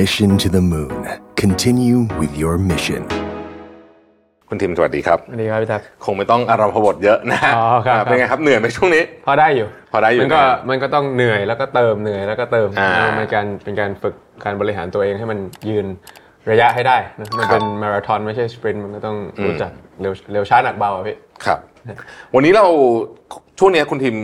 [0.00, 1.06] Mission to the Moon.
[1.36, 3.02] Continue with your mission.
[4.48, 15.38] คุณทิมสวัสดีครับสวัสดีครับพี่ทักคงไม่ต้องอารมณ์พบทเยอะนะฮะอ๋อครับเป็นไงครับเหนื่อยไหมช่วงนี้ พอได้อยู่ พอได้อยู่มันก็นะมันก็ต้องเหนื่อยแล้วก็เติมเหนื่อยแล้วก็เติมอ่านะเป็นการเป็นการฝึกการบริหารตัวเองให้มัน
[15.68, 15.86] ยืน
[16.50, 19.70] ระยะให้ได้นะมันเป็นมาราธอนไม่ใช่สปรินต์มันก็ต้องรู้จัก
[20.00, 21.58] เร็วเร็วช้าหนักเบาอะพี่ครับ
[22.34, 22.66] วันนี้เรา
[23.58, 24.16] ช่วงนี้คุณทิม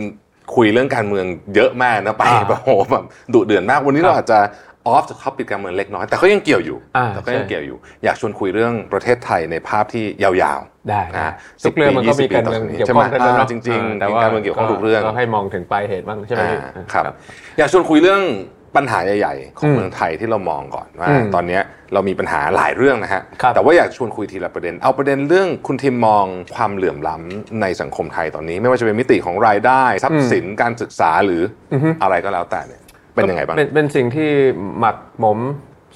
[0.55, 1.25] คุยเรื่องการเมือง
[1.55, 3.03] เยอะมากนะไปอ่าแบบโหแบบ
[3.33, 4.39] ดุเดือดมากวันนี้ครับเราอาจจะ
[4.87, 17.03] ออฟจากท็อปิกการเมืองเล็กน้อย แต่ก็ยังเกี่ยวอยู่อ่าแต่ก็ยังใช่เกี่ยวอยู่ อยากชวนคุยเรื่องประเทศไทยในภาพที่ยาวๆ ได้นะทุกเรื่องมันก็มีการเมืองเกี่ยวข้องกันใช่ไหมเนาะจริงแต่ๆว่าการเมืองเกี่ยวข้องทุกเรื่องก็ให้มองถึงปลายเหตุบ้างใช่ไหมพี่อ่าครับ
[17.57, 18.21] อยากชวนคุยเรื่อง
[18.77, 21.63] ปัญหาใหญ่ๆ ของเมืองไทยที่เรามองก่อนว่าอืมตอนเนี้ย
[21.93, 26.25] เรามีปัญหาหลายเรื่องนะฮะครับแต่ว่าอยากชวนคุยทีละประเด็น เอาประเด็นเรื่องคุณทิมมอง
[26.55, 31.41] ความเหลื่อมล้ำในสังคมไทยตอนนี้ ไม่ว่าจะเป็นมิติของรายได้ ทรัพย์สินการศึกษาหรือ
[31.73, 32.80] ออะไรก็แล้วแต่เนี่ย
[33.13, 34.29] เป็นยังไงบ้างเป็นเป็นสิ่งที่
[34.79, 35.39] หมักหมม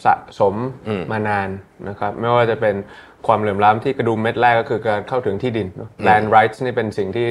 [0.05, 0.55] สะสม
[0.87, 1.49] อืมมานาน
[1.87, 2.76] นะครับไม่ว่าจะเป็น
[3.27, 7.27] ความเหลื่อมล้ำที่กระดุมเม็ดแรกก็คือการเข้าถึงที่ดินเนอะ land rights นี่เป็นสิ่งที่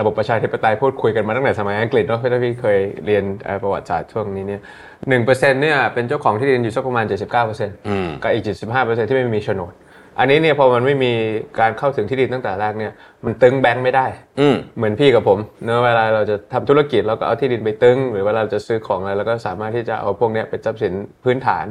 [0.00, 4.60] ระบบประชาธิปไตยพูดคุยกันมาตั้งแต่สมัยอังกฤษเนาะถ้าพี่เคยเรียนเอ่อประวัติศาสตร์ช่วงนี้เนี่ย
[5.08, 7.76] หนึ่งเปอร์เซ็นต์เนี่ยเป็นเจ้าของที่ดินอยู่สักประมาณ79เปอร์เซ็นต์
[8.22, 9.72] กับอีก75เปอร์เซ็นต์ที่ไม่มีโฉนด
[10.18, 11.12] อันนี้เนี่ยพอมันไม่มี
[11.60, 12.92] การเข้าถึงที่ดินตั้งแต่แรกเนี่ย
[13.24, 14.06] มันตึงแบงค์ไม่ได้
[14.40, 20.92] อืมเหมือนพี่กับผมเนอะเวลาเราจะทำธุรกิจเราก็เอาที่ดินไปตึง หรือเวลาเราจะซื้อของอะไรเราก็สามารถที่จะเอาพวกเนี้ยเป็นทรัพย์สิน
[21.24, 21.66] พื้นฐาน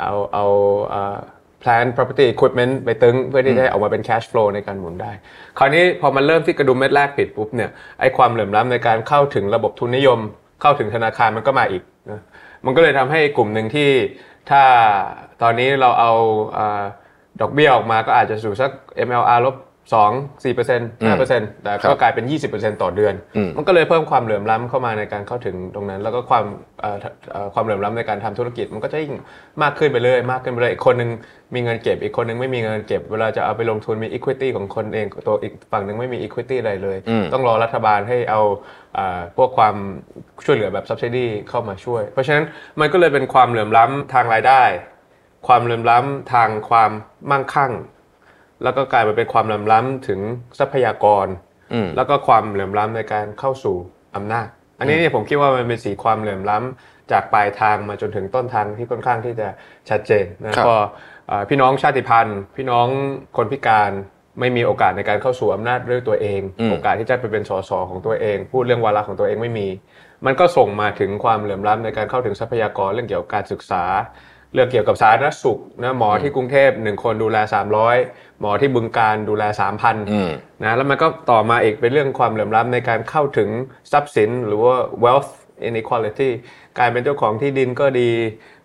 [0.00, 0.44] เอาเอา
[0.88, 1.18] เอ่อ
[1.62, 5.12] plan property equipment ไปตึงเพื่อที่จะให้ออกมาเป็น cash flow ในการหมุนได้
[5.58, 10.18] คราวนี้พอมันเริ่มที่กระดุมเม็ดแรกปิดปุ๊บเนี่ยไอ้ความเหลื่อมล้ำในการเข้าถึงระบบทุนนิยม
[10.62, 12.20] เข้าถึงธนาคารมันก็มาอีกนะ
[12.64, 13.90] มันก็เลยทำให้กลุ่มหนึ่งที่
[14.50, 14.62] ถ้า
[15.42, 16.12] ตอนนี้เราเอา
[16.54, 16.84] เอ่อ
[17.40, 18.70] ดอกเบี้ยออกมาก็อาจจะสู่สัก
[19.08, 19.56] MLR ลบ
[19.88, 23.14] 2 4 5แต่ครัก็บกลายเป็น20ต่อเดือน
[23.56, 26.44] มันก็เลยเพิ่มความเหลื่อมล้ำเข้ามาในการเข้าถึงตรงนั้น แล้วก็ความ
[26.80, 26.96] เอ่อ
[27.32, 29.14] เอ่อความเหลื่อมล้ำในการทำธุรกิจ มันก็จะยิ่ง
[29.62, 31.10] มากขึ้นไปเรื่อยมากขึ้นไปเรื่อยอีกคนนึง
[31.54, 36.96] มีเงินเก็บ อีกคนนึงไม่มีเงินเก็บ เวลาจะเอาไปลงทุนมี equity ของคนเองตัวอีกฝั่งหนึ่งไม่มี equity อะไรเลย
[37.32, 38.40] ต้องรอรัฐบาลให้เอา
[38.94, 39.74] เอ่อพวกความ
[40.44, 42.44] ช่วยเหลือแบบ subsidy เข้ามาช่วย เพราะฉะนั้น
[42.80, 44.62] มันก็เลยเป็นความเหลื่อมล้ำทางรายได้
[45.46, 46.90] ความเหลื่อมล้ำทางความ
[47.30, 47.72] มั่งคั่ง
[48.62, 50.20] แล้วก็กลายมาเป็นความเหลื่อมล้ำถึง
[50.58, 51.26] ทรัพยากร
[51.96, 53.76] แล้วก็ความเหลื่อมล้ำในการเข้าสู่
[54.16, 54.46] อำนาจ
[54.78, 59.48] อันนี้เนี่ยผมคิดว่ามันเป็นสีความเหลื่อมล้ำจากปลายทางมาจนถึงต้นทางที่ค่อนข้างที่จะ
[59.90, 60.76] ชัดเจนนะครับก็
[61.28, 62.86] เอ่อพี่น้องชาติพันธุ์ พี่น้อง
[63.36, 63.92] คนพิการ
[64.40, 69.68] ไม่มีโอกาสในการเข้าสู่อำนาจด้วยตัวเอง โอกาสที่จะไปเป็นสสของตัวเอง พูดเรื่องวาระของตัวเองไม่มี
[70.26, 73.84] มันก็ส่งมาถึงความเหลื่อมล้ำในการเข้าถึงทรัพยากรเรื่องเกี่ยวกับการศึกษา
[74.54, 77.36] เรื่องเกี่ยวกับสาธารณสุขนะหมอที่กรุงเทพหนึ่งคนดูแล
[77.88, 79.44] 300 หมอที่บึงการดูแล
[79.78, 79.94] 3,000
[80.62, 83.48] นะแล้วมันก็ต่อมาอีกเป็นเรื่องความเหลื่อมล้ำในการเข้าถึง
[83.92, 85.30] ทรัพย์สินหรือว่า wealth
[85.68, 86.30] inequality
[86.78, 88.10] การเป็นเจ้าของที่ดินก็ดี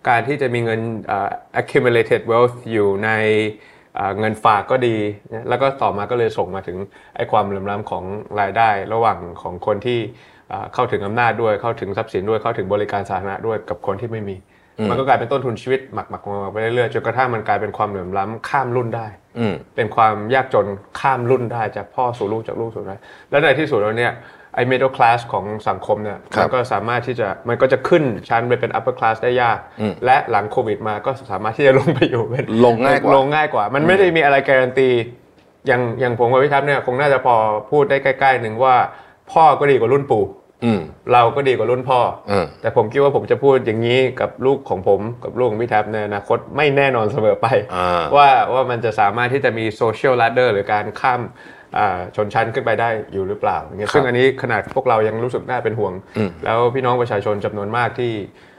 [0.09, 1.29] การที่จะมีเงินเอ่อ
[1.59, 3.09] accumulated wealth อยู่ใน
[3.95, 4.95] เอ่อเงินฝากก็ดี
[5.31, 6.77] นะแล้วก็ต่อมาก็เลยส่งมาถึง
[7.15, 8.03] ไอ้ความเหลื่อมล้ำของ
[8.39, 9.99] รายได้ระหว่างของคนที่
[10.49, 14.37] เอ่อเข้าถึงอำนาจด้วยเข้าถึงทรัพย์สินด้วยเข้าถึงบริการสาธารณะด้วยกับคนที่ไม่มี
[14.89, 19.07] มันก็กลายเป็นต้นทุนชีวิตหมักหมักมาไปเรื่อยๆจนกระทั่งมันกลายเป็นความเหลื่อมล้ำข้ามรุ่นได้
[19.75, 20.67] เป็นความยากจน
[20.99, 22.93] ข้ามรุ่นได้จากพ่อสู่ลูกจากลูกสู่อะไร
[23.29, 24.13] แล้วในที่สุดแล้วเนี่ย
[24.55, 29.59] ไอ้ middle class ของสังคมเนี่ยครับมันก็สามารถที่จะมันก็จะขึ้นชั้นไปเป็น upper class ได้ยาก
[30.05, 34.89] และหลังโควิดมาก็สามารถที่จะลงไปอยู่เป็นลงง่ายกว่าลงง่ายกว่า มันไม่ได้มีอะไรการันตี
[35.67, 37.35] อย่างอย่างผมกับพี่ทัพเนี่ยคงน่าจะพอ
[37.71, 38.75] พูดได้ใกล้ๆหนึ่งว่า
[39.31, 40.42] พ่อก็ดีกว่ารุ่นปู่อืม
[41.13, 51.21] เราก็ดีกว่ารุ่นพ่อเออแต่ผมคิดว่าผมจะพูดอย่างนี้กับลูกของผมกับลูกของพี่แท็บในอนาคตไม่แน่นอนเสมอไปอ่าว่าว่ามันจะสามารถที่จะมีโซเชียล l ล d เดอร์หรือการข้าม
[51.77, 55.93] อ่าชนชั้นขึ้นไปได้อยู่หรือเปล่าอย่างเงี้ยซึ่งอันนี้ขนาดพวกเรายังรู้สึกน่าเป็นห่วง
[56.45, 58.52] แล้วพี่น้องประชาชนจำนวนมากที่อ่า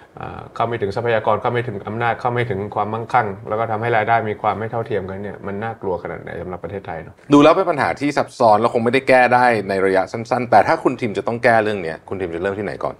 [0.54, 12.94] เข้าไม่ถึงทรัพยากรเข้าไม่ถึงอำนาจเข้าไม่ถึงความมั่งคั่ง แล้วก็ทำให้รายได้มีความไม่เท่าเทียมกันเนี่ยมันน่ากลัวขนาดไหนสำหรับประเทศไทยเนาะดูแล้วเป็นปัญหาที่ซับซ้อนแล้วคงไม่ได้แก้ได้ในระยะสั้น ๆ แต่ถ้าคุณทิมจะต้องแก้เรื่องเนี้ยคุณทิมจะเริ่มที่ไหนก่อน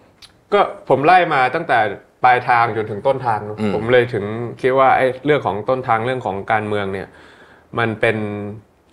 [0.53, 1.79] ก็ผมไล่มาตั้งแต่
[2.25, 4.25] ปลายทางจนถึงต้นทางเนอะผมเลยถึง
[4.63, 7.09] คิดว่าไอ้เรื่องของต้นทางเรื่องของการเมืองเนี่ย
[7.79, 8.17] มันเป็น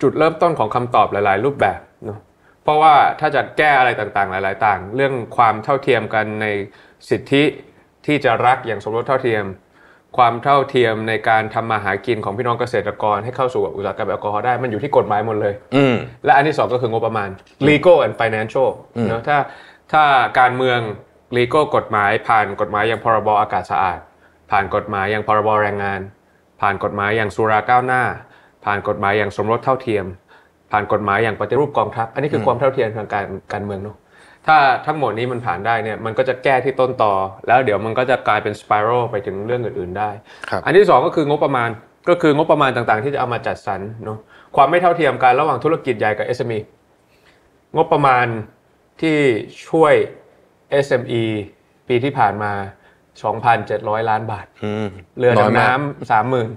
[0.02, 2.20] จุดเริ่มต้นของคำตอบหลาย ๆ รูปแบบเนาะ
[2.64, 6.48] เพราะว่าถ้าจะแก้อะไรต่างๆ หลาย ๆ ต่าง เรื่องความเท่าเทียมกันใน
[7.10, 7.44] สิทธิ
[8.06, 9.46] ที่จะรักอย่างสมรสเท่าเทียม
[10.18, 15.96] ความเท่าเทียมในการทำมาหากินของพี่น้องเกษตรกรให้เข้าสู่อุตสาหกรรมแอลกอฮอล์ได้มันอยู่ที่กฎหมายหมดเลย อืม
[16.26, 17.30] และอันที่สองก็คืองบประมาณ
[17.68, 18.70] legal and financial
[19.10, 19.38] เนอะถ้า
[19.92, 20.04] ถ้า
[20.40, 20.80] การเมือง
[21.38, 24.00] legal กฎหมายผ่านกฎหมายอย่างพรบอากาศสะอาด
[24.52, 26.02] ผ่านกฎหมายอย่างพรบแรงงาน
[26.62, 28.04] ผ่านกฎหมายอย่างสุราก้าวหน้า
[28.66, 30.06] ผ่านกฎหมายอย่างสมรสเท่าเทียม
[30.72, 33.98] ผ่านกฎหมายอย่างปฏิรูปกองทัพ อันนี้คือความเท่าเทียมทางการการเมืองเนาะ
[34.48, 37.14] ถ้าทั้งหมดนี้มันผ่านได้เนี่ยมันก็จะแก้ที่ต้นต่อ
[37.48, 40.10] แล้วเดี๋ยวมันก็จะกลายเป็นสไปรัลไปถึงเรื่องอื่นๆได้
[40.50, 41.70] ครับอันที่สองก็คืองบประมาณ
[42.10, 44.20] ก็คืองบประมาณต่างๆ ที่จะเอามาจัดสรรเนาะ
[44.56, 46.60] ความไม่เท่าเทียมกันระหว่างธุรกิจใหญ่กับ SME
[47.76, 48.26] งบประมาณ
[49.02, 49.18] ที่
[49.68, 49.94] ช่วย
[50.86, 51.24] SME
[51.88, 52.52] ปีที่ผ่านมา
[53.32, 56.50] 2,700 ล้านบาทอืมเรือน้อยดำมากน้ำสามหมื่น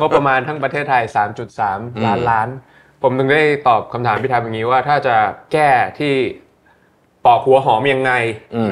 [0.00, 1.02] งบประมาณทั้งประเทศไทย
[1.54, 2.48] 3.3 ล้านล้าน
[3.02, 5.16] ผมถึงได้ตอบคำถามพี่ทามอย่างนี้ว่าถ้าจะ
[5.52, 6.14] แก้ที่
[7.24, 8.12] ปอกหัวหอมยังไง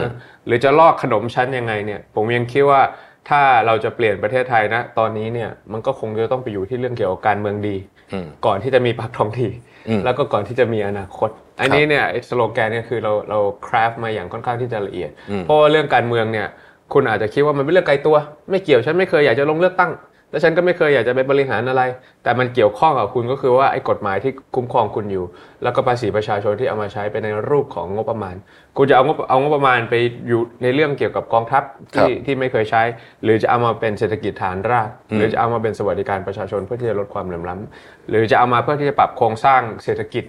[0.01, 0.13] นะ
[0.47, 2.81] หรือจะลอกขนมชั้นยังไงเนี่ยผมยังคิดว่า
[3.29, 7.77] ถ้าเราจะเปลี่ยนประเทศไทยนะ ตอนนี้เนี่ยมันก็คงจะต้องไปอยู่ที่เรื่องเกี่ยวกับการเมืองดี
[8.13, 9.51] อืมก่อนที่จะมีปากท้องที่
[9.89, 11.31] อืมแล้วก็ก่อนที่จะมีอนาคต
[11.61, 15.11] อันนี้เนี่ยไอ้สโลแกนเนี่ยคือเราเราคราฟมาอย่างค่อนข้างที่จะละเอียด
[15.45, 16.47] เพราะว่าเรื่องการเมืองเนี่ย
[16.93, 18.17] คุณอาจจะคิดว่ามันเป็นเรื่องไกลตัว
[18.51, 19.91] ไม่เกี่ยวฉันไม่เคยอยากจะลงเลือกตั้ง
[20.31, 21.83] และฉันก็ไม่เคยอยากจะไปบริหารอะไร
[22.23, 25.25] แต่มันเกี่ยวข้องกับคุณก็คือว่าไอ้กฎหมายที่คุ้มครองคุณอยู่
[25.63, 28.35] แล้วก็ภาษีประชาชนที่เอามาใช้เป็นในรูปของงบประมาณ
[28.77, 29.95] คุณจะเอางบเอางบประมาณไป
[30.29, 31.63] อยู่ในเรื่องเกี่ยวกับกองทัพ
[31.95, 32.83] ที่ที่ไม่เคยใช้
[33.23, 40.25] หรือจะเอามาเป็นเศรษฐกิจฐานราก หรือจะเอามาเป็นสวัสดิการประชาชนเพื่อที่จะลดความเหลื่อมล้ำหรือจะเอามาเพื่อที่จะปรับโครงสร้างเศรษฐกิจ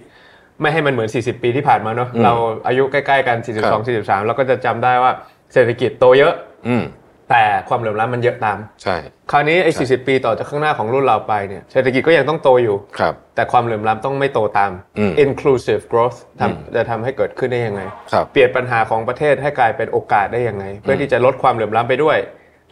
[0.60, 2.32] ไม่ให้มันเหมือน 40 ปีที่ผ่านมาเนอะเรา
[2.66, 5.12] อายุใกล้ๆกัน 42 43 เราก็จะจำได้ว่า
[5.52, 6.34] เศรษฐกิจโตเยอะ
[6.68, 6.84] อืม
[7.30, 8.96] แต่ความเหลื่อมล้ำมันเยอะตาม ใช่
[9.30, 17.82] คราวนี้ไอ้40ปีต่อจากข้างหน้าของรุ่นเราไปเนี่ยเศรษฐกิจก็ยังต้องโตอยู่ ครับ แต่ความเหลื่อมล้ำต้องไม่โตตามอืม inclusive growth ทำจะทำให้เกิดขึ้นได้ยังไง
[18.12, 22.18] ครับเปลี่ยนปัญหาของประเทศให้กลายเป็นโอกาสได้ยังไง เพื่อที่จะลดความเหลื่อมล้ำไปด้วย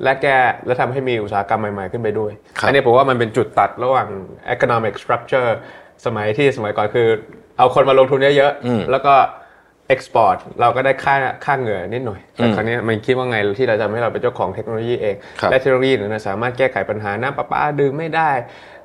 [0.03, 4.09] และแก้และทำให้มีอุตสาหกรรมใหม่ ๆ ขึ้นไปด้วยครับอันนี้ผมว่ามันเป็นจุดตัดระหว่าง
[4.55, 5.51] economic structure
[6.07, 7.09] สมัยที่สมัยก่อนคือ
[7.59, 9.15] เอาคนมาลงทุนเยอะๆแล้วก็
[9.95, 11.15] export เราก็ได้ค่า
[11.45, 18.31] ค่าเหงื่อนิดหน่อยแต่คราวนี้มันคิดว่าไงที่เราจะทำให้เราเป็นเจ้าของเทคโนโลยีเองครับและเทคโนโลยีนั้นสามารถแก้ไขปัญหาน้ำประปาดื่มไม่ได้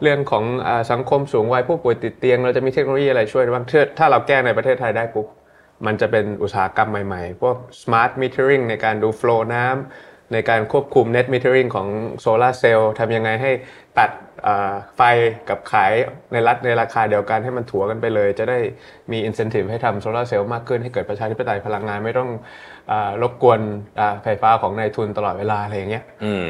[0.01, 5.27] เรื่องของอาสังคมสูงวัยผู้ป่วยติดเตียง เราจะมีเทคโนโลยีอะไรช่วยบ้างถ้าถ้าเราแก้ในประเทศไทยได้ปุ๊บ
[5.85, 9.77] มันจะเป็นอุตสาหกรรมใหม่ๆ พวก smart metering ในการดู flow น้ำ
[10.33, 11.87] ในการควบคุม net metering ของ
[12.21, 13.51] โซลาร์เซลล์ทำยังไงให้
[13.99, 14.11] ตัด
[14.47, 15.01] อ่าไฟ
[15.49, 15.91] กับขาย
[16.33, 18.59] ในรัฐในราคาเดียวกันให้มันถัวกันไปเลย จะได้
[19.11, 22.29] มี incentive ให้ทำโซลาร์เซลล์มากขึ้นให้เกิดประชาธิปไตยพลังงานไม่ต้อง
[22.91, 23.59] อารบกวน
[23.99, 26.03] อ่าไฟฟ้าของนายทุนตลอดเวลาอะไรอย่างเงี้ย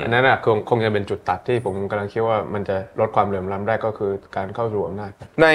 [0.04, 5.48] อันนั้นอะคงคงจะเป็นจุดตัดที่ผมกำลังคิดว่ามันจะลดความเหลื่อมล้ำได้ก็คือการเข้าสู่อำนาจใน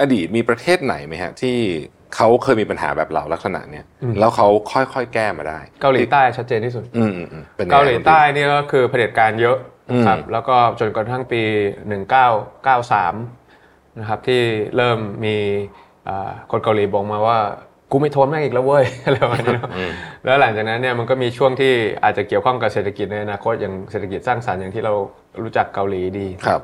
[0.00, 1.56] อดีตมีประเทศไหนไหมฮะที่
[2.16, 3.84] เขาเคยมีปัญหาแบบเราลักษณะเนี้ย
[4.18, 9.56] แล้วเขาค่อยๆแก้มาได้ เกาหลีใต้ชัดเจนที่สุดอืมอืมอืมเป็นยังไงเกาหลีใต้นี่ก็คือเผด็จการเยอะ
[9.90, 11.42] อืมครับแล้วก็จนกระทั่งปี
[12.50, 14.40] 1993นะครับที่
[14.76, 15.36] เริ่มมี
[16.08, 17.38] อ่าคนเกาหลีบอกมาว่า
[17.90, 19.70] กูไม่ทนแม่งอีกแล้วเว้ยอะไรประมาณนี้เนอะ
[20.24, 21.72] แล้วหลังจากนั้นเนี่ยมันก็มีช่วงที่
[22.04, 24.92] อาจจะเกี่ยวข้องกับเศรษฐกิจในอนาคตอย่างเศรษฐกิจสร้างสรรค์อย่างที่เรา
[25.42, 26.62] รู้จักเกาหลีดีครับ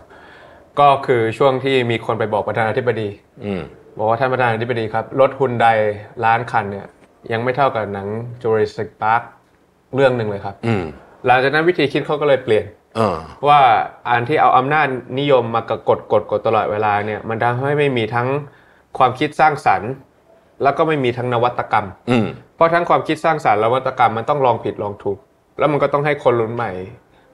[0.80, 3.08] ก็คือช่วงที่มีคนไปบอกประธานาธิบดี
[3.44, 3.62] อืม
[3.98, 5.66] บอกว่าท่านประธานาธิบดีครับ รถฮุนได
[6.24, 6.86] ล้านคันเนี่ย
[7.32, 8.08] ยังไม่เท่ากับหนัง
[8.42, 9.22] Jurassic Park
[9.94, 10.84] เรื่องหนึ่งเลยครับอืม
[11.26, 12.64] หลังจากนั้นวิธีคิดเขาก็เลยเปลี่ยน
[12.96, 13.16] เออ
[13.48, 13.60] ว่า
[14.08, 14.88] อันที่เอาอำนาจ
[15.18, 18.28] นิยมมากดกดกดกดตลอดเวลาเนี่ย มันทำให้ไม่มีทั้ง
[18.98, 19.90] ความคิดสร้างสรรค์
[20.62, 22.26] แล้วก็ไม่มีทั้งนวัตกรรมอืม
[22.56, 25.18] เพราะทั้งความคิดสร้างสรรค์และนวัตกรรมมันต้องลองผิดลองถูก
[25.58, 26.70] แล้วมันก็ต้องให้คนรุ่นใหม่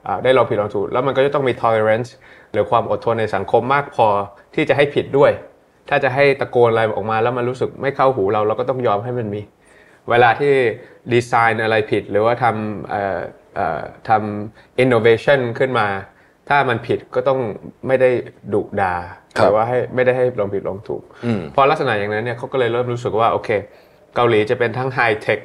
[0.07, 2.09] อ่าได้ลองผิดลองถูก แล้วมันก็จะต้องมี tolerance
[2.51, 4.07] หรือความอดทนในสังคมมากพอ
[4.55, 5.31] ที่จะให้ผิดด้วย
[5.93, 9.41] ถ้าจะให้ตะโกนอะไรออกมาแล้วมันรู้สึกไม่เข้าหูเราเราก็ต้องยอมให้มันมี
[10.09, 10.53] เวลาที่
[11.13, 13.19] ดีไซน์อะไรผิด หรือว่าทำเอ่อ
[13.55, 15.87] เอ่อทำ innovation ขึ้นมา
[16.49, 17.39] ถ้ามันผิดก็ต้อง
[17.87, 18.09] ไม่ได้
[18.53, 18.93] ดุดา
[19.37, 23.49] ครับหรือว่าให้ไม่ได้ให้ลองผิดลองถูกอืมพอลักษณะอย่างนั้นเนี่ยเขาก็เลยเริ่มรู้สึกว่าโอเค
[24.15, 25.39] เกาหลีจะเป็นทั้ง high-tech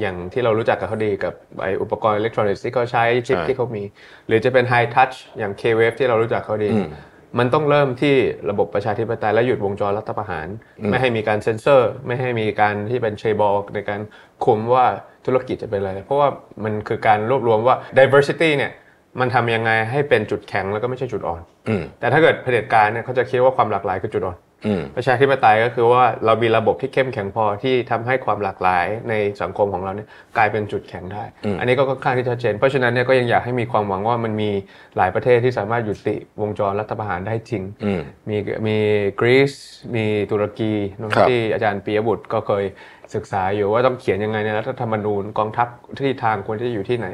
[0.00, 3.82] อย่างที่เรารู้จักกับเขาดีกับไอ้อุปกรณ์อิเล็กทรอนิกส์ที่เขาใช้ชิปใช่ที่เขามี
[4.26, 6.70] หรือจะเป็น high-touch อย่าง K-Wave ที่เรารู้จักเขาดี
[7.38, 8.14] มันต้องเริ่มที่
[8.50, 10.48] ระบบประชาธิปไตยและหยุดวงจรรัฐประหาร
[10.90, 14.00] ไม่ให้มีการเซ็นเซอร์ ไม่ให้มีการที่เป็น chaebol ในการ
[14.44, 14.86] คุมว่า
[15.26, 16.28] ธุรกิจจะเป็นอะไร เพราะว่า
[16.64, 18.72] มันคือการรวบรวมว่า diversity เนี่ย
[19.20, 24.51] มันทำยังไงให้เป็นจุดแข็งแล้วก็ไม่ใช่จุดอ่อนอืมแต่ถ้าเกิดเผด็จการเนี่ยเขาจะคิดว่าความหลากหลายคือจุดอ่อนอืม
[24.96, 31.24] ประชาธิปไตยก็คือว่าเรามีระบบที่เข้มแข็งพอที่ทำให้ความหลากหลายในสังคมของเราเนี่ยกลายเป็นจุดแข็งได้
[31.58, 34.50] อันนี้ก็ค่อนข้างที่ชัดเจน เพราะฉะนั้นเนี่ยก็ยังอยากให้มีความหวังว่ามันมี
[34.96, 38.76] หลายประเทศที่สามารถยุติวงจรรัฐประหารได้จริงอืมมีมี
[39.20, 39.52] กรีซ
[39.94, 42.64] มีตุรกีเนอะครับที่อาจารย์ปียบุตรก็เคย
[43.14, 47.06] ศึกษาอยู่ว่าต้องเขียนยังไงในรัฐธรรมนูญกองทัพที่ทางควรที่จะอยู่ที่ไหน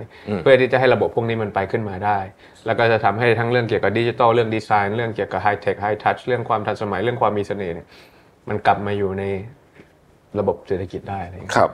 [0.43, 2.19] เพื่อที่จะให้ระบบพวกนี้มันไปขึ้นมาได้
[2.67, 7.87] แล้วก็จะทำให้ทั้งเรื่องเกี่ยวกับดิจิทัลเรื่องดีไซน์เรื่องเกี่ยวกับไฮเทคไฮทัชเรื่องความทันสมัยเรื่องความมีเสน่ห์เนี่ย
[8.49, 9.25] มันกลับมาอยู่ใน
[10.39, 11.71] ระบบเศรษฐกิจได้อะไรอย่างเงี้ยครับ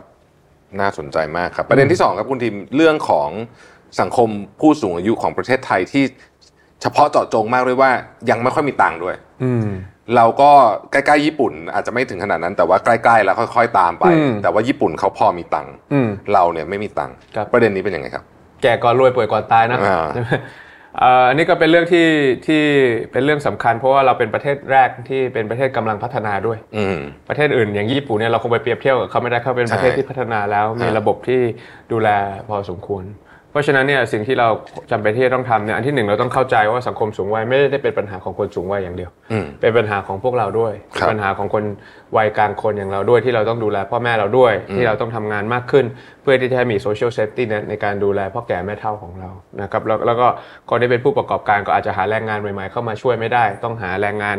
[0.81, 3.31] น่าสนใจมากครับ ประเด็นที่สองครับคุณทีมเรื่องของ
[4.01, 4.29] สังคม
[4.61, 6.05] ผู้สูงอายุของประเทศไทยที่
[6.83, 7.91] เฉพาะเจาะจงมากเลยว่า
[8.31, 9.69] ยังไม่ค่อยมีตังค์ด้วย อืม
[10.17, 10.51] เราก็
[10.93, 18.25] ใกล้ๆญี่ปุ่น อาจจะไม่ถึงขนาดนั้น แต่ว่าใกล้ๆแล้วค่อย ๆ ตามไปอืมแต่ว่าญี่ปุ่นเขาพอมีตังค์อืมเราเนี่ยไม่มีตังค์ครับประเด็นนี้เป็นยังไงครับ
[18.63, 20.31] แก่ก่อนรวยป่วยก่อนตายนะอ่าใช่ไหม
[20.99, 22.09] เอ่ออันนี้ก็เป็นเรื่องที่
[22.47, 22.63] ที่
[23.13, 31.41] เป็นเรื่องสำคัญ เพราะว่าเราเป็นประเทศแรกที่เป็นประเทศกำลังพัฒนาด้วยอืมประเทศอื่นอย่างญี่ปุ่นเนี่ยเราคงไปเปรียบเทียบกับเขาไม่ได้เขาเป็นประเทศใช่ที่พัฒนาแล้ว มีฮะระบบที่
[31.93, 32.09] ดูแล
[32.49, 33.05] พอสมควร
[33.55, 34.49] เพราะฉะนั้นเนี่ยสิ่งที่เรา
[34.91, 41.65] จำเป็นที่จะต้องทำเนี่ยอันที่หนึ่งเราต้องเข้าใจว่าสังคมสูงวัยไม่ได้เป็นปัญหาของคนสูงวัยอย่างเดียวอืมเป็นปัญหาของพวกเราด้วยครับปัญหาของคน
[42.17, 45.85] วัยกลางคนอย่างเราด้วยที่เราต้องดูแลพ่อแม่เราด้วย ที่เราต้องทำงานมากขึ้น
[46.23, 49.31] เพื่อที่จะให้มี social safety net ในการดูแลพ่อแก่แม่เฒ่าของเรา
[49.63, 50.27] นะครับแล้วแล้วก็
[50.71, 54.39] คนที่เป็นผู้ประกอบการก็อาจจะหาแรงงานใหม่ๆเข้ามาช่วยไม่ได้ ต้องหาแรงงาน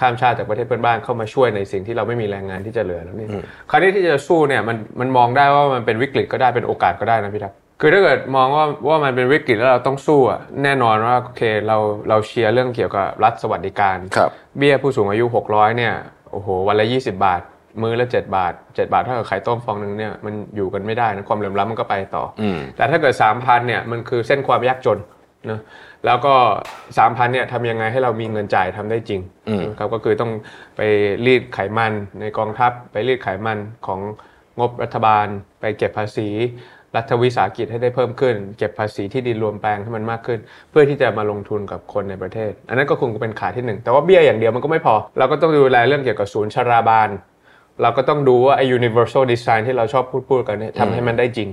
[0.00, 3.28] ข้ามชาติจากประเทศเพื่อนบ้านเข้ามาช่วยในสิ่งที่เราไม่มีแรงงานที่จะเหลือแล้วนี่
[3.70, 7.54] คราวนี้ที่จะสู้เนี่ยมันมันมองได้ว่ามันเป็นวิกฤตก็ได้เป็นโอกาสก็ได้นะพี่ทัก
[7.86, 15.94] คือถ้าเกิดมองว่าว่ามันเป็นวิกฤตแล้วเราต้องสู้อะแน่นอนว่าโอเคเราเราเชียร์เรื่องเกี่ยวกับรัฐสวัสดิการครับเบี้ยผู้สูงอายุ 600 เนี่ย
[16.30, 17.40] โอ้โหวันละ 20 บาท
[17.82, 24.98] มื้อละ 7 บาท 7 บาทเท่ากับไข่ต้มฟองหนึ่งเนี่ยมันอยู่กันไม่ได้นะความเหลื่อมล้ำมันก็ไปต่ออมแต่ถ้าเกิด 3,000เนี่ยมันคือเส้นความยากจน
[25.50, 25.60] นะ
[26.06, 26.34] แล้วก็
[26.86, 29.20] 3,000เนี่ยทำยังไงให้เรามีเงินจ่ายทำได้จริง
[29.70, 30.32] นะครับก็คือต้อง
[30.76, 30.80] ไป
[31.26, 34.00] รีดไขมันในกองทัพไปรีดไขมันของ
[34.60, 35.26] งบรัฐบาล
[35.60, 36.28] ไปเก็บภาษี
[36.96, 40.38] รัฐวิสาหกิจให้ได้เพิ่มขึ้น เก็บภาษีที่ดินรวมแปลงให้มันมากขึ้น
[40.70, 47.08] เพื่อที่จะมาลงทุนกับคนในประเทศ อันนั้นก็คงเป็นขาที่หนึ่งแต่ว่าเบี้ยอย่างเดียวมันก็ไม่พอ เราก็ต้องดูแลเรื่องเกี่ยวกับศูนย์ชราบาล
[47.82, 51.48] เราก็ต้องดูว่าไอ้ universal design ที่เราชอบพูดพูดกันเนี่ยทำให้มันได้จริง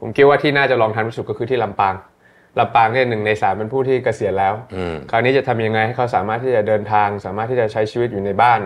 [0.00, 1.94] ผมคิดว่าที่น่าจะลองทำที่สุดก็คือที่ลำปาง
[2.58, 4.54] ลำปางเนี่ยหนึ่งในสามเป็นผู้ที่เกษียณแล้ว
[5.10, 8.60] คราวนี้จะทำยังไงให้เขาสามารถที่จะเดินทาง สามารถที่จะใช้ชีวิตอยู่ในบ้าน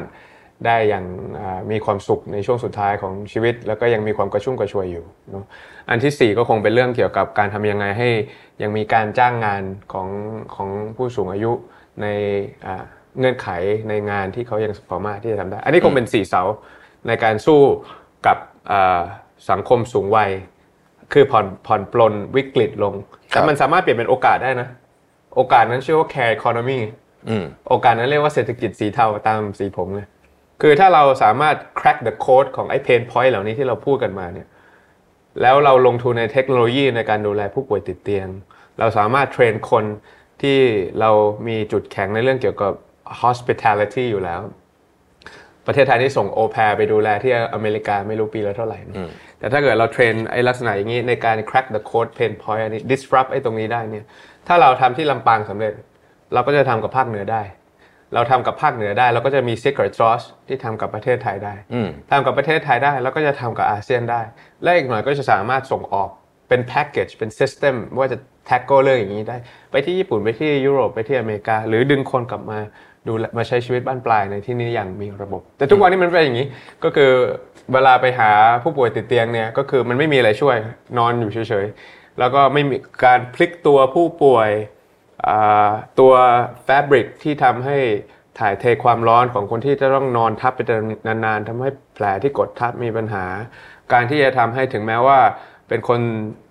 [0.66, 1.04] ได้อย่าง
[1.40, 5.44] อ่ามีความสุขในช่วงสุดท้ายของชีวิต แล้วก็ยังมีความกระชุ่มกระชวยอยู่เนาะ
[5.88, 8.08] อันที่สี่ก็คงเป็นเรื่องเกี่ยวกับการทำยังไงให้
[8.62, 9.62] ยังมีการจ้างงาน
[9.92, 10.08] ของ
[10.54, 11.52] ของผู้สูงอายุ
[12.02, 12.06] ใน
[12.66, 12.84] อ่า
[13.18, 13.48] เงื่อนไข
[13.88, 16.42] ในงานที่เขายังสามารถที่จะทำได้ อันนี้คงเป็นสี่เสา
[17.06, 17.60] ในการสู้
[18.26, 18.38] กับ
[18.72, 19.00] อ่า
[19.50, 20.30] สังคมสูงวัย
[21.12, 22.94] คือผ่อนผ่อนปลนวิกฤตลง
[23.32, 24.68] ครัแต่บมันสามารถเปลี่ยนเป็นโอกาสได้นะ
[25.36, 26.78] โอกาสนั้นชื่อว่า care economy
[27.28, 30.06] อืมโอกาสนั้นเรียกว่าเศรษฐกิจสีเทาตามสีผมเลย
[30.60, 34.48] คือถ้าเราสามารถ crack the code ของไอ้ pain point เหล่านี้ที่เราพูดกันมาเนี่ย
[35.42, 38.28] แล้วเราลงทุนในเทคโนโลยีในการดูแลผู้ป่วยติดเตียง
[38.78, 39.84] เราสามารถเทรนคน
[40.42, 40.58] ที่
[41.00, 41.10] เรา
[41.48, 42.72] มีจุดแข็งในเรื่องเกี่ยวกับ
[43.22, 44.40] hospitality อยู่แล้ว
[45.66, 48.94] ประเทศไทยนี่ส่งโอ a i r ไปดูแลที่อเมริกาไม่รู้ปีละเท่าไหร่นะ
[49.38, 54.04] แต่ถ้าเกิดเราเทรนไอ้ลักษณะอย่างนี้ในการ crack the code pain point อันนี้ disrupt ไอ้ตรงนี้ได้เนี่ย
[54.46, 55.72] ถ้าเราทำที่ลำปางสำเร็จ
[56.34, 57.42] เราก็จะทำกับภาคเหนือได้
[58.14, 64.20] เราทำกับภาคเหนือได้เราก็จะมี secret sauce ที่ทำกับประเทศไทยได้อืมทำกับประเทศไทยได้แล้วก็จะทำกับอาเซียนได้
[64.62, 66.10] และอีกหน่อยก็จะสามารถส่งออก
[66.48, 69.36] เป็นแพ็กเกจเป็น system ว่าจะ tackle เรื่องอย่างนี้ได้
[69.70, 72.58] ไปที่ญี่ปุ่นไปที่ยุโรปไปที่อเมริกา หรือดึงคนกลับมา
[73.08, 76.46] ดูแลมาใช้ชีวิตบ้านปลายในที่นี้อย่างมีระบบ แต่ทุกวันนี้มันเป็นอย่างนี้
[76.84, 77.12] ก็คือ
[77.72, 78.30] เวลาไปหา
[78.62, 80.56] ผู้ป่วยติดเตียงเนี่ยก็คือมันไม่มีอะไรช่วย
[80.98, 84.77] นอนอยู่เฉยๆแล้วก็ไม่มีการพลิกตัวผู้ป่วยอ่า
[85.98, 86.12] ตัว
[86.64, 87.78] แฟบริกที่ทำให้
[88.38, 90.60] ถ่ายเทความร้อนของคนที่จะต้องนอนทับไป
[91.06, 93.24] นานๆทำให้แผลที่กดทับมีปัญหา
[93.92, 95.18] การที่จะทำให้ถึงแม้ว่า
[95.68, 96.00] เป็นคน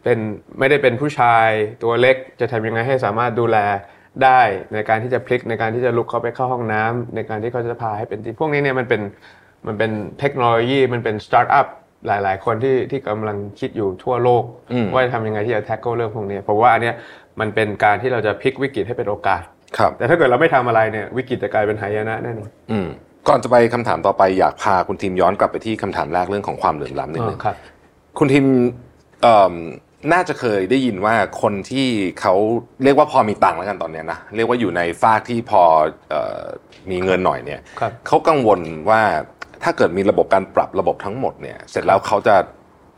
[0.04, 0.20] เป็น
[0.60, 1.48] ไม่ได้เป็นผู้ชาย
[1.84, 3.58] ตัวเล็กจะทำยังไงให้สามารถดูแล
[4.24, 4.42] ได้
[4.74, 9.02] ในการที่จะพลิกในการที่จะลุกเข้าไปเข้าห้องน้ำในการที่เขาจะพาให้เป็นที่พวกนี้เนี่ยมันเป็น
[9.68, 11.68] มันเป็นเทคโนโลยีมันเป็นสตาร์ทอัพ
[12.08, 14.44] หลาย ๆ คนที่ที่กำลังคิดอยู่ทั่วโลก
[14.94, 16.96] ว่าจะทำยังไงที่จะ tackle เรื่องพวกนี้เพราะว่าอันเนี้ย
[17.39, 19.44] มันเป็นการที่เราจะพลิกวิกฤตให้เป็นโอกาส
[19.77, 22.88] ครับแต่ถ้าเกิดเราไม่ทำอะไรเนี่ยวิกฤตจะกลายเป็นหายนะแน่นอนอืม
[23.27, 27.56] ก่อนจะไปคำถามต่อไปอยากพาคุณทีมย้อนกลับไปที่คำถามแรกเรื่องของความเหลื่อมล้ำนิดนึงครับ
[28.17, 28.46] คุณทีม
[29.22, 29.53] เอิ่ม
[30.13, 31.88] น่าจะเคยได้ยินว่าคนที่
[32.22, 32.34] เขา
[32.84, 35.62] เรียกว่าพอมีตังค์แล้วกันตอนเนี้ยนะเรียกว่าอยู่ในฝากที่พอ
[36.10, 36.41] เอ่อ
[36.91, 39.01] มีเงินหน่อยเนี่ยครับเขากังวลว่า
[39.63, 42.36] ถ้าเกิดมีระบบการปรับระบบทั้งหมดเนี่ย เสร็จแล้วเขาจะ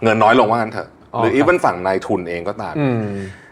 [0.04, 3.04] เงินน้อยลงว่างั้นเถอะอ๋อหรือครับอีเวนฝั่งนายทุนเองก็ตามอืม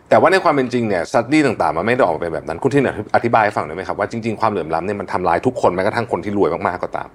[0.09, 7.09] แต่ว่าในความเป็นจริงเนี่ยสตี้ต่างๆ มันไม่ได้ออกมาเป็นแบบนั้น คุณที่เนี่ยอธิบายให้ฟังหน่อยไหมครับว่าจริงๆ ความเหลื่อมล้ำเนี่ยมันทำร้ายทุกคนแม้กระทั่งคนที่รวยมากๆก็ตาม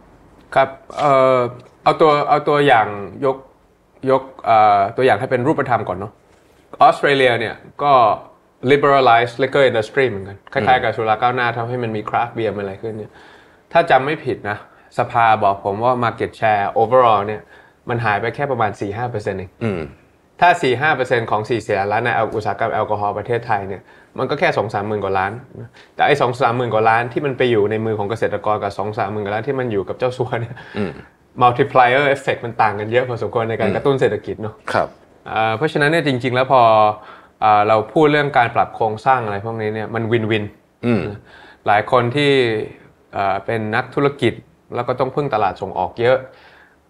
[0.55, 0.69] ครับ
[0.99, 1.39] เอ่อ
[1.85, 2.87] เอาตัวเอาตัวอย่าง
[3.25, 3.37] ยก
[4.11, 6.13] ยกเอ่อตัวอย่างให้เป็นรูปธรรมก่อนเนาะ
[6.83, 7.93] ออสเตรเลียเนี่ยก็
[8.71, 13.13] liberalize liquor industry เหมือนกัน คล้ายๆกับสุราก้าวหน้าทำให้มันมี craft beer อะไรขึ้นเนี่ย
[13.73, 14.59] ถ้าจำไม่ผิดนะ
[14.99, 17.43] สภาบอกผมว่า market share overall เนี่ย
[17.89, 19.81] มันหายไปแค่ประมาณ 4-5%เองอืม
[20.41, 20.51] ถ้า
[20.91, 23.83] 4-5%ของ4แสนล้านในอุตสาหกรรมแอลกอฮอล์ประเทศไทยเนี่ย
[24.19, 25.33] มันก็แค่ 2-3 หมื่นกว่าล้าน
[25.95, 30.57] แต่ไอ้2-3หมื่นกว่าล้านที่มันไปอยู่ในมือของเกษตรกรกับ2-3หมื่นกว่าล้านที่มันอยู่กับเจ้าสัวเนี่ย
[31.43, 34.89] multiplier effect มันต่างกันเยอะพอสมควรในการกระตุ้นเศรษฐกิจเนาะครับ
[35.31, 36.63] อ่าเพราะฉะนั้นเนี่ยจริง ๆ แล้วพอ
[37.45, 40.45] อ่าเราพูดเรื่องการปรับโครงสร้างอะไรพวกนี้เนี่ยมันวินวิน
[40.87, 41.03] อืม
[41.67, 42.33] หลายคนที่
[43.15, 44.35] เอ่อเป็นนักธุรกิจ
[44.75, 46.19] แล้วก็ต้องพึ่งตลาดส่งออกเยอะ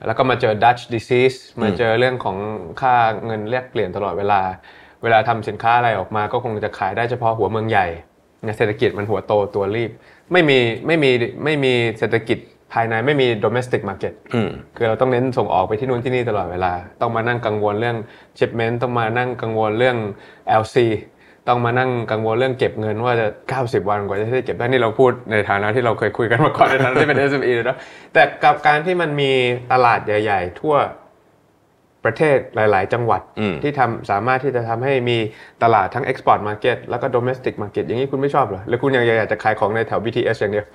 [0.07, 2.37] แล้วก็มาเจอ Dutch disease มาเจอเรื่องของ
[2.81, 2.95] ค่า
[3.27, 4.41] เงินแลกเปลี่ยนตลอดเวลา
[5.03, 7.87] เวลาทำสินค้าอะไรออกมาก็คงจะขายได้เฉพาะหัวเมืองใหญ่
[8.57, 9.91] เศรษฐกิจมันหัวโตตัวรีบ
[10.33, 11.11] ไม่มีไม่มี
[11.45, 12.39] ไม่มีเศรษฐกิจ
[12.73, 17.97] ภายในไม่มี domestic market อืมคือเราต้องเน้นส่งออกไปที่นู่นที่นี่ตลอดเวลา ต้องมานั่งกังวลเรื่อง
[18.39, 19.97] shipment ต้องมานั่งกังวลเรื่อง
[20.63, 20.77] LC
[21.49, 23.27] ต้องมานั่งกังวลเรื่องเก็บเงินว่าจะ
[23.59, 27.77] 90 วันกว่าจะได้เก็บได้นี่เราพูดในฐานะที่เราเคยคุยกันมาก่อนในฐานะที่เป็น SME เลยนะ
[28.15, 29.33] แต่กับการที่มันมี
[29.73, 30.75] ตลาดใหญ่ ๆ ทั่ว
[32.05, 35.19] ประเทศหลาย ๆ จังหวัดอืมที่ทำสามารถที่จะทำให้มี
[35.63, 40.67] ตลาดทั้ง export market แล้วก็ domestic market อย่างนี้คุณไม่ชอบเหรอหรือคุณยังอยากจะขายของในแถว BTS อย่างเดียว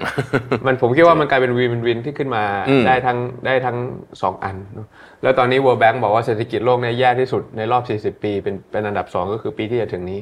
[0.66, 3.78] มันผมคิดว่ามันกลายเป็นวินวินที่ขึ้นมาอืมได้ทั้งได้ทั้ง
[4.22, 4.88] สองอันเนอะ
[5.24, 10.20] แล้วตอนนี้ World Bank บอกว่าเศรษฐกิจโลกเนี่ยแย่ที่สุดในรอบ 40 ปี เป็นเป็นอันดับ 2 ก็คือปีที่จะถึงนี้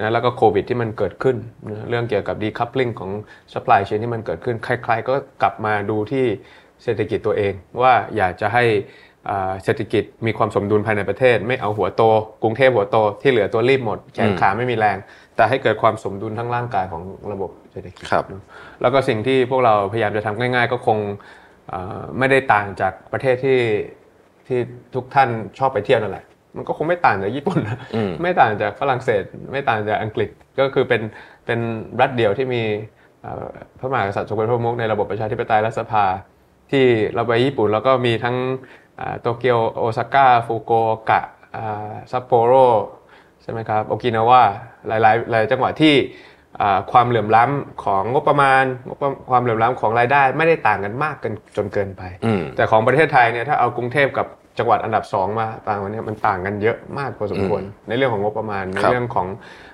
[0.00, 1.36] นะแล้วก็โควิดที่มันเกิดขึ้น
[1.70, 3.10] นะเรื่องเกี่ยวกับ decoupling ของ
[3.52, 6.26] supply chain ที่มันเกิดขึ้นใคร ๆ ก็กลับมาดูที่
[6.84, 7.52] เศรษฐกิจตัวเอง
[7.82, 9.07] ว่าอยากจะให้อ่า
[9.64, 12.02] เศรษฐกิจมีความสมดุลภายในประเทศ ไม่เอาหัวโต
[12.42, 14.96] กรุงเทพหัวโตที่เหลือตัวรีบหมดแขนขาไม่มีแรง
[15.36, 18.42] แต่ให้เกิดความสมดุลทั้งร่างกายของระบบเศรษฐกิจครับเนอะ
[18.80, 20.98] แล้วก็สิ่งที่พวกเราพยายามจะทำง่าย ๆ ก็คง
[21.68, 23.60] เอ่อไม่ได้ต่างจากประเทศที่
[24.46, 24.58] ที่
[24.94, 26.24] ทุกท่านชอบไปเที่ยวนั่นแหละ
[26.56, 27.78] มันก็คงไม่ต่างจากญี่ปุ่นนะ
[28.22, 29.22] ไม่ต่างจากฝรั่งเศส
[29.52, 31.02] ไม่ต่างจากอังกฤษก็คือเป็น
[31.46, 31.58] เป็น
[32.00, 32.62] รัฐเดียวที่มี
[33.22, 33.48] เอ่อ
[33.78, 36.04] พระมหากษัตริย์ทรงเป็นพระมุขในระบบประชาธิปไตยรัฐสภา
[36.70, 38.87] ที่เราไปญี่ปุ่นแล้วก็มีทั้งอ่า
[39.20, 41.20] โตเกียวโอซาก้าฟุกุโอกะ
[41.56, 42.52] อ่าซัปโปโร
[43.42, 44.42] ใช่ไหมครับโอกินาวา
[44.88, 45.94] หลายๆหลายจังหวัดที่
[46.60, 54.26] อ่าความเหลื่อมล้ำของงบประมาณงบประความเหลื่อมล้ำของรายได้ ไม่ได้ต่างกันมากกันจนเกินไปอืมแต่ของประเทศไทยเนี่ยถ้าเอากรุงเทพกับ
[54.58, 59.26] จังหวัดอันดับสองมาต่างกันเนี่ยมันต่างกันเยอะมากพอสมควรในเรื่องของงบประมาณในครับเรื่องของ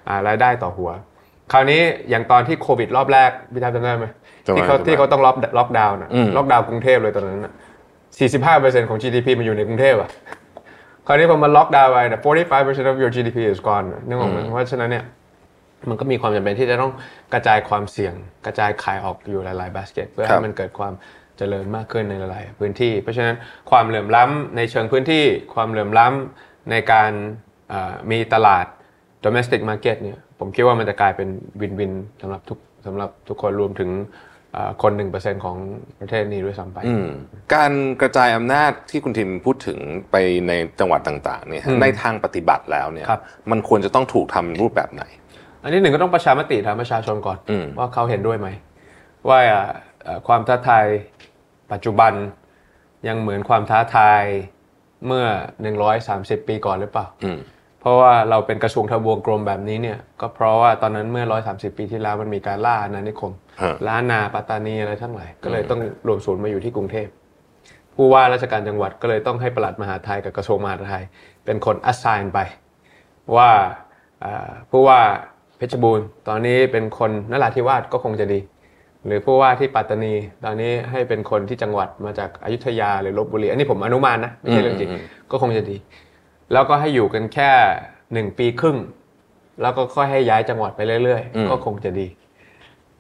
[0.09, 0.91] อ่ารายได้ต่อหัว
[1.53, 4.07] คราวนี้อย่างตอนที่โควิดรอบแรกพี่ทัพจำได้ไหม
[4.47, 7.53] จำได้ที่เขาจำได้ที่เขาต้องล็อกล็อกดาวน์นะอืมล็อกดาวน์กรุงเทพเลยตอนนั้นนะ
[8.19, 10.11] 45%ของ GDP มันอยู่ในกรุงเทพอะ
[11.07, 12.21] คราวนี้พอมันล็อกดาวน์ไปนะ
[12.55, 15.05] 45% of your GDP is gone นึกออกไหมเพราะฉะนั้นเนี่ย
[15.89, 16.93] มันก็มีความจำเป็นที่จะต้อง
[17.33, 18.15] กระจายความเสี่ยง
[18.47, 20.93] กระจายขายออกอยู่หลายๆบาสเกตเพื่อครัให้บมันเกิดความ
[21.39, 23.37] เจริญมากขึ้นในหลายๆพื้นที่ เพราะฉะนั้น
[23.71, 25.25] ความเหลื่อมล้ำในเชิงพื้นที่
[25.55, 27.11] ความเหลื่อมล้ำในการ
[27.69, 28.67] เอ่อมีตลาด
[29.25, 31.29] domestic market เนี่ยผมคิดว่ามันจะกลายเป็น
[31.61, 33.91] วินวินสำหรับทุกสำหรับทุกคนรวมถึง
[34.55, 35.57] เอ่อคน1%ของ
[36.01, 37.09] ประเทศนี้ด้วยซ้ำไปอืม
[37.55, 39.79] การกระจายอำนาจที่คุณทิมพูดถึง
[40.11, 40.17] ไป
[40.49, 45.03] ในจังหวัดต่างๆเนี่ยฮะในทางปฏิบัติแล้วเนี่ยครับมันควรจะต้องถูกทำรูปแบบไหน
[45.63, 48.49] อันที่หนึ่งก็ต้องประชามติถามประชาชนก่อนอืมว่าเขาเห็นด้วยไหม
[49.29, 49.39] ว่า
[50.03, 50.85] เอ่อความท้าทาย
[51.73, 52.13] ปัจจุบัน
[53.09, 54.23] ยังเหมือนความท้าทาย
[55.07, 55.25] เมื่อ
[55.87, 57.39] 130 ปีก่อนหรือเปล่าอืม
[57.81, 63.44] เพราะว่าเราเป็นกระทรวงทบวงกรมแบบนี้เนี่ยก็เพราะว่าตอนนั้นเมื่อ 130 ปีที่แล้วมันมีการล่าอาณานิคมฮะ
[63.89, 67.09] ล้านนาปัตตานีอะไรทั้งหลายก็เลยต้องรวมศูนย์มาอยู่ที่กรุงเทพ
[67.95, 71.05] ผู้ว่าราชการจังหวัดก็เลยต้องให้ปลัดมหาดไทยกับกระทรวงมหาดไทย
[71.45, 72.39] เป็นคน assign ไป
[73.37, 73.51] ว่า
[74.25, 75.01] อ่าผู้ว่า
[75.57, 78.41] เพชรบูรณ์ตอนนี้เป็นคนนราธิวาสก็คงจะดี
[79.07, 80.15] หรือผู้ว่าที่ปัตตานี
[80.45, 84.91] ตอนนี้ให้เป็นคนที่จังหวัดมาจากอยุธยาหรือลบบุรีอันนี้ผมอนุมานนะไม่ใช่เรื่องจริง
[85.31, 85.77] ก็คงจะดี
[86.53, 87.51] แล้วก็ให้อยู่กันแค่
[88.13, 88.79] หนึ่งปีครึ่ง
[89.63, 92.07] แล้วก็ค่อยให้ย้ายจังหวัดไปเรื่อยอืมๆก็คงจะดี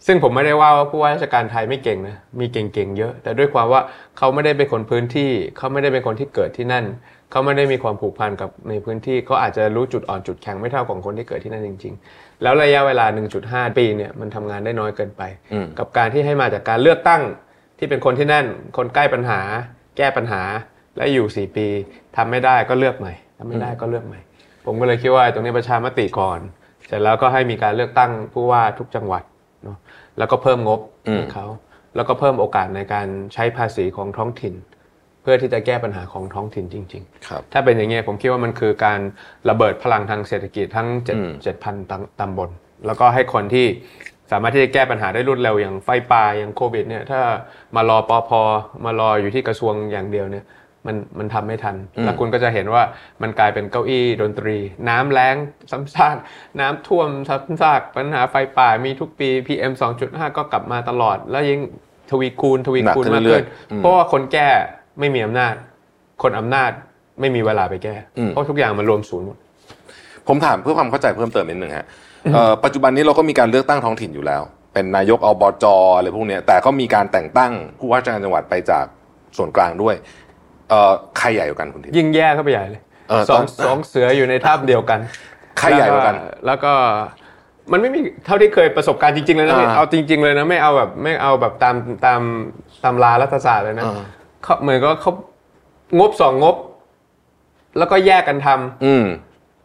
[0.06, 3.80] ซึ่งผมไม่ได้ว่าว่าผู้ว่าราชการไทยไม่เก่งนะ มีเก่งๆเยอะ แต่ด้วยความว่า
[4.18, 6.84] เขาไม่ได้เป็นคนพื้นที่ เขาไม่ได้เป็นคนที่เกิดที่นั่น
[7.30, 13.06] เขาไม่ได้มีความผูกพันกับในพื้นที่ เขาอาจจะรู้จุดอ่อนจุดแข็งไม่เท่าของคนที่เกิดที่นั่นจริง ๆ แล้วระยะเวลา
[13.42, 17.22] 1.5 ปีเนี่ยมันทำงานได้น้อยเกินไปอืมกับการที่ให้มาจากการเลือกตั้ง
[17.78, 19.40] ที่เป็นคนที่นั่น คนใกล้ปัญหา
[19.96, 20.42] แก้ปัญหา
[20.96, 21.66] และอยู่ 4 ปี
[22.16, 24.20] ทำไม่ได้ก็เลือกใหม่ทำไม่ได้ก็เลือกใหม่
[24.66, 26.40] ผมก็เลยคิดว่าตรงนี้ประชามติก่อน
[26.86, 29.33] เสร็จแล้วก็ให้มีการเลือกตั้งผู้ว่าทุกจังหวัดเนาะ
[30.18, 31.46] แล้วก็เพิ่มงบอืมให้เขา
[31.96, 34.54] แล้วก็เพิ่มโอกาสในการใช้ภาษีของท้องถิ่น
[35.22, 39.00] เพื่อที่จะแก้ปัญหาของท้องถิ่นจริงๆครับถ้าเป็นอย่างเงี้ยผมคิดว่ามันคือการ
[39.50, 41.74] ระเบิดพลังทางเศรษฐกิจทั้งเจ็ดอืมเจ็ดพัน
[42.20, 42.50] ตำบล
[42.86, 43.66] แล้วก็ให้คนที่
[44.32, 47.20] สามารถที่จะแก้ปัญหาได้รวดเร็วอย่างไฟป่าอย่างโควิดเนี่ยถ้า
[47.74, 48.40] มารอปอพอ
[48.84, 50.44] มารออยู่ที่กระทรวงอย่างเดียวเนี่ย
[50.86, 52.82] มันมันทำไม่ทัน แล้วคุณก็จะเห็นว่า
[53.22, 54.56] มันกลายเป็นเก้าอี้ดนตรี
[54.88, 55.36] น้ำแล้ง
[55.70, 56.16] ซ้ำซาก
[56.60, 59.72] น้ำท่วมซ้ำซากปัญหาไฟป่ามีทุกปี PM
[60.04, 61.60] 2.5 ก็กลับมาตลอด แล้วยิ่ง
[62.10, 64.48] ทวีคูณทวีคูณหนักขึ้นมากเรื่ขึ้อนยๆอืมเพราะว่าคนแก้
[65.00, 65.54] ไม่มีอำนาจ
[66.22, 66.70] คนอำนาจ
[67.20, 69.36] ไม่มีเวลาไปแก้อืมเพราะทุกอย่างมันรวมศูนย์หมด
[70.28, 71.86] ผมถามเพื่อความเข้าใจเพิ่มเติมนิดนึงฮะ
[72.34, 74.42] เอ่อปัจจุบันนี้เราก็มีการเลือกตั้งท้องถิ่นอยู่แล้ว
[74.74, 75.64] เป็นนายกอบจ
[75.96, 78.84] อะไรพวกเนี้ยแต่ก็มีการแต่งตั้งผู้ว่าราชการจังหวัดไปจาก
[79.36, 79.94] ส่วนกลางด้วย
[80.70, 85.00] เอ่อใครใหญ่กว่ากันคุณทิมยิ่งแย่เข้าไปใหญ่เลยเออสองตอนสองเสืออยู่ในถ้ำเดียวกัน
[85.58, 86.14] ใครใหญ่กว่ากัน
[86.46, 86.72] แล้วก็
[87.72, 91.74] มันไม่มีเท่าที่เคยประสบการณ์จริงๆเลยนะอ่าเอาจริง ๆเลยนะไม่เอาแบบไม่เอาแบบตาม
[92.06, 92.20] ตาม
[92.84, 94.00] ตำรารัฐศาสตร์เลยนะอ่า
[94.44, 95.12] เขาเหมือนก็เขา
[95.98, 96.56] งบสองงบ
[97.78, 99.04] แล้วก็แยกกันทำอืม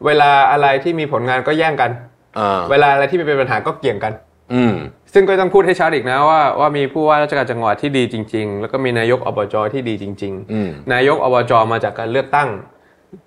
[0.06, 1.92] เวลาอะไรที่มีผลงานก็แย่งกัน
[2.40, 4.14] อ่าเวลาอะไรที่เป็นปัญหาก็เกี่ยงกัน
[4.54, 4.74] อืม
[5.14, 12.50] ซึ่งก็ต้องพูดให้ชัดอีกนะว่าว่ามีผู้ว่าราชการจังหวัดที่ดีจริง ๆ แล้วก็มีนายกอบจที่ดีจริงอืมนายกอบจมาจากการเลือกตั้ง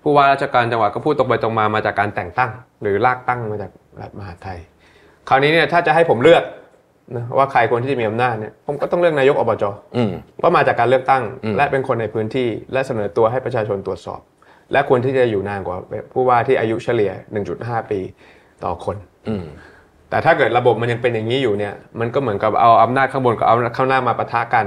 [0.03, 4.59] ผู้ว่าราชการจังหวัดก็พูดตรงไปตรงมามาจากการแต่งตั้ง หรือลากตั้งมาจากรัฐมหาดไทย
[5.29, 6.43] คราวนี้เนี่ยถ้าจะให้ผมเลือก
[7.15, 9.63] นะว่าใครควรที่จะมีอำนาจเนี่ยผมก็ต้องเลือกนายกอบจ
[9.97, 14.21] อืมว่ามาจากการเลือกตั้งอืมและเป็นคนในพื้นที่ และเสนอตัวให้ประชาชนตรวจสอบ
[14.71, 15.77] และควรที่จะอยู่นานกว่า
[16.13, 17.11] ผู้ว่าที่อายุเฉลี่ย
[17.51, 17.99] 1.5 ปี
[18.63, 18.97] ต่อคน
[19.29, 19.45] อืม
[20.13, 24.65] แต่ถ้าเกิดระบบมันยังเป็นอย่างนี้อยู่เนี่ย มันก็เหมือนกับเอาอำนาจข้างบนกับเอาข้างหน้ามาปะทะกัน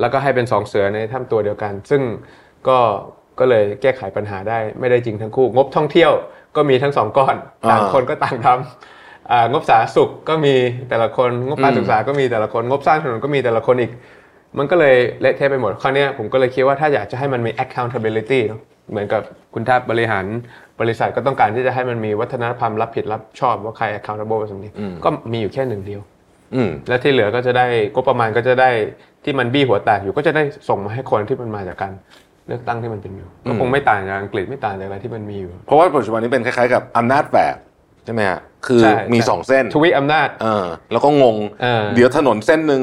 [0.00, 2.02] แล้วก็ให้เป็นสองเสือในถ้ำตัวเดียวกัน ซึ่ง
[2.68, 2.78] ก็
[3.38, 6.12] ก็เลยแก้ไขปัญหาได้ไม่ได้จริงทั้งคู่ งบท่องเที่ยว
[6.56, 10.54] ก็มีทั้งสองก้อนอ่าต่างคนก็ต่างทำอ่างบสาธารณสุขก็มี
[10.88, 13.92] แต่ละคนงบการศึกษาก็มีแต่ละคนงบสร้างถนนก็มีแต่ละคนอีก
[14.58, 19.22] มันก็เลยเละเทะไปหมดคราวเนี้ยผมก็เลยคิดว่าถ้าอยากจะให้มันมี accountability เนอะ เหมือนกับ
[19.54, 20.24] คุณท่าบริหาร
[20.80, 24.72] บริษัทก็ต้องการที่จะให้มันมีวัฒนธรรมรับผิดรับชอบว่าใคร accountable กับสิ่งนี้
[25.04, 26.00] ก็มีอยู่แค่หนึ่งเดียว
[26.54, 28.70] อืมและที่เหลือก็จะได้ก็ประมาณก็จะได้
[29.24, 31.92] ที่มันบี้หัวแตกอยู่ก็จะได้ส่งมาให้คนที่มันมาจากการ
[32.48, 37.56] เลือกตั้งที่มันเป็นอยู่ก็คงไม่ต่างจากอังกฤษไม่ต่างจากอะไรที่มันมีอยู่ เพราะว่าปัจจุบันนี้เป็นคล้ายๆกับอำนาจแฝก
[38.04, 42.82] ใช่ไหมฮะคือใช่มีใช่สองเส้นทวิอำนาจเออแล้วก็งงเออเดี๋ยวถนนเส้นหนึ่ง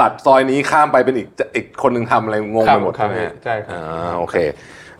[0.00, 4.36] ตัดซอยนี้ข้ามไปเป็นอีกอีกคนหนึ่งทำอะไรงงครัไปบหมดครับใช่ไหมฮะใช่ครับอ่าโอเค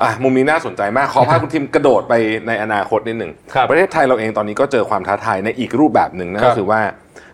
[0.02, 2.14] อะมุมนี้น่าสนใจมาก ขอพาคุณทิมกระโดดไป
[2.46, 6.80] ในอนาคตนิดหนึ่งครับประเทศไทยเราเองตอนนี้ก็เจอความท้าทายในอีกรูปแบบหนึ่งนั่นครัก็บคือว่า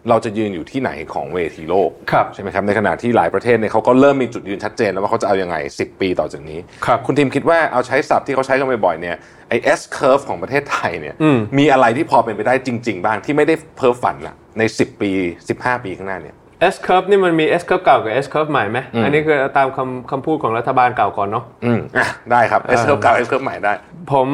[0.08, 9.16] เราจะยืนอยู่ที่ไหนของเวทีโลกครับใช่ไหมครับในขณะที่หลายประเทศเนี่ยเขาก็เริ่มมีจุดยืนชัดเจนแล้วว่าเขาจะเอายังไง 10 ปีต่อจากนี้ครับคุณทิมคิดว่าเอาใช้ศัพท์ที่เขาใช้กันบ่อยๆเนี่ย
[9.48, 15.10] ไอ้ S curve ของประเทศไทยเนี่ยอืมมีอะไรที่พอเป็นไปได้จริง ๆ บ้างที่ไม่ได้เพ้อฝันละใน 10 ปี
[15.48, 16.36] 15 ปีข้างหน้าเนี่ย
[16.72, 23.72] S curve นี่มันมี S curve เก่ากับ S curve ใหม่ไหมอันนี้คือตามคำคำพูดของรัฐบาลเก่าก่อนเนาะอืมอะได้ครับ S curve เก่า S curve ใหม่ได้
[24.12, 24.28] ผม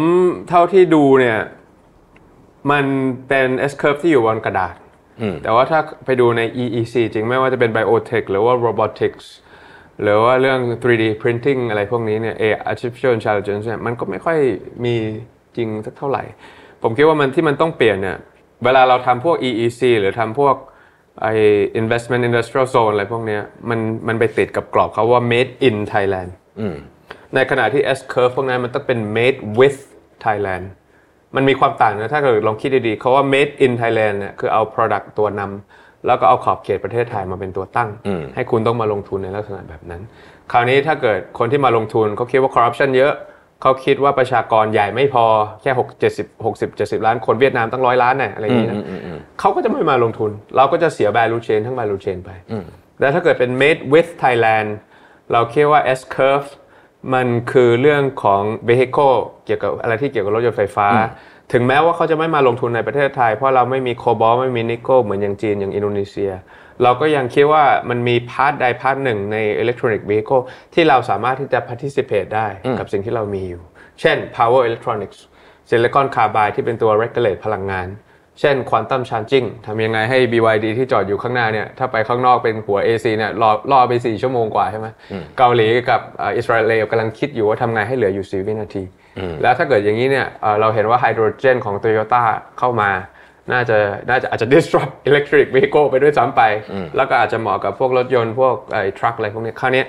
[0.48, 1.38] เท่าที่ดูเนี่ย
[2.70, 2.84] มัน
[3.28, 4.74] เป็น S curve ที่อยู่บนกระดาษ
[5.20, 9.24] อืมแต่ว่าถ้าไปดูใน EEC จริงไม่ว่าจะเป็น biotech หรือว่า robotics
[10.02, 14.38] หรือว่าเรื่อง 3D printing อะไรพวกนี้เนี่ย AI artificial intelligence เนี่ยมันก็ไม่ค่อย
[14.84, 14.94] มี
[15.56, 16.22] จริงสักเท่าไหร่
[16.82, 18.18] ผมคิดว่ามันที่มันต้องเปลี่ยนเนี่ย
[18.64, 20.54] เวลาเราทำพวก EEC หรือทำพวก
[21.20, 21.26] ไอ
[21.80, 26.74] investment industrial zone อะไรพวกเนี้ยมันมันไปติดกับกรอบเขาว่า made in Thailand อืม
[27.34, 29.78] ในขณะที่ S curve พวกนั้นมันต้องเป็น made with
[30.24, 30.64] Thailand
[31.36, 40.02] มันมีความต่างนะถ้าเกิดลองคิดดีๆเขาว่า made in Thailand เนี่ยคือเอา product ตัวนำแล้วก็เอาขอบเขตประเทศไทยมาเป็นตัวตั้งอืมให้คุณต้องมาลงทุนในลักษณะแบบนั้น
[40.52, 43.12] คราวนี้ถ้าเกิดคนที่มาลงทุนเขาคิดว่า corruption เยอะ
[43.62, 45.24] เขาคิดว่าประชากรใหญ่ไม่พอ
[45.62, 48.76] แค่6 70 60 70ล้านคนเวียดนามตั้งร้อยล้านเนี่ยอะไรอย่างนี้นะ
[49.40, 52.30] เขาก็จะไม่มาลงทุน เราก็จะเสีย value chain ทั้ง value chain ไป
[52.98, 54.68] แต่ถ้าเกิดเป็น made with Thailand
[55.32, 56.48] เราคิดว่า S curve
[57.14, 60.86] มันคือเรื่องของ vehicle เกี่ยวกับอะไรที่เกี่ยวกับรถยนต์ไฟฟ้า
[61.52, 66.32] ถึงแม้ว่าเขาจะไม่มาลงทุนในประเทศไทย เพราะเราไม่มี cobalt ไม่มี nickel เหมือนอย่างจีนอย่างอินโดนีเซีย
[66.82, 70.42] เราก็ยังคิดว่ามันมี part ใด part หนึ่งใน electronic vehicle
[70.74, 72.46] ที่เราสามารถที่จะ participate ได้
[72.78, 73.62] กับสิ่งที่เรามีอยู่
[74.00, 75.18] เช่น power electronics
[75.70, 77.88] silicon carbide ที่เป็นตัว regulate พลังงาน
[78.40, 84.86] เช่น quantum charging ทำยังไงให้ BYD ที่จอดอยู่ข้างหน้าเนี่ย ถ้าไปข้างนอกเป็นหัว AC เนี่ยรอรอไป 4 ชั่วโมงกว่าใช่ไหม
[85.38, 88.84] เกาหลีกับเอ่ออิสราเอลกำลังคิดอยู่ว่าทำไงให้เหลืออยู่ 4 วินาที
[89.42, 92.22] แล้วถ้าเกิดอย่างนี้เนี่ยเอ่อเราเห็นว่าไฮโดรเจนของ Toyota
[92.58, 92.90] เข้ามา
[93.50, 93.76] น่าจะ
[94.10, 96.42] น่าจะอาจจะ disrupt electric vehicle ไปด้วยซ้ำไป
[96.96, 99.86] แล้วก็อาจจะเหมาะกับพวกรถยนต์พวกไอ้ truck อะไรพวกเนี้ยคราวเนี้ย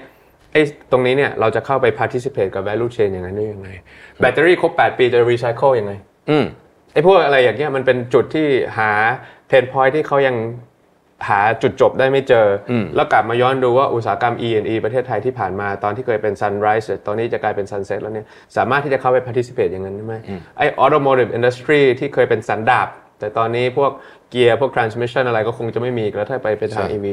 [0.51, 0.61] ไอ้
[0.91, 3.69] ตรงนี้เนี่ยเราจะเข้าไป participate กับ value chain อย่างนั้นได้ยังไง
[4.19, 5.93] แบตเตอรี่ครบ 8 ปีจะ recycle ยังไง
[6.29, 6.45] อืม
[6.93, 8.91] ไอ้พวกอะไรอย่างเงี้ยมันเป็นจุดที่หา
[9.47, 10.35] เพนพอยที่เขายัง
[11.29, 18.25] หาจุดจบได้ไม่เจออแล้วกลับมาย้อนดูว่าอุตสาหกรรม E&E ประเทศไทยที่ผ่านมาตอนที่เคยเป็น Sunrise ตอนนี้จะกลายเป็น Sunset แล้วเนี่ย
[18.57, 20.15] สามารถที่จะเข้าไป participate อย่างนั้นได้ไหม
[20.57, 22.87] ไอ้ automotive industry ที่เคยเป็นสันดาบ
[23.19, 23.91] แต่ตอนนี้พวก
[24.29, 27.05] เกียร์พวก transmission อะไรก็คงจะไม่มีอีกแล้วถ้าไปเป็นทาง EV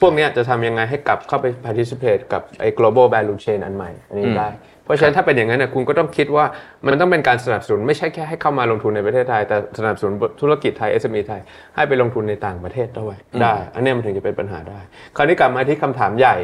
[0.00, 4.48] พวกเนี้ยจะทำยังไงให้กลับเข้าไป participate กับไอ้ global value chain อันใหม่อันนี้ได้
[4.84, 6.44] เพราะฉะนั้นถ้าเป็นอย่างนั้นเนี่ยคุณก็ต้องคิดว่า
[6.84, 11.40] มันต้องเป็นการสนับสนุนไม่ใช่แค่ให้เข้ามาลงทุนในประเทศไทย แต่สนับสนุนธุรกิจไทย SME ไทย
[11.76, 14.80] ให้ไปลงทุนในต่างประเทศด้วยได้ อันเนี้ยมันถึงจะเป็นปัญหาได้
[15.16, 16.36] คราวนี้กลับมาที่คำถามใหญ่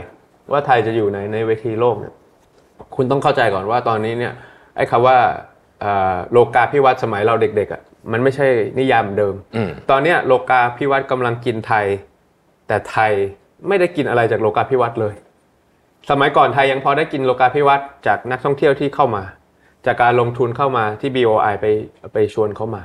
[0.53, 2.14] ว่าไทยจะอยู่ในในเวทีโลกเนี่ย
[2.97, 4.33] คุณต้องเข้าใจก่อนว่าตอนนี้เนี่ย
[4.77, 5.16] ไอ้คำว่า
[5.81, 7.83] เอ่อโลกาภิวัตน์สมัยเราเด็กๆอะ
[8.13, 8.47] มันไม่ใช่
[8.79, 9.35] นิยามเดิม
[9.91, 11.87] ตอนเนี้ยโลกาภิวัตน์กำลังกินไทย
[12.69, 13.13] แต่ไทย
[13.69, 15.15] ไม่ได้กินอะไรจากโลกาภิวัตน์เลย
[16.11, 19.23] สมัยก่อนไทยยังพอได้กินโลกาภิวัตน์จากนักท่องเที่ยวที่เข้ามา
[19.87, 21.67] จากการลงทุนเข้ามาที่ BOI ไป
[22.13, 22.83] ไปชวนเข้ามา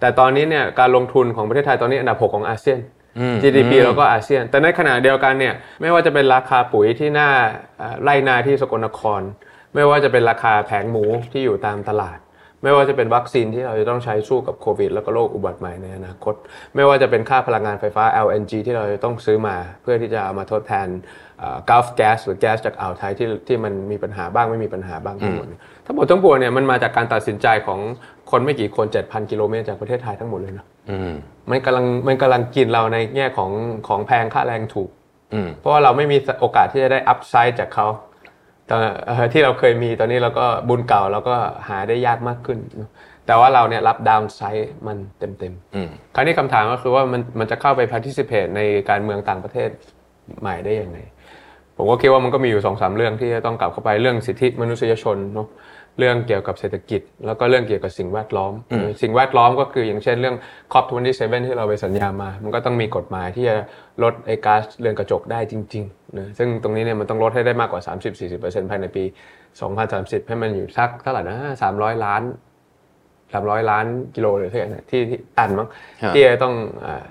[0.00, 2.78] แต่ตอนนี้เนี่ยการลงทุนของประเทศไทยตอนนี้อันดับ6ของอาเซียน
[3.18, 7.28] อืม GDP เราก็อาเซียน แต่ในขณะเดียวกันเนี่ยไม่ว่าจะเป็นราคาปุ๋ยที่หน้า
[7.78, 9.20] เอ่อไร่นาที่สกลนคร
[9.74, 12.18] ไม่ว่าจะเป็นราคาแผงหมูที่อยู่ตามตลาด
[12.62, 16.34] ไม่ว่าจะเป็นวัคซีนที่เราจะต้องใช้สู้กับโควิด แล้วก็โรคอุบัติใหม่ในอนาคต
[16.74, 20.88] ไม่ว่าจะเป็นค่าพลังงานไฟฟ้า LNG ที่เราจะต้องซื้อมา เพื่อที่จะเอามาทดแทน
[21.70, 27.80] ก u l f gas หรือแก๊สจากอ่าวไทยที่ที่มันมีปัญหาบ้างไม่มีปัญหาบ้างทั้งหมดเนี่ยทั้งหมดทั้งปวงเนี่ยมันมาจากการตัดสินใจของ
[28.30, 31.12] คนไม่กี่คน 7,000 กิโลเมตรจากประเทศไทยทั้งหมดเลยนะอืม
[31.50, 33.50] มันกำลังมันกำลังกินเราในแง่ของ
[33.88, 34.90] ของแพงค่าแรงถูก
[35.34, 41.36] อืมเพราะว่าเราไม่มีโอกาสที่จะได้อัพไซด์จากเขาแต่เอ่อที่เราเคยมีตอนนี้เราก็บุญเก่าเราก็
[41.68, 42.58] หาได้ยากมากขึ้น
[43.26, 49.70] แต่ว่าเราเนี่ยรับดาวน์ไซด์มันเต็มอืมๆคราวนี้คำถามก็คือว่ามันมันจะเข้าไป participate ในการเมืองต่างประเทศ
[50.40, 50.98] ใหม่ได้ยังไง
[51.76, 55.48] ผมก็คิดว่ามันก็มีอยู่สองสามเรื่องที่จะต้องกลับเข้าไปเรื่องสิทธิมนุษยชนเนาะ
[55.98, 58.52] เรื่องเกี่ยวกับเศรษฐกิจ แล้วก็เรื่องเกี่ยวกับสิ่งแวดล้อม
[59.02, 60.36] สิ่งแวดล้อมก็คืออย่างเช่นเรื่อง
[60.72, 63.56] COP27 ที่เราไปสัญญามา มันก็ต้องมีกฎหมายที่จะ
[64.02, 67.82] ลดไอ้ก๊าซเรือนกระจกได้จริงๆนะซึ่งตรงนี้เนี่ยมันต้องลดให้ได้มากกว่า
[68.26, 69.04] 30-40%ภายในปี
[69.66, 71.38] 2030 ให้มันอยู่สักเท่าไหร่นะ
[71.74, 72.22] 300 ล้าน
[73.32, 75.68] 300 ล้านกิโลหรือเท่าไหร่นะที่ที่ตันมั้ง
[76.02, 77.04] ครับที่จะต้องเอ่อ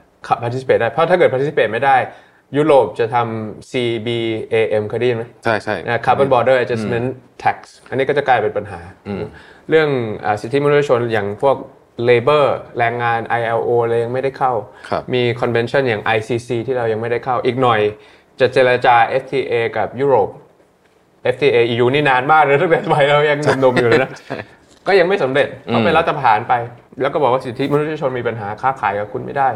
[0.44, 1.98] participate ได้เพราะถ้าเกิด participate ไม่ได้
[2.58, 7.08] ยุโรปจะทำ CBAM เคยได้ยินไหมใช่ใช่นะ carbon border adjustment
[7.44, 7.58] tax
[7.90, 8.80] อันนี้ก็จะกลายเป็นปัญหา
[9.70, 9.90] เรื่อง
[10.26, 11.58] อาสิทธิมนุษยชนอย่างพวก
[12.10, 12.46] labor
[12.78, 14.54] แรงงาน ILO อะไรยังไม่ได้เข้า
[14.90, 17.80] ครับมี convention อย่าง ICC ที่เรายังไม่ได้เข้า อีกหน่อย
[18.40, 20.30] จะเจรจา FTA กับยุโรป
[21.34, 24.12] FTA EU นี่นานมากเลยตั้งแต่สมัยเรายังหนุ่มๆอยู่เลยนะ
[24.88, 26.54] ก็ยังไม่สำเร็จเขาเป็นรัฐประหารไป
[27.02, 29.50] แล้วก็บอกว่าสิทธิมนุษยชนมีปัญหาค้าขายกับคุณไม่ได้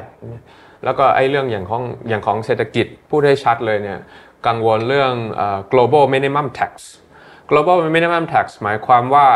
[0.85, 3.99] แล้วก็ไอ้เรื่องอย่างของอย่างของเศรษฐกิจพูดให้ชัดเลยเนี่ย
[4.47, 6.71] กังวลเรื่องเอ่อ global minimum tax
[7.49, 9.27] global minimum tax หมายความว่า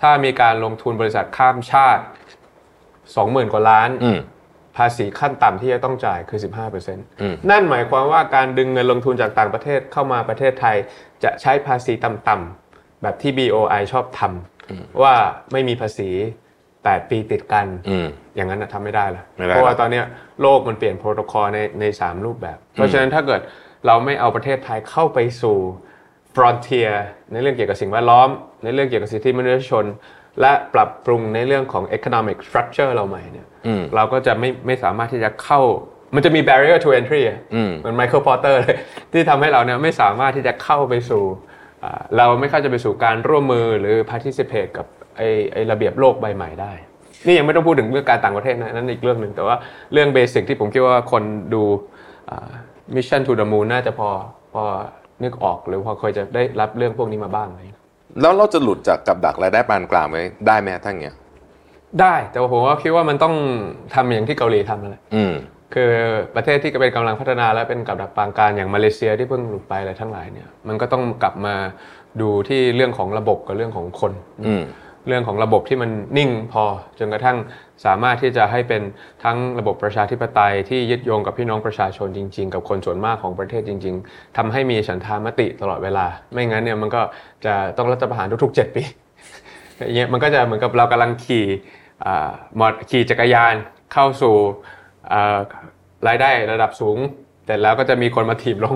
[0.00, 2.02] ถ้ามีการลงทุนบริษัทข้ามชาติ
[2.76, 4.20] 20,000 กว่าล้านอืม
[4.76, 6.40] ภาษีขั้นต่ำที่จะต้องจ่ายคือ
[6.74, 6.94] 15%
[7.50, 10.76] นั่นหมายความว่าการดึงเงินลงทุนจากต่างประเทศเข้ามาประเทศไทย
[11.24, 15.14] จะใช้ภาษีต่ำๆแบบที่ BOI ชอบทำว่า
[15.52, 16.08] ไม่มีภาษี
[16.60, 18.06] 8 ปีติดกันอืม
[18.36, 20.04] อย่างนั้นนะทำไม่ได้ละไม่ได้เพราะว่าตอนเนี้ย
[20.42, 23.40] โลกมันเปลี่ยนโปรโตคอลในในสามรูปแบบ เพราะฉะนั้นถ้าเกิด
[23.86, 25.56] เราไม่เอาประเทศไทยเข้าไปสู่
[26.34, 26.92] frontier
[27.32, 28.28] ในเรื่องเกี่ยวกับสิ่งแวดล้อม
[28.64, 29.84] ในเรื่องเกี่ยวกับสิทธิมนุษยชน
[30.40, 33.46] และปรับปรุงในเรื่องของ economic structure เราใหม่เนี่ย
[33.94, 35.60] เราก็จะไม่ไม่สามารถที่จะเข้า
[36.14, 37.40] มันจะมี barrier to entry อะ
[37.78, 38.76] เหมือน Michael Porter เลย
[39.12, 41.24] ที่ทำให้เราเนี่ยไม่สามารถที่จะเข้าไปสู่
[41.84, 46.72] อ่าเราไม่เข้าจะไปสู่การร่วมมือหรือ participate กับไอ้ไอ้ระเบียบโลกใบใหม่ได้
[47.26, 49.56] นี่ยังไม่ต้องพูดถึงเรื่องการต่างประเทศนะนั่นอีกเรื่องหนึ่งแต่ว่า
[49.92, 51.22] เรื่อง basic ที่ผมคิดว่าคน
[51.54, 51.62] ดู
[52.94, 54.08] Mission to the Moon น่าจะพอ
[54.54, 54.62] พอ
[55.22, 57.80] นึกออกหรือพอเคยจะได้รับเรื่องพวกนี้มาบ้างอะไรอย่างเงี้ย
[58.20, 61.14] แล้วเราจะหลุดจากกับดักรายได้ปานกลางไว้ได้ไหมฮะทั้างเงี้ย
[62.00, 63.34] ได้แต่ว่าผมว่าคิดว่ามันต้อง
[63.94, 65.32] ทำอย่างที่เกาหลีทำนั่นแหละอืม
[65.74, 65.90] คือ
[66.34, 71.54] ประเทศที่เป็นกำลังพัฒนาและเป็นกับดักปานกลางอย่างมาเลเซียที่เพิ่งหลุดไปอะไรทั้งหลายเนี่ย มันก็ต้องกลับมา
[72.20, 74.12] ดูที่เรื่องของระบบกับเรื่องของคน
[74.46, 74.62] อืม
[75.08, 76.64] เรื่องของระบบที่มันนิ่งพอ
[76.98, 77.36] จนกระทั่ง
[77.84, 78.82] สามารถที่จะให้เป็น
[79.24, 87.02] ทั้งระบบประชาธิปไตยที่ยึดโยงกับพี่น้องประชาชนจริง ๆ กับคนส่วนมากของประเทศจริง ๆทำให้มีฉันทามติตลอดเวลา ไม่งั้นเนี่ยมันก็
[87.44, 88.82] จะต้องรัฐประหารทุกๆ 7 ปี
[89.78, 91.46] อย่างเงี้ยมันก็จะเหมือนกับเรากำลังขี่
[92.04, 93.54] อ่ามอดขี่จักรยาน
[93.92, 94.34] เข้าสู่
[95.12, 95.38] อ่า
[96.08, 96.98] รายได้ระดับสูง
[97.48, 98.74] แต่แล้วก็จะมีคนมาถีบลง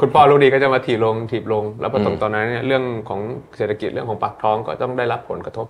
[0.00, 3.20] คุณพ่อลูกดีก็จะมาถีบลงถีบลง แล้วพอตรงตอนนั้นเนี่ยเรื่องของ
[3.56, 5.66] เศรษฐกิจเรื่องของปากท้องก็ต้องได้รับผลกระทบ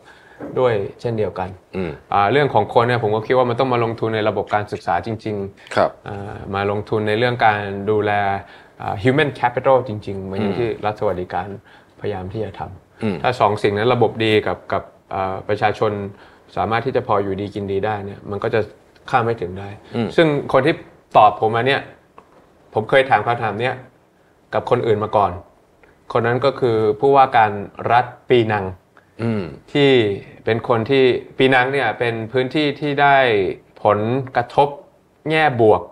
[0.59, 8.13] ด้วยเช่นเดียวกันอืมอ่าเรื่องของคนเนี่ยผมก็คิดว่ามันต้องมาลงทุนในระบบการศึกษาจริงๆครับอ่ามาลงทุนในเรื่องการดูแล
[8.81, 11.49] อ่า human capital จริงๆเหมือนอย่างที่รัฐสวัสดิการ
[12.01, 14.83] พยายามที่จะทำถ้าสองสิ่งนั้นระบบดีกับกับ
[15.15, 15.93] อ่าประชาชน
[16.57, 18.61] สามารถที่จะพออยู่ดีกินดีได้เนี่ยมันก็จะ
[19.11, 19.69] ข้ามไม่ถึงได้
[20.17, 20.75] ซึ่งคนที่
[21.17, 21.81] ตอบผมมาเนี่ย
[22.75, 23.75] ผมเคยถามคำถามเนี้ย
[24.55, 25.33] กับคนอื่นมาก่อน
[26.13, 27.51] คนนั้นก็คือผู้ว่าการ
[27.93, 28.65] รัฐปีนัง
[29.23, 29.91] อืมที่
[30.45, 31.05] เป็นคนที่
[31.39, 33.17] ปีนังเนี่ยเป็นพื้นที่ที่ได้
[33.83, 33.99] ผล
[34.37, 34.69] กระทบ
[35.31, 35.83] แง่บวก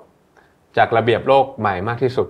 [0.76, 2.28] จากระเบียบโลกใหม่มากที่สุด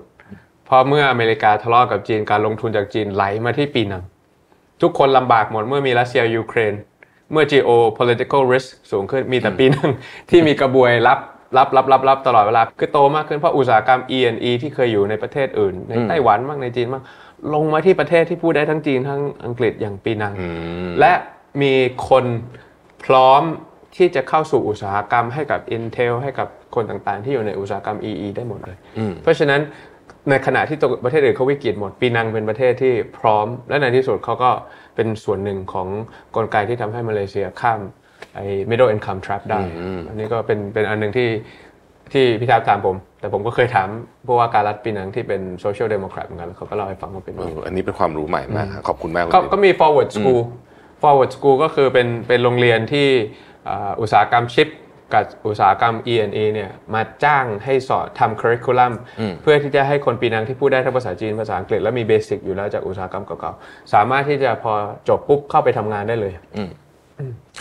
[0.65, 4.03] เพราะเมื่ออเมริกาทะเลาะกับจีนการลงทุนจากจีนไหลมาที่ปีนัง
[4.83, 6.75] ทุกคนลำบากหมดเมื่อมีรัสเซียยูเครน
[7.33, 9.91] เมื่อ geopolitical risk สูงขึ้นมีแต่ปีนัง
[10.31, 11.19] ที่มีกระบวยรับ
[11.57, 17.03] รับรับรับรับตลอดเวลาคือโตมากขึ้นเพราะอุตสาหกรรม E&E ที่เคยอยู่ในประเทศอื่น ในไต้หวันบ้างในจีนบ้าง
[17.55, 20.35] ลงมาที่ประเทศที่พูดได้ทั้งจีนทั้งอังกฤษอย่างปีนัง
[21.01, 21.13] และ
[21.63, 21.73] มี
[22.09, 22.25] คน
[23.05, 23.43] พร้อม
[23.97, 28.79] ที่จะเข้าสู่อุตสาหกรรมให้กับ Intel ให้กับคนต่างๆ ที่อยู่ในอุตสาหกรรม EE ได้หมดเลย
[29.23, 29.61] เพราะฉะนั้น
[30.31, 34.51] ในขณะที่ตัวประเทศอื่นเขาวิกฤตหมด ปีนังเป็นประเทศที่พร้อม และในที่สุดเขาก็
[34.97, 35.89] เป็นส่วนหนึ่งของ
[36.37, 37.81] กลไกที่ทำให้มาเลเซียข้าม
[38.37, 39.61] ไอ้ middle income trap ได้
[40.09, 41.29] อันนี้ก็เป็นเป็นอันหนึ่งที่
[42.13, 43.89] ที่พี่ทับถามผม แต่ผมก็เคยถาม
[44.27, 50.43] ผู้ว่าการรัฐปีนังที่เป็น social democrat เหมือนกันแล้วเขาก็เล่าให้ฟังว่าเป็นเอยังไงออันนี้เป็นความรู้ใหม่มากครับขอบคุณมากคุณก็ทิมก็มี forward school
[51.03, 53.09] forward school ก็คือเป็นเป็นโรงเรียนที่
[53.69, 54.69] อ่าอุตสาหกรรมชิป
[55.15, 58.93] กับอุตสาหกรรม E&E เนี่ยมาจ้างให้สอนทำ curriculum
[59.43, 64.73] เพื่อที่จะให้คนปีนังที่พูดได้ทั้งภาษาจีนภาษาอังกฤษและมีเบสิกอยู่แล้วจากอุตสาหกรรมเก่าๆสามารถที่จะพอ
[65.09, 66.33] จบปุ๊บเข้าไปทำงานได้เลย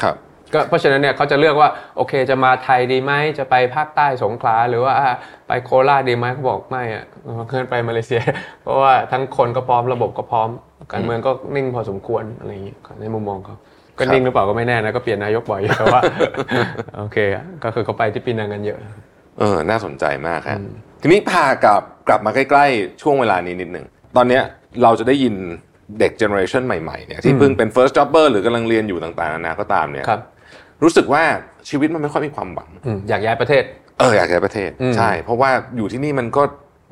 [0.02, 0.16] ครับ
[0.54, 4.94] ก็เพราะฉะนั้นเนี่ยเขาจะเลือกว่าโอเคจะมาไทยดีไหมจะไปภาคใต้สงขลาหรือว่า
[5.48, 7.04] ไปโคราชดีไหมเขาบอกไม่อะ
[7.50, 8.22] เกินไปมาเลเซีย
[8.62, 10.50] เพราะว่าทั้งคนก็พร้อมระบบก็พร้อม
[10.92, 13.56] การเมืองก็นิ่งพอสมควรอะไรอย่างนี้ในมุมมองเขา
[14.00, 16.02] ก็นิ่งหรือเปล่าก็ไม่แน่นะก็เปลี่ยนนายกบ่อยอยู่แต่ว่า
[16.98, 18.78] โอเคอะก็คือเขาไปที่ปีนังกันเยอะ
[19.40, 20.60] เออน่าสนใจมากครับ
[21.02, 23.86] ทีนี้พากลับกลับมาใกล้ๆ ช่วงเวลานี้นิดหนึ่ง
[24.16, 24.44] ตอนเนี้ย
[24.84, 25.36] เราจะได้ยิน
[26.00, 30.12] เด็ก generation ใหม่ๆเนี่ยที่เพิ่งเป็น first jobber หรือกำลังเรียนอยู่ต่างๆนานาก็ตามเนี่ยค
[30.80, 31.24] รับรู้สึกว่า
[31.70, 33.64] ชีวิตมันไม่ค่อยมีความหวังอืมอยากย้ายประเทศ
[34.00, 36.44] เอออยากย้ายประเทศอืมใช่ เพราะว่าอยู่ที่นี่มันก็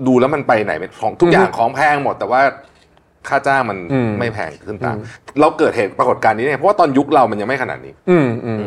[0.07, 2.41] ดูแล้วมันไปไหนไม่ของทุกอย่างของแพงหมด แต่ว่า
[3.27, 4.95] ค่าจ้างมันอืมไม่แพงขึ้นตาม
[5.39, 8.61] เราเกิดเหตุปรากฏการณ์นี้เนี่ยเพราะว่าตอนยุคเรามันยังไม่ขนาดนี้ อืมอืม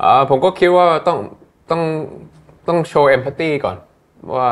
[0.00, 1.18] อ่าผมก็คิดว่าต้อง
[1.70, 1.82] ต้อง
[2.68, 3.76] ต้องโชว์เอมพัตตีก่อน
[4.36, 4.50] ว่า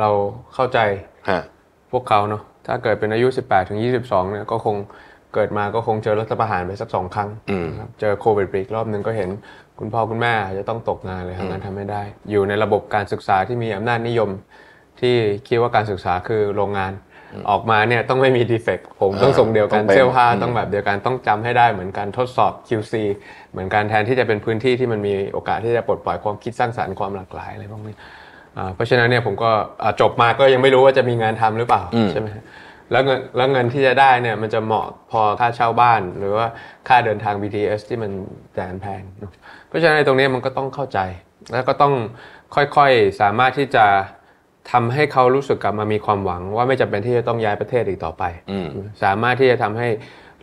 [0.00, 0.10] เรา
[0.54, 0.78] เข้าใจ
[1.28, 1.40] ฮะ
[1.92, 4.76] พวกเขาเนาะถ้าเกิดเป็นอายุ 18ถึง22เนี่ยก็คง
[5.34, 9.30] เกิดมาก็คงเจอรัฐประหารไปสักสองครั้งอืมนะครับเจอโควิดไปอีกรอบหนึ่งก็เห็น
[9.78, 14.30] คุณพ่อคุณแม่จะต้องตกงานเลยทำงานทำไม่ได้ อยู่ในระบบการศึกษาที่มีอำนาจนิยม
[15.00, 15.14] ที่
[15.48, 16.92] คิดว่าการศึกษาคือโรงงาน
[17.50, 22.94] ออกมาเนี่ยต้องไม่มีดีเฟกต์ผมต้องส่งเดียวกันต้องเป็นเสื้อผ้าต้องแบบเดียวกันต้องจำให้ได้เหมือนกันทดสอบ QC
[23.52, 27.94] เหมือนกันแทนที่จะเป็นพื้นที่ที่มันมีโอกาสที่จะปลดปล่อยความคิดสร้างสรรค์ความหลากหลายอะไรพวกนี้
[28.56, 29.50] อ่าเพราะฉะนั้นเนี่ยผมก็
[29.82, 32.44] อ่าจบมาก็ยังไม่รู้ว่าจะมีงานทำหรือเปล่าใช่ไหมฮะ
[32.90, 36.46] แล้วเงินแล้วเงินที่จะได้เนี่ยมันจะเหมาะพอค่าเช่าบ้าน หรือว่า
[36.88, 38.10] ค่าเดินทาง BTS ที่มัน
[38.54, 39.32] แสนแพงเนอะ
[39.68, 40.98] เพราะฉะนั้นในตรงนี้มันก็ต้องเข้าใจ
[41.52, 41.94] แล้วก็ต้อง
[42.54, 43.86] ค่อยๆสามารถที่จะ
[44.72, 48.68] ทำให้เขารู้สึกกลับมามีความหวัง ว่าไม่จำเป็นที่จะต้องย้ายประเทศอีกต่อไปอืม
[49.04, 49.88] สามารถที่จะทำให้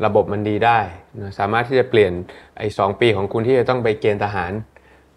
[0.05, 0.79] ระบบมันดีได้
[1.19, 2.13] นะสามารถที่จะเปลี่ยน
[2.57, 4.51] ไอ้สองปีของคุณที่จะต้องไปเกณฑ์ทหาร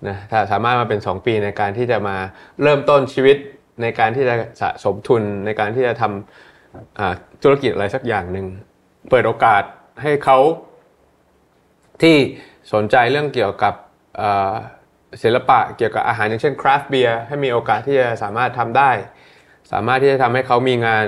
[0.09, 2.17] นะถ้าสามารถมาเป็น 2 ปีในการที่จะมา
[2.63, 3.37] เริ่มต้นชีวิต
[3.83, 6.46] ในการที่จะสะสมทุนในการที่จะทำอ่า
[7.43, 8.47] ธุรกิจอะไรสักอย่างหนึ่ง
[9.11, 9.63] เปิดโอกาส
[10.03, 10.39] ให้เขา
[12.03, 12.17] ที่
[12.73, 13.75] สนใจเรื่องเกี่ยวกับ
[14.17, 14.53] เอ่อ
[15.23, 18.91] ศิลปะเกี่ยวกับอาหารอย่างเช่นคราฟต์เบียร์ให้มีโอกาสที่จะสามารถทำได้
[19.73, 21.07] สามารถที่จะทำให้เขามีงาน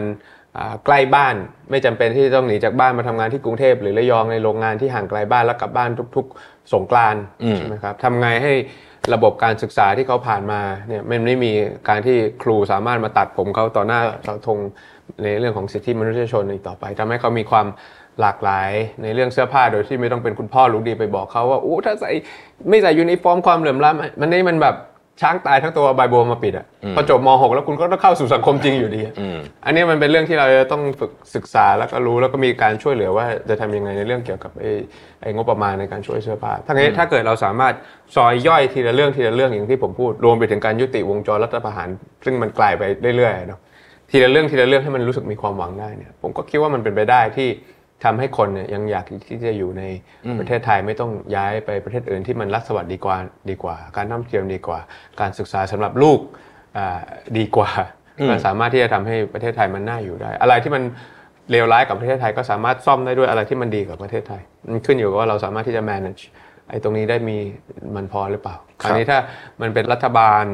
[0.56, 1.34] อ่าใกล้บ้าน
[1.70, 7.22] ไม่จำเป็นที่จะต้องหนีจากบ้านมาทำงานที่กรุงเทพหรือระยองในโรงงานที่ห่างไกลบ้านแล้วกลับบ้านทุก ๆ สงกรานต์
[7.56, 8.52] ใช่ไหมครับทำไงให้
[9.14, 11.52] ระบบการศึกษาที่เขาผ่านมาเนี่ยมันไม่มี
[11.88, 14.58] การที่ครูสามารถมาตัดผมเขาต่อหน้าเสาธง
[15.22, 17.66] ในเรื่องของสิทธิมนุษยชนอีกต่อไปทำให้เขามีความ
[18.20, 18.70] หลากหลาย
[19.02, 22.10] ในเรื่องเสื้อผ้าโดยที่ไม่ต้องเป็นคุณพ่อรู้ดีไปบอกเขาว่าอู้ถ้าใส่
[22.68, 24.76] ไม่ใส่ยูนิฟอร์มความเหลื่อมล้ำมันนี่มันแบบ
[25.22, 34.70] ช้างตายทั้งตัวใบบัวมาปิดอะพอจบม .6 แล้วคุณก็ต้องเข้าสู่สังคมจริงอยู่ดีอะอืมอันนี้มันเป็นเรื่องที่เราจะต้องฝึกศึกษาแล้วก็รู้แล้วก็มีการช่วยเหลือว่าจะทำยังไงในเรื่องเกี่ยวกับไอ้
[35.22, 37.74] ไอ้งบประมาณในการช่วยเสื้อผ้าทั้งนี้ถ้าเกิดเราสามารถ
[38.16, 41.88] ซอยย่อยทีละเรื่องทีละเรื่องอย่างที่ผมพูด รวมไปถึงการยุติวงจรรัฐประหาร
[42.24, 42.82] ซึ่งมันกลายไป
[43.18, 43.60] เรื่อยๆเนาะ
[44.10, 47.48] ทีละเรื่องทีละเรื่องให้มันรู้สึกมีความหวังได้เนี่ย ผมก็คิดว่ามันเป็นไปได้ที่
[48.04, 49.82] ทำให้คนเนี่ยยังอยากที่จะอยู่ใน
[50.38, 53.16] ประเทศไทยไม่ต้องย้ายไปประเทศอื่นที่มันรัฐสวัสดิดีกว่า
[53.50, 54.78] ดีกว่า การท่องเที่ยวดีกว่า
[55.20, 56.20] การศึกษาสำหรับลูก
[56.76, 57.00] อ่า
[57.38, 57.70] ดีกว่า
[58.28, 60.82] ก็สามารถที่จะทำให้ประเทศไทยมันน่าอยู่ได้ อะไรที่มัน
[61.50, 64.40] เลวร้ายกับประเทศไทยก็สามารถซ่อมได้ด้วยอะไรที่มันดีกับประเทศไทย
[64.70, 66.22] มันขึ้นอยู่กับว่าเราสามารถที่จะ manage
[66.70, 67.36] ไอ้ตรงนี้ได้มี
[67.96, 69.18] มันพอหรือเปล่าคราวนี้ถ้า
[69.60, 70.44] มันเป็นรัฐบาล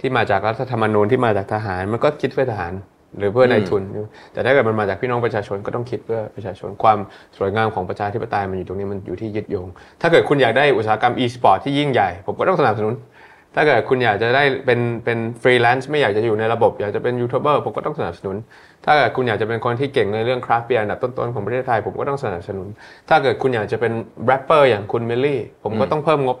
[0.00, 2.72] ที่มาจากรัฐธรรมนูญที่มาจากทหาร มันก็คิดเพื่อทหาร
[3.18, 3.82] หรือเพื่อนายทุน
[4.32, 6.98] แต่ถ้าเกิดมันมาจากพี่น้องประชาชนก็ต้องคิดเพื่อประชาชนความ
[7.38, 9.68] สวยงามของประชาธิปไตยมันอยู่ตรงนี้มันอยู่ที่ยึดโยง
[10.00, 12.94] ถ้าเกิดคุณอยากได้อุตสาหกรรม e-sport ที่ยิ่งใหญ่ ผมก็ต้องสนับสนุน
[13.56, 18.36] ถ้าเกิดคุณอยากจะได้เป็นเป็นฟรีแลนซ์ไม่อยากจะอยู่ในระบบ อยากจะเป็นยูทูบเบอร์ผมก็ต้องสนับสนุน
[18.84, 22.66] ถ้าเกิดคุณอยากจะเป็นคนที่เก่งในเรื่องคราฟต์เบียร์อันดับต้นๆของประเทศไทยผมก็ต้องสนับสนุน
[23.08, 23.92] ถ้าเกิดคุณอยากจะเป็น
[24.26, 26.38] แรปเปอร์อย่างคุณมิลลิผมก็ต้องเพิ่มงบ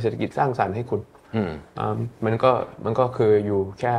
[0.00, 1.00] เศรษฐกิจสร้างสรรค์ให้คุณ
[1.34, 2.50] อืมอ่ามันก็
[2.84, 3.94] มันก็คืออยู่แค่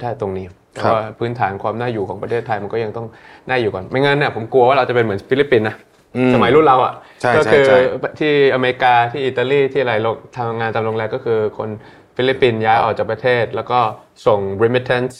[0.00, 3.06] แค่ตรงนี้แต่ครับว่าพื้นฐานความน่าอยู่ของประเทศไทยมันก็ยังต้อง
[3.48, 5.76] น่าอยู่ก่อน ไม่งั้นเนี่ยผมกลัวว่าเราจะเป็นเหมือนฟิลิปปินส์นะ
[6.16, 7.78] อืมสมัยรุ่นเราอะใช่ก็ใช่คือใช่
[8.18, 11.68] ที่อเมริกาที่อิตาลีที่อะไรโลกทำงานตามโรงแรมก็คือคน
[12.16, 13.78] ฟิลิปปินส์ย้ายออกจากประเทศ แล้วก็
[14.26, 15.16] ส่ง remittance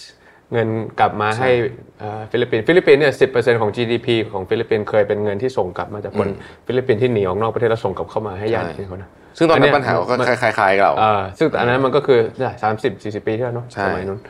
[0.53, 0.69] เงิน
[1.01, 1.51] กลับมาให้
[1.99, 6.29] เอ่อฟิลิปปินส์ฟิลิปปินส์เนี่ยสิของ GDP ของฟิลิปปินส์เคยเป็นเงินที่ส่งกลับมาจากคน
[6.67, 12.21] ฟิลิปปินส์ที่หนีออกนอกประเทศแล้วส่งกลับเข้ามาให้ญาติเขานะซึ่งตอนอันเนี้นั้นยปัญหาก็มันคล้ายๆกับเราเอ่าซึ่งอันนั้นมันก็คือ
[12.62, 14.21] สามสิบสี่สิบปีที่แล้วเนาะใช่สมัยนู้น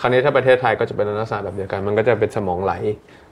[0.00, 2.72] คราวนี้ถ้าประเทศไทยก็จะเป็นลักษณะแบบเดียวกัน มันก็จะเป็นสมองไหล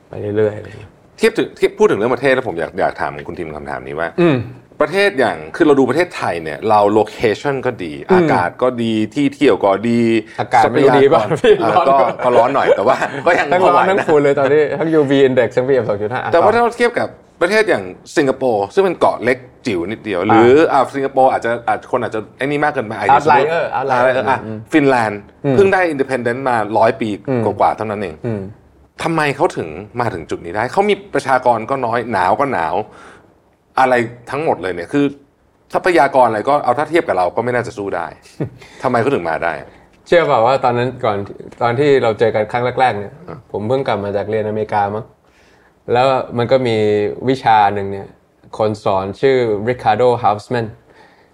[0.09, 4.37] ไปเรื่อยๆอะไรอย่างเงี้ยเทียบถึงเทียบพูดถึงเรื่องประเทศแล้วผมอยากอยากถามคุณทิมคำถามนี้ว่าอืม
[4.81, 10.01] ประเทศอย่างคือเราดูประเทศไทยเนี่ย เราโลเคชันก็ดี อากาศก็ดีที่เที่ยวก็ดี
[10.41, 12.97] อากาศไม่รู้ดีป่ะทรัพพี่ยากรร้อนก็ก็ร้อนหน่อยแต่ว่า
[13.27, 17.09] ก็ยังทั้งพอร้ไหอวนทั้งนะฝุ่นเลยตอนนี้ทั้ง UV index ทั้ง PM 2.5แต่ว่าถ้าเราเทียบกับ
[17.41, 17.85] ประเทศอย่าง
[18.17, 24.39] สิงคโปร์ซึ่งเป็นเกาะเล็กจิ๋วนิดเดียว หรืออ่าสิงคโปร์อาจจะอาจคนอาจจะไอ้นี่มากเกินไปอาจจะ Outlier สมมุติ Outlier อะ
[24.73, 25.21] ฟินแลนด์
[25.53, 27.09] เพิ่งได้ independent มาร้อยปี
[27.45, 28.43] กว่าๆเท่านั้นเองอืม
[29.03, 29.69] ทำไมเขาถึง
[30.01, 32.75] มาถึงจุดนี้ได้ เขามีประชากรก็น้อยหนาวก็หนาว
[33.81, 33.95] อะไร
[34.31, 35.05] ทั้งหมดเลยเนี่ยคือ
[35.73, 38.07] ทรัพยากรอะไรก็เอาถ้าเทียบกับเราก็ไม่น่าจะสู้ได้
[38.83, 39.53] ทำไมเขาถึงมาได้
[40.07, 41.17] เชื่อเปล่าว่าตอนนั้นก่อน
[41.63, 43.13] ตอนที่เราเจอกันครั้งแรกๆเนี่ย
[43.53, 45.05] ผมเพิ่งกลับมาจากเรียนอเมริกามั้ง
[45.93, 46.07] แล้ว
[46.39, 46.77] มันก็มี
[47.29, 48.09] วิชาหนึ่งเนี่ย
[48.59, 49.37] คนสอนชื่อ
[49.69, 50.67] Ricardo Hausman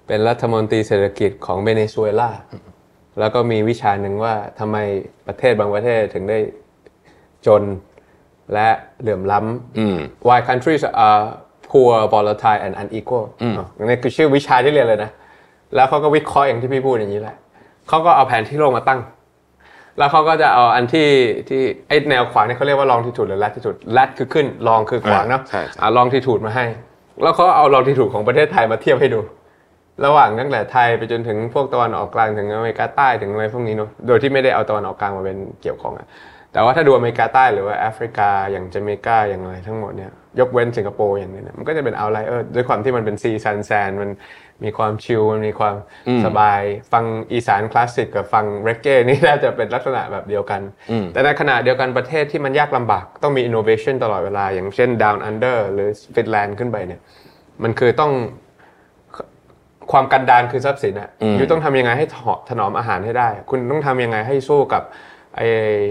[0.06, 2.30] เป็นรัฐมนตรีเศรษฐกิจของเวเนซุเอลา
[3.18, 4.76] แล้วก็มีวิชาหนึ่งว่าทำไม
[5.26, 6.38] ประเทศบางประเทศถึงได้
[7.46, 7.62] จน
[8.52, 8.68] และ
[9.00, 9.96] เหลื่อมล้ำอืม
[10.28, 11.22] why countries are
[11.70, 13.24] poor volatile and unequal
[13.58, 15.10] อะนี่คือชื่อวิชาที่เรียนเลยนะ
[15.74, 17.36] แล้วเขาก็วิเคราะห์อย่างที่พี่พูดอย่างนี้แหละ
[17.88, 19.00] เขาก็เอาแผนที่โลกมาตั้ง
[19.98, 21.08] แล้วเขาก็จะเอาอันที่
[21.48, 26.64] ที่ไอ้แนวขวางเนี่ยเขาเรียกว่า longitude หรือ latitude lat คือขึ้น long คือขวางเนาะใช่ใช่อะ longitude มาให้
[27.22, 29.20] แล้วเขาเอา longitude ของประเทศไทยมาเทียบให้ดู
[30.04, 36.06] ระหว่างตั้งแต่ไทยไปจนถึงพวกตะวันออกกลางถึงอเมริกาใต้ถึงอะไรพวกนี้เนาะโดยที่ไม่ได้เอาตะวันออกกลางมาเป็นเกี่ยวข้องอะ
[36.52, 44.10] แต่ว่าถ้าดูอเมริกาใต้หรือว่าแอฟริกาอย่างเจเมกาอย่างอะไรทั้งหมดเนี่ย ยกเว้นสิงคโปร์อย่างนี้เนี่ยมันก็จะเป็น outlier ด้วยความที่มันเป็น sea sun sand มัน
[44.64, 45.76] มีความ chill มันมีความ
[46.24, 46.60] สบาย
[46.92, 50.60] ฟังอีสานคลาสสิกกับฟังเรกเก้นี่น่าจะเป็นลักษณะแบบเดียวกัน
[51.12, 57.00] แต่ในขณะเดียวกันประเทศที่มันยากลำบากต้องมี innovation ตลอดเวลา อย่างเช่น down under หรือฟินแลนด์ขึ้นไปเนี่ย
[57.62, 58.12] มันคือต้อง
[59.92, 64.82] ความกันดานคือทรัพย์สินอะยูต้องทำยังไงให้ถอถนอมอาหารให้ได้ คุณต้องทำยังไงให้สู้กับ
[65.36, 65.42] ไอ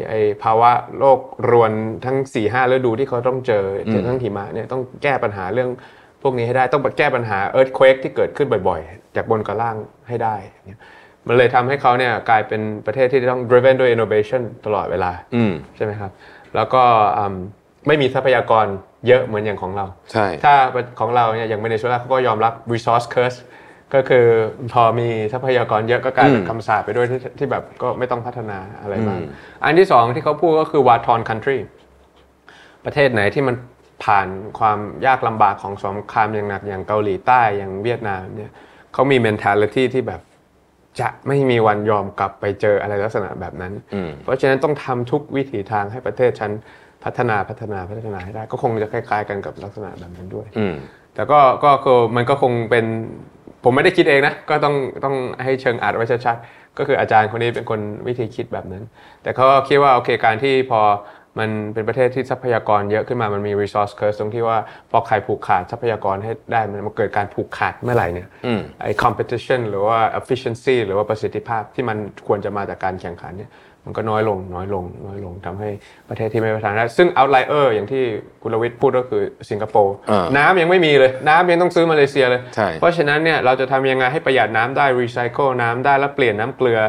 [0.07, 1.19] ไอภาวะโลก
[1.51, 1.71] รวน
[2.05, 5.69] ทั้ง4ี่ห้าฤดูที่เขาต้องเจอเจอทั้งหิมะเนี่ยต้องแก้ปัญหาเรื่อง
[6.21, 9.75] พวกนี้ให้ได้ต้องแก้ปัญหา earthquake ที่เกิดขึ้นบ่อยๆ จากบนกับล่าง
[10.07, 10.35] ให้ได้
[10.67, 10.79] เนี่ย
[11.27, 16.11] มันเลยทำให้เขาเนี่ยกลายเป็นประเทศที่ต้อง driven ด้วย innovation ตลอดเวลาอืมใช่ไหมครับ
[16.55, 16.83] แล้วก็
[17.17, 17.35] อืม
[17.87, 18.65] ไม่มีทรัพยากร
[19.07, 20.53] เยอะเหมือนอย่างของเรา ใช่ ถ้า
[20.99, 23.39] ของเราเนี่ยอย่างเวเนซุเอลาเขาก็ยอมรับ resource curse
[23.95, 24.25] ก็คือ
[24.73, 29.21] พอมีทรัพยากรเยอะก็กลายเป็นคำสาปไปด้วยที่ที่แบบก็ไม่ต้องพัฒนาอะไรมาก
[29.63, 31.59] อันที่สองที่เขาพูดก็คือ war torn country
[32.85, 33.55] ประเทศไหนที่มัน
[34.03, 34.27] ผ่าน
[34.59, 38.51] ความยากลำบากของสงครามอย่างหนักอย่างเกาหลีใต้อย่างเวียดนามเนี่ย
[38.93, 40.21] เขามี mentality ที่แบบ
[40.99, 43.73] จะไม่มีวันยอมกลับไปเจออะไรลักษณะแบบนั้น
[44.23, 46.51] เพราะฉะนั้นต้องทำทุกวิถีทางให้ประเทศฉัน
[47.03, 50.75] พัฒนาพัฒนาพัฒนาให้ได้ ก็คงจะคล้าย ๆ กันกับลักษณะแบบนั้นด้วยอืม
[51.15, 52.85] แต่ก็ก็คือมันก็คงเป็น
[53.65, 58.83] ผมไม่ได้คิดเองนะ ก็ต้องต้องให้เชิงอ่านไว้ชัดๆ ก็คืออาจารย์คนนี้เป็นคนวิธีคิดแบบนั้น
[59.23, 60.81] แต่เขาก็คิดว่าโอเคการที่พอ
[61.39, 64.57] มันเป็นประเทศที่ทรัพยากรเยอะขึ้นมา มันมี resource curse ตรงที่ว่า
[64.91, 68.27] พอใครผูกขาดทรัพยากรให้ได้มันมันเกิดการผูกขาดเมื่อไหร่เนี่ย
[68.81, 71.97] ไอ้ competition หรือว่า efficiency หรือว่าประสิทธิภาพที่มัน
[72.27, 73.51] ควรจะมาจากการแข่งขันเนี่ย
[73.85, 75.69] มันก็น้อยลงน้อยลงน้อยลงทำให้
[76.09, 78.03] ประเทศที่ไม่พัฒนาได้ซึ่ง outlier อย่างที่
[78.41, 86.79] กุลวิทย์พูดก็คือสิงคโปร์อ่าน้ำยังไม่มีเลย น้ำยังต้องซื้อมาเลเซียเลยใช่เพราะฉะนั้นเนี่ยเราจะทำยังไงให้ประหยัดน้ำได้รีไซเคิลน้ำได้แล้วเปลี่ยนน้ำเกลือ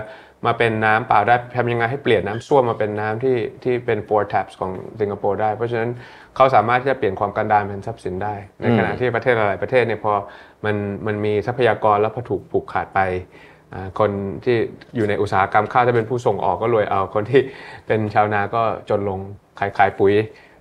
[0.46, 4.70] มาเป็นน้ำเปล่าได้ทำยังไงให้เปลี่ยนน้ำส้วมมาเป็นน้ำที่ที่เป็น four taps ของ
[5.00, 5.90] สิงคโปร์ได้ เพราะฉะนั้น
[6.36, 10.12] เขาสามารถที่จะเปลี่ยนความกันดารเป็นทรัพย์สินได้ ในขณะที่ประเทศหลายๆประเทศเนี่ยพอ
[10.64, 10.76] มัน
[11.06, 13.55] มันมีทรัพยากรแล้วพอถูกผูกขาดไปอ่า
[13.98, 14.10] คน
[14.44, 14.56] ที่
[14.96, 17.40] อยู่ในอุตสาหกรรมข้าวถ้าเป็นผู้ส่งออกก็รวยเอาคนที่
[17.86, 19.18] เป็นชาวนาก็จนลง
[19.58, 20.12] ขายขายปุ๋ย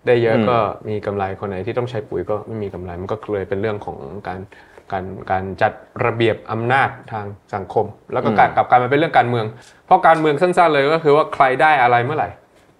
[0.05, 0.57] ได้เยอะก็
[0.89, 3.97] มีกำไรคนไหนที่ต้องใช้ปุ๋ยก็ไม่มีกำไรมันก็เลยเป็นเรื่องของ
[4.27, 4.39] การ
[4.91, 5.71] การการจัด
[6.05, 9.45] ระเบียบอำนาจทางสังคม แล้วก็การกลับกลายมาเป็นเรื่องการเมือง
[9.85, 12.29] เพราะการเมืองสั้นๆเลยก็คือว่าใครได้อะไรเมื่อไหร่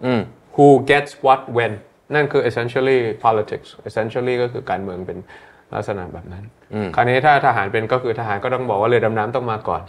[0.04, 0.20] อืม
[0.54, 1.72] who gets what when
[2.14, 5.18] นั่นคือ essentially politics essentially ก็คือการเมืองเป็น
[5.74, 6.44] ลักษณะแบบนั้น
[6.94, 9.82] คราวนี้ถ้าทหารเป็นก็คือทหารก็ต้องบอกว่าเรือดำน้ำต้องมาก่อน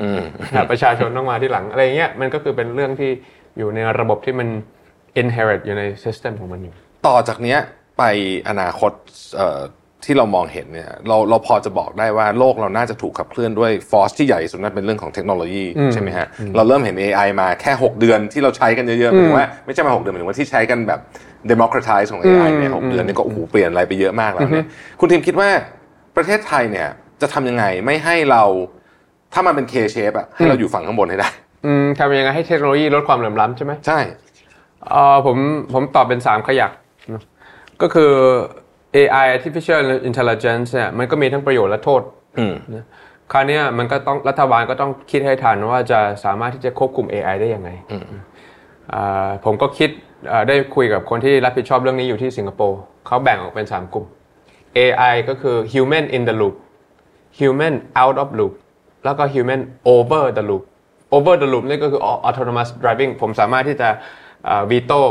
[0.52, 3.12] แต่ประชาชนต้องมาที่หลังอะไรอย่างเงี้ยมันก็คือเป็นเรื่องที่
[3.58, 4.48] อยู่ในระบบที่มัน
[5.22, 6.74] inherit อยู่ใน system ของมันอยู่
[7.08, 7.60] ต่อจากเนี้ย
[7.98, 8.04] ไป
[8.50, 8.92] อนาคต
[9.38, 9.62] เอ่อ
[10.06, 21.00] ที่เรามองเห็นเนี่ยเราเราพอจะบอกได้ว่าโลกเราน่าจะถูกขับเคลื่อนด้วยฟอร์สที่ใหญ่ที่สุดนั่นเป็นเรื่องของเทคโนโลยีใช่ไหมฮะเราเริ่มเห็น AI มาแค่ 6 เดือนที่เราใช้กันเยอะๆหมายถึงว่าไม่ใช่มา 6 เดือนหมายถึงว่าที่ใช้กันแบบ
[21.52, 24.68] democratize ของ AI เนี่ยหกเดือนนี่ก็โอ้โหเปลี่ยนอะไรไปเยอะมากแล้วเนี่ย
[25.00, 25.50] คุณทีมคิดว่า
[26.16, 26.88] ประเทศไทยเนี่ย
[27.22, 28.44] จะทำยังไงไม่ให้เรา
[29.34, 31.30] ถ้ามันเป็น K shape อะให้เราอยู่ฝั่งข้างบนให้ได้
[31.66, 34.00] อืมทำยังไงให้เทคโนโลยีลดความเหลื่อมล้ำใช่ไหมใช่
[34.92, 35.38] เอ่อผม
[35.74, 36.72] ผมตอบเป็น3ขยัก
[37.14, 37.24] นะ
[37.82, 38.12] ก็คือ
[38.96, 42.02] AI artificial intelligence เนี่ยมันก็มีทั้งประโยชน์และโทษ
[42.38, 42.86] อืมนะ
[43.32, 47.70] คราวเนี้ยมันก็ต้องรัฐบาลก็ต้องคิดให้ทันว่าจะสามารถที่จะควบคุม AI ได้ยังไง
[48.94, 50.07] อ่าผมก็คิดเอ่อ
[50.48, 54.06] ได้คุยกับคนที่รับผิดชอบเรื่องนี้อยู่ที่สิงคโปร์เขาแบ่งออกเป็น 3 กลุ่ม
[54.78, 56.56] AI ก็คือ human in the loop
[57.40, 58.54] human out of loop
[59.06, 59.62] แล้วก็ human
[59.94, 60.64] over the loop
[61.16, 63.90] over the loop นี่ก็คือ autonomous driving ผมสามารถที่จะ
[64.72, 65.02] วีโต้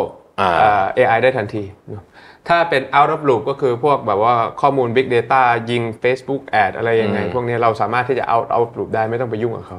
[0.40, 2.04] อ่า AI ได้ทันทีเนอะ
[2.48, 9.78] ถ้าเป็น out of loop ก็คือพวกแบบว่าข้อมูล big data ยิง Facebook ad อะไรยังไง พวกนี้เราสามารถที่จะ out out loop ได้ไม่ต้องไปยุ่งกับเขา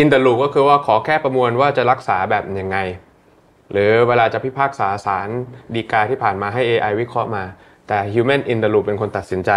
[0.00, 2.78] in the loop ก็คือว่าขอแค่ประมวลว่าจะรักษาแบบยังไง
[3.72, 5.28] หรือเวลาจะพิพากษาศาล
[5.74, 7.44] ดีกาที่ผ่านมาให้ AI วิเคราะห์มา
[7.88, 9.50] แต่ human in the loop เป็นคนตัดสินใจ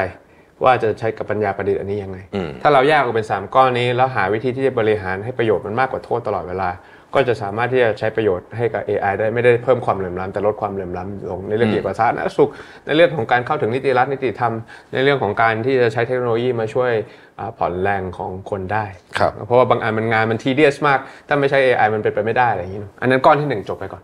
[0.64, 2.18] ว่าจะใช้กับปัญญาประดิษฐ์อันนี้ยังไง
[2.62, 6.70] ถ้าเราแยกออกเป็น 3 ก้อนนี้ แล้วหาวิธีที่จะบริหารให้ประโยชน์มันมากกว่าโทษตลอดเวลา
[7.14, 12.50] ก็จะสามารถที่จะใช้ประโยชน์ให้กับ AI ได้ไม่ได้เพิ่มความเหลื่อมล้ำแต่ลดความเหลื่อมล้ำลงในเรื่องเกี่ยวกับสาธารณสุข
[12.86, 14.54] ในเรื่องของการเข้าถึงนิติรัฐนิติธรรม
[14.94, 17.25] ในเรื่องของการที่จะใช้เทคโนโลยีมาช่วยอ่า
[17.58, 18.86] ผ่อนแรงของคนได้
[19.18, 24.04] ครับเพราะว่าบางอันมันงานมันทีเดียสมาก ถ้าไม่ใช้ AI มันเป็นไปไม่ได้อะไรอย่างนี้เนอะอันนั้นก้อนที่หนึ่งจบไปก่อน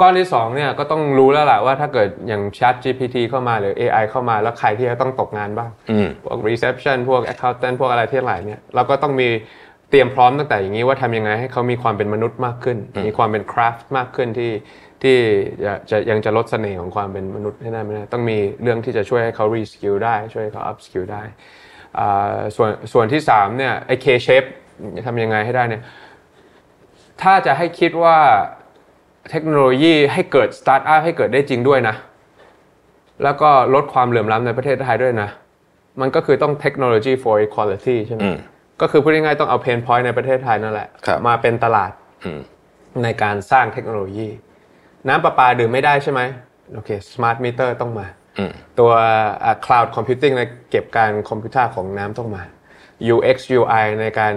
[0.00, 5.70] ก้อนที่2เนี่ยก็ต้องรู้แล้วแหละว่าถ้าเกิดอย่าง Chat GPT เข้ามาหรือ AI เข้ามาแล้วใครที่จะต้องตกงานบ้าง
[6.24, 9.28] พวก reception พวก accountant พวกอะไรที่หลายเนี่ยเราก็ต้องมี
[9.90, 14.52] เตรียมพร้อมตั้งแต่อย่างนี้ว่าทำยังไงให้เขามีความเป็นมนุษย์มากขึ้น มีความเป็น craft มากขึ้นที่
[15.02, 15.16] ที่
[15.64, 21.65] จะจะยังจะลดเสน่ห์ของความเป็นมนุษย์ให้ได้ไม่ได้ต้องมีเรื่องที่จะช่วยให้เขา reskill ได้ ช่วยให้เขา upskill ได้อ่า
[22.56, 24.48] ส่วนส่วนที่3เนี่ยไอ้ K shape
[25.06, 25.82] ทำยังไงให้ได้เนี่ย
[27.22, 28.18] ถ้าจะให้คิดว่า
[29.30, 31.96] เทคโนโลยีให้เกิดสตาร์ทอัพให้เกิดได้จริงด้วยนะ
[33.22, 35.28] แล้วก็ลดความเหลื่อมล้ำในประเทศไทยด้วยนะ
[36.00, 38.22] มันก็คือต้องเทคโนโลยี for equality ใช่ไหม
[38.80, 41.90] ก็คือพูดง่ายๆต้องเอา pain point ในประเทศไทยนั่นแหละครับมาเป็นตลาด
[43.02, 44.28] ในการสร้างเทคโนโลยี
[45.08, 46.20] น้ำประปาดื่มไม่ได้ใช่ไหม
[46.74, 48.06] โอเค smart meter ต้องมา
[48.78, 48.90] ตัว
[49.44, 52.42] อ่า cloud computing ในเก็บการคอมพิวเตอร์ของน้ำต้องมา
[53.14, 54.34] UX UI ในการ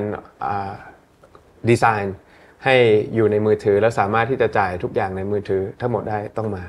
[1.70, 2.16] ดีไซน์
[2.64, 2.76] ให้
[3.16, 6.64] อยู่ในมือถือแล้วสามารถที่จะจ่ายทุกอย่างในมือถือทั้งหมดได้ต้องมา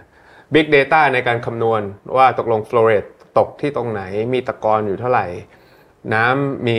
[0.54, 1.82] Big Data ในการคำนวณ
[2.16, 4.02] ว่าตกลง flow rate ตกที่ตรงไหน
[4.32, 5.26] มีตะกอนอยู่เท่าไหร่
[6.14, 6.78] น้ำมี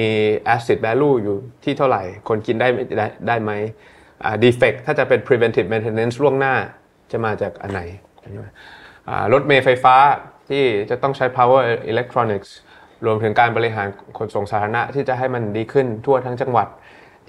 [0.55, 3.51] acid value อยู่ที่เท่าไหร่ คนกินได้ไม่ได้ได้ไหม
[4.43, 6.55] defect ถ้าจะเป็น preventive maintenance ล่วงหน้า
[7.11, 7.81] จะมาจากอันไหน
[9.33, 9.95] รถเมล์ไฟฟ้า
[10.51, 12.49] ที่จะต้องใช้ power electronics
[13.05, 13.87] รวมถึงการบริหาร
[14.17, 16.67] ขนส่งสาธารณะที่จะให้มันดีขึ้นทั่วทั้งจังหวัด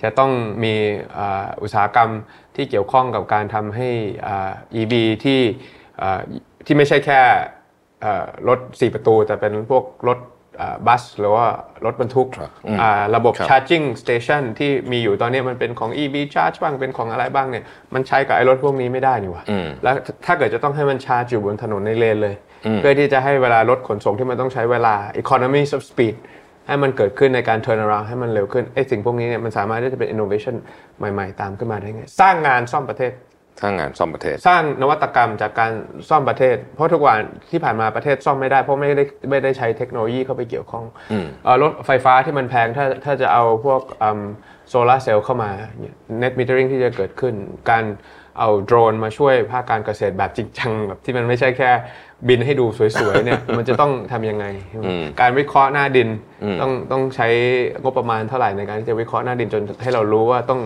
[0.02, 0.30] จะต้อง
[0.64, 0.74] มี
[1.16, 2.10] อ่าอุตสาหกรรม
[2.56, 3.88] ที่เกี่ยวข้องกับการทำให้
[4.26, 4.92] อ่า EV
[5.24, 5.40] ที่
[6.02, 6.20] อ่า
[6.66, 7.20] ที่ไม่ใช่แค่
[8.04, 10.18] อ่ารถ 4 ประตู แต่เป็นพวกรถ
[10.60, 11.46] อ่าบัส หรือว่า
[11.84, 12.28] รถบรรทุก
[12.80, 17.64] อ่าระบบครับ charging station ที่มีอยู่ตอนนี้มันเป็นของ EV charge บ้างเป็นของอะไรบ้างเนี่ย
[17.94, 19.44] มันใช้กับไอ้รถพวกนี้ไม่ได้นี่หว่า
[19.82, 19.94] แล้ว
[20.26, 22.36] ถ้าเกิดจะต้องให้มันชาร์จอยู่บนถนนในเลนเลย
[22.78, 26.14] เพื่อที่จะให้เวลารถขนส่งที่มันต้องใช้เวลา economy of speed
[26.68, 30.56] ให้มันเกิดขึ้นในการ turn around ให้มันเร็วขึ้นไอ้สิ่งพวกนี้เนี่ยมันสามารถที่จะเป็น innovation
[30.98, 33.12] ใหม่ ๆ ตามขึ้นมาได้ไง สร้างงานซ่อมประเทศ
[33.60, 35.72] ถ้างานซ่อมประเทศ สร้างนวัตกรรมจากการ
[36.08, 37.18] ซ่อมประเทศ เพราะทุกวัน
[37.50, 40.84] ที่ผ่านมาประเทศซ่อมไม่ได้ เพราะไม่ได้ไม่ได้ใช้เทคโนโลยีเข้าไปเกี่ยวข้อง
[41.44, 43.80] เอ่อรถไฟฟ้าที่มันแพงถ้าถ้าจะเอาพวก
[44.68, 45.50] โซลาร์เซลล์เข้ามา
[46.22, 47.34] net metering ที่จะเกิดขึ้น
[47.70, 47.84] การ
[48.38, 51.70] เอาโดรนมาช่วยภาคการเกษตรแบบจริงจังแบบที่มันไม่ใช่แค่
[52.28, 54.44] บินให้ดูสวยๆเนี่ยมันจะต้องทำยังไง
[55.20, 56.08] การวิเคราะห์หน้าดิน
[56.60, 57.28] ต้องต้องใช้
[57.82, 60.60] งบประมาณเท่าไหร่ในการที่จะวิเคราะห์หน้าดินจนให้เรารู้ว่าต้อง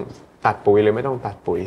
[0.46, 1.60] ตัดปุ๋ยหรือไม่ต้องตัดปุ๋ย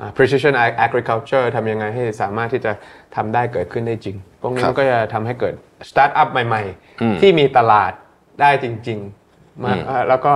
[0.00, 2.72] อ่า precision ag- agriculture ทำยังไงให้สามารถที่จะ
[3.16, 5.54] ทำได้เกิดขึ้นได้จริง พวกนี้ครับมันก็จะทำให้เกิด
[5.88, 6.62] สตาร์ทอัพใหม่
[6.92, 7.92] ๆ ที่มีตลาด
[8.40, 9.19] ได้จริง ๆ
[9.64, 10.34] มาอ่าแล้วก็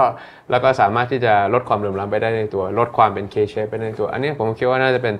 [0.50, 5.14] แล้วก็สามารถที่จะลดความเหลื่อมล้ำไปได้ในตัว ลดความเป็น K-shape ไปได้ในตัว อันนี้ผมคิดว่าน่าจะเป็น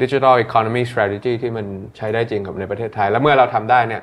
[0.00, 4.02] digital economy strategy ที่มันใช้ได้จริงกับในประเทศไทย แล้วเมื่อเราทำได้เนี่ย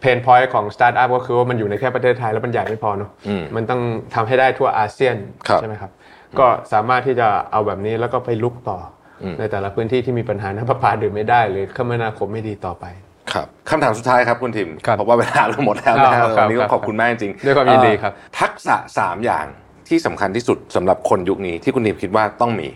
[0.00, 3.10] pain point ของสตาร์ทอัพก็คือว่ามันอยู่ในแค่ประเทศไทยแล้วมันใหญ่ไม่พอเนอะ
[3.56, 3.80] มันต้อง
[4.14, 5.16] ทำให้ได้ทั่วอาเซียน
[5.48, 5.92] ครับใช่ไหมครับ
[6.38, 12.84] ก็สามารถที่จะเอาแบบนี้แล้วก็ไปรุกต่อในแต่ละพื้นที่ที่มีปัญหาน้ำประปาดื่มไม่ได้ หรือคมนาคมไม่ดีต่อไป
[13.32, 19.46] ครับคำถามสุดท้ายครับคุณทิมครับเพราะว่าเวลาเราหมดแล้วนะอ๋อครับวันนี้คก็รับขอบคุณมากจริงๆด้วยความยินดีครับเอ่อทักษะสามอย่าง
[19.88, 22.68] ที่สำคัญที่สุดสำหรับคนยุคนี้ที่คุณทิมคิดว่าต้องมี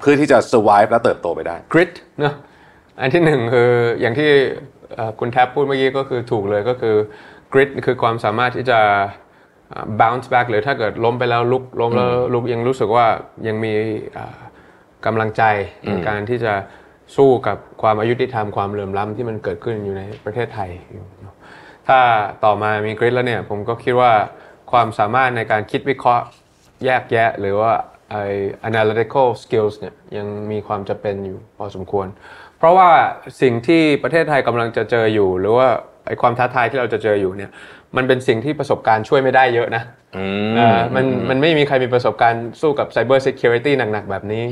[0.00, 2.34] เพื่อที่จะ survive และเติบโตไปได้ grit เนอะ
[3.00, 4.30] อันที่หนึ่งคืออย่างที่
[4.94, 6.96] เอ่อคุณแท็บพูดเมื่อกี้ก็คือถูกเลยก็คือ
[7.52, 8.78] grit คือความสามารถที่จะ
[9.72, 13.06] อ่า bounce back หรือถ้าเกิดล้มไปแล้วลุกล้มแล้วลุกยังรู้สึกว่า
[13.46, 13.72] ยังมี
[14.16, 14.38] อ่า
[15.06, 15.42] กำลังใจ
[15.88, 16.54] ในการที่จะ
[17.16, 20.70] สู้กับความอายุติธรรมความเหลื่อมล้ำที่มันเกิดขึ้นอยู่ในประเทศไทย
[21.88, 21.98] ถ้า
[22.44, 24.12] ต่อมามีกริดแล้วเนี่ยผมก็คิดว่า
[24.72, 26.24] ความสามารถในการคิดวิเคราะห์
[26.84, 27.72] แยกแยะ หรือว่า
[28.10, 28.24] ไอ้
[28.68, 32.06] analytical skills เนี่ยยังมีความจำเป็นอยู่พอสมควร
[32.58, 32.88] เพราะว่า
[33.42, 35.68] สิ่งที่ประเทศไทยกำลังจะเจออยู่ หรือว่า
[36.06, 37.50] ไอ้ความท้าทายที่เราจะเจออยู่เนี่ย
[37.96, 39.82] มันเป็นสิ่งที่ประสบการณ์ช่วยไม่ได้เยอะนะ
[40.56, 44.44] เอ่อมันมันไม่มีใครมีประสบการณ์สู้กับ cyber security หนักๆ แบบนี้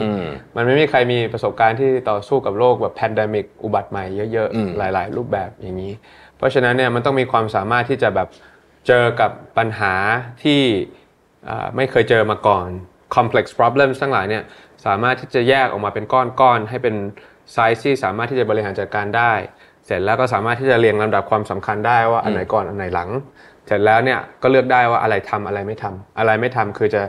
[0.56, 5.92] มันไม่มีใครมีประสบการณ์ที่ต่อสู้กับโรคแบบ pandemic อุบัติใหม่เยอะๆ หลาย ๆ รูปแบบอย่างนี้
[6.36, 8.28] เพราะฉะนั้นเนี่ยมันต้องมีความสามารถที่จะแบบ
[8.86, 9.94] เจอกับปัญหา
[10.42, 10.60] ที่
[11.48, 12.68] อ่าไม่เคยเจอมาก่อน
[13.14, 14.44] complex problems ทั้งหลายเนี่ย
[14.86, 16.94] สามารถที่จะแยกออกมาเป็นก้อนๆ ให้เป็น
[17.52, 19.32] ไซส์ที่สามารถที่จะบริหารจัดการได้
[19.88, 23.08] เสร็จแล้วก็สามารถที่จะเรียงลำดับความสำคัญได้ว่าอันไหนก่อนอันไหนหลัง
[23.66, 27.02] เสร็จแล้วเนี่ยก็เลือกได้ว่าอะไรทำอะไรไม่ทำอะไรไม่ทำคือจะ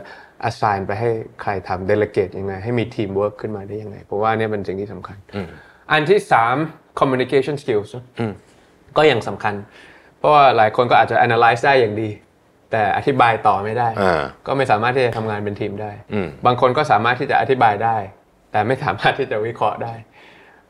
[0.50, 1.10] assign ไปให้
[1.42, 5.18] ใครทำ delegate ยังไง ให้มี teamwork ขึ้นมาได้ยังไง เพราะว่าเนี่ยเป็นสิ่งที่สำคัญ
[5.92, 6.56] อันที่สาม
[7.00, 7.90] communication skills
[8.98, 9.54] ก็ยังสำคัญ
[10.18, 12.10] เพราะว่าหลายคนก็อาจจะ analyze ได้อย่างดี
[12.72, 17.98] แต่อธิบายต่อไม่ได้อ่าก็ไม่สามารถที่จะทำงานเป็นทีมได้อืมบางคนก็สามารถที่จะอธิบายได้
[18.52, 19.94] แต่ไม่สามารถที่จะวิเคราะห์ได้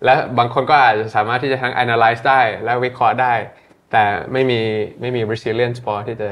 [0.05, 3.33] และบางคนก็อาจจะสามารถที่จะทั้ง analyze ได้และวิเคราะห์ได้
[3.91, 4.59] แต่ไม่มี
[5.01, 6.29] ไม่มี resilience พอที่จะ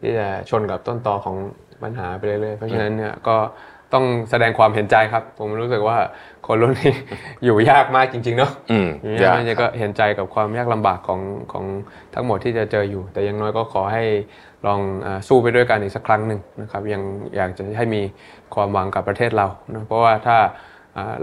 [0.00, 1.36] ที่จะชนกับต้นตอของ
[1.82, 3.36] ปัญหาไปเรื่อยๆเพราะฉะนั้นเนี่ยก็
[3.94, 5.96] ต้องแสดงความเห็นใจครับ ผมรู้สึกว่า
[6.46, 6.94] คนรุ่นนี้
[7.44, 11.20] อยู่ยากมากจริง ๆ เนาะอืมอย่างยากนี้ก็เห็นใจกับความยากลำบากของ
[11.52, 11.64] ของ
[12.14, 14.04] ทั้งหมดที่จะเจออยู่ แต่อยังน้อยก็ขอให้
[14.66, 17.02] ลองอาสู้ไปด้วยกันอีกสักครั้งหนึ่งนะครับ ยัง
[17.36, 18.02] อยากจะให้มี
[18.54, 20.48] ความหวังกับประเทศเรานะเพราะว่าถ้าอ่า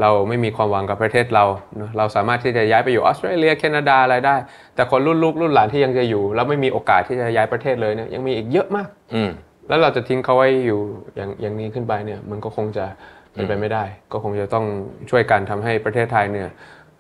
[0.02, 1.46] เราไม่มีความหวังกับประเทศเรา
[1.82, 4.36] นะเราสามารถที่จะย้ายไปอยู่ออสเตรเลียแคนาดาอะไรได้
[4.76, 9.30] แต่คนรุ่นลูกรุ่นหลานที่ยังจะอยู่ แล้วไม่มีโอกาสที่จะย้ายประเทศเลยเนี่ยยังมีอีกเยอะมาก อืม
[9.68, 10.80] แล้วเราจะทิ้งเขาไว้อยู่
[11.16, 12.86] อย่างอย่างนี้ขึ้นไปเนี่ย มันก็คงจะ
[13.34, 14.66] เป็นไปไม่ได้ ก็คงจะต้อง
[15.10, 16.50] ช่วยกันทำให้ประเทศไทยเนี่ย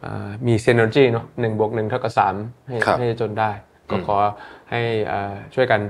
[0.06, 2.36] อ่ามีซีน e r จีเนาะหนึ่งบวกหนึ่งเท่ากับสาม
[2.68, 3.52] ให้ครับให้จนได้
[3.90, 4.18] ก็ขอ
[4.72, 5.82] ให้อ่าช่วยกัน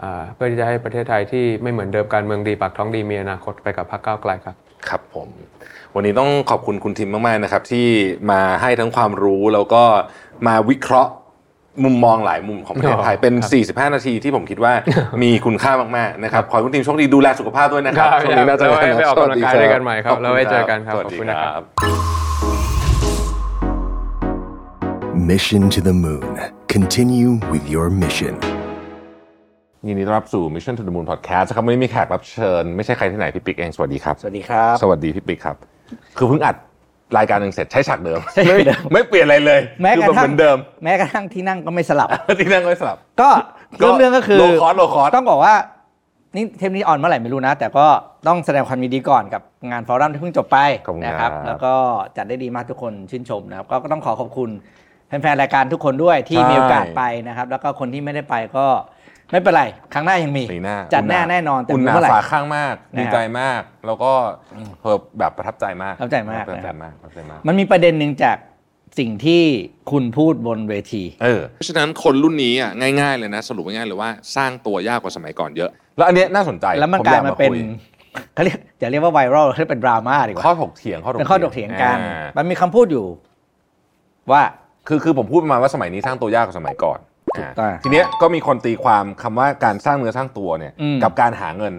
[0.00, 4.56] อ่าเพื่อที่จะให้ประเทศไทยที่ไม่เหมือนเดิมการเมืองดีปากท้องดีมีอนาคตไปกับพรรคก้าวไกลครับ
[4.88, 5.28] ครับผม
[5.98, 7.86] วันนี้ต้องขอบคุณคุณทิมมากๆนะครับ ที่
[8.30, 9.82] มาให้ทั้งความรู้แล้วก็
[10.46, 11.12] มาวิเคราะห์
[11.84, 13.34] มุมมองหลายมุมของประเทศไทยเป็น
[13.64, 14.72] 45 นาทีที่ผมคิดว่า
[15.22, 21.62] มีคุณค่ามากๆนะครับขอให้คุณทิมโชคดีดูแลสุขภาพด้วยนะครับครับช่วงนี้น่าจะแล้วไว้ไปออกกำลังกายด้วยกันใหม่ครับสวัสดีแล้วไว้เจอกันครับสวัสขอบดีคุณนะครับ
[25.30, 26.32] Mission to the Moon.
[26.74, 28.34] Continue with your mission.
[29.88, 35.56] ยินดีต้อนรับสู่ Mission to the Moon Podcast ครับวันนี้มีแขกรับเชิญ ไม่ใช่ใครที่ไหนพี่ปิ๊กเองสวัสดีครับ สวัสดีครับ สวัสดีพี่ปิ๊กครับ
[36.16, 36.56] คือเพิ่งอัด
[37.18, 42.08] รายการหนึ่งเสร็จใช้ฉากเดิมใช้ฉากเดิมไม่เปลี่ยนอะไรเลยแม้คืกอระแบบทั่เหงมือนเดิม แม้กระทั่งที่นั่งก็ไม่สลับ
[42.40, 43.28] ที่นั่งไม่สลับ ก็
[43.78, 45.54] เรื่องเรื่องก็คือ low cost low cost ต้องบอกว่า
[46.36, 47.86] นี่เทปนี้ออนเมื่อไหร่ไม่รู้นะ แต่ก็
[48.26, 51.72] ต้องแสดงความยินดีก่อนกับงานฟอรัมที่เพิ่งจบไปขอบคุณนะคครัรับบแล้วก็
[52.16, 54.50] จัดได้ดีมากทุกคนชื่นชมนะครับ ก็ก็ต้องขอขอบคุณ
[55.08, 58.66] แฟนๆรายการทุกคนด้วยที่ใช่มีโอกาสไปนะครับ แล้วก็คนที่ไม่ได้ไปก็
[59.32, 59.64] ไม่เป็นไร
[59.94, 64.12] ครั้งหน้ายังมี ปีหน้าจัดแน่แน่นอนแต่คุณหนาเมื่อไหร่ ฝาข้างมากนะดีใจมาก แล้วก็
[64.82, 68.36] เออแบบประทับใจมากประทับใจมาก ประทับใจนะครับมากประทับใจมาก มันมีประเด็นหนึ่งจาก
[68.98, 69.42] สิ่งที่
[69.90, 72.70] คุณพูดบนเวที เออ เพราะฉะนั้นคนรุ่นนี้อะ
[73.00, 77.60] ง่ายๆเลยนะ สรุปง่ายๆเลยว่าสร้างตัวยากกว่าสมัยก่อนเยอะ แล้วอันเนี้ยน่าสนใจแล้วมันผกลายอมาเป็นคุย
[78.34, 83.06] เขาเรียกอย่าเรียกว่าไวรัลเรียกเป็นดราม่าดีกว่าข้อถกเถียงข้อถกเป็นข้อถกเถียงกันอ่ามันมีคำพูดอยู่
[84.32, 84.42] ว่า
[84.88, 87.05] คือคือผมพูดประมาณว่าสมัยนี้สร้างตัวยากกว่าสมัยก่อนถูกต้องอ่า
[87.82, 91.74] ทีเนี้ยก็มีคนตีความคำว่าการสร้างเนื้อสร้างตัวเนี่ยอืมกับการหาเงิน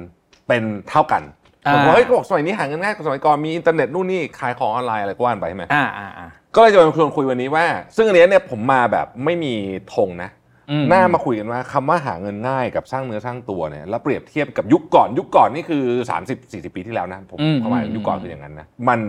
[0.47, 1.23] เป็นเท่ากัน
[1.65, 9.53] อ่าผมว่าเฮ้ยก็บอกสมัยนี้หาเงินง่ายกว่าสมัยก่อนมีอินเทอร์เน็ตนู่นนี่ขายของออนไลน์อะไรก็ว่านไปใช่ไหมอ่าอ่าอ่าก็เลยจะมาชวนคุยวันนี้ว่า ซึ่งอันเนี้ยเนี่ยผมมาแบบไม่มี
[9.95, 10.29] ธงนะ
[10.71, 15.83] อืมน่ามาคุยกันว่าคำว่าหาเงินง่ายกับสร้างเนื้อสร้างตัวเนี่ยแล้วเปรียบเทียบกับยุคก่อนยุคก่อนนี่คือ
[16.21, 18.99] 30 40 ปีที่แล้วนะผมอืมเข้ามาอืมยุคก่อนคืออย่างนั้นนะมัน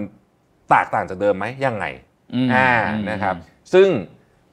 [0.70, 1.84] แตกต่างจากเดิมไหมยังไง
[2.34, 3.34] อืมอ่าอืมนะครับ
[3.72, 3.88] ซึ่ง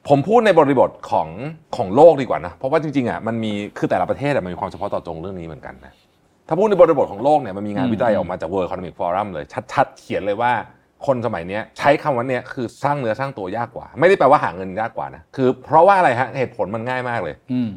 [0.10, 1.28] ผมพูดในบริบทของ
[1.76, 5.94] ของโลกดีกว่านะ เพราะว่าจริงๆอะมันมีคือแต่ละประเทศอะมันมีความเฉพาะเจาะจงเรื่องนี้เหมือนกันนะ
[6.48, 10.52] ถ้าพูดในบริบทของโลกเนี่ยมันมีงานวิจัยออกมาจาก World Economic Forum เลย ชัด ๆ เขียนเลยว่า
[11.06, 17.36] คนสมัยนี้ใช้คำว่าเนี่ยคือสร้างเนื้อสร้างตัวยากกว่า ไม่ได้แปลว่าหาเงินยากกว่านะคือ เพราะว่าอะไรฮะเหตุผลมันง่ายมากเลย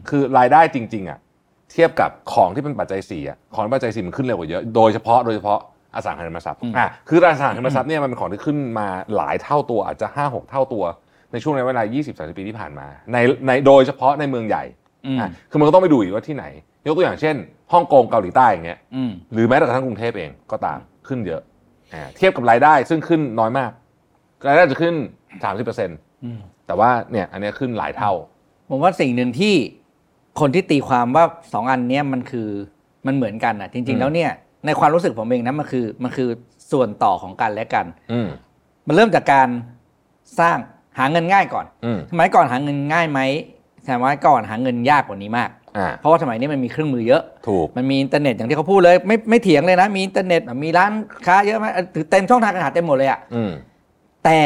[0.08, 1.18] คือรายได้จริง ๆอะ
[1.72, 5.58] เทียบกับของที่เป็นปัจจัยสี่อะของปัจจัยสี่มันขึ้นเร็วกว่าเยอะโดยเฉพาะโดยเฉพาะ
[5.94, 10.84] อสังหาริมทรัพย์อะคืออสังหาริมทรัพย์เนี่ยมันเป็นของที่ขึ้นมาหลายเท่าตัวอาจจะห้าหกเท่าตัว
[11.32, 14.64] ในช่วงในเวลา 20-30 ปีที่ผ่านมา ในในโดยเฉพาะในเมืองใหญ่
[15.06, 16.44] อืมอะคือมันก็ต้องไปดูอีกว่าที่ไหน
[16.86, 17.36] ยกตัวอย่างเช่น
[17.72, 21.42] ฮ่องกงเกาหลีใต้อย่างเงี้ยอืมหรือแม้แต่กระทั่งกรุงเทพเองก็ตามขึ้นเยอะ
[21.94, 23.70] อ่าเทียบกับรายได้ซึ่งขึ้นน้อยมาก
[24.46, 24.94] รายได้จะขึ้น
[25.60, 28.12] 30%แต่ว่าเนี่ยอันเนี้ยขึ้นหลายเท่า
[28.70, 29.54] ผมว่าสิ่งหนึ่งที่
[30.40, 32.48] คนที่ตีความว่าสองอันเนี้ยมันคือ
[33.06, 34.30] มันเหมือนกันอะจอืริงมๆแล้วเนี่ย
[34.66, 36.28] ในความรู้สึกผมเองนะมันคือมันคือ
[36.72, 38.28] ส่วนต่อของกันและกันอืม
[38.86, 39.48] มันเริ่มจากการ
[40.40, 40.58] สร้าง
[40.98, 43.20] หาเงินง่ายก่อนอืมสมัยก่อนหาเงินง่ายไหม
[43.86, 50.90] สมัยก่อนหาเงินยากกว่านี้มากอ่าเพราะว่าสมัยนี้มันมีเครื่องมือเยอะ ถูก มันมีอินเทอร์เน็ตอย่างที่เขาพูดเลย ไม่ไม่เถียงเลยนะ มีอินเทอร์เน็ตมีร้าน
[51.26, 53.50] ค้าเยอะไหมถือเต็มช่องทางการหาเต็มหมดเลยอะอืม
[54.24, 54.38] แต่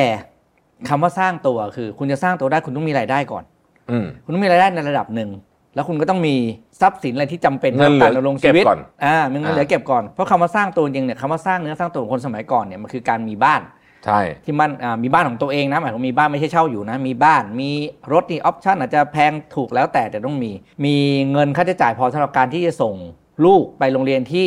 [0.88, 3.44] คำว่าสร้างตัวคือ คุณจะสร้างตัวได้คุณต้องมีรายได้ก่อน
[3.90, 5.30] อืมคุณต้องมีรายได้ในระดับหนึ่ง
[5.74, 6.34] แล้วคุณก็ต้องมี
[6.80, 13.60] ทรัพย์สินอะไรที่จำเป็นเงินเหลือสำหรับการดำรงชีวิตเก็บก่อนอ่ามีเงินเหลืออ่าเก็บก่อนเพราะคำว่าสร้างตัวจริงเนี่ยคำว่าสร้างเนื้อสร้างตัวของคนสมัยก่อนเนี่ยมันคือการมีบ้าน
[14.06, 17.70] ใช่ที่มันอ่ามีบ้านของตัวเองนะหมายถึงมีบ้านไม่ใช่เช่าอยู่นะ มีบ้านมี
[18.12, 20.52] รถนี่ออปชั่นอาจจะแพงถูกแล้วแต่แต่ต้องมี
[20.84, 20.96] มี
[21.32, 22.94] เงินค่าใช้จ่ายพอสำหรับการที่จะส่ง
[23.44, 24.46] ลูกไปโรงเรียนที่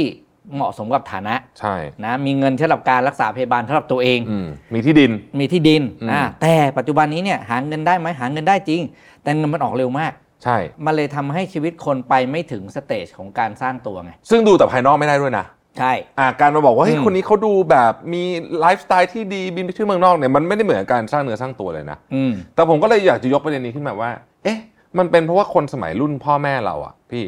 [0.55, 1.75] เหมาะสมกับฐานะใช่
[2.05, 8.81] นะมีเงินสำหรับการรักษาพยาบาลสำหรับตัวเองอืมมีที่ดินมีที่ดินอืมอ่าแต่ปัจจุบันนี้เนี่ยหาเงินได้ไหมหาเงินได้จริง
[9.23, 15.45] แต่เงินมันออกเร็วมากใช่ มันเลยทำให้ชีวิตคนไปไม่ถึงสเตจของการสร้างตัวไง ซึ่งดูแต่ภายนอกไม่ได้ด้วยนะ
[15.79, 18.23] ใช่อ่าการมาบอกว่าเฮ้ยอืมคนนี้เขาดูแบบมี
[18.59, 24.11] ไลฟ์สไตล์ที่ดีบินไปเที่ยวเมืองนอกเนี่ยมันไม่ได้เหมือนกับการสร้างเนื้อสร้างตัวเลยนะอืมแต่ผมก็เลยอยากจะยกประเด็นนี้ขึ้นมาว่า
[24.43, 24.59] เอ๊ะ
[24.97, 27.25] มันเป็นเพราะว่าคนสมัยรุ่นพ่อแม่เราอะพี่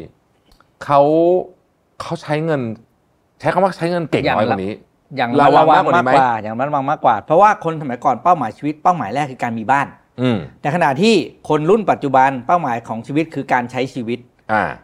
[0.84, 1.00] เขา
[2.00, 2.60] เขาใช้เงิน
[3.40, 4.72] ใช้คำว่าใช้เงินเก่งอย่างน้อยกละว่านี้
[5.16, 9.86] อย่างระระวัวังงมากกว่านี้มากไหมกว่า อย่างระวังมากกว่า เพราะว่าคนสมัยก่อนเป้าหมายชีวิตเป้าหมายแรกคือการมีบ้าน
[10.20, 11.14] อืมแต่ขณะที่
[11.48, 14.27] คนรุ่นปัจจุบันเป้าหมายของชีวิตคือการใช้ชีวิตอ่า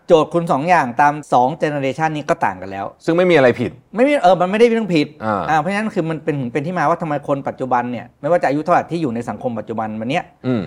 [0.06, 5.06] โจทย์คุณสองอย่างตาม2เจเนอเรชันนี้ก็ต่างกันแล้ว ซึ่งไม่มีอะไรผิด ไม่มีเออมันไม่ได้เรื่องผิด
[5.50, 10.62] อ่าเพราะฉะนั้นคือมันเป็นเป็นที่มาว่าทำไมคนปัจจุบันเนี่ยไม่ว่าจะอายุเท่าไหร่ที่อยู่ในสังคมปัจจุบันวันเนี้ยอืม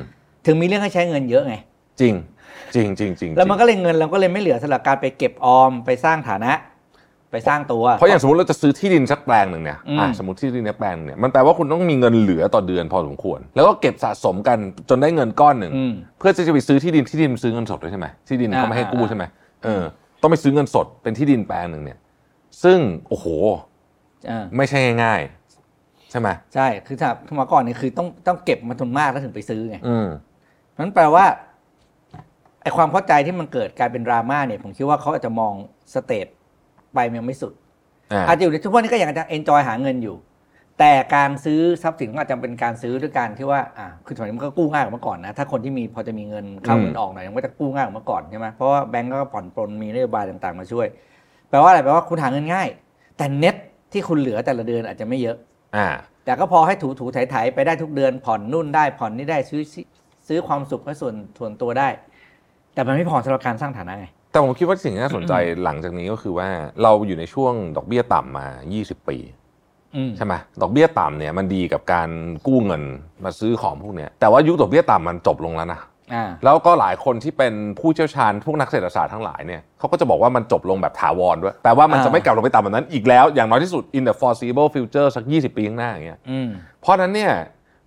[0.46, 1.56] ถึงมีเรื่องให้ใช้เงินเยอะไง
[2.02, 2.14] จริง
[2.76, 6.52] จริงจริงจริงแล้วมันก็เลยเงินเราก็เลยไม่เหลือสำหรับการไปเก็บออมไปสร้างฐานะ
[7.32, 14.58] ไปสร้างตัว เพราะอย่างสมมติเราจะซื้อที่ดินสักแปลงหนึ่งเนี่ยอืมอ่าสมมติที่ดินสักแปลงหนึ่งเนี่ยมันแปลว่าคุณต้องมีเงินเหลือต่อเดือนพอสมควร แล้วก็เก็บสะสมกัน
[14.90, 19.26] จนได้เงินก้อนหนึ่งอืมเพื่อจะไปซื้อที่ดินที่ดินมันซื้อเงินสดด้วยใช่ไหมที่ดินเขาไม่ให้กู้อ่าใช่ไหม
[19.64, 19.84] เออ
[20.22, 21.98] ต้องไปซื้อเงินสดเป็นที่ดินแปลงหนึ่งเนี่ย
[22.64, 23.26] ซึ่งโอ้โห
[24.30, 30.08] อ่าไม่ใช่ง่ายๆใช่ไหมใช่คือถ้าเมื่อก่อนเนี่ยคือต้องต้องเก็บมาทุนมากแล้วถึงไปซื้อไงอืม
[30.80, 31.26] นั้นแปลว่า
[32.62, 35.54] ไอความเข้าใจที่มันเกิดกลายเป็นดราม่าเนี่ย ผมคิดว่าเขาอาจจะมอง
[35.94, 36.28] สเตจ
[36.94, 37.54] ไปมันยังไม่สุด
[38.12, 40.16] อ่าอาจจะอยู่ในทุกวันนี้ก็ยังจะเอนจอยหาเงินอยู่
[40.80, 50.88] แต่การซื้อทรัพย์สินก็อาจจะเป็นการซื้อด้วยการที่ว่าอ่าคือสมัยนี้มันก็กู้ง่ายกว่าเมื่อก่อนนะถ้าคนที่มีพอจะมีเงินเข้าเงินออกหน่อยมันก็จะกู้ง่ายกว่าเมื่อก่อนใช่ไหมเพราะว่าแบงก์ก็ผ่อนปลนมีนโยบายต่างๆมาช่วย
[51.50, 52.68] แปลว่าอะไรแปลว่าคุณหาเงินง่าย
[53.18, 53.56] แต่เน็ต
[53.94, 55.38] ที่คุณเหลือแต่ละเดือนอาจจะไม่เยอะ
[55.76, 55.88] อ่า
[56.26, 59.62] แต่ก็พอให้ถูถูๆไถๆไปได้ทุกเดือนผ่อนนู่นได้ผ่อนนี่ได้ซื้อ
[60.28, 61.90] ซื้อความสุขและส่วนส่วนตัวได้
[62.74, 64.06] แต่มันไม่พอสำหรับการสร้างฐานะไง
[64.38, 65.34] แต่ผมคิดว่าสิ่งที่น่าสนใจ
[65.64, 66.48] หลังจากนี้ก็คือว่า
[66.84, 69.18] เราอยู่ในช่วงดอกเบี้ยต่ำมา 20 ปี
[69.96, 72.10] อืมใช่ไหมดอกเบี้ยต่ำเนี่ยมันดีกับการ
[72.48, 72.84] กู้เงิน
[73.24, 75.80] มาซื้อของพวกเนี้ยแต่ว่ายุคดอกเบี้ยต่ำมันจบลงแล้วนะ
[76.14, 86.50] อ่าแล้วก็หลายคนที่เป็นผู้เชี่ยวชาญพวกนักเศรษฐศาสตร์ทั้งหลายเนี่ยเขาก็จะบอกว่ามันจบลงแบบถาวรด้วยแปลว่ามันอ่าจะไม่กลับลงไปต่ำแบบนั้นอีกแล้ว อย่างน้อยที่สุด in the foreseeable future สัก 20 ปีข้างหน้าอย่างเงี้ยอืม
[86.82, 87.34] เพราะฉะนั้นเนี่ย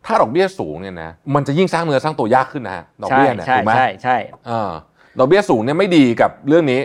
[0.06, 4.70] ถ้าดอกเบี้ยสูงเนี่ยนะมันจะยิ่งสร้างเนื้อสร้างตัวยากขึ้นนะฮะดอกใช่เบี้ยเนี่ยใช่ถูกไหมใช่ใช่เออ
[5.18, 6.80] ดอกเบี้ยสูงเนี่ยไม่ดีกับเรื่องนี้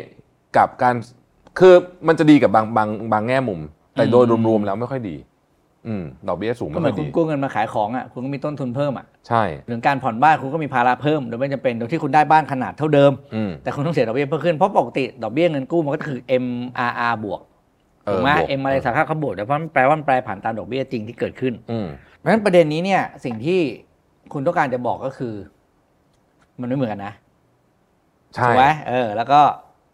[0.58, 0.96] กับการ
[1.60, 1.74] คือ
[2.08, 3.60] มันจะดีกับบางบางบางแง่มุม
[3.94, 5.16] แต่โดยรวมๆแล้วไม่ค่อยดี
[5.88, 17.42] อืมดอกเบี้ยสูงก็ไม่เหมืค่ออนยคุณดีกู้เงินมาขายของอะคุณก็มีต้นทุนเพิ่มอะใช่หรือการผ่อนบ้านคุณก็มีภาระเพิ่มโดยไม่จำเป็นโดยที่คุณได้บ้านขนาดเท่าเดิมอืมแต่คุณต้องเสียดอกเบี้ยเพิ่มขึ้นเพราะปกติดอกเบี้ยเงินกู้มันก็คือ MRR บวก
[18.06, 23.60] เอถูอกไหมบวก M อะไรสาขาเขาบวกแต่เพราะมันแปลว่ามันแปลผ่านตามดอกเบี้ยจริงที่เกิดขึ้นอืมเพราะฉะนั้นประเด็นนี้เนี่ยสิ่งที่
[24.34, 25.34] คุณต้องการจะบอกก็คือ
[26.60, 27.25] มันไม่เหมือนกันนะใช่
[28.44, 29.40] ถูกไหมเออแล้วก็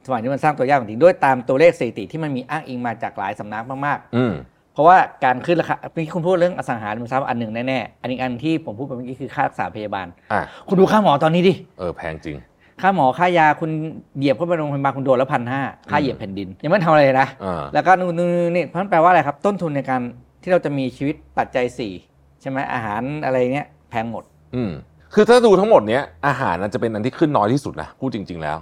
[0.05, 12.37] สมัยนี้มันสร้างตัวยากจริงด้วยตามตัวเลขสถิติที่มันมีอ้างอิงมาจากหลายสำนักมากอืมๆเพราะว่าการขึ้นราคาเมื่อกี้คุณพูดเรื่องอสังหาริมทรัพย์อันหนึ่งแน่ๆอันอีกอันที่ผมพูดไปเมื่อกี้คือค่ารักษาพยาบาลอะคุณดูค่าหมอตอนนี้ดิเออแพงจริง
[12.81, 13.71] ค่าหมอค่ายาคุณ
[14.17, 15.61] เหยียบเข้าไปโรงพยาบาลคุณโดนแล้วพันห้า
[15.91, 20.01] ค่าเหยียบแผ่นดิน ยังไม่ทำอะไรเลยนะอ่าแล้วก็นู่นนู่นนู่นนี่เพราะฉะนั้นแปลว่าอะไรครับ ต้นทุนในการ
[20.41, 21.93] ที่เราจะมีชีวิตปัจจัยสี่
[22.41, 24.23] ใช่ไหมอาหารอะไรเนี้ยแพงหมด
[24.55, 24.71] อืม
[25.13, 28.57] คือถ้าดูทั้งหมดเนี้ยอาหารน่ะจะเป็นอันที่ขึ้นน้อยที่สุดนะพูดจริง ๆแล้ว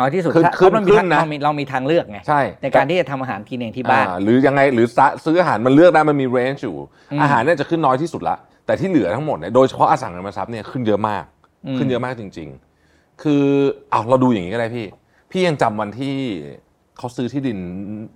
[0.00, 6.76] น้อยที่สุดขึ้นถ้าขึ้นเพราะมันมีขึ้นนะเรามีเรามีทางเลือกไงใช่ ในการที่จะทำอาหารกินเองที่บ้าน อ่หรือยังไงหรือซะซื้ออาหารมันเลือกได้มันมีเรนจ์อยู่
[7.12, 8.36] อืม อาหารเนี่ยจะขึ้นน้อยที่สุดละ
[8.66, 11.24] แต่ที่เหลือทั้งหมดเนี่ยโดยเฉพาะอสังหาริมทรัพย์เนี่ยขึ้นเยอะมาก
[11.66, 12.48] อืมขึ้นเยอะมากจริง
[12.84, 13.44] ๆ คือ
[13.90, 14.86] เอาเราดูอย่างนี้ก็ได้พี่
[15.30, 16.14] พี่ยังจำวันที่
[16.98, 17.58] เขาซื้อที่ดิน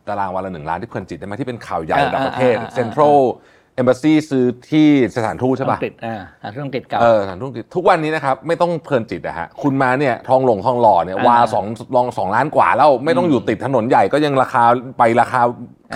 [0.09, 3.18] ตารางวันละหนึ่งล้านที่เพลินจิตได้ไหมที่เป็นข่าวใหญ่ระดับประเทศเซ็นทรัล
[3.77, 11.66] เอมบ s ซีซื้อที่สถานทูตใช่ปะอังกฤษอ่าสถานทูตอังกฤษเก่าเออสถานทูตอังกฤษทุกวันนี้นะครับไม่ต้องเพลินจิตนะฮะคุณมาเนี่ยทองหลงทองหล่อเนี่ยอ่าวาสอง
[11.97, 14.62] ลองสองล้านกว่าแล้วไม่ต้องอยู่ติดถนนใหญ่ก็ยังราคา
[14.99, 15.41] ไปราคา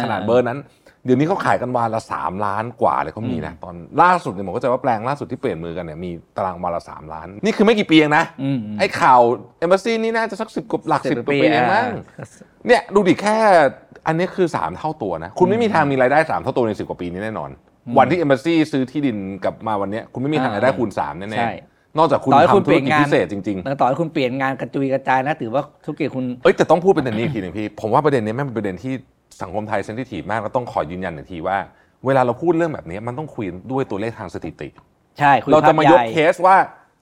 [0.00, 0.60] ขนาดอ่าเบอร์นั้น
[1.04, 9.20] เดี๋ยวนี้เขาขายกันวาละสามล้านกว่าเลยเขามีนะตอนล่าสุดเนี่ยผมก็จะว่าแปลงล่าสุดที่เปลี่ยนมือกันเนี่ยมีตารางวาละสามล้าน นี่คือไม่กี่ปีเองนะอืมไอ้ข่าว
[9.58, 12.26] เอมบ s ซีนี่น่าจะสักสิบกว่าหลักสิบกว่าปีเองมั้งอ่า
[12.66, 13.36] เนี่ยดูดิแค่
[14.06, 17.50] อันนี้คือสามเท่าตัวนะ คุณไม่มีทางมีรายได้สามเท่าตัวในสิบกว่าปีนี้แน่นอน
[17.98, 28.92] วันที่เอมบ s ซีซื้อที่ดินกลับมาวันเนี้ยคุณไม่มีทางรายได้คูณสามแน่ใช่ๆนอกจากคุณต่อให้คุณทำธุรกิจเปลี่ยนงานพิเศษจริงแล้วต่อให้คุณเปลี่ยนงานกระจุยกระจายนะถือว่าธุรกิจคุณๆเอ้ยแต่ต้องพูดประเด็นนี้อีกทีหนึ่งพี่ผมว่าประเด็นนี้แม่งเป็นประเด็นที่
[29.42, 31.58] สังคมไทยเซนซิทีฟมากแล้วต้องขอยืนยันหนึ่งทีว่า
[32.06, 34.68] เวลาเราพูดเรื่องแบบนี้มันต้องคุยด้วยตัวเลขทางสถิติ
[35.18, 36.56] ใช่คุยเราจะมายกภพใหญ่เคสว่า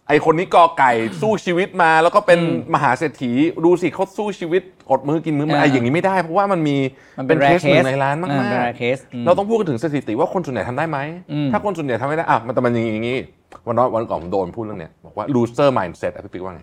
[0.08, 3.32] ไอคนนี้กอไก่สู้ชีวิตมา แล้วก็เป็นอืมมหาเศรษฐี
[3.64, 6.76] ดูสิเขาสู้ชีวิตอดมือกินมือมาอ่าไออย่างนี้ไม่ได้ เพราะว่ามันมี
[7.18, 10.98] มันเป็นเคส rare หนึ่ง case ในล้านมากอ่าเป็นๆ rare case อืมเราต้องพูดถึงสถิติว่าคนส่วนใหญ่ทำได้ไหม
[11.32, 13.18] อืมถ้าคนส่วนใหญ่ทำไม่ได้อะมันแต่มันอย่างนี้
[13.66, 16.62] วันน้อยวันก่อนผมโดนพูดเรื่องเนี้ยบอกว่า loser mindset อะพี่ปิ๊กว่าไง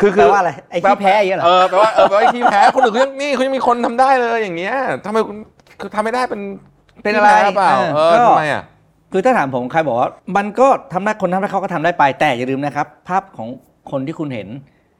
[0.00, 4.74] คือแปลว่าอะไรไอ้ขี้แพ้อย่างเงี้ยเหรอเออแปลว่าเออแปลว่าไอ้ขี้แพ้คนอื่นเขายังนี่เขายังมีคนทำได้เลยอย่างเงี้ย
[5.06, 5.36] ทำไมคุณ
[5.80, 6.40] คือทำไม่ได้เป็น
[7.02, 8.62] เป็นอะไรขี้แพ้หเปล่าเอเอออก็ทำไมอะ
[9.12, 13.48] คือถ้าถามผมใครบอกว่ามันก็ทำได้คนทำได้เขาก็ทำได้ไปแต่อย่าลืมนะครับ ภาพของ
[13.90, 14.48] คนที่คุณเห็น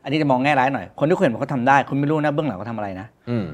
[0.03, 3.45] อันนี้จะมองแง่ร้ายหน่อย คนที่คุณเห็นว่าเขาทำได้ คุณไม่รู้นะเบื้องหลังเขาทำอะไรนะอืม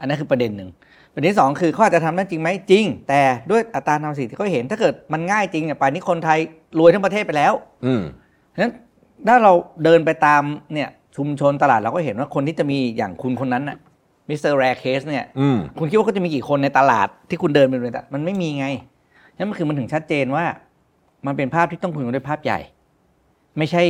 [0.00, 0.68] อันนั้นคือประเด็นหนึ่ง
[1.14, 6.38] ประเด็นที่สองคือเขาอาจจะทำได้จริงไหมจริง แต่ด้วยอัตราทำสิทธิ์ที่เขาเห็น ถ้าเกิดมันง่ายจริงเนี่ยป่านนี้คนไทย
[6.78, 7.52] รวยทั้งประเทศไปแล้ว
[7.86, 8.02] อืม
[8.48, 8.72] เพราะฉะนั้น
[9.28, 9.52] ถ้าเรา
[9.84, 10.42] เดินไปตาม
[10.74, 13.76] เนี่ยชุมชนตลาดเราก็เห็นว่าคนที่จะมีอย่างคุณคนนั้นน่ะ
[14.28, 14.40] Mr.
[14.40, 18.66] Rare Case เนี่ยอืมคุณคิดว่าเขาจะมีกี่คนในตลาดที่คุณเดินไปเลยแต่มันไม่มีไง
[19.36, 20.44] นั่นมันคือมันถึงชัดเจนว่า
[21.26, 22.58] มันเป็นภาพที่ต้องคุยกันด้วยภาพใหญ่
[23.58, 23.82] ไม่ใช่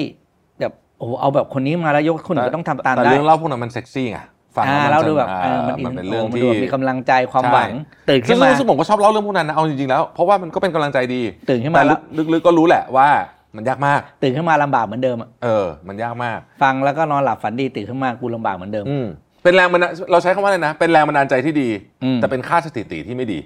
[0.61, 4.18] แบบโอ้โหเอาแบบคนนี้มาแล้วยกคนอื่นก็ต้องทำตามแต่ได้เรื่องเล่าพวกนั้นมันเซ็กซี่ไง
[4.57, 7.70] ฟังอ่าแล้วเราดูแบบอ่าเออมันมันเป็นเรื่องโที่ดูแบบมีกำลังใจความใช่หวัง
[8.09, 12.01] ตื่นซึ่ขึ้งนมาซึ่งผมก็ชอบเล่าเรื่องพวกนั้นนะเอาจริงๆแล้วเพราะว่ามันก็เป็นกำลังใจดี ตื่นขึ้นแต่มาแล้ว
[12.32, 13.09] ลึกๆก็รู้แหละว่า
[13.57, 19.07] มันยากมาก ตื่นขึ้นมาลำบากเหมือนเดิมอะเออ มันยากมาก ฟังแล้วก็นอนหลับฝันดีตื่นขึ้นมากูลำบากเหมือนเดิมอืม
[19.43, 21.68] เป็นแรงบันดาลเราใช้คำว่าอะไรนะ เป็นแรงบันดาลใจที่ดี
[22.05, 23.38] อืมแต่เป็นค่าสถิติที่ไม่ดี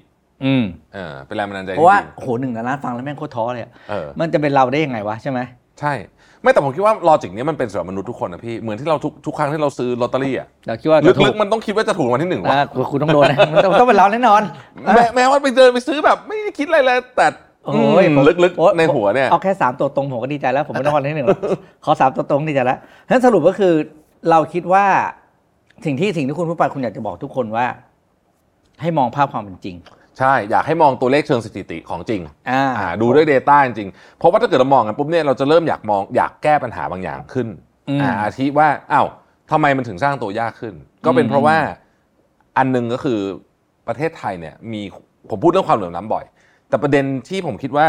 [0.44, 0.64] อืม
[0.94, 5.38] เออเป็นแรงบันดาลใจเพที่ราะว่าดีโหหนึ่งล้านฟังแล้วแม่งโคตรท้อเลยอะเออมันจะเป็นเราได้ยังไงวะใช่ไหม
[5.80, 5.92] ใช่
[6.42, 14.42] ไม่แต่ผมคิดว่าลอจิกนี้ยมันเป็นสำหรับมนุษย์ทุกคนนะพี่เหมือนที่เราทุกทุกครั้งที่เราซื้อลอตเตอรี่อะเราคิดว่าจะถูลึกกๆมันต้องคิดว่าจะถูกรางวันที่หนึ่งวะอ่าคุณคุณต้องโดนนะมันต้องต้องเป็นเราแน่นอน
[14.94, 17.26] แม้แม้ว่าไปเดินไปซื้อแบบไม่ได้คิดอะไรเลยแต่
[17.66, 21.40] โอ้ยอืมผมลึกโอ้ยๆในหัวเนี่ยเอาแค่สามตัวตรงผมก็ดีใจแล้ว ผมไม่ต้องวันที่หนึ่งหรอก
[21.84, 23.72] ขอสามตัวตรงดีใจแล้วฉะนั้นสรุปก็คือ
[24.30, 24.84] เราคิดว่า
[25.84, 27.66] สิ่งที่สิ่งที่คุณพูดไปคุณอยากจะบอกทุกคนว่า
[28.82, 29.76] ให้มองภาพความเป็นจริง
[30.18, 37.48] ใช่อยากให้มองตัวเลขเชิงสถิติของจริงอ่าอ่าดูด้วย Data จริงๆเพราะว่าถ้าเกิดเรามองกันปุ๊บเนี่ยเราจะเริ่มอยากมองอยากแก้ปัญหาบางอย่างขึ้น
[37.88, 39.06] อืมอ่าอาทิว่าอ้าว
[39.50, 41.56] ทำไมมันถึงสร้างตัวยากขึ้น ก็เป็นอืมเพราะว่า
[42.56, 43.18] อันหนึงก็คือ
[43.88, 44.82] ประเทศไทยเนี่ยมี
[45.30, 46.24] ผมพูดเรื่องความเหลื่อมล้ำบ่อย
[46.68, 47.86] แต่ประเด็นที่ผมคิดว่า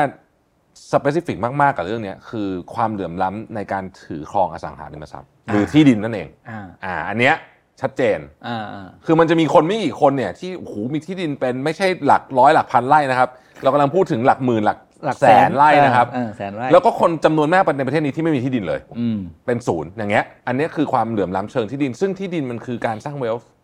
[0.91, 7.35] สเปซิฟิกมาก ๆ กับเรื่องเนี้ยคือความเหลื่อมล้ำในการถือครองอสังหาริมทรัพย์หรือที่ดินนั่นเองอ่าอ่าอันเนี้ย
[7.81, 13.29] ชัดเจนอ่าอ่าคือมันจะมีคนไม่กี่คนเนี่ยที่โอ้โหมีที่ดินเป็นไม่ใช่หลักร้อยหลักพันไร่นะครับ
[13.63, 23.56] เรากำลังพูดถึงหลักหมื่นหลักหลักแสนไร่นะครับเออแสนไร่แล้วก็คนจำนวนมากในประเทศนี้ที่ไม่มีที่ดินเลยอืมเป็นศูนย์อย่างเงี้ย อันเนี้ยคือความเหลื่อมล้ำเชิงที่ดิน ซึ่งที่ดินมันคือการสร้างเวลอืม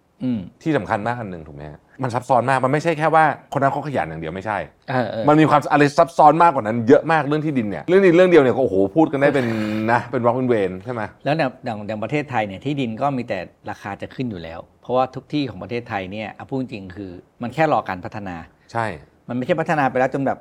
[0.63, 4.57] ที่สำคัญมากอันหนึ่งถูกไหมฮะมันซับซ้อนมากมันไม่ใช่แค่ว่าคนนั้นเขาขยันอย่างเดียวไม่ใช่
[4.89, 9.47] เออเออมันมีความอะไรซับซ้อนมากกว่านั้นเยอะมากเรื่องที่ดินเนี่ยเรื่องนี้เรื่องเดียวเนี่ยก็โอ้โหพูดกันได้เป็น
[9.91, 17.11] นะเป็นร็อกเป็นเวนใช่ไหมแล้วเนี่ยอย่างอย่างประเทศไทยเนี่ยที่ดินก็มีแต่ราคาจะขึ้นอยู่แล้ว เพราะว่าทุกที่ของประเทศไทยเนี่ยเอาพูดจริงๆคือ
[17.41, 18.35] มันแค่รอการพัฒนา
[18.71, 18.85] ใช่
[19.27, 20.39] มันไม่ใช่พัฒนาไปแล้วจนแบบ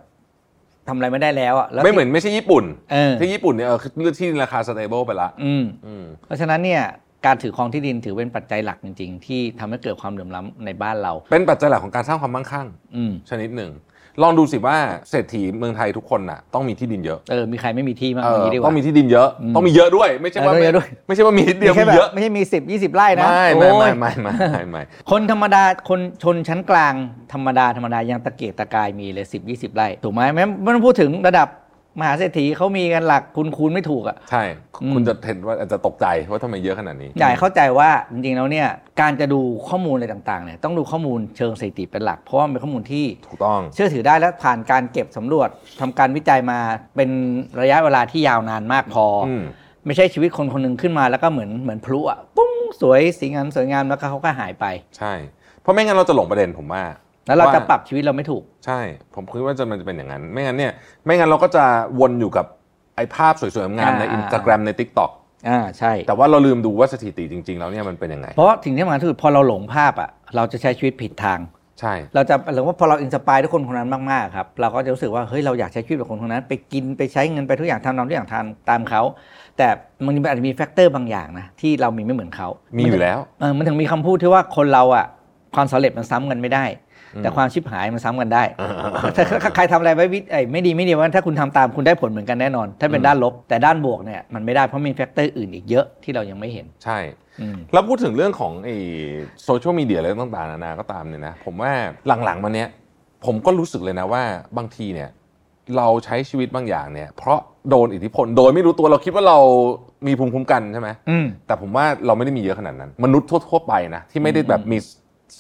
[0.89, 6.83] ทำอะไรไม่ได้แล้วอะแล้วไม่เหมือนไม่ใช่ญี่ปุ่นเออที่ญี่ปุ่นเนี่ยเออคือเรื่องที่ดินราคา stable ไปละอืมอืมเพราะฉะนั้นเนี่ย
[7.27, 12.67] การถือครองที่ดินถือเป็นปัจจัยหลักจริง ๆ ที่ทำให้เกิดความเหลื่อมล้ำในบ้านเรา เป็นปัจจัยหลักของการสร้างความมั่งคั่ง
[12.97, 13.73] อืมชนิดหนึ่ง
[14.23, 14.77] ลองดูสิว่า
[15.11, 26.95] เศรษฐีเมืองไทยทุกคนน่ะต้องมีที่ดินเยอะเออมีใครไม่มีที่บ้างเอออย่างนี้ดีกว่าต้องมีที่ดินเยอะอืมต้องมีเยอะด้วย ไม่ใช่ว่าเออไม่เยอะด้วยไม่ใช่ว่ามีนิดเดียวไม่ใช่มีแบบเยอะไม่ใช่มีสิบยี่สิบไร่นะไม่ไม่โอ้ไม่ไม่ไม่ไม่ไม่คนธรรมดาคนชนชั้นกลาง
[27.33, 31.49] ธรรมดาธรรมดายังตะเกียกตะกายมีเลยสิบยี่สิบไร่ถูกไหมไม่ไม่ต้องพูดถึงระดับ
[31.99, 34.43] มหาเศรษฐีเขามีกันหลักคุณคูณไม่ถูกอะใช่
[34.83, 38.69] อืมคุณจะเห็นว่าอาจจะตกใจว่าทำไมเยอะขนาดนี้ใหญ่เข้าใจว่าจริงๆแล้วเนี่ย
[39.01, 45.49] การจะดูข้อมูลอะไรต่างๆเนี่ยต้องดูข้อมูลเชิงสถิติเป็นหลัก เพราะว่ามันเป็นข้อมูลที่ถูกต้อง เชื่อถือได้และผ่านการเก็บสำรวจ
[45.81, 46.59] ทำการวิจัยมา
[46.97, 47.11] เป็น
[47.61, 49.43] ระยะเวลาที่ยาวนานมากพอออืม
[49.87, 54.65] ไม่ใช่ชีวิตคนคนหนึ่งขึ้นมาแล้วก็เหมือนเหมือนพลุอะปุ้งสวยสีงามสวยงามแล้วก็เขาก็หายไป
[54.99, 55.13] ใช่
[55.63, 56.83] เพราะไม่งั้นเราจะหลงประเด็นผมว่า
[57.27, 58.81] แล้วเราจะว่ปรับชีวิตเราไม่ถูก ใช่
[59.15, 60.73] ผมคิดว่าจะมันจะเป็นอย่างนั้น ไม่งั้นเนี่ย
[61.05, 61.65] ไม่งั้นเราก็จะ
[62.01, 62.47] วนอยู่กับ
[62.97, 65.11] ไอ้ภาพสวยๆงามๆในอ่าอินสตาแกรมใน t ิ k t o k
[65.49, 71.41] อ่าใช่ แต่ว่าเราลืมดูว่าสถิติจริง ๆ แล้วเนี่ยมันเป็นยังไง เพราะสิ่งที่สำคัญที่สุดพอเราหลงภาพอะเราจะใช้ชีวิตผิดทาง
[71.81, 79.03] ใช่ เราจะหรือว่าพอเราอินสปายทุกคนคนนั้นมากๆครับเราก็จะรู้สึกว่าเฮ้ยเราอยากใช้ชีวิตแบบคนคนนั้นไปกินไปใช้เงินไปทุกอย่างทำตามทุกอย่างทำตามเขา
[79.59, 79.69] แต่
[80.07, 85.07] มันอาจจะมี factor บางอย่างนะที่เรามีไม่เหมือนเขามีมีอยู่แล้วเออมันถึงมีคำพูดที่ว่าคนเราอะ
[85.55, 86.65] ความสำเร็จมันซ้ำกันไม่ได้
[87.19, 88.43] แต่ความชิบหายมันซ้ำกันได้
[89.17, 96.99] ถ้าถ้าใครทำอะไรไว้วิไอ้ไม่ดีไม่ดีว่าถ้าคุณทำตามคุณได้ผลเหมือนกันแน่นอน ถ้าเป็นด้านลบ แต่ด้านบวกเนี่ยมันไม่ได้เพราะมี factor อื่นอีกเยอะที่เรายังไม่เห็นใช่
[97.41, 98.77] อืมแล้วพูดถึงเรื่องของไอ้
[99.45, 101.73] โซเชียลมีเดียอะไรต่างๆนานาก็ตามเนี่ยนะผมว่า
[102.25, 102.69] หลังๆมาเนี้ย
[103.25, 104.23] ผมก็รู้สึกเลยนะว่า
[104.57, 105.11] บางทีเนี่ย
[105.77, 107.39] เราใช้ชีวิตบางอย่างเนี่ย เพราะ
[107.71, 109.39] โดนอิทธิพลโดยไม่รู้ตัวเราคิดว่าเรา
[110.07, 114.79] มีภูมิคุ้มกันใช่ไหมอืมแต่ผมว่าเราไม่ได้มีเยอะขนาดนั้น มนุษย์ทั่ว ๆ ไปนะที่ไม่ได้แบบมี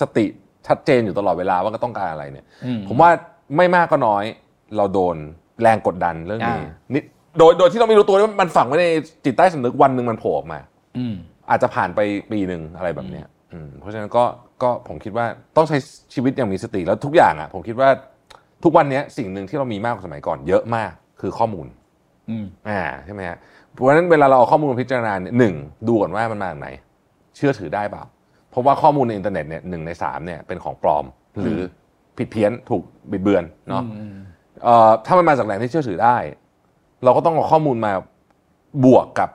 [0.00, 0.26] สติ
[0.68, 3.10] ชัดเจนอยู่ตลอดเวลาว่าก็ต้องการอะไรเนี่ยอืมผมว่า
[3.56, 4.24] ไม่มากก็น้อย
[4.76, 5.16] เราโดน
[5.62, 7.02] แรงกดดันเรื่องนี้อ่านิด
[7.38, 8.86] โดยโดยที่เราไม่รู้ตัวว่ามันฝังไว้ใน
[9.24, 10.58] จิตใต้สำนึกวันหนึ่งมันโผล่ออกมา
[10.98, 11.14] อืม
[11.50, 12.00] อาจจะผ่านไป
[12.32, 14.24] ปีหนึ่งอะไรแบบเนี้ยอืมเพราะฉะนั้นก็
[14.62, 15.76] ก็ผมคิดว่าต้องใช้
[16.14, 17.88] ชีวิตอย่างมีสติแล้วทุกอย่างอะ ผมคิดว่า
[18.64, 21.66] ทุกวันเนี้ยสิ่งหนึ่งที่เรามีมากกว่าสมัยก่อน เยอะมากคือข้อมูล
[22.30, 23.38] อืมอ่าใช่ไหมฮะ
[23.72, 25.54] เพราะฉะนั้นเวลาเราเอาข้อมูลมาพิจารณาเนี่ยหนึ่ง
[25.88, 26.68] ดูก่อนว่ามันมาจากไหน
[27.36, 28.04] เชื่อถือได้เปล่า
[28.52, 31.04] เพราะว่าข้อมูลในอินเทอร์เน็ตเนี่ยหนึ่งในสามเนี่ยเป็นของปลอม
[31.42, 31.58] หรือ
[32.16, 33.82] ผิดเพี้ยนถูกบิดเบือนเนาะ
[34.64, 36.16] เอ่อถ้ามันมาจากแหล่งที่เชื่อถือได้
[37.04, 37.92] เราก็ต้องเอาข้อมูลมา
[38.84, 39.30] บวกกับ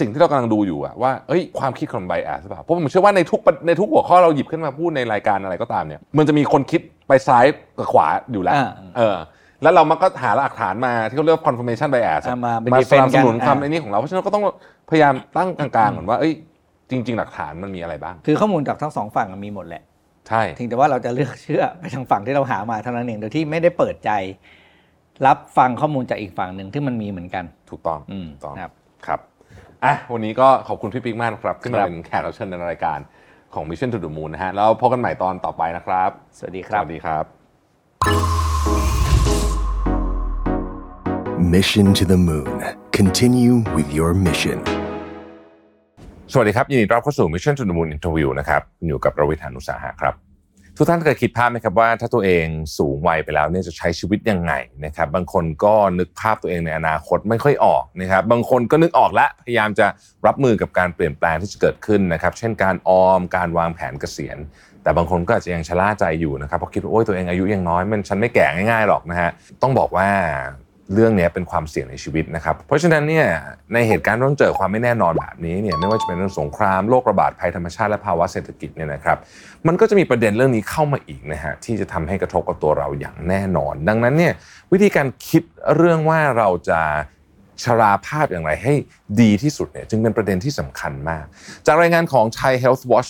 [0.00, 7.44] สิ่งที่เรากำลังดูอยู่อะว่าเอ้ยความคิดของ bias หรือเปล่าเพราะผมเชื่อว่าในทุกในทุกหัวข้อเราหยิบขึ้นมาพูดในรายการอะไรก็ตามเนี่ย มันจะมีคนคิดไปซ้าย
[7.78, 9.16] กับขวาอยู่แล้วอ่าเออ
[9.62, 14.44] แล้วเรามันก็หาหลักฐานมาที่เขาเรียกว่า confirmation bias อ่ามาเป็นมาส defense นับสนุนกันคำอ่าไอ้นี่ของเราเพราะฉะนั้นก็ต้อง
[14.90, 16.32] พยายามตั้งกลางๆก่อนว่าเอ้ย
[16.90, 19.82] จริง ๆ หลักฐานมันมีอะไรบ้าง คือข้อมูลจากทั้งสองฝั่งอะมีหมดแหละ
[20.28, 24.10] ใช่เพียงแต่ว่าเราจะเลือกเชื่อไปทางฝั่งที่เราหามาเท่านั้นเองโดยที่ไม่ได้เปิดใจ
[25.26, 28.70] รับฟังข้อมูลจากอีกฝั่งหนึ่งที่มันมีเหมือนกัน ถูกต้องอืมถูกต้องครับ
[29.06, 29.20] ครับ
[29.84, 32.98] อะวันนี้ก็ขอบคุณพี่ปิ๊กมากนะครับขึ้นมาครับเป็นแขกรับเชิญในรายการ
[33.54, 37.24] ของ Mission to the Moon นะฮะแล้วพบกันใหม่ตอนต่อไปนะครับ สวัสดีครับ สวัสดีครับ
[41.54, 42.56] Mission to the Moon.
[42.92, 44.75] Continue with your mission.
[46.32, 50.14] สวัสดีครับ ยินดีต้อนรับเข้าสู่ Mission to the Moon Interview นะครับอยู่กับประวิทยานุสาหะครับ
[50.76, 52.46] ทุกท่านเคยคิดภาพไหมครับว่าถ้าตัวเอง
[52.78, 54.52] สูงวัยไปแล้วเนี่ยจะใช้ชีวิตยังไง
[54.84, 59.86] นะครับบางคนก็นึกภาพตัวเองในอนาคตไม่ค่อยออกนะครับบางคนก็นึกออกและพยายามจะ
[60.26, 64.38] รับมือกับการเปลี่ยนแปลงที่จะเกิดขึ้นนะครับเช่นการออมการวางแผนเกษียณ
[64.82, 69.30] แต่บางคนก็อาจจะยังชะล่าใจอยู่นะครับเพราะคิดว่าโอ้ยตัวเองอายุยังน้อยมันฉันไม่แก่ง่ายๆหรอกนะฮะ
[69.62, 70.08] ต้องบอกว่า
[70.94, 73.26] เรื่องนี้เป็นความเสี่ยงในชีวิตนะครับ เพราะฉะนั้นเนี่ย
[73.72, 79.18] ในเหตุการณ์ต้องเจอความไม่แน่นอนแบบนี้เนี่ยไม่ว่าจะเป็นเรื่องสงครามโรคระบาดภัยธรรมชาติและภาวะเศรษฐกิจเนี่ยนะครับ
[79.66, 84.32] มันก็จะมีประเด็นเรื่องนี้เข้ามาอีกนะฮะที่จะทำให้กระทบกับตัวเราอย่างแน่นอน ดังนั้นเนี่ย
[84.72, 85.42] วิธีการคิด
[85.76, 86.80] เรื่องว่าเราจะ
[87.64, 88.74] ชราภาพอย่างไรให้
[89.20, 91.24] ดีที่สุดเนี่ยจึงเป็นประเด็นที่สำคัญมาก
[91.66, 93.08] จากรายงานของ Thai Health Watch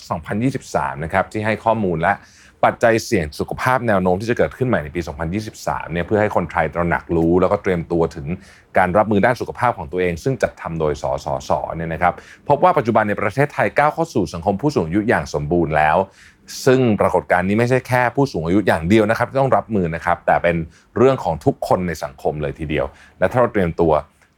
[0.53, 2.13] 2023 นะครับที่ให้ข้อมูลและ
[2.65, 5.01] ปัจจัยเสี่ยงสุขภาพแนวโน้มที่จะเกิดขึ้นใหม่ในปี
[5.47, 8.27] 2023 เนี่ยเพื่อให้คนไทยตระหนักรู้ แล้วก็เตรียมตัวถึง
[8.79, 12.15] การรับมือด้านสุขภาพของตัวเอง ซึ่งจัดทำโดยสสสเนี่ยนะครับ
[12.49, 15.97] พบว่าปัจจุบันในประเทศไทยก้าวเข้าสู่สังคมผู้สูงอายุอย่างสมบูรณ์แล้ว
[16.65, 20.57] ซึ่งปรากฏการณ์นี้ไม่ใช่แค่ผู้สูงอายุอย่างเดียวนะครับที่ต้องรับมือนะครับแต่เป็น
[20.97, 22.87] เรื่องของทุกคนในสังคมเลยทีเดียว
[23.19, 23.93] และถ้าเราเตรียมตัว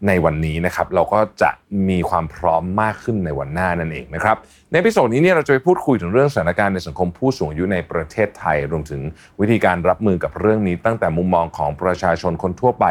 [0.07, 1.51] ในวันนี้นะครับเราก็จะ
[1.89, 4.37] มีความพร้อมมากขึ้นในวันหน้านั่นเองนะครับ
[4.73, 9.01] ในพิโซดนี้เนี่ยเราจะไปพูดคุยถึงเรื่องสถานการณ์ในสังคมผู้สูงอายุในประเทศไทย รวมถึง
[9.41, 12.87] วิธีการรับมือกับเรื่องนี้ ตั้งแต่มุมมองของประชาชนคนทั่วไป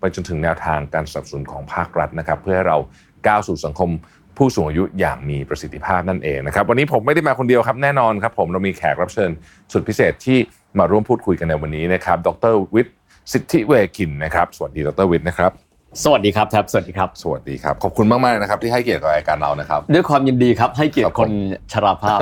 [0.00, 2.78] ไปจนถึงแนวทางการสนับสนุนของภาครัฐนะครับ เพื่อให้เรา
[3.26, 3.90] ก้าวสู่สังคม
[4.36, 9.30] ผู้สูงอายุอย่างมีประสิทธิภาพนั่นเองนะครับวันนี้ผมไม่ได้มาคนเดียวครับแน่นอนครับผมเรามีแขกรับเชิญ
[9.72, 10.38] สุดพิเศษที่
[10.78, 12.94] มาร่วมพูดคุยกันในวันนี้นะครับ ดรวิทย์
[13.32, 15.69] สิทธิเวคินนะครับสวัสดีดรวิทย์นะครับ
[16.04, 21.30] สวัสดีครับแท็บสวัสดีครับ สวัสดีครับ ขอบคุณมากๆนะครับ ที่ให้เกียรติกับรายการเรานะครับ ด้วยความยินดีครับให้เกียรครัติบคผมน
[21.72, 22.18] ชราภาพ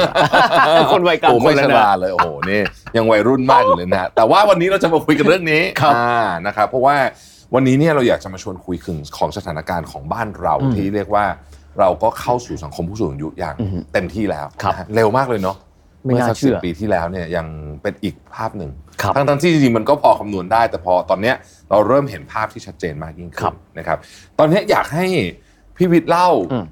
[0.93, 2.61] คนวัยกลางโอ้คไม่นแล้ชวนะราเลยโอ้โหนี่
[2.97, 6.97] ยังวัยรุ่นมากอยู่เลยนะแต่ว่าวันนี้เราจะมาคุยกันเรื่องนี้ครับอ่านะครับเพราะว่า
[7.55, 11.25] วันนี้เนี่ยเราอยากจะมาชวนคุยถึงของสถานการณ์ของบ้านเราที่เรียกว่า
[11.79, 13.55] เราก็เข้าสู่สังคมผู้สูงอายุอย่าง
[13.93, 15.57] เต็มที่แล้วครับนะฮะเร็วมากเลยเนาะ
[16.09, 17.47] ไม่น่าสักเชื่สิอปีที่แล้วเนี่ยยัง
[17.83, 18.71] เป็นอีกภาพหนึ่ง
[19.03, 21.37] ครับทั้งทั้งๆที่จริงๆมันก็พอคำนวณได้ แต่พอตอนเนี้ย
[21.71, 23.99] เราเริ่มเห็นภาพที่ชัดเจนมากยิ่งครัขึ้นบนะครับ
[24.39, 25.07] ตอนเนี้ยอยากให้
[25.77, 26.65] พี่วิทย์เล่าอืม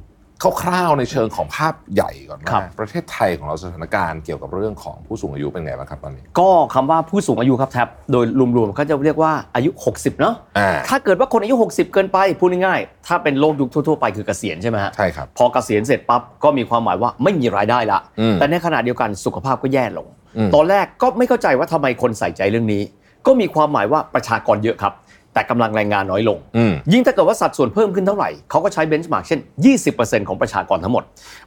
[0.43, 8.24] คร่าวๆในเชิงของภาพใหญ่ก่อนครัว่าบประเทศไทยของเราสถานการณ์เกี่ยวกับเรื่องของผู้สูงอายุเป็นไงบ้างครับตอนนี้ ก็คำว่าผู้สูงอายุครับแท็บโดย
[8.57, 20.07] รวมๆเขาจะเรียกว่าอายุ 60 เนาะอ่าถ้าเกิดว่าคนอายุ 60 เกินไปพูดง่ายๆถ้าเป็นโรคยุคทั่วๆไปคือเกษียณใช่ไหมฮะใช่ครับพอเกษียณเสร็จปั๊บก็มีความหมายว่าไม่มีรายได้ละอืมแต่ในขณะเดียวกันสุขภาพก็แย่ลง
[20.37, 22.82] อืมตอนแรกก็ไม่เข้าใจว่าทำไมคนใส่ใจเรื่องนี้
[23.26, 24.93] ก็มีความหมายว่าประชากรเยอะครับ
[25.37, 29.41] แต่กำลังแรงงานน้อยลงอืมยิ่งถ้าเกิดว่าสัดส่วนเพิ่มขึ้นเท่าไหร่เขาก็ใช้เบนช์มาร์กเช่น
[29.84, 31.05] 20%ของประชากรทั้งหมด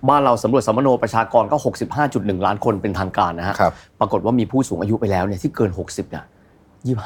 [0.10, 1.58] บ้านเราสำรวจสมโนประชากรก็
[2.02, 6.26] 65.1 ล้านคนเป็นทางการนะฮะครับปรากฏว่ามีผู้สูงอายุไปแล้วเนี่ยที่เกิน 60เนี่ย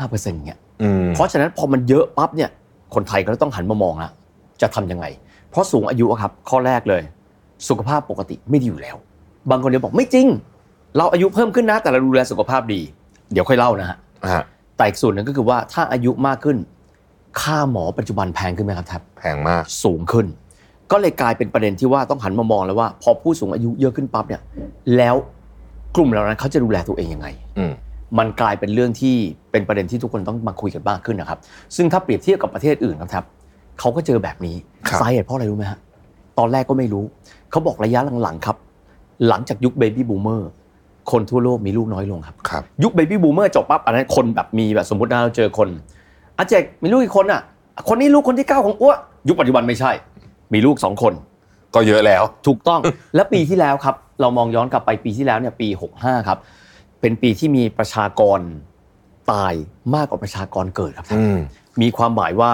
[0.01, 2.49] 25%เนี่ยอืมเพราะฉะนั้นพอมันเยอะปั๊บเนี่ย
[2.93, 4.11] คนไทยก็ต้องหันมามองละ
[4.61, 5.05] จะทำยังไง
[5.49, 7.01] เพราะสูงอายุอะครับข้อแรกเลย
[7.69, 8.95] สุขภาพปกติไม่ดีอยู่แล้ว
[9.49, 10.27] บางคนเดี๋ยวบอกไม่จริง
[10.97, 12.81] เราอายุเพิ่มขึ้นนะแต่เราดูแลสุขภาพดี
[13.33, 13.97] เดี๋ยวค่อยเล่านะฮะ
[14.33, 14.43] ฮะ
[14.77, 16.57] แต่อีกส่วนหนึ่งก็คือว่าถ้าอายุมากขึ้น
[17.41, 20.25] ค่าหมอปัจจุบันแพงขึ้นไหมครับแท็บแพงมาก สูงขึ้น
[20.91, 24.41] ก็เลยกลายเป็นประเด็นที่ว่าต้องหันมามองแล้วว่า พอผู้สูงอายุเยอะขึ้นปั๊บเนี่ย
[24.97, 25.15] แล้ว
[25.95, 27.27] กลุ่มเหล่านั้นเขาจะดูแลตัวเองยังไง
[27.57, 27.73] อืม
[28.19, 29.15] มันกลายเป็นเรื่องที่
[29.51, 31.39] เป็นประเด็นที่ทุกคนต้องมาคุยกันมากขึ้นนะครับ
[31.75, 33.23] ซึ่งถ้าเปรียบเทียบกับประเทศอื่นนะครับ
[33.79, 34.55] เขาก็เจอแบบนี้
[34.87, 35.79] ครับสาเหตุเพราะอะไรรู้ไหมฮะ
[36.39, 37.03] ตอนแรกก็ไม่รู้
[37.51, 38.57] เขาบอกระยะหลังๆครับ
[39.27, 40.49] หลังจากยุคเบบี้บูมเมอร์
[41.11, 45.69] คนทั่วโลกมีลูกน้อยลงครับครับยุคเบบี้บูมเมอร์จบปั๊บอันนั้นคนแบบมีแบบสมมตินะเราเจอคน
[46.37, 47.41] อาเจกมีลูกอีกคนอะ
[47.87, 48.93] คนนี้ลูกคนที่เก้าของอ้ว
[49.27, 49.91] ยุคปัจจุบันไม่ใช่
[50.53, 51.13] มีลูกสองคน
[51.75, 52.79] ก็เยอะแล้ว ถูกต้อง
[53.15, 55.67] และปีที่แล้วครับ เรามองย้อนกลับไปปีที่แล้วเนี่ยปี
[55.99, 56.37] 65 ครับ
[57.01, 58.39] เป็นปีที่มีประชากร
[59.31, 59.53] ตาย
[59.95, 61.37] มากกว่าประชากรเกิดครับท่านอืม
[61.81, 62.51] มีความหมายว่า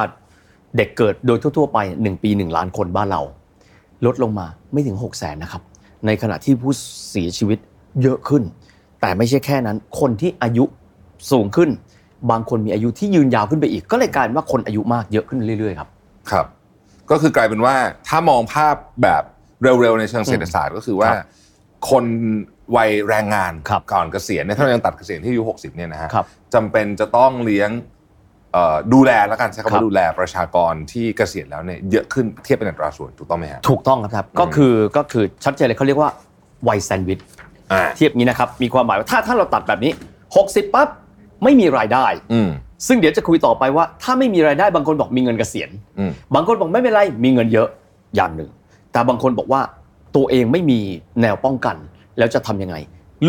[0.78, 3.22] เด็กเกิดโดยทั่ว ๆ ไป 1 ปี 1 ล้านคนบ้านเรา
[4.06, 5.62] ลดลงมาไม่ถึง 6 0แสนนะครับ
[6.06, 6.74] ในขณะที่ผู้
[7.10, 7.60] เสียชีวิต
[8.02, 8.44] เยอะขึ้น
[9.02, 10.66] แต่ไม่ใช่แค่นั้น คนที่อายุ
[11.32, 11.70] สูงขึ้น
[12.32, 15.90] บางคนมีอายุที่ยืนยาวขึ้นไปอีก ก็เลยกลายเป็นว่าคนอายุมากเยอะขึ้นเรื่อยๆครับ
[16.32, 16.46] ครับ
[17.12, 17.76] ก็คือกลายเป็นว่า
[18.08, 19.24] ถ้ามองภาพแบบ
[19.62, 21.26] เร็วๆในเชิงเศรษฐศาสตร์ก็คือว่าครับ
[21.90, 22.06] คน
[22.76, 27.70] วัยแรงงานครับก่อนเกษียณเนี่ยถ้าเรายังตัดเกษียณที่อายุ60เนี่ยนะฮะครับจำเป็นจะต้องเลี้ยง
[28.54, 36.10] เอ่อดูแลแล้วกันใช้คำครัว่าบดูแลประชากรที่เกษียณแล้วเนี่ยเยอะขึ้นเทียบเป็นอัตราส่วนถูกต้องไหมฮะถูกต้องครับครับก็คือก็คือชัดเจนเลยเขาเรียกว่า
[36.68, 37.20] วัยแซนด์วิช
[37.72, 39.92] อ่าเทียบงี้นะครับมีความหมายว่าถ้าถ้าเราตัดแบบนี้
[40.34, 40.90] 60ปั๊บ
[41.44, 42.50] ไม่มีรายได้ อืม
[42.88, 45.70] ซึ่งเดี๋ยวจะคุยต่อไปว่า ถ้าไม่มีรายได้บางคนบอกมีเงินเกษียณ
[46.00, 47.68] อืม บางคนบอกไม่เป็นไรมีเงินเยอะ
[48.16, 48.50] อย่างหนึ่ง
[48.92, 49.62] แต่บางคนบอกว่า
[50.16, 50.80] ตัวเองไม่มี
[51.22, 51.76] แนวป้องกัน
[52.18, 52.76] แล้วจะทำยังไง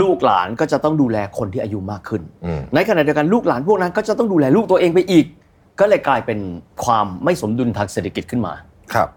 [0.01, 5.27] ลูกหลานก็จะต้องดูแลคนที่อายุมากขึ้น อืม ในขณะเดียวกันลูกหลานพวกนั้นก็จะต้องดูแลลูกตัวเองไปอีก
[5.81, 6.39] ก็เลยกลายเป็น
[6.85, 8.53] ความไม่สมดุลทางเศรษฐกิจขึ้นมา
[8.93, 9.09] ครับ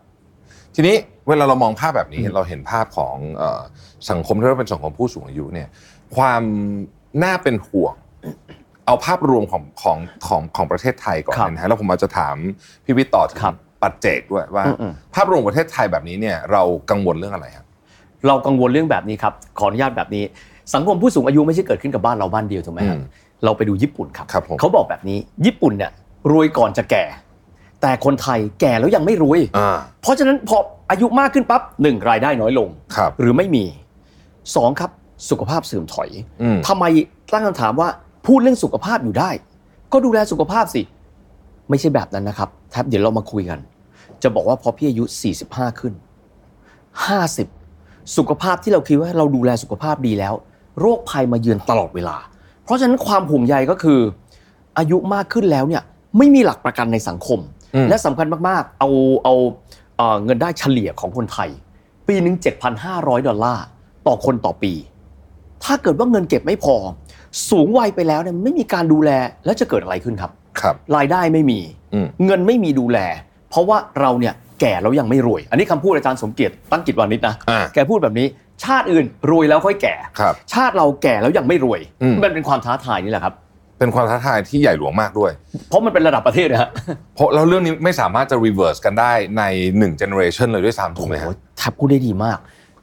[0.75, 0.95] ทีนี้
[1.27, 3.61] เวลาเรามองภาพแบบนี้เราเห็นภาพของเออ
[4.09, 5.67] สังคมที่เราเป็นสังคมผู้สูงอายุเนี่ย
[6.15, 6.43] ความ
[7.23, 7.95] น่าเป็นห่วง
[8.86, 12.36] เอาภาพรวมของของของของประเทศไทยก่อนครับนะฮะแล้วผมอาจจะถาม
[12.86, 17.65] พี่วิทย์ต่อถึงครับปัจเจกด้วยว่าอืมภาพรวมของประเทศไทยแบบนี้เนี่ยเรากังวลเรื่องอะไรครับ
[18.27, 20.23] เรากังวลเรื่องแบบนี้ครับขออนุญาตแบบนี้
[20.73, 23.05] สังคมผู้สูงอายุไม่ใช่เกิดขึ้นกับบ้านเราบ้านเดียวถูกไหมครับอืม
[23.43, 25.91] เราไปดูญี่ปุ่นครับครับผมเขาบอกแบบนี้ญี่ปุ่นเนี่ย
[26.31, 27.03] รวยก่อนจะแก่
[27.81, 30.57] แต่คนไทยแก่แล้วยังไม่รวยอ่าเพราะฉะนั้นพอ
[30.91, 33.65] อายุมากขึ้นปั๊บหนึ่งรายได้น้อยลงครับหรือไม่มี
[34.55, 34.91] สองครับ
[35.29, 36.09] สุขภาพเสื่อมถอย
[36.41, 36.86] อืมทำไม
[37.31, 37.89] ตั้งคำถามว่า
[38.26, 39.30] พูดเรื่องสุขภาพอยู่ได้
[39.91, 40.82] ก็ดูแลสุขภาพสิ
[41.69, 43.59] ไม่ใช่แบบนั้นนะครับ แทบเดี๋ยวเรามาคุยกัน
[44.24, 45.03] จะบอกว่าพอพี่อายุ
[45.43, 45.93] 45 ขึ้น
[47.24, 50.34] 50 สุขภาพที่เราคิดว่าเราดูแลสุขภาพดีแล้ว
[50.80, 52.17] โรคภัยมาเยือนตลอดเวลา
[52.63, 53.99] เพราะฉะนั้นความห่วงใยก็คือ
[54.78, 55.84] อายุมากขึ้นแล้วเนี่ย
[56.17, 57.39] ไม่มีหลักประกันในสังคม
[57.76, 58.89] อืมและสำคัญมากๆ เอา
[59.24, 59.36] เอา
[59.97, 61.49] เอ่อเงินได้เฉลี่ยของคนไทย
[62.07, 62.36] ปีหนึ่ง
[62.82, 63.65] 7,500 ดอลลาร์
[64.07, 64.74] ต่อคนต่อปี
[65.63, 66.76] ถ้าเกิดว่าเงินเก็บไม่พอ
[67.49, 69.09] สูงวัยไปแล้วเนี่ยไม่มีการดูแล
[69.45, 70.31] แล้วจะเกิดอะไรขึ้นครับ
[70.61, 71.59] ครับ รายได้ไม่มี
[71.93, 72.99] อืม เงินไม่มีดูแล
[73.49, 78.27] เพราะว่าเราเนี่ยแก่แล้วยังไม่รวย อันนี้คำพูดอาจารย์สมเกียรติตั้งกิจวานิชนะอ่า แกพูดแบบนี้
[78.63, 83.34] ชาติอื่นรวยแล้วค่อยแก่ ครับ ชาติเราแก่แล้วยังไม่รวยอืม มันเป็นความท้าทายนี่แหละครับ
[83.79, 85.31] เป็นความท้าทายที่ใหญ่หลวงมากด้วย
[85.69, 86.69] เพราะมันเป็นระดับประเทศนะฮะ
[87.15, 89.43] เพราะแล้วเรื่องนี้ไม่สามารถจะ reverse กันได้ใน
[89.77, 92.38] หนึ่ง generation เลยด้วยซ้ำถูกไหมฮะโอ้โหแทบพูดได้ดีมาก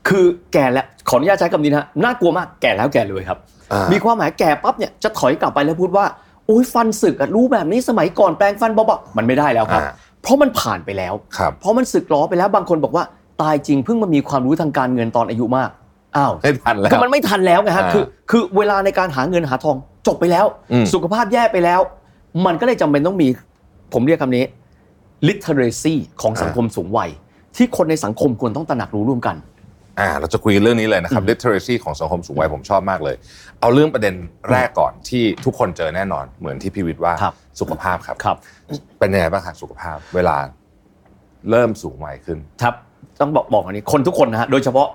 [0.08, 3.59] คือแก่แล้วขออนุญาตใช้คำนี้นะฮะน่ากลัวมากแก่แล้วแก่เลยครับอ่า
[3.90, 6.06] มีมีความหมายแก่ปั๊บเนี่ยจะถอยกลับไปแล้วพูดว่า
[6.46, 9.90] โอ้ยฟันสึกอะรู้แบบนี้สมัยก่อนแปลงฟันเบาๆมันไม่ได้แล้วครับอ่า
[10.22, 13.04] เพราะมันผ่านไปแล้วครับเพราะมันสึกล้อไปแล้วบางคนบอกว่า
[13.42, 15.70] ตายจริงเพิ่งมามีความรู้ทางการเงินตอนอายุมาก
[16.16, 21.80] อ้าวไม่ทันแล้วก็มันไม่ทันแล้วไงฮะอ่าคือคือเวลาในการหาเงินหาทองจบไปแล้วอืมสุขภาพแย่ไปแล้ว
[22.46, 23.28] มันก็เลยจำเป็นต้องมี
[23.92, 24.44] ผมเรียกคำนี้
[25.26, 27.10] literacy ของสังคมสูงวัย
[27.56, 29.36] ที่คนในสังคมควรต้องตระหนักรู้ร่วมกัน
[29.98, 33.16] อ่าเราจะคุยกันเรื่องนี้เลยนะครับ literacy ของสังคมสูงวัยผมชอบมากเลย
[33.60, 34.14] เอาเรื่องประเด็น
[34.50, 38.36] แรกก่อนที่ทุกคนเจอแน่นอน เหมือนที่พี่วิทย์ว่าครับสุขภาพครับครับ
[38.98, 40.36] เป็นยังไงบ้างครับสุขภาพ เวลา
[41.50, 42.74] เริ่มสูงวัยขึ้น ครับ
[43.20, 44.88] ต้องบอกบอกอันนี้ คนทุกคนนะฮะโดยเฉพาะ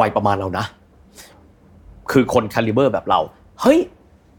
[0.00, 0.64] วัยประมาณเรานะ
[2.12, 3.20] คือคน caliber แบบเรา
[3.62, 3.78] เฮ้ย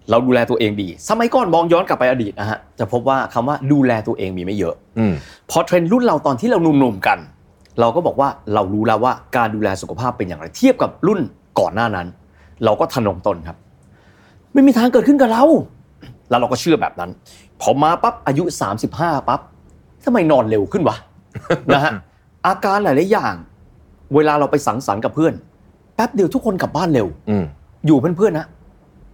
[0.09, 5.13] เราดูแลตัวเองดี สมัยก่อนมองย้อนกลับไปอดีตนะฮะจะพบว่าคำว่าดูแลตัวเองมีไม่เยอะอืม
[5.49, 7.19] พอเทรนด์รุ่นเราตอนที่เราหนุ่มๆกัน
[7.79, 11.19] เราก็บอกว่าเรารู้แล้วว่าการดูแลสุขภาพเป็นอย่างไร เทียบกับรุ่น
[11.59, 12.07] ก่อนหน้านั้น
[12.65, 13.57] เราก็ทะนงตนครับ
[14.53, 15.43] ไม่มีทางเกิดขึ้นกับเรา
[16.29, 17.09] แล้วเราก็เชื่อแบบนั้น
[17.61, 18.43] พอมาปั๊บอายุ
[18.85, 19.41] 35ปั๊บ
[20.03, 20.97] ทำไมนอนเร็วขึ้นวะ
[21.73, 21.91] นะฮะ
[22.47, 23.33] อาการหลายๆอย่าง
[24.15, 25.33] เวลาเราไปสังสรรค์กับเพื่อน
[25.95, 27.43] แป๊บเดียวทุกคนกลับบ้านเร็วอืม
[27.85, 28.45] อยู่เพื่อนๆนะ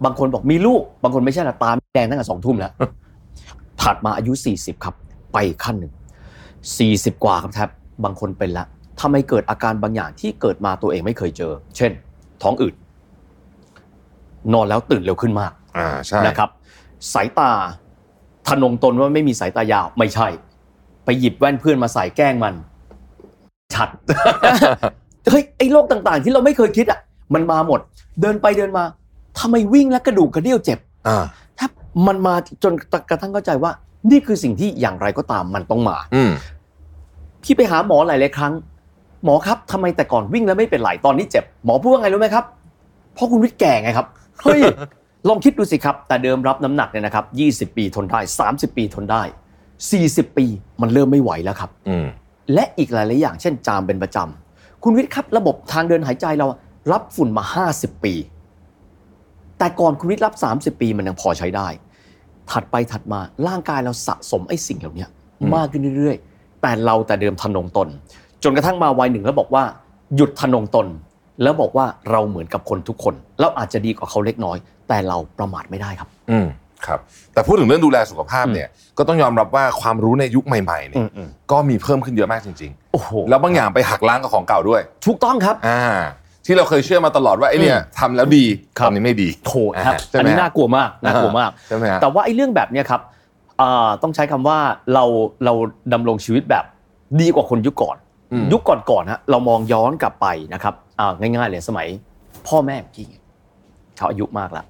[0.04, 2.72] บางคนบอกมีลูก บางคนไม่ใช่นะตามแดงตั้งแต่สองทุ่มแล้ว
[3.82, 4.94] ถัดมาอายุ 40 ครับ
[5.32, 5.92] ไปอีกขั้นหนึ่ง
[6.58, 7.68] 40 กว่าครับแทบ
[8.04, 8.64] บางคนเป็นละ
[9.00, 11.92] ทำไมเกิดอาการบางอย่างที่เกิดมาตัวเองไม่เคยเจอ เช่น
[12.42, 12.74] ท้องอืด
[14.52, 16.50] นอนแล้วตื่นเร็วขึ้นมากอ่าใช่นะครับ
[17.14, 17.50] สายตา
[18.46, 20.28] ทะนงตนว่าไม่มีสายตายาวไม่ใช่
[21.04, 22.54] ไปหยิบแว่นเพื่อนมาใส่แกล้งมัน
[23.74, 23.88] ชัด
[25.30, 27.00] เฮ้ยไอ้โรคต่างๆ ที่เราไม่เคยคิดอะ
[27.34, 27.80] มันมาหมด
[28.20, 28.84] เดินไปเดินมา
[29.38, 31.24] ทำไมวิ่งแล้วกระดูกกระเดี่ยวเจ็บอ่า
[31.58, 31.68] ถ้า
[32.06, 32.72] มันมาจน
[33.10, 33.70] กระทั่งเข้าใจว่า
[34.10, 36.30] นี่คือสิ่งที่อย่างไรก็ตามมันต้องมาอืม
[37.44, 38.52] พี่ไปหาหมอหลายๆครั้ง
[39.24, 42.44] หมอครับทำไมแต่ก่อนวิ่งแล้วไม่เป็นไรตอนนี้เจ็บ หมอพูดว่าไงรู้ไหมครับ
[43.14, 44.06] เพราะคุณวิทย์แก่ไงครับ
[44.42, 44.60] เฮ้ย
[45.28, 47.24] ลองคิดดูสิครับ แต่เดิมรับน้ำหนักเนี่ยนะครับ
[47.70, 49.22] 20ปีทนได้30ปีทนได้
[49.84, 50.46] 40ปี
[50.82, 52.06] มันเริ่มไม่ไหวแล้วครับอืม
[52.54, 56.46] และอีกหลาย ๆ อย่าง เช่นจามเป็นประจำคุณวิทย์ครับระบบทางเดินหายใจเรา
[56.92, 58.14] รับฝุ่นมา50ปี
[59.58, 60.34] แต่ก่อนคุณวิทย์รับ
[60.76, 61.68] 30 ปีมันยังพอใช้ได้
[62.50, 65.06] ถัดไปถัดมาร่างกายเราสะสมไอ้สิ่งเหล่านี้
[65.40, 66.33] อืมมากขึ้นเรื่อย ๆ
[66.64, 67.88] แต่เราแต่เดิมทะนงตน
[68.44, 69.64] จนกระทั่งมาวัยหนึ่งแล้วบอกว่า
[70.16, 70.86] หยุดทะนงตน
[71.42, 74.56] แล้วบอกว่าเราเหมือนกับคนทุกคนเราอาจจะดีกว่าเขาเล็กน้อย
[74.88, 76.46] แต่เราประมาทไม่ได้ครับ อืม
[76.86, 76.98] ครับ
[77.34, 78.68] แต่พูดถึงเรื่องดูแลสุขภาพเนี่ย
[78.98, 85.82] ก็ต้องยอมรับว่าความรู้ในยุคใหม่ๆเนี่อืยมอืมก็มีเพิ่มขึ้นเยอะมากจริงโอ้โหๆแล้วบางอย่างไปหักล้างกับของเก่าด้วย ถูกต้องครับอ่า
[86.46, 88.44] ที่เราเคยเชื่อมาตลอดว่าไอ้เนี่ยทำแล้วดี
[88.78, 89.52] ครับตอนนี้ไม่ดีโถ
[89.86, 93.13] ครับใช่อันไหมนี้ฮะน่ากลัวมากน่ากลัวมากใช่ไหมฮะแต่ว่าไอ้เรื่องแบบเนี้ยครับอ่า
[94.02, 94.58] ต้องใช้คำว่า
[94.94, 95.04] เรา
[95.44, 95.52] เรา
[95.92, 96.64] ดำรงชีวิตแบบ
[97.20, 97.96] ดีกว่าคนยุคก่อน
[98.32, 101.88] อืมยุคก่อนๆฮะเรามองย้อนกลับไปนะครับอ่าง่ายๆเลยสมัย
[102.48, 103.08] พ่อแม่ของกี้
[103.96, 104.66] เขาอายุมากแล้ว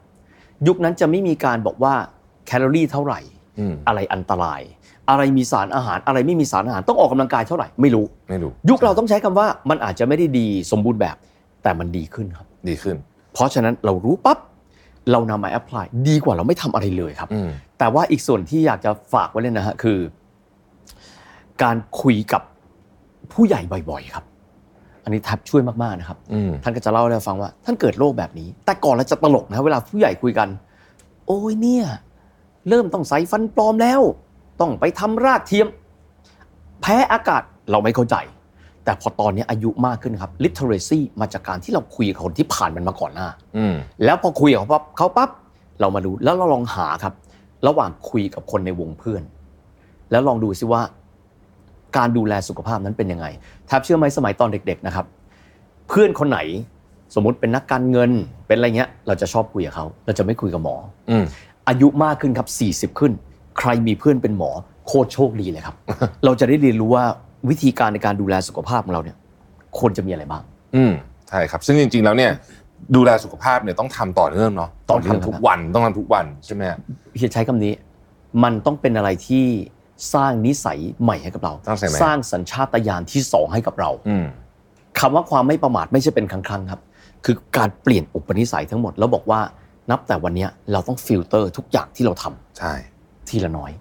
[0.66, 1.94] ยุคนั้นจะไม่มีการบอกว่า
[2.47, 3.20] แคลอรี่เท่าไหร่
[3.59, 4.61] อืมอะไรอันตราย
[5.11, 11.16] อะไรมีสารอาหารอะไรไม่มีสารอาหารต้องออกกำลังกายเท่าไหร่ไม่รู้ไม่รู้ ยุคเราต้องใช้คำว่ามันอาจจะไม่ได้ดีสมบูรณ์แบบ
[11.62, 12.97] แต่มันดีขึ้นครับ ดีขึ้น
[13.32, 14.39] เพราะฉะนั้นเรารู้ปั๊บ
[15.12, 17.48] เรานำมาแอพพลายดีกว่าเราไม่ทำอะไรเลยครับอืม
[17.85, 19.98] แต่ว่าอีกส่วนที่อยากจะฝากไว้เลยนะฮะคือ
[21.62, 22.43] การคุยกับ
[23.32, 24.24] ผู้ใหญ่บ่อย ๆ ครับ
[25.05, 30.48] อันนี้แทับช่วยมากๆนะครับอืมท่านก็จะเล่าให้เราฟังว่า ท่านเกิดโรคแบบนี้ แต่ก่อนเราจะตลกนะเวลาผู้ใหญ่คุยกัน
[31.27, 31.86] โอ้ยเนี่ย
[32.69, 34.01] เริ่มต้องใส่ฟันปลอมแล้ว
[34.61, 35.66] ต้องไปทำรากเทียม
[36.81, 38.16] แพ้อากาศเราไม่เข้าใจ
[38.85, 43.74] แต่พอตอนนี้อายุมากขึ้นครับ literacy มาจากการที่เราคุยกับคนที่ผ่านมันมาก่อนหน้าอืม
[44.05, 45.31] แล้วพอคุยกับเขาปั๊บเขาปั๊บ
[45.81, 47.15] เรามาดูแล้วเราลองหาครับ
[47.66, 49.23] ระหว่างคุยกับคนในวงเพื่อน
[50.11, 50.82] แล้วลองดูซิว่า
[51.97, 53.27] การดูแลสุขภาพนั้นเป็นยังไง
[53.66, 55.07] แทบเชื่อไหมสมัยตอนเด็ก ๆนะครับ
[55.89, 56.39] เพื่อนคนไหน
[57.15, 58.11] สมมุติเป็นนักการเงิน
[58.47, 60.77] เป็นอะไรเงี้ย เราจะชอบคุยกับเขาเราจะไม่คุยกับหมอ
[61.11, 61.24] อืม
[61.69, 62.45] อายุมากขึ้นครั
[62.89, 63.12] บ 40 ขึ้น
[63.59, 64.51] ใครมีเพื่อนเป็นหมอ
[64.86, 65.77] โคตรโชคดีเลยครับ
[66.24, 67.05] เราจะได้เรียนรู้ว่า
[67.51, 69.16] วิธีการในการดูแลสุขภาพของเราเนี่ย
[69.78, 70.43] ควรจะมีอะไรบ้าง
[70.77, 70.93] อืม
[71.28, 72.32] ใช่ครับ ซึ่งจริง ๆ แล้วเนี่ย
[72.97, 76.78] ดูแลสุขภาพเนี่ยต้องทำต่อเนื่องเนาะต่ต้อองเนื่องทำทุกวันต้องทำทุกวันใช่ไหมฮะ
[77.16, 77.73] เฮียใช้คำนี้
[78.43, 79.44] มันต้องเป็นอะไรที่
[80.15, 84.24] สร้างนิสัยใหม่ให้กับเรา สร้างนิสัยใหม่สร้างสัญชาตญาณที่สองให้กับเราอืม
[85.01, 86.81] คำว่าความไม่ประมาทไม่ใช่เป็นครั้งๆครับ
[87.24, 89.40] คือการเปลี่ยนอุปนิสัยทั้งหมดแล้วบอกว่า
[89.90, 92.73] นับแต่วันเนี้ยเราต้องฟิลเตอร์ทุกอย่างที่เราทำใช่
[93.28, 93.73] ทีละน้อย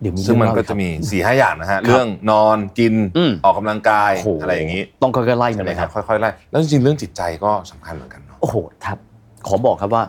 [0.00, 8.98] เดี๋ยวมีซึ่งมันเรื่องก็เล่าจะมีอีครับสี่ห้าอย่างนะฮะครับเรื่องนอนกินอืมออกกำลังกายโโหอะไรอย่างนี้ ต้องค่อยๆไล่มาเลยใช่ไหมครัรับบค่อยๆไล่แล้วจริงๆเรื่องจิตใจก็สำคัญเหมือนกันเนาะโอ้โหครับ
[9.46, 10.04] ขอบอกครับว่า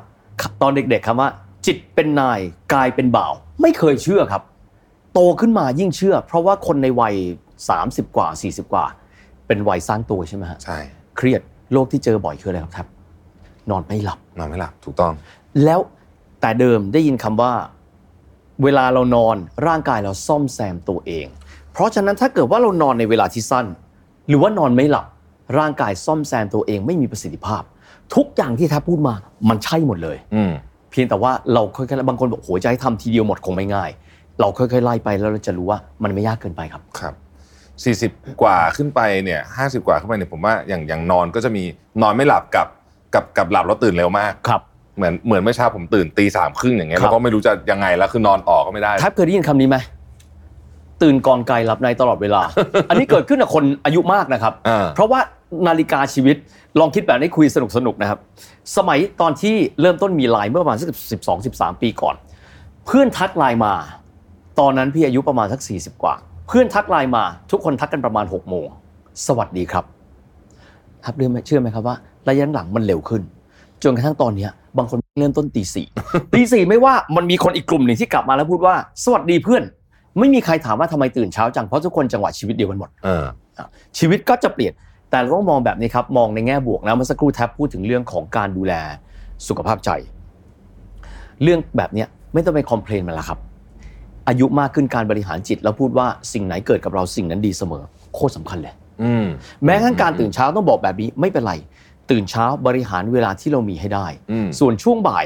[0.61, 1.29] ตอนเด็กๆครับว่า
[1.65, 2.39] จิตเป็นนาย
[2.73, 4.43] กายเป็นบ่าว ไม่เคยเชื่อครับ
[5.13, 7.15] โตขึ้นมายิ่งเชื่อ เพราะว่าคนในวัย
[7.65, 8.85] 30 กว่า 40 กว่า
[9.47, 10.77] เป็นวัยสร้างตัวใช่ไหมฮะใช่
[11.17, 11.41] เครียด
[11.73, 12.87] โรคที่เจอบ่อยคืออะไรครับ
[13.69, 15.13] นอนไม่หลับนอนไม่หลับถูกต้อง
[15.63, 15.79] แล้ว
[16.41, 17.53] แต่เดิมได้ยินคำว่า
[18.63, 19.35] เวลาเรานอน
[19.67, 21.27] ร่างกายเราซ่อมแซมตัวเอง
[21.71, 23.65] เพราะฉะนั้นถ้าเกิดว่าเรานอนในเวลาที่สั้น
[24.27, 25.05] หรือว่านอนไม่หลับ
[25.59, 27.63] ร่างกายซ่อมแซมตัวเองไม่มีประสิทธิภาพ
[28.15, 29.13] ทุกอย่างที่แทบพูดมา
[29.49, 30.51] มันใช่หมดเลยอืม
[30.91, 33.89] เพียงแต่ว่าเราค่อยๆบางคนบอกโหจะให้ทำทีเดียวหมดคงไม่ง่าย
[34.39, 37.13] เราค่อยๆไล่ไปแล้วเราจะรู้ว่ามันไม่ยากเกินไปครับครับ
[37.83, 38.11] สี่สิบ
[38.41, 41.63] กว่าขึ้นไปเนี่ยห้าสิบกว่าขึ้นไปเนี่ยผมว่าอย่างอย่างนอนก็จะมี
[42.01, 42.67] นอนไม่หลับกับ
[43.13, 44.61] กับกับหลับแล้วตื่นเร็วมากครับ
[44.97, 49.77] เหมือนเหมือนเมื่อเช้าผมตื่นตีสามครึ่งอย่างเงี้ยครับแล้วก็ไม่รู้จะยังไงแล้วคือนอนต่อก็ไม่ได้แทบเคยได้ยินคำนี้ไหม
[51.01, 52.41] ตื่นก่อนไกลหลับในตลอดเวลา
[52.89, 55.19] อันนี้เกิดขึ้นกับคนอายุมากนะครับอ่าเพราะว่า
[55.67, 56.35] นาฬิกาชีวิต
[56.79, 58.19] ลองคิดแบบนี้คุยสนุกสนุกๆนะครับ
[58.77, 62.15] สมัยตอนที่เริ่มต้นมีไลน์เมื่อประมาณสักสิบสองสิบสามปีก่อน
[62.85, 63.73] เพื่อนทักไลน์มา
[64.59, 66.15] ตอนนั้นพี่อายุประมาณสักสี่สิบกว่า
[66.47, 68.67] เพื่อนทักไลน์มา ทุกคนทักกันประมาณหกโมง
[69.27, 69.85] สวัสดีครับ
[71.05, 71.95] ครับเรื่องเชื่อไหมครับว่า
[72.27, 73.21] ระยะหลังมันเร็วขึ้น
[73.83, 75.87] จนกระทั่งตอนเนี้ยบางคนเริ่มต้นตีสี่
[76.33, 79.63] ตีสี่ไม่ว่ามันมีคนอีกกลุ่มหนึ่งที่กลับมาแล้วพูดว่า สวัสดีเพื่อน
[80.19, 83.25] ไม่มีใครถามว่าทำไมตื่นเช้าจังเพราะทุกคนจังหวะชีวิตเดียวกันหมดเออ
[83.99, 84.73] ชีวิตก็จะเปลี่ยน
[85.15, 88.73] แต่เราต้องมองแบบนี้ครับมองในแง่บวกนะเมื่อสักครู่แท็บพูดถึงเรื่องของการดูแล
[89.47, 89.89] สุขภาพใจ
[91.43, 93.39] เรื่องแบบเนี้ยไม่ต้องไปคอมเพลนมันละครับ
[94.27, 97.83] อายุมากขึ้นการบริหารจิต แล้วพูดว่าสิ่งไหนเกิดกับเราสิ่งนั้นดีเสมอ
[98.13, 98.73] โคตรสำคัญเลย
[99.03, 99.25] อืม
[99.65, 101.53] แม้กระทั่งการตื่นเช้าต้องบอกแบบนี้ไม่เป็นไร
[102.11, 105.25] ตื่นเช้าบริหารเวลาที่เรามีให้ได้อืมส่วนช่วงบ่าย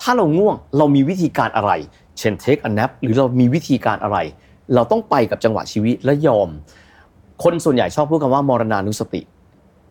[0.00, 1.72] ถ้าเราง่วงเรามีวิธีการอะไร
[2.18, 4.18] เช่น take a nap หรือเรามีวิธีการอะไร
[4.74, 6.48] เราต้องไปกับจังหวะชีวิตและยอม
[7.42, 9.20] คนส่วนใหญ่ชอบพูดคำว่ามรณานุสติ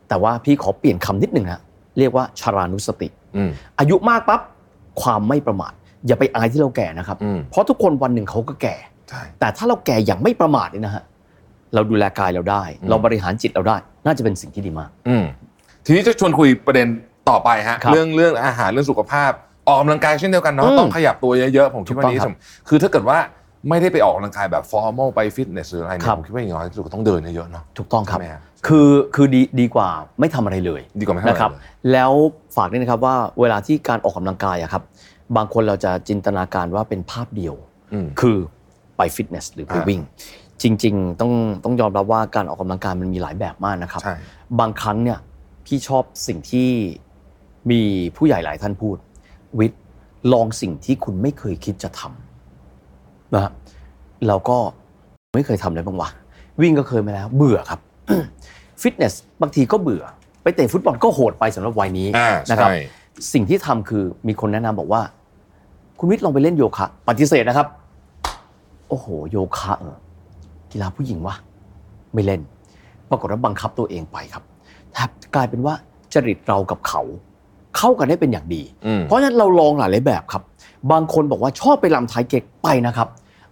[0.09, 1.61] แต่ว่าพี่ขอเปลี่ยนคำนิดหนึ่งนะ
[1.97, 3.49] เรียกว่าชารานุสติอืม
[3.79, 4.41] อายุมากปั๊บ
[5.01, 5.73] ความไม่ประมาท
[6.07, 8.75] อย่าไปอายที่เราแก่นะครับอืมเพราะทุกคนวันหนึ่งเขาก็แก่
[9.09, 11.03] ใช่แต่ถ้าเราแก่อย่างไม่ประมาทเนี่ยนะฮะ
[11.73, 15.25] เราดูแลกายเราได้อืมเราบริหารจิตเราได้ น่าจะเป็นสิ่งที่ดีมากอืม
[15.85, 16.87] ทีนี้จะชวนคุยประเด็น
[17.29, 19.31] ต่อไปฮะครับเรื่องเรื่องอาหารเรื่องสุขภาพ
[19.67, 23.17] ออกกำลังกายเช่นเดียวกันเนาะอืมต้องขยับตัวเยอะๆผมคิดว่าถูกต้องนี้ครับสำคือถ้าเกิดว่า
[23.67, 31.51] ไม่ได้ไปออกกำลังกายแบบฟอร์มอลไปฟิตเนสหรืออะไรเนี่ครัยบผมคิดว่าอย่างน้อยที่สุดก็ต้องเดินเยอะๆเนาะถูกต้องครับใช่ไหมฮะ คือคือดีดีกว่าไม่ทำอะไรเลยดีกว่าไม่ทำอะไรเลย นะครับ
[31.91, 32.11] แล้ว
[32.55, 34.83] ฝากด้วยนะครับว่าเวลาที่การออกกำลังกายอะครับ
[35.35, 37.55] บางคนเราจะจินตนาการว่าเป็นภาพเดียว
[37.93, 38.37] อืม คือ
[38.97, 40.01] ไปฟิตเนสหรือไปอ่าวิ่ง
[40.61, 41.31] จริง ๆ ต้อง
[41.63, 44.15] ต้องยอมรับว่าการออกกำลังกายมันมีหลายแบบมากนะครับ ใช่
[44.59, 45.19] บางครั้งเนี่ย
[45.65, 46.69] พี่ชอบสิ่งที่
[47.71, 47.81] มี
[48.15, 48.97] ผู้ใหญ่หลายท่านพูด
[49.59, 49.81] วิทย์
[50.33, 52.28] ลองสิ่งที่คุณไม่เคยคิดจะทำ
[53.33, 53.51] นะฮะ
[54.27, 54.57] เราก็
[55.33, 56.09] ไม่เคยทำอะไรบ้างวะ
[56.61, 57.79] วิ่งก็เคยมาแล้ว เบื่อครับ
[58.81, 60.03] ฟิตเนสบางทีก็เบื่อ
[60.43, 62.77] ไปเตะฟุตบอลก็โหดไปสำหรับวัยนี้อ่านะครับใช่
[63.33, 65.01] สิ่งที่ทำคือมีคนแนะนำบอกว่า
[65.99, 67.67] คุณวิทย์ลองไปเล่นโยคะ ปฏิเสธนะครับ
[68.89, 69.95] โอ้โห โยคะเออ
[70.71, 71.35] กีฬาผู้หญิงวะ
[72.13, 72.41] ไม่เล่น
[73.09, 74.43] ปรากฏว่าบังคับตัวเองไปครับ
[74.93, 75.73] แทบกลายเป็นว่า
[76.13, 77.01] จริตเรากับเขา
[77.77, 80.43] เข้ากันได้เป็นอย่างดีอืมเพราะฉะนั้นเราลองหลายๆแบบครับ
[80.91, 83.07] บางคนบอกว่าชอบไปลำไทยเก๊กไปนะครับ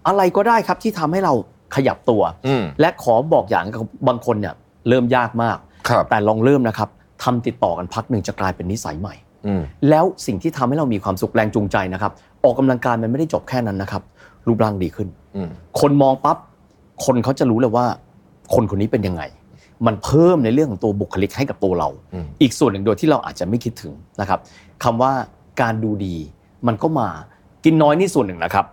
[0.08, 1.34] อะไรก็ได้ครับที่ทำให้เรา
[1.76, 4.54] ขยับตัว อืม และขอบอกอย่างกับบางคนเนี่ย
[4.90, 5.58] เริ่มยากมาก
[5.90, 6.90] ครับ แต่ลองเริ่มนะครับ
[7.24, 9.16] ทำติดต่อกันพักหนึ่งจะกลายเป็นนิสัยใหม่
[9.48, 12.12] อืม แล้วสิ่งที่ทำให้เรามีความสุขแรงจูงใจนะครับ
[12.44, 14.02] ออกกำลังกายมันไม่ได้จบแค่นั้นนะครับ
[14.48, 15.50] รูปร่างดีขึ้น อืม
[15.80, 16.38] คนมองปั๊บ
[17.06, 17.86] คนเขาจะรู้เลยว่า
[18.54, 19.24] คนคนนี้เป็นยังไง
[19.86, 24.40] มันเพิ่มในเรื่องของตัวบุคลิกให้กับตัวเรา อืม อีกส่วนหนึ่งโดยที่เราอาจจะไม่คิดถึงนะครับ
[24.84, 25.12] คำว่า
[25.62, 26.16] การดูดี
[26.68, 27.08] มันก็มา
[27.66, 28.66] กินน้อยนี่ส่วนหนึ่งนะครับ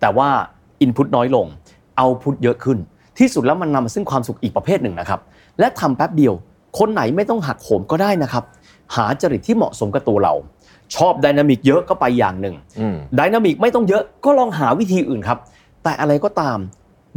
[0.00, 0.28] แต่ว่า
[0.80, 1.46] อินพุตน้อยลง
[1.96, 2.78] เอาพุตเยอะขึ้น
[3.18, 5.20] ที่สุดแล้วมันนำมาซึ่งความสุขอีกประเภทหนึ่งนะครับ
[5.58, 6.34] และทำแป๊บเดียว
[6.78, 8.44] คนไหนไม่ต้องหักโหมก็ได้นะครับ
[8.94, 10.34] หาจริตที่เหมาะสมกับตัวเรา
[10.96, 15.38] ชอบไดนามิกเยอะก็ไปอย่างหนึ่งอืมไดนามิกไม่ต้องเยอะก็ลองหาวิธีอื่นครับ
[15.82, 16.58] แต่อะไรก็ตาม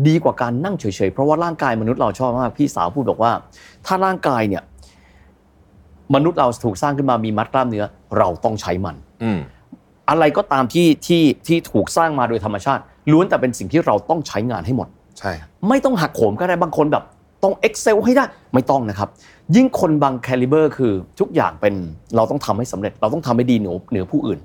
[0.07, 3.31] ดีกว่าการนั่งเฉยๆ เพราะว่าร่างกายมนุษย์เราชอบมากพี่สาวพูดบอกว่า
[3.85, 4.63] ถ้าร่างกายเนี่ย
[6.15, 7.85] มนุษย์เราถูกสร้างขึ้นมามีมัดกล้ามเนื้อ
[8.17, 8.95] เราต้องใช้มัน
[10.05, 14.87] อืมอะไรก็ตามที่ที่ที่ถูกสร้างมาโดยธรรมชาติ ล้วนแต่เป็นสิ่งที่เราต้องใช้งานให้หมด
[15.19, 15.31] ใช่
[15.69, 17.03] ไม่ต้องหักโหมก็ได้บางคนแบบ
[17.43, 19.09] ต้อง Excel ให้ได้ไม่ต้องนะครับ
[19.55, 21.73] ยิ่งคนบางแคลิเบอร์คือทุกอย่างเป็น
[22.15, 24.39] เราต้องทำให้สำเร็จ เราต้องทำให้ดีเหนือเหนือผู้อื่น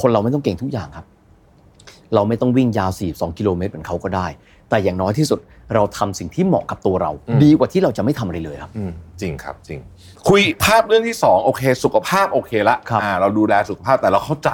[0.00, 1.06] คนเราไม่ต้องเก่งทุกอย่างครับ
[2.14, 4.26] เราไม่ต้องวิ่งยาว42กิโลเมตรเหมือนเขาก็ได้
[4.70, 5.40] แต่อย่างน้อยที่สุด
[5.74, 7.10] เราทำสิ่งที่เหมาะกับตัวเรา
[7.42, 9.80] ดีกว่าที่เราจะไม่ทำอะไรเลยครับอืมจริงครับจริง
[10.28, 14.50] คุยภาพเรื่องที่สองโอเค สุขภาพโอเคละครับอ่าเราดูแลสุขภาพแต่เราเข้าใจ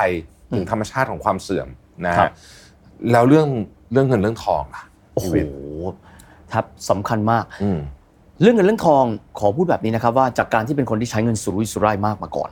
[0.55, 1.69] ถึงธรรมชาติของความเสื่อม
[2.07, 2.33] นะครัฮะบ
[3.13, 3.49] แล้วเรื่อง
[3.93, 4.83] เรื่องเงินเรื่องทองล่ะ
[5.15, 5.45] โอ้โหชีวิต
[6.55, 7.79] ครับสำคัญมากอืม
[8.41, 9.05] เรื่องเงินเรื่องทอง
[9.39, 12.51] ขอพูดแบบนี้นะครับ ว่าจากการที่เป็นคนที่ใช้เงินสุรุ่ยสุร่ายมากมาก่อน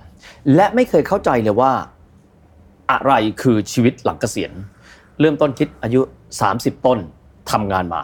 [0.54, 1.72] และไม่เคยเข้าใจเลยว่า
[2.92, 3.12] อะไร
[3.42, 4.52] คือชีวิตหลังเกษียณ
[5.20, 6.00] เริ่มต้นคิดอายุ
[6.44, 6.98] 30 ต้น
[7.52, 8.02] ทำงานมา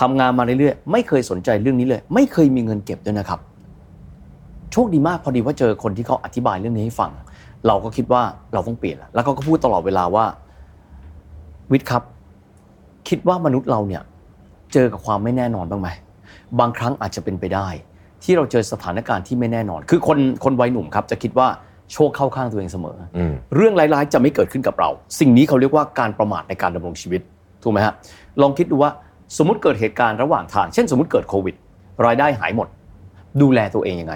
[0.00, 3.40] ทำงานมาเรื่อยๆไม่เคยสนใจเรื่องนี้เลย ไม่เคยมีเงินเก็บด้วยนะครับ
[4.72, 7.10] โชคดีมากพอดีว่าเจอคนที่เขาอธิบายเรื่องนี้ให้ฟัง
[7.66, 8.22] เราก็คิดว่า
[8.54, 10.24] เราต้องเปลี่ยนละแล้วเขาก็พูดตลอดเวลาว่า
[11.72, 12.02] วิทย์ครับ
[13.08, 14.02] คิดว่ามนุษย์เราเนี่ย
[14.72, 15.88] เจอกับความไม่แน่นอนบ้างไหม
[16.60, 17.68] บางครั้งอาจจะเป็นไปได้
[18.22, 21.48] ที่เราเจอสถานการณ์ที่ไม่แน่นอน คือคนคนวัยหนุ่มครับ จะคิดว่า
[21.92, 24.90] โชคเข้าข้างตัวเองเสมอออืมเรื่องร้ายๆจะไม่เกิดขึ้นกับเรา
[25.20, 27.20] สิ่งนี้เขาเรียกว่าการประมาทในการดำรงชีวิต
[27.62, 27.94] ถูกไหมฮะ
[28.42, 28.90] ลองคิดดูว่า
[29.36, 31.54] สมมติเกิดเหตุการณ์ระหว่างทาง เช่น สมมติเกิดโควิด
[32.06, 32.68] รายได้หายหมด
[33.42, 34.14] ดูแลตัวเองยังไง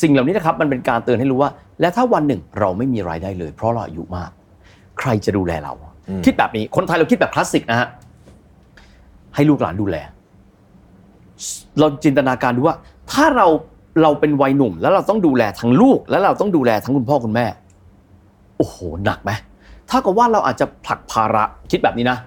[0.00, 1.50] สิ่งเหล่านี้นะครับมันเป็นการเตือนให้รู้ว่า
[1.80, 4.30] และถ้าวันหนึ่งเราไม่มีรายได้เลย เพราะเราอายุมาก
[4.98, 5.72] ใครจะดูแลเรา
[6.08, 7.88] อืมคิดแบบนี้คนไทยเราคิดแบบคลาสสิกนะฮะ
[9.34, 9.96] ให้ลูกหลานดูแล
[11.78, 12.76] เราจินตนาการดูว่า
[13.12, 13.46] ถ้าเรา
[14.02, 17.46] เราเป็นวัยหนุ่ม แล้วเราต้องดูแลทั้งลูก แล้วเราต้องดูแลทั้งคุณพ่อคุณแม่
[18.56, 19.30] โอ้โหหนักไหม
[19.90, 22.18] ถ้ากับว่าเราอาจจะผลักภาระคิดแบบนี้นะ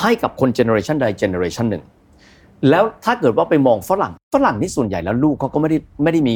[0.00, 1.82] ให้กับคนเจเนอเรชันใดเจเนอเรชันหนึ่ง
[2.70, 6.34] แล้วถ้าเกิดว่าไปมองฝรั่งฝรั่งนี่ส่วนใหญ่แล้วลูกเขาก็ไม่ได้ไม่ได้มี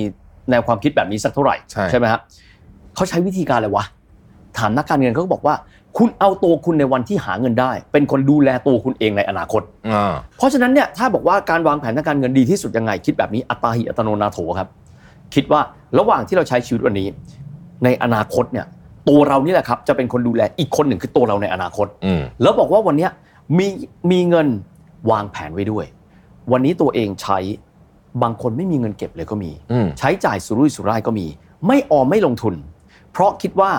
[0.51, 1.57] แนวความคิดแบบนี้สักเท่าไหร่
[1.91, 2.21] ใช่ไหมฮะ
[2.95, 3.85] เขาใช้วิธีการอะไรวะ
[4.59, 5.55] ถามนักการเงินเขาก็บอกว่า
[5.99, 9.62] คุณเอาตัวคุณในวันที่หาเงินได้ เป็นคนดูแลตัวคุณเองในอนาคต
[9.93, 14.69] อ่าเพราะฉะนั้นเนี่ยถ้าบอกว่าการวางแผนทางการเงินดีที่สุดยังไง คิดแบบนี้อัตตาหิอัตโนนาโถครับ
[15.35, 15.61] คิดว่า
[15.99, 17.09] ระหว่างที่เราใช้ชีวิตวันนี้
[17.85, 18.66] ในอนาคตเนี่ย
[19.09, 23.11] ตัวเรานี่แหละครับ จะเป็นคนดูแลอีกคนหนึ่งคือตัวเราในอนาคตอืมแล้วบอกว่าวันเนี้ย
[23.59, 23.66] มี
[24.11, 24.49] มีเงิน
[25.11, 25.85] วางแผนไว้ด้วย
[26.53, 27.39] วันนี้ตัวเองใช้
[28.23, 31.27] บางคนไม่มีเงินเก็บเลยก็มีอืมใช้จ่ายสุรุ่ยสุร่ายก็มี
[31.66, 32.55] ไม่ออมไม่ลงทุน
[33.12, 33.70] เพราะคิดว่า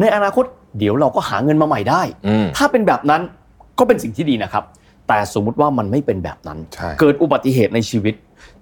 [0.00, 0.44] ในอนาคต
[0.78, 3.22] เดี๋ยวเราก็หาเงินมาใหม่ได้อืมถ้าเป็นแบบนั้น
[3.78, 4.64] ก็เป็นสิ่งที่ดีนะครับ
[5.08, 8.14] แต่สมมุติว่ามันไม่เป็นแบบนั้นใช่เกิดอุบัติเหตุในชีวิต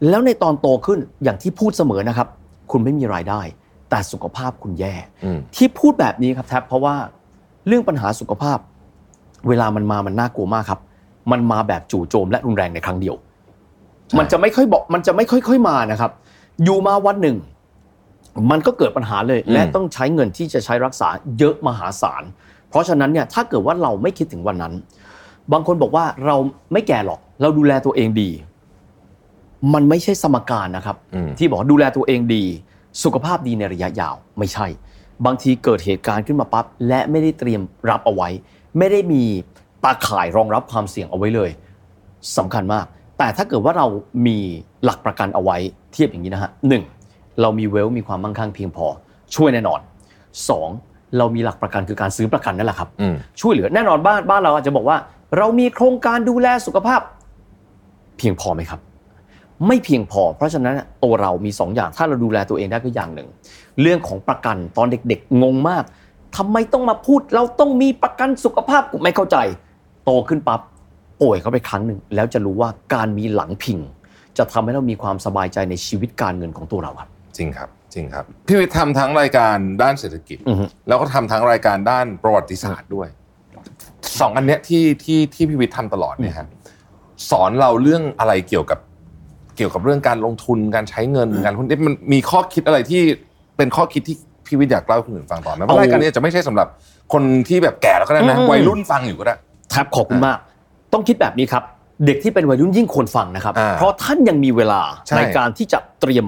[0.09, 2.29] แล้วในตอนโตขึ้นอย่างที่พูดเสมอนะครับ
[2.71, 3.41] คุณไม่มีรายได้
[3.91, 4.95] แต่สุขภาพคุณแย่
[5.25, 6.95] อืมที่พูดแบบนี้ครับแท็บเพราะว่า
[7.67, 8.59] เรื่องปัญหาสุขภาพ
[9.49, 10.81] เวลามันมามันน่ากลัวมากครับ
[11.33, 13.25] มันมาแบบจู่โจมและรุนแรงในครั้งเดียวใช่
[14.19, 16.13] มันจะไม่ค่อยบอกมันจะไม่ค่อยๆมานะครับ
[16.65, 17.37] อยู่มาวันหนึ่ง
[18.51, 21.09] มันก็เกิดปัญหาเลย และต้องใช้เงินที่จะใช้รักษา
[21.39, 22.23] เยอะมหาศาล
[22.71, 24.75] เพราะฉะนั้นเนี่ยถ้าเกิดว่าเราไม่คิดถึงวันนั้น
[25.53, 26.37] บางคนบอกว่าเรา
[26.73, 28.31] ไม่แก่หรอก เราดูแลตัวเองดี
[29.75, 32.45] มันไม่ใช่สมการนะครับอืมที่บอกดูแลตัวเองดี
[33.03, 34.67] สุขภาพดีในระยะยาว ไม่ใช่
[35.25, 37.61] บางทีเกิดเหตุการณ์ขึ้นมาปั๊บและไม่ได้เตรียม
[37.91, 38.29] รับเอาไว้
[38.79, 39.23] ไม่ได้มี
[39.85, 41.51] ตาข่ายรองรับความเสี่ยงเอาไว้เลย
[42.37, 42.87] สำคัญมาก
[43.19, 43.87] แต่ถ้าเกิดว่าเรา
[44.27, 44.39] มี
[44.85, 45.57] หลักประกันเอาไว้
[45.93, 46.83] เทียบอย่างนี้นะฮะหนึ่ง
[47.41, 48.87] เรามีเวลมีความมั่งคั่งเพียงพอ
[49.35, 49.81] ช่วยแน่นอน
[50.49, 50.69] สอง
[51.19, 54.97] เรามีหลักประกันคือการซื้อประกันนั่นแหละครับอืมช่วยเหลือแน่นอนบ้านบ้านเราอาจจะบอกว่า
[55.37, 57.01] เรามีโครงการดูแลสุขภาพ
[58.19, 58.81] เพียงพอไหมครับ
[59.67, 60.75] ไม่เพียงพอ เพราะฉะนั้น
[61.05, 63.29] ตัวเรามีสองอย่างถ้าเราดูแลตัวเองได้ก็อย่างหนึ่ง
[63.81, 65.85] เรื่องของประกันตอนเด็กๆงงมาก
[66.37, 69.37] ทำไมต้องมาพูด เราต้องมีประกันสุขภาพกูไม่เข้าใจ
[70.05, 70.61] โตขึ้นปั๊บ
[71.23, 73.79] ป่วยเข้าไปครั้งหนึ่งแล้วจะรู้ว่าการมีหลังพิง
[74.39, 83.09] จะทำให้เรามีความสบายใจในชีวิตการเงินของตัวเราครับ จริงครับ จริงครับพี่วิทย์ทำทั้งรายการด้านเศรษฐกิจอือฮึแล้วก็ทำทั้งรายการด้านประวัติศาสตร์ด้วย
[84.21, 86.47] สองอันเนี้ยที่ที่ที่พี่วิทย์ทำตลอดเนี่ยฮะ
[87.31, 88.79] สอนเราเรื่องอะไรเกี่ยวกับ
[89.57, 93.03] เกี่ยวกับเรื่องการลงทุนการใช้เงินการลงทุนเอ๊ะมันมีข้อคิดอะไรที่
[93.57, 94.17] เป็นข้อคิดที่
[94.47, 96.69] พี่วิทย์อยากเล่าให้คนอื่นฟังต่อไหมเพราะเอารายการนี้อาจจะไม่ใช่สำหรับ
[97.13, 99.37] คนที่แบบแก่แล้วก็ได้นะอืมวัยรุ่นฟังอยู่ก็ได้
[99.75, 100.39] ครับขอบคุณมาก
[100.93, 101.63] ต้องคิดแบบนี้ครับ
[102.07, 106.27] เด็กที่เป็นวัยรุ่นยิ่งควรฟังนะครับ อ่าเพราะท่านยังมีเวลาใช่ ในการที่จะเตรียม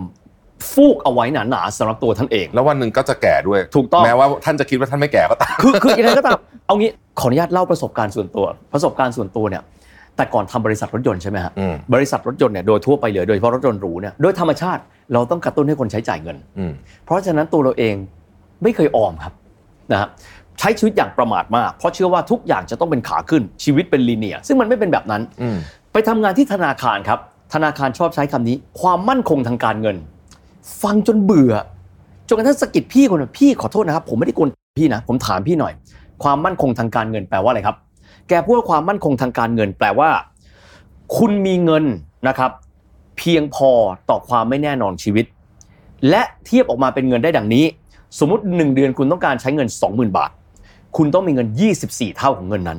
[0.72, 6.90] ฟูกเอาไว้หนาๆสำหรับตัวท่านเอง แล้ววันหนึ่งก็จะแก่ด้วยถูกต้อง แม้ว่าท่านจะคิดว่าท่านไม่แก่ก็ตาม คือคือยังไงก็ตามเอางี้
[7.20, 9.62] ขออนุญาตเล่าประสบการณ์ส่วนตัว ประสบการณ์ส่วนตัวเนี่ย
[10.16, 14.82] แต่ก่อนทำบริษัทรถยนต์ใช่ไหมฮะอืม บริษัทรถยนต์เนี่ยโดยทั่วไปเลยโดยเฉพาะรถยนต์หรูเนี่ยโดยธรรมชาติ
[15.12, 16.72] เราต้องกระตุ้นให้คนใช้จ่ายเงิน อืม
[17.04, 17.94] เพราะฉะนั้นตัวเราเอง
[18.62, 19.32] ไม่เคยออมครับ
[19.92, 20.08] นะฮะ
[20.58, 25.56] ใช้ชีวิตอย่างประมาทมาก เพราะเชื่อว่าทุกอย่างจะต้องเป็นขาขึ้นชีวิตเป็นลีเนียร์ซึ่งมันไม่เป็นแบบนั้นอืม
[25.92, 27.18] ไปทำงานที่ธนาคารครับ
[27.54, 29.96] ธนาคารชอบใช้คำนี้ ความมั่นคงทางการเงิน
[30.82, 31.54] ฟังจนเบื่อ
[32.28, 34.48] จนกระทั่งสะกิดพี่คนหนึ่งพี่ขอโทษนะครับ ผมไม่ได้กวน
[34.78, 35.72] พี่นะ ผมถามพี่หน่อย
[36.22, 37.76] ความมั่นคงทางการเงินแปลว่าอะไรครับ
[38.28, 40.10] แกพูดว่าความมั่นคงทางการเงิน แปลว่า
[41.16, 41.84] คุณมีเงิน
[42.28, 42.50] นะครับ
[43.18, 43.70] เพียงพอ
[44.10, 45.24] ต่อความไม่แน่นอนชีวิต
[46.08, 47.64] และเทียบออกมาเป็นเงินได้ดังนี้
[48.18, 50.30] สมมุติ 1 เดือนคุณต้องการใช้เงิน 20,000 บาท
[50.96, 51.48] คุณต้องมีเงิน
[51.82, 52.78] 24 เท่าของเงินนั้น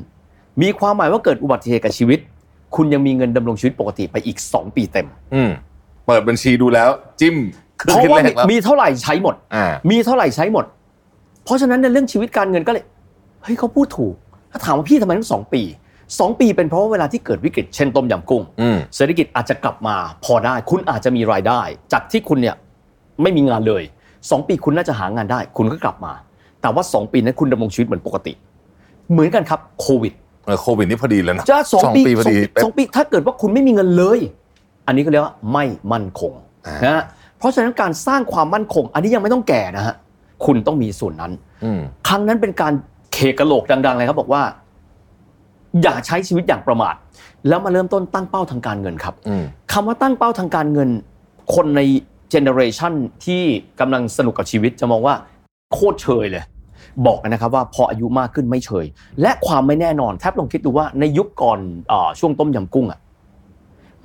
[0.62, 2.20] มีความหมายว่าเกิดอุบัติเหตุกับชีวิต
[2.76, 5.50] คุณยังมีเงินดำรงชีวิตปกติไปอีก 2 ปีเต็ม อืม
[6.08, 7.36] เปิดบัญชีดูแล้ว จิ้ม
[7.80, 10.66] ครึ่เพงราะขึ้นว่าเลมีขแล้วมีเท่าไหร่ใช้หมดอ่ามีเท่าไหร่ใช้หมด
[11.44, 12.84] เพราะฉะนั้นในเรื่องชีวิตการเงินก็เลย
[13.44, 14.16] เฮ้ยเขาพูดถูก
[14.52, 15.62] ถ้าถามว่าพี่ทำไมต้องสองปี
[16.20, 19.96] สองปีเป็นเพราะว่าเวลาที่เกิดวิกฤตเช่นต้มยำกุ้งอืมเศรษฐกิจอาจจะกลับมา
[20.26, 21.62] พอได้ คุณอาจจะมีรายได้
[21.94, 22.56] จากที่คุณเนี่ย
[23.22, 23.84] ไม่มีงานเลย
[24.30, 26.14] สองปีคุณน่าจะหางานได้ คุณก็กลับมา
[26.62, 28.34] แต่ว่าสองปีนั้นคุณดำรงชีวิตเหมือนปกติ
[29.12, 30.14] เหมือนกันครับโควิด
[30.46, 34.20] เออโควิดนี่พอดีเลยนะจะสองปีพอดีสองปีสองปีถ้าเกิดว่าคุณไม่มีเงินเลย
[34.88, 36.34] อันนี้ก็เรียกว่าไม่มั่นคง
[36.66, 37.04] อ่านนะฮะ
[37.38, 39.96] เพราะฉะนั้นการสร้างความมั่นคง อันนี้ยังไม่ต้องแก่นะฮะ
[40.46, 41.32] คุณต้องมีส่วนนั้น
[41.64, 42.74] อืมครั้งนั้นเป็นการ
[43.14, 44.44] เคกะโหลกดัง ๆ เลยครับบอกว่า
[45.82, 46.96] อย่าใช้ชีวิตอย่างประมาท
[47.48, 50.90] แล้วมาเริ่มต้นตั้งเป้าทางการเงินครับอืมคำว่าตั้งเป้าทางการเงิน
[51.56, 51.82] คนใน
[52.30, 52.94] เจเนอเรชัน
[53.26, 53.42] ที่
[53.80, 55.16] กำลังสนุกกับชีวิตจะมองว่า
[55.74, 56.44] โคตรเชยเลย
[57.06, 58.86] บอกกันนะครับว่าพออายุมากขึ้นไม่เชย
[59.22, 61.60] และความไม่แน่นอนแทบลองคิดดูว่าในยุคก่อน
[61.92, 63.00] อาช่วงต้มยำกุ้งอะ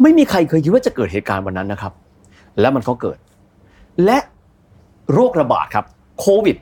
[0.02, 1.92] ไม่มีใครเคยคิดว่าจะเกิดเหตุการณ์วันนั้นนะครับ
[2.60, 3.18] และมันก็เกิด
[4.04, 4.18] และ
[5.12, 5.84] โรคระบาดครับ
[6.20, 6.56] โควิด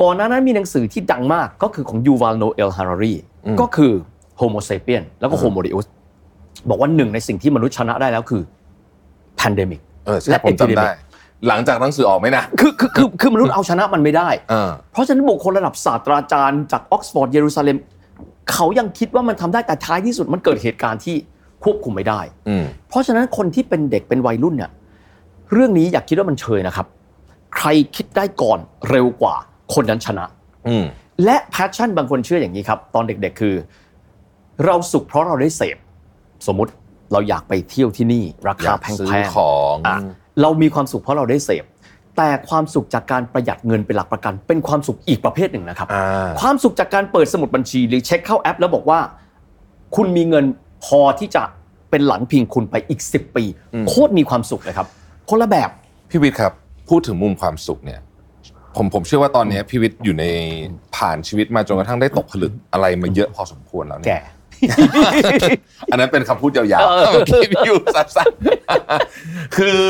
[0.00, 3.14] ก่อนหน้านั้นมีหนังสือที่ดังมากก็คือของยูว l ลโนเอลฮารารี
[3.46, 3.92] อืมก็คือ
[4.38, 5.86] Homo Sapiens แล้วก็อืมโฮโม d ด u s
[6.68, 8.42] บอกว่าหนึ่งในสิ่งที่มนุษย์ชนะได้แล้วคือ
[9.40, 11.05] pandemic เออใช่และผมจำได้ epidemic
[11.48, 17.76] หลังจากหนังสือออกไหมนะ คือคือคือคือมนุษย์เอาชนะมันไม่ได้ เออ เพราะฉะนั้นบุคคลระดับศาสตราจารย์จากออกซฟอร์ดเยรูซาเล็ม
[18.52, 21.16] เขายังคิดว่ามันทำได้แต่ท้ายที่สุดมันเกิดเหตุการณ์ที่
[21.64, 24.70] ควบคุมไม่ได้ อืม เพราะฉะนั้นคนที่เป็นเด็กเป็นวัยรุ่นเนี่ย
[25.52, 26.86] เรื่องนี้อย่าคิดว่ามันเชยนะครับ
[27.56, 28.58] ใครคิดได้ก่อน
[28.90, 29.34] เร็วกว่า
[29.74, 30.24] คนนั้นชนะ
[30.68, 30.84] อืม
[31.24, 33.54] และ passion บางคนเชื่ออย่างนี้ครับ ตอนเด็กๆคือ
[34.64, 35.76] เราสุขเพราะเราได้เสพ
[36.46, 36.72] สมมุติ
[37.12, 39.98] เราอยากไปเที่ยวที่นี่ อยากซื้อของราคาแพงๆ อะ
[40.42, 41.64] เรามีความสุขเพราะเราได้เสพ
[42.16, 48.98] แต่ความสุขจากการประหยัดเงินเป็นหลักประกัน เป็นความสุขอีกประเภทหนึ่งนะครับอ่าความสุขจากการเปิดสมุดบัญชี หรือเช็คเข้าแอป แล้วบอกว่า
[49.96, 50.44] คุณมีเงิน
[50.84, 51.42] พอที่จะ
[51.90, 53.44] เป็นหลังพิงคุณไปอีก 10 ปี
[53.74, 54.86] อืมโคตรมีความสุขเลยครับ
[55.30, 55.70] คนละแบบ
[56.10, 56.52] พี่วิทย์ครับ
[56.88, 58.00] พูดถึงมุมความสุขเนี่ย
[58.76, 60.24] ผมผมเชื่อว่าตอนเนี้ยพี่วิทย์อยู่ใน
[60.96, 64.20] ผ่านชีวิตมาจนกระทั่งได้ตกผลึกอะไรมาเยอะพอสมควรแล้วเนี่ยแก่
[65.92, 69.80] อันนั้นเป็นคำพูดยาวเออๆเมื่อกี้พี่อยู่สั้นๆคือ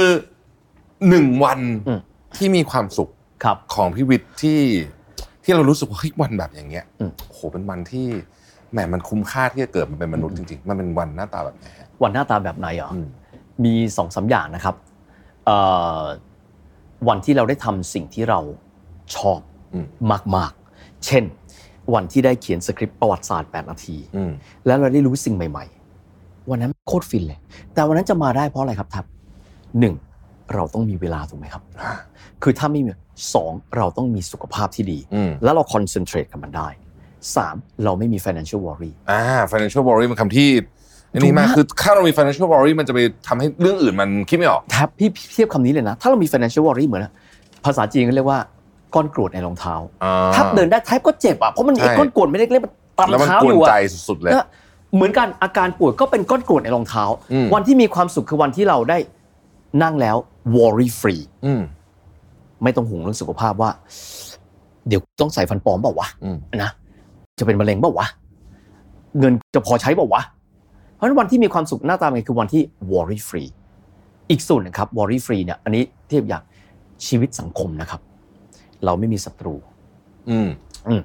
[1.08, 2.00] หนึ่งวันอืม
[2.36, 3.10] ที่มีความสุข
[3.44, 4.60] ครับ ของพี่วิทย์ที่
[5.44, 8.06] ที่เรารู้สึกว่าเฮ้ยวันแบบอย่างเงี้ยอืม โอ้โหเป็นวันที่
[8.72, 13.08] แหมมันคุ้มค่าที่จะเกิดมาเป็นมนุษย์จริงๆ มันเป็นวันหน้าตาแบบไหนฮะวันหน้าตาแบบไหนเหรอ อืม
[13.64, 14.74] มีสองสามอย่างนะครับ
[15.44, 15.58] เอ่
[16.00, 16.02] อ
[17.08, 18.40] วันที่เราได้ทำสิ่งที่เรา
[19.16, 19.40] ชอบ
[19.74, 19.86] อืม
[20.36, 21.24] มากๆ เช่น
[21.94, 24.30] วันที่ได้เขียนสคริปต์ประวัติศาสตร์ 8 นาที อืม
[24.66, 25.64] แล้วเราได้รู้สิ่งใหม่
[26.08, 27.38] ๆ วันนั้นโคตรฟินเลย
[27.74, 29.04] แต่วันนั้นจะมาได้เพราะอะไรครับทับ
[29.80, 29.94] หนึ่ง
[30.54, 31.62] เราต้องมีเวลาถูกไหมครับ
[32.42, 32.92] คือถ้าไม่มี
[33.34, 36.68] สองเราต้องมีสุขภาพที่ดีอืมแล้วเราคอนเซนเทรตกับมันได้
[37.36, 40.48] สามเราไม่มี financial worry อ่า financial worry เป็นคำที่
[41.12, 47.12] อันนี้มากถูกไหมคือถ้าเรามี financial worry มันจะไปทำให้เรื่องอื่นมันคิดไม่ออกแท็บพี่พี่เทียบคำนี้เลยนะ ถ้าเรามี financial worry เหมือนนะ
[47.64, 48.40] ภาษาจีนก็เรียกว่า
[48.94, 49.74] ก้อนกรวดในรองเท้า
[50.04, 54.46] อ่าถ้าเดินได้แท็บก็เจ็บอะเพราะมันใช่ไอ้ก้อนกรวดไม่ได้เล็กๆมันตำแล้วมันเท้ากอวนยู่ใจอะสุดๆเลยนะ
[54.94, 58.98] เหมือนกันอาการป่วยก็เป็นก้อนกรวดในรองเท้าอืมวันที่มีความสุขคือวันที่เราได้
[59.82, 60.16] นั่งแล้ว
[60.56, 61.62] worry free อืม
[62.62, 63.70] ไม่ต้องห่วงเรื่องสุขภาพว่า
[64.88, 66.70] เดี๋ยวต้องใส่ฟันปลอมเปล่าวะอืมนะ
[67.38, 68.06] จะเป็นมะเร็งเปล่าวะ
[69.18, 70.22] เงินจะพอใช้เปล่าวะ
[70.94, 72.62] เพราะฉะนั้นวันที่มีความสุขหน้าตาเป็นไงคือวันที่
[72.92, 73.50] worry free
[74.30, 76.42] อีกส่วนหนึงครับ worry free เนี่ยอันนี้เทียบอย่าง
[77.06, 78.00] ชีวิตสังคมนะครับ
[78.84, 79.54] เราไม่มีศัตรู
[80.30, 80.48] อืม
[80.88, 81.00] อืม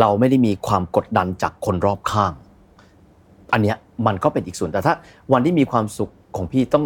[0.00, 2.32] เราไม่ได้มีความกดดันจากคนรอบข้าง
[3.52, 4.94] อันเนี้ยมันก็เป็นอีกส่วนแต่ถ้า
[5.32, 6.84] วันที่มีความสุขของพี่ต้อง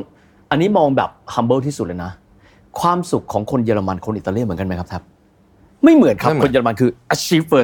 [0.51, 2.13] อันนี้มองแบบ humble ที่สุดเลยนะ
[2.81, 5.03] ความสุขของคนเยอรมันคนอิตาเลียนเหมือนกันไหมครับแท็บ
[5.85, 7.63] ไม่เหมือนครับไม่เหมือนนเยอรมันคือ achiever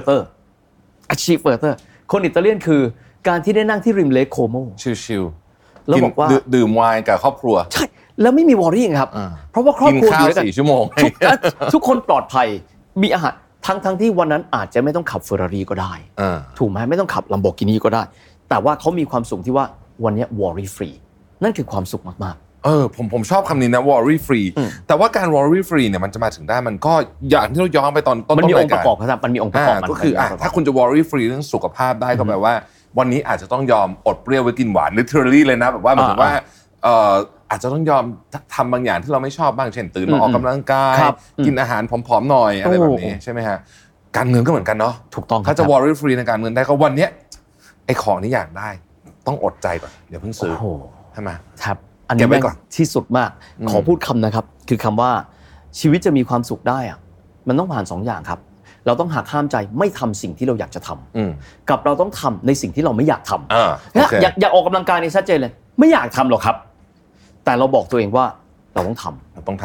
[1.12, 1.54] achiever
[2.12, 2.80] คนอิตาเลียนคือ
[3.28, 4.56] การที่ได้นั่งที่ริม Lake Como
[5.04, 7.84] ชิลๆแล้วบอกว่าดื่มไวน์กับครอบครัว ใช่
[8.22, 11.12] แล้วไม่มี worry ครับอ่าเพราะว่าครอบครัวกินข้าวยู่ด้วยกันสี่ชั่วโมงทุก
[11.74, 12.48] ทุกคนปลอดภัย
[13.02, 13.32] มีอาหาร
[13.66, 18.02] ทั้งทั้งที่วันนั้นอาจจะไม่ต้องขับเฟอร์รารี่ก็ได้อ่าถูกไหมไม่ต้องขับลัมโบกินีก็ได้
[18.48, 19.64] แต่ว่าเขามีความสุขที่ว่า
[20.04, 20.88] วันเนี้วอรี่ฟรี
[21.42, 26.93] นั่นคือความสุขมาก เออผมผมชอบคำนี้นะ worry free อืมแต่ว่าการ worry free เนี่ยมันจะมาถึงได้มันก็
[27.30, 32.55] อย่างที่เราย้อนไปตอนต้นๆมันมีต้องค์ประกอบายาครับมันมีองค์ประอ่ากอบมันก็คืออะมันมีงค์ประกบถ้าคุณจะ worry free เรื่องสุขภาพได้ก็แปลว่า
[32.98, 36.32] วันนี้อาจจะต้องยอมอดเปรี้ยวไว้กินหวาน literally เลยนะแบบว่าหมายถึงว่า
[36.84, 37.12] เอ่อ
[37.51, 38.05] อาจจะต้องยอม
[38.55, 43.59] ทำบางอย่างที่เราไม่ชอบบ้างเช่นตื่นมาออกกำลังกายครับอืมกินอาหารผอมๆหน่อยอะไรแบบนี้โอ้ใช่ไหมฮะ
[44.16, 47.10] การเงินก็เหมือนกันเนาะถูกต้องครับถ้าจะ worry free ในการเงินได้ก็วันเนี้ย
[47.86, 48.68] ไอ้ของนี้อยากได้
[49.26, 50.66] ต้องอดใจก่อนเดี๋ยวเพิ่งซื้อโอ้โห
[51.12, 51.30] ใช่ไหม
[51.64, 51.76] ครับ
[52.12, 53.30] อันเก็นี้บไว้แม่งก่อนที่สุดมาก
[53.60, 55.10] อืมขอพูดคำนะครับ คือคำว่า
[55.78, 56.98] ชีวิตจะมีความสุขได้อะ
[57.48, 58.40] มันต้องผ่านสองอย่างครับ
[58.86, 61.30] เราต้องหักห้ามใจไม่ทำสิ่งที่เราอยากจะทำอืม
[61.70, 66.56] กับเราต้องทำในสิ่งที่เราไม่อยากทำอ่าโอนะเคอยากอยากออกกำลังกายในชัดเจนเลย ไม่อยากทำหรอกครับ
[67.44, 68.24] แต่เราบอกตัวเองว่า
[68.74, 69.64] เราต้องทำเราต้องท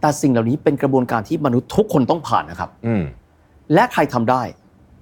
[0.00, 3.02] แต่สิ่งเหล่านี้เป็นกระบวนการที่มนุษย์ทุกคนต้องผ่านนะครับำอืม
[3.74, 4.42] และใครทำได้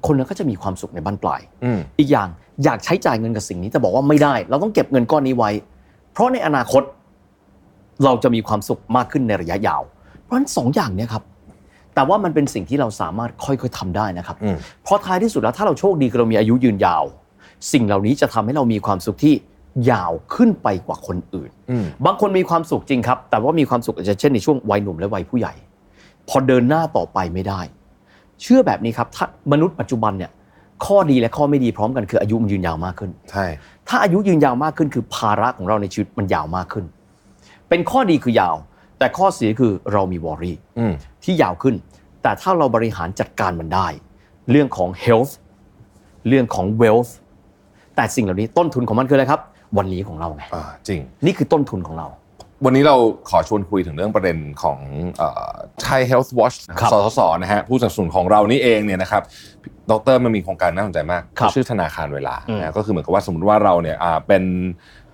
[0.07, 2.29] คนนั้นก็จะมีความสุขในบ้านปลายอืมอีกอย่าง
[2.65, 5.51] อยากใช้จ่ายเงินกับสิ่งนี้แต่บอกว่าไม่ได้ เราต้องเก็บเงินก้อนนี้ไว้
[6.13, 6.83] เพราะในอนาคต
[8.05, 9.83] เราจะมีความสุขมากขึ้นในระยะยาว
[10.23, 11.25] เพราะฉะนั้นสองอย่างเนี้ยครับ
[11.95, 17.05] แต่ว่ามันเป็นสิ่งที่เราสามารถค่อยๆทำได้นะครับอืมเพราะท้ายที่สุดแล้วถ้าเราโชคดีคือเรามีอายุยืนยาว
[17.73, 19.35] สิ่งเหล่านี้จะทำให้เรามีความสุขที่
[19.91, 25.55] ยาวขึ้นไปกว่าคนอื่นอืมบางคนมีความสุขจริงครับ แต่ว่ามีความสุขอาจจะเช่นในช่วงวัยหนุ่มและวัยผู้ใหญ่
[26.29, 27.61] พอเดินหน้าต่อไปไม่ได้
[28.43, 30.31] เชื่อแบบนี้ครับถ้ามนุษย์ปัจจุบันเนี่ย
[30.87, 33.45] ข้อดีและข้อไม่ดีพร้อมกันคืออายุมันยืนยาวมากขึ้น ใช่
[33.91, 36.85] ถ้าอายุยืนยาวมากขึ้นคือภาระของเราในชีวิตมันยาวมากขึ้น
[37.69, 38.57] เป็นข้อดีคือยาว
[38.99, 40.93] แต่ข้อเสียคือเรามีวอรี่อืม
[41.25, 41.75] ที่ยาวขึ้น
[42.23, 43.87] แต่ถ้าเราบริหารจัดการมันได้
[44.51, 45.33] เรื่องของ health
[46.29, 47.11] เรื่องของ wealth
[47.97, 49.41] แต่สิ่งเหล่านี้ต้นทุนของมันคืออะไรครับ
[49.79, 52.07] วันนี้ของเราไงอ่าจริง นี่คือต้นทุนของเรา
[52.65, 52.97] วันนี้เรา
[53.31, 54.79] ขอชวนคุยถึงเรื่องประเด็นของ
[55.83, 59.23] ไทย Health Watch ครับสสสนะฮะผู้สนับสนุนของเรานี่เองเนี่ยนะครับ
[59.91, 64.43] ดรมันมีโครงการน่าสนใจมากครับชื่อธนาคารเวลาอืมนะก็คือเหมือนกับว่าสมมติว่าเราเนี่ยอ่าเป็น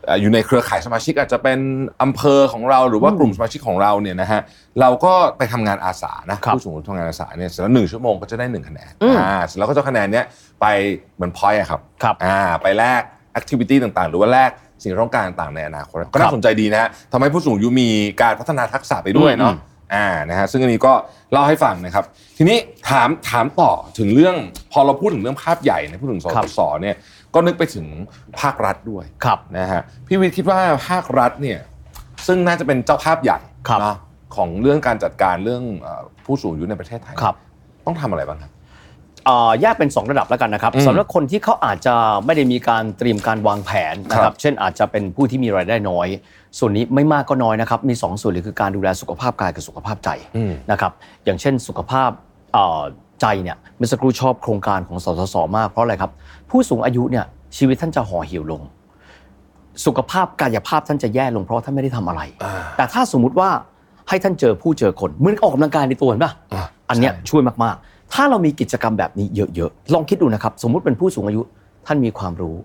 [0.09, 1.59] อ่าอยู่ในเครือข่ายสมาชิกอาจจะเป็น
[2.03, 4.41] อำเภอของเราหรือว่ากลุ่มสมาชิกของเราเนี่ยนะฮะ
[4.81, 10.25] เราก็ไปทำงานอาสานะครับผู้สูงอายุทำงานอาสาเนี่ยเสร็จแล้วหนึ่งชั่วโมงก็จะได้หนึ่งคะแนนอืมอ่าเสร็จแล้วก็จะเอาคะแนนเนี้ย
[10.61, 10.67] ไป
[11.15, 13.03] เหมือนพอยต์อะครับครับอ่าไปแลก
[13.33, 14.51] แอคทิวิตี้ต่างๆ หรือว่าแลก
[14.83, 17.89] สิ่งที่ต้องการต่างๆในอนาคตก็น่าสนใจดีนะฮะทำให้ผู้สูงอายุมี
[18.23, 19.59] การพัฒนาทักษะไปด้วยเนาะอืม
[19.95, 20.93] อ่านะฮะซึ่งอันนี้ก็
[21.33, 22.05] เล่าให้ฟังนะครับ
[22.37, 22.59] ทีนี้
[22.91, 24.37] ถามถามต่อถึงเรื่อง
[24.73, 26.97] พอเราพูดถึงเรื่องภาพใหญ่เนี่ยพูดถึงสครับสสเนี่ย
[27.35, 27.87] ก็นึกไปถึง
[28.41, 30.59] ภาครัฐด้วยครับนะฮะพี่วิทย์คิดว่า
[30.89, 31.59] ภาครัฐเนี่ย
[32.27, 33.39] ซึ่งน่าจะเป็นเจ้าภาพใหญ่
[33.69, 33.97] ครับเนาะ
[34.37, 37.35] ของเรื่องการจัดการเรื่องเอ่อผู้สูงอายุในประเทศไทยครับ
[37.87, 38.56] ต้องทำอะไรบ้างครับเอ่อ
[39.61, 41.95] แยกเป็น 2 ระดับแล้วกันนะครับอืมสำหรับคนที่เขาอาจจะ
[42.25, 46.09] ไม่ได้มีการเตรียมการวางแผนนะคครัรับบเช่นอาจจะเป็นผู้ที่มีรายได้น้อย
[46.59, 50.93] ส่วนนี้ไม่มากก็น้อยนะครับ มี 2 ส่วนเลยคือการดูแลสุขภาพกายกับสุขภาพใจอืมนะครับ
[51.25, 52.11] อย่างเช่นสุขภาพ
[52.53, 52.83] เอ่อ
[53.21, 56.11] ใจเนี่ยเมื่อสักครู่ชอบโครงการของสสสมากเพราะอะไรครับ
[56.51, 57.25] ผู้สูงอายุเนี่ย
[57.57, 58.63] ชีวิตท่านจะห่อเหี่ยวลง
[59.87, 63.51] สุขภาพกายภาพท่านจะแย่ลงเพราะว่าท่านไม่ได้ทำอะไรอ่าแต่ถ้าสมมุติว่า
[64.09, 71.43] ให้ท่านเจอผู้เจอคนเหมือนออกกำลังกายในตัวเห็นปะอ่าอันเนี้ยใช่ช่วยมากๆ ถ้าเรามีกิจกรรมแบบนี้เยอะๆ ลองคิดดูนะครับ สมมุติเป็นผู้สูงอายุ
[71.87, 72.57] ท่านมีความรู้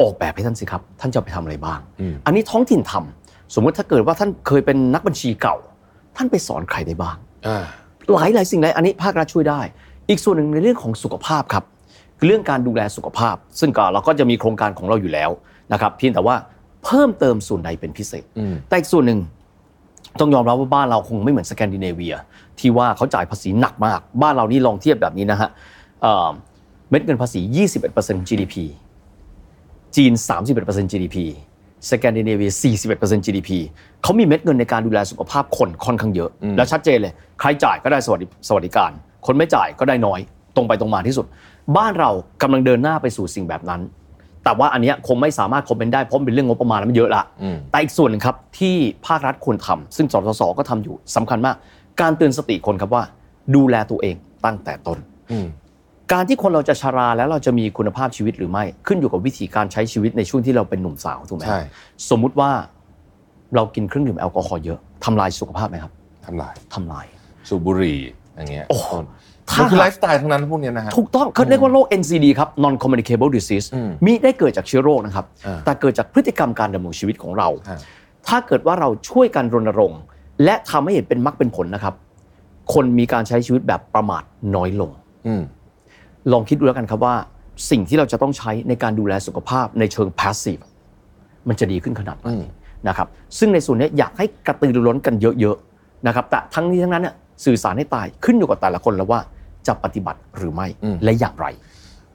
[0.00, 5.56] ออกแบบให้ท่านสิครับ ท่านจะไปทำอะไรบ้างอืมอันนี้ท้องถิ่นทำสมมุติถ้าเกิดว่าท่านเคยเป็นนักบัญชีเก่า
[6.16, 7.16] ท่านไปสอนใครได้บ้าง
[7.46, 7.64] อ่า
[8.12, 9.60] หลายหลายสิ่งหลายอันนี้ภาครัฐช่วยได้
[10.08, 11.64] อีกส่วนหนึ่งในเรื่องของสุขภาพครับ
[12.26, 15.30] เรื่องการดูแลสุขภาพ ซึ่งก็เราก็จะมีโครงการของเราอยู่แล้ว
[15.72, 16.36] นะครับเพียงแต่ว่า
[16.84, 19.20] เพิ่มเติมส่วนใดเป็นพิเศษอืมแต่อีกส่วนหนึ่ง
[20.20, 22.14] ต้องยอมรับว่าบ้านเราคงไม่เหมือนสแกนดิเนเวีย
[22.60, 25.48] ที่ว่าเขาจ่ายภาษีหนักมาก บ้านเรานี่ลองเทียบแบบนี้นะฮะ
[26.02, 26.28] เอ่อ
[26.90, 27.40] เม็ดเงินภาษี
[27.84, 28.54] 21% GDP
[29.96, 30.12] จีน
[30.52, 31.16] 31% GDP
[31.90, 32.50] สแกนดิเนเวีย
[32.88, 33.50] 41% GDP
[34.02, 38.90] เขามีเม็ดเงินในการดูแลสุขภาพคนค่อนข้างเยอะ แล้วชัดเจนเลย ใครจ่ายก็ได้สวัสดิสวัสดิการ
[39.26, 40.20] คนไม่จ่ายก็ได้น้อย
[40.56, 41.26] ตรงไปตรงมาที่สุด
[41.76, 42.10] บ้านเรา
[42.42, 43.80] กำลังเดินหน้าไปสู่สิ่งแบบนั้น
[44.44, 48.74] แต่ว่าอันเนี้ยคงไม่สามารถคอมเมนต์ได้เพราะมันเป็นเรื่องงบประมาณแล้วมันเยอะละอืมแต่อีกส่วนหนึ่งครับที่
[49.06, 51.56] ภาครัฐควรทำซึ่งสสสก็ทำอยู่สำคัญมาก
[52.00, 53.02] การเตือนสติคนครับว่า
[53.56, 54.98] ดูแลตัวเองตั้งแต่ต้น
[55.32, 55.46] อืม
[56.12, 61.60] การที่คนเราจะชราแล้วเราจะมีคุณภาพชีวิตหรือไม่ขึ้นอยู่กับวิธีการใช้ชีวิตในช่วงที่เราเป็นหนุ่มสาวถูกไหมใช่
[62.10, 62.50] สมมุติว่า
[63.54, 65.92] เรากินเครื่องดื่มแอลกอฮอล์เยอะทำลายสุขภาพไหมครับ
[66.26, 67.06] ทำลายทำลาย
[67.48, 67.98] สูบบุหรี่
[68.36, 69.04] อย่างเงี้ยโอ้โหต้น
[69.48, 77.80] ถ้ามันคือไลฟ์สไตล์ทั้งนั้นพวกเนี้ยนะฮะถูกต้องเขาเรียกว่าโรค NCD ครับ non communicable disease อืมมีได้เกิดจากเชื้อโรคนะครับอ่าแต่เกิดจากพฤติกรรมการดำรงชีวิตของเราฮะ
[78.28, 80.00] ถ้าเกิดว่าเราช่วยกันรณรงค์
[80.44, 81.94] และทำให้เห็นเป็นมรรคเป็นผลนะครับ
[82.74, 84.22] คนมีการใช้ชีวิตแบบประมาท
[84.54, 84.90] น้อยลง
[85.26, 85.42] อืม
[86.32, 87.14] ลองคิดดูแล้วกันครับว่า
[87.70, 90.62] สิ่งที่เราจะต้องใช้ในการดูแลสุขภาพในเชิง passive
[91.48, 92.42] มันจะดีขึ้นขนาดไหนอืม
[92.88, 93.08] นะครับ
[93.38, 99.20] ซึ่งในส่วนนี้อยากให้กระตือรือร้นกันเยอะๆนะครับแต่ทั้งนี้ทั้งนั้นเนี่ยสื่อสารให้ตายขึ้นอยู่กับแต่ละคนแล้วว่า
[99.66, 101.46] จะปฏิบัติหรือไม่อืมและอย่างไร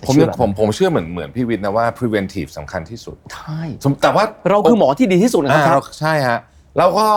[0.07, 6.39] ผมเชื่ยัองแบบผมผมเชื่อเหมือนเหมือนพี่วิทย์นะว่า preventive สำคัญที่สุดใช่สมแต่ว่าเราคือหมอที่ดีที่สุดนะอ่าครัเราบใช่ฮะ
[6.77, 7.07] แล้วก็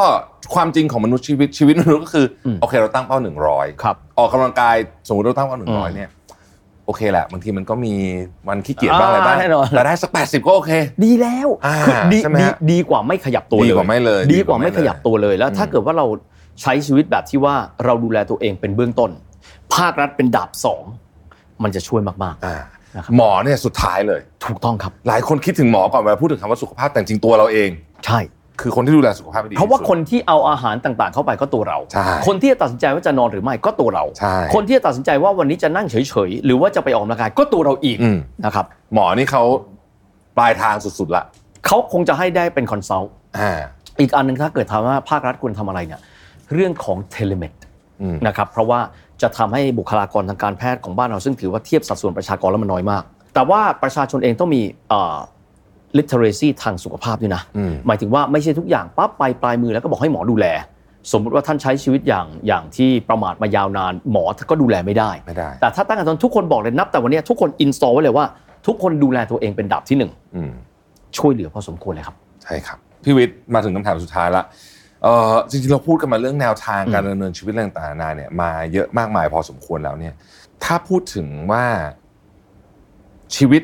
[0.54, 4.76] ความจริงของมนุษย์ชีวิตชีวิตมนุษย์ก็คืออมโอเคเราตั้งเป้าหนึ่งร้อยครับออกกำลังกาย
[5.08, 6.10] สมมติเราตั้งเป้าหนึ่งร้อยอืมเนี่ย
[6.86, 7.94] โอเคแหละบางทีมันก็มี
[8.48, 10.72] วันขี้เกียจบ้างอะไรบ้างอ่าแน่นอนแต่ได้สักแปดสิบก็โอเค
[11.04, 16.06] ดีแล้วอ่าคือดีใช่ไหมดีฮะดีกว่าไม่ขยับตัวเลยดีกว่าไม่เลย ดีกว่าไม่ดีกว่าไม่ขยับตัวเลยแล้ว ถ้าอืมเกิดว่าเรา
[16.62, 17.54] ใช้ชีวิตแบบที่ว่า
[17.84, 19.10] เราดูแลตัวเองเป็นเบื้องต้น
[19.74, 20.84] ภาครัฐเป็นดาบสอง
[21.62, 22.56] มันจะช่วยมากอ่า
[22.96, 27.70] นะครับหมอเนี่ยสุดท้ายเลยๆถูกต้องครับ หลายคนคิดถึงหมอก่อนเวลาพูดถึงคำว่าสุขภาพแต่จริงๆตัวเราเอง
[28.06, 28.18] ใช่
[28.60, 39.42] คือคนที่ดูแลสุขภาพไม่ดีเพราะว่าที่สุดคนที่เอาอาหารต่างๆ เข้าไปก็ตัวเราใช่คนที่จะตัดสินใจว่าจะนอนหรือไม่ก็ตัวเราใช่คนที่จะตัดสินใจว่าวันนี้จะนั่งเฉยๆ หรือว่าจะไปออกกำลังกายก็ตัวเราอีกอืมนะครับ หมอนี่เขา
[40.36, 41.24] ปลายทางสุดๆละ
[41.66, 43.52] เขาคงจะให้ได้เป็น consult อ่า
[44.00, 46.00] อีกอันหนึงถ้าเกิดถามว่าภาครัฐควรทำอะไรเนี่ย
[46.52, 47.52] เรื่องของ telemed
[48.02, 48.80] อืมนะครับเพราะว่า
[49.22, 53.02] จะทำให้บุคลากรทางการแพทย์ของบ้านเราซึ่งถือว่าเทียบสัดส่วนประชากรแล้วมันน้อยมาก
[53.34, 55.16] แต่ว่าประชาชนเองต้องมีเอ่อ
[55.98, 60.46] literacy ทางสุขภาพด้วยนะอืมหมายถึงว่าไม่ใช่ทุกอย่างปั๊บไปปลายมือแล้วก็บอกให้หมอดูแล
[61.12, 68.26] สมมุติว่าท่านใช้ชีวิตอย่างอย่างที่ประมาทมายาวนาน หมอก็ดูแลไม่ได้ไม่ได้แต่ถ้าตั้งแต่ตอนทุกคนบอกเลยนับ แต่วันเนี้ยทุกคน install ไว้เลยว่า
[68.66, 70.52] ทุกคนดูแลตัวเองเป็นอันดับที่หนึ่งอืม
[71.18, 74.44] ช่วยเหลือพอสมควรเลยครับใช่ครับพี่วิทย์มาถึงคำถามสุดท้ายละ
[75.02, 80.14] เอ่อจริงๆเราพูดกันมาเรื่องแนวทางการดำเนินชีวิตเรื่องต่างๆนานาเนี่ยมาเยอะมากมายพอสมควรแล้วเนี่ย
[80.64, 81.64] ถ้าพูดถึงว่า
[83.36, 83.62] ชีวิต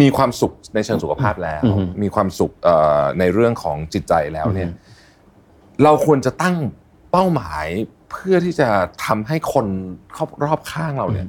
[0.00, 6.56] มีความสุขในเชิงสุขภาพแล้วอือฮึมีความสุขเอ่อในเรื่องของจิตใจแล้วเนี่ยอือฮึเราควรจะตั้ง
[7.12, 7.66] เป้าหมาย
[8.10, 8.68] เพื่อที่จะ
[9.06, 9.66] ทำให้คน
[10.44, 11.26] รอบข้างเราเนี่ย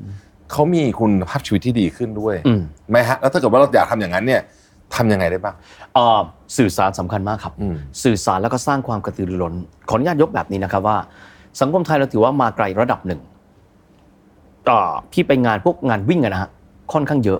[0.51, 4.41] เขามีคุณภาพชีวิตที่ดีขึ้นด้วยอืมไหมฮะแล้วถ้าเกิดว่าเราอยากทำอย่างนั้นเนี่ย
[4.95, 5.55] ทำยังไงได้บ้าง
[5.93, 6.19] เอ่อ
[6.57, 9.53] สื่อสารสำคัญมากครับอืมสื่อสารแล้วก็สร้างความกระตือรือร้น
[9.89, 10.97] ขออนุญาตยกแบบนี้นะครับว่า
[11.61, 13.19] สังคมไทยเราถือว่ามาไกลระดับหนึ่ง
[14.69, 16.49] อ่าพี่ไปงานพวกงานวิ่งอะนะฮะ
[16.93, 17.39] ค่อนข้างเยอะ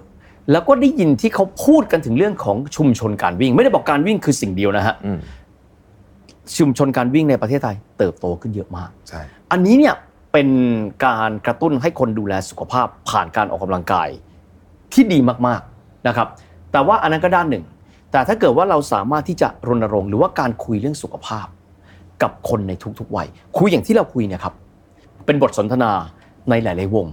[0.52, 5.20] แล้วก็ได้ยินที่เขาพูดกันถึงเรื่องของชุมชนการวิ่ง ไม่ได้บอกการวิ่งคือสิ่งเดียวนะฮะอืม
[6.58, 9.22] ชุมชนการวิ่งในประเทศไทย เติบโตขึ้นเยอะมากใช่
[9.52, 9.96] อันนี้เนี่ย
[10.34, 10.50] เป็น
[11.06, 14.10] การกระตุ้นให้คนดูแลสุขภาพผ่านการออกกำลังกาย
[14.94, 16.28] ที่ดีมากๆนะครับ
[16.72, 17.64] แต่ว่าอันนั้นก็ด้านหนึ่ง
[18.12, 21.48] แต่ถ้าเกิดว่าเราสามารถที่จะรณรงค์หรือว่าการคุยเรื่องสุขภาพ
[22.22, 24.54] กับคนในทุกๆวัยคุยอย่างที่เราคุยเนี่ยครับ
[25.26, 25.92] เป็นบทสนทนา
[26.50, 27.06] ในหลาย ๆ วง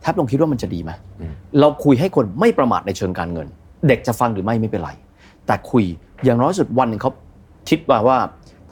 [0.00, 0.90] แทบลองคิดว่ามันจะดีไหม
[1.20, 3.46] อืมเราคุยให้คนไม่ประมาทในเชิงการเงิน
[3.88, 4.90] เด็กจะฟังหรือไม่ไม่เป็นไร
[5.46, 5.84] แต่คุย
[6.24, 7.12] อย่างน้อยสุดวันหนึ่งเขา
[7.68, 8.18] คิดว่าว่า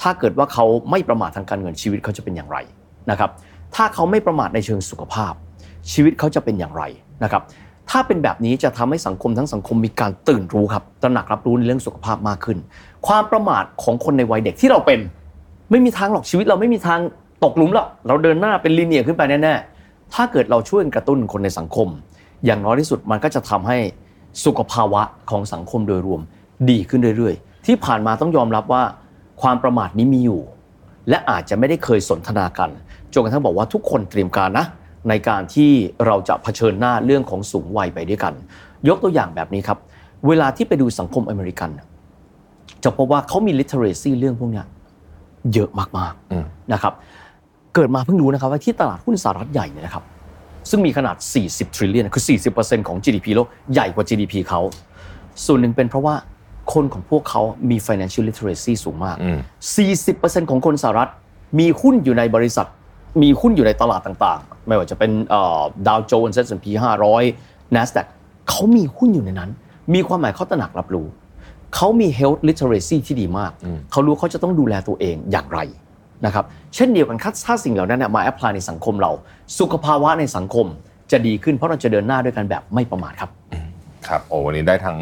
[0.00, 2.58] ถ้าเกิดว่าเขาไม่ประมาททางการเงินชีวิตเขาจะเป็นอย่างไร
[3.10, 3.30] นะครับ
[3.74, 5.32] ถ้าเขาไม่ประมาทในเชิงสุขภาพ
[5.92, 6.82] ชีวิตเขาจะเป็นอย่างไร
[7.24, 7.42] นะครับ
[7.90, 12.58] ถ้าเป็นแบบนี้จะทำให้สังคมทั้งสังคมมีการตื่นรู้ครับตระหนักรับรู้ในเรื่องสุขภาพมากขึ้น
[13.06, 15.00] ความประมาทของคนในวัยเด็กที่เราเป็น
[15.70, 17.00] ไม่มีทางหรอกชีวิตเราไม่มีทาง
[17.44, 19.77] ตกหลุมหรอกเราเดินหน้าเป็นลีเนียร์ขึ้นไปแน่ๆ
[20.14, 21.88] ถ้าเกิดเราช่วยกระตุ้นคนในสังคม
[22.44, 23.78] อย่างน้อยที่สุดมันก็จะทำให้
[24.44, 26.20] สุขภาวะของสังคมโดยรวม
[26.70, 28.82] ดีขึ้นเรื่อยๆ ที่ผ่านมาต้องยอมรับว่า
[29.42, 30.40] ความประมาทนี้มีอยู่
[31.08, 32.70] และอาจจะไม่ได้เคยสนทนากัน
[33.12, 34.66] จนกระทั่งบอกว่าทุกคนเตรียมการนะ
[35.08, 35.70] ในการที่
[36.06, 38.34] เราจะเผชิญหน้าเรื่องของสูงวัยไปด้วยกัน
[38.88, 39.78] ยกตัวอย่างแบบนี้ครับ
[40.26, 41.70] เวลาที่ไปดูสังคมอเมริกัน
[42.84, 44.66] จะพบว่าเขามี literacy เรื่องพวกเนี้ย
[45.54, 46.92] เยอะมากอืมๆนะครับ
[47.74, 50.04] เกิดมาเพิ่งรู้นะครับว่าที่ตลาดหุ้นสหรัฐใหญ่เนี่ยนะครับ
[50.70, 51.16] ซึ่งมีขนาด
[51.48, 52.24] 40 trillion คือ
[52.56, 54.60] 40%ของ GDP โลกใหญ่กว่า GDP เขา
[55.46, 56.14] ส่วนหนึ่งเป็นเพราะว่า
[56.72, 59.16] คนของพวกเขามี financial literacy สูงมาก
[59.84, 61.10] 40%ของคนสหรัฐ
[61.58, 62.66] มีหุ้นอยู่ในบริษัท
[63.22, 65.10] มีหุ้นอยู่ในตลาดต่างๆ ไม่ว่าจะเป็น
[65.86, 66.66] ดาวโจนส์ S&P
[67.20, 68.06] 500 NASDAQ
[68.48, 69.50] เขามีหุ้นอยู่ในนั้น
[69.94, 71.06] มีความหมายเขาตระหนักรับรู้
[71.74, 73.52] เขามี health literacy ที่ดีมาก
[73.90, 75.58] เขารู้เขาจะต้องดูแลตัวเองอย่างไร
[76.26, 79.12] นะครับเช่นเดียวกันถ้าสิ่งเหล่านั้นมาแอพพลายในสังคมเรา
[79.58, 80.66] สุขภาวะในสังคม
[81.12, 83.30] จะดีขึ้นเพราะเราจะเดินหน้าด้วยกันแบบไม่ประมาทครับ
[84.08, 84.98] ครับโอ้วันนี้ได้ทั้ง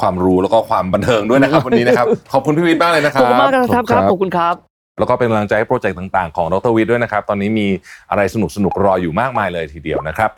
[0.00, 4.54] ความรู้แล้วก็ความบันเทิงด้วยนะครับวันนี้นะครับขอบคุณพี่วิทย์มากเลยนะคขรับอบคุณมากครับครับขอบคุณครับ
[4.98, 7.66] แล้วก็เป็นกำลังใจให้โปรเจกต์ต่างๆ ของดรวิทย์ด้วยนะครับ ตอนนี้มี
[8.10, 10.30] อะไรสนุกๆรออยู่มากมายเลยทีเดียวนะครับ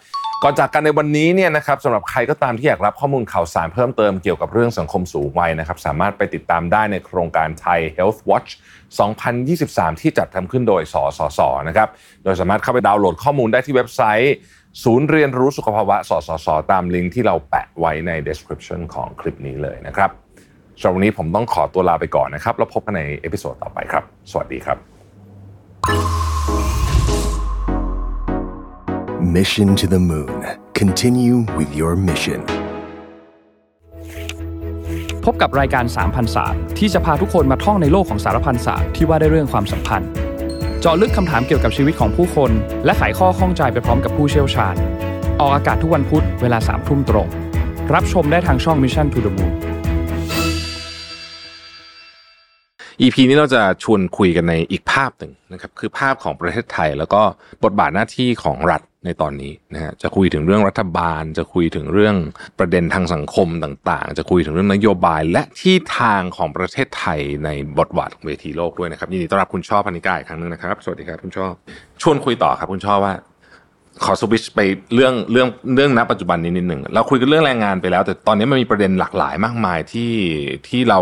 [0.44, 8.50] ก่อนจากกันในวันนี้เนี่ยนะครับสำหรับใครก็ตามที่อยากรับข้อมูลข่าวสารเพิ่มเติมเกี่ยวกับเรื่องสังคมสูงวัยนะครับสามารถไปติดตามได้ในโครงการไทย Health Watch
[9.30, 11.88] 2023 ที่จัดทำขึ้นโดยสสสนะครับ
[12.24, 14.34] โดยสามารถเข้าไปดาวน์โหลดข้อมูลได้ที่เว็บไซต์
[14.84, 20.10] ศูนย์เรียนรู้สุขภาวะสสสตามลิงก์ที่เราแปะไว้ใน description ของคลิปนี้เลยนะครับ
[20.80, 26.31] สำหรับวันนี้ผมต้องขอตัวลาไปก่อนนะครับแล้วพบกันใน episode ต่อไปครับ สวัสดีครับ
[29.22, 30.44] Mission to the Moon.
[30.74, 32.40] Continue with your mission.
[35.24, 40.08] พบกับรายการสามพันศาสตร์ที่จะพาทุกคนมาท่องในโลกของสารพันศาสตร์ที่ว่าได้เรื่องความสัมพันธ์
[40.80, 42.50] เจาะลึกคำถามเกี่ยวกับชีวิตของผู้คน
[42.84, 44.76] และไขข้อข้องใจไปพร้อมกับผู้เชี่ยวชาญ
[45.40, 47.28] ออกอากาศทุกวันพุธเวลาสามทุ่มตรง
[47.94, 49.71] รับชมได้ทางช่อง Mission to the Moon
[53.00, 57.22] EP นี้เราจะชวนคุยกันในอีกภาพหนึ่งนะครับคือภาพของประเทศไทย แล้วก็
[57.64, 62.16] บทบาทหน้าที่ของรัฐในตอนนี้นะฮะจะคุยถึงเรื่องรัฐบาล จะคุยถึงเรื่อง
[62.58, 71.46] ประเด็นทางสังคมต่างๆ จะคุยถึงเรื่องนโยบายและที่ทางของประเทศไทยในบทบาทของเวทีโลกด้วยนะครับยินดีต้อนรับคุณช่อพันิกาอีกครั้งหนึงนะครับ สวัสดีครับคุณช่อ
[72.02, 73.12] ชวนคุยต่อครับคุณช่อว่า
[74.04, 74.60] ขอสวิชไป
[74.94, 80.12] เรื่องเรื่องเรื่องณปัจจุบันนี้นิดหนึ่งเราคุยกันเรื่องแรงงานไปแล้ว แต่ตอนนี้มันมีประเด็นหลากหลายมากมายที่
[80.68, 80.98] ที่เรา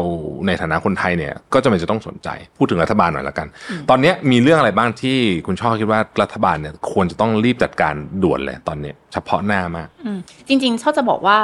[0.46, 3.46] ในฐานะคนไทยเนี่ย ก็จะเป็นจะต้องสนใจ พูดถึงรัฐบาลหน่อยละกัน
[3.90, 10.18] ตอนนี้มีเรื่องอะไรบ้างที่คุณช่อคิดว่ารัฐบาลเนี่ยควรจะต้องรีบจัดการด่วนเลยตอนนี้ เฉพาะหน้ามากอืม
[10.48, 11.38] จริงๆชอบจะบอกว่า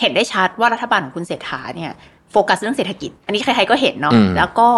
[0.00, 1.92] เห็นได้ชัดว่ารัฐบาลของคุณเศรษฐาเนี่ย
[2.32, 4.68] โฟกัสเรื่องเศรษฐกิจ อันนี้ใครๆก็เห็นเนาะอืมแล้วก็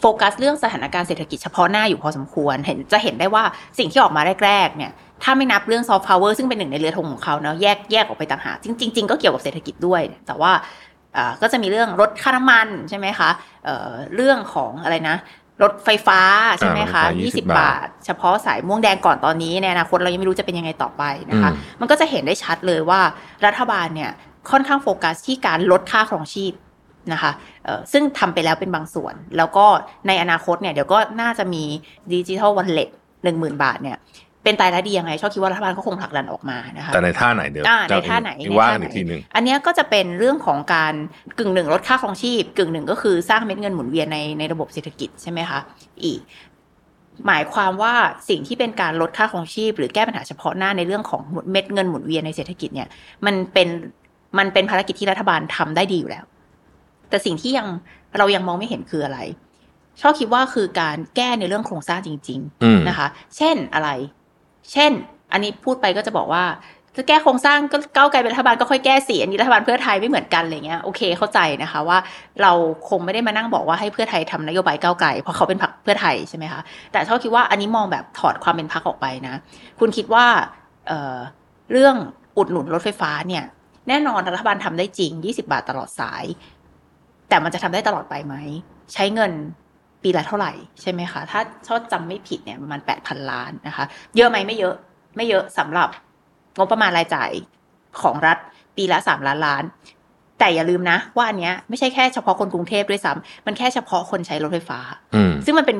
[0.00, 3.44] โฟกัสเรื่องสถานการณ์เศรษฐกิจเฉพาะหน้าอยู่พอสมควร เห็นจะเห็นได้ว่า
[3.78, 10.52] สิ่งที่ออกมาแรกๆเนี่ย ถ้าไม่นับเรื่องซอฟต์พาวเวอร์ซึ่งเป็นหนึ่งในเรือธงของเขาเนาะแยกแยกออกไปต่างหากจริงจริงๆก็เกี่ยวกับเศรษฐกิจด้วย แต่ว่า
[11.16, 13.30] อ่าก็จะมีเรื่องลดค่าน้ำมันใช่ไหมคะ
[13.64, 15.16] เอ่อเรื่องของอะไรนะ
[15.62, 16.20] รถไฟฟ้า
[16.58, 23.00] ใช่ไหมคะอ่ารถไฟฟ้า20 20 บาท เฉพาะสายม่วงแดงก่อนตอนนี้ในอนาคตเรายังไม่รู้จะเป็นยังไงต่อไปนะคะอืมมันก็จะเห็นได้ชัดเลยว่า
[23.46, 24.10] รัฐบาลเนี่ย
[24.50, 26.52] ค่อนข้างโฟกัสที่การลดค่าครองชีพ
[27.12, 27.30] นะคะ
[27.64, 29.66] เอ่อซึ่งทำไปแล้วเป็นบางส่วน แล้วก็
[30.06, 31.62] ในอนาคตเนี่ยเดี๋ยวก็น่าจะมี
[32.12, 32.88] ดิจิทัลวันเล็ต
[33.24, 33.96] หนึ่งหมื่นบาทเนี่ย
[34.46, 40.94] เป็นตายและดียังไง ชอบคิดว่ารัฐบาลก็คงผลักดันออกมานะคะแต่ในท่าไหนเดี๋ยวอ่าในจะท่าไหนอีกในว่าท่ากันไหนอีกทีหนึ่งอันเนี้ยก็จะเป็นเรื่องของการ
[41.38, 45.60] กึ่งหนึ่งลดค่าครองชีพ กึ่งหนึ่งก็คือสร้างเม็ดเงินหมุนเวียนในในระบบเศรษฐกิจใช่ไหมคะ
[46.04, 46.20] อีก
[47.26, 47.94] หมายความว่า
[48.28, 52.88] สิ่งที่เป็นการลดค่าครองชีพ หรือแก้ปัญหาเฉพาะหน้าในเรื่องของเม็ดเงินหมุนเวียนในเศรษฐกิจเนี่ย
[53.26, 53.68] มันเป็น
[54.38, 56.24] มันเป็นภารกิจที่รัฐบาลทำได้ดีอยู่แล้ว
[57.08, 57.66] แต่สิ่งที่ยัง
[58.18, 59.18] เรายังมองไม่เห็นคืออะไร
[60.00, 63.06] ชอบคิดว่าคือการแก้ในเรื่องโครงสร้างจริงอืมๆนะคะ
[63.36, 63.88] เช่นอะไร
[64.72, 64.92] เช่น
[65.32, 66.44] อันนี้พูดไปก็จะบอกว่า
[66.96, 71.98] จะแก้โครงสร้างก็ก้าวไกลเป็นรัฐบาลก็ค่อยแก้สิอันนี้รัฐบาลเพื่อไทยไม่เหมือนกันอะไรเงี้ยโอเคเข้าใจนะคะว่า
[72.42, 72.52] เรา
[72.88, 76.60] คงไม่ได้มานั่งบอกว่าให้เพื่อไทยทำนโยบายก้าวไกลเพราะเขาเป็นพรรคเพื่อไทยใช่ไหมคะ
[76.92, 79.34] แต่ชอบคิดว่าอันนี้มองแบบถอดความเป็นพรรคออกไปนะ
[79.80, 80.26] คุณคิดว่า
[80.86, 81.96] เเรื่อง
[82.36, 83.44] อุดหนุนรถไฟฟ้าเนี่ย
[83.88, 86.24] แน่นอนรัฐบาลทำได้จริง 20 บาทตลอดสาย
[87.28, 88.34] แต่มันจะทำได้ตลอดไปไหม
[88.92, 89.32] ใช้เงิน
[90.06, 90.52] ปีละเท่าไหร่
[90.82, 93.84] ใช่ไหมคะ ถ้าชอบจำไม่ผิดเนี่ยประมาณ8,000ล้านนะคะ
[94.16, 94.74] เยอะไหมไม่เยอะ
[95.16, 95.88] ไม่เยอะสำหรับ
[96.58, 97.30] งบประมาณรายจ่าย
[98.02, 98.38] ของรัฐ
[98.76, 99.64] ปีละ3ล้านล้าน
[100.38, 104.78] แต่อย่าลืมนะ ว่าอันเนี้ยไม่ใช่แค่เฉพาะคนกรุงเทพด้วยซ้ำมันแค่เฉพาะคนใช้รถไฟฟ้า
[105.14, 105.76] อืมซึ่งมันเป็น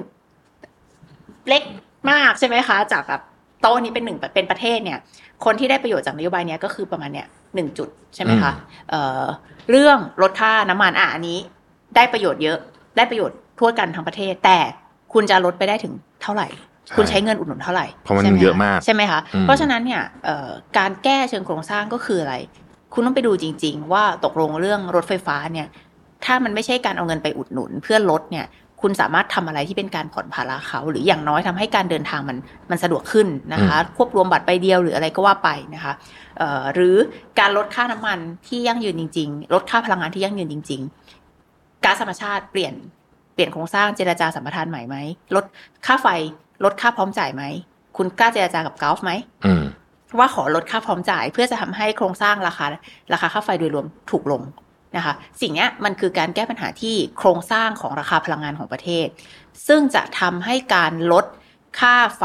[1.49, 1.63] เล็ก
[2.11, 3.23] มากใช่ไหมคะ จากแบบ
[3.61, 4.99] โต๊ะนี้เป็นหนึ่งเป็นประเทศเนี่ย
[5.45, 8.53] คนที่ได้ประโยชน์จากนโยบายเนี้ยก็คือประมาณเนี้ยหนึ่งจุดใช่ไหมคะ
[8.91, 9.25] เอ่อ
[9.71, 11.39] เรื่องลดค่าน้ำมันอะอันนี้
[11.97, 12.59] ได้ประโยชน์เยอะ
[12.97, 14.59] ได้ประโยชน์ ทั่วกันทั้งประเทศ แต่
[15.13, 15.93] คุณจะลดไปได้ถึง
[16.23, 16.49] เท่าไหร่
[16.87, 22.35] ใช่คุณใช้เงินอุดหนุนเท่าไหร่เพราะมันใช่ไหเยอะมากใช่ไหมคะอืมเพราะฉะนั้นเนี่ยเอ่อการแก้เชิงโครงสร้างก็คืออะไร
[22.95, 25.69] คุณต้องไปดูจริง ๆ ว่าตกลงเรื่องรถไฟฟ้าเนี่ย
[26.25, 28.47] ถ้ามันไม่ใช่การเอาเงินไปอุดหนุน เพื่อลดเนี่ย
[28.83, 32.39] คุณสามารถทำอะไรที่เป็นการผ่อนภาระเขา หรืออย่างน้อยทำให้การเดินทางมัน
[32.71, 35.93] มันสะดวกขึ้นนะคะ ควบรวมบัตรใบเดียวหรืออะไรก็ว่าไปนะคะ
[36.39, 36.97] เอ่อหรือ
[37.41, 40.81] การลดค่าน้ำมันที่ยั่งยืนจริง ๆ ลดค่าพลังงานที่ยั่งยืนจริง
[41.33, 42.75] ๆ ก๊าซธรรมชาติเปลี่ยน
[43.37, 44.97] เปลี่ยนโครงสร้างเจรจาสัมปทานใหม่ไหม
[45.35, 45.45] ลด
[45.87, 46.09] ค่าไฟ
[46.65, 47.43] ลดค่าพร้อมจ่ายไหม
[47.97, 49.13] คุณกล้าเจรจากับกอล์ฟไหม
[49.47, 49.65] อืม
[50.19, 52.67] ว่าขอลดค่าพร้อมจ่ายเพื่อจะทำให้โครงสร้างราคา
[53.13, 54.43] ราคาค่าไฟโดยรวมถูกลง
[54.97, 59.07] นะคะ สิ่งนี้มันคือการแก้ปัญหาที่โครงสร้างของราคาพลังงานของประเทศ
[59.67, 61.25] ซึ่งจะทำให้การลด
[61.81, 62.25] ค่าไฟ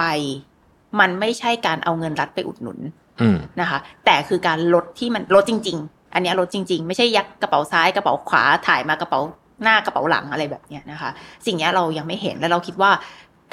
[1.00, 2.80] มันไม่ใช่การเอาเงินรัฐไปอุดหนุน
[3.22, 9.20] อืมนะคะ แต่คือการลดที่มันลดจริง ๆ อันเนี้ยลดจริง ๆ ไม่ใช่ยักกระเป๋าซ้ายกระเป๋าขวาถ่ายมากระเป๋า
[9.64, 11.10] หน้ากระเป๋าหลังอะไรแบบนี้นะคะ
[11.46, 12.92] สิ่งนี้เรายังไม่เห็นและเราคิดว่า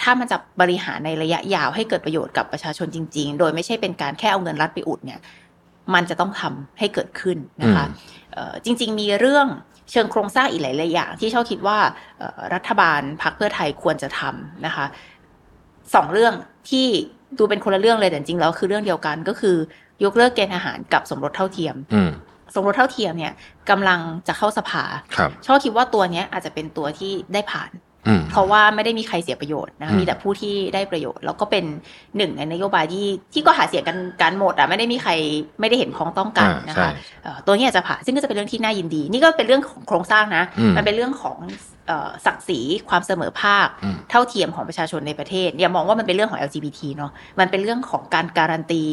[0.03, 5.21] ถ้ามันจะบริหารในระยะยาวให้เกิดประโยชน์กับประชาชนจริง ๆ โดยไม่ใช่เป็นการแค่เอาเงินรัฐไปอุดเนี่ย
[5.95, 7.85] มันจะต้องทำให้เกิดขึ้นนะคะ
[8.65, 9.47] จริง ๆ มีเรื่อง
[9.91, 11.79] เชิงโครงสร้างอีกหลายๆอย่าง ที่ช่าคิดว่า
[12.55, 14.87] รัฐบาลพรรคเพื่อไทยควรจะทำนะคะ
[15.95, 16.35] สองเรื่อง
[16.71, 16.87] ที่
[17.39, 19.57] ดูเป็นคนละเรื่องเลยแต่จริงๆแล้วคือเรื่องเดียวกันก็คือ
[20.05, 21.77] ยกเลิกเกณฑ์อาหารกับสมรสเท่าเทียม
[22.55, 23.33] สมรสเท่าเทียมเนี่ย
[23.71, 24.85] กำลังจะเข้าสภา
[25.17, 27.73] ครับชอบคิดว่าตัวเนี้ยอาจจะเป็นตัวที่ได้ผ่าน
[28.09, 31.65] อืมเพราะว่าไม่ได้มีใครเสียประโยชน์นะอืมมีแต่ผู้ที่ได้ประโยชน์ แล้วก็เป็น
[32.17, 35.13] หนึ่งในนโยบายที่ที่ก็หาเสียงกันการหมดอะไม่ได้มีใคร
[35.61, 36.91] ไม่ได้เห็นพ้องต้องกันอ่านะใช่คะ
[37.23, 41.37] เอ่อตัวนี้อาจจะผ่านซึ่งก็จะเป็นเรื่องที่น่ายินดี นี่ก็เป็นเรื่องของโครงสร้างนะอืมมันเป็นเรื่องของ
[41.87, 47.11] เอ่อศักดิ์ศรีความเสมอภาคอืมเท่าเทียมของประชาชนในประเทศอย่ามองว่ามันเป็นเรื่องของ LGBT เนาะ
[47.41, 48.85] มันเป็นเรื่องของการการันตี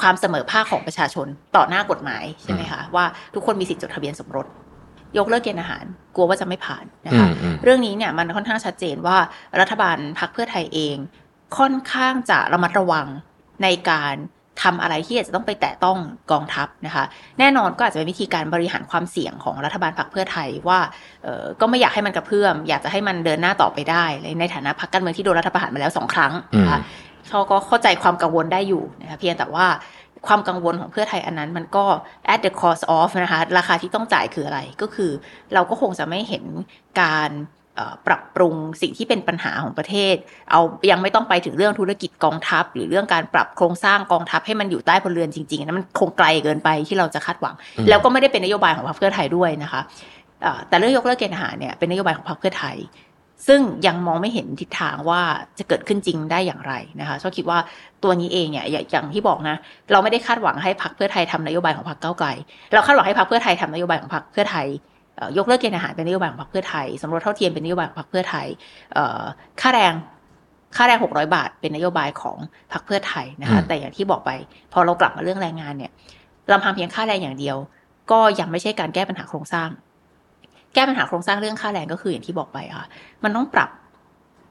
[0.00, 3.04] ความเสมอภาคของประชาชนต่อหน้ากฎหมายใช่ไหมคะว่า
[3.34, 4.46] ทุกคนมีสิทธิจดทะเบียนสมรส
[5.18, 9.18] ยกเลิกเกณฑ์อาหาร กลัวว่าจะไม่ผ่านนะคะอืมอืมเรื่องนี้เนี่ยมันค่อนข้างชัดเจนว่า
[9.60, 10.96] รัฐบาลพรรคเพื่อไทยเอง
[11.58, 13.06] ค่อนข้างจะระมัดระวัง
[13.62, 14.14] ในการ
[14.62, 15.98] ทำอะไรที่อาจจะต้องไปแตะต้อง
[16.30, 17.04] กองทัพนะคะ
[17.38, 20.80] แน่นอนก็อาจจะเป็นวิธีการบริหารความเสี่ยงของรัฐบาลพรรคเพื่อไทยว่า
[21.22, 26.80] เอ่อก็ไม่อยากให้มันกระเพื่อม อยากจะให้มันเดินหน้าต่อไปได้เลยในฐานะพรรคการเมืองที่โดนรัฐประหารมาแล้วสองครั้งนะคะ
[27.32, 29.66] เขาก็เข้าใจความกังวลได้อยู่นะคะเพียงแต่ว่า
[30.26, 31.84] ความกังวลของเพื่อไทยอันนั้นมันก็
[32.32, 35.10] at the cost of นะคะราคาที่ต้องจ่ายคืออะไรก็คือ
[35.54, 36.44] เราก็คงจะไม่เห็น
[37.00, 37.30] การ
[37.76, 40.14] เอ่อปรับปรุงสิ่งที่เป็นปัญหาของประเทศ
[40.50, 40.60] เอา
[40.90, 47.54] ยังไม่ต้องไปถึงเรื่องธุรกิจกองทัพ หรือเรื่องการปรับโครงสร้างกองทัพให้มันอยู่ใต้พลเรือนจริงๆอันนั้นมันคงไกลเกินไปที่เราจะคาดหวัง
[47.88, 49.80] แล้วก็ไม่ได้เป็นนโยบายของพรรคเพื่อไทยด้วยนะคะ
[50.42, 52.76] เอ่อแต่เรื่องยกเลิกเกณฑ์อาหารเนี่ยเป็นนโยบายของพรรคเพื่อไทย
[53.46, 55.20] ซึ่งยังมองไม่เห็นทิศทางว่า
[55.58, 57.58] จะเกิดขึ้นจริงได้อย่างไรนะคะชอบคิดว่า
[58.02, 59.56] ตัวนี้เองเนี่ยอย่างอย่างที่บอกนะ
[59.92, 62.28] เราไม่ได้คาดหวังให้พรรคเพื่อไทยทำนโยบายของพรรคก้าวไกล
[62.72, 64.66] เราคาดหวังให้พรรคเพื่อไทยทำนโยบายของพรรคเพื่อไทย
[65.16, 68.46] เอ่อยกเลิกเกณฑ์อาหารเป็นนโยบายของพรรคเพื่อไทยสมรสเท่าเทียมเป็นนโยบายของพรรคเพื่อไทย
[68.94, 69.22] เอ่อ
[69.60, 69.92] ค่าแรง
[70.76, 72.36] ค่าแรงหกร้อยบาท เป็นนโยบายของ
[72.72, 74.30] พรรคเพื่อไทยนะคะอืมแต่อย่างที่บอกไป
[74.72, 75.90] พอเรากลับมาเรื่องแรงงานเนี่ย
[76.52, 77.56] ลำพังเพียงค่าแรงอย่างเดียว
[78.10, 79.68] ก็ยังไม่ใช่การแก้ปัญหาโครงสร้าง
[80.74, 82.86] แก้ปัญหาโครงสร้างเรื่องค่าแรงก็คืออย่างที่บอกไปค่ะ
[83.24, 83.70] มันต้องปรับ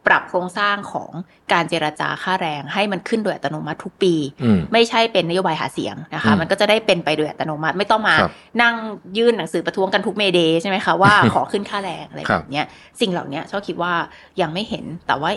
[0.08, 1.12] ปรับโครงสร้างของ
[1.54, 8.32] การเจรจาค่าแรงให้มันขึ้นโดยอัตโนมัติทุกปีอืมไม่ใช่เป็นนโยบายหาเสียงนะคะอืมมันก็จะได้เป็นไปโดยอัตโนมัติไม่ต้องมาครับ
[8.62, 8.76] นั่ง
[9.18, 12.68] ยื่นหนังสือประท้วงกันทุกเมเดย์ใช่ไหมคะว่าขอขึ้นค่าแรงอะไรครัแบบบเนี้ย
[13.02, 13.94] สิ่งเหล่านี้ชอบคิดว่า
[14.42, 15.32] ยังไม่เห็นแต่ว่า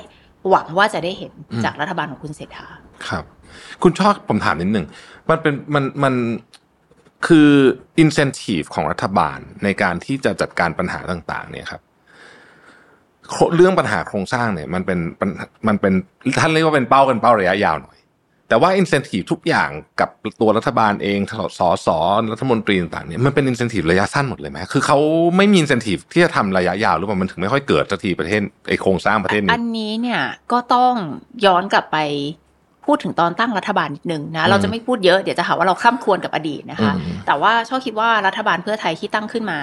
[0.51, 2.66] หวังว่าจะได้เห็นอืมจากรัฐบาลของคุณเศรษฐา
[3.09, 3.24] ครับ
[3.82, 4.86] คุณชอบผมถามนิดหนึ่ง
[5.31, 6.15] มันเป็นมันมัน
[7.26, 7.51] คือ
[8.02, 11.82] incentive ของรัฐบาลในการที่จะจัดการปัญหาต่างๆ เนี่ยครับ
[13.56, 15.30] เรื่องปัญหาโครงสร้างเนี่ย มันเป็นปัญ
[15.68, 15.92] มันเป็น
[16.38, 17.98] ท่านเรียกว่าเป็นเป้ากันเป้าระยะยาวหน่อย
[18.48, 19.70] แต่ว่า incentive ทุกอย่าง
[20.01, 20.10] กับ
[20.40, 21.18] ตัวรัฐบาลเอง
[21.59, 21.98] สอสอ
[22.32, 24.98] รัฐมนตรีต่างๆเนี่ยมันเป็น incentive ระยะสั้นหมดเลยไหมคือเขา
[25.36, 30.22] ไม่มี incentive ที่จะทำระยะยาวหรือเปล่ามันถึงไม่ค่อยเกิดสักทีประเทศไอโครงสร้างประเทศอันี้นนี้เนี่ย
[30.52, 30.94] ก็ต้อง
[31.46, 31.98] ย้อนกลับไป
[32.86, 39.59] พูดถึงตอนตั้งรัฐบาลนิดนึงนะเราจะไม่พูดเยอะเดี๋ยวจะหาว่าเราคล่ำครวญกับอดีตนะคะอืมแต่ว่าชอบคิดว่ารัฐบาลเพื่อไทยที่ตั้งขึ้นมา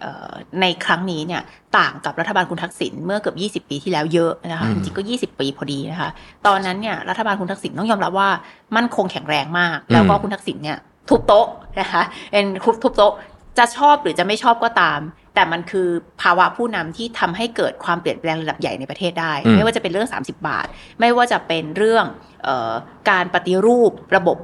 [0.00, 1.42] เอ่อในครั้งนี้เนี่ย
[1.78, 6.10] ต่างกับรัฐบาลคุณทักษิณเมื่อเกือบ 20 ปีที่แล้วเยอะนะคะจริงๆก็ 20 ปีพอดีนะคะ
[6.46, 8.28] ตอนนั้นเนี่ยรัฐบาลคุณทักษิณต้องยอมรับว่า
[8.76, 10.78] มั่นคงแข็งแรงมาก แล้วก็คุณทักษิณเนี่ย
[11.08, 11.46] ทุบโต๊ะ
[11.80, 12.02] นะคะ
[12.32, 13.12] เป็นทุบโต๊ะ
[13.58, 15.00] จะชอบหรือจะไม่ชอบก็ตาม
[15.34, 15.88] แต่มันคือ
[16.22, 20.66] ภาวะผู้นำที่ทำให้เกิดความเปลี่ยนแปลงระดับใหญ่ในประเทศได้อืมไม่ว่าจะเป็นเรื่อง 30 บาท
[21.00, 22.04] ไม่ว่าจะเป็นเรื่อง
[22.44, 22.72] เออ
[23.10, 24.38] การปฏิรูประบบ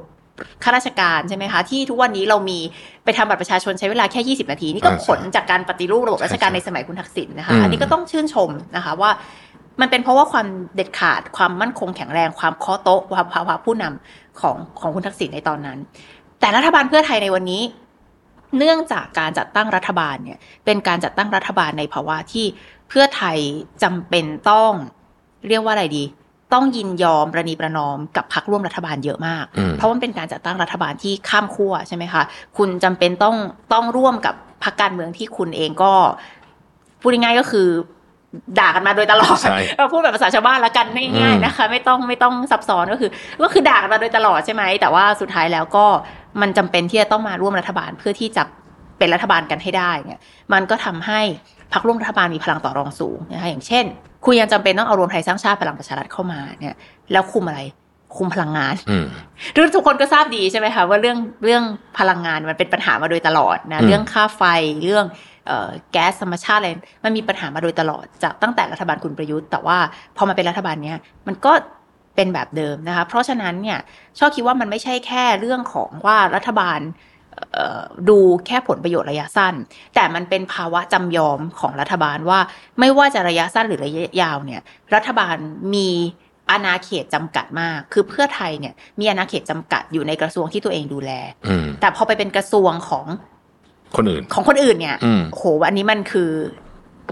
[0.63, 2.59] ข้าราชการใช่ไหมคะ ที่ทุกวันนี้เรามี
[3.03, 9.11] ไปทำบัตรประชาชนใช้เวลาแค่ 20 นาที นี่ก็อ่าใช่ผลจากการปฏิรูประบบราชการใช่ในสมัยคุณทักษิณนะคะอืมอันนี้ก็ต้องชื่นชมนะคะว่า
[9.81, 15.77] มันเป็นเพราะว่าความเด็ดขาดความมั่นคงแข็งแรงความเคาะโต๊ะความภาวะผู้นำของของคุณทักษิณในตอนนั้น
[16.39, 17.61] แต่รัฐบาลเพื่อไทยในวันนี้
[18.57, 22.45] เนื่องจากการจัดตั้งรัฐบาลเนี่ยเป็นการจัดตั้งรัฐบาลในภาวะที่
[22.89, 23.37] เพื่อไทย
[23.83, 24.71] จำเป็นต้อง
[25.47, 26.03] เรียกว่าอะไรดี
[26.53, 32.21] ต้องยินยอมประนีประนอมกับพรรคร่วมรัฐบาลเยอะมากอืมเพราะมันเป็นการจัดตั้งรัฐบาลที่ข้ามขั้วใช่ไหมคะ
[32.57, 33.35] คุณจำเป็นต้อง
[33.73, 35.93] ต้องร่วมกับพรรคการเมืองที่คุณเองก็
[37.01, 37.67] พูดง่ายๆก็คือ
[38.59, 43.09] ด่ากันมาโดยตลอดใช่เออพูดแบบภาษาชาวบ้านละกันง่ายๆนะคะ ไม่ต้องไม่ต้องซับซ้อนก็คือ
[43.43, 45.85] ก็คือด่ากันมาโดยตลอดใช่ไหมแต่ว่าสุดท้ายแล้วก็
[46.41, 48.43] มันจำเป็นที่จะต้องมาร่วมรัฐบาลเพื่อที่จะ
[48.97, 50.19] เป็นรัฐบาลกันให้ได้เนี่ย
[50.53, 51.21] มันก็ทำให้
[51.73, 53.85] พรรคร่วมรัฐบาลมีพลังต่อรองสูงนะคะอย่างเช่น
[54.25, 56.75] คุณยังจำเป็นต้องเอารวมไทยสร้างชาติพลังประชารัฐเข้ามาเนี่ย
[57.11, 57.61] แล้วคุมอะไร
[58.17, 59.05] คุมพลังงานอืม
[59.53, 61.63] เรื่องทุกคนก็ทราบดีใช่ไหมคะว่าเรื่องเรื่อง
[61.99, 64.43] พลังงานมันเป็นปัญหามาโดยตลอดนะอืมเรื่องค่าไฟ
[64.83, 65.05] เรื่อง
[65.47, 66.69] เอ่อแก๊สธรรมชาติอะไร
[67.03, 69.77] มันมีปัญหามาโดยตลอดจากตั้งแต่รัฐบาลคุณประยุทธ์ แต่ว่า
[70.17, 70.97] พอมาเป็นรัฐบาลเนี้ย
[71.27, 71.51] มันก็
[72.19, 73.79] เป็นแบบเดิมนะคะ เพราะฉะนั้นเนี่ย
[74.19, 76.79] ชอบคิดว่ามันไม่ใช่แค่เรื่องของว่ารัฐบาล
[77.53, 78.17] เอ่อดู
[78.47, 79.53] แค่ผลประโยชน์ระยะสั้น
[79.95, 82.39] แต่มันเป็นภาวะจำยอมของรัฐบาลว่า
[82.79, 84.61] ไม่ว่าจะระยะสั้นหรือระยะยาวเนี่ย
[84.95, 85.35] รัฐบาล
[85.73, 85.89] มี
[86.51, 91.11] อาณาเขตจำกัดมาก คือเพื่อไทยเนี่ยมีอาณาเขตจำกัดอยู่ในกระทรวงที่ตัวเองดูแล
[91.47, 93.05] อืมแต่พอไปเป็นกระทรวงของ
[93.95, 96.31] คนอื่น ของคนอื่นเนี่ยอืมโหอันนี้มันคือ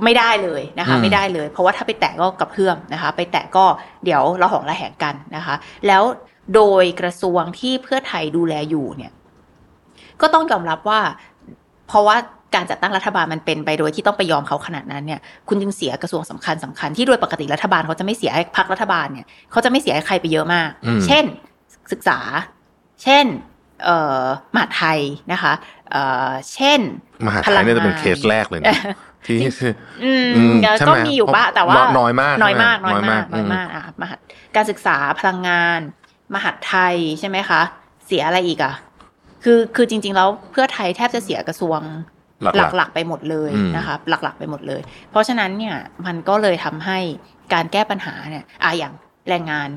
[0.03, 3.65] ไม่ได้เลยนะคะอืมไม่ได้เลย เพราะว่าถ้าไปแตะก็กระเพื่อมนะคะ ไปแตะก็
[4.05, 5.55] เดี๋ยวเราหองระแหงกันนะคะ
[5.87, 6.03] แล้ว
[6.55, 9.11] โดยกระทรวงที่เพื่อไทยดูแลอยู่เนี่ย
[10.21, 10.99] ก็ต้องยอมรับว่า
[11.87, 12.17] เพราะว่า
[12.55, 21.23] การจัดตั้งรัฐบาลมันเป็นไปโดยที่ต้องไปยอมเขาขนาดนั้นเนี่ย คุณจึงเสียกระทรวงสำคัญสำคัญที่โดยปกติรัฐบาลเขาจะไม่เสียให้พรรครัฐบาลเนี่ยเขาจะไม่เสียให้ใครไปเยอะมากอืมเช่น
[21.91, 22.19] ศึกษา
[23.03, 23.25] เช่น
[23.83, 24.99] เอ่อมหาดไทย
[25.31, 25.53] นะคะ
[25.91, 26.79] เอ่อเช่น
[27.25, 28.75] มหาไทยเนี่ยจะเป็นเคสแรกเลยนะ
[29.27, 29.73] ที่คือ
[30.03, 34.15] อืมอืมก็ใช่ไหมก็มีอยู่บ้างแต่ว่าน้อยมาก น้อยมากใช่น้ไหมอยมากน้น้ออยยมามากกอะมหา
[34.55, 35.79] การศึกษาพลังงาน
[36.33, 37.61] มหาดไทยใช่ไหมคะ
[38.05, 38.73] เสียอะไรอีกอะ
[39.43, 41.79] คือคือจริง ๆ แล้วเพื่อไทยแทบจะเสียกระทรวง
[42.43, 44.81] หลักๆหลักๆไปหมดเลยอืมนะคะหลักๆ ไปหมดเลย
[45.11, 45.75] เพราะฉะนั้นเนี่ย
[46.05, 46.97] มันก็เลยทำให้
[47.53, 48.93] การแก้ปัญหาเนี่ยอะอย่าง
[49.29, 49.69] แรงงาน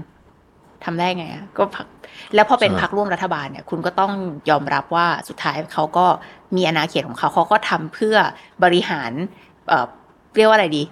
[0.84, 1.86] ทำได้ไงอะก็พัก
[2.34, 4.12] แล้วพอเป็นพักร่วมรัฐบาลเนี่ยคุณก็ต้อง
[4.50, 6.06] ยอมรับว่าสุดท้ายเขาก็
[6.56, 8.16] มีอาณาเขตของเขาเขาก็ทำเพื่อ
[8.64, 9.12] บริหาร
[9.68, 9.86] เอ่อ
[10.36, 10.82] เรียกว่าอะไรดี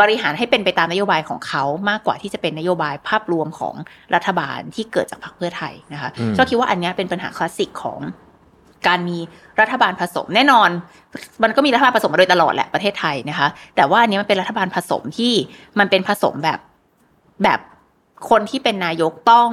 [0.00, 3.74] บริหารให้เป็นไปตามนโยบายของเขามากกว่าที่จะเป็นนโยบายภาพรวมของ
[4.14, 8.00] รัฐบาลที่เกิดจากพรรคเพื่อไทยนะคะอืมก็คิดว่าอันเนี้ยเป็นปัญหาคลาสสิกของ
[8.86, 9.18] การมี
[9.60, 10.70] รัฐบาลผสมแน่นอน
[11.42, 15.32] มันก็มีรัฐบาลผสมมาโดยตลอดแหละประเทศไทยนะคะ แต่ว่าอันนี้มันเป็นรัฐบาลผสมที่
[15.78, 16.58] มันเป็นผสมแบบ
[17.44, 17.60] แบบ
[18.30, 19.50] คนที่เป็นนายกต้อง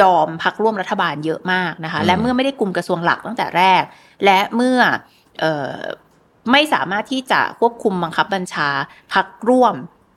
[0.00, 3.82] ยอมพักร่วมรัฐบาลเยอะมากนะคะอืมและเมื่อไม่ได้กลุ่มกระทรวงหลักตั้งแต่แรก
[4.24, 4.78] และเมื่อ
[5.40, 5.76] เอ่อ
[6.52, 8.68] ไม่สามารถที่จะควบคุมบังคับบัญชา
[9.14, 9.74] พักร่วม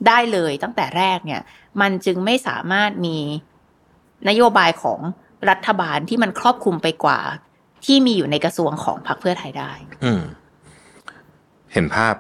[0.08, 1.42] ได้เลยตั้งแต่แรกเนี่ย
[1.82, 3.18] มันจึงไม่สามารถมี
[4.30, 5.00] นโยบายของ
[5.50, 7.20] รัฐบาลที่มันครอบคลุมไปกว่า
[7.86, 9.72] ที่มีอยู่ในกระทรวงของพรรคเพื่อไทยได้
[10.06, 10.24] อืม
[11.74, 12.16] เห็นภาพ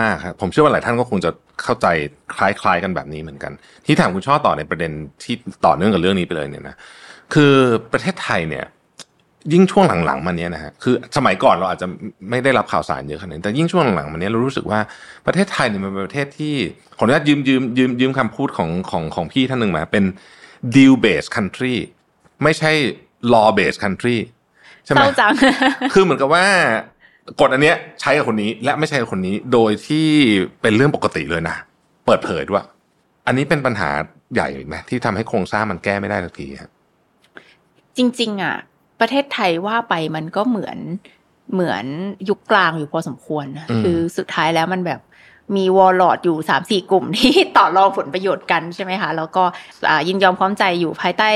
[0.00, 1.30] มากๆครับผมเชื่อว่าหลายท่านก็คงจะ
[1.62, 1.86] เข้าใจ
[2.36, 3.52] คล้ายๆกันแบบนี้เหมือนกัน
[3.86, 4.92] ที่ถามคุณช่อต่อในประเด็น
[5.22, 5.34] ที่
[5.66, 6.76] ต่อเนื่องกับเรื่องนี้ไปเลยเนี่ยนะ
[7.34, 7.54] คือ
[7.92, 8.66] ประเทศไทยเนี่ย
[9.52, 11.86] ยิ่งช่วงหลังๆมาเนี้ยนะฮะคือสมัยก่อนเราอาจจะ
[12.30, 14.80] ไม่ได้รับข่าวสารเยอะขนาดนี้แต่ยิ่งช่วงหลังๆมาเนี้ยเรารู้สึกว่า
[15.26, 16.54] ประเทศไทยเนี่ยมันเป็นประเทศที่
[16.98, 20.04] ขออนุญาตยืมยืมยืมยืมคำพูดของของของพี่ท่านหนึ่งมาเป็น
[20.74, 21.76] deal based country
[22.42, 22.72] ไม่ใช่
[23.32, 24.16] law based country
[24.84, 25.34] ใช่ไหเศมร้าจัง
[25.94, 26.46] คือเหมือนกับว่า
[27.40, 30.06] กฎอันเนี้ยใช้กับคนนี้และไม่ใช้กับคนนี้โดยที่
[30.62, 31.56] เป็นเรื่องปกติเลยนะ
[32.06, 32.64] เปิดเผยด้วย
[33.26, 33.90] อันนี้เป็นปัญหา
[34.34, 36.70] ใหญ่ไหมที่ทำให้โครงสร้างมันแก้ไม่ได้สักทีฮะ
[37.96, 38.56] จริง ๆ อะ
[39.00, 40.78] ประเทศไทยว่าไปมันก็เหมือน
[41.52, 41.84] เหมือน
[42.28, 45.00] ยุคกลางอยู่พอสมควรนะอืมคือสุดท้ายแล้วมันแบบ
[45.56, 49.42] มีวอลลอดอยู่สามสี่กลุ่มที่ต่อรองผลประโยชน์กันใช่ไหมคะ แล้วก็
[49.88, 51.30] อ่ายินยอมพร้อมใจอยู่ภายใต้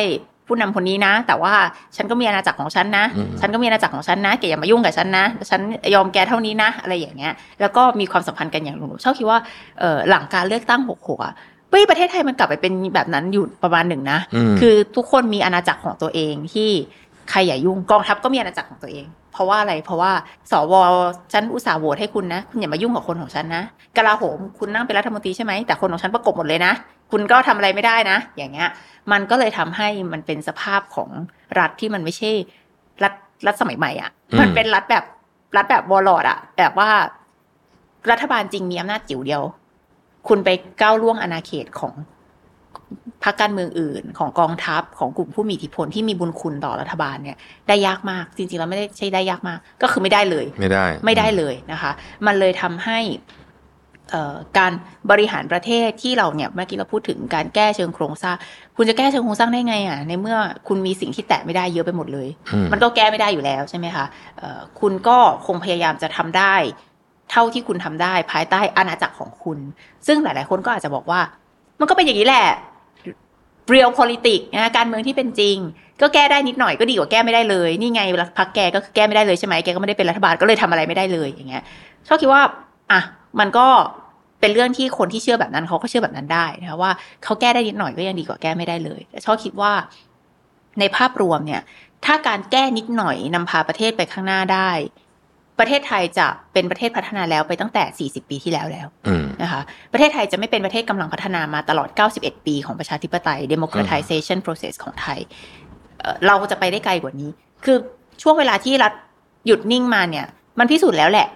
[0.47, 1.55] ผู้นำคนนี้นะ แต่ว่า
[1.97, 5.61] ฉันก็มีอาณาจักรของฉันนะอืมฉันก็มีอาณาจักรของฉันนะแกอย่ามายุ่งกับฉันนะ ฉัน
[5.95, 9.39] ยอมแกเท่านี้นะ อะไรอย่างเงี้ย แล้วก็มีความสัมพันธ์กันอย่างหนูชอบคิดว่า
[9.79, 16.71] เออหลังการเลือกตั้งหกหกอะเฮ้ยประเทศไทยมันกลับไปเป็นแบบนั้นอยู่ประมาณหนึ่งนะอืมคือทุกคนมีอาณาจักรของตัวเองที่
[17.31, 20.13] ใครอย่ายุ่งกองทัพก็มีอาณาจักรของตัวเอง เพราะว่าอะไร เพราะว่า
[20.51, 20.75] สว
[21.33, 23.63] ฉันอุตส่าห์โหวตให้คุณนะ คุณอย่ามายุ่งกับคนของฉันนะ
[23.97, 26.73] กลาโหมคุณนั่งเป็นรัฐมนตรีใช่ไหมแต่คนของฉันประกบหมดเลยนะ
[27.13, 28.69] คุณก็ทำอะไรไม่ได้นะ อย่างเงี้ย
[29.13, 31.11] มันก็เลยทำให้มันเป็นสภาพของ
[31.59, 32.31] รัฐที่มันไม่ใช่
[33.03, 33.15] รัฐ
[33.47, 35.05] รัฐสมัยใหม่อะอืมมันเป็นรัฐแบบ
[35.57, 36.91] รัฐแบบวอลลอดอะ แบบว่า
[38.11, 39.43] รัฐบาลจริงมีอำนาจจิ๋วเดียว
[40.29, 40.49] คุณไป
[40.83, 41.95] ก้าวล่วงอาณาเขตของ
[43.25, 47.37] พรรคการเมืองอื่น ของกองทัพของกลุ่มผู้มีอิทธิพลที่มีบุญคุณต่อรัฐบาลเนี่ย
[47.69, 51.93] ได้ยากมากจริงๆแล้วไม่ได้ใช่ได้ยากมาก ก็คือไม่ได้เลย ไม่ได้ ไม่ได้เลยนะคะ
[52.27, 53.01] มันเลยทำให้
[54.11, 54.73] เอ่อการ
[55.11, 58.37] บริหารประเทศที่เราเนี่ยเมื่อกี้เราพูดถึงการแก้เชิงโครงสร้าง
[58.77, 60.37] คุณจะแก้เชิงโครงสร้างได้ไงอะในเมื่อ
[60.69, 64.05] คุณมีสิ่งที่แตะไม่ได้เยอะไปหมดเลยอืมมันก็แก้ไม่ได้อยู่แล้วใช่ไหมคะ
[64.39, 66.55] เอ่อคุณก็คงพยายามจะทำได้
[67.31, 69.59] เท่าที่คุณทำได้ภายใต้อาณาจักรของคุณ
[70.07, 71.21] ซึ่งหลาย ๆ คนก็อาจจะบอกว่า
[71.81, 72.47] มันก็เป็นอย่างนี้แหละ
[73.73, 75.57] real politics นะการเมืองที่เป็นจริง
[76.01, 81.63] ก็แก้ได้นิดหน่อยก็ดีกว่าแก้ไม่ได้เลย นี่ไงเวลาพักแกก็แก้ไม่ได้เลยใช่ไหมแกก็ไม่ได้เป็นรัฐบาลก็เลยทำอะไรไม่ได้เลยอย่างเงี้ย
[82.09, 82.43] ชอบคิดว่า
[82.93, 83.01] อะ
[83.41, 83.67] มันก็
[84.41, 86.91] เป็นเรื่องที่คนที่เชื่อแบบนั้นเขาก็เชื่อแบบนั้นได้นะว่า
[87.25, 89.73] เขาแก้ได้นิดหน่อยก็ยังดีกว่าแก้ไม่ได้เลยแต่ชอบคิดว่า
[90.81, 91.61] ในภาพรวมเนี่ย
[92.05, 94.71] ถ้าการแก้นิดหน่อยนำพาประเทศไปข้างหน้าได้
[95.59, 99.61] ประเทศไทยจะเป็นประเทศพัฒนาแล้วไปตั้งแต่ 40 ปีที่แล้วแล้วอืมนะคะ
[99.93, 105.19] ประเทศไทยจะไม่เป็นประเทศกำลังพัฒนามาตลอด 91 ปีของประชาธิปไตย democratization process ของไทย
[106.01, 107.31] เอ่อเราจะไปได้ไกลกว่านี้
[107.65, 107.77] คือ
[108.23, 108.93] ช่วงเวลาที่รัฐ
[109.47, 110.27] หยุดนิ่งมาเนี่ย
[110.59, 111.29] มันพิสูจน์แล้วแหละ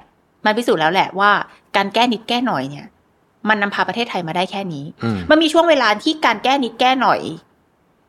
[0.44, 1.30] มันพิสูจน์แล้วแหละว่า
[1.76, 2.86] การแก้นิดแก้หน่อยเนี่ย
[3.48, 7.20] มันนำพาประเทศไทยมาได้แค่นี้อืมมันมีช่วงเวลาที่การแก้นิดแก้หน่อย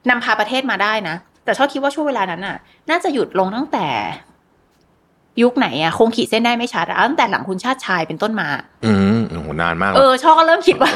[0.09, 2.57] นำพาประเทศมาได้นะ แต่ชอบคิดว่าช่วงเวลานั้นน่ะ
[2.89, 3.87] น่าจะหยุดลงตั้งแต่
[5.41, 8.47] ยุคไหนอะคงขีดเส้นได้ไม่ชัดอะตั้งแต่หลังคุณชาติชายเป็นต้นมา
[8.85, 10.91] อืมโอ้โหนานมากเออชอบก็เริ่มคิดว่า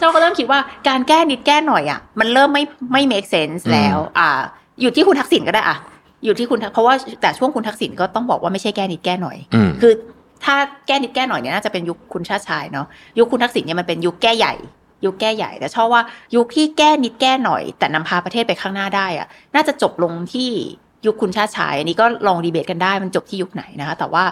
[0.00, 2.62] ชอบก็เริ่มคิดว่าการแก้นิดแก้หน่อยอะมันเริ่มไม่
[2.92, 4.40] ไม่ make sense แล้ว อ่า
[4.80, 5.78] อยู่ที่คุณทักษิณก็ได้อะ
[6.24, 9.92] อยู่ที่คุณทักเพราะว่าแต่ช่วงคุณทักษิณก็ต้องบอกว่าไม่ใช่แก้นิดแก้หน่อยอืมคือ
[10.44, 10.54] ถ้า
[10.86, 12.86] แก้นิดแก้หน่อยเนี่ยน่าจะเป็นยุคคุณชาติชายเนาะ
[13.18, 14.54] ยุคคุณทักษิณเนี่ยมันเป็นยุคแก้ใหญ่
[15.04, 16.02] ยุคแก้ใหญ่แต่ชอบว่า
[16.36, 20.50] ยุคที่แก้นิดแก้หน่อย แต่นำพาประเทศไปข้างหน้าได้อะน่าจะจบลงที่
[21.06, 24.24] ยุคคุณชาติชายอันนี้ก็ลองดีเบตกันได้มันจบที่ยุคไหนนะคะ แต่ว่า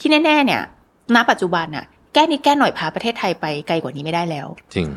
[0.00, 0.62] ที่แน่ ๆ เนี่ย
[1.14, 1.84] ณปัจจุบันน่ะ
[2.14, 4.88] แก้นิดแก้หน่อยพาประเทศไทยไปไกลกว่านี้ไม่ได้แล้ว จริง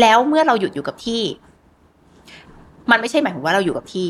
[0.00, 1.22] แล้วเมื่อเราหยุดอยู่กับที่
[2.90, 4.08] มันไม่ใช่หมายถึงว่าเราอยู่กับที่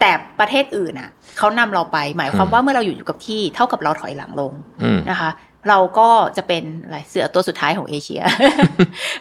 [0.00, 0.10] แต่
[0.40, 4.52] ประเทศอื่นอะเขานำเราไป หมายความว่าเมื่อเราอยู่อยู่กับที่ เท่ากับเราถอยหลังลง
[4.82, 5.30] อืมนะคะ
[5.68, 8.22] เราก็จะเป็นอะไรเสือตัวสุดท้ายของเอเชีย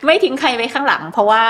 [0.05, 1.43] ไม่ทิ้งใครไว้ข้างหลัง เพราะว่า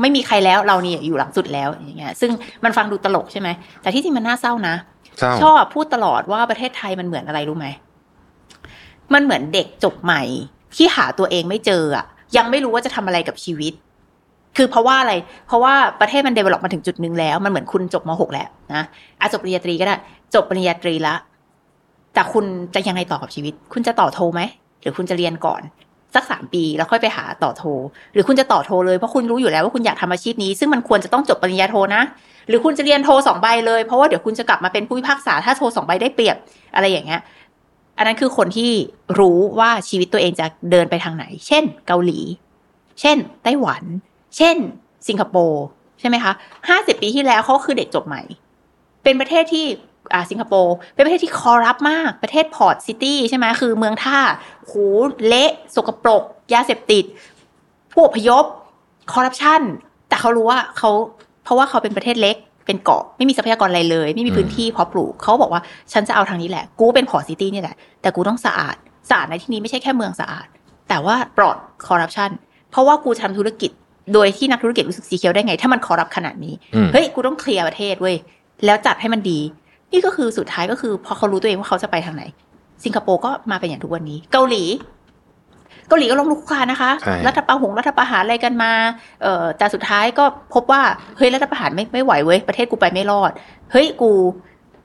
[0.00, 2.30] ไม่มีใครแล้วเราเนี่ยอยู่หลังสุดแล้วอย่างเงี้ย ซึ่ง
[2.64, 3.48] มันฟังดูตลกใช่ไหม
[3.82, 4.74] แต่ที่จริงมันน่าเศร้านะ
[5.18, 7.66] เศร้าชอบพูดตลอดว่าประเทศไทยมันเหมือนอะไรรู้ไหม
[9.14, 10.22] มันเหมือนเด็กจบใหม่
[10.76, 12.04] ที่หาตัวเองไม่เจออะ
[12.36, 13.72] ยังไม่รู้ว่าจะทำอะไรกับชีวิต
[14.56, 15.14] คือเพราะว่าอะไร
[15.46, 18.82] เพราะว่าประเทศมัน develop มาถึงจุดหนึ่งแล้ว มันเหมือนคุณจบม .6 แล้วนะ
[19.20, 19.96] อาจจบปริญญาตรีก็ได้
[20.34, 21.14] จบปริญญาตรีละ
[22.14, 22.44] แต่คุณ
[22.74, 24.40] จะยังไงต่อกับชีวิต คุณจะต่อโทไหม
[24.80, 25.62] หรือคุณจะเรียนก่อน
[26.14, 27.64] สักสามปีแล้วค่อยไปหาต่อโท
[28.12, 32.02] หรือคุณจะต่อโทเลยเพราะคุณรู้อยู่แล้วว่าคุณอยากทำอาชีพนี้ ซึ่งมันควรจะต้องจบปริญญาโทนะ
[32.48, 36.36] หรือคุณจะเรียนโทสองใบเลยเพราะว่าเดี๋ยวคุณจะกลับมาเป็นผู้พิพากษาถ้าโทสองใบได้เปรียบ
[36.74, 37.20] อะไรอย่างเงี้ย
[37.98, 38.70] อันนั้นคือคนที่
[39.18, 42.20] รู้ว่าชีวิตตัวเองจะเดินไปทางไหน เช่น เกาหลี
[43.00, 43.82] เช่น ไต้หวัน
[44.36, 44.56] เช่น
[45.08, 45.64] สิงคโปร์
[46.00, 46.32] ใช่ไหมคะ
[46.68, 48.22] ห้าสิบปีที่แล้วเขาคือเด็กจบใหม่
[49.02, 49.66] เป็นประเทศที่
[50.30, 54.18] สิงคโปร์เป็นประเทศที่ corrupt มากประเทศ port city ใช่ไหมคือเมืองท่า
[54.66, 54.72] โห
[55.26, 56.22] เละสกปรก
[56.54, 57.04] ยาเสพติด
[57.92, 58.44] ผู้อพยพ
[59.12, 59.60] คอร์รัปชัน
[60.08, 60.90] แต่เขารู้ว่าเขา
[61.44, 62.36] เพราะว่าเขาเป็นประเทศเล็ก
[62.66, 65.62] เป็นเกาะไม่มีทรัพยากรอะไรเลย ไม่มีพื้นที่เพาะปลูกเขาบอกว่า
[65.92, 68.76] ฉันจะเอาทางนี้แหละ กูเป็น port city นี่แหละ แต่กูต้องสะอาด
[69.10, 70.46] สะอาดในที่นี้ไม่ใช่แค่เมืองสะอาด
[70.88, 71.56] แต่ว่าปลอด
[71.86, 72.30] คอร์รัปชัน
[72.70, 73.70] เพราะว่ากูทำธุรกิจ
[74.14, 78.16] โดยที่นักธุรกิจรู้สึก secure ได้ไง ถ้ามัน corrupt ขนาดนี้อืมเฮ้ย กูต้องเคลียร์ประเทศเว้ย
[78.64, 79.38] แล้วจัดให้มันดี
[79.92, 82.24] นี่ก็คือสุดท้ายก็คือ พอเขารู้ตัวเองว่าเขาจะไปทางไหน
[82.84, 84.64] สิงคโปร์ก็มาเป็นอย่างทุกวันนี้ เกาหลี
[85.88, 88.72] เกาหลีก็ล้มลุกคลุกคลานนะคะใช่รัฐประหงรัฐประหารอะไรกันมา
[89.22, 90.24] เอ่อแต่สุดท้ายก็
[90.54, 90.82] พบว่า
[91.16, 93.30] เฮ้ยรัฐประหารไม่ไม่ไหวเว้ยประเทศกูไปไม่รอด
[93.72, 94.10] เฮ้ยกู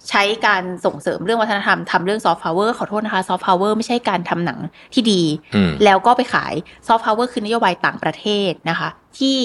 [0.09, 4.59] ใช้การส่งเสริมเรื่องวัฒนธรรมทำเรื่องซอฟต์พาวเวอร์ขอโทษนะคะซอฟต์พาวเวอร์ไม่ใช่การทำหนัง
[4.93, 5.21] ที่ดี
[5.55, 6.53] อืมแล้วก็ไปขาย
[6.87, 8.89] ซอฟต์พาวเวอร์คือนโยบายต่างประเทศนะคะ
[9.19, 9.37] ที่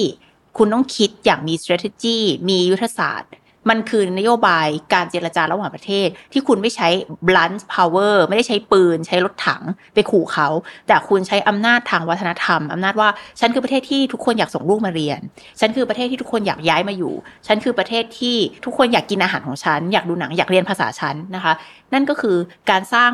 [0.57, 2.17] คุณต้องคิดอย่างมี strategy
[2.49, 3.31] มียุทธศาสตร์
[3.69, 6.87] มันคือนโยบายการเจรจาระหว่างประเทศ ที่คุณไม่ใช้
[7.27, 9.63] blunt power ไม่ได้ใช้ปืน ใช้รถถัง
[9.93, 10.47] ไปขู่เขา
[10.87, 13.09] แต่คุณใช้อำนาจทางวัฒนธรรมอำนาจว่า
[13.39, 15.19] ฉันคือประเทศที่ทุกคนอยากส่งลูกมาเรียน
[15.59, 17.13] ฉันคือประเทศที่ทุกคนอยากย้ายมาอยู่
[17.47, 21.53] ฉันคือประเทศที่ทุกคนอยากกินอาหารของฉัน อยากดูหนังอยากเรียนภาษาฉันนะคะ
[21.93, 22.35] นั่นก็คือ
[22.69, 23.11] การสร้าง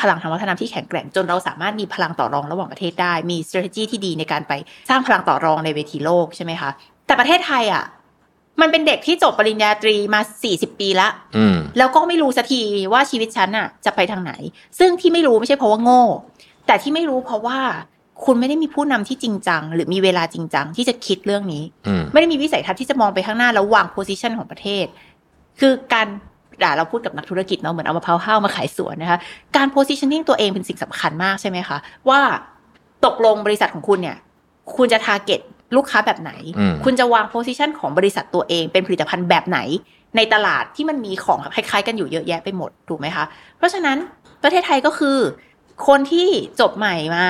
[0.00, 4.52] พลังทางวัฒนธรรมที่แข็งแกร่งจนเราสามารถมีพลังต่อรองระหว่างประเทศได้ มี strategy ที่ดีในการไป
[4.88, 6.70] สร้างพลังต่อรองในเวทีโลกใช่ไหมคะ
[7.06, 7.84] แต่ประเทศไทยอะ
[8.60, 10.20] มันเป็นเด็กที่จบปริญญาตรีมา
[10.50, 12.60] 40 ปีละอืมแล้วก็ไม่รู้สักที
[12.92, 14.32] ว่าชีวิตฉันน่ะจะไปทางไหน
[14.78, 16.02] ซึ่งที่ไม่รู้ไม่ใช่เพราะว่าโง่
[16.66, 17.58] แต่ที่ไม่รู้เพราะว่า
[18.24, 24.86] คุณไม่ได้มีผู้นำที่จริงจัง หรือมีเวลาจริงจัง ที่จะคิดเรื่องนี้อืมไม่ได้มีวิสัยทัศน์ที่จะมองไปข้างหน้าแล้ววางโพ i ิชันของประเทศ
[25.60, 26.06] คือการ
[26.62, 29.18] ด่าเราพูดกับนักธุรกิจเนาะเหมือนเอามะพร้าวห้าวมาขายสวนนะคะ
[29.56, 31.76] การโพ i ิชันนิ่งตัวเองเป็นสิ่งสำคัญมากใช่ไหมคะ
[32.08, 32.20] ว่า
[33.04, 34.16] ตกลงบริษัทของคุณเนี่ย
[34.76, 35.40] คุณจะ target
[35.76, 39.58] ลูกค้าแบบไหนอืมคุณจะวางโพ i ิชันของบริษัทตัวเองเป็นผลิตภัณฑ์แบบไหน
[40.16, 43.24] ในตลาดที่มันมีของคล้ายๆกันอยู่เยอะแยะไปหมดถูกไหมคะ
[43.58, 43.98] เพราะฉะนั้น
[44.42, 45.18] ประเทศไทยก็คือ
[45.88, 46.28] คนที่
[46.60, 47.28] จบใหม่มา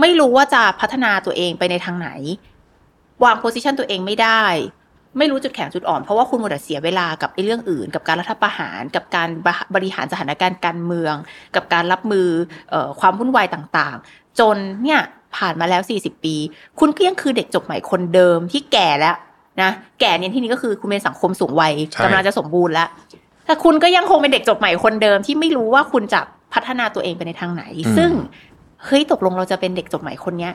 [0.00, 2.10] ไม่รู้ว่าจะพัฒนาตัวเองไปในทางไหน
[3.24, 4.44] วางโพสิชันตัวเองไม่ได้
[5.18, 9.28] ไม่รู้จุดแข็งจุดอ่อน เพราะว่าคุณหมดแต่เสียเวลากับไอ้เรื่องอื่น กับการรัฐประหาร กับการ
[9.74, 11.14] บริหารสถานการณ์การเมือง
[11.56, 12.28] กับการรับมือ
[12.70, 15.00] เอ่อความวุ่นวายต่าง ๆ จนเนี่ย
[15.36, 16.34] ผ่านมาแล้ว 40 ปี
[16.80, 19.16] คุณก็ยังคือเด็กจบใหม่คนเดิมที่แก่แล้ว
[19.62, 19.70] นะ
[20.00, 22.88] แก่เนี่ยที่นี้ก็คือคุณเป็นสังคมสูงวัยใช่กำลังจะสมบูรณ์แล้ว
[23.46, 26.20] แต่คุณก็ยังคงเป็นเด็กจบใหม่คนเดิมที่ไม่รู้ว่าคุณจะ
[26.54, 27.62] พัฒนาตัวเองไปในทางไหน
[27.96, 28.10] ซึ่ง
[28.86, 30.52] เฮ้ยตกลงเราจะเป็นเด็กจบใหม่คนเนี้ย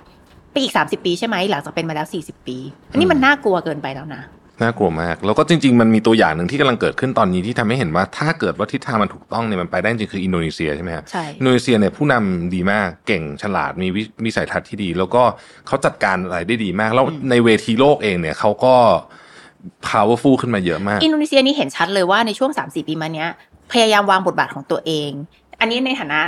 [0.51, 2.57] ไปอีก 30 ปีใช่ไหมหลังจากเป็นมาแล้ว 40 ปี
[2.91, 4.21] อันนี้มันน่ากลัวเกินไปแล้วนะ
[4.61, 15.23] น่ากลัวมาก แล้วก็จริง ๆ มันมีตัวอย่างหนึ่งที่กำลังเกิดขึ้นตอนนี้ที่ทำให้เห็นว่าถ้าเกิดว่าทิศทางมันถูกต้องเนี่ยมันไปได้จริงคืออินโดนีเซียใช่ไหมครับใช่อินโดนีเซียเนี่ยผู้นำดีมากเก่งฉลาดมีวิวิสัยทัศน์ที่ดี แล้วก็
[15.67, 18.75] เขาจัดการอะไรได้ดีมาก แล้วในเวทีโลกเองเนี่ยเขาก็
[19.89, 23.29] powerful ขึ้นมาเยอะมาก อินโดนีเซียนี่เห็นชัดเลยว่าในช่วง 3-4 ปีมาเนี้ย
[23.71, 25.11] พยายามวางบทบาทของตัวเอง
[25.59, 26.21] อันนี้ในฐานะ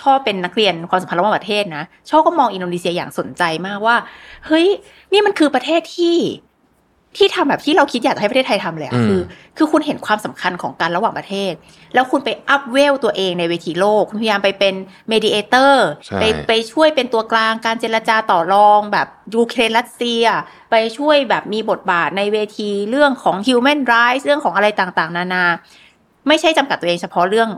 [0.00, 3.96] ช่อเป็นนักเรียนความสัมพันธ์ระหว่างประเทศนะช่อก็มองอินโดนีเซียอย่างสนใจมากว่า
[4.46, 4.66] เฮ้ย
[5.12, 6.16] นี่มันคือประเทศที่
[7.16, 9.20] ที่ทำแบบที่เราคิดอยากจะให้ประเทศไทยทำเลยอะอืมคือ
[9.56, 11.52] คือคุณเห็นความสำคัญของการระหว่างประเทศ
[11.94, 14.74] แล้วคุณไป up level ตัวเองในเวทีโลก คุณพยายามไปเป็น
[15.08, 20.24] mediator ใช่ไปไปช่วยเป็นตัวกลางการเจรจาต่อรองแบบยูเครนรัสเซีย
[20.70, 25.44] ไปช่วยแบบมีบทบาทในเวทีเรื่องของ human rights เรื่องของอะไรต่างๆ นานา
[26.28, 27.50] ไม่ใช่จำกัดตัวเองเฉพาะเรื่อง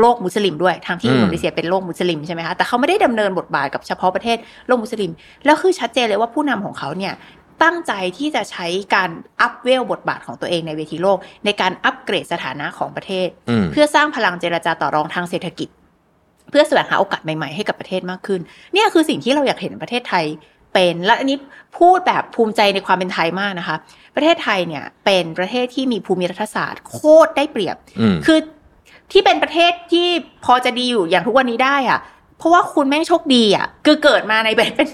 [0.00, 4.36] โลกมุสลิมด้วยทั้งที่อืมอินโดนีเซียเป็นโลกมุสลิมใช่ไหมคะแต่เขาไม่ได้ดำเนินบทบาทกับเฉพาะประเทศ
[4.66, 5.10] โลกมุสลิม
[5.44, 7.14] แล้วคือชัดเจนเลยว่าผู้นำของเขาเนี่ย
[7.62, 9.10] ตั้งใจที่จะใช้การ
[9.40, 15.68] up level บทบาทของตัวเองในเวทีโลก ในการอัปเกรดสถานะของประเทศอืมเพื่อสร้างพลังเจรจาต่อรองทางเศรษฐกิจ
[16.50, 18.40] เพื่อแสวงหาโอกาสใหม่ๆให้กับประเทศมากขึ้น
[18.72, 20.24] เนี่ยคือสิ่งที่เราอยากเห็นประเทศไทย
[20.74, 21.38] เป็นและอันนี้
[21.78, 23.76] พูดแบบภูมิใจในความเป็นไทยมากนะคะ
[24.16, 28.38] ประเทศไทยเนี่ยเป็นประเทศที่มีภูมิรัฐศาสตร์ โคตรได้เปรียบอืมคือ
[29.12, 30.08] ที่เป็นประเทศที่
[30.44, 32.00] พอจะดีอยู่อย่างทุกวันนี้ได้อะ
[32.38, 34.88] เพราะว่าคุณแม่งโชคดีอะคือเกิดมาในแบบเป็น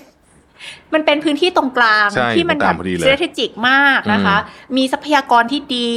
[0.94, 4.36] มันเป็นพื้นที่ตรงกลางใช่ที่มันตรงกแบลางบพอดีเลยเศรษฐกิจมากนะคะ
[4.76, 5.90] มีทรัพยากรที่ดี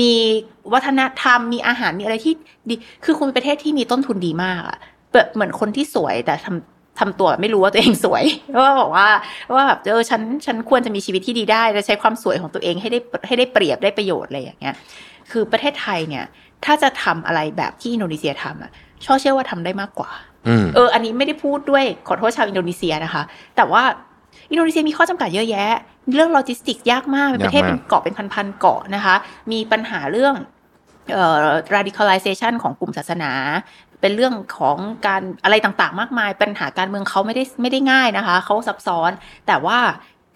[0.00, 0.12] มี
[0.72, 2.34] วัฒนธรรม มีอาหาร มีอะไรที่
[2.68, 2.74] ดี
[3.04, 4.78] คือคุณเป็นประเทศที่มีต้นทุนดีมากอะ
[5.12, 8.24] แบบเหมือนคนที่สวยแต่ทำทำตัวไม่รู้ว่าตัวเองสวย
[8.62, 9.08] ว่าบอกว่า
[9.54, 14.74] ว่าแบบเออฉันฉันควรจะมีชีวิตที่ดีได้และใช้ความสวยของตัวเองให้ได้ให้ได้เปรียบได้ประโยชน์อะไรอย่างเงี้ย
[15.30, 16.24] คือประเทศไทยเนี่ย
[16.64, 18.70] ถ้าจะทำอะไรแบบที่อินโดนีเซียทำอะ
[19.04, 20.33] ช่อเชื่อว่าทำได้มากกว่าอืม
[20.74, 23.22] เออ อันนี้ไม่ได้พูดด้วยขอโทษชาวอินโดนีเซียนะคะ
[23.56, 23.82] แต่ว่า
[24.50, 25.66] อินโดนีเซียมีข้อจำกัดเยอะแยะ
[26.14, 29.14] เรื่องโลจิสติกส์ยากมากเป็นประเทศยากมากเป็นเกาะเป็นพันๆเกาะนะคะ
[29.52, 30.34] มีปัญหาเรื่อง
[31.12, 31.38] เอ่อ
[31.74, 33.32] radicalization ของกลุ่มศาสนา
[34.00, 34.76] เป็นเรื่องของ
[35.06, 39.10] การอะไรต่างๆ มากมาย ปัญหาการเมืองเขาไม่ได้ไม่ได้ง่ายนะคะ เขาซับซ้อน
[39.46, 39.78] แต่ว่า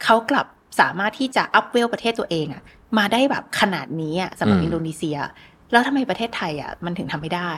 [0.05, 0.47] เขากลับ
[0.81, 2.63] สามารถที่จะ up level ประเทศตัวเองอะ
[2.99, 5.17] มาได้แบบขนาดนี้อะสำหรับอืมอินโดนีเซีย
[5.73, 7.53] แล้วทำไมประเทศไทยอะมันถึงทำไม่ได้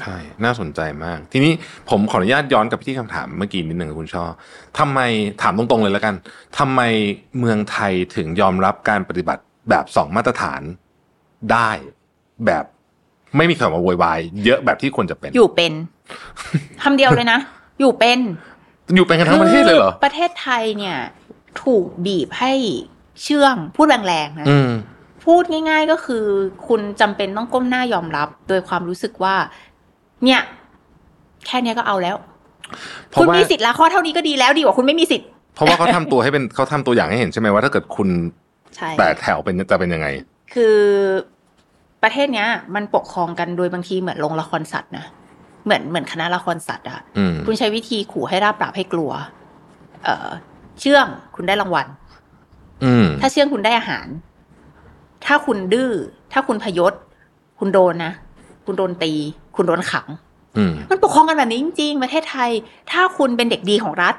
[0.00, 1.52] ใช่ น่าสนใจมาก ทีนี้
[1.90, 4.24] ผมขออนุญาตย้อนกลับไปที่คำถามเมื่อกี้นิดหนึ่งคุณช่อ
[4.78, 5.00] ทำไม
[5.42, 6.14] ถามตรงๆเลยแล้วกัน
[6.58, 6.80] ทำไม
[7.38, 10.62] เมืองไทยถึงยอมรับการปฏิบัติแบบสองมาตรฐาน
[11.52, 11.70] ได้
[12.46, 12.64] แบบ
[13.36, 15.72] ไม่มีคำว่าโวยวายเยอะแบบที่ควรจะเป็น อยู่เป็น
[16.82, 17.38] คำเดียวเลยนะ
[17.80, 18.18] อยู่เป็น
[18.96, 20.98] อยู่เป็นกันทั้งประเทศเลยเหรอคือประเทศไทยเนี่ย
[21.62, 22.52] ถูกบีบให้
[23.22, 24.70] เชื่องพูดแรงๆนะอืม
[25.24, 26.24] พูดง่าย ๆ ก็คือ
[26.68, 29.34] คุณจำเป็นต้องก้มหน้ายอมรับ โดยความรู้สึกว่า
[30.24, 30.40] เนี่ย
[31.46, 32.16] แค่เนี้ยก็เอาแล้ว
[33.10, 38.08] เพราะคุณว่ามีสิทธิ์ละข้อเท่านี้ก็ดีแล้วดีกว่าคุณไม่มีสิทธิ์เพราะว่าเขาทำตัวให้เป็นเขาทำตัวอย่างให้เห็นใช่ไหมว่าถ้าเกิดคุณ
[38.76, 40.06] ใช่แต่แถวเป็นจะเป็นยังไง
[40.52, 40.76] คือ
[42.02, 45.04] ประเทศเนี้ย มันปกครองกันโดยบางทีเหมือนลงละครสัตว์นะ
[45.64, 49.10] เหมือนเหมือนคณะละครสัตว์อะอืมคุณใช้วิธีขู่ให้ราบปราบให้กลัว
[50.04, 50.28] เอ่อ
[50.80, 51.06] เชื่อง
[51.36, 51.86] คุณได้รางวัล
[52.84, 54.06] อืมถ้าเชื่องคุณได้อาหาร
[55.26, 55.90] ถ้าคุณดื้อ
[56.32, 56.92] ถ้าคุณพยศ
[57.58, 58.12] คุณโดนนะ
[58.70, 59.12] คุณโดนตี
[59.56, 60.08] คุณโดนขัง
[60.56, 62.50] อืมมันปกครองกันแบบนี้จริง ๆ ประเทศไทย
[62.90, 64.14] ถ้าคุณเป็นเด็กดีของรัฐ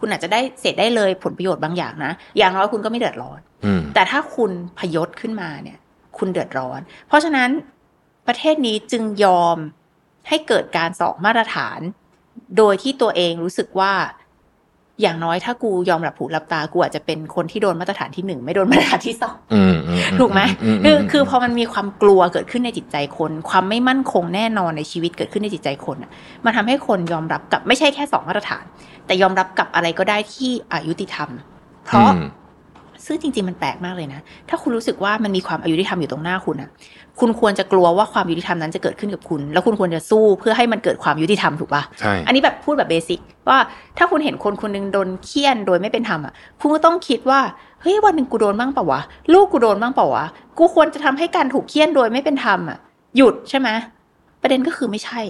[0.00, 5.78] คุณอาจจะได้เสร็จได้เลยผลประโยชน์บางอย่างนะ อย่างน้อยคุณก็ไม่เดือดร้อนอืมแต่ถ้าคุณพยศขึ้นมาเนี่ย
[6.18, 7.50] คุณเดือดร้อน เพราะฉะนั้น
[8.26, 9.56] ประเทศนี้จึงยอม
[10.28, 11.80] ให้เกิดการสองมาตรฐาน
[12.58, 13.92] โดยที่ตัวเองรู้สึกว่า
[15.00, 26.10] อย่างน้อยถ้ากูยอมหลับหูหลับตากูอาจจะเป็นคนที่โดนมาตรฐานที่หนึ่งไม่โดนมาตรฐานที่สองอืมอืมถูกไหมอืมคือมคือพอมันมีความกลัวเกิดขึ้นในจิตใจคน ความไม่มั่นคงแน่นอนในชีวิตเกิดขึ้นในจิตใจคนอะ
[26.44, 28.64] มันทำให้คนยอมรับกับไม่ใช่แค่สองมาตรฐาน
[29.06, 31.28] แต่ยอมรับกับอะไรก็ได้ที่อายุติธรรม
[31.86, 32.28] เพราะอืม
[33.06, 36.70] ซึ่งจริงๆมันแปลกมากเลยนะ ถ้าคุณรู้สึกว่ามันมีความอายุติธรรมอยู่ตรงหน้าคุณอะ
[37.20, 43.58] คุณควรจะกลัวว่าความยุติธรรมนั้นจะเกิดขึ้นกับคุณ แล้วคุณควรจะสู้เพื่อให้มันเกิดความยุติธรรมถูกปะใช่อันนี้แบบพูดแบบเบสิกว่า
[43.98, 47.40] ถ้าคุณเห็นคนคนหนึงโดนเคี่ยนโดยไม่เป็นธรรมอะคุณก็ต้องคิดว่า
[47.82, 49.00] เฮ้ยวันหนึ่งกูโดนบ้างเปล่าวะ
[49.32, 50.24] ลูกกูโดนบ้างเปล่าวะ
[50.58, 52.78] กูควรจะทำให้การถูกเคี่ยนโดยไม่เป็นธรรมอะ
[53.16, 53.68] หยุดใช่ไหม
[54.42, 55.20] ประเด็นก็คือไม่ใช่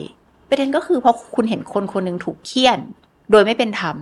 [0.51, 2.79] ประเด็นก็คือพอคุณเห็นคนคนหนึ่งถูกเคี่ยน
[3.31, 3.97] โดยไม่เป็นธรรม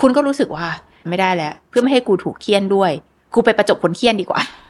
[0.00, 0.66] คุณก็รู้สึกว่า
[1.08, 2.90] ไม่ได้แล้ว เพื่อไม่ให้กูถูกเคี่ยนด้วย
[3.34, 4.67] กูไปประจบคนเคี่ยนดีกว่าอืมอืม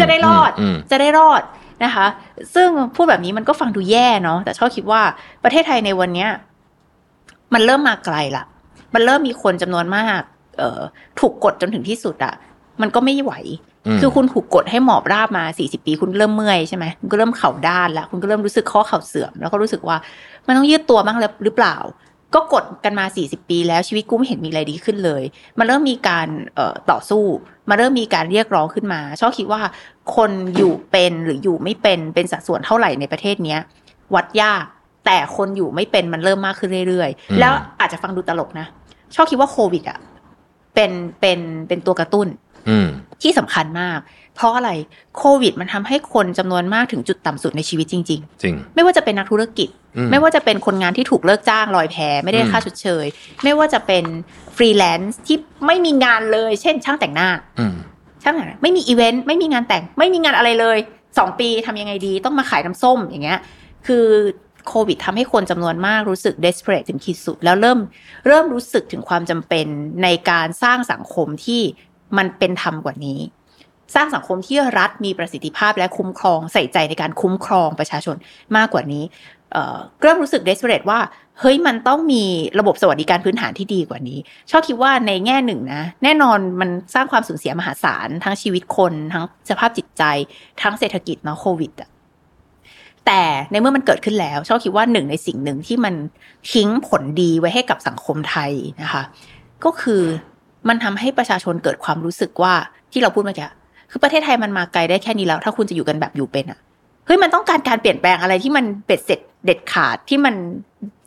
[0.00, 1.42] จะได้รอดมจะได้รอด
[1.84, 2.06] นะคะ
[2.54, 5.00] ซึ่งพูดแบบนี้มันก็ฟังดูแย่เนาะแต่ชอบคิดว่า
[5.44, 6.30] ประเทศไทยในวันเนี้ย
[7.54, 8.44] มันเริ่มมาไกลละ
[8.94, 10.20] มันเริ่มมีคนจำนวนมาก
[10.58, 10.80] เอ่อ
[11.20, 12.34] ถูกกดจนถึงที่สุดอะ
[12.80, 13.32] มันก็ไม่ไหว
[13.94, 19.96] มคือคุณถูกกดให้หมอบราบมา40ปี คุณเริ่มเมื่อยใช่ไหมคุณก็เริ่มเข่าด้านแล้วคุณก็เริ่มรู้สึกข้อเข่าเสื่อม แล้วก็รู้สึกว่า
[20.46, 21.76] มันต้องยืดตัวบ้างแล้วหรือเปล่า
[22.34, 25.22] ก็กดกันมา 40 ปีแล้วชีวิตกูไม่เห็นมีอะไรดีขึ้นเลย
[25.58, 27.24] มันเริ่มมีการเอ่อต่อสู้
[27.68, 29.60] มันเริ่มมีการเรียกร้องขึ้นมา ชอบคิดว่า
[30.16, 33.60] คนอยู่เป็นหรืออยู่ไม่เป็นเป็นสัดส่วนเท่าไหร่ในประเทศเนี้ย
[34.14, 34.64] วัดยาก
[35.06, 38.66] แต่คนอยู่ไม่เป็นมันเริ่มมากขึ้นเรื่อยอืมๆแล้วอาจจะฟังดูตลกนะ
[39.14, 39.98] ช่อคิดว่าโควิดอะ
[40.74, 40.90] เป็น
[41.20, 41.38] เป็น
[41.68, 42.28] เป็นตัวกระตุ้น
[42.68, 42.88] อืม
[43.22, 43.98] ที่สำคัญมาก
[44.36, 44.70] เพราะอะไร
[45.16, 53.06] โควิด มันทำให้คนจำนวนมากถึงจุดต่ำสุดในชีวิตจริงจริงๆไม่ว่าจะเป็นนักธุรกิจอืมไม่ว่าจะเป็นคนงานที่ถูกเลิกจ้างลอยแพไม่ได้อืมค่าชดเชย
[53.44, 54.04] ไม่ว่าจะเป็น
[54.56, 55.36] ฟรีแลนซ์ที่
[55.66, 57.74] ไม่มีงานเลย เช่น ช่างแต่งหน้าอืม
[58.22, 60.78] ช่างแต่งหน้าไม่มีอีเวนต์ไม่มีงานแต่ง ไม่มีงานอะไรเลย
[61.18, 63.40] สองปีทำยังไงดี ต้องมาขายน้ำส้มอย่างเงี้ย
[63.86, 64.06] คือ
[64.68, 67.78] โควิดทำให้คนจำนวนมากรู้สึก desperate ถึงขีดสุด แล้วเริ่ม
[68.26, 69.66] เริ่มรู้สึกถึงความจำเป็น
[70.02, 71.62] ในการสร้างสังคมที่
[72.18, 73.18] มันเป็นธรรมกว่านี้
[73.94, 78.16] สร้างสังคมที่รัฐมีประสิทธิภาพและคุ้มครองใส่ใจในการคุ้มครองประชาชน
[78.56, 79.04] มากกว่านี้
[79.52, 81.00] เเริ่มรู้สึก desperate ว่า
[81.40, 82.24] เฮ้ยมันต้องมี
[82.58, 84.18] ระบบสวัสดิการพื้นฐานที่ดีกว่านี้
[84.50, 90.02] ชอบคิดว่าในแง่หนึ่งนะ แน่นอนมันสร้างความสูญเสียมหาศาล ทั้งชีวิตคน ทั้งสภาพจิตใจ
[90.62, 91.90] ทั้งเศรษฐกิจเนาะโควิดอะ
[93.06, 95.94] แต่ในเมื่อมันเกิดขึ้นแล้ว ชอบคิดว่าหนึ่งในสิ่งหนึ่งที่มัน
[96.52, 98.52] ทิ้งผลดีไว้ให้กับสังคมไทย
[98.82, 99.02] นะคะ
[99.64, 100.02] ก็คือ
[100.68, 102.54] มันทำให้ประชาชนเกิดความรู้สึกว่า
[102.92, 103.48] ที่เราพูดเมื่อกี้
[103.90, 106.58] คือประเทศไทยมันมาไกลได้แค่นี้แล้ว ถ้าคุณจะอยู่กันแบบอยู่เป็นอะ
[107.06, 110.34] เฮ้ยมันต้องการการเปลี่ยนแปลงอะไรที่มันเบ็ดเสร็จเด็ดขาดที่มัน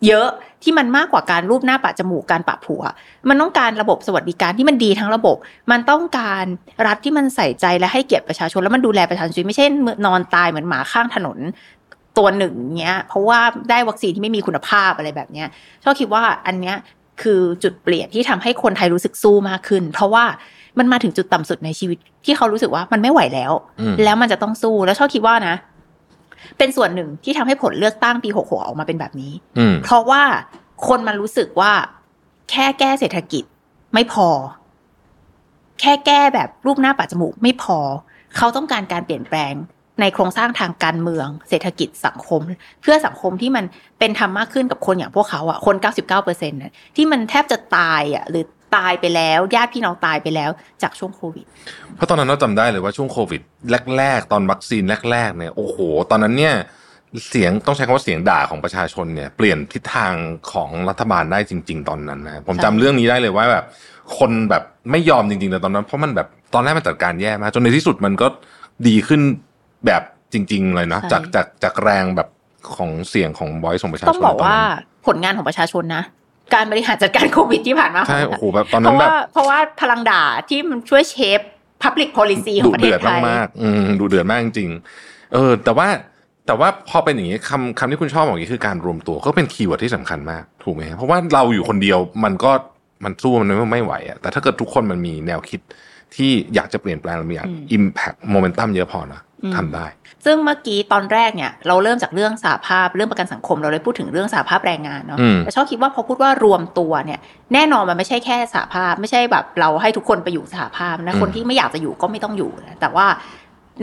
[0.07, 0.27] เยอะ
[0.64, 2.84] ที่มันมากกว่าการรูปหน้าปะจมูกการปะผัว
[3.30, 5.38] มันต้องการระบบสวัสดิการที่มันดีทั้งระบบ
[5.72, 6.45] มันต้องการ
[6.88, 9.65] รัฐที่มันใส่ใจและให้เกียรติประชาชนแล้วมันดูแลประชาชนไม่ใช่
[10.06, 11.38] นอนตายเหมือนหมาข้างถนน
[12.18, 13.39] ตัวหนึ่งเนี้ย เพราะว่า
[13.69, 15.47] ได้วัคซีนที่ไม่มีคุณภาพอะไรแบบเนี้ย
[15.84, 16.76] ชอบคิดว่าอันเนี้ย
[17.22, 20.26] คือจุดเปลี่ยนที่ทำให้คนไทยรู้สึกสู้มากขึ้น เพราะว่า
[20.80, 25.56] มันมาถึงจุดต่ำสุดในชีวิตที่เขารู้สึกว่ามันไม่ไหวแล้วอืมแล้วมันจะต้องสู้แล้วชอบคิดว่านะ
[26.57, 30.23] เป็นส่วนหนึ่งที่ทำให้ผลเลือกตั้งปีหกหกออกมาเป็นแบบนี้อืมเพราะว่า
[30.88, 31.72] คนมันรู้สึกว่า
[32.51, 33.43] แค่แก้เศรษฐกิจ
[33.93, 34.30] ไม่พอ
[35.80, 37.77] แค่แก้แบบรูปหน้าปะจมูกไม่พอ
[38.38, 39.53] เขาต้องการการเปลี่ยนแปลง
[40.01, 42.41] ในโครงสร้างทางการเมือง เศรษฐกิจสังคม
[42.81, 43.65] เพื่อสังคมที่มัน
[43.99, 46.60] เป็นธรรมมากขึ้นกับคนอย่างพวกเขาอะคน 99เปอร์เซ็นต์
[46.95, 48.45] ที่มันแทบจะตายอะหรือ
[48.76, 50.52] ตายไปแล้วญาติพี่น้องตายไปแล้ว
[50.82, 51.46] จากช่วงโควิด
[51.96, 53.41] เพราะตอนนั้นเราจำได้เลยว่าช่วงโควิด
[53.98, 55.78] แรก ๆ ตอนวัคซีนแรก ๆ เนี่ยโอ้โห
[56.12, 56.56] ตอนนั้นเนี่ย
[57.30, 60.14] เสียงต้องใช้คำว่าเสียงด่าของประชาชนเนี่ยเปลี่ยนทิศทาง
[60.52, 63.66] ของรัฐบาลได้จริง ๆ ตอนนั้นนะผมจำใช่เรื่องนี้ได้เลยว่าแบบ
[64.18, 68.28] คนแบบไม่ยอมจริงๆเลยตอนนั้น เพราะมันแบบตอนแรกมันจัดการแย่มากจนในที่สุดมันก็
[68.88, 69.22] ดีขึ้น
[69.86, 72.30] แบบจริง ๆ เลยนะจากจากจากแรงแบบ
[72.76, 76.04] ของเสียงของบอยของประชาชนต้องบอกว่าตนนั้นผลงานของประชาชนนะ
[76.53, 81.39] การบริหารจัดการโควิดที่ผ่านมาใช่โอ้โหแบบตอนเพนั้นราะแบว่าบเพราะว่าพลังด่าที่มันช่วยเชฟ
[81.84, 85.88] Public Policy ของประเทเดือดมากๆอืมดูเดือดมากจริงๆเออ แต่ว่า
[86.47, 92.51] แต่ว่าพอเป็นอย่างนี้คำคำที่คุณช่อบอกอย่างนี้คือการรวมตัวก็เป็น keyword ที่สำคัญมาก ถูกไหมเพราะว่าเราอยู่คนเดียวมันก็
[93.03, 95.59] มันสู้มันไม่ไม่ไหวอะแต่ถ้าเกิดทุกคนมันมีแนวคิด
[96.15, 99.86] ที่อยากจะเปลี่ยนแปลงมันมีอย่างอืม impact momentum เยอะพอนะอืม ทำได้
[100.26, 107.20] ซึ่งเมื่อกี้ตอนแรกเนี่ย เราเริ่มจากเรื่องสหภาพเรื่องประกันสังคม เราเลยพูดถึงเรื่องสหภาพแรงงานเนาะอืมแต่ช่อคิดว่าพอพูดว่ารวมตัวเนี่ย
[107.53, 113.07] แน่นอนมันไม่ใช่แค่สาภาพ ไม่ใช่แบบเราให้ทุกคนไปอยู่สาภาพนะคนที่ไม่อยากจะอยู่ก็ไม่ต้องอยู่นะแต่ว่า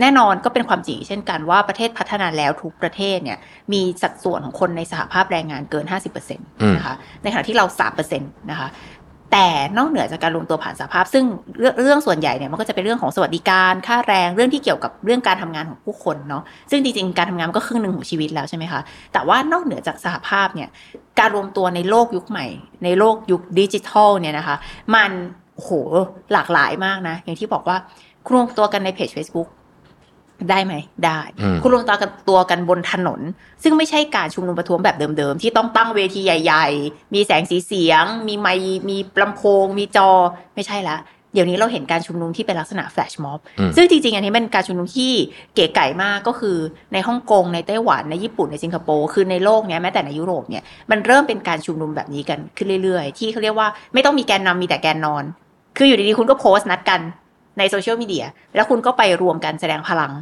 [0.01, 3.37] แน่นอนก็เป็นความจริงเช่นกันว่าประเทศพัฒนาแล้วทุกประเทศเนี่ย
[3.73, 7.65] มีสัดส่วนของคนในสหภาพแรงงานเกิน 50%นะคะในขณะที่เรา
[7.97, 8.67] 3%นะคะ
[9.31, 9.47] แต่
[9.77, 11.23] นอกเหนือจากการรวมตัวผ่านสหภาพ ซึ่ง
[11.59, 18.81] เรื่องเรื่องส่วนใหญ่เนี่ยมันก็จะเป็นเรื่องของสวัสดิการค่าแรงเรื่องที่เกี่ยวกับเรื่องการทำงานของผู้คนเนาะซึ่งจริงๆการทำงานก็ครึ่งหนึ่งของชีวิตแล้วใช่ไหมคะ
[19.13, 20.69] แต่ว่านอกเหนือจากสหภาพเนี่ย
[21.19, 22.45] การรวมตัวในโลกยุคใหม่
[22.83, 24.55] ในโลกยุคดิจิทัลเนี่ยนะคะ
[24.95, 25.11] มัน
[25.55, 25.71] โอ้โห
[26.33, 27.77] หลากหลายมากนะ อย่างที่บอกว่า
[28.25, 29.47] คุณรวมตัวกันในเพจ Facebook
[30.49, 30.73] ได้ไหม
[31.05, 33.19] ได้อืมคุณรวมตัวกันตัวกันบนถนน
[33.63, 40.09] ซึ่งไม่ใช่การชุมนุมประท้วงแบบเดิมๆ ที่ต้องตั้งเวทีใหญ่ ๆ มีแสงสีเสียง มีไมค์มีลำโพง มีจอ
[40.55, 40.97] ไม่ใช่ละ
[41.33, 45.11] เดี๋ยวนี้เราเห็นการชุมนุมที่เป็นลักษณะแฟลชม็อบอืมซึ่งจริงๆ อันนี้เป็นการชุมนุมที่
[45.55, 46.57] เก๋ไก่มากก็คือ
[46.93, 55.23] ในฮ่องกง ในไต้หวัน ในญี่ปุ่น ในสิงคโปร์ คือในโลกเนี้ยแม้แต่ในยุโรปเนี่ย มันเริ่มเป็นการชุมนุมแบบนี้กันขึ้นเรื่อยๆ ที่เขาเรียกว่าไม่ต้องมีแกนนำมีแต่แกนนอน
[55.77, 57.01] คืออยู่ดีๆ คุณก็โพสต์นัดกัน
[57.57, 58.25] ในโซเชียลมีเดีย
[58.55, 60.13] แล้วคุณก็ไปรวมกันแสดงพลัง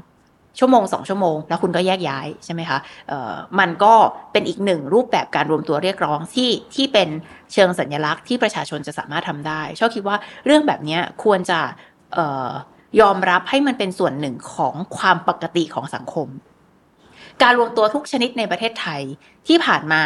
[0.59, 3.93] ชั่วโมงสองชั่วโมง แล้วคุณก็แยกย้ายใช่ไหมคะเอ่อมันก็
[4.31, 7.09] เป็นอีกหนึ่งรูปแบบการรวมตัวเรียกร้องที่ที่เป็น
[7.53, 11.59] เชิงสัญลักษณ์ที่ประชาชนจะสามารถทำได้ชอบคิดว่าเรื่องแบบเนี้ยควรจะ
[12.13, 12.49] เอ่อ
[13.01, 16.27] ยอมรับให้มันเป็นส่วนหนึ่งของความปกติของสังคม
[17.41, 19.01] การรวมตัวทุกชนิดในประเทศไทย
[19.47, 20.03] ที่ผ่านมา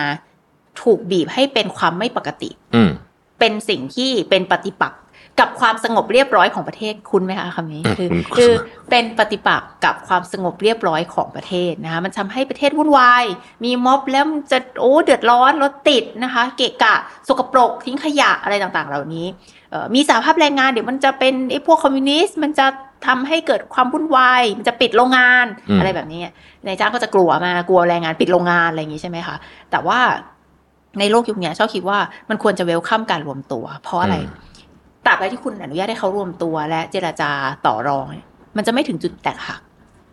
[0.82, 2.92] ถูกบีบให้เป็นความไม่ปกติอืม
[3.40, 5.02] เป็นสิ่งที่เป็นปฏิปักษ์
[5.40, 8.52] กับความสงบเรียบร้อยของประเทศคุณไหมคะคำนี้อืมคือคุณคือ
[8.90, 13.24] เป็นปฏิปักษ์กับความสงบเรียบร้อยของประเทศนะคะมันทำให้ประเทศวุ่นวาย
[13.64, 16.96] มีม็อบแล้วมันจะโอ้เดือดร้อนรถติดนะคะ เกะกะ
[17.28, 19.26] สกปรกทิ้งขยะอะไรต่างๆ เหล่านี้
[19.72, 22.68] เอ่อมีสาภาพแรงงานเดี๋ยวมันจะเป็นไอ้พวกคอมมิวนิสต์มันจะ
[23.08, 26.22] ทำให้เกิดความวุ่นวายมันจะปิดโรงงานอืมอะไรแบบนี้
[26.66, 29.36] นายจ้างก็จะกลัวมากลัวแรงงานปิดโรงงานอะไรอย่างนี้ใช่ไหมคะ
[29.72, 30.00] แต่ว่า
[31.00, 32.00] ในโลกยุคนี้ชอบคิดว่า
[32.30, 34.16] มันควรจะเวลคัมการรวมตัว เพราะอะไร
[35.06, 37.32] ตราบใดที่คุณอนุญาตให้เขารวมตัวและเจราจา
[37.66, 38.06] ต่อรอง
[38.58, 39.62] มันจะไม่ถึงจุดแตกหัก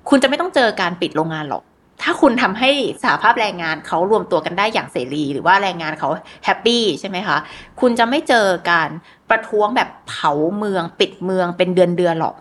[0.08, 1.62] คุณจะไม่ต้องเจอการปิดโรงงานหรอก
[2.02, 2.70] ถ้าคุณทำให้
[3.02, 6.08] สหภาพแรงงานเขารวมตัวกันได้อย่างเสรี หรือว่าแรงงานเขา
[6.44, 7.36] happy ใช่ไหมคะ
[7.80, 8.90] คุณจะไม่เจอการ
[9.30, 12.34] ประท้วงแบบเผาเมือง ปิดเมืองเป็นเดือนเดือนๆหรอก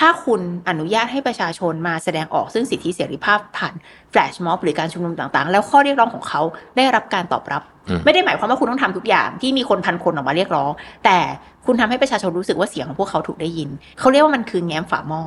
[0.00, 3.74] ถ้าคุณอนุญาตให้ประชาชนมาแสดงออกซึ่งสิทธิเสรีภาพผ่าน
[4.10, 6.42] แฟลชม็อบหรือการชุมนุมต่างๆ แล้วข้อเรียกร้องของเขา
[6.76, 10.70] ได้รับการตอบรับอืมไม่ได้หมายความว่าคุณต้องทำทุกอย่างที่มีคนพันคนออกมาเรียกร้อง
[11.04, 11.18] แต่
[11.66, 13.68] คุณทำให้ประชาชนรู้สึกว่าเสียงของพวกเขาถูกได้ยิน
[13.98, 15.22] เขาเรียกว่ามันคือแง้มฝาหม้อ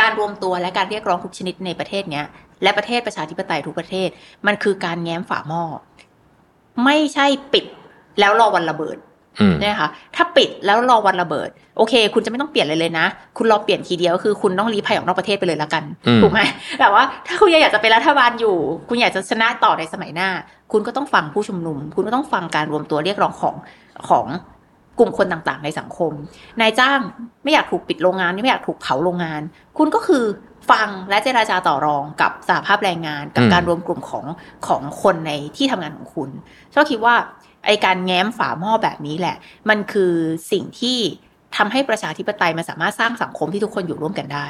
[0.00, 2.24] การรวมตัวและการเรียกร้องทุกชนิดในประเทศเนี้ย
[2.62, 4.08] และประเทศประชาธิปไตยทุกประเทศ
[4.46, 5.62] มันคือการแง้มฝาหม้อ
[6.84, 7.64] ไม่ใช่ปิด
[8.20, 8.96] แล้วรอวันระเบิด
[9.40, 11.48] อืมนะคะถ้าปิดแล้วรอวันระเบิด
[11.78, 13.06] โอเค คุณจะไม่ต้องเปลี่ยนเลยเลยนะ
[13.36, 16.40] คุณรอเปลี่ยนทีเดียวคือคุณต้องรีภัยออกนอกประเทศไปเลยละกันอืมถูกไหม
[16.80, 18.56] แต่ว่าถ้าคุณยังอยากจะเป็นรัฐบาลอยู่
[18.88, 20.28] คุณอยากจะชนะต่อในสมัยหน้า
[20.72, 23.54] คุณก็ต้องฟังผู้ชุมนุม คุณก็ต้องฟังการรวมตัวเรียกร้องของ
[24.08, 24.26] ของ
[24.98, 26.12] กลุ่มคนต่างๆ ในสังคม
[26.60, 26.98] นายจ้าง
[27.44, 29.42] ไม่อยากถูกปิดโรงงานไม่อยากถูกเผาโรงงาน
[29.78, 30.24] คุณก็คือ
[30.70, 34.26] ฟังและเจราจาต่อรองกับสหภาพแรงงาน กับอืมการรวมกลุ่มของ
[34.66, 36.30] ของคนในที่ทำงานของคุณ
[36.74, 37.14] ชอบคิดว่า
[37.68, 39.36] ไอการแง้มฝาหม้อแบบนี้แหละ
[39.68, 40.12] มันคือ
[40.52, 40.98] สิ่งที่
[41.56, 44.46] ทำให้ประชาธิปไตยมันสามารถสร้างสังคมที่ทุกคนอยู่ร่วมกันได้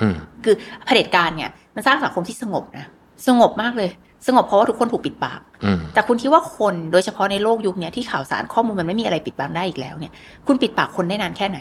[0.00, 0.54] อืมคือ
[0.86, 2.86] เผด็จการเนี่ยมันสร้างสังคมที่สงบนะ
[3.26, 3.90] สงบมากเลย
[4.26, 10.12] สงบเพราะว่าทุกคนถูกปิดปากอืมแต่คุณคิดว่าคนโดยเฉพาะในโลกยุคเนี้ยที่ข่าวสารข้อมูลมันไม่มีอะไรปิดบังได้อีกแล้วเนี่ย
[10.46, 11.58] คุณปิดปากคนได้นานแค่ไหน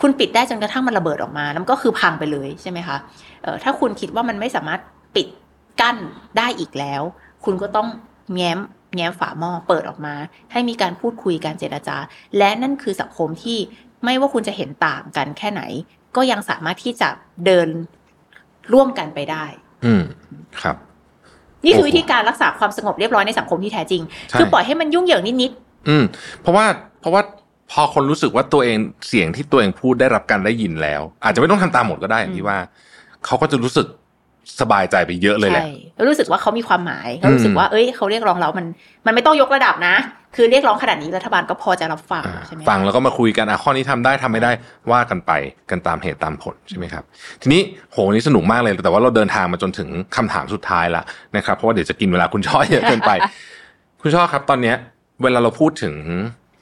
[0.00, 2.96] คุณปิดได้จนกระทั่งมันระเบิดออกมาแล้วมันก็คือพังไปเลยใช่ไหมคะ
[3.42, 4.80] เอ่อถ้าคุณคิดว่ามันไม่สามารถ
[5.16, 5.26] ปิด
[5.80, 5.96] กั้น
[6.38, 7.02] ได้อีกแล้ว
[7.44, 7.88] คุณก็ต้อง
[8.34, 8.58] แง้ม
[8.96, 10.14] แง้มฝาหม้อเปิดออกมา
[10.52, 11.96] ให้มีการพูดคุยการเจรจา
[12.38, 13.58] และนั่นคือสังคมที่
[14.04, 15.62] ไม่ว่าคุณจะเห็นต่างกันแค่ไหน
[16.16, 17.08] ก็ยังสามารถที่จะ
[17.46, 17.68] เดิน
[18.72, 19.44] ร่วมกันไปได้
[19.84, 20.02] อืม
[20.62, 20.76] ครับ
[21.64, 25.52] นี่คือโอ้โหวิธีการรักษาความสงบเรียบร้อยในสังคมที่แท้จริงใช่คือปล่อยให้มันยุ่งเหยิงนิด
[25.88, 26.04] อืม
[26.40, 26.66] เพราะว่า
[27.00, 27.22] เพราะว่า
[27.70, 32.58] พอคนรู้สึกว่าตัวเองเสียงที่ตัวเองพูดได้รับการได้ยินแล้ว อาจจะไม่ต้องทำตามหมดก็ได้อย่างที่ว่า
[33.24, 33.86] เขาก็จะรู้สึก
[34.60, 38.66] สบายใจไปเยอะๆเลยแหละใช่แล้วรู้สึกว่าเขามีความหมายเขารู้สึกอืมว่าเอ้ยเขาเรียกร้องเรามัน
[39.06, 39.96] มันไม่ต้องยกระดับนะ
[40.36, 44.50] คือเรียกร้องขนาดนี้รัฐบาลก็พอจะรับฟังอ่าใช่ไหมฟังแล้วก็มาคุยกันอะข้อนี้ทำได้ทำไม่ได้
[44.92, 45.32] ว่ากันไป
[45.70, 47.04] กันตามเหตุตามผลใช่ไหมครับ
[47.42, 47.60] ทีนี้
[47.92, 51.02] โหวันนี้สนุกมากเลยแต่ว่าเราเดินทางมาจนถึงคำถามสุดท้ายละ
[51.36, 53.10] นะครับเพราะว่าเดี๋ยวจะกินเวลาคุณช่อเยอะเกินไป
[54.00, 54.76] คุณช่อครับ ตอนเนี้ย
[55.22, 55.94] เวลาเราพูดถึง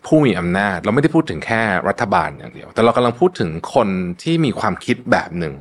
[0.06, 3.88] ผู้มีอำนาจ เราไม่ได้พูดถึงแค่รัฐบาลอย่างเดียว แต่เรากำลังพูดถึงคน
[4.22, 5.54] ที่มีความคิดแบบหนึ่ง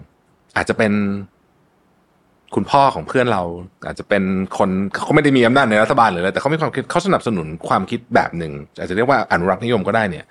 [0.56, 0.92] อาจจะเป็น
[2.56, 3.44] คุณพ่อของเพื่อนเรา
[3.86, 4.24] อาจจะเป็น
[4.58, 10.26] คนเขาไม่ได้มีอำนาจในรัฐบาลหรืออะไรแต่เขามีความคิดเขาสนับสนุนความคิดแบบหนึ่งอาจจะเรียกว่าอนุรักษ์นิยมก็ได้เนี่ย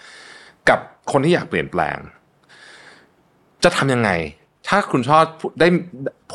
[0.68, 0.78] กับ
[1.12, 1.98] คนที่อยากเปลี่ยนแปลง
[3.64, 4.10] จะทำยังไง
[4.68, 5.24] ถ้าคุณชอบ
[5.60, 5.68] ได้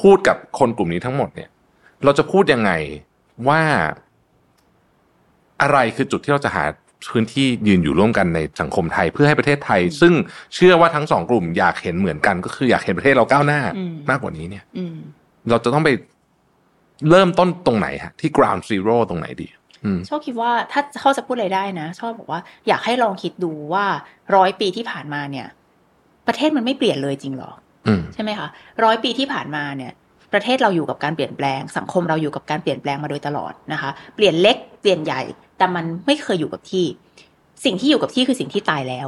[0.01, 1.49] พูดกับคนกลุ่มนี้ทั้งหมดเนี่ย
[2.03, 2.71] เราจะพูดยังไง
[3.47, 3.61] ว่า
[5.61, 6.63] อะไรคือจุดที่เราจะหา
[7.11, 10.13] พื้นที่ยืนอยู่ร่วมกันในสังคมไทยเพื่อให้ประเทศไทย ซึ่ง
[10.55, 13.61] เชื่อว่าทั้งสองกลุ่มอยากเห็นเหมือนกัน ก็คืออยากเห็นประเทศเราก้าวหน้า
[14.09, 14.97] มากกว่านี้เนี่ยอืม
[15.49, 15.89] เราจะต้องไป
[17.09, 19.47] เริ่มต้นตรงไหนฮะที่ ground zero ตรงไหนดี
[19.83, 23.85] อืมชอบคิดว่าถ้าเขาจะพูดอะไรได้นะ ชอบบอกว่าอยากให้ลองคิดดูว่า
[24.35, 25.47] ร้อยปีที่ผ่านมาเนี่ย
[26.27, 27.51] ประเทศมันไม่เปลี่ยนเลยจริงเหรอ
[27.87, 28.47] อืมใช่ไหมคะ
[28.83, 29.91] ร้อยปีที่ผ่านมาเนี่ย
[30.33, 35.21] ประเทศเราอยู่กับการเปลี่ยนแปลง สังคมเราอยู่กับการเปลี่ยนแปลงมาโดยตลอดนะคะ เปลี่ยนเล็กเปลี่ยนใหญ่
[35.57, 36.85] แต่มันไม่เคยอยู่กับที่
[37.65, 39.07] สิ่งที่อยู่กับที่คือสิ่งที่ตายแล้ว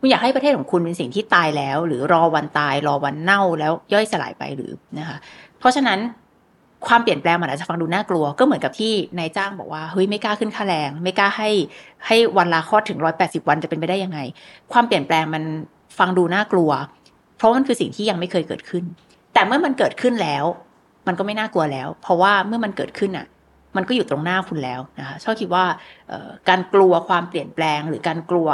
[0.00, 5.16] คุณอยากให้ประเทศของคุณเป็นสิ่งที่ตายแล้ว หรือรอวันตายรอวันเน่าแล้วย่อยสลายไปหรือนะคะ
[5.58, 5.98] เพราะฉะนั้น
[6.88, 11.50] ความเปลี่ยนแปลงมันอาจจะฟังดูน่ากลัว ก็เหมือนกับที่นายจ้างบอกว่าเฮ้ยไม่กล้าขึ้นค่าแรง ไม่กล้าให้
[12.06, 14.18] ให้วันลาคลอดถึงร้อยแปดสิบวันจะเป็นไปได้ยังไง
[14.72, 15.42] ความเปลี่ยนแปลงมัน
[15.98, 16.70] ฟังดูน่ากลัว
[17.36, 18.84] เพราะมันคือสิ่งที่ยังไม่เคยเกิดขึ้น
[19.34, 20.44] แต่เมื่อมันเกิดขึ้นแล้ว
[21.06, 23.26] มันก็ไม่น่ากลัวแล้ว เพราะว่าเมื่อมันเกิดขึ้นอะ
[23.76, 25.64] มันก็อยู่ตรงหน้าคุณแล้วนะคะชอบคิดว่า
[26.48, 28.48] การกลัวความเปลี่ยนแปลง หรือการกลัว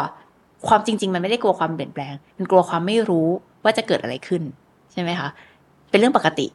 [0.69, 3.29] ความจริง ๆ มันไม่ได้กลัวความเปลี่ยนแปลง มันกลัวความไม่รู้
[3.65, 4.43] ว่าจะเกิดอะไรขึ้น
[4.93, 5.29] ใช่ไหมคะ
[5.91, 6.47] เป็นเรื่องปกติ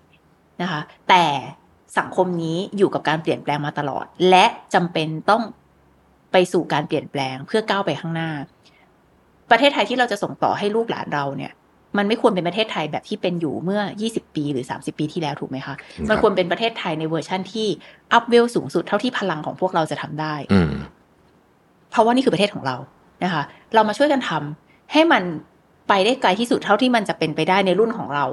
[0.62, 1.24] นะคะ แต่
[2.00, 5.42] สังคมนี้อยู่กับการเปลี่ยนแปลงมาตลอด และจำเป็นต้อง
[6.32, 8.30] ไปสู่การเปลี่ยนแปลงเพื่อก้าวไปข้างหน้า
[9.52, 11.52] ประเทศไทยที่เราจะส่งต่อให้ลูกหลานเราเนี่ย
[11.98, 15.76] มันไม่ควรเป็นประเทศไทยแบบที่เป็นอยู่เมื่อ 20 ปีหรือ 30 ปีที่แล้วถูกไหมคะ
[16.10, 17.68] มันควรเป็นประเทศไทยในเวอร์ชั่นที่
[18.14, 20.74] up level สูงสุดเท่าที่พลังของพวกเราจะทำได้อืม
[21.92, 22.76] เพราะว่านี่คือประเทศของเรา
[23.24, 25.24] นะคะ เรามาช่วยกันทำให้มัน
[25.90, 28.26] ไปได้ไกลที่สุดเท่าที่มันจะเป็นไปได้ในรุ่นของเรา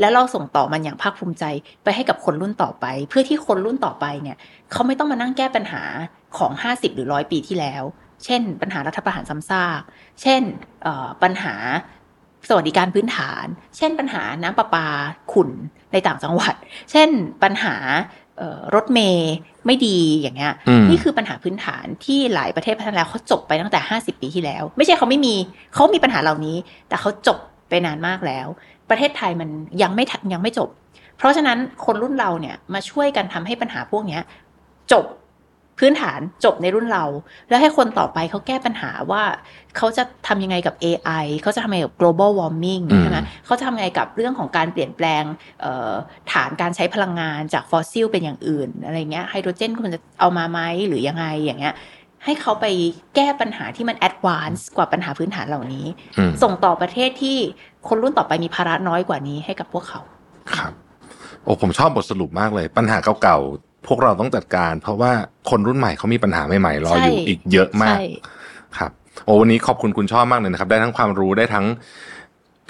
[0.00, 1.44] แล้วเราส่งต่อมันอย่างภาคภูมิใจ
[1.84, 4.36] ไปให้กับคนรุ่นต่อไป เพื่อที่คนรุ่นต่อไปเนี่ย
[4.72, 5.82] เขาไม่ต้องมานั่งแก้ปัญหา
[6.38, 7.82] ของ 50 หรือร้อยปีที่แล้ว
[8.24, 9.80] เช่น ปัญหารัฐประหารซ้ำซาก
[10.22, 10.42] เช่น
[10.82, 11.54] เอ่อปัญหา
[12.48, 13.46] สวัสดิการพื้นฐาน
[13.76, 14.86] เช่น ปัญหาน้ำประปา
[15.32, 15.50] ขุ่น
[15.92, 16.54] ในต่างจังหวัด
[16.90, 17.08] เช่น
[17.42, 17.76] ปัญหา
[18.38, 19.34] เอ่อรถเมย์
[19.66, 25.34] ไม่ดีอย่างเงี้ยอืมนี่คือปัญหาพื้นฐานที่หลายประเทศพัฒนาแล้วเขาจบไปตั้งแต่ 50 ปีที่แล้ว ไม่ใช่เขาไม่มี
[25.74, 26.56] เขามีปัญหาเหล่านี้
[26.88, 27.38] แต่เขาจบ
[27.68, 28.46] ไปนานมากแล้ว
[28.92, 29.48] ประเทศไทยมัน
[29.82, 30.68] ยังไม่ทันยังไม่จบ
[31.16, 34.22] เพราะฉะนั้นคนรุ่นเราเนี่ยมาช่วยกันทำให้ปัญหาพวกเนี้ย
[34.92, 35.06] จบ
[35.78, 37.04] พื้นฐานจบในรุ่นเรา
[37.48, 39.22] แล้วให้คนต่อไปเขาแก้ปัญหาว่า
[39.76, 45.24] เขาจะทำยังไงกับ AI เขาจะทำยังไงกับ global warming อืมใช่ไหมเขาจะทำยังไงกับเรื่องของการเปลี่ยนแปลง
[45.60, 45.92] เอ่อ
[46.32, 51.74] ฐานการใช้พลังงานจากฟอสซิลเป็นอย่างอื่นอะไรเงี้ยไฮโดรเจนควรจะเอามาไหมหรือยังไงอย่างเงี้ย
[52.24, 52.66] ให้เขาไป
[53.16, 55.86] แก้ปัญหาที่มัน advance กว่าปัญหาพื้นฐานเหล่านี้
[56.18, 57.38] อืมส่งต่อประเทศที่
[57.88, 60.00] คนรุ่นต่อไปมีภาระน้อยกว่านี้ให้กับพวกเขา
[60.56, 60.72] ครับ
[61.44, 65.12] โอ้ผมชอบบทสรุปมากเลย ปัญหาเก่าๆ พวกเราต้องจัดการ เพราะว่า
[65.50, 68.04] คนรุ่นใหม่เขามีปัญหาใหม่ๆรออยู่ใช่อีกเยอะมากใช่
[68.78, 68.90] ครับ
[69.24, 71.66] โอ้วันนี้ขอบคุณคุณช่อมากเลยนะครับ ได้ทั้งความรู้ได้ทั้ง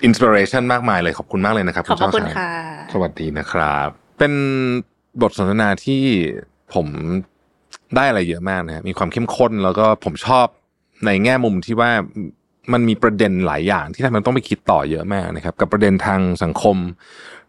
[0.04, 2.52] inspiration มากมายเลยขอบคุณมากเลยนะครับขอบพระช่คุณชายค่ะ
[2.92, 3.88] สวัสดีนะครับ
[4.18, 4.32] เป็น
[5.22, 6.02] บทสนทนาที่
[6.74, 6.86] ผม
[7.96, 10.46] ได้อะไรเยอะมากนะมีความเข้มข้นแล้วก็ผมชอบ
[11.06, 11.90] ในแง่มุมที่ว่า
[12.72, 16.76] มันมีประเด็นหลายอย่างที่ทำให้มันต้องไปคิดต่อเยอะมากนะครับ กับประเด็นทางสังคม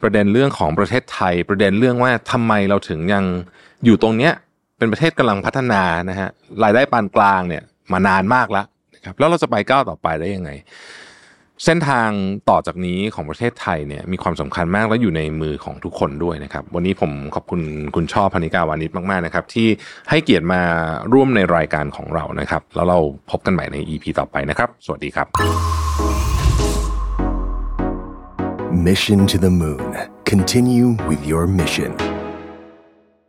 [0.02, 3.24] ประเด็นเรื่องของประเทศไทย ประเด็นเรื่องว่าทำไมเราถึงยัง
[3.86, 4.34] อยู่ตรงเนี้ย
[4.78, 6.30] เป็นประเทศกำลังพัฒนานะฮะ
[6.64, 8.66] รายได้ปานกลางเนี่ยมานานมากแล้ว
[8.96, 10.50] นะครับแล้วเราจะไปก้าวต่อไปได้ยังไง
[11.66, 12.10] เส้นทาง
[12.50, 17.62] ต่อจากนี้ของประเทศไทยเนี่ยมีความสำคัญมากและอยู่ในมือของทุกคนด้วยนะครับ วันนี้ผมขอบคุณ
[17.96, 19.68] คุณช่อ พรรณิการ์ วานิชมากๆนะครับ ที่
[20.10, 20.62] ให้เกียรติมา
[21.14, 23.00] ร่วมในรายการของเรานะครับ แล้วเรา
[23.32, 25.28] พบกันใหม่ใน EP ต่อไปนะครับ สวัสดีครับ
[28.88, 29.90] Mission to the Moon.
[30.26, 32.13] Continue with your mission.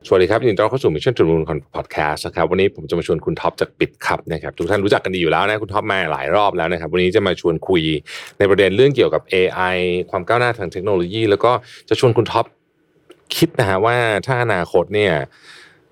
[0.09, 7.83] สวัสดีครับยินดีต้อนรับเข้าสู่ Mission to the Moon Podcast นะครับวันนี้ผมจะมาชวนคุณท็อปจาก Bitkub นะครับทุกท่านรู้จักกันดีอยู่แล้วนะคุณท็อปมาหลายรอบแล้วนะครับวันนี้จะมาชวนคุย
[8.39, 9.77] ในประเด็นเรื่องเกี่ยวกับ AI
[10.11, 11.53] ความก้าวหน้าทางเทคโนโลยี แล้วก็
[11.89, 12.47] จะชวนคุณท็อป
[13.37, 15.13] คิดนะฮะว่าถ้าอนาคตเนี่ย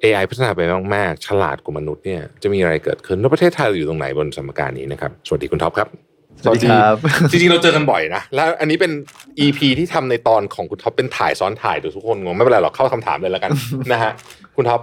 [0.05, 0.61] AI พัฒนาไป
[0.95, 6.12] มากๆ ฉลาดกว่ามนุษย์เนี่ยจะมีอะไรเกิดขึ้นแล้วประเทศไทยอยู่ตรงไหนบนสมการนี้นะครับสวัสดีคุณท็อปครับ
[6.45, 6.97] สวัสดีครับ
[7.31, 8.93] จริงๆเราเจอกันบ่อยนะแล้วอันนี้เป็น
[9.41, 13.51] EP ที่ทำในตอนของคุณท็อปเป็นถ่ายซ้อนถ่ายเดี๋ยวทุกคนงงไม่เป็นไรหรอกเข้าคำถามเลยแล้วกัน
[13.93, 14.13] นะฮะ
[14.57, 14.81] คุณท็อป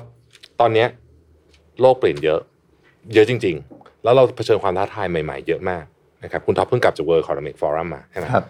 [0.61, 0.87] ตอนเนี้ย
[1.81, 2.39] โลกเปลี่ยนเยอะ
[3.13, 5.83] เยอะจริง ๆ แล้วเราเผชิญความท้าทายใหม่ๆเยอะมาก
[6.23, 8.45] นะครับคุณท็อปเพิ่งกลับจาก World Economic Forum มาใช่ไหมครับ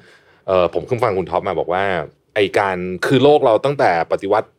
[0.48, 1.84] เออผมเพิ่งฟังคุณท็อปมาบอกว่า
[2.36, 4.50] ไอการคือโลกเราตั้งแต่ปฏิวัติ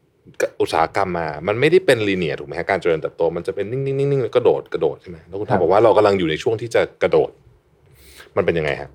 [0.61, 7.31] อุตสาหกรรมมา มันไม่ได้เป็น linear ถูกไหมฮะการเจริญเติบโตมันจะเป็นนิ่งๆนิ่งๆแล้วก็โดดกระโดดใช่ไหมแล้วคุณท็อปบอกว่าเรากำลังอยู่ในช่วงที่จะกระโดด
[8.37, 8.91] มันเป็นยังไงฮะ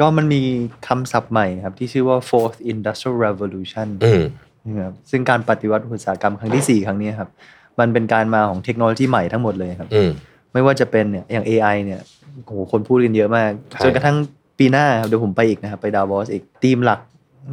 [0.00, 0.40] ก็มันมี
[0.88, 4.22] คำศัพท์ใหม่ครับ ที่ชื่อว่า fourth industrial revolution อืม
[4.76, 7.30] นะครับซึ่งการปฏิวัติอุตสาหกรรมครั้งที่4ครั้งนี้ครับ
[7.80, 10.10] มันเป็นการมาของเทคโนโลยีใหม่ทั้งหมดเลยครับอืม
[10.52, 12.00] ไม่ว่าจะเป็นเนี่ยอย่าง AI เนี่ย
[12.44, 14.16] โอ้โหคนพูดกันเยอะมากใช่จนกระทั่ง
[14.58, 17.00] ปีหน้าครับเดี๋ยวผมไปอีกนะครับ ไปดาวอสอีกธีมหลัก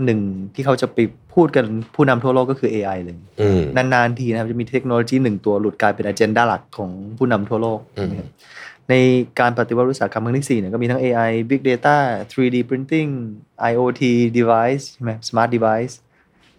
[0.05, 0.19] หนึ่ง
[0.55, 0.97] ที่เขาจะไป
[1.33, 1.65] พูดกัน
[1.95, 8.29] ผู้นำทั่วโลกก็คือ AI เลยอืมนานๆทีนะครับจะมีเทคโนโลยีหนึ่งตัวหลุดกลายเป็นอ g e n d a หลักของผู้นำทั่วโลกอืมนะครับ
[8.89, 8.93] ใน
[9.39, 11.97] การปฏิวัติอุตสาหกรรมครั้งที่4เนี่ยก็มีทั้ง AI Big Data
[12.31, 13.09] 3D Printing
[13.71, 14.03] IoT
[14.37, 15.93] device ใช่ไหม Smart device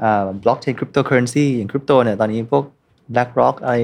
[0.03, 2.65] อ่า blockchain cryptocurrency อย่างคริปโตเนี่ยตอนนี้พวก
[3.15, 3.77] BlackRock อะไร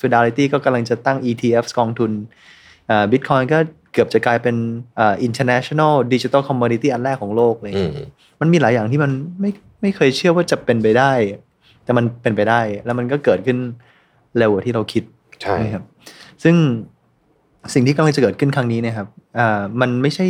[0.00, 2.10] Fidelity ก็กำลังจะตั้ง ETFs กองทุน
[2.90, 3.58] อ่า Bitcoin ก็
[3.92, 4.56] เกือบจะกลายเป็น
[4.98, 7.92] อ่า international digital commodity อันแรกของโลกเลยอืม
[8.40, 9.10] มันมีหลายอย่างที่มัน
[9.40, 9.50] ไม่
[9.82, 11.12] ไม่เคยเชื่อว่าจะเป็นไปได้
[11.84, 13.58] แต่มันเป็นไปได้ แล้วมันก็เกิดขึ้น
[14.38, 15.04] เร็วกว่าที่เราคิด
[15.42, 15.84] ใช่นะครับ
[16.42, 16.54] ซึ่ง
[17.74, 19.08] สิ่งที่กำลังจะเกิดขึ้นครั้งนี้นะครับ
[19.38, 20.26] อ่ามันไม่ใช่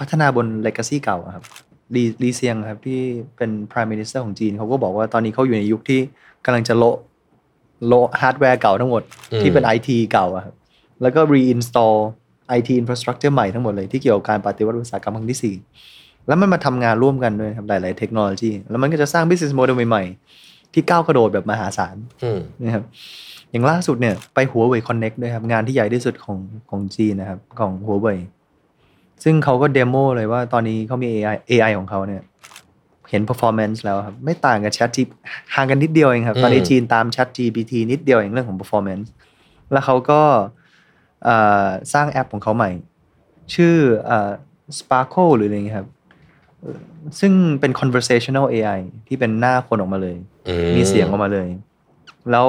[0.00, 1.44] พัฒนาบน legacy เก่าอะครับ
[1.94, 3.00] ลีลีเซียงครับที่
[3.36, 6.00] เป็น prime minister ของจีนเขาก็บอกว่าตอนนี้เขาอยู่ในยุคที่
[6.44, 6.96] กำลังจะโละ
[7.86, 10.54] โละฮาร์ดแวร์เก่าทั้งหมดอืมที่เป็น IT เก่าอะครับ
[11.02, 11.96] แล้วก็ reinstall
[12.58, 15.54] IT infrastructure ใหม่ทั้งหมดเลยที่เกี่ยวกับการปฏิวัติอุตสาหกรรมครั้งที่สี่
[16.26, 20.04] แล้วมันมาทำงานร่วมกันด้วยครับหลาย ๆ เทคโนโลยี แล้วมันก็จะสร้าง business model ใหม่
[20.34, 22.84] ๆ ที่ก้าวกระโดดแบบมหาศาลอืมนะครับ
[23.50, 26.38] อย่างล่าสุดเนี่ยไปหัวเว่ยคอนเน็กด้วยครับ งานที่ใหญ่ที่สุดของ
[26.70, 28.18] ของจีนนะครับ ของหัวเว่ย
[29.24, 32.22] ซึ่งเขาก็เดโมเลยว่าตอนนี้เขามี AI AI ของเขาเนี่ย
[33.10, 34.98] เห็น performance แล้วครับ ไม่ต่างกับ Chat G
[35.54, 39.06] ห่างกันนิดเดียวเองครับ ตอนนี้อืมจีนตาม Chat GPT นิดเดียวเองเรื่องของ performance
[39.72, 40.20] แล้วเขาก็
[41.24, 42.70] เอ่อสร้างแอปของเขาใหม่
[43.54, 43.74] ชื่อ
[44.06, 44.30] เอ่อ
[44.78, 45.88] Sparkle หรืออะไรเงี้ยครับ
[47.20, 50.16] ซึ่งเป็น conversational AI ที่เป็นหน้าคนออกมาเลย
[50.48, 51.48] อืมีเสียงออกมาเลย
[52.32, 52.48] แล้ว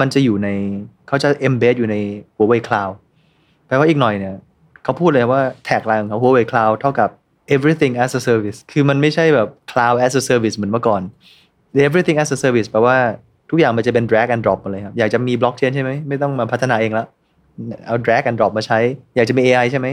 [0.00, 0.48] มันจะอยู่ใน
[1.08, 1.96] เขาจะ embed อยู่ใน
[2.36, 2.94] Huawei Cloud
[3.66, 4.36] แปลว่าอีกหน่อยเนี่ย
[4.84, 7.10] เขาพูดเลยว่าแท็กไลน์ของเขา Huawei Cloud เท่ากับ
[7.54, 11.02] everything as a service คือมันไม่ใช่แบบ cloud as a service เหมือนเมื่อก่อน
[11.88, 12.96] everything as a service แปลว่า
[13.50, 17.06] ทุกอย่างมันจะเป็น drag and drop หมดเลยครับ อยากจะมี blockchain ใช่ไหม ไม่ต้องมาพัฒนาเองแล้ว
[17.86, 18.78] เอา drag and drop มาใช้
[19.16, 19.88] อยากจะมี AI ใช่ไหม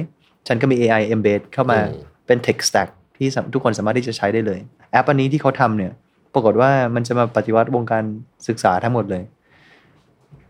[0.48, 4.60] ฉันก็มี AI embed เข้ามาอืมเป็น tech stack ที่สามทุกคนสามารถที่จะใช้ได้เลย
[4.92, 5.92] แอปอันนี้ที่เขาทำเนี่ย
[6.34, 8.04] ปรากฏว่ามันจะมาปฏิวัติวงการ
[8.48, 9.24] ศึกษาทั้งหมดเลย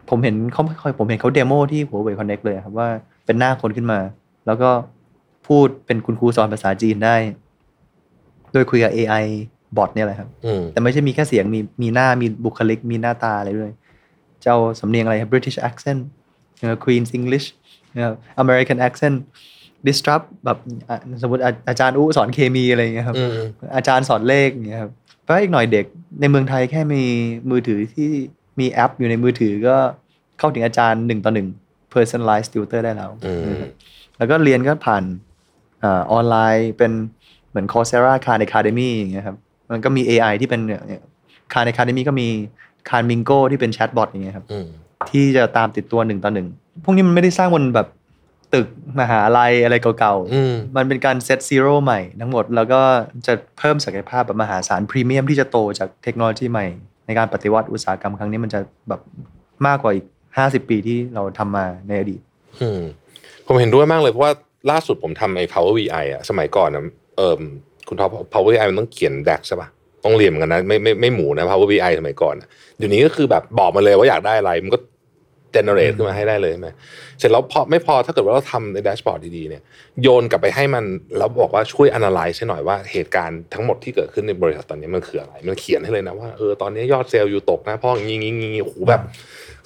[0.10, 2.90] ผมเห็นเขาไม่ค่อยผมเห็นเขาเดโมที่ Huawei Connect เลยครับว่า
[3.26, 4.00] เป็นหน้าคนขึ้นมา
[4.46, 4.70] แล้วก็
[5.48, 7.16] พูดเป็นคุณครูสอนภาษาจีนได้
[8.54, 9.26] โดยคุยกับ AI
[9.78, 13.72] บอทเนี่ยแหละครับอืมแต่ไม่ใช่มีแค่เสียงมีมีหน้ามีบุคลิก มีหน้าตาอะไรด้วย
[14.42, 16.02] เจ้าสำเนียงอะไรครับ British accent
[16.60, 17.48] เอ่อ Queen's English
[17.96, 18.14] นะครับ
[18.44, 19.18] American accent
[19.86, 20.58] disrupt แบบ
[20.90, 23.32] อะสมมติอาอาจารย์อู้สอนเคมีอะไรอย่างเงี้ยครับอืม
[23.76, 24.92] อาจารย์สอนเลขอย่างเงี้ยครับ
[25.24, 25.86] เพราะอีกหน่อยเด็ก
[26.22, 27.04] ในเมืองไทยแค่มี
[27.52, 28.10] มือถือที่
[28.60, 29.76] มีแอปอยู่ในมือถือก็
[30.40, 31.48] เข้าถึงอาจารย์หนึ่งต่อหนึ่ง
[31.94, 33.70] personalized tutor ได้แล้วอืมนะครับ
[34.18, 35.04] แล้วก็เรียนก็ผ่าน
[35.84, 36.92] อาออนไลน์เป็น
[37.50, 39.38] เหมือน Coursera Khan Academy อย่างเงี้ยครับ
[39.72, 41.02] มันก็มี AI ที่เป็นเนี่ย
[41.54, 42.28] Khan Academy ก็มี
[42.90, 44.68] Khanmigo ที่เป็น chatbot อย่างเงี้ยครับอืม
[45.12, 46.48] ที่จะตามติดตัวหนึ่งต่อหนึ่ง
[46.84, 47.88] พวกนี้มันไม่ได้สร้างบนแบบ
[48.54, 48.68] ตึก
[49.00, 52.82] มหาลัยอะไรเก่าอืมมันเป็นการ set zero ใหม่ทั้งหมด แล้วก็
[53.28, 56.66] จะเพิ่มศักยภาพแบบมหาศาลพรีเมียมที่จะโตจากเทคโนโลยีใหม่
[57.06, 58.60] ในการปฏิวัติอุตสาหกรรมครั้งนี้มันจะ
[58.90, 59.02] แบบ
[59.68, 60.06] มากกว่าอีก
[60.38, 62.22] 50ปีที่เราทำมาในอดีต
[62.62, 62.82] อืม
[63.48, 64.34] ผมเห็นด้วยมากเลย เพราะว่า
[64.72, 66.84] ล่าสุดผมทำไอ้ Power BI อะสมัยก่อนอะ
[67.18, 67.42] เอิม
[67.88, 69.70] คุณท็อป Power BI มันต้องเขียน DAX ใช่ปะ
[70.06, 72.48] ต้องเรียนเหมือนกันนะไม่ไม่ไม่หมูนะ Power BI สมัยก่อนอะ
[72.78, 74.80] เดี๋ยวนี้ก็คือแบบบอกมาเลยว่าอยากได้อะไรมันก็
[75.58, 76.70] generate ขึ้นมาให้ได้เลยใช่ไหม
[77.20, 79.62] เสร็จแล้วพอไม่พอถ้าเกิดว่าเราทำในแดชบอร์ดดีๆเนี่ย
[80.02, 80.84] โยนกลับไปให้มัน
[81.18, 89.02] แล้วบอกว่าช่วย analyze ให้หน่อยว่าเหตุการณ์ทั้งหมดที่เกิดขึ้นในบริษัทตอนนี้มันคืออะไร มันเขียนให้เลยนะว่าเออตอนนี้ยอดเซลล์อยู่ตกนะเพราะอย่างงี้งี้งี้โอ้โหแบบ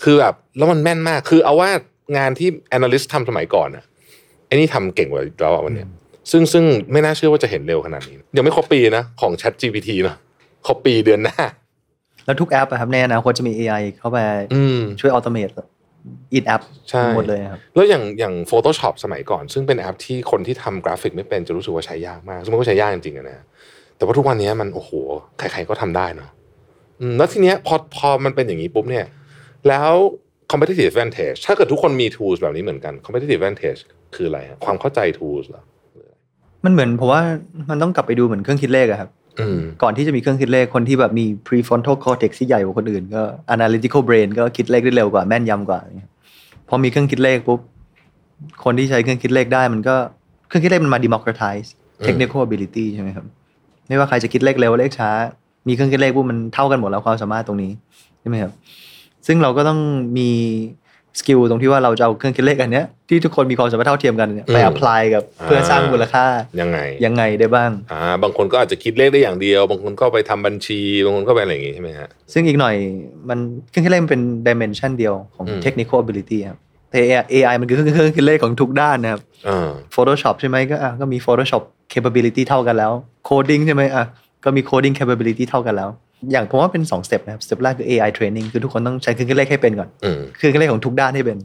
[0.04, 1.70] คือแบบแล้วมันแม่นมากคือเอาว่า
[2.18, 3.84] งานที่ analyst ทำสมัยก่อนอะ
[4.48, 5.88] ไอ้นี่ทำเก่งกว่าเราอะวันเนี้ย
[6.32, 10.18] ซึ่งซึ่งไม่น่าเชื่อว่าจะเห็นเร็วขนาดนี้ ยังไม่ครบปีนะของ Chat GPT เนาะ
[10.68, 11.38] ครบปีเดือนหน้า
[12.26, 14.18] แล้วทุกแอปอะครับในอนาคตจะมี AI เข้าไป
[14.54, 15.49] อืมช่วย automate
[16.34, 23.40] in-app ใช่หมดเลยครับแล้วอย่างอย่าง Photoshop สมัยก่อน ซึ่งเป็นแอปที่คนที่ทำกราฟิกไม่เป็นจะรู้สึกว่าใช้ยากมากซึ่งมันก็ใช้ยากจริงๆอะนะ
[23.98, 24.91] แต่ว่าทุกวันนี้มันโอ้โห
[25.38, 26.30] ใครๆก็ทำได้เนาะ
[27.02, 29.06] อืมแล้วทีเนี้ยพอพอมันเป็นอย่างนี้ปุ๊บเนี่ย
[29.68, 29.91] แล้ว
[30.52, 33.82] competitive advantage ถ้าเกิดทุกคนมี tools แบบนี้เหมือนกัน competitive advantage
[34.15, 35.64] คืออะไรฮะความเข้าใจ tools เหรอ
[36.65, 37.22] มันเหมือนผมว่า
[37.69, 39.20] มันต้องกลับไปดูเหมือนเครื่องคิดเลขอะครับอืม
[39.82, 43.22] ก่อนที่จะมีเครื่องคิดเลขคนที่แบบมี prefrontal cortex ที่ใหญ่กว่าคนอื่น ก็
[43.56, 46.10] analytical brain ก็คิดเลขได้เร็วกว่าแม่นยำกว่าอย่างเงี้ย
[46.70, 47.60] พอมีเครื่องคิดเลขปุ๊บ
[48.64, 49.95] คนที่ใช้เครื่องคิดเลขได้มันก็
[50.48, 51.68] เครื่องคิดเลขมันมา democratize
[52.08, 53.26] technical ability ใช่ไหมครับ
[53.88, 55.12] ไม่ว่าใครจะคิดเลขเร็วเลขช้า
[55.68, 57.72] มีเครื่องคิดเลขปุ๊บมันเท่ากันหมดแล้วความสามารถตรงนี้
[58.20, 58.52] ใช่ไหมครับ
[59.28, 59.80] ซึ่งเราก็ต้อง
[60.18, 60.30] มี
[61.20, 66.26] สกิลตรงที่ว่าเราจะเอาเครื่องคิดเลขอันเนี้ยที่ทุกคนมีความสามารถเท่าเทียมกันเนี่ยไปอืม apply กับเพื่อสร้างมูลค่า
[66.61, 72.76] ยังไงยังไงได้บ้างอ่าบางคนก็อาจจะคิดเลขได้อย่างเดียว บางคนก็ไปทำบัญชี บางคนก็ไปอะไรอย่างงี้ใช่ไหมฮะซึ่งอีกหน่อย
[73.30, 77.00] มันเครื่องคิดเลขมันเป็น dimension เดียวของอืม technical ability ครับแต่
[77.34, 81.61] AI มันคือเครื่องเครื่องคิดเลขของทุกด้านนะครับอ่า Photoshop ใช่ไหมก็อะก็มี Photoshop
[81.94, 82.92] capability เท่ากันแล้ว
[83.30, 84.06] coding ใช่ไหมอะ
[84.44, 85.90] ก็มี coding capability เท่ากันแล้ว
[86.32, 91.38] อย่างผมว่าเป็น2 step นะครับ step แรกคือ AI training คือทุกคนต้องใช้เครื่องคิดเลขให้เป็นก่อนอืมเครื่องคิดเลขของทุกด้านให้เป็น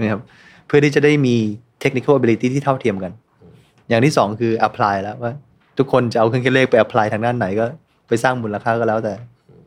[0.00, 0.20] นะครับ
[0.66, 1.36] เพื่อที่จะได้มี
[1.82, 3.12] technical ability ที่เท่าเทียมกัน
[3.88, 5.32] อย่างที่สองคือ apply แล้วว่า
[5.78, 7.66] ทุกคนจะเอาเครื่องคิดเลขไป apply ทางด้านไหนก็
[8.08, 9.14] ไปสร้างมูลค่าก็แล้วแต่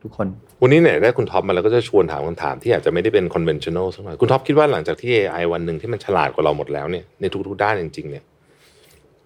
[0.02, 0.26] ทุกคน
[0.62, 8.24] วันนี้เนี่ยได้คุณท็อปมาแล้วก็จะชวนถามคำถามที่อาจจะไม่ได้เป็น conventional สักหน่อยคุณท็อปคิดว่าหลังจากที่ AI วันหนึ่งที่มันฉลาดกว่าเราหมดแล้วเนี่ยในทุกๆด้านจริงๆเนี่ย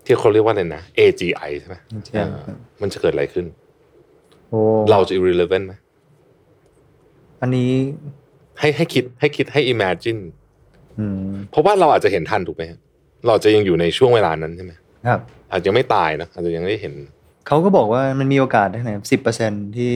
[0.04, 2.28] ที่เขาเรียกว่าอะไรนะ AGI ใช่ไหมใช่อ่า
[2.82, 3.61] มันจะเกิดอะไรขึ้นโอ้
[4.90, 5.72] เราจะ irrelevant ไหม
[7.40, 7.70] อันนี้
[8.58, 10.20] ให้ให้คิดให้คิดให้ imagine
[10.98, 12.78] อืมเพราะว่าเราอาจจะเห็นทันถูกไหมฮะ
[13.26, 14.72] เราจะยังอยู่ในช่วงเวลานั้นใช่ไหม
[15.06, 16.94] ครับ อาจจะยังไม่ตายนะอาจจะยังไม่เห็น
[17.46, 19.92] เขาก็บอกว่ามันมีโอกาสได้ไหนสิบเปอร์เซ็นที่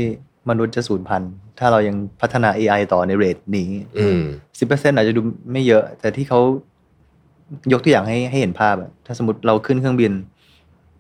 [0.51, 3.69] มนุษย์จะสูญพันธุ์ถ้าเรายังพัฒนา AI ต่อในเรทนี้
[3.99, 4.21] อืม
[4.59, 5.21] สิบเปอร์เซ็นอาจจะดู
[5.53, 6.41] ไม่เยอะ แต่ที่เขา
[7.73, 10.13] ยกตัวอย่างให้ให้เห็นภาพอะถ้าสมมติเราขึ้นเครื่องบิน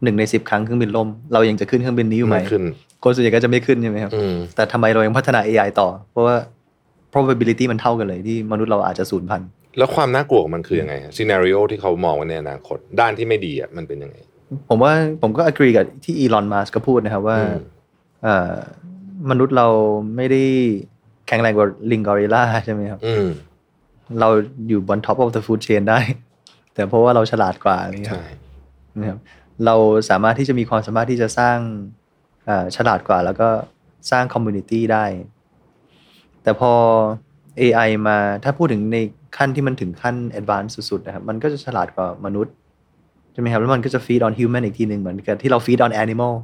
[0.02, 2.64] หนึ่งในสิบครั้งเครื่องบินล่ม เรายังจะขึ้นเครื่องบินนี้อยู่ไหมไม่ขึ้น
[3.06, 6.34] คนส่วนใหญ่ก็จะไม่ขึ้นใช่ไหมครับอืมแต่ทำไมเรายังพัฒนา AI ต่อ เพราะว่า
[7.12, 14.16] probability มันเท่ากันเลยที่มนุษย์เราอาจจะสูญพันธุ์แล้วความน่ากลัวของมันคือยังไงซีนารีโอที่เขามองไว้ในอนาคต ด้านที่ไม่ดีอะมันเป็นยังไง
[14.68, 17.56] ผมว่าผมก็ agree กับที่อีลอนมัสก็พูดนะครับว่าอืม
[18.22, 18.54] เอ่อ
[19.30, 19.68] มนุษย์เรา
[20.16, 20.42] ไม่ได้
[21.26, 23.26] แข็งแรงกว่าลิงกอริลลาใช่ไหมครับอืม
[24.20, 24.28] เรา
[24.68, 25.98] อยู่บน top of the food chain ได้
[26.74, 28.24] แต่เพราะว่าเราฉลาดกว่าอะไรเงี้ยใช่
[28.98, 29.18] นะครับ
[29.66, 29.74] เรา
[30.10, 32.05] สามารถที่จะมีความสามารถที่จะสร้างเอ่อ
[32.76, 33.48] ฉลาดกว่า แล้วก็
[34.10, 35.04] สร้าง community ได้
[36.42, 36.72] แต่พอ
[37.60, 38.98] AI มาถ้าพูดถึงใน
[39.36, 42.54] ขั้นที่มันถึงขั้น advanced สุดๆนะครับมันก็จะฉลาดกว่ามนุษย์
[43.32, 46.34] ใช่ไหมครับแล้วมันก็จะ feed on human อีกทีหนึ่งเหมือนกับที่เรา feed on animal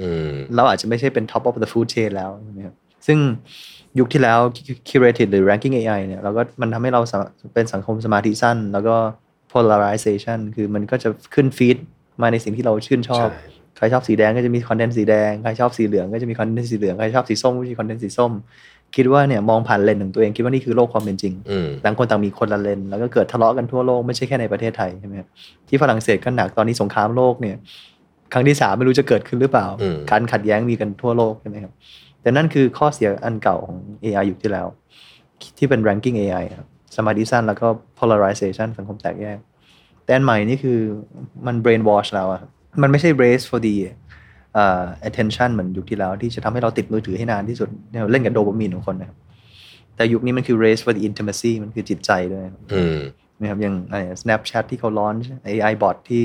[0.00, 2.74] อืมเราอาจจะไม่ใช่เป็น top of the food chain แล้วใช่ไหมครับ
[3.06, 3.18] ซึ่ง
[3.98, 4.38] ยุคที่แล้ว
[4.88, 7.18] curated หรือ ranking AI เนี่ยเราก็มันทำให้เราสา
[7.54, 8.96] เป็นสังคมสมาธิสั้น แล้วก็
[9.52, 11.76] polarization คือมันก็จะขึ้นฟีด
[12.22, 18.32] มาในสิ่งที่เราชื่นชอบใช่ ใครชอบสีแดงก็จะมีคอนเทนต์สีแดงใครชอบสีเหลืองก็จะมีคอนเทนต์สีเหลืองใครชอบสีส้มก็จะมีคอนเทนต์สีส้ม
[18.96, 25.28] คิดว่าเนี่ยมองผ่านเลนส์ของตัวเองคิดว่านี่คือโลกความเป็นจริงอืมต่างคนต่างมีคนละเลน แล้วก็เกิดทะเลาะกันทั่วโลกไม่ใช่แค่ในประเทศไทยใช่ไหมครับ
[25.68, 27.56] ที่ฝรั่งเศสก็หนักตอนนี้สงครามโลกเนี่ย
[28.32, 31.72] ครั้งที่สามไม่รู้จะเกิดขึ้นหรือเปล่าอืมการขัดแย้งมีกันทั่วโลกใช่ไหมครับ
[32.22, 34.66] แต่นั่นคือข้อเสียอันเก่าของ AI ยุคที่แล้ว
[35.58, 37.66] ที่เป็น ranking AI ครับสมาธิสั้นแล้วก็
[37.98, 39.38] polarization สังคมแตกแยก
[40.04, 40.78] แต่อันใหม่นี่คือ
[41.46, 42.50] มัน brain wash แล้วอะครับ
[42.82, 43.74] มันไม่ใช่ race for the
[44.60, 49.18] uh, attention เหมือนยุคที่แล้ว ที่จะทำให้เราติดมือถือให้นานที่สุดเนี่ยเล่นกับโดปามีนของคนนะครับ
[49.96, 52.98] แต่ยุคนี้มันคือ race for the intimacy มันคือจิตใจด้วยครับอืม
[53.40, 56.22] นะครับอย่างอะไร Snapchat ที่เขา launch AI bot ที่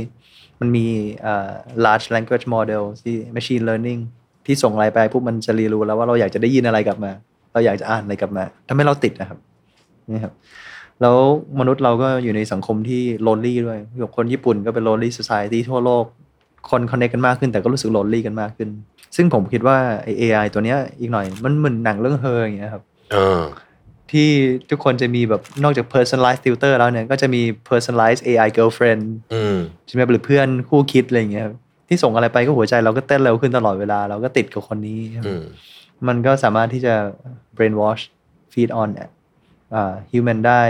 [0.60, 0.86] มันมี
[1.22, 1.52] เอ่อ
[1.86, 4.00] large language model ที่ machine learning
[4.46, 7.12] ที่ส่งอะไรไปปุ๊บมันจะเรียนรู้แล้วว่าเราอยากจะได้ยินอะไรกลับมา
[7.54, 9.40] เราอยากจะอ่านอะไรกลับมาทำให้เราติดนะครับ
[10.14, 10.34] นี่ครับ
[11.02, 11.18] แล้ว
[11.60, 16.06] มนุษย์เราก็อยู่ในสังคมที่ lonely ด้วยอย่างคนญี่ปุ่นก็เป็น lonely society ทั่วโลก
[16.70, 18.70] คน connect กันมากขึ้นแต่ก็รู้สึก lonely กันมากขึ้น
[19.16, 23.42] ซึ่งผมคิดว่าไอ้ AI ตัวเนี้ยอีกหน่อย มันเหมือนหนังเรื่องเฮออย่างเงี้ยครับเออ
[24.12, 24.30] ที่
[24.70, 31.56] ทุกคนจะมีแบบนอกจาก personalized tutor แล้วเนี่ย ก็จะมี personalized AI girlfriend อืมใช่ไหมหรือเพื่อนคู่คิดอะไรอย่างเงี้ยครับ
[31.88, 35.44] ที่ส่งอะไรไปก็หัวใจเราก็เต้นเร็วขึ้นตลอดเวลา เราก็ติดกับคนนี้อืม
[36.08, 36.96] มันก็สามารถที่จะ
[37.58, 38.04] brainwash
[38.54, 38.90] feed on
[39.76, 40.64] อ่า human ได้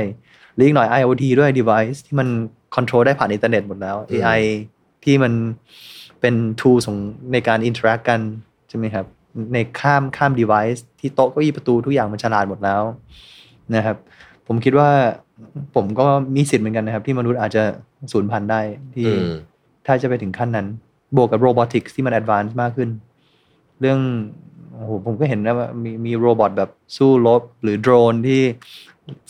[0.54, 2.28] หรืออีกหน่อย IoT ด้วย device ที่มัน
[2.76, 4.42] control ได้ผ่านอินเทอร์เน็ตหมดแล้ว AI
[5.10, 5.34] ที่มัน
[6.22, 6.98] เป็น tool ของ
[7.34, 8.20] ในการ interact กัน
[8.70, 9.06] ใช่ไหมครับ
[9.54, 12.82] ในข้ามข้าม device ที่โต๊ะเก้าอี้ประตูทุกอย่างมันฉลาดหมดแล้ว
[13.76, 13.98] นะครับ
[14.48, 14.90] ผมคิดว่า
[15.76, 16.06] ผมก็
[16.36, 17.64] มีสิทธิ์เหมือนกันนะครับ ที่มนุษย์อาจจะ
[18.12, 18.62] สูญพันธุ์ได้
[18.96, 19.34] ที่อืม
[19.86, 20.68] ถ้าจะไปถึงขั้นนั้น
[21.16, 22.90] บวกกับ robotics ที่มัน advance มากขึ้น
[23.80, 24.00] เรื่อง
[24.74, 28.42] โอ้โหผมก็เห็นนะว่ามีมี robot แบบสู้รบหรือโดรนที่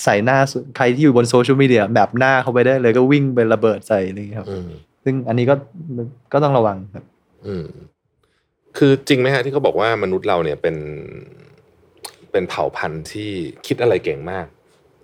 [0.03, 4.69] ใส่หน้าสุใครที่อยู่บนโซเชียลมีเดียแบบหน้าเข้าไปได้เลยก็วิ่งไประเบิดใส่อะไรอย่างเงี้ยครับอืม
[5.09, 5.55] ซึ่งอันนี้ก็
[6.33, 7.05] ก็ต้องระวังครับ
[7.47, 7.65] อืม
[8.77, 10.75] คือจริงไหมฮะที่เขาบอกว่ามนุษย์เราเนี่ยเป็น
[12.31, 13.29] เป็นเผ่าพันธุ์ที่
[13.67, 14.45] คิดอะไรเก่งมาก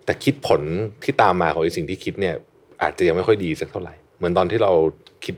[0.06, 0.62] แต่คิดผล
[1.04, 2.36] ที่ตามมาของไอ้สิ่งที่คิดเนี่ย
[2.82, 4.72] อาจจะยังไม่ค่อยดีสักเท่าไหร่ เหมือนตอนที่เรา
[5.26, 5.36] คิด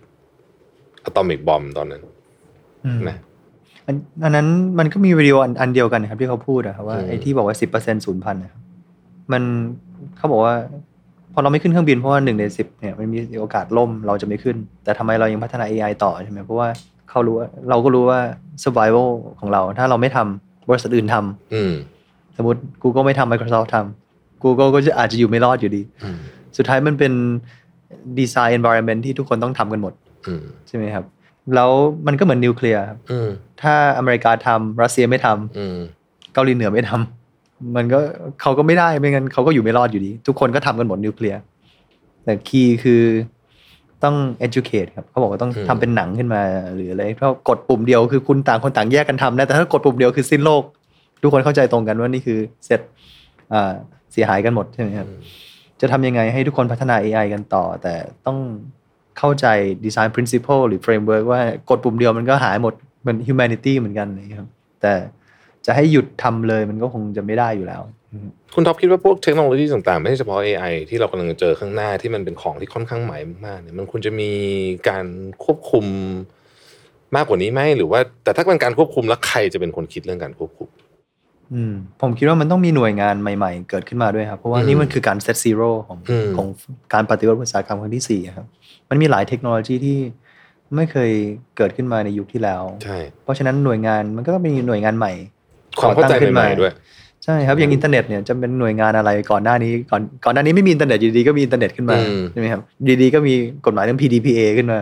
[1.03, 2.01] อะตอมิกบอมตอนนั้น
[2.85, 3.17] อืมนะ
[3.85, 4.47] อันอันนั้น
[4.79, 8.61] มันก็มีวิดีโออันอันเดียวกันนะครับ ที่เขาพูดอะครับว่าอืมไอ้ที่บอกว่าสิบเปอร์เซ็นต์ศูนย์พันนะครับ
[9.31, 9.43] มัน
[10.17, 10.53] เขาบอกว่า
[10.86, 10.86] พ
[11.38, 16.67] อเราไม่ขึ้นเครื่องบินเพราะว่าหนึ่งในสิบเนี่ยมันมีโอกาสล่มเราจะไม่ขึ้น แต่ทำไมเรายังพัฒนา AI ต่อใช่ไหมเพราะว่า
[17.09, 18.19] เขารู้ว่าเราก็รู้ว่า
[18.64, 19.07] survival
[19.40, 21.74] ของเรา ถ้าเราไม่ทำบริษัทอื่นทำอืม
[22.38, 26.17] สมมติ Google ไม่ทำ Microsoft ทำ Google ก็จะอาจจะอยู่ไม่รอดอยู่ดีอืม
[26.57, 27.14] สุดท้ายมันเป็น
[28.19, 29.93] design environment ที่ทุกคนต้องทำกันหมด
[30.27, 31.06] อืมใช่ไหมครับ
[31.56, 31.72] แล้ว
[32.07, 33.30] มันก็เหมือนนิวเคลียร์ครับอืม
[33.61, 35.77] ถ้าอเมริกาทำรัสเซียไม่ทำอืม
[36.33, 37.16] เกาหลีเหนือไม่ทำ
[37.76, 38.00] มันก็
[38.42, 41.40] เขาก็ไม่ได้ไม่งั้นเขาก็อยู่ไม่รอดอยู่ดี ทุกคนก็ทำกันหมดนิวเคลียร์
[42.24, 43.03] แต่คีย์คือ
[44.03, 46.42] ต้อง educate ครับเขาบอกว่าต้องอืมทำเป็นหนังขึ้นมา
[46.76, 50.64] หรืออะไรเพราะกดปุ่มเดียวคือคุณต่างคนต่างแยกกันทำนะแต่ถ้ากดปุ่มเดียวคือสิ้นโลก
[51.22, 52.82] ทุกคนเข้าใจตรงกันว่านี่คือเสร็จ
[53.53, 53.74] อ่า
[54.14, 55.08] เสียหายกันหมดใช่ไหมครับ
[55.82, 57.94] จะทำยังไงให้ทุกคนพัฒนา AI กันต่อ แต่
[58.26, 58.38] ต้อง
[59.19, 59.45] เข้าใจ
[59.86, 62.74] design principle หรือ framework ว่ากดปุ่มเดียวมันก็หายหมด
[63.08, 64.48] มัน humanity เหมือนกันนะครับ
[64.82, 64.94] แต่
[65.67, 67.81] จะให้หยุดทำเลยมันก็คงจะไม่ได้อยู่แล้ว
[68.53, 74.31] คุณท็อปคิดว่าพวกเทคโนโลยีต่างๆ ไม่ใช่เฉพาะ AI ที่เรากำลังเจอข้างหน้าที่มันเป็นของที่ค่อนข้างใหม่มากๆเนี่ยมันควรจะมี
[74.89, 75.05] การ
[75.43, 75.85] ควบคุม
[77.15, 80.69] มากกว่านี้ไหมหรือว่า แต่ถ้าเป็นการควบคุมแล้วใครจะเป็นคนคิดเรื่องการควบคุม
[81.53, 86.47] อืมผมคิดว่ามันต้องมีหน่วยงานใหม่ ๆ เกิดขึ้นมาด้วยครับ เพราะว่าอืมนี่มันคือการ set zero ของอืมของ
[86.93, 88.47] การปฏิวัติอุตสาหกรรมครั้งที่สี่อะครับ
[88.89, 89.97] มันมีหลายเทคโนโลยีที่
[90.75, 91.11] ไม่เคย
[91.57, 95.13] เกิดขึ้นมาในยุคที่แล้วใช่เพราะฉะนั้นหน่วยงานมันก็ต้องมีหน่วยงานใหม่
[95.80, 96.72] ความเข้าใจก่อตั้งขึ้นมาใหม่ๆด้วย
[97.25, 103.33] ใช่ครับอย่างอินเทอร์เน็ตเนี่ยจะเป็นหน่วยงานอะไรก่อนหน้านี้ก่อนก่อนหน้านี้ไม่มีอินเทอร์เน็ตอยู่ดีๆก็มีอินเทอร์เน็ตขึ้นมาอืมใช่ไหมครับอยู่ดีๆก็มี
[103.65, 104.80] กฎหมายเรื่อง PDPA ขึ้นมา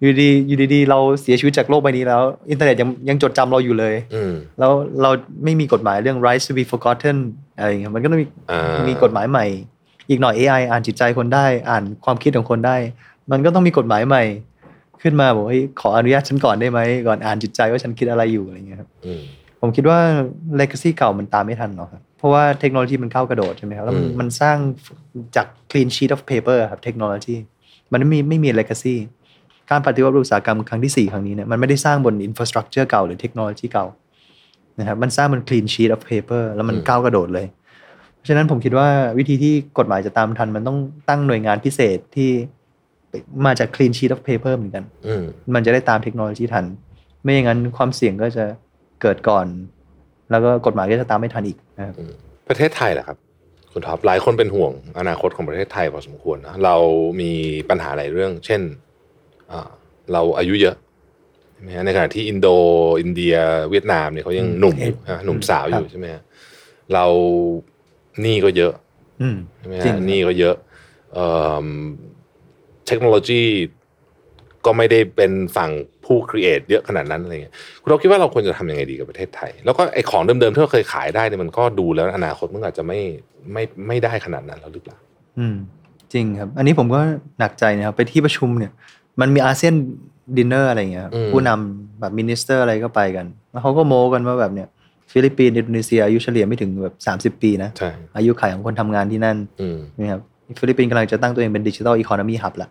[0.00, 4.72] อยู่ดีๆอยู่ดีๆเราเสียชีวิตจากโลกใบนี้แล้ว อินเทอร์เน็ตยังยังจดจำเราอยู่เลยอืมแล้ว
[5.02, 5.10] เรา
[5.44, 7.16] ไม่มีกฎหมายเรื่อง right to be forgotten
[7.58, 9.46] อะไรอย่างเงี้ยมันก็ต้องมีอ่ามีมีกฎหมายใหม่
[10.08, 12.76] อีกหน่อย AI อ่านจิตใจคนได้ อ่านความคิดของคนได้
[13.30, 14.22] มันก็ต้องมีกฎหมายใหม่
[15.02, 19.22] ขึ้นมาบอกเฮ้ยขออนุญาตฉันก่อนได้ไหมก่อนอ่านจิตใจว่าฉันคิดอะไรอยู่อะไรอย่างเงี้ยครับอืม
[19.66, 20.00] ผมคิดว่า
[20.60, 24.56] legacy เก่ามันตามไม่ทันหรอกครับ เพราะว่าเทคโนโลยีมันก้าวกระโดดใช่ไหมครับแล้วมันอืมมันสร้าง
[25.36, 27.34] จาก clean sheet of paper ครับเทคโนโลยี
[27.92, 28.94] มันไม่มีไม่มี legacy
[29.70, 33.86] การปฏิวัติอุตสาหกรรมครั้งที่ 4 ครั้งนี้เนี่ยมันไม่ได้สร้างบน infrastructure เก่าหรือเทคโนโลยีเก่า
[34.78, 37.46] นะครับมันสร้างบน clean sheet of paper แล้วมันอืมก้าวกระโดดเลย
[38.16, 40.78] เพราะฉะนั้นผมคิดว่าวิธีที่กฎหมายจะตามทัน มันต้อง
[41.08, 42.30] ตั้งหน่วยงานพิเศษที่
[43.46, 45.22] มาจาก clean sheet of paper เหมือนกันอืม
[45.54, 46.64] มันจะได้ตามเทคโนโลยีทัน
[47.22, 48.44] ไม่อย่างนั้นความเสี่ยงก็จะ
[49.02, 49.46] เกิดก่อน
[50.30, 51.94] แล้วก็กฎหมายก็จะตามไม่ทันอีกนะครับ
[52.48, 53.18] ประเทศไทยแหละครับ
[53.72, 56.76] คุณท็อปหลายคนเป็นห่วงอนาคตของประเทศไทยพอสมควรนะเรา
[57.20, 57.32] มี
[57.70, 58.60] ปัญหาหลายเรื่อง เช่น
[59.50, 59.70] อ่า
[60.12, 60.76] เราอายุเยอะ
[61.52, 62.48] ใช่ไหมฮะในขณะที่อินโด
[63.00, 63.34] อินเดีย
[63.70, 66.22] เวียดนามเนี่ยเขายังหนุ่มอยู่อะหนุ่มสาวอยู่ใช่ไหมฮะ
[66.94, 67.04] เรา
[68.20, 68.72] หนี้ก็เยอะ
[69.22, 70.56] อืมใช่ไหมจริฮะงหนี้ก็เยอะ
[71.14, 71.30] เอิ่
[71.64, 71.66] ม
[72.86, 73.42] เทคโนโลยี
[74.64, 75.70] ก็ไม่ได้เป็นฝั่ง
[76.04, 83.00] ผู้ create เยอะขนาดนั้นอะไรเงี้ยคุณเราคิดว่าเราควรจะทำยังไงดีกับประเทศไทย แล้วก็ไอ้ของเดิมๆที่เราเคยขายได้เนี่ยมันก็ดูแล้วอนาคตมันอาจจะไม่
[83.52, 84.96] ไม่ไม่ได้ขนาดนั้นแล้วหรือเปล่า
[85.38, 85.56] อืม
[86.12, 87.00] จริงครับ อันนี้ผมก็
[87.38, 88.72] หนักใจนะครับ ไปที่ประชุมเนี่ย
[89.20, 89.74] มันมีอาเซียน
[90.36, 94.68] ดินเนอร์อะไรเงี้ยครับอืมผู้นำแบบ minister อะไรก็ไปกัน แล้วเขาก็โม้กันว่าแบบเนี่ย
[95.12, 100.20] ฟิลิปปินส์อินโดนีเซียอายุเฉลี่ยไม่ถึงแบบสามสิบปีนะใช่อายุขัยของคนทำงานที่นั่นอืมนะครับ
[100.60, 102.68] ฟิลิปปินส์กำลังจะตั้งตัวเองเป็น digital economy hub ละ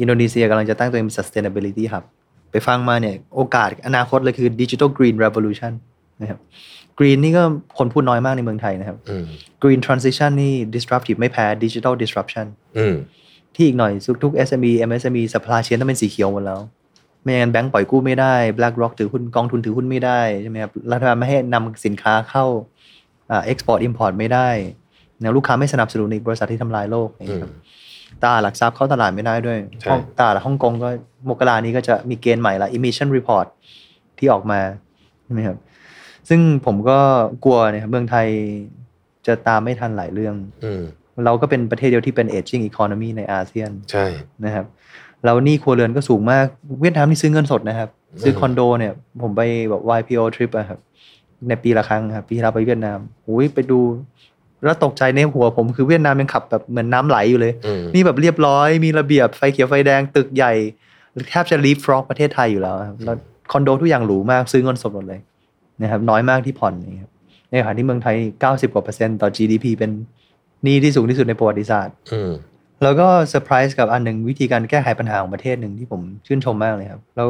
[0.00, 2.04] อินโดนีเซียกำลังจะตั้งตัวเองเป็น sustainability hub
[2.50, 5.72] ไปฟังมาเนี่ยโอกาสอนาคตเลยคือ digital green revolution
[6.20, 6.38] นะครับ
[6.98, 7.42] green นี่ก็
[7.78, 9.24] คนพูดน้อยมากในเมืองไทยนะครับอืม
[9.62, 12.46] green transition นี่ disruptive ไม่แพ้ digital disruption
[12.78, 12.94] อืม
[13.54, 13.92] ที่อีกหน่อย
[14.22, 16.60] ทุกๆ SME MSME supply chain ต้องเป็นสีเขียวหมดแล้ว
[17.22, 22.44] ไม่งั้นแบงก์ปล่อยกู้ไม่ได้ BlackRock ถือหุ้นกองทุนถือหุ้นไม่ได้ใช่ไหมครับรัฐบาลไม่ให้นำสินค้าเข้า
[23.30, 24.48] อ่า export import ไม่ได้
[25.22, 27.52] นะลูกค้าไม่สนับสนุนอีกบริษัทที่ทำลายโลกอย่างอืเงี้ยมครับ
[28.22, 30.88] ตลาดหลักทรัพย์เข้าตลาดไม่ได้ด้วยใช่ฮ่องตลาดฮ่องกงก็
[31.28, 33.46] มกรานี้ก็จะมีเกณฑ์ใหม่ละ emission report
[34.18, 34.60] ที่ออกมา
[35.24, 35.58] ใช่ไหมครับ
[36.28, 36.98] ซึ่งผมก็
[37.44, 38.26] กลัวเนี่ยครับเมืองไทย
[39.26, 40.34] จะตามไม่ทันหลายเรื่อง
[40.64, 40.82] อืม
[41.24, 44.04] เราก็เป็นประเทศเดียวที่เป็น aging economy ในอาเซียนใช่
[44.44, 44.66] นะครับ
[45.24, 46.46] แล้วหนี่ครัวเรือนก็สูงมาก
[46.80, 47.88] เวียดนามนี่ซื้อเงินสดนะครับ
[48.22, 50.78] ซื้อคอนโดเนี่ย ผมไปแบบ YPO trip อะครับ
[51.48, 53.80] ในปีละครั้งครับปีที่เราไปเวียดนามอุ้ยไปดู
[54.64, 60.52] แล้วตกใจในหัวผมคือเวียดนามยังขับแบบเหมือนน้ำไหลอยู่เลยอืมนี่แบบเรียบร้อยมีระเบียบไฟเขียวไฟแดงตึกใหญ่
[61.30, 63.16] แทบจะ leapfrog ประเทศไทยอยู่แล้วครับแล้ว
[63.52, 65.20] คอนโดทุกอย่างหรูมากซื้อเงินสดหมดเลย
[65.82, 67.12] นะครับน้อยมากที่ผ่อนนี่ครับ
[67.50, 69.90] ในขณะที่เมืองไทย 90กว่าเปอร์เซ็นต์ต่อ GDP เป็น
[70.64, 72.32] หนี้ที่สูงที่สุดในประวัติศาสตร์อืม
[72.82, 77.28] แล้วก็เซอร์ไพรส์กับอันหนึ่งวิธีการแก้ไขปัญหาของประเทศหนึ่งที่ผมชื่นชมมากเลยครับ แล้ว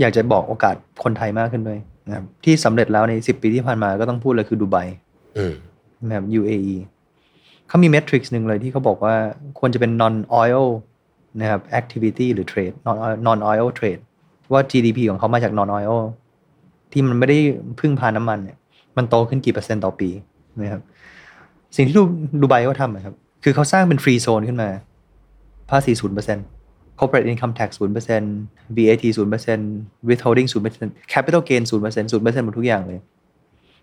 [0.00, 4.76] อยากจะบอกโอกาสคนไทยมากขึ้นด้วยนะครับที่สำเร็จแล้วใน 10 ปีที่ผ่านมาก็ต้องพูดเลยคือดูไบ
[5.38, 5.52] อืม
[6.06, 6.76] นะครับ UAE
[7.68, 9.14] เขามี metrics หนึ่งเลยที่เขาบอกว่า
[9.58, 10.66] ควรจะเป็น non oil
[11.40, 12.96] นะครับ activity หรือ trade non
[13.26, 14.02] non oil trade
[14.52, 15.96] ว่า GDP ของเขามาจาก non oil
[16.92, 17.38] ที่มันไม่ได้
[17.80, 18.56] พึ่งพาน้ำมันเนี่ย
[18.96, 20.10] มันโตขึ้นกี่เปอร์เซ็นต์ต่อปี
[20.62, 20.82] นะครับ
[21.76, 22.02] สิ่งที่ดู
[22.40, 23.14] ดูไบเขาทำอะครับ
[23.44, 24.68] คือเขาสร้างเป็น free zone ขึ้นมา
[25.70, 26.46] ภาษีศูนย์เปอร์เซ็นต์
[26.98, 28.34] corporate income tax ศูนย์เปอร์เซ็นต์
[28.76, 29.70] VAT ศูนย์เปอร์เซ็นต์
[30.08, 33.00] withholding ศูนย์เปอร์เซ็นต์ capital gain ศูนย์เปอร์เซ็นต์ศูนย์เปอร์เซ็นต์หมดทุกอย่างเลย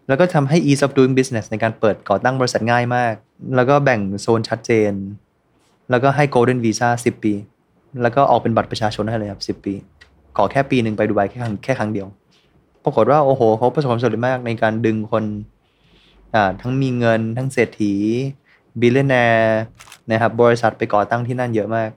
[0.08, 3.14] แล้วก็ทำให้ ease of doing business ในการเปิดก่อตั้งบริษัทง่ายมาก
[3.56, 4.94] แล้วก็แบ่งโซนชัดเจน
[5.90, 7.34] แล้วก็ให้ golden visa 10 ปี
[8.02, 9.74] แล้วก็ออกเป็นบัตรประชาชนให้เลยครับ 10 ปี
[10.38, 12.08] ขอแค่ปีหนึ่งไปดูไบแค่ครั้งแค่ครั้งเดียว
[12.84, 15.24] ปรากฏว่าโอ้โหเขาประสบความสำเร็จมากในการดึงคน
[16.62, 17.94] ทั้งมีเงินทั้งเศรษฐี
[18.82, 19.60] billionaire
[20.12, 21.90] นะครับบริษัทไปก่อตั้งที่นั่นเยอะมาก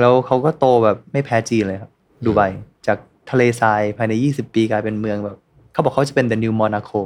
[0.00, 1.90] แล้วเขาก็โตแบบไม่แพ้จีนเลยครับ
[2.24, 2.40] ดูไบ
[2.86, 2.98] จาก
[3.30, 5.36] ทะเลทรายภายใน 20 ปีกลายเป็นเมืองแบบ
[5.78, 7.00] เขาบอกเขาจะเป็น the new Monaco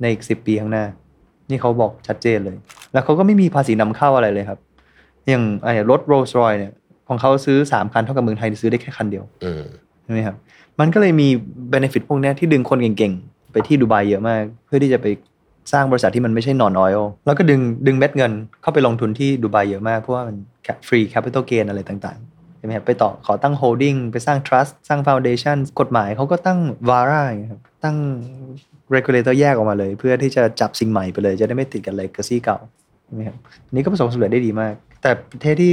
[0.00, 0.84] ในอีก10ปีข้างหน้า
[1.50, 2.56] นี่เขาบอกชัดเจนเลย
[2.92, 4.58] แล้วเขาก็ไม่มีภาษีนำเข้าอะไรเลยครับ
[5.28, 6.72] อย่างไอ้รถ Rolls Royce เนี่ย
[7.08, 9.62] ของเขาซื้อ3คันเท่ากับเมืองไทยซื้อได้แค่คันเดียวอืม
[10.02, 10.36] ใช่ไหมครับ
[10.80, 11.28] มันก็เลยมี
[11.72, 15.06] benefit พวกเนี้ยที่ดึงคนเก่งๆ ไปที่ดูไบเยอะมาก เพื่อที่จะไป
[15.72, 20.36] สร้างบริษัทที่มันไม่ใช่ non oil แล้วก็ดึงดึงเม็ดเงินเข้าไปลงทุนที่ดูไบเยอะมาก เพราะว่ามัน
[20.88, 27.96] free capital gain อะไรต่างๆใช่ไหมครับไปต่อขอตั้ง holding ไปสร้าง trust สร้าง foundation กฎหมายเขาก็ตั้ง vara อย่างเงี้ยครับ ตั้ง
[28.94, 32.58] regulator แยกออกมาเลย เพื่อที่จะจับสิ่งใหม่ไปเลย จะได้ไม่ติดกับ legacy เก่า
[33.06, 33.36] ใช่ไหมครับ
[33.66, 35.70] อันนี่ก็ประสบความสำเร็จได้ดีมาก แต่ประเทศที่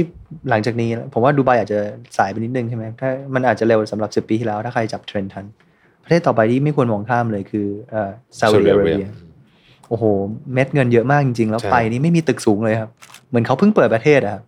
[0.50, 1.78] หลังจากนี้ ผมว่าดูไบอาจจะ
[2.18, 5.44] สายไปนิดนึงใช่ไหมถ้ามันอาจจะเร็วสำหรับ10ปีที่แล้ว ถ้าใครจับเทรนด์ทัน
[6.04, 9.10] ประเทศต่อไปที่ไม่ควรมองข้ามเลยคือเอ่อซาอุดิ Saudi อาระ Arabia เบีย
[9.88, 10.04] โอ้โห
[10.54, 12.90] เม็ดเงินเยอะมากจริง ๆ แล้วใช่ไปนี่ไม่มีตึกสูงเลยครับ
[13.28, 14.42] เหมือนเขาเพิ่งเปิดประเทศอะครับ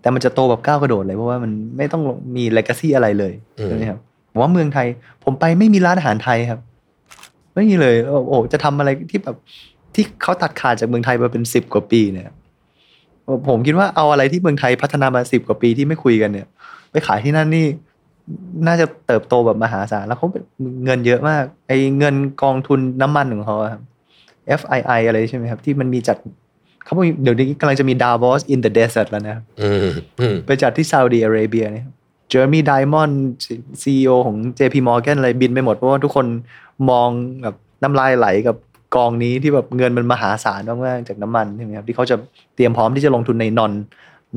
[0.00, 2.02] แต่มันจะโตแบบก้าวกระโดดเลยเพราะว่ามันไม่ต้อง
[2.36, 3.32] มีเลก a ซี่อะไรเลย
[3.64, 4.00] ใช่ไหมครับ
[4.32, 4.86] ผมว่าเมืองไทย
[5.24, 6.60] ผมไปไม่มีร้านอาหารไทยครับ
[7.58, 9.36] ไม่มีเลยโอ้โหจะทำอะไรที่แบบ
[9.94, 12.28] ที่เขาตัดขาดจากเมืองไทยมาเป็นสิบกว่าปีเนี่ย
[13.48, 16.46] ผมคิดว่าเอาอะไรที่เมืองไทยพัฒนามาสิบกว่าปีที่ไม่คุยกันเนี่ย
[16.90, 17.66] ไปขายที่นั่นนี่
[18.66, 20.26] น่าจะเติบโตแบบมหาศาลแล้วเขา
[20.84, 23.82] เงินเยอะมาก ไอ้เงินกองทุนน้ำมันของเขาอะครับ
[24.60, 26.16] FII อะไรใช่ไหมครับ ที่มันมีจัด
[26.84, 29.78] เขาบอกเดี๋ยวนี้กำลังจะมี Davos in the desert แล้วนะครับอืม
[30.20, 31.86] อืมไปจัดที่ซาอุดีอาระเบียเนี่ย
[32.28, 33.20] เจอร์มีไดมอนด์
[33.82, 36.26] ซีอของ JP Morgan อะไรบินไปหมดเพราะว่าทุกคน
[36.90, 37.08] มอง
[37.42, 38.56] แบบน้ำลายไหลกับ
[38.96, 42.16] กองนี้ที่แบบเงินมันมหาศาลมากๆจากน้ำมันใช่ไหมครับที่เขาจะ
[42.54, 43.72] เตรียมพร้อมที่จะลงทุนใน non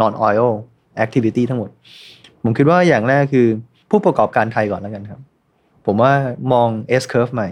[0.02, 0.50] non oil
[1.04, 1.70] activity ทั้งหมด
[2.44, 3.48] ผมคิดว่าอย่างแรกคือ
[3.90, 5.22] ผู้ประกอบการไทยก่อนแล้วกันครับ
[5.86, 6.12] ผมว่า
[6.54, 6.68] มอง
[7.02, 7.50] S curve ใหม่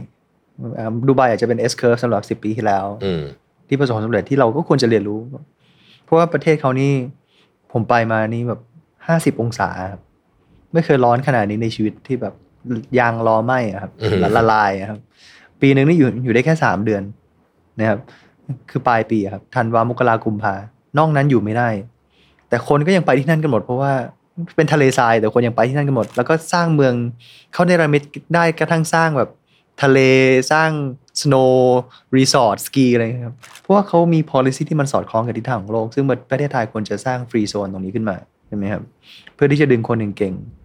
[0.77, 3.21] อ่าดูไบอาจจะเป็น S curve สำหรับ 10 ปีที่แล้วอืม
[3.67, 5.19] ที่ประสบความสำเร็จที่เราก็ควรจะเรียนรู้
[6.03, 6.91] เพราะว่าประเทศเขานี่
[7.71, 8.61] ผมไปมานี่แบบ
[9.07, 10.01] ห้าสิบ50 องศาครับ
[10.73, 12.33] ไม่เคยร้อนขนาดนี้ในชีวิตที่แบบ
[12.99, 14.99] ยางล้อไหม้อะครับอืมละละลายอะครับ
[15.61, 17.03] ปีหนึ่งนี่อยู่อยู่ได้แค่สามเดือน
[17.79, 17.99] นะครับ
[18.69, 20.55] คือปลายปีอะครับธันวามกรากุมภา
[20.97, 21.69] นอกนั้นอยู่ไม่ได้
[22.49, 23.93] แต่คนก็ยังไปที่นั่นกันหมดเพราะว่า
[24.55, 26.93] เป็นทะเลทรายแต่คนยังไปที่นั่นกันหมด แล้วก็สร้างเมือง
[27.53, 28.01] เขาในระมิด
[28.35, 29.29] ได้กระทั่งสร้างแบบ
[29.83, 29.99] ทะเล
[30.51, 30.69] สร้าง
[31.21, 31.55] snow
[32.17, 38.15] resort สกีอะไรครับ เพราะว่าเขามี policy ที่มันสอดคล้องกับทิศทางของโลก ซึ่งประเทศไทยควรจะสร้างฟรีโซนตรงนี้ขึ้นมา
[38.47, 38.83] ใช่ไหมครับ
[39.35, 40.58] เพื่อที่จะดึงคนเก่งๆ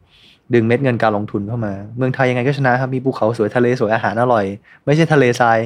[0.55, 4.45] ดึงเม็ดเงินการลงทุนเข้ามา เมืองไทยยังไงก็ชนะครับ มีภูเขาสวยทะเลสวยอาหารอร่อย
[4.85, 5.59] ไม่ใช่ทะเลทราย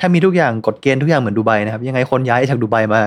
[0.00, 3.02] ถ้ามีทุกอย่างกฎเกณฑ์ทุกอย่างเหมือนดูไบนะครับ ยังไงคนย้ายจากดูไบมา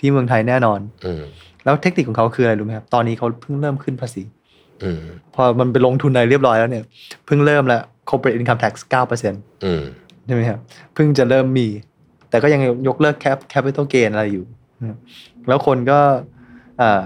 [0.00, 1.22] ที่เมืองไทยแน่นอนอืม
[1.64, 4.22] แล้วเทคนิคของเขาคืออะไรรู้ไหมครับตอนนี้เขาเพิ่งเริ่มขึ้นภาษี
[4.82, 4.98] อืม
[5.34, 6.84] พอมันไปลงทุนในเรียบร้อยแล้วเนี่ย
[7.26, 8.72] เพิ่งเริ่มแล้ว corporate income tax
[9.22, 9.82] 9%อืม
[10.26, 10.58] ใช่ไหมครับ
[10.94, 11.68] เพิ่งจะเริ่มมี
[12.30, 14.44] แต่ก็ยังยกเลิกแคป capital gain อะไรอยู่
[14.80, 14.98] นะครับ
[15.48, 15.98] แล้วคนก็
[16.80, 17.02] อ่า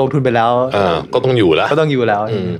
[0.00, 2.50] ลงทุนไปแล้วเออก็ต้องอยู่แล้วก็ต้องอยู่แล้วอืม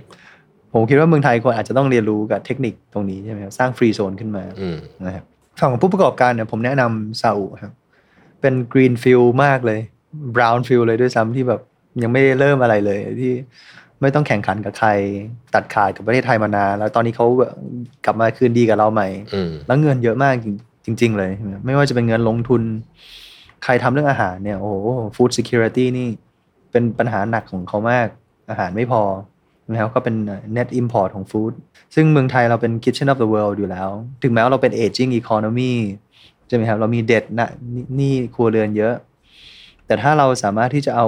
[0.77, 5.25] ผมคิดว่าเมืองไทยควรอาจจะต้องเรียนรู้กับเทคนิคตรงนี้ใช่ไหมครับสร้างฟรีโซนขึ้นมาอืมนะครับ
[5.61, 7.73] ฝั่งของผู้ประกอบการเนี่ยผมแนะนำซาอุครับ
[8.41, 9.81] เป็นกรีนฟิลมากเลย
[10.35, 11.61] บราวน์ฟิลเลยด้วยซ้ำที่แบบ
[12.03, 13.33] ยังไม่ได้เริ่มอะไรเลยที่
[14.01, 14.89] ไม่ต้องแข่งขันกับใคร
[15.55, 17.27] ตัดขาดกับประเทศไทยมานานแล้วตอนนี้เขา
[18.05, 20.35] กลับมาคืนดีกับเราใหม่อืมแล้วเงินเยอะมาก
[20.85, 22.63] จริง ๆ เลยใช่ไหมไม่ว่าจะเป็นเงินลงทุน
[23.65, 24.75] ใครทำเรื่องอาหารเนี่ยโอ้โห
[25.17, 26.07] food security นี่
[26.71, 28.09] เป็นปัญหาหนักของเขามาก
[28.51, 29.03] อาหารไม่พอ
[29.75, 30.15] แล้วก็เป็น
[30.57, 31.53] net import ของ food
[31.95, 33.91] ซึ่งเมืองไทยเราเป็น kitchen of the world อยู่แล้ว
[34.23, 35.75] ถึงแม้ว่าเราเป็น aging economy
[36.49, 37.51] ใช่ไหมครับ เรามีเด็ดนะ
[37.97, 38.95] หนี่ครัวเรือนเยอะ
[39.87, 41.07] แต่ถ้าเราสามารถที่จะเอา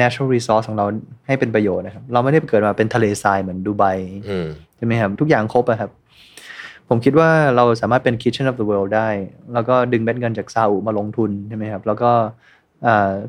[0.00, 0.86] natural resource ของเรา
[1.26, 3.84] ให้เป็นประโยชน์นะครับ เราไม่ได้เกิดมาเป็นทะเลทรายเหมือนดูไบ
[4.28, 5.90] อืมใช่ไหมครับ ทุกอย่างครบอะครับ
[6.88, 9.08] ผมคิดว่าเราสามารถเป็น kitchen of the world ได้
[9.54, 12.61] แล้วก็ดึงเม็ดเงินจากซาอุมาลงทุนใช่ไหมครับ แล้วก็อ่า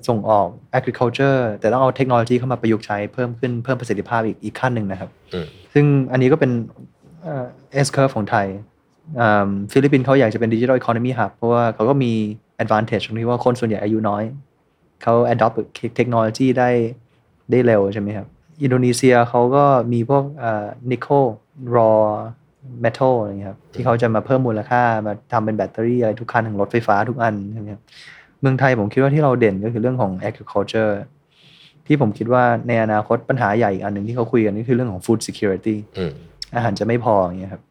[0.08, 6.52] ส่งออก agriculture แต่ต้องเอาเทคโนโลยีเข้ามาประยุกต์ใช้เพิ่มขึ้นเพิ่มประสิทธิภาพอีกอีกขั้นหนึ่งนะครับอืมซึ่งอันนี้ก็เป็น
[7.24, 7.46] เอ่อ
[7.86, 8.48] S curve ของไทย
[9.20, 12.12] อ่าฟิลิปปินส์เขาอยากจะเป็น digital economy hub เพราะว่าเขาก็มี
[12.64, 14.24] advantage ตรงที่ว่าคนส่วนใหญ่อายุน้อย
[15.04, 15.56] เขา adopt
[15.96, 16.70] เทคโนโลยีได้
[17.52, 18.28] ได้เร็วใช่ไหมครับ
[18.64, 20.24] อินโดนีเซียเขาก็มีพวก
[20.92, 21.26] nickel
[21.76, 27.82] raw metal อะไรเงี้ยครับที่เขาจะมาเพิ่มมูลค่ามาทำเป็นแบตเตอรี่อะไรทุกคันของรถไฟฟ้าทุกอันใช่ไหมครับ
[28.44, 30.94] เมืองไทยผมคิดว่าที่เราเด่นก็คือเรื่องของ agriculture
[31.88, 36.12] ที่ผมคิดว่าในอนาคตปัญหาใหญ่อีกอันหนึ่งที่เขาคุยกันก็คือเรื่องของ food security อืม
[36.56, 37.64] อาหารจะไม่พออย่างเงี้ยครับ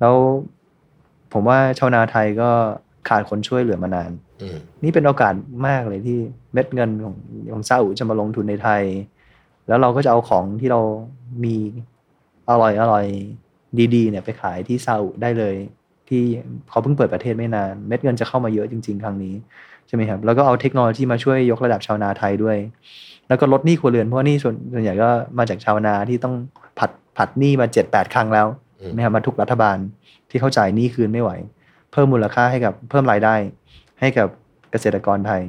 [0.00, 0.14] แล้ว
[1.32, 2.50] ผมว่าชาวนาไทยก็
[3.08, 4.10] ขาดคนช่วยเหลือมานาน
[4.42, 5.34] อืมนี่เป็นโอกาส
[5.66, 6.18] มากเลยที่
[6.52, 7.16] เม็ดเงินของ
[7.52, 8.82] ของซาอุจะมาลงทุนในไทย
[9.68, 10.80] แล้วเราก็จะเอาของที่เรา
[11.44, 11.56] มี
[12.50, 13.04] อร่อยอร่อย
[13.94, 15.54] ดีๆเนี่ยไปขายที่ซาอุได้เลย
[16.08, 16.22] ที่
[16.68, 19.34] เขาเพิ่งเปิดประเทศไม่นาน เม็ดเงินจะเข้ามาเยอะจริง ๆ ครั้งนี้
[19.88, 22.58] ใช่ไหมครับแล้วก็เอาเทคโนโลยีมาช่วยยกระดับชาวนาไทยด้วย
[23.28, 26.34] แล้วก็ลดหนี้ครัวเรือนเพราะว่าหนี่ส่วนส่วนใหญ่ก็มาจากชาวนาที่ต้อง
[26.78, 28.46] ผัดผัดหนี้มาเจ็ดแปดครั้งแล้ว
[28.80, 29.76] อืมนะครับมาทุกรัฐบาล
[30.30, 31.30] ที่เขาจ่ายหนี้คืนไม่ไหว
[31.92, 33.34] เพิ่มมูลค่าให้กับเพิ่มรายได้
[34.00, 34.28] ให้กับ
[34.70, 35.42] เกษตรกรไทย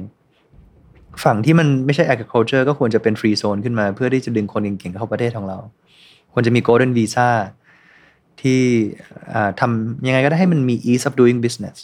[1.24, 5.58] ฝั่งที่มันไม่ใช่ agriculture ก็ควรจะเป็นฟรีโซนขึ้นมา เพื่อที่จะดึงคนเก่งๆเข้าประเทศของเรา
[6.32, 7.28] ควรจะมี golden visa
[8.40, 8.60] ที่
[9.34, 11.76] อ่าทำยังไงก็ได้ให้มันมี ease of doing business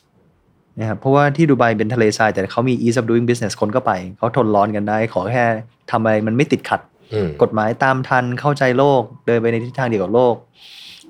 [0.81, 5.44] นะครับเพราะว่าที่ดูไบเป็นทะเลทรายแต่เขามี ease of doing business คนก็ไป เขาทนร้อนกันได้ ขอแค่
[5.91, 6.81] ทำอะไรมันไม่ติดขัด
[7.15, 10.34] อืมกฎหมายตามทันเข้าใจโลก เดินไปในทิศทางเดียวกับโลก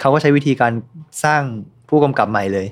[0.01, 0.73] เขาก็ใช้วิธีการ
[1.25, 1.43] สร้าง
[1.89, 2.67] ผู้กำกับใหม่เลย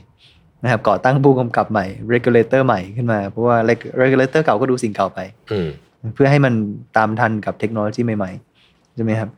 [0.62, 5.18] นะครับก่อตั้งผู้กำกับใหม่ regulator ใหม่ขึ้นมา เพราะว่า reg- regulator เก่าก็ดูสิ่งเก่าไป
[5.50, 5.68] อืม
[6.14, 6.54] เพื่อให้มัน
[6.96, 9.30] ตามทันกับเทคโนโลยีใหม่ๆใช่ไหมครับ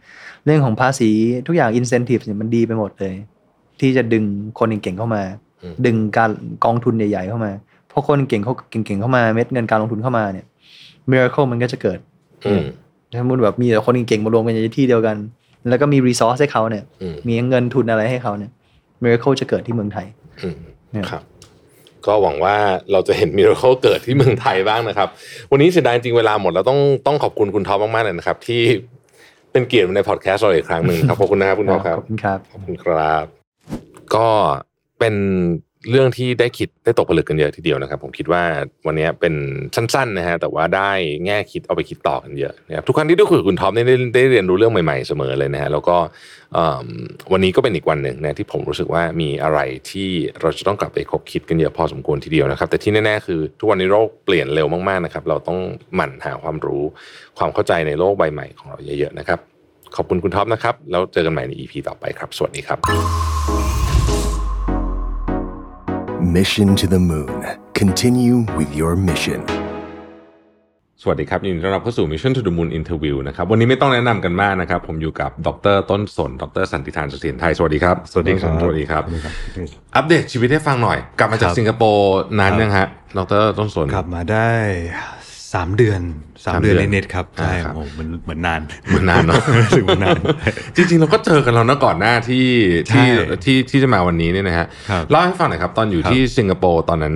[0.45, 1.11] เรื่องของภาษี
[1.47, 3.15] ทุกอย่าง incentive เนี่ยมันดีไปหมดเลย
[3.81, 4.25] ที่จะดึง
[4.59, 5.50] คนเก่งๆเข้ามาอืม
[5.87, 6.31] ดึงการ
[6.65, 7.53] กองทุนใหญ่ๆเข้ามา
[7.89, 10.47] เพราะคนเก่งเขาเก่งๆเข้ามาเม็ดเงินการลงทุนเข้ามาเนี่ย
[11.11, 11.99] miracle มันก็จะเกิด
[12.47, 12.65] อืม
[13.19, 15.17] ถ้าสมมุติแบบมีแต่คนเก่งๆมารวมกันในที่เดียวกัน
[15.69, 18.51] แล้วก็มี resource ให้เขาเนี่ยอืมมีเงินทุนอะไรให้เขาเนี่ย
[19.03, 20.07] miracle จะเกิดที่เมืองไทย
[20.43, 20.57] อืม
[20.93, 21.23] เนี่ยครับ
[22.07, 22.57] ก็หวังว่า
[22.93, 25.09] เราจะเห็น miracle เกิดที่เมืองไทยบ้างนะครับ
[25.51, 28.63] วันนี้เสียดายจริงเวลาหมดแล้วต้องต้องขอบคุณคุณท็อปมากๆเลยนะครับ ที่
[29.53, 33.25] เป็นเกียรติในพอดแคสต์เราอีกครั้งหนึ่งครับขอบคุณนะครับคุณท็อปครับขอบคุณครับขอบคุณครับ
[34.15, 34.27] ก็
[35.01, 35.15] เป็น
[35.91, 38.43] เรื่องที่ได้คิดได้ตกผลึกกันเยอะทีเดียวนะครับ ผมคิดว่า
[38.87, 39.35] วันนี้เป็น
[39.75, 40.91] สั้นๆนะฮะแต่ว่าได้
[41.25, 45.97] แง่คิดเอาไปคิดต่อกันเยอะนะครับทุกครั้งที่ได้คุยกับคุณท็อปเนี่ยได้ได้เรียนรู้เรื่องใหม่ๆเสมอเลยนะฮะแล้วก็
[47.33, 49.59] วันนี้ก็เป็นอีกวันหนึ่งนะที่ผมรู้สึกว่ามีอะไร
[49.91, 50.09] ที่
[50.41, 55.59] เราจะต้องกลับไปคบคิดกันเยอะพอสมควรทีเดียวนะครับ แต่ที่แน่ๆคือทุกวันนี้โลกเปลี่ยนเร็วมากๆนะครับ เราต้อง
[55.95, 56.83] หมั่นหาความรู้
[57.39, 59.39] ความเข้าใจในโลกใบใหม่ของเราเยอะๆนะครับ
[59.97, 62.79] ขอบคุณคุณท็อปนะครับแล้วเจอกันใหม่ใน EP ต่อไปครับ สวัสดีครับ
[66.39, 67.45] Mission to the Moon.
[67.75, 69.41] Continue with your mission.
[71.03, 79.03] สวัสดีครับ ยินดีต้อนรับเข้าสู่ Mission to the Moon Interview นะครับ วันนี้ไม่ต้องแนะนำกันมากนะครับ ผมอยู่กับดรต้นสน ดรสันติธานเสถียรไทย สวัสดีครับ สวัสดีครับ สวัสดีครับ
[79.97, 82.87] อัปเดตชีวิตให้ฟังหน่อย กลับมาจากครับสิงคโปร์นานยังฮะ
[83.19, 84.51] ดรต้นสน กลับมาได้
[85.55, 86.01] สามเดือน
[86.45, 90.19] สามสามเดือนเดือนเน็ตๆครับใช่อ่าครับโอ้เหมือนเหมือนนานเหมือนนานเนอะรู้สึกเหมือนนาน
[90.77, 92.47] จริง ๆ เราก็เจอกันแล้วนะก่อนหน้าที่
[92.89, 93.07] ใช่ที่
[93.45, 97.15] ที่ที่จะมาวันนี้เนี่ยนะฮะครับเล่าให้ฟังหน่อยครับ ตอนอยู่ครับที่สิงคโปร์ตอนนั้น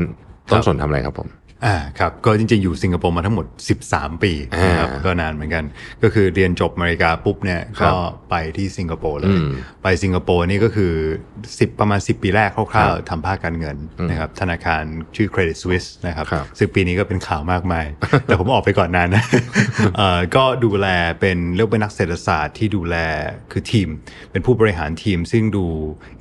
[0.50, 1.28] ต้นสนทำอะไรครับผม
[1.66, 3.46] อ่าครับก็จริงๆ อยู่สิงคโปร์มาทั้งหมด
[3.84, 4.32] 13 ปี
[4.68, 5.64] นะครับอ่าก็นานเหมือนกัน
[6.02, 7.98] ก็คือเรียนจบอเมริกาปุ๊บเนี่ยครัก็บ
[8.30, 9.50] ไปที่สิงคโปร์เลอืยม
[9.82, 10.92] ไปสิงคโปร์นี่ก็คือ
[11.38, 13.76] 10 ประมาณ 10 ปีแรกคร่าวครับๆทำภาคการเงิน
[14.10, 14.82] นะครับธนาคาร
[15.16, 17.86] ชื่อ Credit Suisse นะครับครับซึ่งปีนี้ก็เป็นข่าวมากมาย
[18.24, 19.24] แต่ผมออกไปก่อนนานนะ
[19.96, 20.86] เอ่อก็ดูแล
[21.20, 22.96] เป็นเรียกเป็นนักเศรษฐศาสตร์ที่ดูแล
[23.52, 23.88] คือทีม
[24.30, 25.64] เป็นผู้บริหารทีมซึ่งดู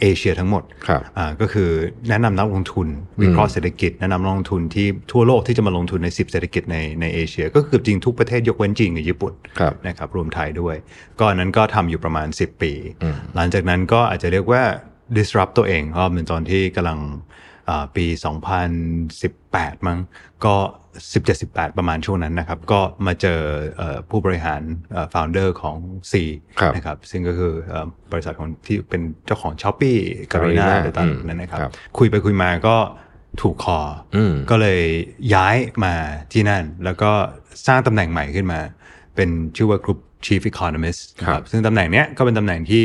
[0.01, 1.69] เอเชียทั้งหมดครับอ่าก็คือ
[2.09, 2.87] แนะนำนักลงทุน
[3.21, 10.75] วิเคราะห์เศรษฐกิจแนะนำนักลงทุนที่ทั่วโลกที่จะมาลงทุนใน 10 เศรษฐกิจในในเอเชีย ก็คือจริงทุกประเทศยกเว้นจีนกับญี่ปุ่นครับนะครับรวมไทยด้วย
[11.19, 12.73] ก็อันนั้นก็ทำอยู่ประมาณ 10 ปี
[13.35, 14.63] หลังจากนั้นก็อาจจะเรียกว่า
[15.17, 16.99] disrupt ตัวเองเพราะเป็นตอนที่กำลัง
[17.69, 18.05] อ่าปี
[19.11, 19.99] 2018 มั้ง
[20.45, 20.55] ก็
[21.17, 23.39] 17-18 ประมาณช่วงนั้นนะครับ ก็มาเจอ
[23.77, 25.77] เอ่อผู้บริหารเอ่อ founder ของ
[26.11, 26.13] C
[26.59, 29.97] ครับนะครับ ซึ่งก็คือเอ่อบริษัทของที่เป็นเจ้าของ s h อ p e e
[30.31, 32.75] การี Garena นาอะไรต่างอืมๆนั้นนะครับครับ คุยไปคุยมาก็
[33.41, 33.79] ถูกคอ
[34.15, 34.81] อมก็เลย
[35.33, 35.55] ย้าย
[35.85, 35.93] มา
[36.33, 37.11] ที่นั่น แล้วก็
[37.67, 38.59] สร้างตำแหน่งใหม่ขึ้นมา
[39.15, 42.83] เป็นชื่อว่า Group Chief Economist นะครับ ซึ่งตำแหน่งเนี้ยก็เป็นตำแหน่งที่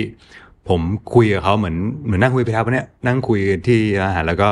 [0.69, 0.81] ผม
[1.15, 4.51] คุยกับเขาเหมือนเหมือนนั่งคุยไปทับเนี่ยนั่งคุยที่ร้านอาหารแล้วก็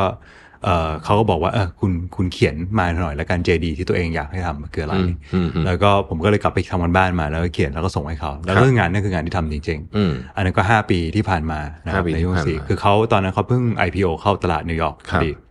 [0.65, 15.46] เออเขาก็บอกว่าเออคุณคุณเขียนมาหน่อยแล้วกัน JD ที่ตัวเองอยากให้ทำคืออะไรอืมอืมอืมแล้วก็ผมก็เลยกลับไปทำกันบ้านมาแล้วก็เขียนแล้วก็ส่งให้เขา แล้วครัก็บงานนั่นคืองานที่ทำจริงอืมๆอันนั้นก็ 5 ปีที่ผ่านมานะครับห้าปีในยุคที่ผ่านสี่มาคือเขาตอนนั้นเขาเพิ่ง IPO เข้าตลาดนิวยอร์กพครัอบดีอืม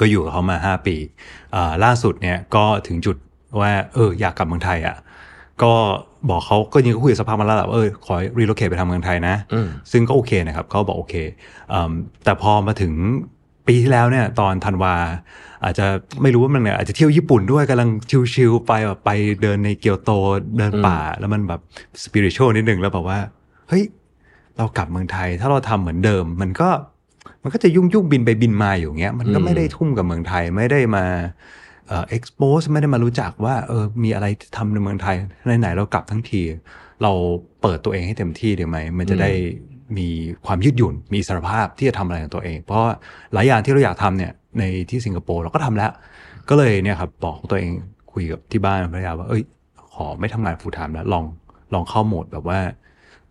[0.00, 0.96] ก็อยู่กับเขามา 5 ปี
[1.54, 3.16] อ่าล่าสุดเนี่ยก็ถึงจุด
[3.60, 4.96] ว่า เอออยากกลับเมืองไทยอะ
[5.62, 5.72] ก็
[6.28, 11.14] บอกเขาก็ยังคุยกับสภาพมาแล้วแหละว่าเออขอ relocate ไปทำเมืองไทยนะอืมซึ่งก็โอเคนะครับเขาบอกโอเค
[11.72, 11.90] อืม
[12.24, 12.92] แต่พอมาถึง
[13.66, 14.94] ปีที่แล้วเนี่ยตอนธันวา
[15.64, 15.86] อาจจะ
[16.22, 17.88] ไม่รู้ว่ามันเนี่ยอาจจะเที่ยวญี่ปุ่นด้วยกำลัง
[18.34, 19.10] chill ๆไปแบบไป
[19.42, 20.10] เดินในเกียวโต
[20.58, 21.60] เดินป่า แล้วมันแบบ
[22.02, 23.18] spiritual นิดนึงแล้วแบบว่า
[23.68, 23.84] เฮ้ย
[24.56, 26.68] เรากลับเมืองไทย ถ้าเราทำเหมือนเดิม มันก็
[27.42, 31.04] มันก็จะยุ่งยุ่งๆบินไปบินมาอยู่อย่างเงี้ย มันก็ไม่ได้ทุ่มกับเมืองไทยไม่ได้มา
[31.88, 35.16] เอ่อ expose ไม่ได้มารู้จักว่าเออมีอะไรทำในเมืองไทย
[35.60, 36.40] ไหนๆเรากลับทั้งที
[37.02, 37.12] เรา
[37.62, 39.30] เปิดตัวเองให้เต็มที่ดีไหมมันจะได้
[39.98, 40.08] มี
[40.46, 42.92] ความยืดหยุ่นมีอิสรภาพที่จะทำอะไรของตัวเอง เพราะว่า
[43.32, 45.90] หลายอย่างที่เราอยากทำเนี่ยในที่สิงคโปร์เราก็ทำแล้ว
[46.48, 47.70] ก็เลยเนี่ยครับบอกตัวเอง
[48.12, 49.42] คุยกับที่บ้านภรรยาว่าเอ้ย
[49.94, 51.24] ขอไม่ทำงาน full time แล้วลอง
[51.74, 52.58] ลองเข้าโหมดแบบว่า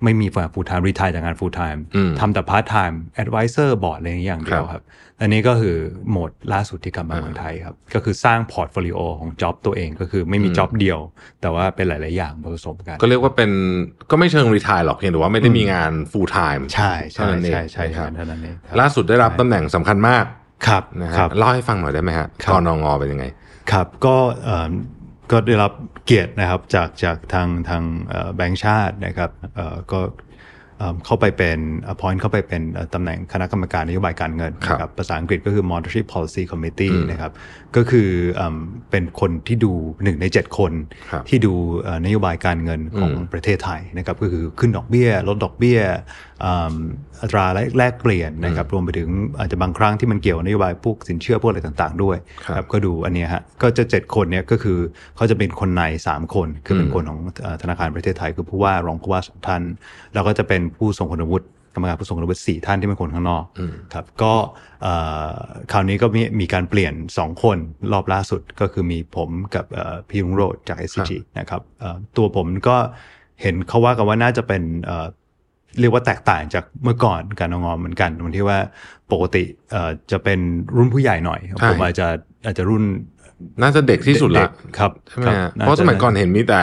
[0.04, 4.84] ไม่มี full time retire จากงาน full time อืมทำแต่ part time advisor board อะไรอย่างเดียวครับ
[5.22, 5.78] อันนี้ก็คือ
[6.10, 11.00] โหมดล่าสุดที่กลับมาเมืองไทยครับ ก็คือสร้าง portfolio ของ job ตัวเองก็คือไม่มี job เดียว
[11.42, 13.52] แต่ว่าเป็นหลาย ๆ อย่างผสมกัน ก็เรียกว่าเป็น
[14.12, 20.26] ก็ไม่เชิง retire หรอกเพียงแต่ว่าไม่ได้มีงาน full time ใช่ใช่เท่านั้นเองใช่ใช่ครับเท่านั้นเองครับล่าสุดได้รับตำแหน่งสำคัญมาก
[20.68, 23.26] ครับนะฮะครับเล่าให้ฟังหน่อยได้ไหมฮะครับกนงเป็นยังไง
[23.72, 24.66] ครับก็เอ่อ
[25.32, 25.72] ก็ได้รับ
[26.06, 27.84] เกียรตินะครับจากจากทางทาง
[28.36, 30.02] แบงก์ชาตินะครับเอ่อก็
[30.80, 31.60] เอิ่มเข้าไปเป็น
[31.92, 37.32] appoint เข้าไปเป็นเอ่อตำแหน่งคณะกรรมการนโยบายการเงินครับนะครับภาษาอังกฤษก็คือ monetary policy committee อืมนะครับ
[37.76, 38.58] ก็คือเอิ่ม
[38.92, 39.72] เป็นคนที่ดู
[40.04, 40.72] หนึ่งใน 7 คน
[41.12, 45.80] ครับที่ดูเอ่อนโยบายการเงินของอืมประเทศไทยนะครับก็คือขึ้นดอกเบี้ย ลดดอกเบี้ย
[46.46, 46.76] อืม
[47.22, 47.46] อัตรา
[47.78, 54.78] แลกเปลี่ยนนะครับรวมไปถึงอาจจะบางครั้งที่มันเกี่ยวกับนโยบายพวกสินเชื่อพวกอะไรต่างๆ ด้วยครับก็ดูอันเนี้ยฮะก็จะเจ็ดคนเนี่ยก็คือ
[55.16, 59.62] เขาจะเป็นคนในสามคน คือเป็นอืมคนของเอ่อธนาคารประเทศไทย คือผู้ว่ารองผู้ว่าสองท่าน
[60.14, 63.44] แล้วก็จะเป็นผู้ทรงคุณวุฒิกรรมการผู้ทรงคุณวุฒิสี่ท่านที่เป็นคนข้างนอก
[63.94, 64.34] ครับก็
[64.84, 64.94] เอ่
[65.30, 65.36] อ
[65.72, 67.58] คราวนี้ก็มีมีการเปลี่ยน 2 คน
[67.92, 72.78] รอบล่าสุดก็คือมีผมกับเอ่อพี่ลุงโรดจาก SCG นะครับเอ่อตัวผมก็
[73.42, 74.64] เห็นเขาว่ากันว่าน่าจะเป็น
[75.72, 78.58] เอ่อเรียกว่าแตกต่างจากเมื่อก่อนการนงอเหมือนกันตรงที่ว่า
[79.12, 80.40] ปกติเอ่อจะเป็น
[80.78, 82.08] รุ่นผู้ใหญ่หน่อยใช่ผมอาจจะ
[82.46, 82.84] อาจจะรุ่น
[83.62, 86.62] น่าจะเด็กที่สุดละเกครับใช่ไหมครับฮะน่เพราะสมัยก่อนเห็นมีแต่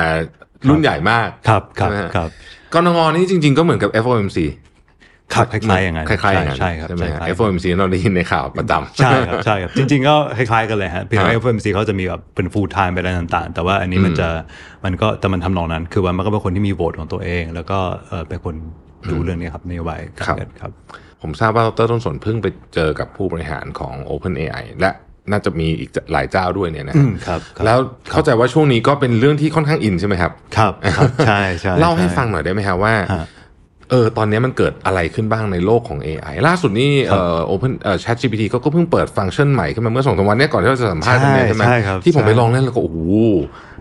[0.68, 2.28] รุ่นใหญ่มากครับครับใช่ไหมฮะครับ
[2.72, 4.38] กนงนี่จริง ๆ ก็เหมือนกับ FOMC
[5.34, 14.28] ครับคล้ายๆอย่างนั้นคล้ายๆอย่างนั้นใช่ครับใช่ไหมใช่ครับ FOMC เราได้ยินในข่าวประจำใช่ครับใช่ครับจริง ๆ ก็คล้ายๆกันเลยฮะเพียงแต่ครับ FOMC เขาจะมีแบบเป็น full time ไปอะไรต่างๆ แต่ว่าอันนี้มันจะ
[14.84, 17.78] มันก็แต่มันทำนองนั้น คือว่ามันก็เป็นคนที่มีโหวตของตัวเอง แล้วก็
[18.08, 18.54] เออเป็นคน
[19.10, 20.72] ดูเรื่องนี้ครับนโยบายการเงินครับ
[21.22, 24.90] ผมทราบว่าดรต้นสนเพิ่งไปเจอกับผู้บริหารของ OpenAI และ
[25.30, 27.78] น่าจะมีอีกหลายเจ้าด้วยเนี่ยนะอืมครับครับแล้ว
[28.12, 33.24] เข้าใจว่าช่วงนี้ก็เป็นเรื่องที่ค่อนข้างอินใช่ไหมครับ ครับครับใช่ใช่เล่าให้ช่ฟังหน่อยได้ไหมครับว่าฮะ
[33.90, 42.98] เออตอนนี้มันเกิดอะไรขึ้นบ้างในโลกของ AI ล่าสุดนี่เอ่อ Open เอ่อ ChatGPT ก็ก็เพิ่งเปิดฟังก์ชันใหม่ขึ้นมาเมื่อสองสามวันเนี้ก่อนที่เราจะสัมภาษณ์กันเนี่ยใช่ไหมใช่ครับที่ผมไปใช่ลองเล่นแล้วก็โอ้โห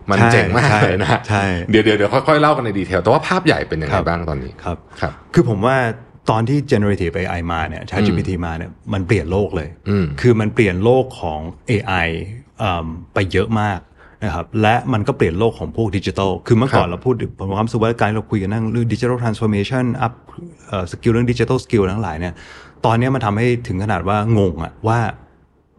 [0.09, 5.77] มันใช่เจ๋งมากใช่เลยนะใช่เดี๋ยวเดี๋ยวเดี๋ยวค่อยๆเล่ากันใน detail แต่ว่าภาพใหญ่เป็นยังไงครับบ้างตอนนี้ครับครับ คือผมว่า
[6.29, 11.39] ตอนที่ generative AI มาเนี่ย ChatGPT มาเนี่ยมันเปลี่ยนโลกเลยอืมคือมันเปลี่ยนโลกของ
[11.71, 12.07] AI
[12.61, 13.79] อืมไปเยอะมาก
[14.23, 22.33] นะครับและมันก็เปลี่ยนโลกของพวกดิจิทัล คือเมื่อก่อนเราพูดผมความรู้สึกว่าการเราคุยกันนั่งเรื่อง digital transformation upskill เรื่อง digital skill ทั้งหลายเนี่ย
[22.85, 24.99] ตอนเนี้ยมันทำให้ถึงขนาดว่างงอะว่า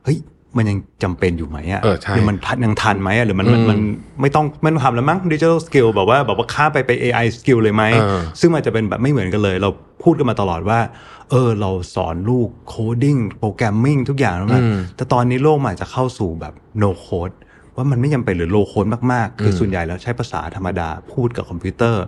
[0.04, 0.18] เฮ้ย
[0.58, 3.78] มันยังจำเป็นอยู่ไหมอะเออใช่หรือมันทันยังทันไหมอะหรือมันมันอืมมัน
[4.20, 9.70] ไม่ต้องไม่ต้องทำแล้วมั้ง digital skill แบบว่าแบบว่าข้ามไปไป AI สกิลเลยไหมเออซึ่งมันจะเป็นแบบไม่เหมือนกันเลย เรา
[10.02, 10.80] พูดกันมาตลอดว่า
[11.30, 17.36] เออ เราสอนลูก coding programming ทุกอย่างแล้วนะอืมแต่ตอนนี้โลกมันอาจจะเข้าสู่แบบ no code
[17.76, 22.02] ว่ามันไม่จำเป็นหรือ low code มากๆ คืออมส่วนใหญ่แล้วใช้ภาษาธรรมดาพูดกับคอมพิวเตอร์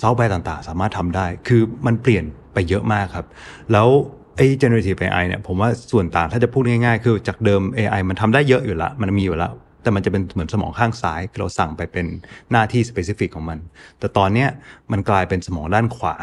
[0.00, 3.26] ซอฟต์แวร์ต่างๆ สามารถทำได้ คือมันเปลี่ยนไปเยอะมากครับ
[3.72, 3.88] แล้ว
[4.36, 12.06] ไอ้ generative AI เนี่ยผมว่าส่วนต่างถ้าจะพูดง่ายๆ คือจากเดิม AI มันทำได้เยอะอยู่แล้วมันมีอยู่แล้ว แต่มันจะเป็นเหมือนสมองข้างซ้ายคือเราสั่งไปเป็น
[12.50, 13.58] หน้าที่ specific ของมัน
[13.98, 14.48] แต่ตอนเนี้ย
[14.92, 16.16] มันกลายเป็นสมองด้านขวา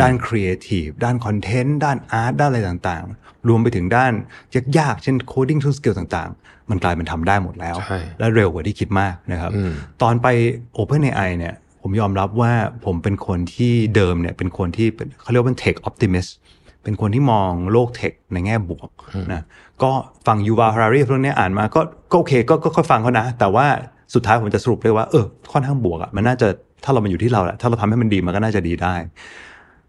[0.00, 4.12] ด้าน creative ด้าน content ด้าน art ด้านอะไรต่างๆ รวมไปถึงด้าน
[4.78, 9.72] ยากๆ เช่น coding tool skill ต่างๆ มันกลายเป็นทำได้หมดแล้วใช่และเร็วกว่าที่คิดมากนะครับอืม
[10.02, 10.26] ตอนไป
[10.76, 12.52] OpenAI เนี่ยผมยอมรับว่า
[12.84, 16.30] ผมเป็นคนที่เดิมเนี่ยเป็นคนที่เป็นเขาเรียกว่าเป็น tech optimist
[16.86, 18.90] เป็นคนที่มองโลกเทคในแง่บวก
[19.32, 19.42] นะ
[19.82, 19.90] ก็
[20.26, 23.66] ฟังยูวาฮารารีพวกเนี้ยอ่านมาก็ก็โอเคก็ก็ค่อยฟังเขานะ แต่ว่า
[24.14, 26.48] สุดท้ายผมจะสรุปเลยว่าเออค่อนข้างบวกอะมันน่าจะ
[26.84, 28.94] ถ้าเรามาอยู่ที่เราแหละถ้าเราทำให้มันดีมันก็น่าจะดีได้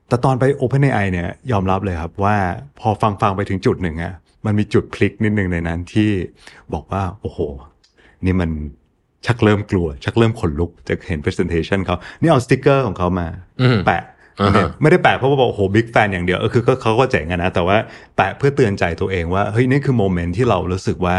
[0.07, 2.35] แต่ตอนไป OpenAI เนี่ยยอมรับเลยครับว่า
[2.79, 4.13] พอฟังฟังไปถึงจุดหนึ่งอะ
[4.45, 6.09] มันมีจุดพลิกนิดนึงในนั้นที่
[6.73, 7.39] บอกว่า โอ้โห
[8.25, 8.49] นี่มัน
[9.25, 13.27] ชักเริ่มกลัว ชักเริ่มขนลุกจะเห็น presentation เขานี่เอาสติกเกอร์ของเขามา
[13.61, 14.15] อืมแปะอ่าฮะ
[14.81, 17.77] ไม่ได้แปะเพราะว่าบอกโอ้โห big fan อย่างเดียวเออคือก็เขาก็เจ๋งอะนะ แต่ว่า
[18.15, 21.17] แปะเพื่อเตือนใจตัวเองว่าเฮ้ยนี่คือ moment ที่เรารู้สึกว่า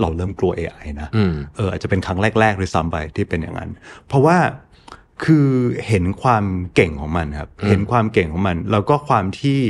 [0.00, 3.70] เราเริ่มกลัว AI นะอืมเอออาจจะเป็นครั้งแรกๆด้วยซ้ำไปที่เป็นอย่างนั้น
[4.08, 4.38] เพราะว่า
[5.24, 5.48] คือ
[5.88, 6.44] เห็นความ
[6.74, 9.60] เก่งของมันครับ เห็นความเก่งของมัน แล้วก็ความที่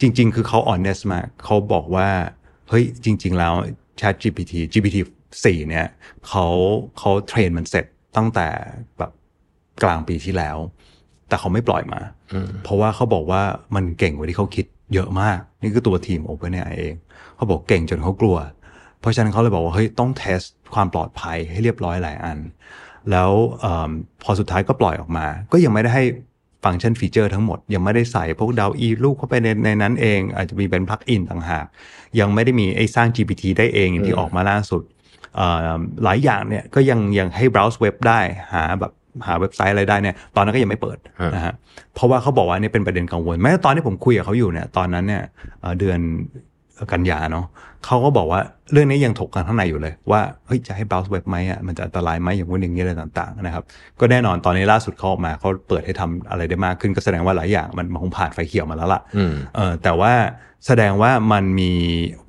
[0.00, 2.08] จริง ๆ คือเขา honest มากเขาบอกว่า
[2.68, 3.54] เฮ้ยจริง ๆ แล้ว
[4.00, 4.96] Chat GPT GPT
[5.32, 5.86] 4เนี่ย
[6.28, 6.46] เขา
[6.98, 7.84] เขา train มันเสร็จ
[8.16, 8.48] ตั้งแต่
[8.98, 9.12] แบบ
[9.82, 10.56] กลางปีที่แล้ว
[11.32, 12.00] แต่เขาไม่ปล่อยมา
[12.64, 13.42] เพราะว่าเขาบอกว่า
[13.74, 16.94] มันเก่งกว่าที่เขาคิดเยอะมาก นี่คือตัวทีม OpenAI เอง
[17.36, 18.36] เขาบอกเก่งจนเขากลัว
[19.00, 20.40] เพราะฉะนั้นเขาเลยบอกว่าเฮ้ยต้อง test
[20.74, 22.38] ความปลอดภัยให้เรียบร้อยหลายอัน
[23.10, 23.30] แล้ว
[23.60, 23.90] เอม
[24.22, 26.04] พอสุดท้ายก็ปล่อยออกมา ก็ยังไม่ได้ให้
[26.64, 31.66] ฟังก์ชัน feature ทั้งหมด ยังไม่ได้ใส่พวก DALL-E ลูกเข้าไปในในนั้นเอง อาจจะมีเป็น plug-in ต่างหาก
[32.20, 34.82] ยังไม่ได้มีไอ้สร้าง GPT ได้เองอย่างที่ออกมาล่าสุด
[35.36, 35.68] เอ่อ
[36.04, 38.20] หลายอย่างเนี่ยก็ยังยังให้ browse เว็บได้
[38.52, 38.92] หาแบบ
[39.26, 41.54] หาเว็บไซต์อะไรได้เนี่ยตอนนั้นก็ยังไม่เปิดฮะนะฮะ
[41.94, 45.22] เพราะว่าเขาบอกว่านี่เป็นประเด็นกังวลแม้ตอนที่ผมคุยกับเขาอยู่เนี่ยตอนนั้นเนี่ย
[45.60, 45.98] เอ่อเดือน
[46.92, 47.46] กันยาเนาะ
[47.86, 48.40] เขาก็บอกว่า
[48.72, 53.64] เรื่องนี้ยังถกกันข้างในอยู่เลย ว่าเฮ้ยจะให้ browse เว็บไหมอะมันจะอันตรายไหมอย่างนู้นอย่างนี้อะไรต่างๆนะครับ
[54.00, 60.12] ก็แน่นอนตอนนี้ล่าสุดเขาออกมาเขาเปิดให้ทำอะไรได้มากขึ้นก็แสดงว่าหลายอย่างมันมันคงผ่านไฟเขียวมาแล้วล่ะอืมเออแต่ว่า
[60.66, 61.72] แสดงว่ามันมี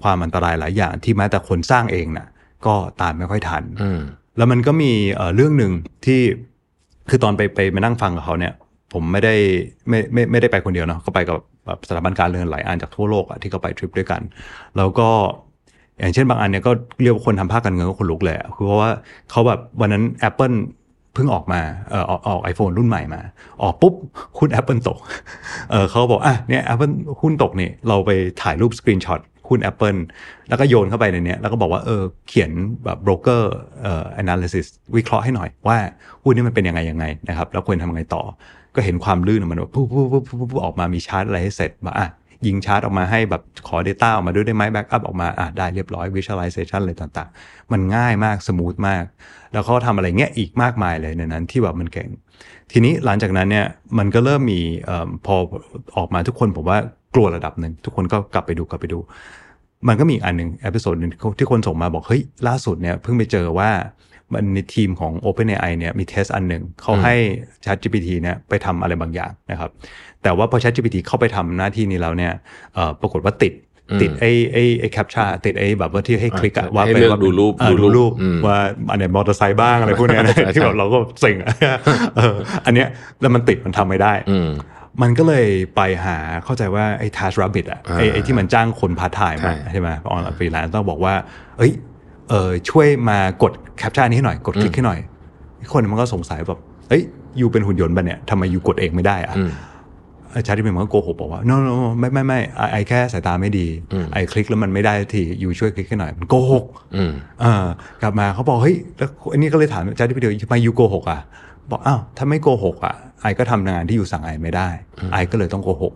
[0.02, 2.28] ความอันตรายหลายอย่างที่แม้แต่คนสร้างเองน่ะ
[2.66, 4.02] ก็ตามไม่ค่อยทันอืม
[4.38, 5.72] แล้วมันก็มีเอ่อเรื่องหนึ่ง
[6.06, 6.22] ที่
[7.10, 8.54] คือตอนไปไปมานั่งฟังกับเขาเนี่ย
[8.94, 9.36] ผมไม่ได้
[9.90, 14.22] ไม่ไม่ไม่ได้ไปคนเดียวเนาะก็ไปกับแบบสถาบันการเงินหลายอันจากทั่วโลกอะที่เขาไปทริปด้วยกัน
[14.78, 15.10] แล้วก็
[16.00, 18.90] อย่างเช่นบางอันเนี่ยก็เรียกว่าคนทำภาคการเงินก็คนลุกเลยอะคือเพราะว่า
[19.32, 20.56] เขาแบบวันนั้น Apple
[21.14, 23.22] เพิ่งออกมาเออออกออกไอโฟนรุ่นใหม่มา
[23.64, 23.94] ออกปุ๊บ
[24.40, 24.98] หุ้น Apple ตก
[25.72, 30.00] เออเขาบอกอะเนี่ย Apple หุ้นตกนี่เราไปถ่ายรูป screenshot หุ้น Apple
[30.50, 32.52] แล้วก็โยนเข้าไปในนี้แล้วก็บอกว่าเออเขียน
[32.84, 34.66] แบบโบรกเกอร์เอ่อ analysis
[34.96, 35.78] วิเคราะห์ให้หน่อยว่า
[36.24, 38.24] หุ้นนี้มันเป็นยังไงยังไงนะครับแล้วควรทำยังไงต่อ
[38.76, 42.08] ก็เห็นความลื่นของมันว่าปุ๊บปุ๊บปุ๊บปุ๊บปุ๊บออกมามีชาร์ตอะไรให้เสร็จมาอะ
[42.48, 49.04] ยิงชาร์ตออกมาให้แบบขอ Data ออกมาด้วยได้ไหม backup ออกมาอะได้เรียบร้อย Visualization อะไรต่างๆ มันง่ายมาก smooth มาก
[49.52, 52.10] แล้วเขาทำอะไรเงี้ยอีกมากมายเลยในนั้นที่แบบมันเก่ง
[52.72, 53.66] ทีนี้หลังจากนั้นเนี่ย
[53.98, 55.36] มันก็เริ่มมีเออพอ
[55.98, 56.80] ออกมาทุกคนผมว่า
[57.16, 59.00] กลัวระดับหนึ่งทุกคนก็กลับไปดูกลับไปดู
[59.88, 63.70] มันก็มีอีกอันหนึ่ง episode หนึ่งที่คนส่งมาบอกเฮ้ยล่าสุดเนี่ยเพิ่งไปเจอว่า
[64.34, 67.16] มันในทีมของ OpenAI เนี่ยมี test อันหนึ่งเขาให้
[67.66, 69.72] ChatGPT เนี่ยไปทำอะไรบางอย่างนะครับ
[70.24, 72.34] แต่ว่าพอ ChatGPT เข้าไปทำหน้าที่นี้แล้วเนี่ย
[72.74, 73.54] เอ่อปรากฏว่าติด
[74.02, 78.58] ติดไอ้ไอ้ไอ้ captcha ติดไอ้แบบว่าที่ให้คลิกอะอ่าว่าให้เป็นเลือกว่าดูรูปเออดูดูรูรูปรูปอืมว่า
[78.90, 81.50] อันไหนมอเตอร์ไซค์บ้างอะไรพวกเนี้ยนะใช่ใช่ที่แบบเราก็เซ็งอะ
[82.18, 82.36] เออ
[82.66, 82.88] อันเนี้ย
[83.22, 84.40] แล้วมันติดมันทำไม่ได้อื
[85.00, 91.14] มมันก็เลยไปหาเข้าใจว่าไอ้ Task Rabbit อะไอ้อ่าไอ้ที่มันจ้างคนพาร์ทไทม์ใช่ใช่ไหมออนไลน์ฟรีแลนซ์ต้องบอกว่า
[91.58, 91.72] เอ้ย
[92.30, 95.00] เออช่วยมากด captcha นี้ให้หน่อย กดคลิกให้หน่อย
[95.74, 97.04] คนมันก็สงสัยแบบเอ้ย
[97.40, 99.52] you เป็นหุ่นยนต์ปะเนี่ยทำไม you กดเองไม่ได้อะอืม
[100.48, 106.66] ChatGPT มันก็โกหกบอกว่า no no no ไม่ไม่ไม่ I I แค่สายตาไม่ดีอืมไอคลิกแล้วมันไม่ได้ทียูช่วยคลิกให้หน่อย มันโกหก
[106.96, 107.66] อืมเออ
[108.02, 111.20] กลับมาเขาบอกเฮ้ยแล้วอันนี้ก็เลยถามชาติพี่เดียวทำไมยูโกหกอะ
[111.72, 114.70] บอกอ้าวถ้าไม่โกหกอะไอก็ทำงานที่ยูสั่งไอไม่ได้
[115.14, 115.94] ไอก็เลยต้องโกหก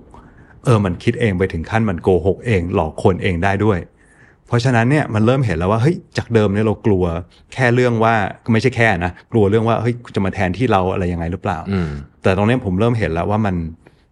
[0.66, 3.80] เออมันคิดเองไปถึงขั้นมันโกหกเองหลอกคนเองได้ด้วย
[4.48, 7.04] เพราะฉะนั้นเนี่ยมันเริ่มเห็นแล้วว่าเฮ้ยจากเดิมเนี่ยเรากลัว
[7.54, 8.14] แค่เรื่องว่า
[8.44, 11.90] ก็ไม่ใช่แค่นะกลัวเรื่องว่าเฮ้ยจะมาแทนที่เราอะไรยังไงหรือเปล่าอืม
[12.24, 13.56] แต่ตรงเนี้ยผมเริ่มเห็นแล้วว่ามัน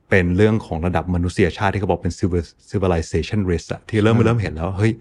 [0.09, 4.93] เป็นเรื่องของระดับมนุษยชาติที่เขาบอกเป็น civil- civilization risk อะที่เริ่มเริ่มเห็นแล้วว่าเฮ้ย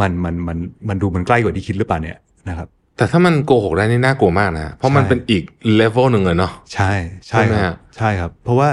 [0.00, 0.58] มันมันมัน
[0.88, 2.68] มันดูมันใกล้กว่าที่คิดหรือเปล่าเนี่ยนะครับ
[3.00, 5.42] แต่ถ้ามันโกหกได้นี่น่ากลัวมากนะเพราะมันใช่เป็นอีก
[5.76, 6.92] เลเวลหนึ่งเลยเนาะใช่
[7.28, 8.68] ใช่ใช่ไหมครับฮะใช่ครับ เพราะว่า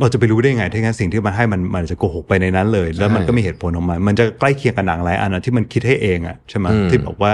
[0.00, 7.32] เราจะไปรู้ได้ยังไงถ้างั้นสิ่งที่มันให้มันมันจะโกหกไปในนั้นเลย แล้วมันก็มีเหตุผลของมันมันจะใกล้เคียงกับหนังหลายอันอะที่มันคิดให้เองอะใช่ไหมอืมที่บอกว่า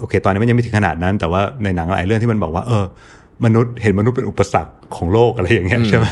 [0.00, 2.84] โอเค ตอนนี้มันยังไม่ถึงขนาดนั้น แต่ว่าในหนังหลายเรื่องที่มันบอกว่า เออ
[3.44, 6.06] มนุษย์เห็นมนุษย์เป็นอุปสรรคของโลกอะไรอย่างเงี้ยใช่ไหม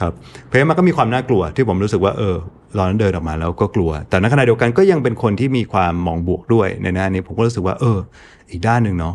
[0.00, 0.12] ครับ
[0.44, 2.36] เพราะฉะนั้นมันก็มีความน่ากลัวที่ผมรู้สึกว่าเออ
[2.76, 7.98] ตอนนั้นเดินออกมาแล้วก็กลัว แต่ในขณะเดียวกันก็ยังเป็นคนที่มีความมองบวกด้วยในหน้านี้ผมก็รู้สึกว่า เออ
[8.50, 9.14] อีกด้านหนึ่งเนาะ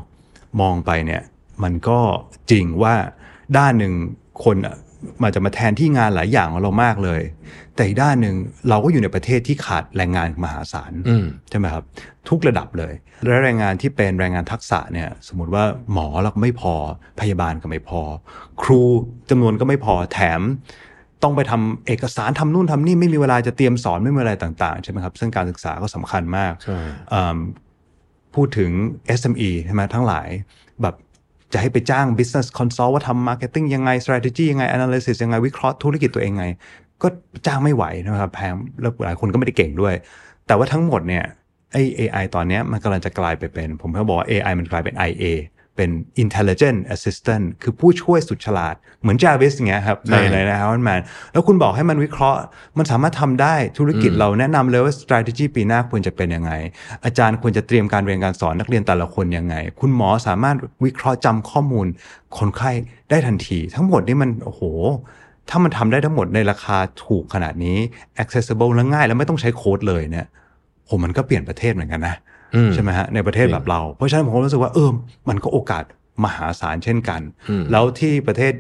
[0.62, 1.22] มองไปเนี่ย
[1.64, 2.00] มันก็
[2.52, 2.96] จริงว่า
[3.58, 3.94] ด้านหนึ่ง
[4.44, 4.76] คนอะ
[5.24, 7.22] มันจะมาแทนที่งานหลายอย่างของเรามากเลย
[7.76, 8.36] แต่อีกด้านหนึ่ง
[8.70, 11.84] เราก็อยู่ในประเทศที่ขาดแรงงานมหาศาลอืมใช่ไหมครับ
[12.30, 12.94] ทุกระดับเลย
[13.26, 16.76] และแรงงานที่เป็นแรงงานทักษะเนี่ย สมมติว่าหมอเราก็ไม่พอ
[17.22, 18.02] พยาบาลก็ไม่พอ
[18.62, 18.82] ครู
[19.30, 20.42] จำนวนก็ไม่พอแถม
[21.24, 26.78] ต้องไปทำเอกสารทำนู่นทำนี่ไม่มีเวลาจะเตรียมสอนไม่มีเวลาต่างๆ ใช่ไหมครับซึ่งการศึกษาก็สำคัญมากใช่
[27.10, 27.38] เอิ่ม
[28.36, 28.72] พูดถึง
[29.20, 30.28] SME ใช่ไหมทั้งหลาย
[30.82, 30.96] แบบ
[31.54, 36.46] จะให้ไปจ้าง business consult ว่าทำ marketing ยังไง strategy ยังไง analysis ยังไง วิเคราะห์ธุรกิจตัวเองไง
[37.02, 37.08] ก็
[37.46, 39.94] จ้างไม่ไหวนะครับแพงแล้วหลายคนก็ไม่ได้เก่งด้วย
[40.48, 41.24] แต่ว่าทั้งหมดเนี่ย
[41.72, 45.26] ไอ้ AI ตอนเนี้ยมันกำลังจะกลายไปเป็น ผมก็บอกว่า AI มันกลายเป็น IA
[45.76, 45.90] เป็น
[46.24, 52.40] intelligent assistant คือผู้ช่วยสุดฉลาด เหมือน Jarvis อย่างเงี้ยครับ ในใช่ในใน Iron Man แล้วคุณบอกให้มันวิเคราะห์
[52.78, 56.52] มันสามารถทำได้ธุรกิจเราแนะนำเลยว่า strategy ปีหน้าควรจะเป็นยังไง
[57.06, 61.88] อาจารย์ควรจะเตรียมการเรียนการสอนนักเรียนแต่ละคนยังไง คุณหมอสามารถวิเคราะห์จำข้อมูล
[62.38, 62.72] คนไข้
[63.10, 64.62] ได้ทันที ทั้งหมดนี่มันโอ้โห
[65.50, 67.78] ถ้ามันทำได้ทั้งหมดในราคาถูกขนาดนี้
[68.24, 70.26] accessible และง่าย แล้วไม่ต้องใช้โค้ดเลยเนี่ย
[70.86, 72.33] โหมันก็เปลี่ยนประเทศเหมือนกันนะอืม
[72.74, 74.90] ใช่ไหมฮะในประเทศแบบเรา เพราะฉะนั้นผมก็รู้สึกว่าเออ
[75.30, 75.84] มันก็โอกาส
[76.24, 78.54] มหาศาลเช่นกันอืมแล้วที่ประเทศ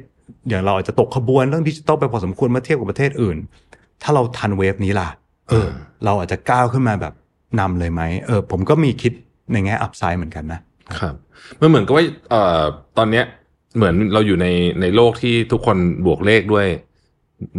[0.49, 3.38] อย่างเราอาจจะตกขบวนเรื่องดิจิตอลไปพอสมควรเมื่อเทียบกับประเทศอื่น
[4.03, 5.09] ถ้าเราทันเวฟนี้ล่ะ
[5.49, 5.67] เออ
[6.05, 7.13] เราอาจจะก้าวขึ้นมาแบบ
[7.59, 9.13] นำเลยไหมเออ ผมก็มีคิด
[9.51, 10.59] ในแง่อัพไซด์เหมือนกันนะ
[10.99, 11.15] ครับ
[11.59, 12.61] มันเหมือนกับว่าเอ่อ
[12.97, 13.25] ตอนเนี้ย
[13.75, 14.47] เหมือนเราอยู่ใน
[14.81, 16.67] ในโลกที่ทุกคนบวกเลขด้วย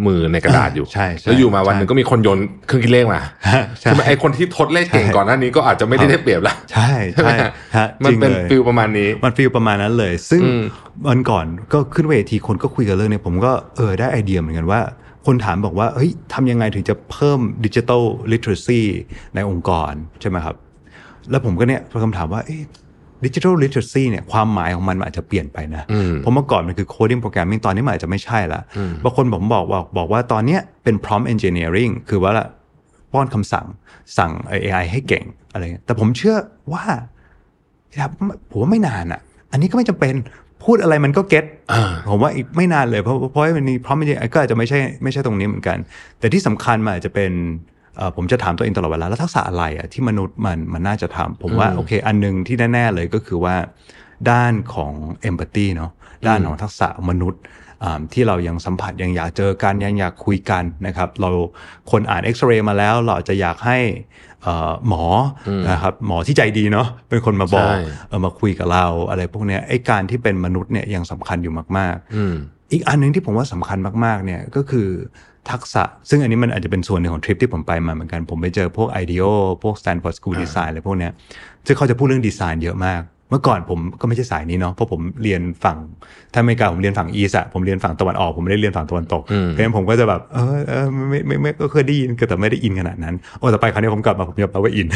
[0.07, 10.63] มือในกระดาษอยู่ใช่ใช่แล้วอยู่มาวันหนึ่งใช่ก็มีคนโยนเครื่องคิดเลขมาใช่ใช่ไหมไอคนที่ทดเลขเก่งใช่ก่อนหน้านี้ก็อาจจะไม่ได้ได้เปรียบละใช่ใช่ไหมใช่ฮะฮะมันเป็นจริงลย feel ประมาณนี้ มัน feel ประมาณนั้นเลย ซึ่งอืม
[11.09, 14.81] วันก่อนก็ขึ้นเวทีคนก็คุยกันเรื่องนี้ผมก็เออได้ไอเดียเหมือนกันว่า
[15.27, 18.81] คนถามบอกว่าเฮ้ยทำยังไงถึงจะเพิ่มดิจิ t a ลลิ t เ r อซี
[19.35, 20.57] ในองค์กรใช่ไหมครับ
[21.31, 22.41] แล้วผมก็เนี่ยพอคำถามว่า
[23.25, 32.47] ดิจิทัลลิ t เ r อซีเนี่ยความหมายของมันอาจจะเปลี่ยนไปนะอืมเพราะเมื่อก่อนมันคือ coding programming ตอนนี้มันอาจจะไม่ใช่ละอืมบางคนผมบอกบอกบอกว่าตอนเนี้ยเป็น prompt engineering คือว่าละ
[33.13, 33.67] ป้อนคำสั่ง
[34.19, 34.33] สั่ง
[34.65, 36.37] AI ให้เก่งอะไรเงี้ยแต่ผมเชื่อ
[36.73, 36.85] ว่า
[37.99, 38.11] ครับ
[38.51, 39.21] ผมว่าไม่นานอะ
[39.53, 40.15] อันนี้ก็ไม่จำเป็น
[40.65, 45.79] พูดอะไรมันก็เก็ตอ่าผมว่าอีกไม่นานเลยเพราะเพราะว่ามันมีเพราะมันก็อาจจะไม่ใช่ไม่ใช่ตรงนี้เหมือนกัน
[46.19, 47.74] แต่ที่สำคัญมันอาจจะเป็นเอ่อ
[48.17, 53.57] ผมจะถามตัวเองตลอดเวลาแล้วทักษะอะไรอะที่มนุษย์มันมันน่าจะทำผมว่าโอเค อันหนึงที่แน่ ๆ เลยก็คือว่า
[54.31, 54.93] ด้านของ
[55.29, 55.91] empathy เนาะ
[56.27, 57.43] ด้านของทักษะมนุษย์
[57.85, 61.31] อ่าที่เรายังสัมผัสยังอยากเจอกันยังอยากคุยกันนะครับ เรา
[61.91, 63.79] คนอ่านเอ็กซเรย์มาแล้ว เราอาจจะอยากให้
[64.43, 65.05] เอ่อหมอ
[65.49, 74.89] อนะครับหมอที่ใจดีเนาะเป็นคนมาบอกใช่เออมาคุยกับเราอะไรพวกเนี้ยไอ้การที่เป็นมนุษย์เนี่ยยังสำคัญอยู่มากอืมๆอีกอันหนึงที่ผมว่าสำคัญมากๆเนี่ยก็คือ
[75.51, 79.31] ทักษะ ซึ่งอันนี้มันอาจจะเป็นส่วนหนึ่งของทริปที่ผมไปมาเหมือนกัน ผมไปเจอพวก IDEO
[79.63, 81.13] พวก Stanford School Design อะไรพวกเนี้ย
[81.67, 83.03] ซึ่งเขาจะพูดเรื่องดีไซน์เยอะมาก
[83.35, 85.79] มื่อก่อนผมก็ไม่ใช่สายนี้เนาะเพราะผมเรียนฝั่ง
[86.33, 94.87] ถ้าอเมริกาผมเรียนฝั่งอีสอะผมเรียนฝั่งตะวันออก ผมไม่ได้เรียนฝั่งตะวันตกอืมเพราะฉะนั้นผมก็จะแบบเออเออไม่ไม่ไม่ก็เคยได้ยินแต่ไม่ได้อินขนาดนั้นโอ้แต่ไปคราวนี้ผมกลับมาผมยอมรับว่าอิน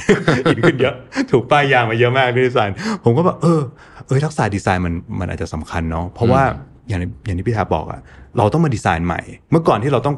[0.51, 0.95] อินขึ้นเยอะ
[1.31, 3.61] ถูกป้ายยามาเยอะมากด้วยดีไซน์ ผมก็แบบเออ
[4.07, 6.43] เออทักษะดีไซน์มันมันอาจจะสำคัญเนาะเพราะว่า
[6.89, 8.01] อย่างที่อย่างที่พี่ทาบอกอะ
[8.39, 9.21] เราต้องมาดีไซน์ใหม่
[9.51, 10.17] เมื่อก่อนที่เราต้อง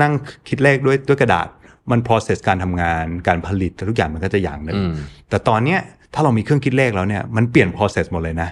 [0.00, 0.12] นั่ง
[0.48, 1.48] คิดเลขด้วยด้วยกระดาษ
[1.90, 4.92] มัน process การทำงานการผลิตทุกอย่างมันก็จะอย่างหนึ่งอืม
[5.28, 5.80] แต่ตอนเนี้ย
[6.14, 8.48] ถ้าเรามีเครื่องคิดเลขแล้วเนี่ยมันเปลี่ยน process หมดเลยนะ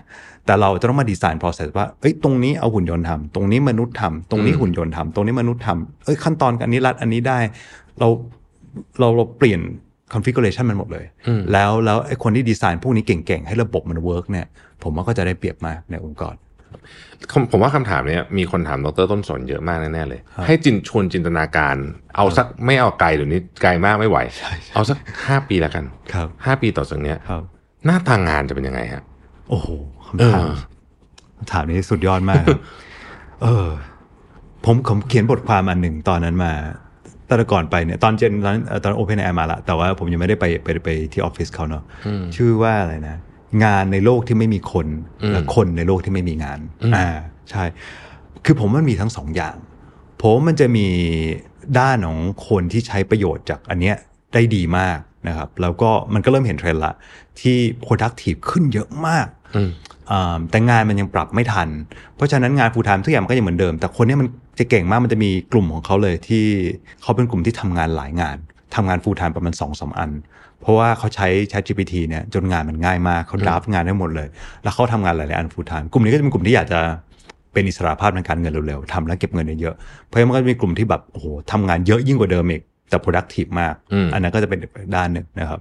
[0.47, 7.39] แต่เราจะต้องมาดีไซน์ process ว่าเอ้ยตรงนี้เอาหุ่นยนต์ทำตรงนี้มนุษย์ทำตรงนี้หุ่นยนต์ทำตรงนี้มนุษย์ทำเอ้ยขั้นตอนอันนี้รัดอันนี้ได้
[8.01, 8.09] เรา
[9.01, 9.61] เราเราเปลี่ยน
[10.13, 11.05] configuration มันหมดเลย
[11.53, 14.47] แล้วแล้วไอ้คนที่ดีไซน์พวกนี้เก่งๆ ให้ระบบมัน work เนี่ย
[14.83, 16.35] ผมว่าก็จะได้เปรียบมากในองค์กร
[17.33, 21.77] ผมผมว่าคำถามเนี้ยมีคนถามดรต้นสนเยอะมากแน่ๆเลย ให้จินชวนจินตนาการ
[22.17, 24.19] เอาสักไม่เอาไกลเดี๋ยวนี้ไกลมากไม่ไหว
[24.75, 27.43] เอาสักห้าปีแล้วกันครับห้าปีต่อจากเนี้ยครับ
[27.87, 29.03] หน้าทางงานจะเป็นยังไงฮะ
[29.51, 29.69] โอ้โห
[30.07, 30.53] คำถามเออ
[31.37, 32.61] คำถามนี้สุดยอดมากครับ
[33.43, 33.69] เออ
[34.65, 41.83] ผมผมเขียนบทความอันหนึ่งตอนนั้นมาตอนก่อนไปเนี่ยตอนเจนตอนเอ่อตอน OpenAI มาละแต่ว่าผมยังไม่ได้ไปไปไปที่ออฟฟิศเขาเนาะ
[42.37, 43.17] ชื่อว่าอะไรนะ
[43.65, 44.87] งานในโลกที่ไม่มีคน
[45.33, 46.59] และคนในโลกที่ไม่มีงาน
[46.97, 47.07] อ่า
[47.51, 47.65] ใช่
[48.45, 49.57] คือผมว่ามันมีทั้งสองอย่าง
[50.21, 50.87] ผมว่ามันจะมี
[51.79, 53.97] ด้านของคนที่ใช้ประโยชน์จากอันเนี้ย
[54.35, 54.99] ได้ดีมาก
[55.29, 56.95] นะครับ แล้วก็มันก็เริ่มเห็นเทรนด์ละ
[57.41, 57.57] ที่
[57.87, 59.27] productive ขึ้นเยอะมาก
[60.11, 61.69] อ่าแต่งานมันยังปรับไม่ทัน
[62.17, 66.45] เพราะฉะนั้นงาน full time ทุกอย่างมันก็ยังเหมือนเดิม แต่คนเนี้ยมันจะเก่งมากมันจะมีกลุ่มของเขาเลยที่
[67.03, 68.37] เขาเป็นกลุ่มที่ทำงานหลายงาน
[68.75, 70.11] ทำงาน full time ประมาณ2อสอัน
[70.65, 74.29] เพราะว่าเขาใช้ ChatGPT เนี่ยจนงานมันง่ายมากเขาดราฟงานได้หมดเลย
[74.63, 76.81] แล้วเขาทำงานหลายๆอัน full time กลุ่มนี้ก็จะเป็นกลุ่มที่อยากจะ
[77.53, 85.61] เป็นอิสระภาพทางการเงินเร็วๆทำแล้วเก็บเงินเยอะๆเพราะฉะนั้นมันก็จะมีกลุ่มที่แบบโอ้โหทำงานเยอะยิ่งกว่าเดิมอีกแต่ productive มากอืมอันนั้นก็จะเป็นอีกด้านหนึ่งนะครับ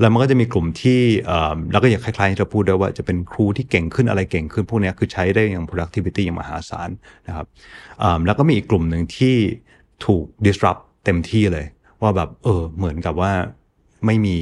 [0.00, 6.90] แล้วมันก็จะมีกลุ่มที่เอ่อแล้วก็อย่างคล้ายๆที่เราพูดด้วยว่าจะเป็นครูที่เก่งขึ้นอะไรเก่งขึ้นพวกเนี้ยคือใช้ได้อย่าง productivity อย่างมหาศาล
[7.28, 7.46] นะครับ
[8.00, 9.36] เอิ่มแล้วก็มีอีกกลุ่มหนึ่งที่
[10.06, 11.66] ถูก disrupt เต็มที่เลย
[12.02, 13.32] ว่าแบบเออเหมือนกับว่า
[14.06, 14.38] ไม่มี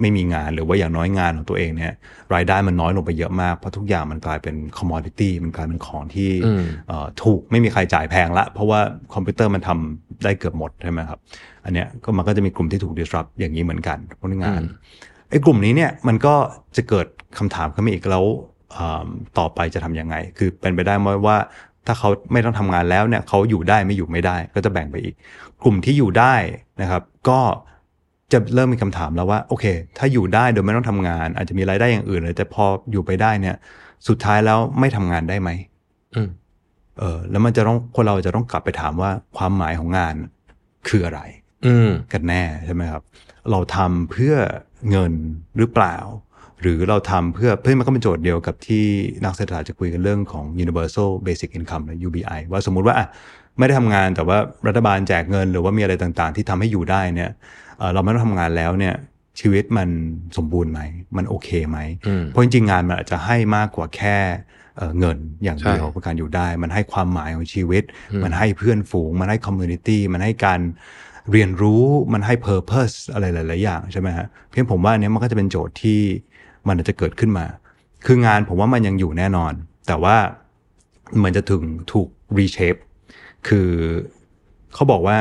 [0.00, 1.92] ไม่มีงานหรือว่าอย่างน้อยงานของตัวเองเนี่ย
[2.34, 8.80] รายได้มันน้อยลงไปเยอะมาก เพราะทุกอย่างมันกลายเป็น commodity มันกลายเป็นของที่อืมเอ่อถูกไม่มีใครจ่ายแพงละ เพราะว่า
[9.14, 11.18] คอมพิวเตอร์มันทำได้เกือบหมดใช่ไหมครับ
[11.64, 14.62] อันเนี้ยก็มันก็จะมีกลุ่มที่ถูก disrupt อย่างนี้เหมือนกันพวกงาน
[15.30, 16.34] ไอ้กลุ่มนี้เนี่ยมันก็
[16.76, 17.06] จะเกิด
[17.38, 18.24] คำถามขึ้นมาอีกแล้ว
[18.76, 19.06] อ่า
[19.38, 21.36] ต่อไปจะทำยังไง คือเป็นไปได้ไหมว่า
[21.86, 25.14] ถ้าเขาไม่ต้องทำงานแล้วเนี่ยเขาอยู่ได้ไม่อยู่ไม่ได้ก็จะแบ่งไปอีก
[25.62, 26.34] กลุ่มที่อยู่ได้
[26.82, 27.40] นะครับ ก็
[28.32, 29.64] จะเริ่มมีคำถามแล้วว่าโอเค
[29.98, 33.56] ถ้าอยู่ได้โดยไม่ต้องทำงาน อาจจะมีรายได้อย่างอื่นเลยแต่พออยู่ไปได้เนี่ย
[34.08, 35.50] สุดท้ายแล้วไม่ทำงานได้ไหม
[36.14, 36.28] อืม
[36.98, 40.14] เออ แล้วมันจะต้องคนเราจะต้องกลับไปถามว่าความหมายของงาน
[40.88, 41.20] คืออะไร
[41.66, 43.02] อืมกันแน่ใช่ไหมครับ
[43.50, 44.34] เราทำเพื่อ
[44.90, 45.12] เงิน
[45.58, 45.96] หรือเปล่า
[46.60, 48.84] หรือเราทำเพื่อเพื่อมันก็เป็นโจทย์เดียวกับที่
[49.24, 53.06] นักเศรษฐศาสตร์จะคุยกันเรื่องของ universal basic income หรือ UBI ว่าสมมุติว่าอะ
[53.58, 57.30] ไม่ได้ทำงานแต่ว่ารัฐบาลแจกเงิน หรือว่ามีอะไรต่างๆ ที่ทำให้อยู่ได้เนี่ย
[57.78, 58.94] เอ่อเราไม่ต้องทำงานแล้วเนี่ย
[59.40, 59.88] ชีวิตมัน
[60.36, 60.80] สมบูรณ์ไหม
[61.16, 64.16] มันโอเคไหมอืมเพราะจริงๆงานมันอาจจะให้มากกว่าแค่
[64.76, 67.82] เอ่อเงินอย่างเดียวใช่เพื่อการอยู่ได้ มันให้ความหมายของชีวิต
[68.24, 70.60] มันให้เพื่อนฝูง มันให้คอมมูนิตี้ มันให้การ
[71.32, 76.00] เรียนรู้ มันให้ purpose อะไรหลาย ๆ อย่างใช่ไหมฮะ เพียงผมว่าอันเนี้ยมันก็จะเป็นโจทย์ที่
[76.66, 77.46] มันอาจจะเกิดขึ้นมา
[78.06, 79.52] คืองานผมว่ามันยังอยู่แน่นอน
[79.86, 80.16] แต่ว่า
[81.22, 82.08] มันจะถึงถูก
[82.38, 82.80] reshape
[83.48, 83.70] คือ
[84.74, 85.18] เขาบอกว่า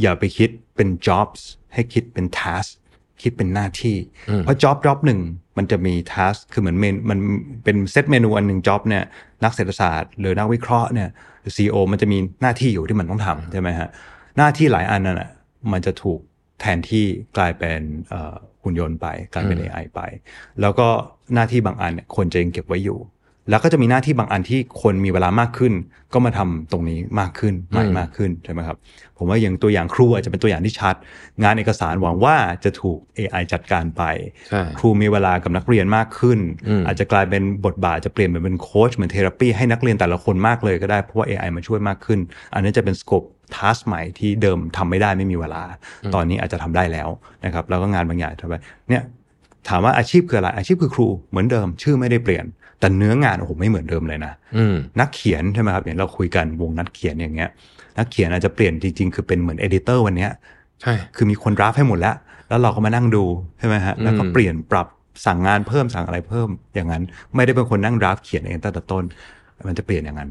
[0.00, 1.40] อย่าไปคิดเป็น jobs
[1.74, 2.68] ให้คิดเป็น task
[3.22, 3.96] คิดเป็นหน้าที่
[4.40, 5.20] เพราะ job job หนึ่ง
[5.56, 7.18] มันจะมี task คือเหมือนเมนมัน
[7.64, 9.04] เป็นเซตเมนูอันหนึ่ง job เนี่ย
[9.44, 11.08] นักเศรษฐศาสตร์ หรือนักวิเคราะห์เนี่ย
[11.56, 13.88] CEO มันจะมีหน้าที่อยู่ที่มันต้องทำใช่ไหมฮะ
[14.38, 15.30] หน้าที่หลายอันนั่นแหะ
[15.72, 16.20] มันจะถูก
[16.60, 17.04] แทนที่
[17.36, 20.00] กลายเป็นเอ่อหุ่นยนต์ไปกลายเป็น AI ไป
[20.60, 20.88] แล้วก็
[21.34, 22.98] หน้าที่บางอันเนี่ยคนจะยังเก็บไว้อยู่
[23.50, 25.72] แล้วก็จะมีหน้าที่บางอันที่คนมีเวลามากขึ้น
[26.12, 28.76] ก็มาทำตรงนี้มากขึ้นใหม่มากขึ้นใช่ไหมครับ
[29.18, 30.94] ผมว่าอย่างตัวอย่างครูอาจจะเป็นตัวอย่างที่ชัด
[31.42, 34.02] งานเอกสารหวังว่าจะถูก AI จัดการไป
[34.48, 36.38] ใช่ครูมีเวลากับนักเรียนมากขึ้น
[36.68, 42.20] อืมอาจจะกลายเป็นบทบาทจะเปลี่ยนเป็นโค้ชเหมือน therapy ให้นักเรียนแต่ละคนมากเลยก็ได้เพราะว่า AI มาช่วยมากขึ้น
[42.54, 43.22] อันนี้จะเป็น scope
[43.56, 45.62] task ใหม่ที่เดิมทำไม่ได้ไม่มีเวลา
[46.14, 47.08] ตอนนี้อาจจะทำได้แล้ว
[47.44, 48.54] นะครับแล้วก็งานบางอย่างทำไป
[48.88, 49.02] เนี่ย
[49.68, 52.44] ถามว่าอาชีพคืออะไรอาชีพคือครูเหมือนเดิมชื่อไม่ได้เปลี่ยน
[52.82, 57.50] แต่เนื้องานโอ้โหไม่เหมือนเดิมเลยนะอืมนักเขียนใช่ไหมครับอย่างเราคุยกันวงนักเขียนอย่างเงี้ย
[57.98, 60.30] นักเขียนอาจจะเปลี่ยนจริงๆ คือเป็นเหมือน editor วันเนี้ย
[60.82, 62.16] ใช่คือมีคน draft ให้หมดแล้ว
[62.48, 63.24] แล้วเราก็มานั่งดู
[63.58, 64.86] ใช่ไหมฮะแล้วก็อืมเปลี่ยนปรับ
[65.26, 67.02] สั่งงานเพิ่มสั่งอะไรเพิ่มอย่างนั้น
[67.34, 69.04] ไม่ได้เป็นคนนั่ง draft เขียนเองตั้งแต่ต้น
[69.68, 70.30] มันจะเปลี่ยนอย่างนั้น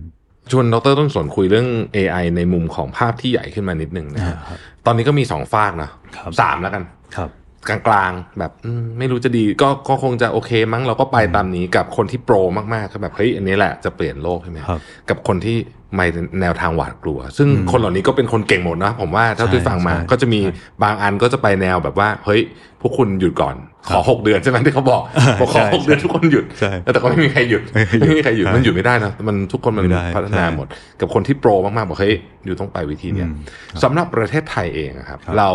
[0.51, 6.83] ชวนดร.ต้นสนคุยเรื่อง AI ในมุมของภาพที่ใหญ่ขึ้นมานิดนึงนะฮะอ่าครับตอนนี้ก็มีสองฟากนะครับสามแล้วกัน
[7.15, 7.30] ครับ
[7.67, 15.57] กลางๆ แบบอืมไม่รู้จะดีก็ก็คงจะโอเคมั้งเราก็ไปตามนี้กับคนที่ pro มากๆก็แบบเฮ้ยอันนี้แหละจะเปลี่ยนโลกใช่ไหมครับกับคนที่
[15.95, 16.06] ไม่
[16.41, 22.41] แนวทางหวาดกลัว ซึ่งคนเหล่านี้ก็เป็นคนเก่งหมดนะผมว่าเท่าที่ฟังมาใช่ก็จะมีใช่บางอันก็จะไปแนวแบบว่า เฮ้ย
[22.81, 23.56] พวกคุณหยุดก่อน
[23.90, 25.01] ขอหกเดือนใช่ไหมที่เขาบอก
[25.40, 30.67] บอกขอใช่หกเดือนทุกคนหยุดใช่แต่ก็ไม่มีใครหยุดไม่มีใครหยุดไม่มีใครหยุดใช่มันหยุดไม่ได้นะมันทุกคนมันไม่ได้พัฒนาใช่หมด
[30.99, 32.15] กับคนที่โปรมากๆบอกเฮ้ย
[32.45, 33.35] อยู่ต้องไปวิธีเนี้ยอืม
[33.83, 35.49] สำหรับประเทศไทยเองอะครับครับ เรา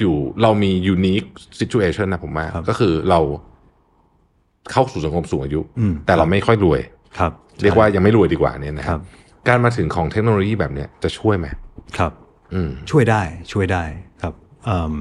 [0.00, 1.28] อยู่เรามี unique
[1.60, 3.20] situation นะผมว่าครับก็คือเรา
[4.72, 6.80] เข้าสู่สังคมสูงอายุอืมแต่เราไม่ค่อยรวย
[7.18, 9.02] ครับ เรียกว่ายังไม่รวยดีกว่าเนี่ยนะคครัรับบ
[9.48, 11.46] การมาถึงของเทคโนโลยีแบบเนี้ยจะช่วยไหม
[11.98, 12.12] ครับ
[12.54, 13.84] อืมช่วยได้ช่วยได้
[14.22, 14.34] ครับ
[14.64, 14.94] เอิ่ม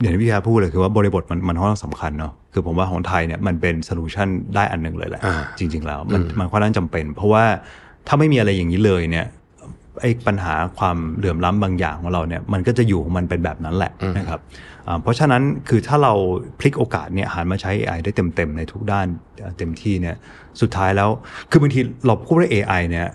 [0.00, 7.44] อย่างที่พี่อาพูดเลยคือว่าบริบทมันมันค่อนข้างสำคัญเนาะคือผมว่าของไทยเนี่ยมันเป็นโซลูชันได้อันหนึ่งเลยแหละอ่าจริง ๆ แล้ว มันอืมมันค่อนข้างจำเป็น เพราะว่า
[8.06, 9.26] ถ้าไม่มีอะไรอย่างนี้เลยเนี่ย
[10.00, 14.40] ไอ้ปัญหาความเหลื่อมล้ำบางอย่างของเราเนี่ยมันก็จะอยู่ของมันเป็นแบบนั้นแหละนะครับ
[14.86, 16.12] อ่าเพราะฉะนั้นคือถ้าเรา
[16.58, 19.06] พลิกโอกาสเนี่ยหันมาใช้ AI ได้เต็มๆในทุกด้าน
[19.40, 20.16] เอ่อเต็มที่เนี่ย
[20.60, 21.10] สุดท้ายแล้ว
[21.50, 23.08] คือบางทีเราพูดว่า AI เนี่ย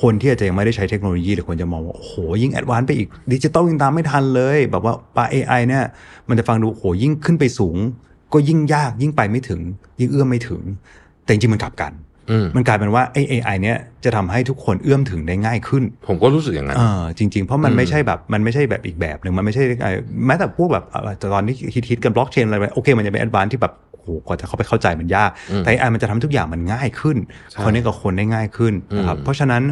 [0.00, 5.84] คนที่อาจจะยังไม่ได้ใช้เทคโนโลยีหรือคนจะมองว่าโอ้โหยิ่ง advance ไปอีกดิจิตอลยิ่งตามไม่ทันเลย แบบว่าปา AI เนี่ย
[6.28, 7.76] มันจะฟังดูโอ้โหยิ่งขึ้นไปสูง
[8.32, 9.60] ก็ยิ่งยากยิ่งไปไม่ถึง
[10.00, 10.62] ยิ่งเอื้อมไม่ถึง
[11.22, 12.13] แต่จริงๆมันกลับกันอื
[12.44, 19.92] มมันกลายเป็นว่าไอ้ AI เนี่ยจะทำให้ทุกคนเอื้อมถึงได้ง่ายขึ้น ผมก็รู้สึกอย่างนั้นเออจริง ๆ เพราะมันอืมไม่ใช่แบบมันไม่ใช่แบบอีกแบบหนึ่งมันไม่ใช่ไอ้
[20.26, 21.56] แม้แต่พวกแบบเอ่อตอนที่
[21.88, 27.16] ฮิตๆกันบล็อกเชนอะไรไปโอเค มันจะเป็นแอดวานที่แบบโอ้โหกว่าจะเข้าไปเข้าใจมันยาก แต่ AI มันจะทำทุกอย่างมันง่ายขึ้น
[27.50, 29.64] ใช่คนนี้กับคนได้ง่ายขึ้นนะครับอืมเพราะฉะนั้น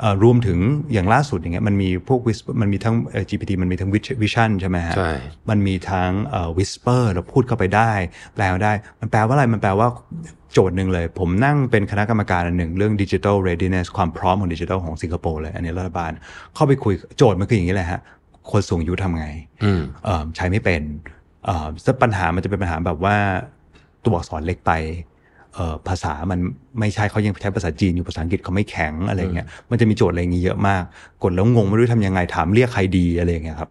[0.00, 0.58] เอ่อรวมถึง
[0.92, 3.90] อย่างล่าสุดอย่างเงี้ยมันมีพวก Whisper มันมีทั้งเอ่อ GPT มันมีทั้ง
[4.22, 5.10] Vision ใช่ไหมฮะใช่
[5.50, 7.92] มันมีทั้งเอ่อ Whisper เราพูดเข้าไปได้
[8.34, 9.88] แปลได้ มันแปลว่าอะไรมันแปลว่า
[10.52, 16.10] โจทย์หนึ่งเลย ผมนั่งเป็นคณะกรรมการอันหนึ่งเรื่อง Digital Readiness ความพร้อมของดิจิทัลของสิงคโปร์เลย อันนี้รัฐบาล
[16.54, 18.00] เข้าไปคุยโจทย์มันคืออย่างนี้แหละฮะ
[18.50, 19.26] คนสูงอายุทำไง
[19.64, 20.82] อืมเอ่อใช้ไม่เป็น
[21.44, 23.16] เอ่อซึ่งปัญหามันจะเป็นปัญหาแบบว่า
[24.04, 24.72] ตัวอักษรเล็กไป
[25.54, 26.38] เอ่อภาษามัน
[26.80, 30.82] ไม่ใช่เขายังใช้ภาษาจีนอยู่ภาษาอังกฤษเขาไม่แข็งอะไรเงี้ยมันจะมีโจทย์อะไรอย่างงี้เยอะมาก
[31.22, 33.70] กดแล้วงงไม่รู้ทำยังไงถามเรียกใครดีอะไรอย่างเงี้ยครับ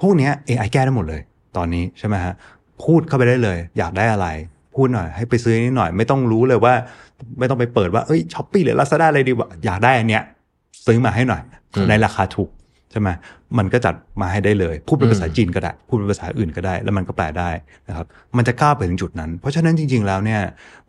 [0.00, 1.20] พวกเนี้ย AI แก้ได้หมดเลย
[1.56, 2.34] ตอนนี้ใช่ไหมฮะ
[2.84, 4.28] พูดเข้าไปได้เลย อยากได้อะไร
[4.74, 6.74] พูดหน่อยให้ไปซื้อนิดหน่อยไม่ต้องรู้เลยว่า
[7.38, 10.22] ไม่ต้องไปเปิดว่าเอ้ยช้อปปี้หรือลาซาด้าอะไรดีวะอยากได้อันเนี้ย
[10.86, 11.42] ซื้อมาให้หน่อย
[11.74, 12.50] อืมในราคาถูก
[12.92, 13.08] ใช่ไหม
[13.58, 17.50] มันก็จัดมาให้ได้เลย พูดเป็นภาษาจีนก็ได้ พูดเป็นภาษาอื่นก็ได้ แล้วมันก็แปลได้
[17.88, 20.40] นะครับ มันจะก้าวไปถึงจุดนั้น เพราะฉะนั้นจริง ๆ แล้วเนี่ย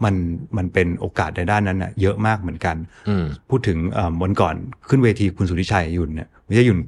[0.03, 0.13] มัน
[0.57, 2.75] มันเป็นโอกาสในด้านนั้นนะเยอะมากเหมือนกัน
[3.09, 4.55] อืมพูดถึงเอ่อวันก่อน
[4.89, 6.79] ขึ้นเวทีคุณสุริชัยยุนเนี่ยไม่ใช่ยุน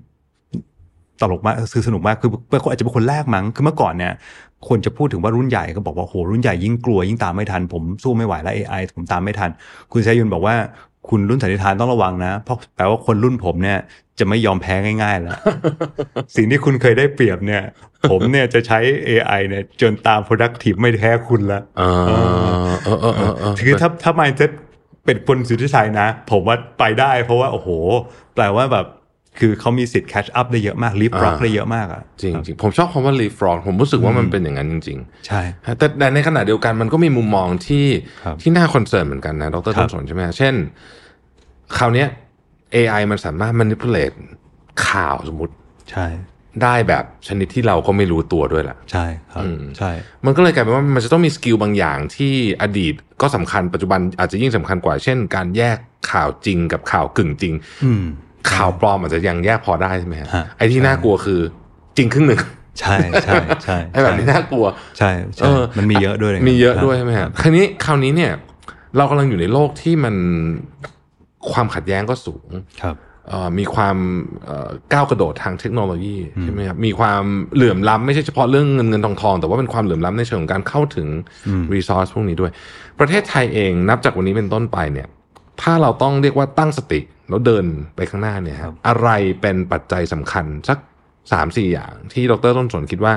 [1.22, 4.14] ตลกมากคือสนุกมากคือเป็นคนอาจจะเป็นคนแรกมั้งคือเมื่อก่อนเนี่ย
[4.68, 9.50] คนจะพูดถึงว่ารุ่นใหญ่ก็บอกว่าโหรุ่นใหญ่ยิ่งกลัวยิ่งตามไม่ทัน ผมสู้ไม่ไหวแล้ว AI ผมตามไม่ทัน
[9.92, 10.56] คุณชัยยุนบอกว่า
[11.10, 13.80] คุณรุ่นสันนิธานต้องระวังนะ เพราะแปลว่าคนรุ่นผมเนี่ย
[14.20, 15.38] จะไม่ยอมแพ้ง่ายๆแล้ว
[16.36, 17.64] สิ่งที่คุณเคยได้เปรียบเนี่ย
[18.10, 21.84] ผมเนี่ยจะใช้ AI เนี่ยจนตาม productive ไม่แพ้คุณละเอ
[22.74, 24.52] อเออเออเออเออคือถ้าถ้า mindset
[25.06, 27.70] เป็นคนสุทธิชัยนะ ผมว่าไปได้เพราะว่า โอ้โห
[28.36, 28.86] แปลว่าแบบ
[29.40, 37.86] คือเขามีสิทธิ์ catch up ได้เยอะมาก leap rock อ่าได้เยอะมากอะจริงจริงผมชอบคำว่า leapfrog ผมรู้สึกว่ามันเป็นอย่างนั้นจริงใช่ๆแต่แต่ในขณะเดียวกันมันก็มีมุมมองที่
[38.24, 40.54] ครับที่น่า concern เหมือนกันนะดร.ต้นสนครับใช่ไหมฮะเช่น
[41.78, 42.08] คราวเนี้ย
[42.76, 44.16] AI มันสามารถ manipulate
[44.88, 45.54] ข่าวสมมติ
[45.92, 46.06] ใช่
[46.64, 49.92] ได้แบบชนิดที่เราก็ไม่รู้ตัวด้วยล่ะ ใช่ครับอืมใช่
[50.26, 55.78] มันก็เลยกลายเป็นว่ามันจะต้องมี skill บางอย่างที่อดีตก็สำคัญปัจจุบันอาจจะยิ่งสำคัญกว่า เช่น การแยก
[56.12, 57.54] ข่าวจริงกับข่าวกึ่งจริง
[57.86, 58.04] อืม
[58.52, 61.40] ข่าวปลอมอาจจะยังแยกพอได้ใช่ไหมฮะฮะไอ้ที่น่ากลัวคือ
[61.98, 62.42] จริงครึ่งหนึ่ง
[62.80, 64.66] ใช่ใช่ใช่ไอ้แบบนี้น่ากลัว
[64.98, 68.32] ใช่ใช่เออมันมีเยอะด้วยมีเยอะด้วยคใช่รับไหมฮะคราวนี้คราวนี้เนี่ย
[68.98, 70.16] เรากำลังอยู่ในโลกที่มัน
[71.52, 72.50] ความขัดแย้งก็สูง
[72.82, 72.96] ครับ
[73.30, 73.98] เอ่อมีความ
[74.46, 77.24] เอ่อก้าวกระโดดทางเทคโนโลยีใช่ไหมครับมีความ
[77.56, 81.08] เหลื่อมล้ำไม่ใช่เฉพาะเรื่องเงินเงินทองทองแต่ว่าเป็นความเหลื่อมล้ำในเชิงของการเข้าถึง
[81.74, 82.52] รีซอสพวกนี้ด้วย
[83.00, 85.08] ประเทศไทยเองนับจากวันนี้เป็นต้นไปเนี่ย
[85.62, 87.00] ถ้าเราต้องเรียกว่าตั้งสติ
[87.34, 89.10] แล้วเดินไปข้างหน้าเนี่ยครับอะไร
[89.42, 90.78] เป็นปัจจัยสำคัญสัก
[91.32, 93.14] สามสี่อย่างที่ดรต้นสนคิดว่า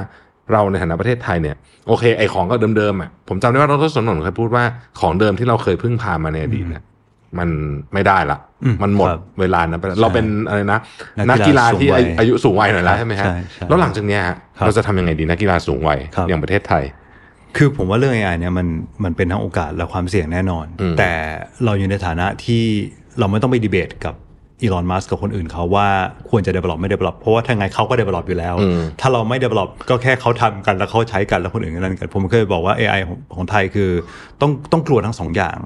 [0.53, 1.57] เราในฐานะประเทศไทยเนี่ย
[1.89, 4.65] โอเคไอของก็เดิมๆอะผมจำได้ว่าดรสนนเคยพูดว่า
[5.01, 6.83] ของเดิมที่เราเคยพึ่งพามาในอดีตเนี่ย
[7.39, 7.49] มัน
[7.93, 10.81] ไม่ได้ละอืมมันหมดครับเวลานั้นไปแล้วเราเป็นอะไรนะ
[11.19, 16.85] นันักกกีกีฬาฬาที่สูงวัยอายุสูงวัยหน่อยแล้วใช่ไหมฮะใช่ใช่แล้วหลังจากเนี้ยฮะครับเราจะทำยังไงดีนักกีฬาสูงวัยครับอย่างประเทศไทย
[17.57, 18.67] คือผมว่าเรื่อง AI เนี่ยมัน
[19.05, 21.11] มันเป็นทั้งโอกาสและความเสี่ยงแน่นอนอืมแต่
[21.65, 22.65] เราอยู่ในฐานะที่
[23.19, 24.15] เราไม่ต้องไปดีเบตกับ
[24.63, 25.89] อีลอนมัสกับคนอื่นเขาว่า
[26.31, 33.91] ควรจะ develop ไม่ develop เพราะว่าถ้าไงเขาก็ develop อยู่แล้วอืมถ้าเราไม่ develop ก็แค่เขาทำกันแล้วเขาใช้กันแล้วคนอื่นก็นั่นกัน ผมเคยบอกว่า AI ของของไทยคือ
[34.41, 35.59] ต้องต้องกลัวทั้งสองอย่าง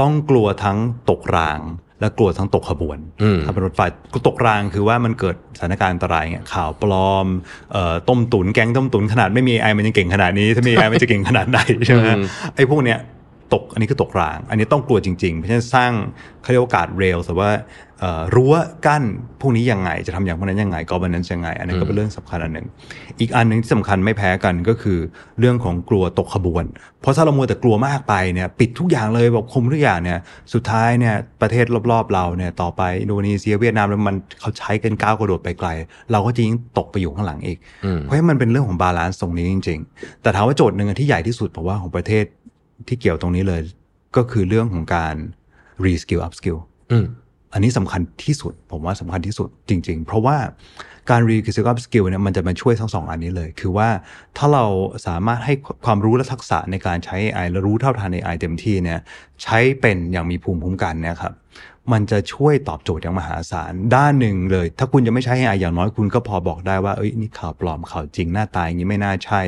[0.00, 0.78] ต้องกลัวทั้ง
[1.10, 1.60] ตกราง
[2.00, 3.80] และกลัวทั้งตกขบวนอืมถ้าเป็นรถไฟ
[4.26, 7.26] ตกรางคือว่ามันเกิดสถานการณ์อันตรายเงี้ยข่าวปลอม
[7.72, 12.24] เอ่อต้มตุนแก๊งต้มตุนขนาดไม่มีไอมันยังเก่งขนาดนี้ถ้ามีไอมันจะเก่งขนาดไหนใช่ไหมฮะอืม
[12.56, 12.98] ไอ้พวกเนี้ย
[13.54, 15.92] ตกอันนี้คือตกราง อันนี้ต้องกลัวจริงๆ เพราะฉะนั้นสร้าง
[16.42, 17.50] เขาเรียกว่าการเรลแต่ว่า
[18.00, 18.54] เอ่อรั้ว
[18.86, 19.02] กั้น
[19.40, 22.66] พวกนี้ยังไงจะทำอย่างพวกนั้นยังไง governance ยังไง อันนี้นก็เป็นเรื่องสำคัญอันหนึ่ง
[23.20, 24.98] อีกอันหนึ่งที่สำคัญไม่แพ้กันก็คือ
[25.38, 26.64] เรื่องของกลัวตกขบวน
[27.00, 30.18] เพราะถ้าเรามัวแต่กลัวมากไปเนี่ยปิดทุกอย่างเลยแบบคุมทุกอย่างเนี่ย
[30.52, 35.68] สุดท้ายเนี่ยประเทศรอบๆเราเนี่ยต่อไปอินโดนีเซียเวียดนามแล้วมันเขาใช้กันก้าวกระโดดไปไกล
[36.12, 37.58] เราก็จะยิ่งตกไปอยู่ข้างหลังอีก
[38.00, 42.24] เพราะฉะนั้นมันเป็นเรื่องของ balance ตรงนี้จริง ๆ แต่ถามว่าโจทย์หนึ่งที่ใหญ่ที่สุดผมว่าของประเทศ
[42.88, 43.60] ที่เกี่ยวตรงนี้เลย
[44.16, 45.14] ก็คือเรื่องของการ
[45.84, 46.58] reskill upskill
[46.92, 47.06] อืม
[47.52, 50.36] อันนี้สำคัญที่สุด ผมว่าสำคัญที่สุดจริง ๆ เพราะว่า
[51.10, 53.88] การ reskill upskill เนี่ยมันจะมาช่วยทั้งสองอันนี้เลย คือว่า
[54.36, 54.64] ถ้าเรา
[55.06, 55.54] สามารถให้
[55.84, 59.00] ความรู้และทักษะในการใช้ AI และรู้เท่าทัน AI เต็มที่เนี่ย
[59.42, 61.32] ใช้เป็นอย่างมีภูมิคุ้มกันเนี่ยครับ
[61.92, 69.40] มันจะช่วยตอบโจทย์อย่างมหาศาลด้านหนึ่งเลย ถ้าคุณจะไม่ใช้ AI อย่างน้อยคุณก็พอบอกได้ว่าเอ้ยนี่ข่าวปลอมข่าวจริงหน้าตาอย่างนี้ไม่น่าใช่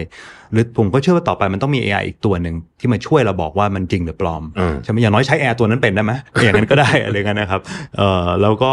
[0.53, 7.61] หรือผมก็เชื่อว่าต่อไปมันต้องมี AI อีกตัวหนึ่งที่มาช่วยเราบอกว่ามันจริงหรือปลอมอืมใช่ไหมอย่างน้อยใช้ Air ตัวนั้นเป็นได้ไหมอย่างนั้นก็ได้อะไรเงี้ยนะครับ
[7.97, 8.73] เอ่อแล้วก็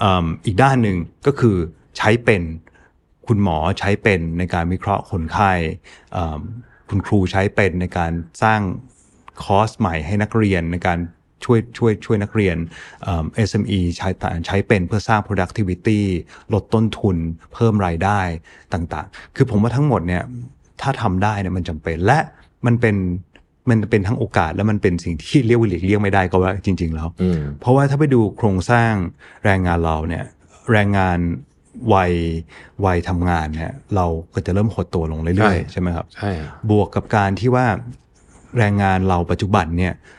[0.00, 0.96] เอิ่มอีกด้านหนึ่ง
[1.26, 1.56] ก็คือ
[1.98, 2.42] ใช้เป็น
[3.26, 5.52] คุณหมอใช้เป็นในการวิเคราะห์คนไข้
[6.12, 6.40] เอิ่ม
[6.88, 8.12] คุณครูใช้เป็นในการ
[8.42, 8.60] สร้าง
[9.42, 10.98] คอร์สใหม่ให้นักเรียนในการ
[11.44, 12.56] ช่วยช่วยช่วยนักเรียน
[13.02, 16.00] เอิ่ม SME ใช้ต่างใช้เป็นเพื่อสร้าง productivity
[16.52, 17.16] ลดต้นทุน
[17.54, 18.20] เพิ่มรายได้
[18.74, 20.22] ต่างๆ คือผมว่าทั้งหมดเนี่ย
[20.80, 22.18] ถ้าทำได้เนี่ยมันจำเป็นและ
[22.66, 22.96] มันเป็น
[23.70, 28.92] มันเป็นทั้งโอกาสและมันเป็นสิ่งที่เรียกว่าหลีกเลี่ยงไม่ได้ก็ว่าจริง ๆ แล้วอืมเพราะว่าถ้าไปดูโครงสร้าง
[29.44, 30.24] แรงงานเราเนี่ย
[30.72, 31.18] แรงงาน
[31.94, 32.12] วัย
[32.84, 37.66] วัยทำงานเนี่ยเราก็จะเริ่มหดตัวลงเรื่อยๆใช่ใช่ไหมครับใช่ฮะบวกกับการที่ว่า
[38.58, 40.17] แรงงานเราปัจจุบันเนี่ยเอ่อ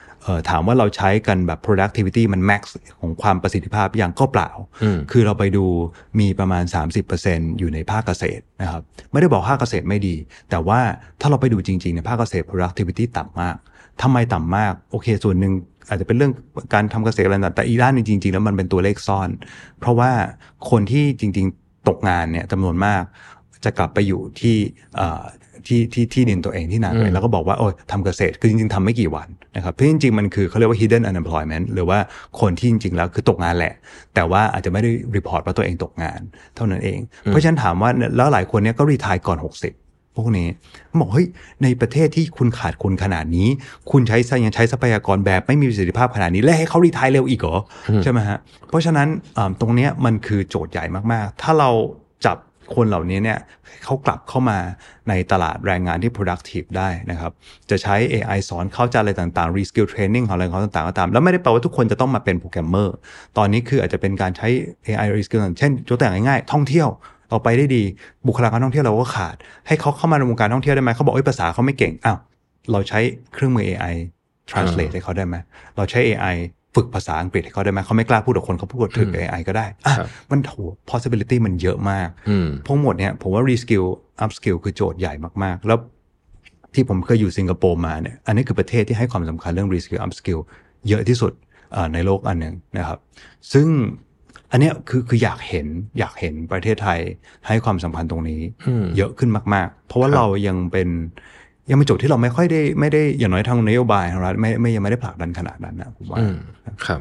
[0.49, 2.61] ถามว่าเราใช้กันแบบ productivity มัน max
[2.99, 4.49] ของความประสิทธิภาพอย่างก็เปล่า
[4.83, 5.65] อืมคือเราไปดู
[6.19, 6.63] มีประมาณ
[7.11, 10.15] 30%อยู่ในภาคเกษตรนะครับ ไม่ได้บอกภาคเกษตรไม่ดี
[10.49, 10.79] แต่ว่า
[11.21, 13.55] ถ้าเราไปดูจริงๆในภาคเกษตร productivity ต่ำมาก
[14.01, 15.53] ทำไมต่ำมาก โอเค ส่วนหนึ่ง
[15.87, 16.33] อาจจะเป็นเรื่อง
[16.73, 19.29] การทำเกษตรอะไรต่างๆแต่อีกด้านหนึงจริงๆ แล้วมันเป็นตัวเลขซ่อน
[19.79, 20.11] เพราะว่า
[20.69, 23.03] คนที่จริงๆ ตกงานเนี่ยจำนวนมาก
[23.65, 24.55] จะกลับไปอยู่ที่
[24.95, 25.23] เอ่อ
[25.67, 31.99] ที่ที่ที่ดินตัวเองที่นาตัวเองแล้วก็บอกว่าโอ้ยทำเกษตรคือจริงๆทำไม่กี่วันนะครับเพราะจริงๆมันคือเขาเรียกว่า hidden unemployment หรือว่า
[32.39, 33.73] คนที่จริงๆแล้วคือตกงานแหละ
[34.15, 36.19] แต่ว่าอาจจะไม่ได้รีพอร์ตว่าตัวเองตกงาน
[36.55, 40.47] เท่านั้นเอง เพราะฉะนั้นถามว่าแล้วหลายคนเนี่ยก็รีทายก่อน 60พวกนี้
[41.01, 41.27] บอกเฮ้ย
[41.63, 43.47] ในประเทศที่คุณขาดคนขนาดนี้
[43.91, 47.57] คุณใช้ยังใช้ทรัพยากรแบบไม่มีประสิทธิภาพขนาดนี้ และให้เขารีทายเร็วอีกเหรอ
[48.03, 48.37] ใช่ไหมฮะ
[48.69, 49.07] เพราะฉะนั้น
[49.37, 51.69] อ่าตรงเนี้ยมันคือโจทย์ใหญ่มากๆ ถ้าเรา
[52.25, 52.37] จับ
[52.75, 53.39] คนเหล่านี้เนี่ย
[53.83, 54.57] เขากลับเข้ามา
[55.09, 57.31] ในตลาดแรงงานที่ productive ได้นะครับ
[57.69, 62.95] จะใช้ AI สอนเข้าใจอะไรต่างๆ reskill training ของอะไรของเขาต่างๆก็ตาม แล้วไม่ได้แปลว่าทุกคนจะต้องมาเป็นโปรแกรมเมอร์
[63.37, 64.47] ตอนนี้คืออาจจะเป็นการใช้
[64.87, 66.87] AI reskill เช่นยกตัวอย่างง่ายๆ ท่องเที่ยว
[67.29, 67.83] เราไปได้ดี
[68.27, 69.35] บุคลากรท่องเที่ยวเราก็ขาด
[69.67, 72.17] ให้เขาเข้ามาในวงการท่องเที่ยวได้ไหมเขาบอกเอ้ยภาษาเขาไม่เก่งอ้าว
[72.71, 72.99] เราใช้
[73.33, 73.95] เครื่องมือ AI
[74.49, 75.35] translate ให้เขาได้ไหม
[75.75, 76.35] เราใช้ AI
[76.75, 80.57] ฝึกภาษาอังกฤษให้เขาได้ไหมเขาไม่กล้าพูดกับคนเขาพูดกับถึง AI ก็ได้อะครับมันโห
[80.91, 83.85] possibility มันเยอะมากอืมทั้งหมดเนี่ยผมว่า reskill
[84.23, 85.79] upskill คือโจทย์ใหญ่มาก ๆ แล้ว
[86.73, 90.39] ที่ผมเคยอยู่สิงคโปร์มาเนี่ยอันนี้คือประเทศที่ให้ความสำคัญเรื่อง reskill upskill
[90.87, 91.31] เยอะที่สุด
[91.73, 92.99] เอ่อในโลกอันหนึ่งนะครับ
[93.53, 93.67] ซึ่ง
[94.51, 95.67] อันเนี้ยคือคืออยากเห็น
[95.99, 96.99] อยากเห็นประเทศไทย
[97.47, 100.89] ให้ความสำคัญตรงนี้อืมเยอะขึ้นมาก ๆ เพราะว่าครับเรายังเป็น
[101.69, 106.35] ยังเป็นโจทย์ที่เราไม่ค่อยได้ไม่ได้อย่างน้อยทางนโยบายของรัฐไม่ไม่ยังไม่ได้ผลักดันขนาดนั้นนะผมว่าอืม
[106.87, 106.99] ครับ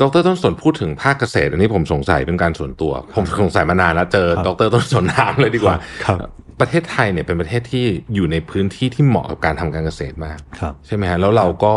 [0.00, 6.18] ดรต้นสนพูดถึงภาคเกษตร อันนี้ผมสงสัยเป็นการส่วนตัว ผมสงสัยมานานแล้วเจอครับดรต้นสนถามเลยดีกว่าครับ
[6.60, 7.84] ประเทศไทยเนี่ยเป็นประเทศที่
[8.14, 11.74] อยู่ในพื้นที่ที่เหมาะกับการทำการเกษตรมากครับใช่ไหมฮะแล้วเราก็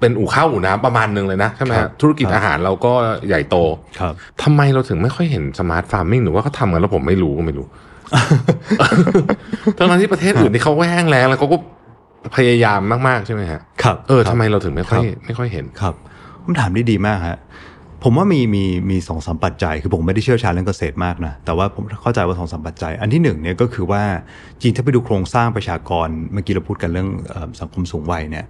[0.00, 2.92] เป็นอู่ข้าวอู่น้ำประมาณหนึงเลยนะใช่ไหมครัฮะบธุรกิจครับอาหารเราก็
[3.28, 3.56] ใหญ่โต
[4.00, 7.66] ครับทำไมเราถึงไม่ค่อยเห็น smart farming หรือว่าเขาทำกันแล้วผมไม่รู้ก็ไม่รู้
[9.76, 11.56] ทั้งๆที่ประเทศอื่นที่เขาก็แห้งแล้งแล้วเขาก็
[12.36, 15.94] พยายามมากๆใช่ไหมฮะครับเออครับทำไมเราถึงไม่ค่อยครับไม่ค่อยเห็นครับ
[16.44, 17.38] คำถามที่ดีมากฮะ
[18.02, 24.02] ผมว่ามีมีมีสองสามปัจจัย คือผมไม่ได้เชี่ยวชาญเรื่องเกษตรมากนะ แต่ว่าผมเข้าใจว่าสองสามปัจจัย อันที่หนึ่งเนี่ยก็คือว่า
[24.60, 28.46] จริงถ้าไปดูโครงสร้างประชากร เมื่อกี้เราพูดกันเรื่องเอ่อสังคมสูงวัยเนี่ย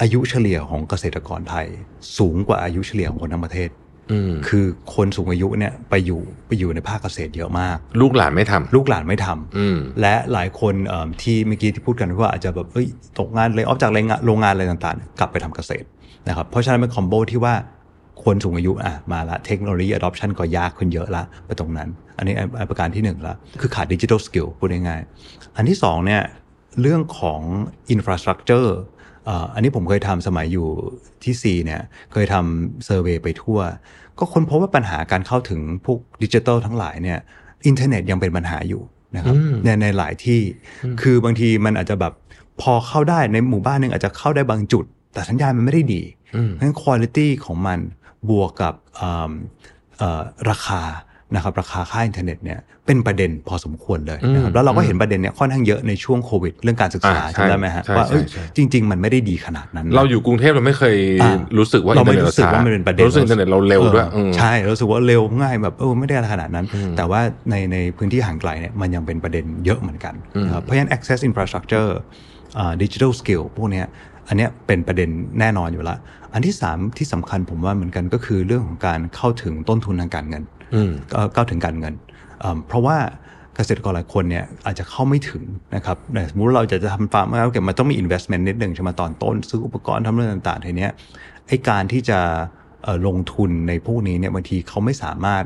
[0.00, 1.66] อายุเฉลี่ยของเกษตรกรไทย
[2.18, 3.87] สูงกว่าอายุเฉลี่ยของคนทั้งประเทศอืม
[4.48, 4.64] คือ
[4.94, 12.86] คนสูงอายุเนี่ยไปอยู่ไปอยู่ในภาคเกษตรเยอะมาก ลูกหลานไม่ทำลูกหลานไม่ทำอืมและหลายคนเอิ่มที่เมื่อกี้ที่พูดกันว่าอาจจะแบบเอ้ย
[13.18, 15.86] ตกงาน layoff จากโรงงานโรงงานอะไรต่างๆ กลับไปทำเกษตร
[16.28, 17.54] นะครับเพราะฉะนั้นเป็น combo ที่ว่า
[18.24, 21.88] คนสูงอายุอะมาละเทคโนโลยี adoption ก็ยากขึ้นเยอะละไปตรงนั้น
[22.18, 26.22] อันนี้อันอันประการที่หนึ่งละคือขาด digital skill พูดง่ายๆอันที่สองเนี่ย
[26.80, 27.40] เรื่องของ
[27.94, 30.66] infrastructure เเอ่ออันนี้ผมเคยทำสมัยอยู่
[31.24, 31.80] ที่ C เนี่ย
[32.12, 33.58] เคยทำเซอร์เวยไปทั่ว
[34.18, 37.18] ก็ค้นพบว่าปัญหาการเข้าถึงพวกดิจิทัลทั้งหลายเนี่ย
[37.66, 38.82] อินเทอร์เน็ตยังเป็นปัญหาอยู่
[39.16, 39.34] นะครับ
[39.64, 40.40] ในในหลายที่
[41.02, 42.12] คือบางทีมันอาจจะแบบ
[42.60, 44.84] พอเข้าได้ในหมู่บ้านหนึ่งอาจจะเข้าได้บางจุด
[45.14, 47.78] แต่สัญญาณมันไม่ได้ดีเพราะฉะนั้นคุณภาพของมัน
[48.30, 49.32] บวกกับเอิ่ม
[49.98, 50.82] เอ่อราคา
[51.34, 66.66] นะครับราคาค่าอินเทอร์เน็ตเนี่ยเป็นประเด็นพอสมควรเลยนะครับแล้วเราก็เห็นประเด็นเนี้ยค่อนข้างเยอะในช่วงโควิด เรื่องการศึกษาอ่าใช่จำได้ไหมฮะใช่ว่าเอ้ยใช่จริง ๆ มันไม่ได้ดีขนาดนั้นนะเราอยู่กรุงเทพเราไม่เคยอ่ารู้สึกว่าเราไม่อินทอรู้สึกช้ว่ามันเป็นประเด็นรู้สึกอินเทอร์เน็ตเราเร็วด้วยออมใช่เรารู้สึกว่าเร็วง่ายแบบเออไม่ได้อะไรขนาดนั้น
[66.96, 71.90] แต่ว่าในในพื้นที่ห่างไกลเนี่ยมันยังเป็นประเด็นเยอะเหมือนกันนะครับเพราะฉะนั้น access infrastructure
[72.58, 73.86] อ่า digital skill พวกเนี้ย
[74.28, 75.08] อันเนี้ยเป็นประเด็น
[75.40, 75.98] แน่นอนอยู่แล้ว
[76.34, 80.57] อันที่สามที่สำคัญผมว่าเหมือนกันก็คือเรื่องของการเข้าถึงต้นทุนทางการเงินอืม
[81.12, 81.94] ก็เข้าถึงการเงิน
[82.40, 82.98] เอิ่มเพราะว่า
[83.56, 90.92] เกษตรกรหลายคนเนี่ยอาจจะเข้าไม่ถึงนะครับแต่สมมติเราจะจะทำฟาร์มแล้วเก็บมันต้องมี investment นิดหนึ่งใช่ไหมตอนต้น ซื้ออุปกรณ์ทำเรื่องต่างๆทีเนี้ย
[91.48, 92.18] ไอการที่จะ
[92.82, 95.44] เอ่อลงทุนในพวกนี้เนี่ยบางทีเขาไม่สามารถ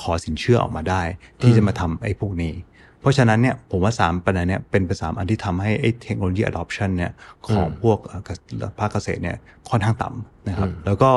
[0.00, 1.02] ขอสินเชื่อออกมาได้
[1.42, 2.54] ที่จะมาทำไอ้พวกนี้
[3.00, 7.12] เพราะฉะนั้นเนี่ยผมว่าสามประเด็นเนี่ยเป็นสามอันที่ทำให้ไอ้เทคโนโลยี adoption เนี่ย
[7.46, 8.38] ของพวกเอ่อเกษ
[8.78, 9.36] ภาคเกษตรเนี่ย
[9.70, 11.10] ค่อนข้างต่ำนะครับ แล้วก็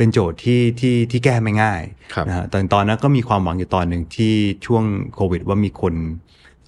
[0.00, 1.82] เป็นโจทย์ที่ที่ที่แก้ไม่ง่าย
[2.14, 4.34] ครับนะฮะตอนตอนนั้นก็มีความหวังอยู่ตอนหนึ่งที่
[4.66, 5.94] ช่วงโควิด ว่ามีคน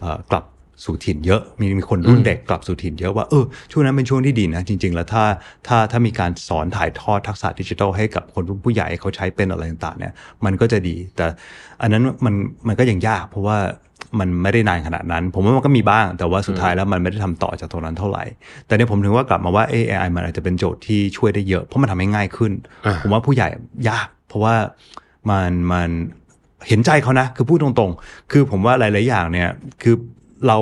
[0.01, 0.45] เอ่อกลับ
[0.85, 5.25] สู่ถิ่นเยอะมีมีคนรุ่นเด็กกลับสู่ถิ่นเยอะว่าเออช่วงนั้นเป็นช่วงที่ดีนะจริง ๆ แล้วถ้า
[5.67, 10.13] ถ้าถ้ามีการสอนถ่ายทอดทักษะดิจิทัลให้กับคนรุ่นผู้ใหญ่เขาใช้เป็นอะไรต่างๆเนี่ย
[10.45, 11.27] มันก็จะดี แต่
[11.83, 12.35] อันนั้นมัน
[12.69, 13.59] มันก็ยังยากเพราะว่า
[14.19, 18.25] มันไม่ได้นานขนาดนั้น ผมว่ามันก็มีบ้าง แต่ว่าสุดท้ายแล้วมันไม่ได้ทำต่อจากตรงนั้นเท่าไหร่
[18.67, 22.53] แต่เนี่ยผมถึงว่ากลับมาว่า AI มันอาจจะเป็นโจทย์ที่ช่วยได้เยอะ เพราะมันทำให้ง่ายขึ้น
[22.87, 23.49] อ่าผมว่าผู้ใหญ่
[23.89, 24.55] ยาก เพราะว่า
[25.31, 25.91] มันมัน
[26.69, 29.49] เห็นใจเขานะ คือพูดตรงๆ คือผมว่าหลายๆอย่างเนี่ย
[29.83, 29.95] คือ
[30.47, 30.59] เรา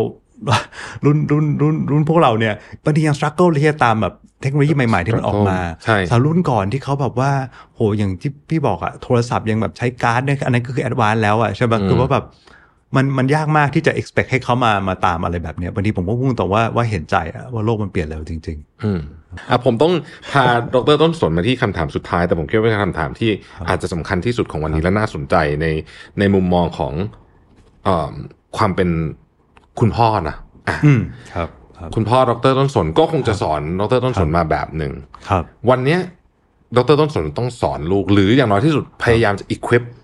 [1.05, 2.55] รุ่นรุ่นรุ่นรุ่นพวกเราเนี่ย
[2.85, 7.31] บางทียัง struggle ที่จะตามแบบเทคโนโลยีใหม่ ๆ ที่มันออกมาใช่สาวรุ่นก่อนที่เขาแบบว่า
[7.75, 12.25] โหอย่างที่พี่บอกอะโทรศัพท์ยังแบบใช้การ์ดเนี่ยอันนั้นก็คือ advance แล้วอะใช่ไหมคือว่าแบบ
[12.97, 19.01] มันมันยากมากที่จะ expect ให้เขามามาตามอะไรแบบเนี้ยบางทีผมก็พูดตรงๆว่าว่าเห็นใจอะว่าโลกมันเปลี่ยนเร็วจริงอืม
[19.51, 19.93] อะผมต้อง
[20.33, 20.43] พา
[20.75, 23.31] ดรต้นสนมาที่คำถามสุดท้าย แต่ผมคิดว่าเป็นคำถามที่
[23.69, 25.67] อาจจะสำคัญที่สุดของวันนี้และน่าสนใจใน
[26.19, 26.93] ในมุมมองของ
[27.85, 28.15] เอ่อ
[28.57, 28.89] ความเป็น
[29.81, 30.37] คุณพ่อนะ
[30.69, 31.01] อะๆอืม
[31.35, 34.93] ครับครับ คุณพ่อดรต้นสนก็คงจะสอนดรต้นสนมาแบบหนึ่ง
[35.29, 36.01] ครับ วันเนี้ย
[36.77, 40.00] ดรต้นสนต้องสอนลูกหรืออย่างน้อยที่สุดพยายามจะ equip ครับ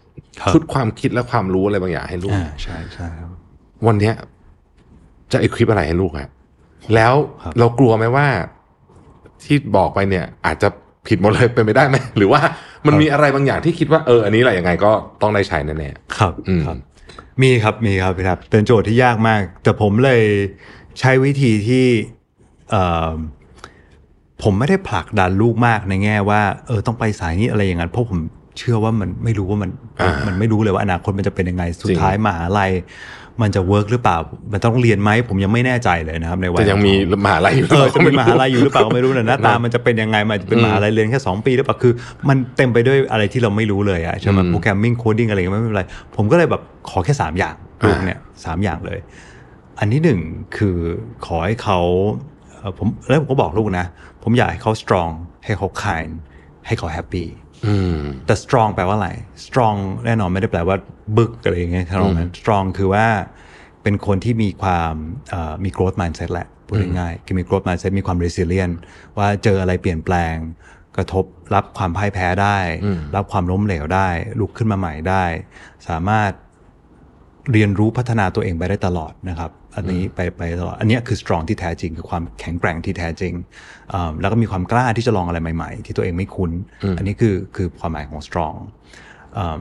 [0.52, 3.30] ชุดความคิดและความรู้อะไรบางอย่างให้ลูกอ่าใช่ใช่ครับ
[3.86, 4.14] วันเนี้ย
[5.32, 6.30] จะ equip อะไรให้ลูกครับ
[6.94, 8.26] แล้วครับเรากลัวไหมว่า
[9.44, 10.68] ที่บอกไปเนี่ย อาจจะ
[11.08, 12.40] ผิดหมดเลยเป็นไปได้ไหมหรือว่า
[12.86, 16.78] มันมีอะไรบางอย่างที่คิดว่าเอออันนี้แหละยังไงก็ต้องได้ใช้แน่ครับอืมครับ
[17.42, 20.22] มีครับมีครับพี่ครับเป็นโจทย์ที่ยากมาก แต่ผมเลย
[21.00, 21.86] ใช้วิธีที่
[22.70, 23.12] เอ่อ
[24.42, 28.18] ผมไม่ได้ผลักดันลูกมากในแง่ว่า เออต้องไปสายนี้อะไรอย่างนั้นเพราะผม
[28.58, 29.70] เชื่อว่ามันไม่รู้ว่ามัน
[30.00, 32.72] อ่ามัมันไม่รู้เลยว่าอนาคตมันจะเป็นยังไงสุจดริงท้ายมหาลัย
[33.42, 34.16] มันจะ work หรือเปล่า
[34.52, 41.92] มันต้องเรียนไหมผมยังไม่แน่ใจเลยนะครับในๆวัยจะยังมีของมหาลัยอยู่เออก็จะมีมหาลัยอยู่หรือเปล่าก็ไม่รู้นะหน้าตามันจะเป็นยังไงมันจะเป็นอืมมหาลัยเรียนแค่2ปีหรือเปล่าคือ
[42.28, 45.82] มันเต็มไปด้วยอะไรที่เราไม่รู้เลยอะใช่ไหมอืม programming coding อะไรอย่างเงี้ยไม่เป็นไร
[46.16, 47.54] ผมก็เลยแบบขอแค่3อย่าง
[47.86, 48.98] ลูกเนี่ยสามอย่างเลย
[49.78, 50.20] อันที่หนึ่ง
[50.56, 50.76] คือ
[51.26, 51.78] ขอให้เขา
[52.50, 53.86] เอ่อผมแล้วผมก็บอกลูกนะ
[54.22, 55.12] ผมอยากให้เขา strong
[55.44, 56.12] ให้เขา kind
[56.66, 57.45] ให้เขา happy อืม
[58.26, 59.10] แต่ strong แปลว่าอะไร
[59.46, 60.76] strong แน่นอนไม่ได้แปลว่า
[61.16, 63.06] บึกอะไรอย่างเงี้ยครับนั้น strong คือว่า
[63.82, 64.94] เป็นคนที่มีความ
[65.30, 68.74] เอ่อมี growth mindset แหละพูดง่ายๆคือมี growth mindset มีความ resilient
[69.18, 70.36] ว่าเจออะไรเปลี่ยนแปลง
[70.96, 72.58] กระทบรับความพ่ายแพ้ได้
[73.16, 74.08] รับความล้มเหลวได้
[74.40, 75.24] ลุกขึ้นมาใหม่ได้
[75.88, 76.30] สามารถ
[77.52, 83.32] เรียนรู้พัฒนาตัวเองไปได้ตลอดนะครับ อันนี้ไปไปตลอดอันเนี้ยคือ strong ที่แท้จริงคือความแข็งแกร่งที่แท้จริง
[83.92, 86.50] อ่าแล้วก็มีความกล้าที่จะลองอะไรใหม่ ๆ ที่ตัวเองไม่คุ้น
[86.98, 88.56] อันนี้คือคือความหมายของ strong
[89.38, 89.60] อืม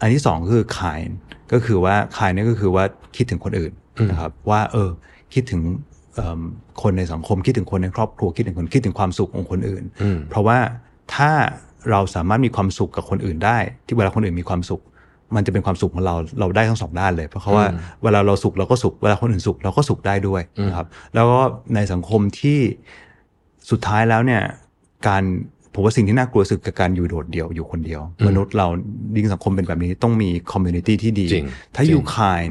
[0.00, 1.12] อันที่สองก็คือ kind
[1.52, 2.84] ก็คือว่า kind เนี่ยก็คือว่า
[3.16, 3.72] คิดถึงคนอื่น
[4.10, 4.90] นะครับว่าเออ
[5.34, 5.62] คิดถึง
[6.14, 6.40] เอิ่ม
[6.82, 9.84] คนในสังคมคิดถึงคนในครอบครัวคิดถึงคนคิดถึงความสุขของคนอื่น
[10.30, 10.58] เพราะว่า
[11.14, 11.30] ถ้า
[11.90, 14.82] เราสามารถมีความสุขกับคนอื่นได้ ที่เวลาคนอื่นมีความสุข
[15.34, 17.66] มันจะเป็นความสุขของเราเราได้ทั้งสองด้านเลย เพราะว่า
[18.02, 21.40] เวลาเราสุขเราก็สุขเวลาคนอื่นสุขเราก็สุขได้ด้วยนะครับ แล้วก็
[21.74, 22.58] ในสังคมที่
[23.70, 24.42] สุดท้ายแล้วเนี่ย
[25.08, 25.22] การ
[25.74, 28.66] ผมว่าสิ่งที่น่ากลัวสุดคือการอยู่โดดเดี่ยวอยู่คนเดียว มนุษย์เรา
[29.14, 32.42] ดิ้งสังคมเป็นแบบนี้ต้องมี community ที่ดีจริงถ้าจริงอยู่คาย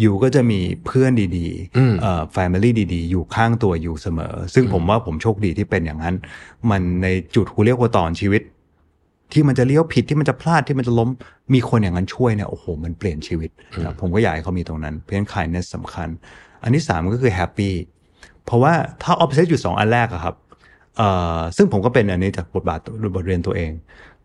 [0.00, 6.14] อยู่ก็จะมีเพื่อนดีอืมๆเอ่อ family ดีๆ อยู่ข้างตัวอยู่เสมอ ซึ่งผมว่าผมโชคดีที่เป็นอย่างนั้น
[6.70, 8.42] มันในจุดหัวเรียกว่าตอนชีวิต
[9.32, 11.08] ที่มันจะเลี้ยวผิดที่มันจะพลาดที่มันจะล้ม
[11.54, 16.08] มีคนอย่างนั้นช่วยเนี่ยโอ้โหมันเปลี่ยนชีวิตนะครับผมก็อยากให้เขามีตรงนั้น เพราะฉะนั้น kindness สำคัญ
[16.62, 17.70] อันที่สามก็คือ happy
[18.44, 20.34] เพราะว่าถ้า opposite อยู่สองอันแรกอะครับ
[20.96, 22.78] เอ่อซึ่งผมก็เป็นอันนี้จากบทบาท
[23.14, 23.70] บทเรียนตัวเอง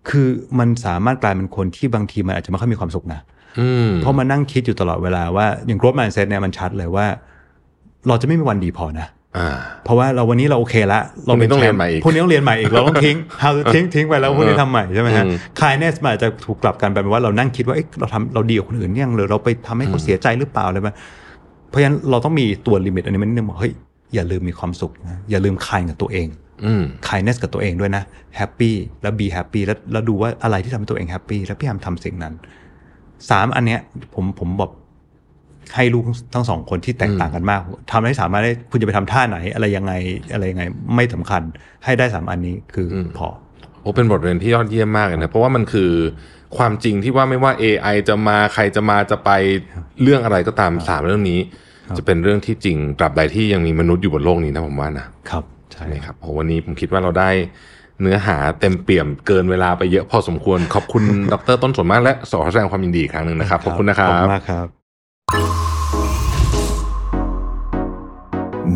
[0.10, 0.28] คือ
[0.60, 3.22] มันสามารถกลายเป็นคนที่บางทีมันอาจจะไม่ค่อยมีความสุขนะ
[3.60, 7.06] อืมเพราะมานั่งคิดอยู่ตลอดเวลาว่าอย่าง growth mindset เนี่ยมันชัดเลยว่า
[8.08, 9.15] เราจะไม่มีวันดีพอนะอ่า
[9.84, 20.96] เพราะว่าเราวันนี้เราโอเคละเราพรุ่งนี้ต้องแชเรียนใหม่อีกพรุ่งนี้ต้องเรียนใหม่อีกเราต้องทิ้ง how to ทิ้งทิ้งไปแล้วพรุ่งนี้ทำใหม่ใช่ไหมฮะอืม kindness มันอาจจะถูกกลับกันไปเป็นว่าเรานั่งคิดว่าเอ๊ะเราทำเราดีกว่าคนอื่นยังหรือเราไปทำให้เขาเสียใจหรือเปล่าอะไรแบบ
[21.70, 23.72] เพราะฉะนั้นเราต้องมีตัวลิมิตอันนี้มันนิดนึงว่าเฮ้ย
[24.14, 26.28] อย่าลืมมีความสุขนะอย่าลืมคายกับตัวเอง
[26.66, 28.04] อืม kindness กับตัวเองด้วยนะ
[28.40, 32.34] happy แล้ว be happy แล้วแล้วดูว่าอะไรที่ทำให้ตัวเอง happy แล้วพยายามทำสิ่งนั้น
[33.30, 33.80] สามอันเนี้ย
[34.14, 34.72] ผมผมบอก
[35.76, 36.04] ให้ลูก
[36.34, 37.62] ทั้งสองคนที่แตกต่างกันมาก
[37.92, 39.94] ทำให้สามารถได้คุณจะไปทำท่าไหน อะไรยังไง
[40.34, 40.64] อะไรยังไง
[40.96, 41.42] ไม่สำคัญ
[41.86, 43.28] ให้ได้สามอันนี้คืออมพอ
[43.82, 45.92] โอ้เป็นบทเรียนที่ยอดเยี่ยมมากเลยนะเพราะว่ามันคือ
[46.58, 49.30] ความจริงที่ว่าไม่ว่า AI จะมาใครจะมาจะไป
[50.02, 51.40] เรื่องอะไรก็ตามสามเรื่องนี้
[51.98, 57.30] จะเป็นเรื่องที่จริงตราบใดที่ยังมีมนุษย์อยู่บนโลกนี้นะผมว่านะครับใช่ใช่ครับโอ้วันนี้ผมคิดว่าเราได้
[58.02, 61.04] เนื้อหาเต็มเปี่ยมเกินเวลาไปเยอะพอสมควร ขอบคุณ
[61.34, 64.85] ดรต้นสนมากและสอแสดงความยินดีอีกครั้งหนึ่งนะครับ ขอบคุณนะครัขอบคุณบมากครับ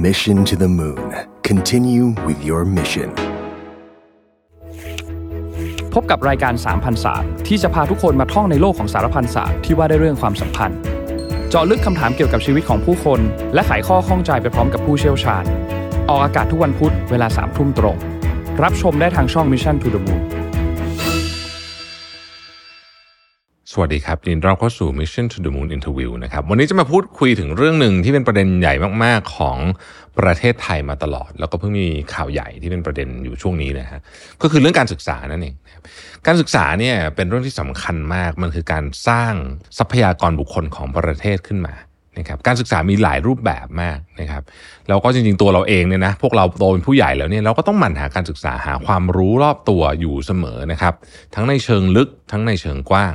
[0.07, 1.09] Mission to the Moon.
[1.49, 3.09] Continue with your mission.
[5.93, 10.77] พบกับรายการ3,000ศาสตร์ที่จะพาทุกคนมาท่องในโลกของสารพันศาสตร์ที่ว่าได้เรื่องความสัมพันธ์
[11.49, 13.19] เจาะลึกคำถามเกี่ยวกับชีวิตของผู้คน
[13.53, 15.43] และไขข้อข้องใจไปพร้อมกับผู้เชี่ยวชาญ
[16.09, 17.97] ออกอากาศทุกวันพุธเวลา3ทุ่มตรง
[18.63, 20.38] รับชมได้ทางช่อง Mission to the Moon
[23.73, 28.73] สวัสดีครับยินดีต้อนรับเข้าสู่ Mission to the Moon Interview นะครับวันนี้จะมาพูดคุยถึงเรื่องหนึ่งที่เป็นประเด็นใหญ่
[29.03, 29.57] มากๆของ
[30.19, 33.99] ประเทศไทยมาตลอด แล้วก็เพิ่งมีข่าวใหญ่ที่เป็นประเด็นอยู่ช่วงนี้นะฮะ
[34.41, 35.56] ก็คือเรื่องการศึกษานั่นเอง
[36.27, 39.33] การศึกษาเนี่ยเป็นเรื่องที่สำคัญมากมันคือการสร้าง
[39.77, 41.75] ทรัพยากรบุคคลของประเทศขึ้นมา
[42.17, 44.43] นะครับการศึกษามีหลายรูปแบบมากนะครับ
[44.88, 50.93] แล้วก็จริงๆตัวเราเองเนี่ยนะพวกเราโตเป็นผู้ใหญ่แล้วเนี่ยเราก็ต้องหมั่นหาการศึกษาหาความรู้รอบตัวอยู่เสมอนะครับ
[51.35, 53.14] ทั้งในเชิงลึกทั้งในเชิงกว้าง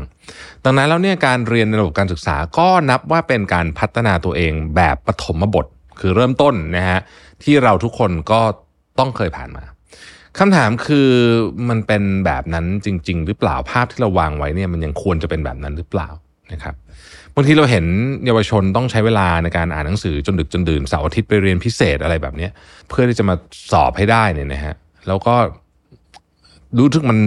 [0.65, 5.67] ดังนั้นแล้วเนี่ยการเรียนในระบบการศึกษาก็นับว่าเป็นการพัฒนาตัวเองแบบปฐมบท
[6.01, 7.01] คือเริ่มต้นนะฮะ
[7.43, 8.41] ที่เราทุกคนก็
[8.99, 9.65] ต้องเคยผ่านมา
[10.39, 11.11] คำถามคือ
[11.69, 16.09] มันเป็นแบบนั้นจริง ๆ หรือเปล่าภาพที่เราวางไว้เนี่ยมันยังควรจะเป็นแบบนั้นหรือเปล่า
[16.53, 16.75] นะครับ
[17.35, 17.85] บางทีเราเห็น
[18.27, 22.49] เยาวชนต้องใช้เวลาในการอ่านหนังสือจนดึกจนดื่นเสาร์อาทิตย์ไปเรียนพิเศษอะไรแบบนี้
[22.89, 23.35] เพื่อที่จะมา
[23.73, 24.75] สอบให้ได้เนี่ยนะฮะ
[25.09, 25.35] แล้วก็
[26.79, 27.19] รู้สึกมัน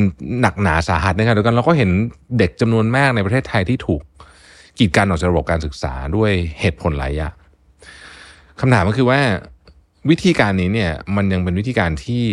[0.42, 1.90] หนักหนาสาหัสนะครับเดียวกันเราก็เห็น
[2.38, 4.02] เด็กจำนวนมากในประเทศไทยที่ถูก
[4.78, 7.36] กีดกันออกจากระบบการศึกษาด้วยเหตุผลหลายอย่าง
[8.60, 9.20] คำถามก็คือว่า
[10.10, 12.24] วิธีการนี้เนี่ยมันยังเป็นวิธีการที่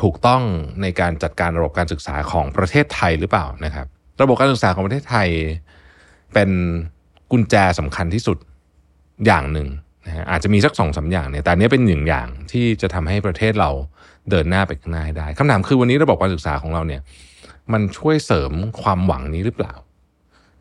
[0.00, 0.42] ถูกต้อง
[0.82, 3.86] ในการจัดการระบบการศึกษาของประเทศไทยหรือเปล่านะครับ
[4.22, 5.28] ระบบการศึกษาของประเทศไทย
[6.34, 6.50] เป็น
[7.30, 8.38] กุญแจสำคัญที่สุด
[9.26, 9.68] อย่างหนึ่ง
[10.06, 13.70] นะฮะอาจจะมีสักสองสาอย่างเนี่ยแต่อันนี้เป็นหนึ่งอย่างที่จะทำให้ประเทศเรา
[14.30, 17.00] เดินหน้าไปข้างหน้าให้ได้คำถามคือวันนี้ระบบการศึกษาของเราเนี่ย
[17.72, 19.74] มันช่วยเสริมความหวังนี้หรือเปล่า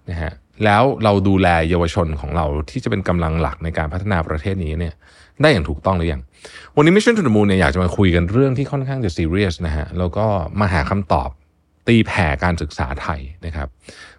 [0.09, 0.32] นะฮะ
[0.66, 4.93] แล้วเราดูแลเยาวชนของเราที่จะเป็นกำลังหลักในการพัฒนาประเทศนี้เนี่ย
[5.42, 6.22] ได้อย่างถูกต้องหรือยัง
[6.75, 10.25] วันนี้ Mission to the Moon เนี่ยอยากจะมาคุยกันเรื่องที่ค่อนข้างจะซีเรียสนะฮะแล้วก็
[10.59, 11.30] มาหาคำตอบ
[11.88, 13.67] ตีแผ่การศึกษาไทยนะครับ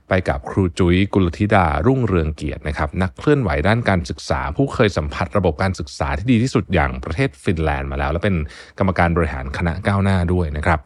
[0.09, 8.37] ไปกับครูจุ้ยกุลธิดารุ่งเรืองเกียรตินะครับนักเคลื่อนไหวด้านการศึกษา ผู้เคยสัมผัสระบบการศึกษาที่ดีที่สุดอย่างประเทศฟินแลนด์มาแล้ว และเป็น
[8.79, 10.81] กรรมการบริหารคณะก้าวหน้าด้วยนะครับ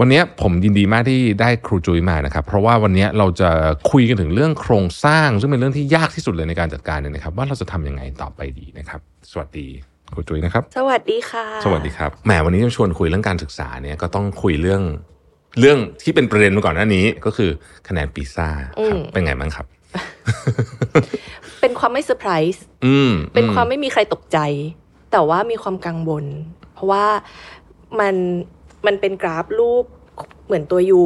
[0.00, 3.50] วันนี้ผมยินดีมากที่ได้ครูจุ้ยมานะครับ เพราะว่าวันนี้เราจะ
[3.90, 9.66] คุยกันถึงเรื่องโครงสร้าง ซึ่งเป็นเรื่องที่ยากที่สุดเลยในการจัดการเนี่ยนะครับ ว่าเราจะทำยังไงต่อไปดีนะครับ สวัสดี
[10.14, 14.82] ครูจุ้ยนะครับ สวัสดีค่ะ สวัสดีครับแหมวันนี้จะชวนคุยเรื่องการศึกษาเนี่ยก็ต้องคุยเรื่อง
[15.60, 17.50] เรื่องที่เป็นประเด็นมาก่อนหน้านี้ก็คือ
[17.88, 19.66] คะแนนปีซ่าครับอืมเป็นไงบ้างครับ
[21.60, 24.38] เป็นความไม่เซอร์ไพรส์อืมเป็นอืความไม่มีใครตกใจ
[25.12, 26.24] แต่ว่ามีความกังวล
[26.74, 27.06] เพราะว่า
[28.00, 28.14] มัน
[28.86, 29.84] มันเป็นกราฟรูป
[30.46, 31.02] เหมือนตัวยู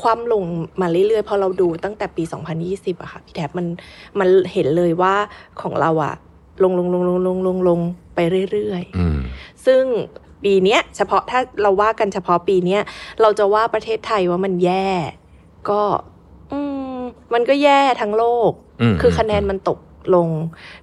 [0.00, 0.42] คว่ำลง
[0.80, 2.22] มาเรื่อยๆ พอเราดูตั้งแต่ปี
[2.62, 3.66] 2020อะค่ะพี่แท็บมัน
[4.18, 5.14] มันเห็นเลยว่า
[5.60, 6.14] ของเราอะ
[6.62, 7.80] ลงลงลงลงลงลงลง
[8.14, 8.18] ไป
[8.50, 9.18] เรื่อยๆอืม
[9.66, 9.82] ซึ่ง
[10.44, 12.80] ปีเนี้ยเฉพาะถ้าเราว่ากันเฉพาะปีเนี้ย
[13.22, 14.88] เราจะว่าประเทศไทยว่ามันแย่
[15.70, 15.82] ก็
[16.52, 16.58] อื
[16.96, 17.00] ม
[17.34, 19.78] มันก็แย่ทั้งโลกอืมคือคะแนนมันตก
[20.14, 20.28] ลง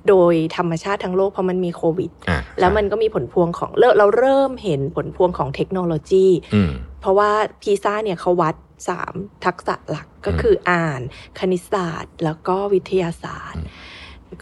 [0.09, 6.71] โดยธรรมชาติทั้งโลกเพราะมันมีโควิดอะแล้วมันก็มีผลพวงของเราเราเริ่มเห็นผลพวงของเทคโนโลยีอืม
[7.01, 7.31] เพราะว่า
[7.61, 8.55] พีซ่าเนี่ยเขาวัด
[8.89, 9.13] สาม
[9.45, 11.01] ทักษะหลักก็คืออ่าน
[11.39, 13.63] คณิตศาสตร์ แล้วก็วิทยาศาสตร์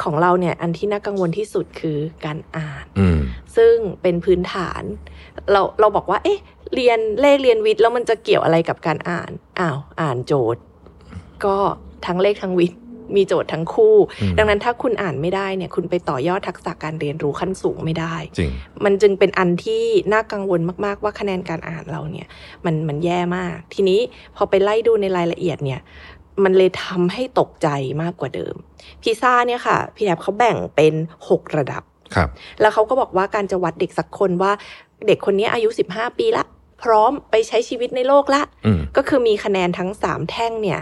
[0.03, 3.19] ของเราเนี่ยอันที่น่ากังวลที่สุดคือการอ่านอืม
[3.57, 4.81] ซึ่งเป็นพื้นฐาน
[5.51, 6.39] เราเราบอกว่า เอ๊ะ
[6.75, 10.61] เรียนเลขเรียนวิทย์แล้วมันจะเกี่ยวอะไรกับการอ่านอ้าวอ่านโจทย์
[11.45, 11.57] ก็
[12.05, 12.79] ทั้งเลขทั้งวิทย์
[13.15, 18.51] มีโจทย์ทั้งคู่อืมดังนั้นถ้าคุณอ่านไม่ได้เนี่ย คุณไปต่อยอดทักษะการเรียนรู้ขั้นสูงไม่ได้จริง
[18.85, 19.83] มันจึงเป็นอันที่
[20.13, 22.27] น่ากังวลมากๆ ว่าคะแนนการอ่านเราเนี่ย
[22.65, 23.99] มันมันแย่มาก ทีนี้
[24.35, 25.81] พอไปไล่ดูในรายละเอียดเนี่ย
[26.43, 27.67] มันเลยทำให้ตกใจ
[28.01, 28.55] มากกว่าเดิม
[29.01, 30.93] พิซ่าเนี่ยค่ะ พี่แทบเขาแบ่งเป็น
[31.25, 31.83] 6 ระดับ
[32.15, 32.29] ครับ
[32.61, 34.51] แล้วเขาก็บอกว่าการจะวัดเด็กสักคนว่า
[35.07, 36.43] เด็กคนนี้อายุ 15 ปีละ
[36.83, 40.79] พร้อมไปใช้ชีวิตในโลกละอืมก็คือมีคะแนนทั้ง 3 แท่งเนี่ย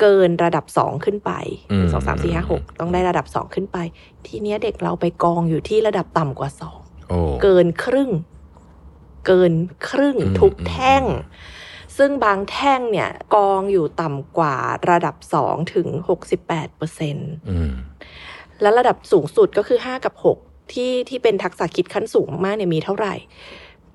[0.00, 1.32] เกินระดับ2ขึ้นไป
[1.72, 3.78] อืมสองสามสี่ห้าหกต้องได้ระดับ2ขึ้นไป
[4.26, 6.50] ทีเนี้ยเด็กเราไปกองอยู่ที่ระดับต่ำกว่า
[6.80, 8.10] 2โอ้เกินครึ่ง
[9.26, 9.52] เกิน
[9.88, 11.04] ครึ่งอืมทุกแท่ง
[11.96, 14.56] ซึ่งบางแท่งเนี่ยกองอยู่ต่ำกว่า
[14.90, 15.88] ระดับ 2 ถึง
[16.32, 17.72] 68เปอร์เซ็นต์อืม
[18.60, 23.14] และระดับสูงสุดก็คือ 5 กับ 6 ที่ที่เป็นทักษะคิดขั้นสูงมากๆเนี่ยมีเท่าไหร่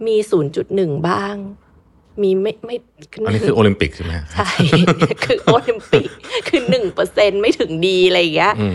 [0.08, 0.16] มี
[0.62, 1.36] 0.1 บ้าง
[2.22, 2.76] มีไม่ไม่
[3.26, 4.50] อันนี้คือโอลิมปิกใช่ไหมใช่
[5.24, 6.08] คือโอลิมปิก
[6.48, 8.74] คือหนึ่งเปอร์เซ็นไม่ถึงดีอะไรอย่างเงี้ยอืม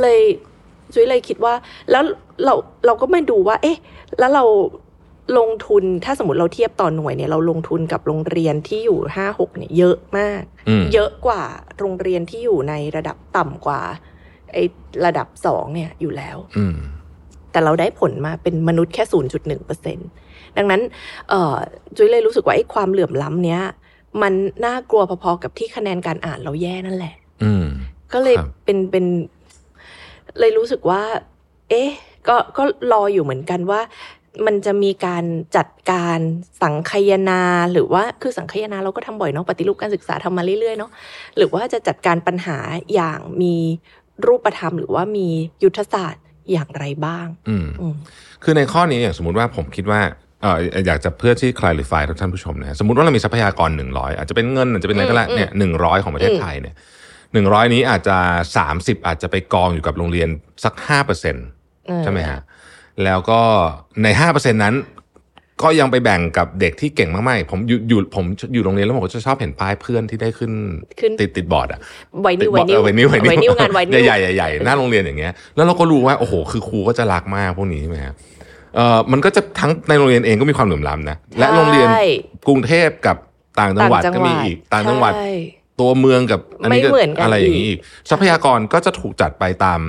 [0.00, 0.20] เลย
[0.94, 1.54] จุ้ยเลยคิดว่า
[1.90, 2.02] แล้ว
[2.44, 2.54] เรา
[2.86, 3.78] เราก็มาดูว่า เอ๊ะ
[4.18, 4.44] แล้วเรา
[5.38, 11.42] ลงทุนถ้าสมมติเราเทียบต่อหน่วยเนี่ยเราลงทุนกับโรงเรียนที่อยู่ห้าหกเนี่ยเยอะมากอืมเยอะกว่า
[11.78, 13.80] โรงเรียนที่อยู่ในระดับต่ำกว่า
[14.52, 14.64] ไอ้
[15.06, 16.76] ระดับสองเนี่ยอยู่แล้วอืม
[17.52, 19.98] แต่เราได้ผลมาเป็นมนุษย์แค่0.1เปอร์เซ็น
[20.56, 20.80] ดังนั้น
[21.28, 21.56] เอ่อ
[21.96, 23.62] จุ้ยเลยรู้สึกว่าไอ้ความเหลื่อมล้ำเนี้ย
[24.22, 24.32] มัน
[24.64, 27.66] น่ากลัวพอๆกับที่คะแนนการอ่านเราแย่นั่นแหละอืม
[28.12, 29.04] ก็เลยครับเป็นเป็น
[30.38, 31.02] เลยรู้สึกว่า
[31.70, 31.90] เอ๊ะ
[32.28, 33.80] ก็ก็รออยู่เหมือนกันว่า
[34.46, 35.24] มันจะมีการ
[35.56, 36.18] จัดการ
[36.62, 37.42] สังคายนา
[37.72, 40.90] หรือว่าคือสังคายนาเราก็ทำบ่อยเนาะปฏิรูปการศึกษาทำมาเรื่อยๆเนาะ
[41.36, 42.58] หรือว่าจะจัดการปัญหา
[42.94, 43.54] อย่างมี
[44.26, 45.28] รูปธรรม หรือว่ามี
[45.64, 47.94] ยุทธศาสตร์อย่างไรบ้าง อืมอืม
[48.42, 50.00] คือในข้อนี้อย่างสมมติว่าผมคิดว่า
[50.42, 56.74] เอออยากจะเพื่อที่ clarify ทุกท่านผู้ชมนะสมมติว่าเรามีทรัพยากรหนึ่งร้อยอาจจะเป็นเงินอาจจะเป็นอะไรก็แล้วอืมเนี่ยหนึ่งร้อยของประเทศอืมไทยเนี่ย
[57.32, 58.16] หนึ่งร้อยนี้อาจจะ
[58.56, 60.28] สามสิบอาจจะไปกองอยู่กับโรงเรียน
[60.64, 61.46] สักห้าเปอร์เซ็นต์
[61.86, 62.40] เออใช่ไหมฮะ
[63.04, 63.40] แล้วก็
[64.02, 64.76] ในห้าเปอร์เซ็นต์นั้น
[65.62, 70.52] ก็ยังไปแบ่งกับเด็กที่เก่งมากๆ ผมอยู่อยู่ผมอยู่โรงเรียนแล้วผมก็จะชอบเห็นป้ายเพื่อนที่ได้ขึ้น
[71.00, 71.80] ขึ้นติดติดบอร์ดอะ
[72.22, 78.14] ไวนิวติดบอร์ดเออไวนิลไวไวนิลงานไวนิลใหญ่ๆใหญ่ๆหน้าโรงเรียนอย่างเงี้ยแล้วเราก็รู้ว่าโอ้โหคือครูก็จะรักมากพวกนี้ใช่ไหมครับ
[78.76, 82.04] เอ่อมันก็จะทั้งในโรงเรียนเองก็มีความเหลื่อมล้ำนะและโรงเรียนใช่
[82.48, 83.16] กรุงเทพกับ
[83.60, 85.32] ต่างจังหวัดต่างจัก็งหวัมีดอีกต่างจังหวัดใช่
[85.80, 87.80] ตัวเมืองกับอันนี้ก็ไม่เหมือนกันอะไรอย่างนี้อีอีกก
[88.10, 89.80] ทรัพยากรก็จะถูกจัดไปตาม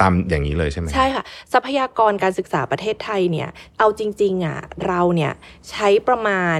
[0.00, 5.32] ตามอย่างนี้เลยใช่ไหมใช่ค่ะ ทรัพยากรการศึกษาประเทศไทยเนี่ย เอาจริงๆอะเราเนี่ย
[5.70, 6.58] ใช้ประมาณ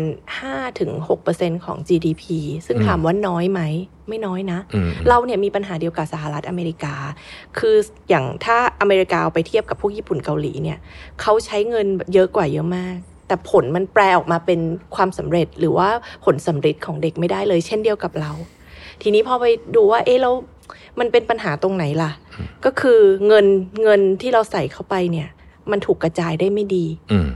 [0.82, 2.24] 5-6%ของ GDP
[2.66, 3.62] ซึ่งอืมถามว่าน้อยไหม
[4.08, 6.94] ไม่น้อยนะอืมเราเนี่ยมีปัญหาเดียวกับสหรัฐอเมริกา
[7.58, 7.76] คือ
[8.08, 10.78] อย่างถ้าอเมริกาเอาไปเทียบกับพวกญี่ปุ่นเกาหลีเนี่ย
[11.20, 14.60] เขาใช้เงินเยอะกว่าเยอะมากแต่ผลมันแปลออกมาเป็น
[14.94, 15.88] ความสำเร็จหรือว่า
[16.24, 18.32] ผลสำเร็จของเด็กไม่ได้เลย เช่นเดียวกับเรา
[19.02, 19.44] ทีนี้พอไป
[19.76, 20.34] ดูว่า เอ๊ะแล้ว
[20.98, 22.10] มันเป็นปัญหาตรงไหนล่ะ
[22.64, 23.46] ก็คือเงิน
[23.82, 25.28] เงินที่เราใส่เข้าไปเนี่ย
[25.70, 27.28] มันถูกกระจายได้ไม่ดีอืม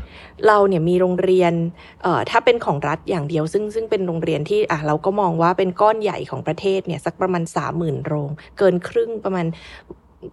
[0.47, 1.53] เราเนี่ยมีโรงเรียน
[2.03, 9.47] เอ่อถ้าเป็นของรัฐอย่างเดียว ซึ่งซึ่งเป็นโรงเรียนที่อะเราก็มองว่าเป็นก้อนใหญ่ของประเทศเนี่ยสักประมาณสามหมื่นโรง เกินครึ่งประมาณ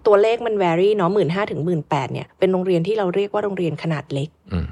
[0.05, 4.67] ตัวเลขมันแวรี่เนาะหมื่นห้าถึงหมื่นแปดเนี่ยเป็นโรงเรียนที่เราเรียกว่าโรงเรียนขนาดเล็กอืม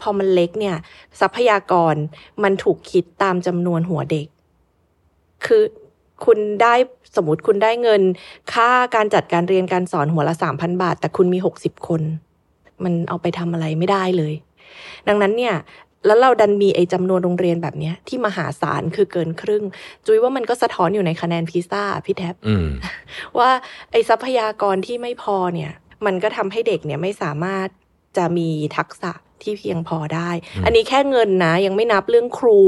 [0.00, 0.76] พอมันเล็กเนี่ย
[1.20, 1.94] ทรัพยากร
[2.42, 4.26] มันถูกคิดตามจำนวนหัวเด็ก
[5.46, 5.62] คือ
[6.24, 6.74] คุณได้
[7.16, 8.02] สมมติคุณได้เงิน
[8.52, 12.02] ค่าการจัดการเรียนการสอนหัวละสามพันบาท แต่คุณมีหกสิบคน
[12.84, 14.34] มันเอาไปทำอะไรไม่ได้เลย
[15.08, 15.54] ดังนั้นเนี่ย
[16.06, 19.64] แล้วเราดันมีไอ้จำนวนโรงเรียนแบบเนี้ยที่มหาศาลคือเกินครึ่ง
[20.06, 22.66] จุยว่ามันก็สะท้อนอยู่ในคะแนนพิซซ่าพี่แท็บอืม
[23.38, 23.50] ว่า
[23.90, 25.72] ไอ้ทรัพยากรที่ไม่พอเนี่ย
[26.06, 27.68] มันก็ทำให้เด็กเนี่ยไม่สามารถ
[28.16, 32.60] จะมีทักษะที่เพียงพอได้อืมอันนี้แค่เงินนะ ยังไม่นับเรื่องครู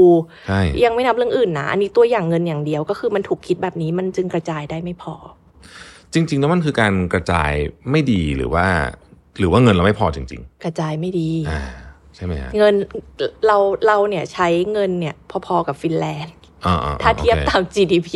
[0.47, 5.15] ใช่ยังไม่นับเรื่องอื่นนะ อันนี้ตัวอย่างเงินอย่างเดียวก็คือมันถูกคิดแบบนี้มันจึงกระจายได้ไม่พอ
[6.13, 7.51] จริง ๆ แล้วมันคือการกระจาย
[7.91, 8.65] ไม่ดีหรือว่า
[9.39, 11.63] หรือว่าเงินเราไม่พอจริงกระจายไม่ดีๆอ่า
[12.15, 12.73] ใช่ไหมฮะเงิน
[13.47, 13.57] เรา
[13.87, 15.15] เราเนี่ยใช้เงินเนี่ย
[15.45, 16.42] พอๆกับฟินแลนด์อ่าๆๆ
[17.03, 18.09] ถ้าเทียบโอคตาม GDP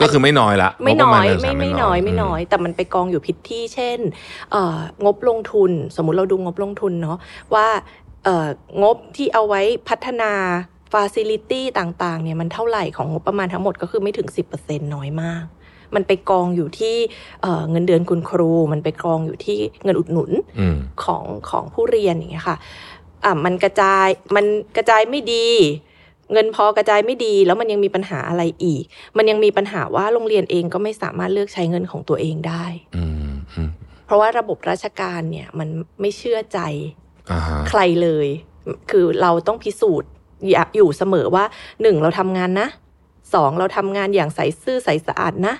[0.00, 3.98] ก็คือไม่น้อยละ ไม่น้อยงบประาณไม่เดืไม่สาน้อยไม่น้อย แต่มันไปกองอยู่ผิดที่ เช่น
[4.50, 7.18] เอ่องบลงทุน สมมุติเราดูงบลงทุนเนาะ
[7.54, 7.66] ว่า
[8.24, 8.48] เอ่อ
[8.82, 10.32] งบที่เอาไว้พัฒนา
[10.92, 14.28] ฟ a ซิลิตี้ต่างๆ เนี่ยมันเท่าไหร่ของงบประมาณทั้งหมดก็คือไม่ถึง
[14.60, 15.44] 10%น้อยมาก
[15.94, 16.96] มันไปกองอยู่ที่
[17.42, 22.56] เอ่อเงินเดือนคุณครู มันไปกองอยู่ที่เงินอุดหนุนอืมของของผู้เรียนอย่างเงี้ยค่ะ
[23.24, 24.44] อะมันกระจายมัน
[24.76, 25.48] กระจายไม่ดี
[26.32, 28.84] เงินพอกระจายไม่ดีแล้วมันยังมีปัญหาอะไรอีก
[29.16, 32.64] มันยังมีปัญหาว่าโรงเรียนเองก็ไม่สามารถเลือกใช้เงินของตัวเองได้
[32.96, 33.70] อืมอืม
[34.06, 35.68] เพราะว่าระบบราชการเนี่ยมัน
[36.00, 36.60] ไม่เชื่อใจ
[37.30, 38.28] อ่าฮะใครเลย
[38.90, 40.10] คือเราต้องพิสูจน์
[40.50, 41.44] อย่าอยู่เสมอว่า
[41.82, 42.68] หนึ่งเราทำงานนะ
[43.34, 45.54] สองเราทำงานอย่างใสซื่อใสสะอาดนะ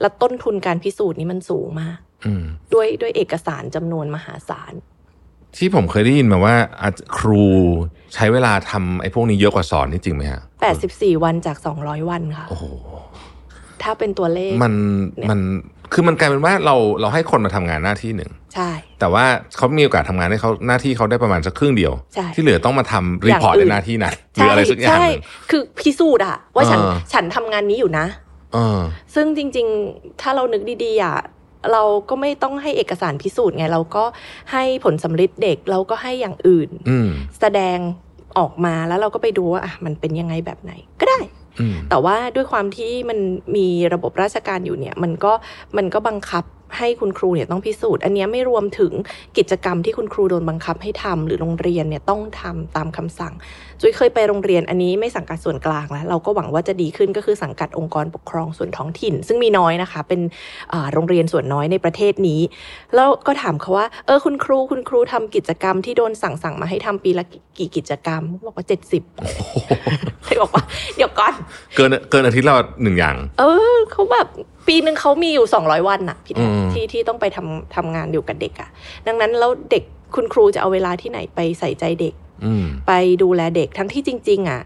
[0.00, 4.72] แล้วต้นทุนการพิสูจน์นี้มันสูงมากอืมด้วยด้วยเอกสารจำนวนมหาศาล
[5.56, 7.44] ที่ผมเคยได้ยินมาว่าอาจครู
[8.14, 10.42] ใช้เวลาทำไอ้พวกนี้เยอะกว่าสอนนี่จริงไหมฮะ
[10.82, 12.64] 84วันจาก200วันค่ะ โอ้โห
[13.82, 14.72] ถ้าเป็นตัวเลข มัน
[15.16, 15.40] เนี่ยมัน
[15.92, 18.70] คือมันกลายเป็นว่าเราเราให้คนมาทำงานหน้าที่หนึ่งใช่
[19.00, 19.24] แต่ว่า
[19.56, 28.06] เขามีโอกาสทำงานให้เขาหน้าที่เขาได้ประมาณสักครึ่งเดียวใช่ที่เหลือต้องมาทำรีพอร์ตอย่างอื่ในนหน้าที่นั้นหรืออะไรสักอย่างใช่หนึ่งคือพิสูจน์อะว่าฉันเออฉันทำงานนี้อยู่นะ
[28.54, 28.80] เออ
[29.14, 31.16] ซึ่งจริง ๆ ถ้าเรานึกดีๆอะ
[31.72, 34.04] เราก็ไม่ต้องให้เอกสารพิสูจน์ไง เราก็
[34.52, 37.08] ให้ผลสำลิดเด็กเราก็ให้อย่างอื่นอืม
[37.40, 37.78] แสดง
[38.38, 41.20] ออกมาแล้วเราก็ไปดูว่าอะมันเป็นยังไงแบบไหนก็ได้
[41.60, 43.18] อืมแต่ว่าด้วยความที่มัน
[43.56, 45.32] มีระบบราชการอยู่เนี่ย มันก็
[45.76, 46.44] มันก็บังคับ
[46.76, 48.92] ให้คุณครูเนี่ยต้องพิสูจน์ อันเนี้ยไม่รวมถึง
[49.38, 53.34] กิจกรรมที่คุณครูโดนบังคับให้ทำหรือโรงเรียนเนี่ยต้องทำตามคำสั่ง
[53.80, 60.20] จุ้ยเคยไปโรงเรียนอันนี้ไม่สังกัดส่วนกลางแล้ว เราก็หวังว่าจะดีขึ้นก็คือสังกัดองค์กรปกครองส่วนท้องถิ่น ซึ่งมีน้อยนะคะ เป็น
[60.72, 62.40] อ่าโรงเรียนส่วนน้อยในประเทศนี้
[62.94, 67.24] แล้วก็ถามเขาว่าเออคุณครูคุณครูทำกิจกรรมที่โดนสั่งสั่งมาให้ทำปีละ
[67.58, 69.02] กี่กิจกรรมบอกว่าเจ็ดสิบ
[70.24, 70.64] เลยบอกว่า
[70.96, 71.32] เดี๋ยวก่อน
[71.76, 74.28] เกินเกินอาทิตย์ละหนึ่งอย่าง เออเขาแบบ
[74.68, 78.68] ปีหนึ่งเขามีอยู่สองร้อยวันน่ะพี่แทนอืมที่ที่ต้องไปทำทำงานอยู่กับเด็กอะ่ะ
[79.06, 82.14] ดังนั้นแล้วเด็กคุณครูจะเอาเวลาที่ไหนไปใส่ใจเด็ก
[82.44, 84.60] อืมไปดูแลเด็กทั้งที่จริง ๆ อะ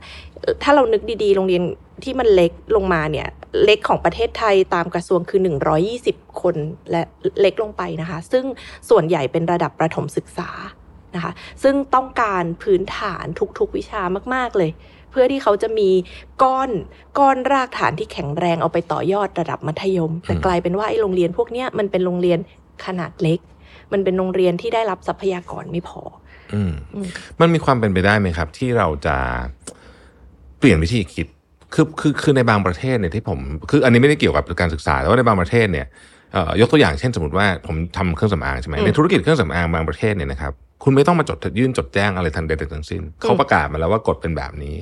[0.63, 1.63] ถ้าเรานึกดีๆ โรงเรียน
[2.05, 3.29] ที่มันเล็กลงมาเนี่ย
[3.65, 5.41] เล็กของประเทศไทยตามกระทรวงคือ
[5.91, 6.55] 120 คน
[6.91, 7.03] และ
[7.41, 8.45] เล็กลงไปนะคะ ซึ่ง
[8.91, 10.51] ส่วนใหญ่เป็นระดับประถมศึกษา
[11.15, 11.33] นะคะ
[11.63, 13.25] ซึ่งต้องการพื้นฐาน
[13.59, 14.03] ทุกๆวิชา
[14.35, 14.71] มาก ๆเลย
[15.13, 15.91] เพื่อที่เขาจะมี
[16.43, 16.71] ก้อน
[17.19, 22.39] ก้อนรากฐานที่แข็งแรงเอาไปต่อยอดระดับมัธยม แต่กลายเป็นว่าไอ้โรงเรียนพวกเนี้ยมันเป็นโรงเรียน
[22.87, 23.41] ขนาดเล็ก
[23.93, 26.01] มันเป็นโรงเรียนที่ได้รับทรัพยากรไม่พอ
[26.55, 27.07] อืมอืม
[27.41, 29.17] มันมีความเป็นไปได้ไหมครับ ที่เราจะ
[30.59, 31.27] เปลี่ยนวิธีคิด
[31.75, 33.39] คือคือคือในบางประเทศเนี่ยที่ผม
[33.71, 35.87] คืออันนี้ไม่ได้เกี่ยวกับการศึกษาแต่ว่าในบางประเทศเนี่ย
[36.33, 40.53] เอ่อยกตัวอย่างเช่นสมมติว่าผมทำเครื่องสำอางใช่ไหมอืมในธุรกิจเครื่องสำอางบางประเทศเนี่ยนะครับ
[40.85, 44.77] คุณไม่ต้องมาจดยื่นจดแจ้งอะไรทางใดๆทั้งสิ้นเขาประกาศมาแล้วว่ากฎเป็นแบบนี้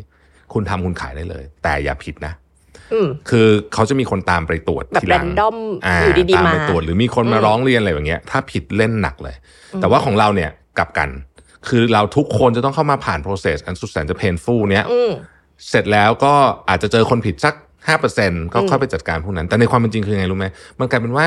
[0.53, 2.33] คุณทำคุณขายได้เลย แต่อย่าผิดนะ
[2.93, 5.57] อืมคือเขาจะมีคนตามไปตรวจแบบทีหลัง random
[5.95, 9.35] าอยู่ดีๆตามไปมาตรวจหรือมีคนมาอืมร้องเรียนอะไรอย่างเงี้ย ถ้าผิดเล่นหนักเลย
[9.73, 11.09] อืมแต่ว่าของเราเนี่ยกลับกัน
[11.69, 15.11] คือเราทุกคนจะต้องเข้ามาผ่าน process อันสุดแสนจะ painful เนี้ยอืม
[15.69, 16.35] เสร็จแล้วก็
[16.69, 17.55] อาจจะเจอคนผิดสัก
[17.89, 20.47] ห้าเปอร์เซ็นก็อืมค่อยไปจัดการพวกนั้น แต่ในความเป็นจริงคือไงรู้ไหม
[20.81, 21.27] มันกลายเป็นว่า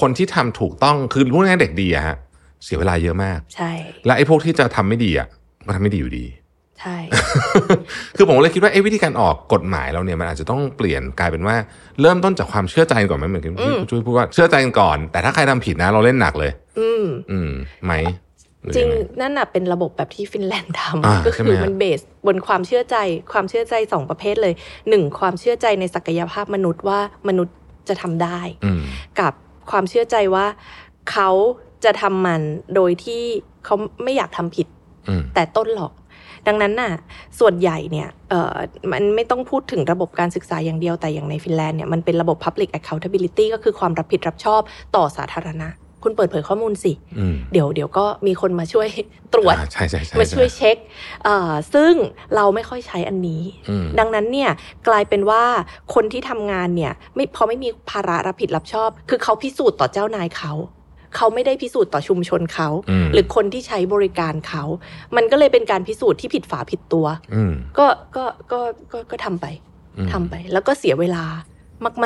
[0.00, 2.16] คนที่ทำถูกต้องคือพูดง่ายๆเด็กดีอะฮะ
[2.64, 3.72] เสียเวลาเยอะมาก ใช่
[4.06, 5.28] และไอ้พวกที่จะทำไม่ดีอะ
[5.66, 6.26] มันทำไม่ดีอยู่ดี
[6.82, 6.98] ใช่
[8.16, 11.56] คือผมเลยคิดว่าไอ้วิธีการออกกฎหมายเราเนี่ยมันอาจจะต้องเปลี่ยนกลายเป็นว่า
[12.00, 17.50] เริ่มต้นจากความเชื่อใจก่อนไหมเหมือนที่ที่คุณช่วยพูดว่าเชื่อใจกันก่อน แต่ถ้าใครทำผิดนะเราเล่นหนักเลย อืม อืม
[17.84, 17.92] ไหม
[18.62, 22.96] หอจริงยัไนั่นน่ะเป็นระบบแบบที่ฟินแลนด์ทอ่าำก็ใช่ไหมคือฮะมันเบสบนความเชื่อใจ
[23.32, 24.54] ความเชื่อใจสองประเภทเลย
[24.88, 27.56] หนึ่งความเชื่อใจในศักยภาพมนุษย์ว่ามนุษย์
[27.88, 28.82] จะทำได้อืม
[29.20, 29.32] กับ
[29.70, 30.46] ความเชื่อใจว่า
[31.12, 31.30] เขา
[31.84, 32.42] จะทำมัน
[32.74, 33.22] โดยที่
[33.64, 34.66] เขาไม่อยากทำผิด
[35.08, 35.92] อืมแต่ต้นหรอก
[36.46, 36.92] ดังนั้นน่ะ
[37.40, 38.56] ส่วนใหญ่เนี่ยเอ่อ
[38.92, 44.60] มันไม่ต้องพูดถึงระบบการศึกษาอย่างเดียวแต่อย่างในฟินแลนด์เนี่ยมันเป็นระบบ Public Accountability ก็คือความรับผิดรับชอบ
[44.96, 45.68] ต่อสาธารณะ
[46.06, 48.88] คุณเปิดเผยข้อมูลสิอืมเดี๋ยวเดี๋ยวก็มีคนมาช่วย
[49.34, 50.76] ตรวจอ่าใช่ใช่ใช่มาช่วยใช่เช็ค
[51.24, 51.92] เอ่อซึ่ง
[52.34, 54.50] เราไม่ค่อยใช้อันนี้อืมดังนั้นเนี่ย
[54.88, 55.44] กลายเป็นว่า
[55.94, 60.52] คนที่ทำงานเนี่ยไม่พอไม่มีภาระรับผิดรับชอบ คือเขาพิสูจน์ต่อเจ้านายเขา
[61.16, 64.64] เขาไม่ได้พิสูจน์ต่อชุมชนเขาอืมหรือคนที่ใช้บริการเขา
[65.16, 68.60] มันก็เลยเป็นการพิสูจน์ที่ผิดฝาผิดตัวอืมก็ก็ก็
[68.92, 69.46] ก็ก็ทำไป
[69.98, 71.24] อืมทำไป แล้วก็เสียเวลา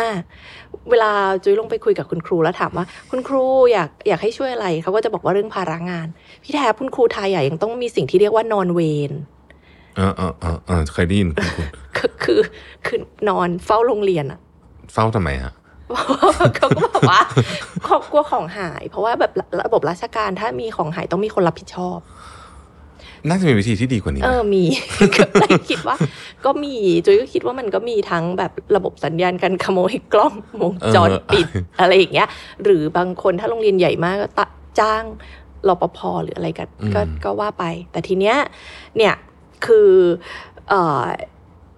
[0.00, 0.20] มาก
[0.54, 1.10] ๆ เวลา
[1.42, 6.08] จุ้ยลงไปคุยกับคุณครูแล้วถามว่า คุณครูอยากอยากให้ช่วยอะไรเขาก็จะบอกว่าเรื่องภาระงาน
[6.42, 9.12] พี่แทบคุณครูไทยอะยังต้องมีสิ่งที่เรียกว่านอนเวร
[9.96, 11.60] เออเออเออเออเคยได้ยินคุณ
[11.98, 12.40] คุณคือคือ
[12.86, 14.38] คือนอนเฝ้าโรงเรียนอะ
[14.92, 15.52] เฝ้าทำไมฮะ
[16.56, 17.20] เขาก็บอกว่า
[17.84, 19.32] เขากลัวของหาย เพราะว่าแบบ
[19.62, 21.98] ระบบราชการถ้ามีของหายต้องมีคนรับผิดชอบ
[23.28, 24.64] น่าจะมีวิธีที่ดีกว่านี้ เอนะอมี
[25.16, 25.96] ก็เลยคิดว่า
[26.44, 26.74] ก็มี
[27.04, 31.46] จุ้ยก็คิดว่ามันก็มีทั้งแบบระบบสัญญาณการขโมยกล้องวงจรปิด
[31.80, 32.28] อะไรอย่างเงี้ย
[32.64, 34.46] หรือบางคนถ้าโรงเรียนใหญ่มากก็ตะ
[34.80, 35.04] จ้าง
[35.68, 38.36] รปภหรืออะไรกันก็ก็ว่าไป แต่ทีเนี้ย
[38.96, 39.14] เนี่ย
[39.66, 39.90] คือ
[40.68, 41.02] เอ่อ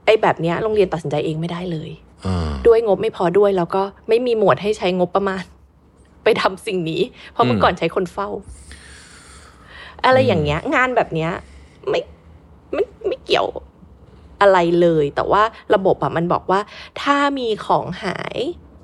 [0.05, 2.08] ไอ้แบบเนี้ยโรงเรียนตัดสินใจเองไม่ได้เลยเออ
[2.67, 5.45] ด้วยงบไม่พอด้วยแล้วก็ไม่มีหมวดให้ใช้งบประมาณ
[6.25, 8.29] ไปทำสิ่งนี้ เพราะเมื่อก่อนใช้คนเฝ้า
[10.05, 11.31] อะไรอย่างเงี้ย งานแบบเนี้ย
[11.89, 12.01] ไม่
[12.73, 13.47] ไม่ไม่เกี่ยว
[14.41, 15.43] อะไรเลย แต่ว่า
[15.75, 16.61] ระบบอะมันบอกว่า
[17.03, 18.39] ถ้ามีของหาย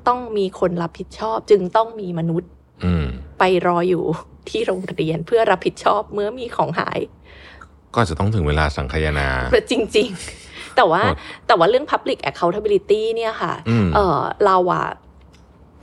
[0.08, 2.50] ต้องมีคนรับผิดชอบ จึงต้องมีมนุษย์
[2.84, 3.06] อืม
[3.38, 4.04] ไปรออยู่
[4.48, 6.98] ที่โรงเรียนเพื่อรับผิดชอบเมื่อมีของหาย
[7.94, 9.28] ก็จะต้องถึงเวลาสังคายนา
[9.70, 10.43] จริงๆ
[10.76, 14.86] แต่ว่าโหดแต่ว่าเรื่อง public accountability เนี่ยค่ะอืมเออเราอะ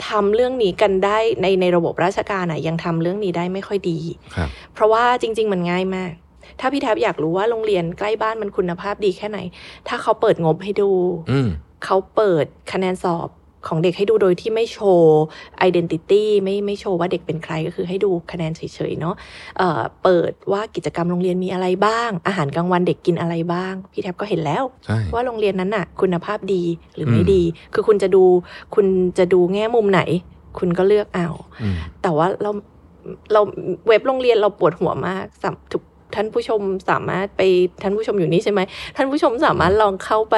[0.08, 4.00] ทำเรื่องนี้กันได้ในในระบบราชการอะยังทำเรื่องนี้ได้ไม่ค่อยดี
[4.36, 6.12] ครับเพราะว่าจริง ๆ มันง่ายมาก
[6.60, 9.40] ถ้าพี่แทบอยากรู้ว่าโรงเรียนใกล้บ้านมันคุณภาพดีแค่ไหน
[9.88, 10.92] ถ้าเขาเปิดงบให้ดู
[11.32, 11.50] อืม
[11.86, 13.28] เขาเปิดคะแนนสอบ
[13.68, 15.22] ของเด็กให้ดูโดยที่ไม่โชว์
[15.68, 19.16] identity ไม่ไม่โชว์ว่าเด็กเป็นใครก็คือให้ดูคะแนนเฉยๆเนาะ
[19.58, 26.64] เอ่อเปิดว่ากิจกรรมโรงเรียนมีอะไรบ้าง อาหารกลางวันเด็กกินอะไรบ้าง พี่แทบก็เห็นแล้วใช่ว่าโรงเรียนนั้นน่ะ คุณภาพดี
[26.96, 27.42] หรือไม่อืมดี
[27.74, 28.24] คือคุณจะดู
[28.76, 28.86] คุณ
[29.18, 30.02] จะดูแง่มุมไหน
[30.60, 31.30] คุณก็เลือกเอา
[31.62, 32.52] อืมแต่ว่าเรา
[33.34, 33.42] เรา
[33.88, 35.84] เว็บโรงเรียนเราปวดหัวมากสำทุก
[36.16, 37.42] ท่านผู้ชมสามารถไป
[37.82, 38.62] ท่านผู้ชมอยู่นี่ใช่ไหม
[38.96, 40.36] ท่านผู้ชมสามารถลองเข้าไป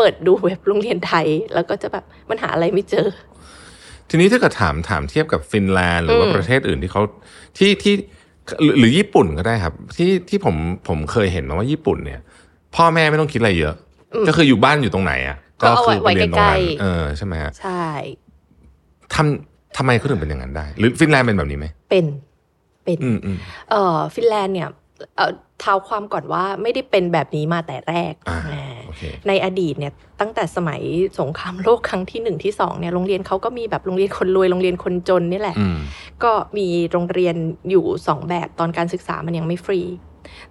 [0.00, 3.06] เปิดดูเว็บโรงเรียนไทย แล้วก็จะแบบมันหาอะไรไม่เจอ
[4.08, 7.02] ทีนี้ถ้าเกิดถามถามเทียบกับฟินแลนด์หรือว่าอืมประเทศอื่นที่เขา
[7.58, 7.94] ที่ที่
[8.62, 10.56] หรือหรือญี่ปุ่นก็ได้ครับ ที่ที่ผม
[10.88, 12.20] ผมเคยเห็นมาว่าญี่ปุ่นเนี่ย
[12.76, 13.74] พ่อแม่ไม่ต้องคิดอะไรเยอะ
[14.28, 17.84] ก็คืออยู่บ้านอยู่ตรงไหนอะก็เอาคืไว้ไปเรียนตรงนั้นใกล้ๆเออใช่ไหมฮะใช่
[19.14, 22.04] ทำทำไมเขาถึงเป็นอย่างนั้นได้ หรือฟินแลนด์เป็นแบบนี้ไหมเป็น
[22.84, 23.38] เป็นอืมอืม
[23.70, 24.68] เอ่อฟินแลนด์เนี่ย
[25.16, 30.80] เอ่อเท้าความก่อนว่าไม่ได้เป็นแบบนี้มาแต่แรกอ่าอ่าโอเคในอดีตเนี่ยตั้งแต่สมัย
[31.20, 35.78] สงครามโลกครั้งที่หนึ่งที่สองเนี่ยโรงเรียนเขาก็มีแบบโรงเรียนคนรวยโรงเรียนคนจนนี่แหละอืม
[36.22, 37.36] ก็มีโรงเรียน
[37.70, 39.80] อยู่สองแบบตอนการศึกษามันยังไม่ฟรี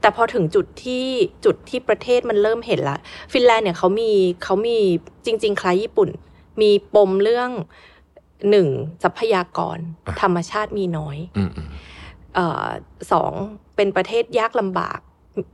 [0.02, 1.06] แต่พอถึงจุดที่
[1.46, 2.98] จุดที่ประเทศมันเริ่มเห็นละ
[3.34, 4.12] ฟินแลนด์เนี่ยเขามี
[4.44, 4.78] เขามี
[5.26, 6.10] จริง ๆ คล้ายญี่ปุ่น
[6.62, 7.50] มีปมเรื่อง
[8.50, 8.68] หนึ่ง
[9.04, 11.70] ทรัพยากรอะธรรมชาติมีน้อยอืมอืม
[12.36, 12.68] เอ่อ
[13.12, 13.34] สอง
[13.80, 15.00] เป็นประเทศยากลำบาก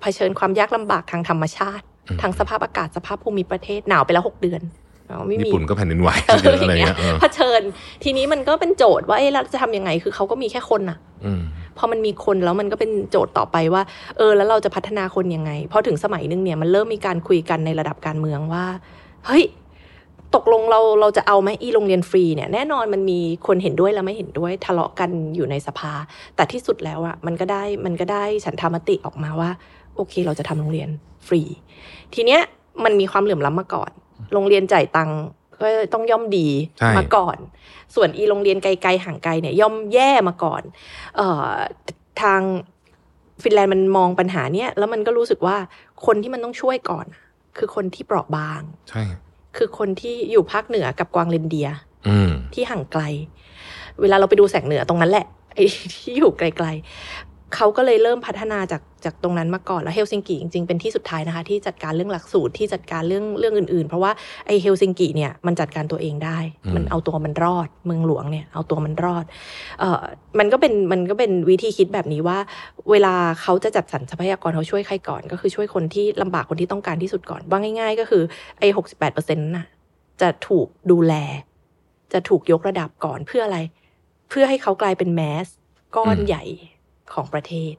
[0.01, 1.85] เผชิญความยากลำบากทางธรรมชาติ
[2.21, 4.61] ทางสภาพอากาศสภาพภูมิประเทศหนาวไปแล้วหกเดือน
[5.07, 7.61] เนาะไม่มีญี่ปุ่นก็แผ่นดินไหวเออเยอะอะไรอย่างเงี้เงี้ยยเออเผชิญ
[8.03, 11.41] ทีนี้มันก็เป็นโจทย์ว่าเอ๊ะเราจะทำยังไงคือเขาก็มีแค่คนน่ะอืม
[11.77, 13.83] พอมันมีคนแล้วมันก็เป็นโจทย์ต่อไปว่า
[14.17, 18.65] เออ แล้วเราจะพัฒนาคนยังไงพอถึงสมัยหนึงเนี่ยมันเริ่มมีการคุยกันในระดับการเมืองว่า
[19.25, 19.43] เฮ้ย
[20.35, 25.93] ตกลงเราเราจะเอาไหมอีโรงเรียนฟรีเนี่ยแน่นอนมันมีคนเห็นด้วยและไม่เห็นด้วยทะเลาะกันอยู่ในสภา
[26.35, 29.49] แต่ที่สุดแล้วอะมันก็ได้มันก็ได้ฉันทามติออกมาว่า
[29.95, 30.89] โอเค เราจะทำโรงเรียน
[31.27, 31.41] ฟรี
[32.13, 32.41] ทีเนี้ย
[32.83, 33.91] มันมีความเหลื่อมล้ำมาก่อน
[34.33, 35.19] โรงเรียนจ่ายตังค์
[35.61, 36.47] ก็ต้องย่อมดี
[36.77, 37.37] ใช่มาก่อน
[37.95, 40.61] ส่วนอีโรงเรียนไกลๆห่างไกลเนี่ยย่อมแย่มาก่อน
[41.17, 41.53] เอ่อ
[42.21, 42.41] ทาง
[43.43, 45.57] ฟินแลนด์มันมองปัญหาเนี้ยแล้วมันก็รู้สึกว่า
[46.05, 47.05] คนที่มันต้องช่วยก่อน
[47.57, 49.03] คือคนที่เปราะบาง ใช่
[49.57, 51.77] คือคนที่อยู่ภาคเหนือกับกวางเรนเดียร์
[52.07, 53.03] อืมที่ห่างไกล
[54.01, 56.67] เวลาเราไปดูแสงเหนือตรงนั้นแหละไอ้ที่อยู่ไกล
[57.09, 64.11] ๆเขาก็เลยเริ่มพัฒนาจาก จากตรงนั้นมาก่อนแล้วเฮลซิงกิจริงๆเป็นที่สุดท้ายนะคะ ที่จัดการเรื่องหลักสูตรที่จัดการเรื่องเรื่องอื่นๆ เพราะว่า
[64.47, 69.25] ไอ้เฮลซิงกิเนี่ยมันจัดการตัวเองได้อืมมันเอาตัวมันรอด เมืองหลวงเนี่ยเอาตัวมันรอด
[69.79, 70.01] เอ่อ
[70.39, 72.37] มันก็เป็นมันก็เป็นวิธีคิดแบบนี้ว่า
[72.91, 78.23] เวลาเขาจะจัดสรรทรัพยากรเขาช่วยใครก่อน ก็คือช่วยคนที่ลำบากคนที่ต้องการที่สุดก่อนว่าง่าย ๆ ก็คือ
[78.59, 79.65] ไอ้หกสิบแปดเปอร์เซ็นต์น่ะ
[80.21, 81.13] จะถูกดูแล
[82.13, 83.59] จะถูกยกระดับก่อนเพื่ออะไร
[84.29, 85.47] เพื่อให้เขากลายเป็นแมส
[85.95, 86.43] ก้อนอืมใหญ่
[87.13, 87.73] ของประเทศ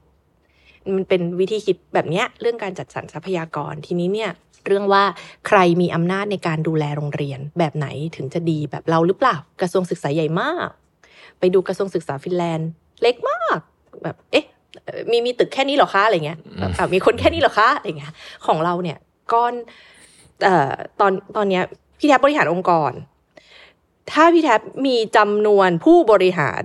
[0.95, 4.31] มันเป็นวิธีคิดแบบเนี้ยเรื่องการจัดสรรทรัพยากรทีนี้เนี่ย
[4.67, 5.05] เรื่องว่า
[5.47, 10.69] ใครมีอำนาจในการดูแลโรงเรียนแบบไหนถึงจะดีแบบเราหรือเปล่ากระทรวงศึกษาใหญ่มาก
[11.39, 12.71] ไปดูกระทรวงศึกษาฟินแลนด์
[13.03, 13.59] เล็กมาก
[14.03, 14.45] แบบเอ๊ะ
[14.85, 18.13] เอ่อมีมีตึกแค่นี้เหรอคะอะไรเงี้ยแบบอะมีคนแค่นี้เหรอคะอะไรเงี้ย
[18.47, 18.99] ของเราเนี่ย
[19.33, 19.55] ก้อน
[20.45, 21.63] เอ่อตอนตอนเนี้ย
[21.99, 22.93] พี่แทบบริหารองค์กร
[24.13, 26.63] ถ้าพี่แทบมีจำนวนผู้บริหาร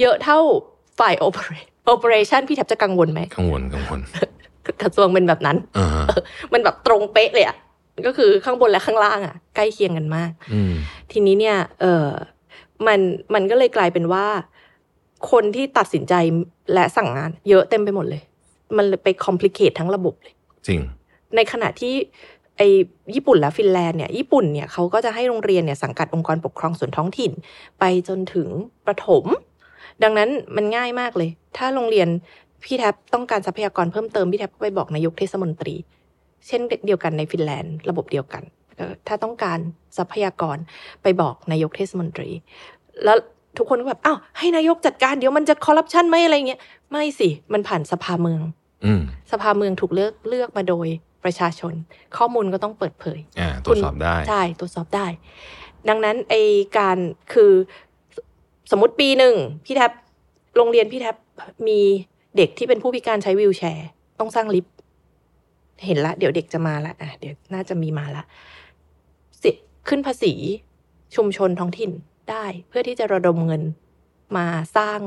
[0.00, 0.38] เยอะเท่า
[0.98, 1.52] ฝ่ายโอเปอเร
[1.84, 4.00] โอเปอเรชันพี่แทบจะกังวลไหมกังวลกังวล
[4.80, 6.06] กระทรวงเป็นแบบนั้นอ่าฮะ
[6.52, 7.56] มันแบบตรงเป๊ะเลยอะ
[8.06, 10.72] ก็คือข้างบนและข้างล่างอะ ใกล้เคียงกันมากอืม
[11.12, 12.08] ทีนี้เนี่ย เออ
[12.86, 13.00] มัน
[13.34, 14.26] มันก็เลยกลายเป็นว่า
[15.30, 16.14] คนที่ตัดสินใจ
[16.74, 18.22] และสั่งงาน เยอะเต็มไปหมดเลย
[18.76, 20.34] มันเลยไปคอมพลีเคททั้งระบบเลย
[20.66, 20.80] จริง
[21.36, 21.94] ในขณะที่
[22.56, 22.62] ไอ
[23.14, 27.32] ญี่ปุ่นและฟินแลนด์เนี่ยญี่ปุ่นเนี่ยเขาก็จะให้โรงเรียนเนี่ยสังกัดองค์กรปกครองส่วนท้องถิ่น
[27.78, 28.48] ไปจนถึง
[28.86, 29.24] ประถม
[30.02, 32.08] ดังนั้นมันง่ายมากเลย ถ้าโรงเรียน
[32.64, 35.74] พี่แท็บต้องการทรัพยากรเพิ่มเติมพี่แท็บก็ไปบอกนายกเทศมนตรี
[36.46, 38.42] เช่นเดียวกันในฟินแลนด์ระบบเดียวกัน
[38.76, 39.58] เอ่อถ้าต้องการ
[39.96, 40.56] ทรัพยากร
[41.02, 42.30] ไปบอกนายกเทศมนตรี
[43.04, 43.16] แล้ว
[43.56, 48.40] ทุกคนก็แบบอ้าวให้นายกจัดการเดี๋ยวมันจะคอร์รัปชันไหมอะไรเงี้ยไม่สิมันผ่านสภาเมือง
[48.84, 50.86] อืมสภาเมืองถูกเลือกเลือกมาโดย
[51.24, 51.74] ประชาชน
[52.16, 55.06] ข้อมูลก็ต้องเปิดเผยอ่าตรวจสอบได้ใช่ตรวจสอบได้
[55.88, 56.34] ดังนั้นไอ
[56.78, 56.98] การ
[57.32, 57.52] คือ
[58.70, 59.34] สสมมติปีหนึ่ง
[59.64, 59.92] พี่แท็บ
[60.56, 61.16] โรงเรียนพี่แท็บ
[61.68, 61.80] มี
[62.36, 63.88] เด็กที่เป็นผู้พิการใช้วีลแชร์
[64.20, 64.74] ต้องสร้างลิฟต์
[65.86, 68.22] เห็นละ เดี๋ยวเด็กจะมาละอะเดี๋ยวน่าจะมีมาละ
[69.38, 69.54] เสีย
[69.88, 70.32] ขึ้นภาษี
[71.16, 71.90] ชุมชนท้องถิ่น
[72.30, 73.62] ได้เพื่อที่จะระดมเงิน
[74.36, 75.00] มาสร้าง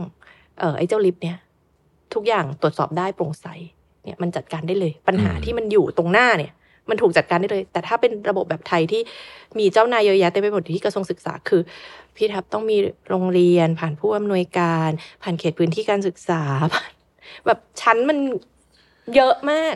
[0.59, 1.37] เอ่อไอ้เจ้าลิฟต์เนี่ย
[2.13, 3.47] ทุกอย่างตรวจสอบได้โปร่งใส
[4.03, 6.53] เนี่ยมันจัดการได้เลย ปัญหาอืมที่มันอยู่ตรงหน้าเนี่ย
[6.89, 9.01] มันถูกจัดการได้เลย แต่ถ้าเป็นระบบแบบไทยที่
[9.59, 11.61] มีเจ้านายเยอะแยะเต็มไปหมดที่กระทรวงศึกษาคือ
[12.15, 12.77] พี่ทับต้องมี
[13.09, 14.89] โรงเรียน ผ่านผู้อำนวยการ
[15.23, 16.41] ผ่านเขตพื้นที่การศึกษา
[16.73, 16.91] ผ่าน
[17.45, 18.17] แบบชั้นมัน
[19.15, 19.75] เยอะมาก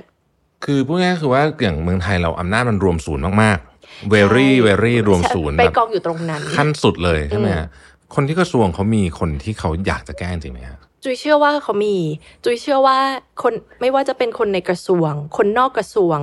[0.65, 7.67] คือพูดง่ายๆคือว่าอย่างเมืองไทยเราอำนาจมันรวมศูนย์มากๆ very very รวมศูนย์ไปแบบกองอยู่ตรงนั้นขั้นสุดเลยใช่ไหมอืมฮะ
[8.15, 11.95] คนที่กระทรวงเขามีคนที่เขาอยากจะแก้จริงไหมฮะจุยเชื่อว่าเขามี
[12.43, 12.97] จุยเชื่อว่า
[13.41, 16.17] คนไม่ว่าจะเป็นคนในกระทรวง คนนอกกระทรวง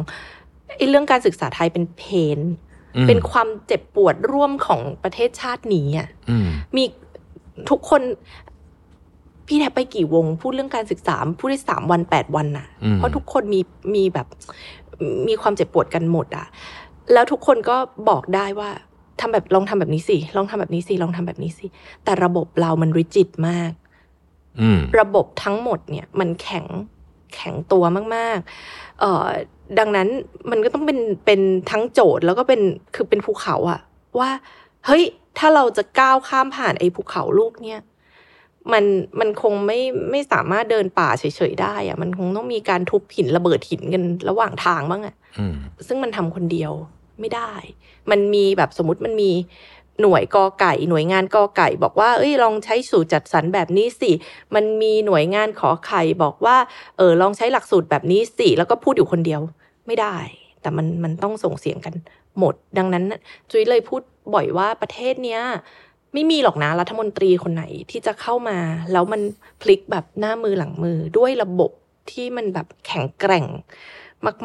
[0.76, 2.02] ไอ้เรื่องการศึกษาไทยเป็นเพ
[2.38, 2.40] น
[2.96, 6.84] อืมเป็นความเจ็บปวดร่วมของประเทศชาตินี้อะอืมมี
[7.70, 8.02] ทุกคน
[9.46, 13.60] พี่แทบไปกี่วง พูดเรื่องการศึกษาพูดได้สามวันแปดวันน่ะอืมเพราะทุกคนมี
[13.94, 14.26] มีแบบ
[15.28, 16.46] มีความเจ็บปวดกันหมดอะ
[17.12, 17.76] แล้วทุกคนก็
[18.08, 18.70] บอกได้ว่า
[19.20, 21.66] ทำแบบลองทำแบบนี้สิลองทำแบบนี้สิลองทำแบบนี้สิ
[22.04, 23.72] แต่ระบบเรามันริจิตมาก
[24.60, 26.66] อืมระบบทั้งหมดเนี่ย มันแข็ง
[27.34, 28.87] แข็งตัวมากๆเอ่อ
[29.78, 30.08] ดังนั้น
[30.50, 32.60] มันก็ต้องเป็นเป็นทั้งโจทย์แล้วก็เป็น
[32.94, 33.80] คือเป็นภูเขาอะ
[34.18, 34.30] ว่า
[34.86, 35.04] เฮ้ย
[35.38, 37.82] ถ้าเราจะก้าวข้ามผ่านไอ้ภูเขาลูกเนี่ย
[38.72, 38.84] มัน
[39.20, 45.54] มันคงไม่ไม่สามารถเดินป่าเฉยๆได้อะมันคงต้องมีการทุบหินระเบิดหินกันระหว่างทางบ้างอะอืม
[45.86, 46.72] ซึ่งมันทำคนเดียว
[47.20, 47.52] ไม่ได้
[48.10, 49.30] มันมีแบบสมมติมันมี
[50.00, 54.10] หน่วยกอไก่ หน่วยงานกอไก่ บอกว่าเอ้ยลองใช้สูตรจัดสรรแบบนี้สิ
[54.54, 56.56] มันมีหน่วยงานขอไข่บอกว่า
[56.96, 59.40] เออลองใช้หลักสูตรแบบนี้สิ แล้วก็พูดอยู่คนเดียว
[59.86, 60.16] ไม่ได้
[60.60, 61.94] แต่มันมันต้องส่งเสียงกัน
[62.38, 63.04] หมด ดังนั้น
[63.50, 64.02] จุ้ยเลยพูด
[64.34, 65.40] บ่อยว่าประเทศเนี้ย
[66.14, 68.58] ไม่มีหรอกนะรัฐมนตรีคนไหนที่จะเข้ามา
[68.92, 69.20] แล้วมัน
[69.62, 71.70] พลิกแบบหน้ามือหลังมือด้วยระบบ
[72.10, 73.46] ที่มันแบบแข็งแกร่ง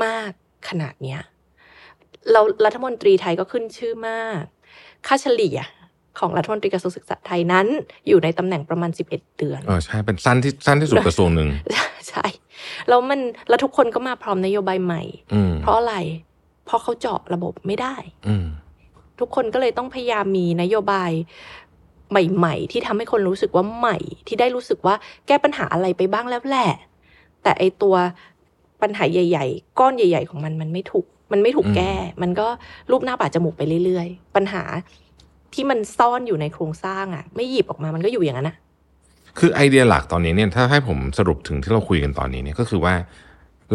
[0.03, 1.21] มาก ๆขนาดเนี้ย
[2.31, 4.43] เรารัฐมนตรีไทยก็ขึ้นชื่อมาก
[5.07, 5.57] ค่าเฉลี่ย
[6.19, 7.67] ของรัฐมนตรีกระทรวงศึกษาไทยนั้น
[8.07, 11.49] อยู่ในตำแหน่งประมาณ 11 เดือนเออใช่ เป็นสั้นที่สั้นที่สุดกระทรวงหนึ่ง
[12.09, 12.25] ใช่
[12.87, 15.95] แล้วมันแล้วทุกคนก็มาพร้อมนโยบายใหม่อืมเพราะอะไร
[16.65, 17.95] เพราะเขาเจาะระบบไม่ได้
[18.27, 18.45] อืม
[19.19, 21.11] ทุกคนก็เลยต้องพยายามมีนโยบาย
[22.11, 24.95] ใหม่ ๆ ที่ทำให้คนรู้สึกว่าใหม่ ที่ได้รู้สึกว่า
[25.27, 26.69] แก้ปัญหาอะไรไปบ้างแล้วแหละ
[27.43, 27.95] แต่ไอตัว
[28.81, 32.47] ปัญหาใหญ่ ๆ ก้อนใหญ่ ๆ ของมันมันไม่ถูก มันไม่ถูกอืมแก้ มันก็
[32.91, 34.63] รูปหน้าป่าจมูกไปเรื่อยๆ ปัญหา
[35.53, 38.55] ที่มันซ่อนอยู่ในโครงสร้างอะ ไม่หยิบออกมามันก็อยู่อย่างนั้นนะ
[39.39, 42.93] คือไอเดียหลักตอนนี้เนี่ยถ้าให้ผมสรุปถึงที่เราคุยกันตอนนี้เนี่ยก็คือว่า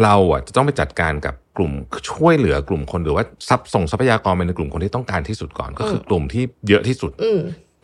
[0.03, 1.71] เราอะจะต้องไปจัดการกับกลุ่ม
[2.11, 7.39] ช่วยเหลือกลุ่มคนหรือว่าทรัพย์ส่งทรัพยากรไปในกลุ่มคนที่ต้องการที่สุดก่อน ก็คือกลุ่มที่เยอะที่สุดอืม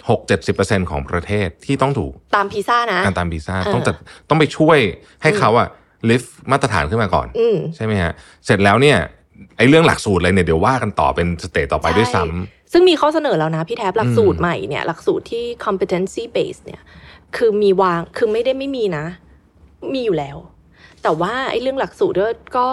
[0.10, 3.96] หกเจ็ดสิบเปอร์เซ็นของประเทศที่ต้องถูกตามพีซ่านะการตามวีซ่าเออต้องจัด
[4.30, 4.78] ต้องไปช่วย
[5.24, 5.68] ให้เขาอะ
[6.10, 8.12] ลิฟต์มาตรฐานขึ้นมาก่อนอืมใช่ไหมฮะ
[8.46, 8.98] เสร็จแล้วเนี่ย
[9.58, 16.82] ไอ้เรื่องหลักสูตรอะไรเนี่ยเดี๋ยวว่ากันต่อเป็น stage ต่อไปด้วยซ้ำซึ่งมีข้อเสนอแล้วนะพี่แท็บหลักสูตรอืมใหม่เนี่ยหลักสูตรที่ competency based เนี่ย
[17.38, 19.06] คือมีวางคือไม่ได้ไม่มีนะ
[19.94, 20.38] มีอยู่แล้ว
[21.04, 22.28] แต่ว่าไอ้เรื่องหลักสูตรก็
[22.58, 22.66] ก็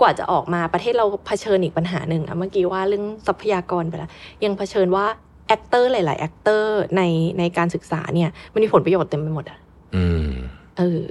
[0.00, 4.10] กว่าจะออกมาประเทศเราเผชิญอีกปัญหาหนึ่งอะเมื่อกี้ว่าเรื่องทรัพยากรไปแล้ว
[4.44, 5.04] ยังเผชิญว่า
[5.48, 7.02] actor หลาย ๆ actor ใน
[7.38, 9.58] ในการศึกษาเนี่ย มันมีผลประโยชน์เต็มไปหมดอะ
[9.96, 10.30] อืม
[10.78, 11.04] เออ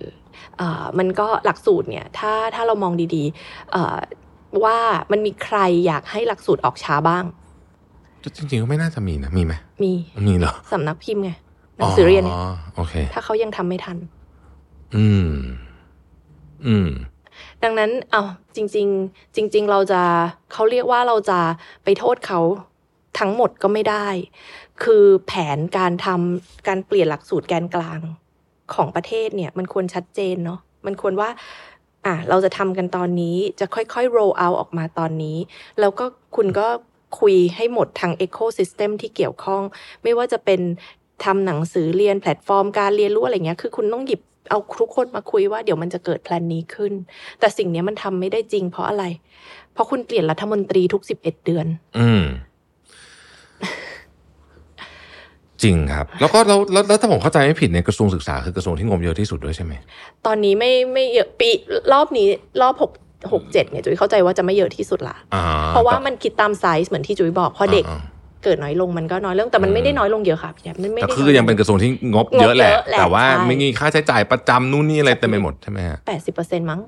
[0.57, 3.97] เอ่อมันก็หลักสูตรเนี่ย ถ้าถ้าเรามองดีๆเอ่อ
[4.63, 4.77] ว่า
[5.11, 7.23] มันมีใครอยากให้หลักสูตรออกช้าบ้าง
[8.35, 9.53] จริงๆก็ไม่น่าจะมีนะมีไหม
[9.83, 9.91] มี
[10.27, 11.31] มีเหรอสำนักพิมพ์ไง
[11.77, 13.97] หนังสือเรียนเนี่ยอ๋อโอเค ถ้าเขายังทำไม่ทัน
[14.95, 15.29] อืม
[16.67, 16.89] อืม
[17.63, 18.23] ดังนั้น เอา
[18.55, 20.01] จริง ๆ จริง ๆ เราจะ
[20.53, 21.39] เขาเรียกว่าเราจะ
[21.83, 22.39] ไปโทษเขา
[23.19, 24.07] ทั้งหมดก็ไม่ได้
[24.83, 27.99] คือแผนการทำการเปลี่ยนหลักสูตรแกนกลาง
[28.73, 31.29] ของประเทศเนี่ย มันควรชัดเจนเนาะมันควรว่า
[32.07, 35.37] อะเราจะทำกันตอนนี้จะค่อยๆ roll out ออกมาตอนนี้
[35.79, 36.05] แล้วก็
[36.35, 36.67] คุณก็
[37.19, 39.63] คุยให้หมดทาง ecosystem ที่เกี่ยวข้อง
[40.03, 40.61] ไม่ว่าจะเป็น
[41.23, 46.93] ทำหนังสือเรียนแพลตฟอร์มการเรียนรู้อะไรเงี้ย คือคุณต้องหยิบเอาทุกคนมาคุยว่าเดี๋ยวมันจะเกิดแพลนนี้ขึ้น
[47.39, 49.03] แต่สิ่งนี้มันทำไม่ได้จริงเพราะอะไร
[49.73, 51.67] เพราะคุณเปลี่ยนรัฐมนตรีทุกสิบเอ็ดเดือน
[51.99, 52.23] อืม
[55.63, 59.73] จริงครับ แล้วก็แล้วแล้วแล้วถ้าผมเข้าใจไม่ผิดเนี่ยกระทรวงศึกษาคือกระทรวงที่งบเยอะที่สุดด้วยใช่ไหม
[60.25, 61.49] ตอนนี้ไม่ไม่เยอะปี
[61.93, 62.27] รอบนี้
[62.61, 62.91] รอบหก
[63.33, 68.01] หกเจ็ดเนี่ยจุ๋ยเข้าใจว่าจะไม่เยอะที่สุดละอ่าเพราะว่ามันคิดตามไซส์เหมือนที่จุ๋ยบอกพอเด็กอ่า
[68.43, 76.79] เกิดน้อยลงมันก็น้อยลงแต่มันไม่ได้น้อยลงเยอะค่ะพี่แจ๊บมันไม่แต่ได้คือยังเป็นกระทรวงที่งบเยอะแหละงบเยอะแหละแต่ว่าใช่ไม่มีค่าใช้จ่ายประจำนู่นนี่อะไรเต็มไปหมดใช่ไหมฮะแปดสิบเปอร์เซ็นต์มั้ง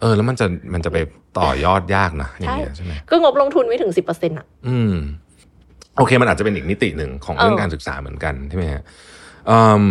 [0.00, 0.98] เออแล้วมันจะมันจะไป
[1.38, 4.94] ต่อยอดยากนะอย่างเงี้ยใช่ใช่ไหมก็งบลงทุนไม่ถึงสิบเปอร์เซ็นต์อะ อืม
[6.00, 8.82] โอเคมันอาจจะเป็นอีกมิติหนึ่งของเรื่องเออการศึกษาเหมือนกันใช่ไหมฮะ
[9.50, 9.86] อืม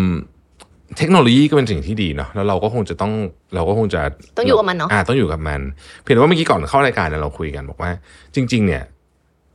[0.98, 3.12] เทคโนโลยีก็เป็นสิ่งที่ดีเนาะแล้วเราก็คงจะต้อง
[3.56, 4.02] เราก็คงจะ
[4.38, 5.62] ต้องอยู่กับมันเนาะอ่าต้องอยู่กับมัน
[6.02, 7.92] เพียงแต่ว่าเมื่อกี้ก่อนเข้ารายการเนี่ยเราคุยกันบอกว่า
[8.36, 8.84] จริง ๆ เนี่ย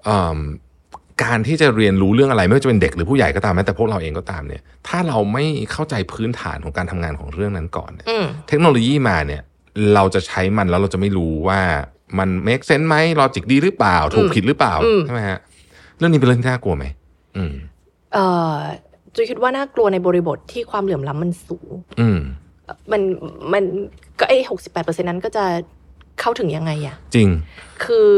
[0.08, 0.38] อืม
[1.24, 9.42] การที่จะเรียนรู้เรื่องอะไรไม่ว่าจะเป็นเด็กหรือผู้ใหญ่ก็ตามแม้แต่พวกเราเองก็ตามเนี่ย ถ้าเราไม่เข้าใจพื้นฐานของการทำงานของเรื่องนั้นก่อนเนี่ยอืมเทคโนโลยีมาเนี่ย
[9.94, 11.60] เราจะใช้มันแล้วเราจะไม่รู้ว่า
[12.18, 15.38] มัน make sense ไหมลอจิกดีหรือเปล่า ถูกผิดหรือเปล่าอืมใช่ไหมฮะ
[15.98, 16.84] เรื่องนี้เป็นเรื่องที่น่ากลัวไหม
[17.36, 17.54] อืม
[18.12, 18.56] เอ่อ
[19.14, 22.18] จุยคิดว่าน่ากลัวในบริบทที่ความเหลื่อมล้ำมันสูง อืม
[22.92, 23.02] มัน
[23.52, 23.64] มัน
[24.18, 25.44] ก็ไอ้หกสิบแปดเปอร์เซ็นนั้นก็จะ
[26.20, 27.28] เข้าถึงยังไงอะจริง
[27.84, 28.08] คือ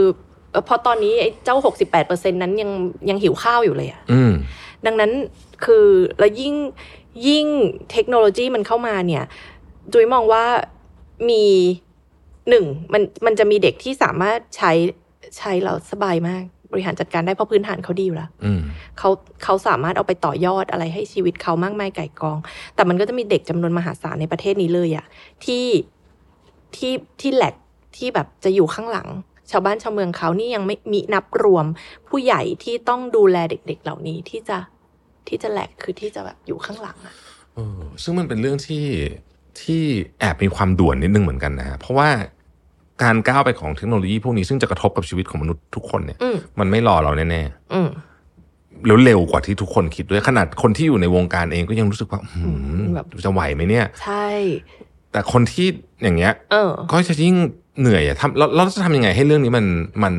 [0.51, 2.71] เอ่อพอตอนนี้ไอ้เจ้าหกสิบแปดเปอร์เซ็นนั้นยัง
[3.09, 4.33] ยังหิวข้าวอยู่เลยอะอืม
[4.87, 5.13] ดังนั้น
[5.65, 5.87] คือ
[6.19, 6.55] แล้วยิ่ง
[7.29, 7.47] ยิ่ง
[7.91, 9.25] เทคโนโลยีมันเข้ามาเนี่ย
[9.93, 10.45] จุยมองว่า
[11.29, 11.45] มี
[12.49, 14.73] หนึ่งมันมันจะมีเด็กที่สามารถใช้
[15.39, 18.61] ใช้แล้วสบายมากบ ริหารจัดการได้เพราะพื้นฐานเขาดีอยู่แล้วอืม
[18.99, 19.11] เขา
[19.45, 22.39] เขาสามารถเอาไปต่อยอดอะไรให้ชีวิตเขามากมายไก่กอง
[22.75, 25.07] แต่มันก็จะมีเด็กจำนวนมหาศาลในประเทศนี้เลยอะ
[25.45, 25.67] ที่
[26.77, 27.55] ที่ที่แหลก
[27.97, 29.09] ที่แบบจะอยู่ข้างหลัง
[29.51, 31.67] ชาวบ้านชาวเมืองเขานี่ยังไม่มีนับรวม
[32.09, 34.59] ผู้ใหญ่ที่ต้องดูแลเด็ก ๆเหล่านี้ที่จะ
[35.29, 37.15] ที่จะแหลกคือที่จะแบบอยู่ข้างหลังอะ
[37.55, 38.87] เออซึ่งมันเป็นเรื่องที่
[39.61, 39.83] ที่
[40.21, 42.09] แอบมีความด่วนนิดนึงเหมือนกันนะฮะเพราะว่า
[43.03, 47.43] การก้าวไปของเทคโนโลยีพวกนี้ซึ่งจะกระทบกับชีวิตของมนุษย์ทุกคนเนี่ยอืมมันไม่รอเราแน่
[47.73, 54.27] อืมๆแล้วเร็วกว่าที่ทุกคนคิดด้วยขนาดคนที่อยู่ในวงการเองก็ยังรู้สึกว่าหืมแบบจะไหวไหมเนี่ย ใช่
[55.13, 55.67] แต่คนที่
[56.03, 57.37] อย่างเงี้ยเออก็จะยิ่ง
[57.81, 59.67] เหนื่อยอะทำแล้วเราจะทำยังไงให้เรื่องนี้มัน
[60.05, 60.15] มัน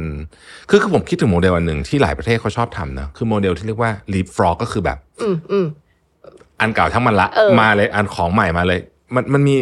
[0.69, 5.65] คือคือผมคิดถึงโมเดลอันหนึ่งที่หลายประเทศเขาชอบทำนะคือโมเดลที่เรียกว่า leapfrog ก็คือแบบอืมอืม
[6.59, 8.79] อันเก่าทั้งมันละเออมาเลยอันของใหม่มาเลย
[9.15, 9.55] มันมันมี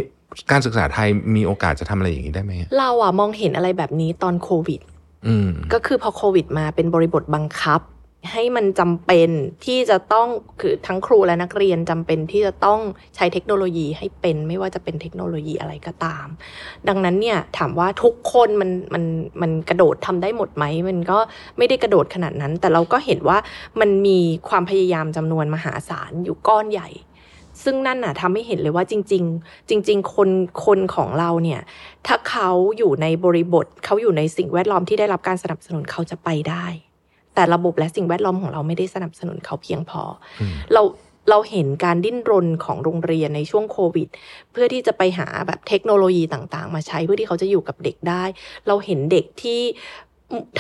[0.52, 4.82] การศึกษาไทยมีโอกาสจะทำอะไรอย่างนี้ได้ไหมเราอะมองเห็นอะไรแบบนี้ตอนโควิด
[5.28, 7.82] อืมก็คือพอโควิดมาเป็นบริบทบังคับ
[8.34, 9.30] ให้มันจำเป็น
[9.66, 10.28] ที่จะต้อง
[10.60, 12.80] คือทั้งครูและนักเรียนจำเป็นที่จะต้อง
[13.16, 16.28] ใช้เทคโนโลยีให้เป็นไม่ว่าจะเป็นเทคโนโลยีอะไรก็ตาม
[16.88, 19.04] ดังนั้นเนี่ยถามว่าทุกคนมันมัน
[19.42, 21.20] มันกระโดดทำได้หมดไหมมันก็
[21.58, 23.38] ไม่ได้กระโดดขนาดนั้น แต่เราก็เห็นว่า
[23.80, 26.90] มันมีความพยายามจำนวนมหาศาลอยู่ก้อนใหญ่
[27.66, 30.30] ซึ่งนั่นน่ะทำให้เห็นเลยว่าจริง ๆ จริง ๆ คน
[30.66, 31.62] คนของเราเนี่ย
[32.08, 36.66] ถ้าเขาอยู่ในบริบทเขาอยู่ในสิ่งแวดล้อมที่ได้รับการสนับสนุนเขาจะไปได้
[37.36, 40.02] แต่ระบบและสิ่งแวดล้อมของเราไม่ได้สนับสนุนเขาเพียงพอ
[40.42, 40.82] อเรา
[41.30, 44.08] เราเห็นการดิ้นรนของโรงเรียนในช่วงโควิด
[44.52, 48.24] เพื่อที่จะไปหาแบบเทคโนโลยีต่างๆ มาใช้เพื่อที่เขาจะอยู่กับเด็กได้
[48.68, 49.60] เราเห็นเด็กที่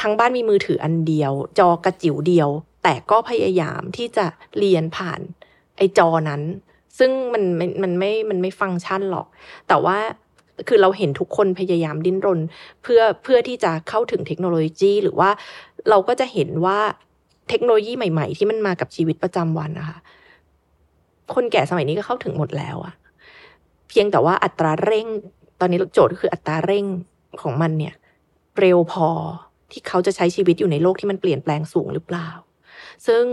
[0.01, 2.50] ทั้งบ้านมีมือถืออันเดียว จอกระจิ๋วเดียว
[2.84, 4.25] แต่ก็พยายามที่จะ
[4.59, 5.19] เรียนผ่าน
[5.77, 6.42] ไอจอนั้น
[6.98, 9.28] ซึ่งมันมันมันไม่มันไม่ฟังก์ชันหรอก
[9.68, 9.98] แต่ว่า
[10.68, 12.40] คือเราเห็นทุกคนพยายามดิ้นรน
[12.84, 15.30] เพื่อเพื่อที่จะเข้าถึงเทคโนโลยีหรือว่า
[15.90, 16.80] เราก็จะเห็นว่า
[17.50, 19.98] เทคโนโลยีใหม่ ๆ ที่มันมากับชีวิตประจำวันนะคะ
[21.34, 22.94] คนแก่สมัยนี้ก็เข้าถึงหมดแล้วอะ
[23.90, 25.08] เพียงแต่ว่าอัตราเร่ง
[25.60, 26.86] ตอนนี้โจทย์ก็คืออัตราเร่ง
[27.42, 27.94] ของมันเนี่ย
[28.60, 29.08] เร็วพอ
[29.72, 32.30] ที่เขาจะใช้ชีวิตอยู่ในโลกที่มันเปลี่ยนแปลงสูงหรือเปล่า
[33.08, 33.24] ซึ่ง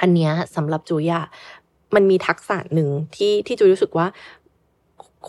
[0.00, 1.24] อันเนี้ยสำหรับจุยอะ
[1.94, 4.06] มันมีทักษะหนึ่งที่ที่จุยรู้สึกว่า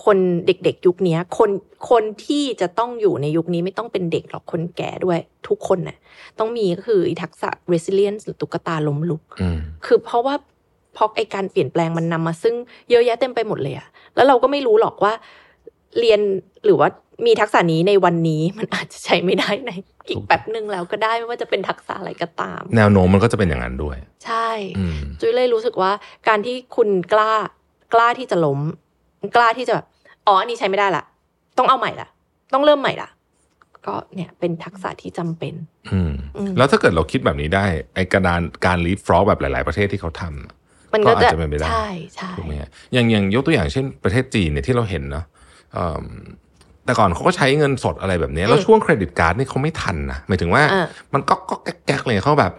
[0.06, 1.50] คนเด็กๆ ยุคเนี้ยคน
[1.90, 5.98] คนที่จะต้องอยู่ในยุคนี้ไม่ต้องเป็นเด็กหรอกคนแก่ด้วย ทุกคนน่ะ
[6.40, 10.35] ต้องมีก็คือทักษะ resilience หรือตุ๊กตาล้มลุกอืมคือเพราะว่า
[10.94, 12.56] เพราะไอการเปลี่ยนแปลงมันนำมาซึ่ง
[12.90, 15.14] เยอะแยะเต็มไปหมดเลยอะแล้วเราก็ไม่รู้หรอกว่า
[15.99, 16.19] เรียน
[16.65, 16.90] หรือว่า
[17.25, 19.72] มีทักษะนี้ในวันนี้มันอาจจะใช้ไม่ได้ใน
[20.09, 25.91] อีกแป๊บหนึ่งแล้วก็ได้ไม่ว่าจะเป็นทักษะอะไรก็ตาม แนวโน้มมันก็จะเป็นอย่างนั้นด้วย ใช่อืมจุ้ยเลยรู้สึกว่า
[26.27, 27.33] การที่คุณกล้า
[27.93, 28.59] กล้าที่จะล้ม
[29.35, 29.85] กล้าที่จะแบบ
[30.27, 31.03] อ๋ออันนี้ใช้ไม่ได้ละ
[31.57, 32.07] ต้องเอาใหม่ละ
[32.53, 33.09] ต้องเริ่มใหม่ละ
[33.85, 35.53] ก็เนี่ยเป็นทักษะที่จำเป็น
[35.93, 37.65] อืมอืมแล้วถ้าเกิดเราคิดแบบนี้ได้
[37.95, 45.35] ไอกระดานการลีฟฟรอกแบบหลาย ๆ ประเทศที่เขาทำมันก็ก็อาจจะจะเป็นไปได้ใช่ใช่ถูกไหมฮะอย่างอย่างยกตัวอย่างเช่นประเทศจีนเนี่ยที่เราเห็นเนาะเอิ่ม
[46.85, 52.53] แต่ก่อนเขาก็ใช้เงินสดอะไรแบบนี้ แล้วช่วงเครดิตการ์ดนี่เขาไม่ทันนะหมายถึงว่าอ่ามันก็ก็แก๊กๆเลยเขาแบบ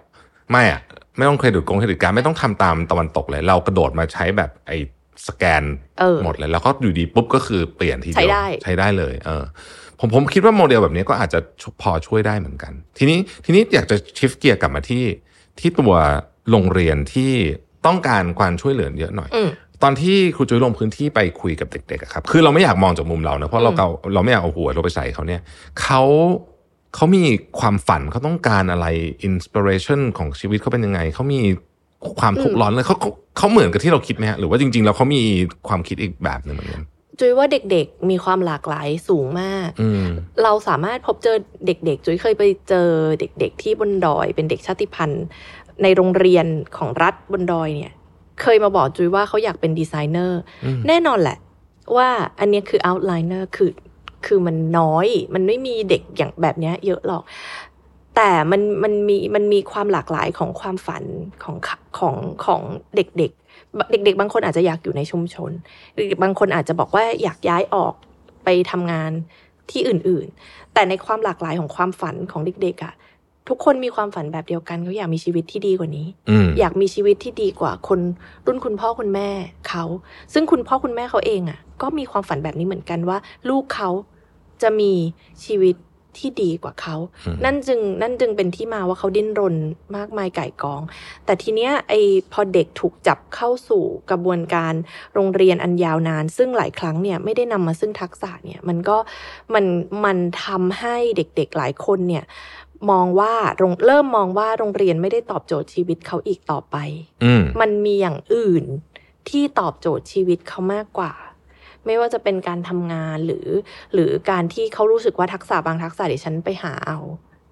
[0.51, 0.81] ไม่อะ
[1.17, 4.79] ไม่ต้องเครดิตกง credit card ไม่ต้องทำตามตะวันตกเลย เรากระโดดมาใช้แบบไอ้
[5.27, 5.65] สแกน
[6.01, 9.45] เออหมดเลย แล้วก็อยู่ดีปุ๊บก็คือเปลี่ยนทีเดียวใช้ได้ใช้ได้เลย เออ
[10.01, 11.39] ผมผมคิดว่าโมเดลแบบนี้ก็อาจจะ
[11.83, 15.05] พอช่วยได้เหมือนกัน ทีนี้ทีนี้อยากจะ shift gear กลับมาที่
[15.59, 15.95] ที่ตัว
[16.51, 17.33] โรงเรียนที่
[17.87, 19.49] ต้องการความช่วยเหลือเยอะหน่อยอืม
[19.83, 25.41] ตอนที่ครูจุ้ยลงพื้นที่ไปคุยกับเด็กๆอะครับ คือเราไม่อยากมองจากมุมเรานะเพราะเราอืมเราเราไม่อยากเอาหัวเราไปใส่เขาเนี่ย
[25.83, 26.03] เขา
[26.95, 27.23] เขามี
[27.61, 28.87] ความฝันเขาต้องการอะไร
[29.25, 31.41] inspiration ของชีวิตเขาเป็นยังไงเขามี
[32.21, 35.23] ความทุกข์ร้อนเลยเขาเขาเขาเหมือนกับที่เราคิดไหมฮะหรือว่าจริง ๆ แล้วเขามี
[35.69, 36.83] ความคิดอีกแบบหนึ่งเหมือนกัน
[37.19, 40.07] จุ้ยว่าเด็กๆมีความหลากหลายสูงมากอืม
[40.43, 42.89] เราสามารถพบเจอเด็กๆ จุ้ยเคยไปเจอ
[43.21, 45.25] เด็ก ๆ ที่บนดอย เป็นเด็กชาติพันธุ์
[45.83, 46.47] ในโรงเรียน
[46.77, 47.93] ของรัฐบนดอยเนี่ย
[48.43, 51.39] เคยมาบอกจุ้ยว่าเขาอยากเป็นดีไซเนอร์อืมแน่นอนแหละ
[51.97, 52.09] ว่า
[52.41, 53.71] อันเนี้ยคือ outliner คือ
[54.27, 57.23] คือมันน้อย มันไม่มีเด็กอย่างแบบเนี้ยเยอะหรอก
[58.17, 61.05] แต่มันมันมีมันมีความหลากหลายของความฝัน
[61.43, 61.57] ของ
[61.99, 62.61] ของของ
[62.97, 65.51] เด็กๆ เด็ก ๆ บางคนอาจจะอยากอยู่ในชุมชน
[65.95, 67.95] เด็กๆบางคนอาจจะบอกว่าอยากย้ายออก
[68.45, 69.11] ไปทำงาน
[69.71, 72.95] ที่อื่นๆ แต่ในความหลากหลายของความฝันของเด็กๆอะ
[73.49, 78.01] ทุกคนมีความฝันแบบเดียวกันเขาอยากมีชีวิตที่ดีกว่านี้อืมอยากมีชีวิตที่ดีกว่าคน
[78.47, 79.29] รุ่นคุณพ่อคุณแม่
[79.69, 79.85] เขา
[80.33, 83.19] ซึ่งคุณพ่อคุณแม่เขาเองอะ่ะ ก็มีความฝันแบบนี้เหมือนกันว่า
[83.49, 83.91] ลูกเขา
[84.63, 84.93] จะมี
[85.45, 85.77] ชีวิต
[86.23, 89.57] ที่ดีกว่าเขาอืมนั่นจึงนั่นจึงเป็นที่มาว่าเขาดิ้นรน
[89.97, 90.83] มากมายไก่กอง
[91.25, 91.95] แต่ทีเนี้ยไอ
[92.33, 94.75] พอเด็กถูกจับเข้าสู่กระบวนการ
[95.15, 98.97] โรงเรียนอันยาวนาน ซึ่งหลายครั้งเนี่ยไม่ได้นำมาซึ่งทักษะเนี่ยมันก็
[99.55, 99.65] มัน
[100.05, 102.25] มันทำให้เด็กๆหลายคนเนี่ย
[102.91, 106.77] มองว่าโรงเริ่มมองว่าโรงเรียนไม่ได้ตอบโจทย์ชีวิตเขาอีกต่อไป
[107.25, 108.65] อืมมันมีอย่างอื่น
[109.29, 111.13] ที่ตอบโจทย์ชีวิตเขามากกว่า
[111.87, 113.47] ไม่ว่าจะเป็นการทำงานหรือ
[113.95, 116.99] หรือการที่เขารู้สึกว่าทักษะบางทักษะเดี๋ยวฉันไปหาเอา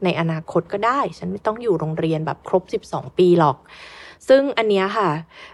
[0.05, 3.57] ในอนาคตก็ได้ ฉันไม่ต้องอยู่โรงเรียนแบบครบ 12 ปีหรอก
[4.29, 5.11] ซึ่งอันเนี้ยค่ะ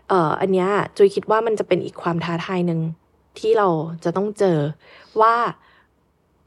[0.08, 2.80] เอ่ออันเนี้ยจุยคิดว่ามันจะเป็นอีกความท้าทายหนึ่ง
[3.38, 3.68] ที่เรา
[4.04, 4.58] จะต้องเจอ
[5.20, 5.34] ว่า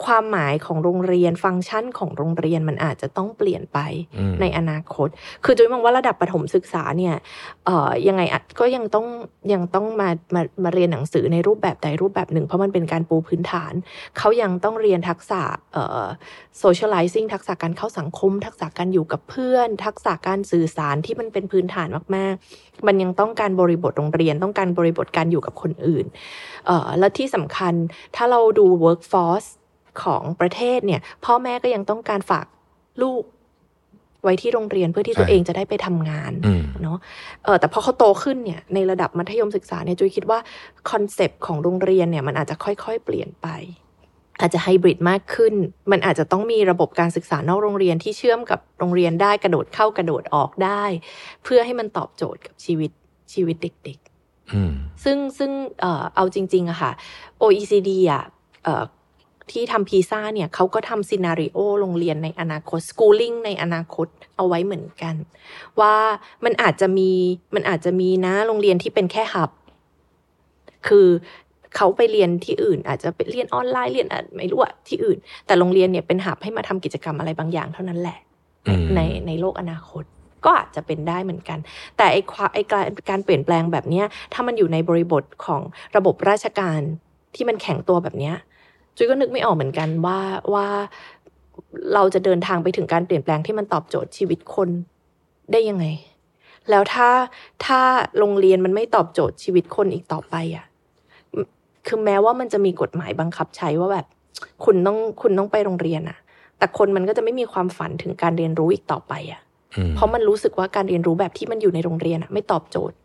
[0.06, 3.80] ความหมายของโรงเรียนฟังก์ชันของโรงเรียนมันอาจจะต้องเปลี่ยนไป
[4.18, 5.08] อืมในอนาคต
[5.46, 7.16] คือจุยมองว่าระดับประถมศึกษาเนี่ย
[7.66, 9.08] เอ่อยังไงอะก็ยังต้อง
[9.54, 13.74] ยังต้องมามามาเรียนหนังสือในรูปแบบใดรูปแบบหนึ่ง เพราะมันเป็นการปูพื้นฐาน
[14.18, 15.42] เขายังต้องเรียนทักษะ
[15.74, 16.06] เอ่อ
[16.64, 26.06] socializing ทักษะการเข้าสังคม ทักษะการอยู่กับเพื่อน ทักษะการสื่อสารที่มันเป็นพื้นฐานมาก ๆ มันยังต้องการบริบทโรงเรียนต้องการบริบทการอยู่กับคนอื่น
[26.68, 27.74] เอ่อและที่สำคัญ
[28.16, 29.50] ถ้าเราดู workforce
[30.04, 32.46] ของประเทศเนี่ย พ่อแม่ก็ยังต้องการฝาก
[33.02, 33.24] ลูก
[34.24, 36.98] ไว้ที่โรงเรียนเพื่อที่ใช่ตัวเองจะได้ไปทำงานอืมเนาะ
[37.44, 40.40] เออแต่พอเขาโตขึ้นเนี่ยในระดับมัธยมศึกษาเนี่ยจุ้ยคิดว่า
[40.92, 43.48] concept ของโรงเรียนเนี่ยมันอาจจะค่อยๆ เปลี่ยนไป
[44.42, 45.54] อาจจะไฮบริดมากขึ้น
[45.92, 50.84] มันอาจจะต้องมีระบบการศึกษานอกโรงเรียนที่เชื่อมกับโรงเรียนได้กระโดดเข้ากระโดดออกได้
[51.44, 52.92] เพื่อให้มันตอบโจทย์กับชีวิต
[53.34, 54.74] ชีวิตเด็กๆอืม
[55.04, 56.92] ซึ่งซึ่งเอ่อเอาจริงๆอะค่ะ
[57.44, 58.24] OECD อะ
[58.64, 58.84] เอ่อ
[59.52, 64.08] ที่ทำพีซ่าเนี่ยเขาก็ทำซีนารีโอโรงเรียนในอนาคต schooling ในอนาคต
[64.38, 65.16] เอาไว้เหมือนกัน
[65.80, 65.96] ว่า
[66.46, 67.12] มันอาจจะมี
[67.56, 69.52] มันอาจจะมีนะโรงเรียนที่เป็นแค่หับ
[70.88, 71.08] คือ
[71.76, 78.20] เขาไปเรียนที่อื่น อาจจะไปเรียนออนไลน์เรียนอะไม่รู้อะที่อื่น แต่โรงเรียนเนี่ยเป็นหับให้มาทำกิจกรรมอะไรบางอย่างเท่านั้นแหละ
[78.68, 80.04] อืมในในโลกอนาคต
[80.46, 81.60] ก็อาจจะเป็นได้เหมือนกัน
[81.98, 85.62] แต่ไอ้ความไอ้การการเปลี่ยนแปลงแบบเนี้ยถ้ามันอยู่ในบริบทของ
[85.96, 86.82] ระบบราชการ
[87.36, 88.36] ที่มันแข็งตัวแบบเนี้ย
[88.98, 90.20] จุ้ยก็นึกไม่ออกเหมือนกันว่า
[90.54, 90.68] ว่า
[91.94, 94.70] เราจะเดินทางไปถึงการเปลี่ยนแปลงที่มันตอบโจทย์ชีวิตคน
[95.52, 95.86] ได้ยังไง
[96.70, 97.10] แล้วถ้า
[97.66, 97.80] ถ้า
[98.20, 100.66] โรงเรียนมันไม่ตอบโจทย์ชีวิตคนอีกต่อไปอะ
[101.88, 104.08] คือแม้ว่ามันจะมีกฎหมายบังคับใช้ว่าแบบ
[104.66, 106.18] คุณต้องคุณต้องไปโรงเรียนอะ
[106.58, 109.42] แต่คนมันก็จะไม่มีความฝันถึงการเรียนรู้อีกต่อไปอะ
[109.78, 112.98] อืมเพราะมันรู้สึกว่าการเรียนรู้แบบที่มันอยู่ในโรงเรียนอะไม่ตอบโจทย์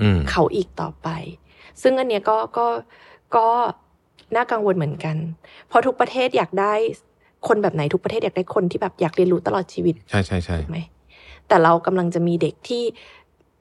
[0.00, 1.08] อืมเขาอีกต่อไป
[1.82, 2.66] ซึ่งอันเนี้ยก็ก็
[3.36, 3.46] ก็
[4.34, 5.16] น่ากังวลเหมือนกัน
[5.68, 6.74] เพราะทุกประเทศอยากได้
[7.48, 10.78] คนแบบไหนทุกประเทศอยากได้คนที่แบบอยากเรียนรู้ตลอดชีวิต ใช่ใช่ใช่ถูกไหม
[11.48, 12.82] แต่เรากำลังจะมีเด็กที่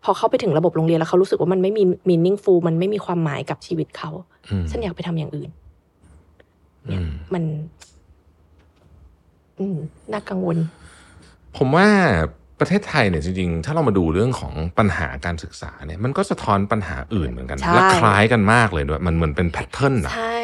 [0.04, 4.10] พอเข้าไปถึงระบบโรงเรียนแล้วเขารู้สึกว่ามันไม่มี meaningful มันไม่มีความหมายกับชีวิตเขา
[4.52, 5.50] อืมฉันอยากไปทำอย่างอื่น
[6.90, 7.44] อืมมัน
[9.60, 9.78] อืม
[10.14, 10.58] น่ากังวล
[11.58, 11.88] ผมว่า
[12.60, 20.40] ประเทศไทยเนี่ยจริงๆ ถ้าเรามาดูเรื่องของปัญหาการศึกษาเนี่ยมันก็สะท้อนปัญหาอื่นเหมือนกันใช่และคล้ายกันมากเลยด้วยมันเหมือนเป็นแพทเทิร์นนะใช่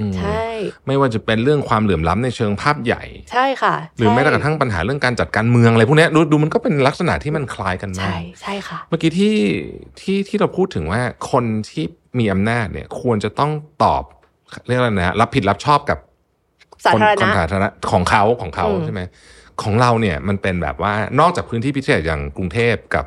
[0.00, 0.44] อืมใช่
[0.86, 9.34] ไม่ว่าจะเป็นเรื่องความเหลื่อมล้ำในเชิงภาพใหญ่ ใช่ค่ะ หรือแม้แต่กระใช่ทั่งปัญหาเรื่องการจัดการเมืองอะไรพวกเนี้ยดูดูมันก็เป็นลักษณะที่มันคล้ายกันมาใช่กใช่ค่ะ เมื่อกี้ที่
[10.00, 11.84] ที่ที่เราพูดถึงว่าคนที่
[12.18, 13.50] มีอำนาจเนี่ยควรจะต้อง
[13.84, 14.02] ตอบ
[14.66, 15.98] เรียกอะไรนะรับผิดรับชอบกับ
[16.84, 19.02] สาธารคนณะสาธารณะของเขาของเขาอืมใช่ไหม
[19.62, 23.04] ของเราเนี่ยมันเป็นแบบว่านอกจากพื้นที่พิเศษอย่างกรุงเทพกับ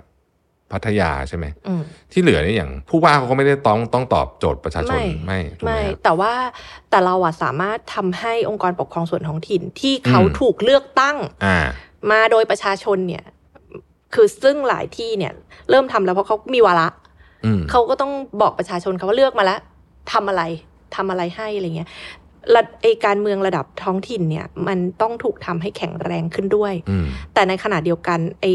[0.72, 6.34] พัทยาใช่ไหมอืมที่เหลือเนี่ยอย่างผู้ว่าเขาก็ไม่ได้ต้องต้องตอบโจทย์ประชาชนไม่ไม่ถูกไหมไม่ครับแต่ว่า
[6.90, 11.58] แต่เราอะสามารถทำให้องค์กรปกครองส่วนท้องถิ่นที่เขาอืมถูกเลือกตั้งอ่า
[12.12, 13.24] มาโดยประชาชนเนี่ย
[14.14, 15.34] คือซึ่งหลายที่เนี่ย
[15.70, 16.88] เริ่มทำแล้วเพราะเขามีวาระ
[17.46, 18.12] อืมเขาก็ต้อง
[18.42, 19.60] บอกประชาชนเขาว่าเลือกมาแล้ว
[20.12, 20.44] ทำอะไร
[20.96, 21.90] ทำอะไรให้อะไรเงี้ย
[22.56, 28.46] ระไอการเมืองระดับท้องถิ่นเนี่ย มันต้องถูกทำให้แข็งแรงขึ้นด้วยอืมแต่ในขณะเดียวกันไอ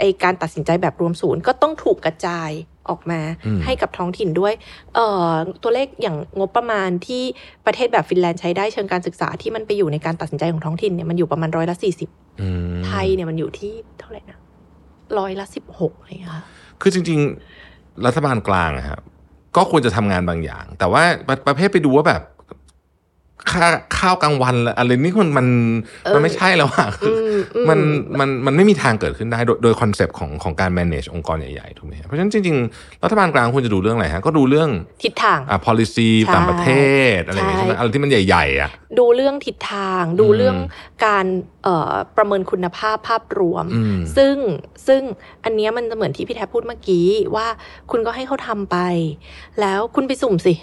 [0.00, 2.50] ไอการตัดสินใจแบบรวมศูนย์ ก็ต้องถูกกระจาย
[2.90, 4.52] ออกมาอืมให้กับท้องถิ่นด้วย
[4.94, 7.22] เอ่อตัวเลขอย่างงบประมาณที่
[7.66, 12.08] ประเทศแบบฟินแลนด์ใช้ได้เชิงการศึกษาที่มันไปอยู่ในการตัดสินใจของท้องถิ่นเนี่ยมันอยู่ประมาณร้อยละสี่สิบ
[12.40, 14.38] อืมไทยเนี่ยมันอยู่ที่เท่าไหร่นะ
[15.18, 16.44] ร้อยละสิบหกอะไรอย่างเงี้ยค่ะ
[16.80, 17.20] คือจริง
[17.62, 19.00] ๆ รัฐบาลกลางอะครับ
[19.56, 22.22] ก็ควรจะทำงานบางอย่าง แต่ว่าประประเภทไปดูว่าแบบ
[23.50, 23.66] ค่า
[23.98, 25.46] ข้าวกลางวันละอะไรนี่มันมัน
[26.04, 27.78] เออมันไม่ใช่แล้วอะคือมอืมมัน
[28.18, 34.70] มันมันไม่มีทางเกิดขึ้นได้โดยโดย concept ของของการ manage องค์กรใหญ่ๆถูกไหมฮะเพราะฉะนั้นจริงๆ รัฐบาลกลางควรจะดูเรื่องอะไรฮะ ก็ดูเรื่อง
[35.02, 36.70] ทิศทางอ่า policy ใช่ต่างประเท
[37.18, 40.56] ศอะไรอย่างเงี้ยใช่ใช่ไหมอะไรที่มันใหญ่ๆอะดูเรื่องทิศทาง ดูอืมเรื่อง
[41.06, 41.26] การ
[41.64, 44.36] เอ่อประเมินคุณภาพภาพรวมอืมซึ่ง
[44.86, 45.02] ซึ่ง
[45.44, 47.06] อันเนี้ยมันจะเหมือนที่พี่แทบพูดเมื่อกี้
[47.36, 47.46] ว่า
[47.90, 48.76] คุณก็ให้เขาทำไป
[49.60, 50.54] แล้วคุณไปสุ่มสิ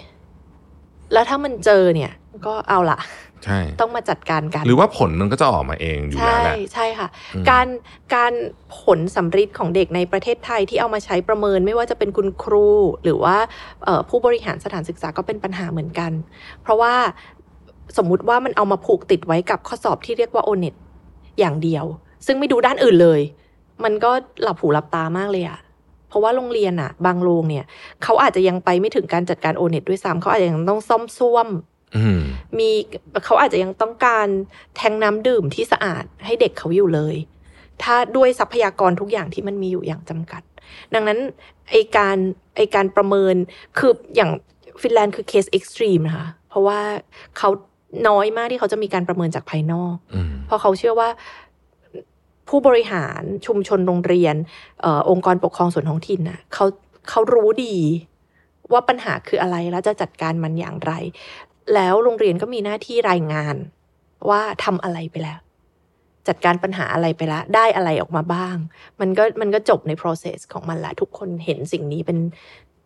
[1.12, 2.12] แล้วถ้ามันเจอเนี่ย
[2.46, 2.98] ก็เอาละ
[3.44, 7.66] ใช่ต้องมาจัดการกัน หรือว่าผลมันก็จะออกมาเองอยู่ใช่แล้วแหละใช่ค่ะอืมการ
[8.14, 8.32] การ
[8.80, 12.68] ผลสำฤทธิ์ของเด็กในประเทศไทยที่เอามาใช้ประเมินไม่ว่าจะเป็นคุณครู
[13.04, 13.36] หรือว่า
[13.84, 16.12] เอ่อผู้บริหารสถานศึกษาก็เป็นปัญหาเหมือนกัน
[16.62, 16.94] เพราะว่า
[17.96, 20.74] สมมุติว่ามันเอามาผูกติดไว้กับข้อสอบที่เรียกว่า o n e t
[21.38, 21.84] อย่างเดียว
[22.26, 23.20] ซึ่งไม่ดูด้านอื่นเลย
[23.84, 24.10] มันก็
[24.42, 25.58] หลับหูหลับตามากเลยอะ
[26.10, 27.64] เพราะว่าโรงเรียนอะบางโรงเนี่ย
[28.02, 31.48] เขาอาจจะยังไปไม่ถึงการจัดการ o n e t ด้วยซ้ำเขาอาจจะยังต้องซ่อมซ่วม
[31.96, 32.20] อืม
[32.58, 32.70] มี
[33.24, 34.28] เขาอาจจะยังต้องการ
[34.76, 37.16] แทงน้ำดื่มที่สะอาดให้เด็กเขาอยู่เลย
[37.82, 40.42] ถ้าด้วยทรัพยากรทุกอย่างที่มันมีอยู่อย่างจำกัด
[40.94, 41.18] ดังนั้น
[41.70, 42.16] ไอการ
[42.56, 43.34] ไอการประเมิน
[43.78, 44.30] คืออย่าง
[44.82, 46.80] ฟินแลนด์คือ case extreme นะคะเพราะว่า
[47.38, 47.50] เขา
[48.08, 51.08] น้อยมากที่เขาจะมีการประเมินจากภายนอกอืมเพราะเขาเชื่อว่า
[52.50, 54.36] ผู้บริหารชุมชนโรงเรียน
[54.80, 56.64] เออองค์กรปกครองส่วนท้องถิ่นน่ะเขา
[57.08, 57.76] เขารู้ดี
[58.72, 60.92] ว่าปัญหาคืออะไรแล้วจะจัดการมันอย่างไร
[61.74, 63.56] แล้วโรงเรียนก็มีหน้าที่รายงาน
[64.28, 65.38] ว่าทำอะไรไปแล้ว
[66.28, 68.56] จัดการปัญหาอะไรไปแล้วได้อะไรออกมาบ้าง
[69.00, 72.18] มันก็มันก็จบใน process ของมันละทุกคนเห็นสิ่งนี้เป็น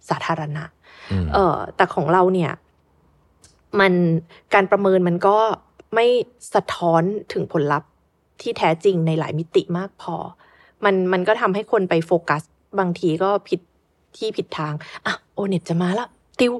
[0.09, 0.65] สาธารณะ
[1.12, 2.52] อืมเออแต่ของเราเนี่ย
[3.81, 3.93] มัน
[4.55, 5.36] การประเมินมันก็
[5.94, 6.07] ไม่
[6.55, 7.02] สะท้อน
[7.33, 7.91] ถึงผลลัพธ์
[8.40, 10.16] ที่แท้จริงในหลายมิติมากพอ
[10.84, 12.42] มันมันก็ทำให้คนไปโฟกัส
[12.78, 13.60] บางทีก็ผิด
[14.16, 14.72] ที่ผิดทาง
[15.06, 16.08] อะ โอเน็ตจะมาแล้ว
[16.40, 16.52] ติว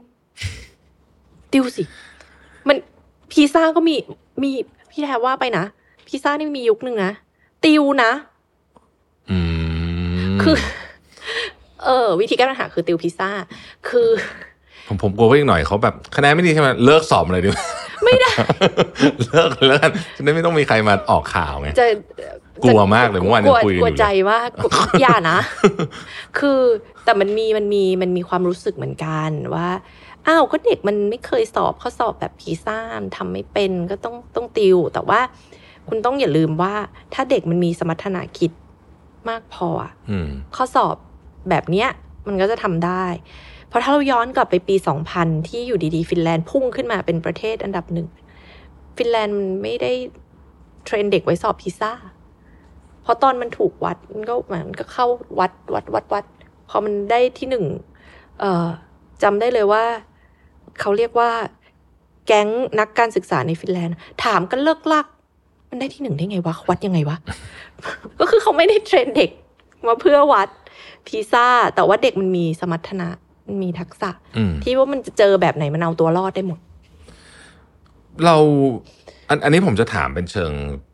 [1.53, 1.85] ติวสิ
[2.69, 2.77] มัน
[3.33, 3.95] พีซ่าก็มี
[4.43, 4.51] มี
[4.91, 5.65] พี่แทบว่าไปนะ
[6.07, 7.13] พีซ่านี่มียุคหนึ่งนะ
[7.65, 8.13] ติวนะ
[9.31, 9.39] อื
[10.33, 10.57] มคือ
[11.85, 13.31] เออ วิธีแก้ปัญหาคือติวพิซซ่า
[13.89, 14.09] คือ
[14.87, 17.65] ผมผมกลัวว่าอีกหน่อยเขาแบบ คะแนนไม่ดีใช่ไหมเลิกสอบเลยดีกว่า
[18.05, 18.33] ไม่ได้
[19.31, 21.87] เลิกเลิกกันจะได้ไม่ต้องมีใครมาออกข่าวไงจะ
[22.65, 25.39] กลัวมากเลยเมื่อวานยังคุยกันอยู่กลัวใจมากกลัวอย่านะ
[26.39, 26.61] คือ
[27.05, 29.69] แต่มันมีมันมีมันมีความรู้สึกเหมือนกันว่า
[30.27, 35.21] อ้าวก็เด็กมันไม่เคยสอบข้อสอบแบบพีซ่า มันทำไม่เป็นก็ต้องต้องติว แต่ว่า
[35.89, 36.75] คุณต้องอย่าลืมว่า
[37.15, 38.51] ถ้าเด็กมันมีสมรรถนะคิด
[39.29, 40.97] มากพออะอืมข้อสอบ
[41.51, 41.89] แบบเนี้ย
[42.27, 44.75] มันก็จะทำได้เพ ราะถ้าเราย้อนกลับไปปี
[45.13, 48.09] 2000 ที่อยู่ดีๆ ฟินแลนด์พุ่งขึ้นมาเป็นประเทศอันดับหนึ่ง
[48.97, 49.93] ฟินแลนด์มันไม่ได้
[50.85, 51.93] train เด็กไว้สอบพิซซ่า
[53.03, 55.07] เพราะตอนมันถูกวัด มันก็มันก็เข้า
[55.39, 56.25] วัดวัดวัดวัด
[56.69, 57.65] พอมันได้ที่หนึ่ง
[59.23, 59.85] จำได้เลยว่า
[60.81, 61.31] เขาเรียกว่า
[62.27, 62.49] แก๊ง
[62.81, 65.07] นักการศึกษาในฟินแลนด์ ถามกันเลิกลัก
[65.71, 67.17] มันได้ที่หนึ่งได้ไงวะ วัดยังไงวะ
[68.21, 69.31] ก็คือเขาไม่ได้ train เด็ก
[69.87, 70.49] มาเพื่อวัด
[71.07, 73.09] พิซซ่า แต่ว่าเด็กมันมีสมรรถนะ
[73.47, 76.59] มันมีทักษะอืมที่ว่ามันจะเจอแบบไหนมันเอาตัวรอดได้หมด
[78.25, 78.37] เรา
[79.29, 80.53] อันอันนี้ผมจะถามเป็นเชิง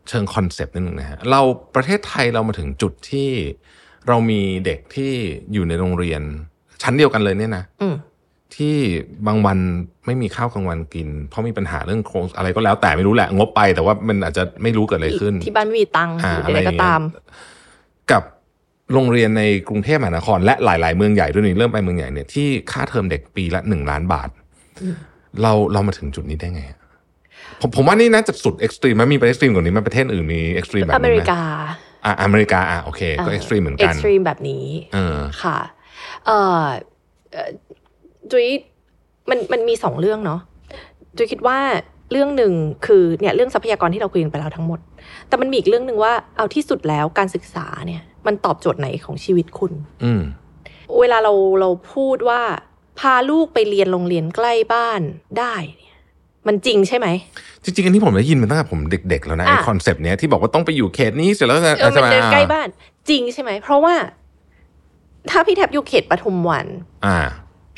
[0.08, 1.40] เชิง concept นิดนึงนะฮะเรา
[1.74, 3.30] ประเทศไทยเรามาถึงจุดที่
[4.08, 5.12] เรามีเด็กที่
[5.52, 6.22] อยู่ในโรงเรียน
[6.82, 7.94] ชั้นเดียวกันเลยเนี่ยนะอืม
[8.56, 8.76] ที่
[9.26, 9.58] บางวัน
[10.06, 17.00] ไม่มีข้าวกลางวันกิน เพราะมีปัญหาเรื่องโครงอะไรก็แล้วแต่ไม่รู้แหละงบไป แต่ว่ามันอาจจะไม่รู้เกิดอะไรขึ้น ที่บ้านไม่มีตังค์หอ่ารืออะไรก็ตาม
[18.10, 18.22] กับ
[18.92, 24.28] โรงเรียนในกรุงเทพมหานคร และหลาย ๆ เมืองใหญ่ด้วยนี่เริ่มไปเมืองใหญ่เนี่ยที่ค่าเทอมเด็กปีละหนึ่งล้านบาท
[25.42, 26.78] เราเรามาถึงจุดนี้ได้ไงอะ
[27.60, 31.40] ผมผมว่านี่น่าจะสุดเอ็กซ์ตรีมมันมีประเทศเอ็กซ์ตรีมกว่านี้ไหมันประเทศอื่นมีเอ็กซ์ตรีมแบบอนี้เมไหมริกา
[32.04, 35.58] อะอเมริกาอะโอเคก็เอ็กซ์ตรีมเหมือนเอ็กักนซ์ตรีมแบบนี้เออค่ะ
[36.26, 36.64] เอ่อ
[37.32, 37.50] เอ่อ
[38.32, 38.48] จุ้ย
[39.30, 40.40] มันมันมีสองเรื่องเนาะ
[41.16, 41.58] จุ้ยคิดว่า
[42.12, 42.52] เรื่องหนึ่ง
[42.86, 44.80] คือเนี่ยเรื่องทรัพยากรที่เราคุยกันไปแล้วทั้งหมด
[45.28, 49.72] แต่มันมีอีกเรื่องหนึ่งว่าเอาที่สุดแล้วการศึกษาเนี่ย มันตอบโจทย์ไหนของชีวิตคุณ
[50.04, 50.22] อืม
[51.00, 52.40] เวลาเราเราพูดว่า
[53.00, 55.00] พาลูกไปเรียนโรงเรียนใกล้บ้าน
[55.38, 55.96] ได้เนี่ย
[56.46, 57.08] มันจริงใช่ไหม
[57.62, 62.68] จริงๆ อันนี้ผมได้ยินมาตั้งแต่ผมเด็ก ๆ แล้วนะไออะคอนเซปต์เนี้ยที่บอกว่าต้องไปอยู่เขตนี้เสร็จแล้วจะเออมันจะมาเดินใกล้บ้าน
[63.08, 63.94] จริงใช่ไหม เพราะว่า
[65.30, 66.66] ถ้าพี่แทบอยู่เขตปทุมวัน
[67.06, 67.18] อ่า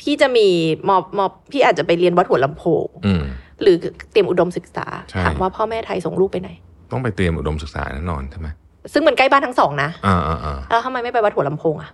[0.01, 0.47] พี่จะมี
[0.89, 3.23] มอบมอบพี่อาจจะไปเรียนวัดหัวลำโพงอืม
[3.61, 3.75] หรือ
[4.11, 6.49] เตรียมอุดมศึกษาใช่ถามว่าพ่อแม่ไทยส่งลูกไปไหน
[6.91, 8.47] ต้องไปเตรียมอุดมศึกษาแน่นอนใช่ไหม
[8.93, 11.91] ซึ่งมันใกล้บ้านทั้งสองนะอ่าอ่าอ่าแล้วทำไมไม่ไปวัดหัวลำโพงอะ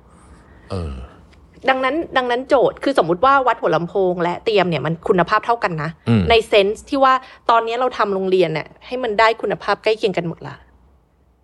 [0.71, 0.93] เออ
[1.69, 7.13] ดังนั้นดังนั้นโจทย์คือสมมุติว่าวัดหัวลำโพง และเตรียมเนี่ยมันคุณภาพเท่ากันนะอืมในเซนส์ที่ว่า
[7.49, 10.55] ตอนนี้เราทำโรงเรียนเนี่ยให้มันได้คุณภาพใกล้เคียงกันหมดละ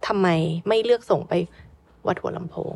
[0.07, 0.27] ทำไม
[0.67, 1.33] ไม่เลือกส่งไป
[2.07, 2.73] วัดหัวลำโพง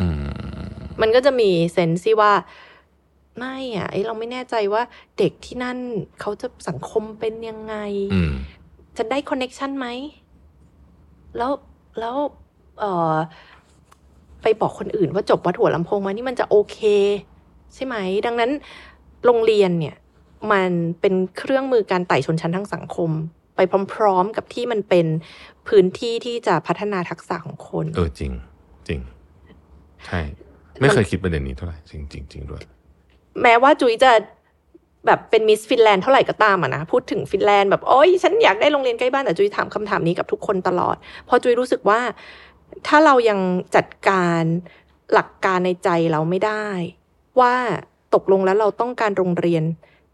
[0.00, 2.32] อืมมันก็จะมีเซนส์ที่ว่า
[3.38, 4.82] ไม่อะไอเราไม่แน่ใจว่า
[5.18, 5.78] เด็กที่นั่น
[6.20, 7.74] เขาจะสังคมเป็นยังไง
[8.14, 8.32] อืม
[8.98, 9.86] จะได้คอนเน็ชันไหม
[11.36, 11.50] แล้ว
[11.98, 12.16] แล้ว
[12.80, 13.16] เออ
[14.42, 16.78] ไปบอกคนอื่นว่าจบวัดหัวลำโพงมานี่มันจะโอเค
[17.74, 17.96] ใช่ไหม
[18.26, 18.50] ดังนั้น
[19.24, 19.96] โรงเรียนเนี่ย
[20.52, 20.70] มัน
[21.00, 23.10] เป็นเครื่องมือการไต่ชนชั้นทางสังคม
[23.56, 23.60] ไป
[23.94, 25.06] พร้อม ๆ กับที่มันเป็น
[25.68, 28.32] พื้นที่ที่จะพัฒนาทักษะของคน เออจริง
[28.88, 29.00] จริง
[30.06, 30.20] ใช่
[30.80, 32.62] ไม่เคยคิดประเด็นนี้เท่าไหร่จริงจริงจริงด้วย
[33.42, 34.12] แม้ว่าจุ๋ยจะ
[35.06, 40.96] แบบเป็นมิสฟินแลนด์เท่าไหร่ก็ตามอะนะพูดถึงฟินแลนด์แบบโอ้ยฉันอยากได้โรงเรียนใกล้บ้านแต่จุ๋ยถามคำถามนี้กับทุกคนตลอด
[41.26, 42.00] เพราะจุ๋ยรู้สึกว่า
[42.86, 43.38] ถ้าเรายัง
[43.76, 44.42] จัดการ
[45.12, 46.66] หลักการในใจเราไม่ได้
[47.40, 47.54] ว่า
[48.14, 49.64] ตกลงแล้วเราต้องการโรงเรียน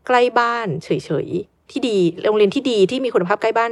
[0.07, 0.89] ใกล้บ้านเฉ
[1.27, 3.71] ยๆที่ดีโรงเรียนที่ดีที่มีคุณภาพใกล้บ้าน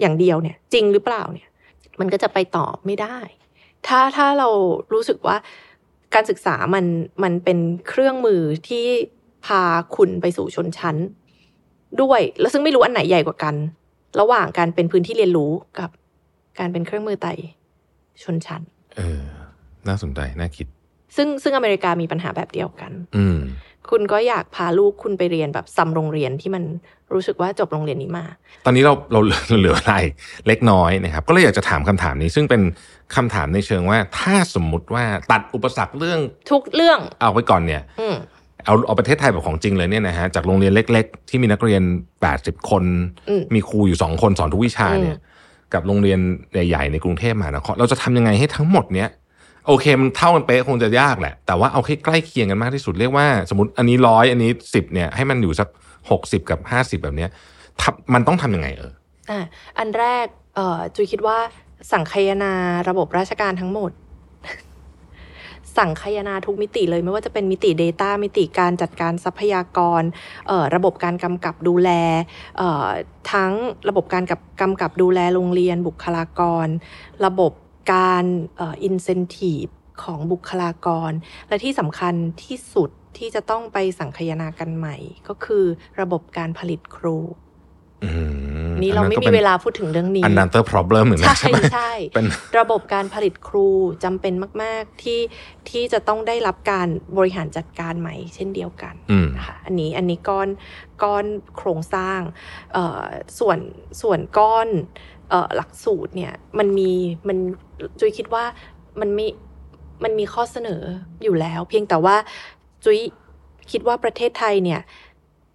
[0.00, 1.48] อย่างเดียวเนี่ย จริงหรือเปล่าเนี่ย
[2.00, 3.18] มันก็จะไปต่อไม่ได้
[3.86, 4.48] ถ้าถ้าเรา
[4.92, 5.36] รู้สึกว่า
[6.14, 6.84] การศึกษามัน
[7.22, 8.86] มันเป็นเครื่องมือที่
[9.46, 9.62] พา
[9.96, 10.96] คุณไปสู่ชนชั้น
[12.02, 13.54] ด้วย แล้วซึ่งไม่รู้อันไหนใหญ่กว่ากัน
[14.20, 15.90] ระหว่างการเป็นพื้นที่เรียนรู้กับ
[16.58, 17.32] การเป็นเครื่องมือไต่
[18.22, 18.62] ชนชั้น
[18.96, 19.22] เออ
[19.88, 20.66] น่าสนใจ น่าคิด
[21.16, 23.38] ซึ่งซึ่งอเมริกามีปัญหาแบบเดียวกัน อืม
[23.90, 26.64] คุณก็อยากพาลูกคุณไปเรียนแบบซัมโรงเรียนที่มัน
[27.12, 28.26] รู้สึกว่าจบโรงเรียนนี้มา
[28.64, 29.94] ตอนนี้เราเราเหลือเหลืออะไร
[30.46, 32.62] เล็กน้อยนะครับ ก็เลยอยากจะถามคำถามนี้ ซึ่งเป็น
[33.16, 38.16] คำถามในเชิงว่า ถ้าสมมุติว่าตัดอุปสรรคเรื่องทุกเรื่องเอาไว้ก่อนเนี่ยอืม
[38.66, 41.82] เอาเอาประเทศไทยแบบของจริงเลยเนี่ยนะฮะจากโรงเรียนเล็ก ๆ ที่มีนักเรียน
[42.26, 42.84] 80 คน
[43.28, 45.16] อืมมีครูอยู่ 2 คนสอนทุกวิชาเนี่ย
[45.74, 46.20] กับโรงเรียน
[46.52, 49.08] ใหญ่ๆในกรุงเทพมหานครเราจะทำยังไงให้ทั้งหมดเนี้ย
[49.66, 55.68] โอเคมันเท่ากันเป๊ะคงจะยากแหละ แต่ว่าเอาแค่ใกล้เคียงกันมากที่สุดเรียกว่า สมมติอันนี้ร้อยอันนี้สิบเนี่ยให้มันอยู่สัก
[56.10, 57.30] หกสิบกับห้าสิบแบบเนี้ย
[57.80, 58.92] ทับมันต้องทำยังไงเออ
[59.30, 59.40] อะ
[59.78, 61.38] อันแรกเอ่อจุยคิดว่า
[61.92, 62.52] สังคายนา
[62.88, 63.90] ระบบราชการทั้งหมด
[65.78, 70.02] สั่งคายนาทุกมิติเลยไม่ว่าจะเป็นมิติ Data มิติการจัดการทรัพยากร
[70.74, 71.90] ระบบการกำกับดูแล
[73.32, 73.52] ทั้ง
[73.88, 76.66] ระบบการกับกำกับดูแลโรงเรียนบุคลากร
[77.26, 77.52] ระบบ
[77.92, 78.24] การ
[78.60, 79.72] อ่อ incentive
[80.02, 81.10] ของบุคลากร
[81.48, 82.14] และที่สำคัญ
[82.44, 84.96] ที่สุดที่จะต้องไปสังคายนากันใหม่
[85.28, 85.64] ก็คือ
[86.00, 87.18] ระบบการผลิตครู
[88.80, 92.26] นี่เราไม่มีเวลาพูดถึงเรื่องนี้อันนั้นเตอร์ problem เหมือนกันใช่ใช่ไหมใช่เป็น
[92.58, 93.68] ระบบการผลิตครู
[94.04, 95.20] จำเป็นมาก ๆ ที่
[95.70, 100.48] ที่จะต้องได้รับการบริหารจัดการใหม่ เช่นเดียวกันอืมนะคะอันนี้อันนี้ก้อน
[101.02, 101.24] ก้อน
[101.56, 102.20] โครงสร้าง
[102.72, 103.02] เอ่อ
[103.38, 103.58] ส่วน
[104.02, 104.68] ส่วนก้อน
[105.30, 106.92] เอ่อหลักสูตรเนี่ยมันมี
[107.28, 107.38] มัน
[108.00, 108.44] จุยคิดว่า
[109.00, 109.26] มันมี
[110.04, 110.82] มันมีข้อเสนอ
[111.22, 112.16] อยู่แล้ว เพียงแต่ว่า
[112.84, 112.98] จุย
[113.70, 114.80] คิดว่าประเทศไทยเนี่ย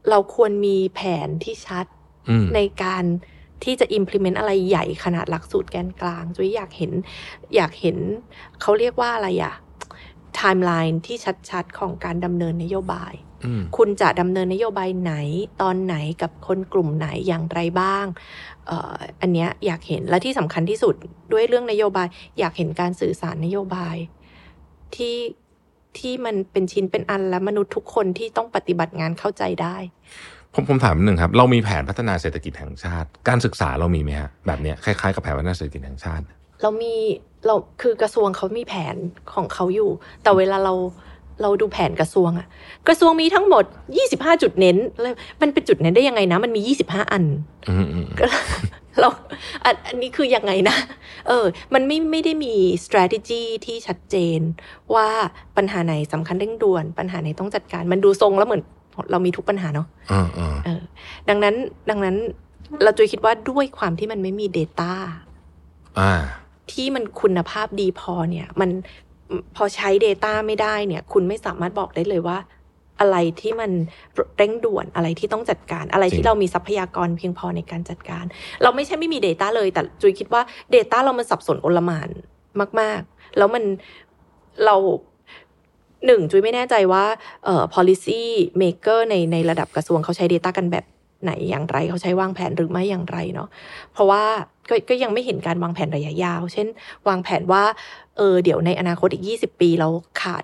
[0.10, 2.01] เราควรมีแผนที่ชัดอืม
[2.56, 3.03] ในการ
[3.64, 6.91] ที่จะ implement อะไรใหญ่ขนาดหลักสูตรแกนกลางจุ้ยอยากเห็น
[7.56, 7.98] อยากเห็น
[8.61, 9.53] เขาเรียกว่าอะไรอะ
[10.40, 11.17] timeline ที่
[11.50, 13.14] ชัดๆ ของการดำเนินนโยบาย
[13.45, 15.14] อืมคุณจะดำเนินนโยบายไหน
[15.61, 18.06] ตอนไหนกับคนกลุ่มไหนอย่างไรบ้าง
[18.67, 20.95] เอ่ออันเนี้ยอยากเห็นและที่สำคัญที่สุด
[21.32, 22.08] ด้วยเรื่องนโยบาย
[22.40, 23.95] อยากเห็นการสื่อสารนโยบาย
[24.95, 25.17] ที่
[25.98, 29.77] ที่มันเป็นชิ้นเป็นอันและมนุษย์ทุกคนที่ต้องปฏิบัติงานเข้าใจได้
[30.54, 36.24] ผมผมถามนิดนึงครับ เรามีแผนพัฒนาเศรษฐกิจแห่งชาติ การศึกษาเรามีไหมฮะแบบเนี้ยคล้ายๆกับแผนพัฒนาเศรษฐกิจแห่งชาติ
[36.62, 36.94] เรามี
[37.46, 38.96] เราคือกระทรวงเขามีแผน
[39.34, 39.90] ของเขาอยู่
[40.24, 40.74] แต่เวลาเรา
[41.42, 42.48] เราดูแผนกระทรวงอะ
[42.88, 43.66] กระทรวงมีทั้งหมด
[44.04, 47.24] 25 จุดเน้นแล้วมันเป็นจุดเน้นได้ยังไงนะ มันมี 25 อัน
[47.70, 48.26] อืมอืมก็
[49.00, 49.10] เรา
[49.66, 50.78] อันอันนี้คือยังไงนะ
[51.28, 52.54] เออ มันไม่ไม่ได้มี
[52.86, 54.40] strategy ที่ชัดเจน
[54.96, 55.08] ว่า
[55.58, 58.64] ปัญหาไหนสำคัญเร่งด่วน ปัญหาไหนต้องจัดการ มันดูทรงแล้วเหมือน
[59.11, 60.82] เรามีทุกปัญหาเนาะอ่าอ่าเออ
[61.30, 61.56] ดังนั้น
[61.90, 62.16] ดังนั้น
[62.84, 64.94] เราจุยคิดว่าด้วยความที่มันไม่มี Data
[66.00, 66.14] อ่า
[66.72, 68.70] ที่มันคุณภาพดีพอเนี่ย มัน
[69.56, 72.38] พอใช้ Data ไม่ได้เนี่ย คุณไม่สามารถบอกได้เลยว่า
[73.00, 73.72] อะไรที่มัน
[74.38, 78.26] เร่งด่วนอะไรที่ต้องจัดการ อะไรจริที่งเรามีทรัพยากรเพียงพอในการจัดการ
[78.64, 80.42] เราไม่ใช่ไม่มี Data เลย แต่จุยคิดว่า
[80.76, 82.10] Data เรามันสับสนโอลหมาน
[82.80, 83.64] มาก ๆ แล้วมัน
[84.66, 84.76] เรา
[86.06, 87.04] หนึ่งจุ้ยไม่แน่ใจว่า
[87.46, 88.22] เอ่อ policy
[88.62, 90.86] maker ในในระดับกระทรวงเขาใช้ Data กันแบบ
[91.24, 93.48] ไหนอย่างไรเขาใช้วางแผนหรือไม่อย่างไรเนาะ
[93.94, 94.24] เพราะว่า
[94.70, 96.68] ก็ก็ยังไม่เห็นการวางแผนระยะยาว เช่น
[97.08, 97.64] วางแผนว่า
[98.18, 99.90] เออเดี๋ยวในอนาคตอีก 20 ปีเรา
[100.22, 100.44] ขาด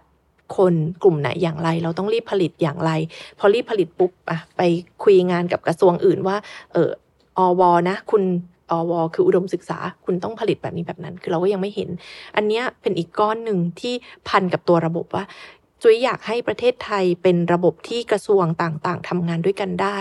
[0.57, 2.91] คนกลุ่มไหนอย่างไร เราต้องรีบผลิตอย่างไร
[3.39, 4.61] พอรีบผลิตปุ๊บอะไป
[5.03, 6.37] คุยงานกับกระทรวงอื่นว่า
[6.73, 6.89] เออ
[7.37, 8.23] อวนะ คุณ
[8.71, 11.89] อวคืออุดมศึกษาคุณต้องผลิตแบบนี้แบบนั้น คือเราก็ยังไม่เห็น
[12.35, 13.93] อันเนี้ยเป็นอีกก้อนหนึ่งที่
[14.27, 15.23] พันกับตัวระบบว่า
[15.81, 19.99] จุยอยากให้ประเทศไทยเป็นระบบที่กระทรวงต่างๆทำงานด้วยกันได้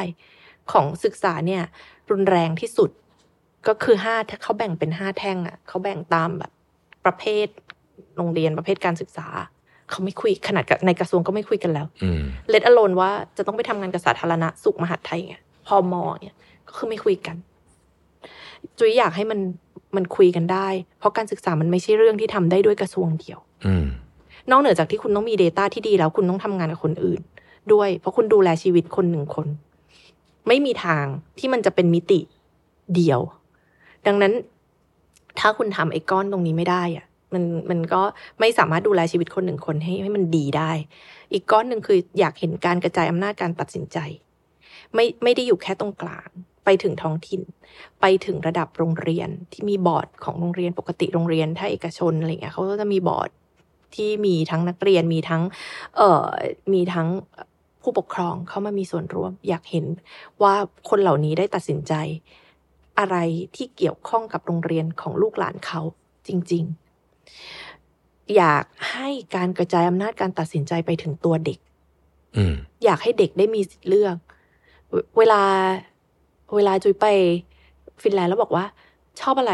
[0.73, 1.62] ของศึกษาเนี่ย
[2.11, 2.91] รุนแรงที่สุด
[3.67, 6.51] ก็คือห้าถ้าเขาแบ่งเป็นห้าแท่งอะเขาแบ่งตามแบบ
[7.05, 7.47] ประเภท
[8.17, 9.28] โรงเรียนประเภทการศึกษา
[9.91, 15.35] เขาไม่คุยขนาดกับในกระทรวงก็ไม่คุยกันแล้วอืมเลดอโลนว่าจะต้องไปทำงานกับสาธารณสุขมหาดไทยไง
[15.67, 16.35] พอมอเนี่ย
[16.69, 17.36] ก็คือไม่คุยกัน
[18.78, 19.41] จุยอยากให้มัน
[19.97, 23.86] มันคุยกันได้ เพราะการศึกษามันไม่ใช่เรื่องที่ทำได้ด้วยกระทรวงเดียวอืม
[24.51, 27.20] นอกเหนือจากที่คุณต้องมี Data ที่ดีแล้วคุณต้องทำงานกับคนอื่น
[27.73, 29.47] ด้วย เพราะคุณดูแลชีวิตคนหนึ่งคน
[30.49, 31.05] ไม่มีทาง
[31.39, 32.20] ที่มันจะเป็นมิติ
[32.95, 33.20] เดียว
[34.07, 34.33] ดังนั้น
[35.39, 38.03] ถ้าคุณทำไอ้ก้อนตรงนี้ไม่ได้อะมันมันก็
[38.41, 40.70] ไม่สามารถดูแลชีวิตคนหนึ่งคนให้ให้มันดีได้
[41.33, 43.99] อีกก้อนหนึ่งคืออยากเห็นการกระจายอำนาจการตัดสินใจ
[44.95, 46.28] ไม่ไม่ได้อยู่แค่ตรงกลาง
[46.67, 47.43] ไปถึงท้องถิ่น
[48.01, 53.31] ไปถึงระดับโรงเรียนที่มีบอร์ดของโรงเรียนปกติโรงเรียนถ้าเอกชนอะไรเงี้ยเขาก็จะมีบอร์ด
[53.95, 55.43] ที่มีทั้งนักเรียนมีทั้ง
[55.97, 56.27] เอ่อ
[56.73, 57.09] มีทั้ง
[57.83, 59.86] ผู้ปกครองเข้ามามีส่วนร่วม อยากเห็น
[60.43, 60.55] ว่า
[60.89, 61.93] คนเหล่านี้ได้ตัดสินใจ
[62.99, 63.17] อะไร
[63.57, 65.81] ที่เกี่ยวข้องกับโรงเรียนของลูกหลานเขา
[66.28, 66.65] จริง
[67.49, 71.59] ๆ อยากให้การกระจายอำนาจการตัดสินใจไปถึงตัวเด็ก
[72.36, 72.55] อืม
[72.85, 74.17] อยากให้เด็กได้มีสิทธิ์เลือก
[74.91, 75.43] เวเวลา
[76.55, 77.07] เวลาจุยไป
[78.02, 78.65] ฟินแลนด์แล้วบอกว่า
[79.20, 79.52] ชอบอะไร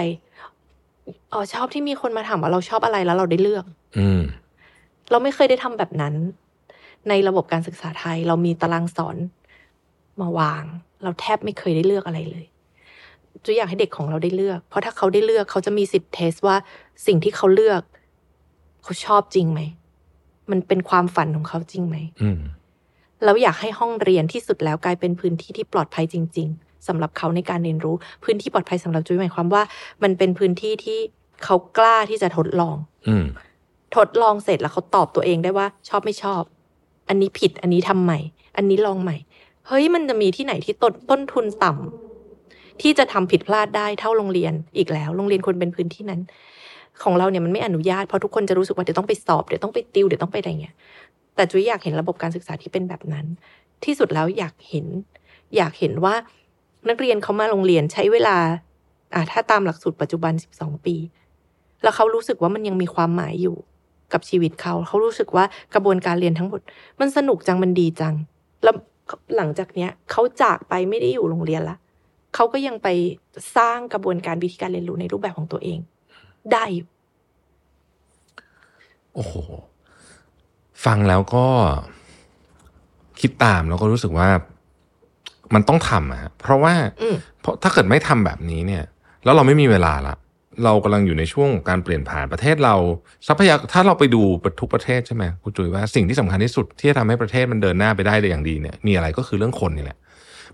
[1.33, 3.65] อ๋อชอบที่มีคนมาถามว่าเราชอบอะไรแล้วเราได้เลือก
[3.99, 4.23] อืม
[5.11, 6.15] เราไม่เคยได้ทำแบบนั้น
[7.09, 9.17] ในระบบการศึกษาไทย เรามีตารางสอน
[10.21, 10.65] มาวาง
[11.03, 12.45] เราแทบไม่เคยได้เลือกอะไรเลย
[13.45, 16.57] จุยอยากให้เด็กของเราได้เลือก เพราะถ้าเขาได้เลือกเขาจะมีสิทธิ์เทสว่า
[17.07, 17.83] สิ่งที่เขาเลือก
[18.83, 19.61] เขาชอบจริงไหม
[20.51, 22.41] มันเป็นความฝันของเขาจริงไหมอืม
[23.25, 27.94] แล้วอยากให้ห้องเรียนที่สุดแล้วกลายเป็นพื้นที่ที่ปลอดภัยจริง ๆ สำหรับเขาในการเรียนรู้
[28.25, 29.62] พื้นที่ปลอดภัยสำหรับจุ้ยหมายความว่า
[30.02, 30.99] มันเป็นพื้นที่ที่
[31.44, 32.77] เขากล้าที่จะทดลอง
[33.09, 33.27] อืม
[33.97, 36.43] ทดลองเสร็จแล้วเขาตอบตัวเองได้ว่า ชอบไม่ชอบ
[37.09, 38.19] อันนี้ผิดอันนี้ทำใหม่
[38.57, 39.17] อันนี้ลองใหม่
[39.67, 46.20] เฮ้ยมันจะมีที่ไหนที่ต้นต้นทุนต่ำที่จะทำผิดพลาดได้เท่าโรงเรียนอีกแล้ว โรงเรียนควรเป็นพื้นที่นั้น
[47.02, 50.75] ของเราเนี่ยมันไม่อนุญาตเพราะทุกคนจะรู้สึกว่าเดี๋ยวต้องไปสอบเดี๋ยวต้องไปติวเดี๋ยวต้องไปอะไรเงี้ย
[51.36, 53.27] แต่จุ้ยอยากเห็นระบบการศึกษาที่เป็นแบบนั้น
[53.85, 54.86] ที่สุดแล้วอยากเห็น
[55.57, 56.15] อยากเห็นว่า
[56.89, 58.36] นักเรียนเขามาโรงเรียนใช้เวลา
[59.15, 60.97] อ่าถ้าตามหลักสูตรปัจจุบัน 12 ปี
[61.83, 63.57] แล้วเขารู้สึกว่ามันยังมีความหมายอยู่
[64.12, 65.44] กับชีวิตเขา เขารู้สึกว่า
[65.75, 66.61] กระบวนการเรียนทั้งหมด
[67.01, 68.15] มันสนุกจังมันดีจัง
[68.62, 68.75] แล้ว
[69.36, 71.77] หลังจากเนี้ยเขาจากไปไม่ได้อยู่โรงเรียนละ
[72.35, 72.89] เขาก็ยังไป
[73.57, 75.78] สร้างกระบวนการวิธีการเรียนรู้ในรูปแบบของตัวเอง
[76.52, 76.89] ได้อยู่
[79.15, 79.35] โอ้โห
[80.85, 81.47] ฟังแล้วก็
[83.20, 84.28] คิดตามแล้วก็รู้สึกว่า
[85.55, 88.85] มันต้องทำอะฮะเพราะว่าอืมเพราะถ้าเกิดไม่ทำแบบนี้เนี่ย
[89.25, 90.15] แล้วเราไม่มีเวลาละ
[90.65, 92.75] เรากำลังอยู่ในช่วงของการเปลี่ยนผ่านประเทศเรา
[93.27, 94.23] ทรัพยากถ้าเราไปดู
[94.61, 99.99] ทุกประเทศใช่ไหมคุณจุ๋ยว่าสิ่งที่สำคัญที่สุดที่จะทำให้ประเทศมันเดินหน้าไปได้ได้อย่างดีเนี่ยมีอะไรก็คือเรื่องคนนี่แหละ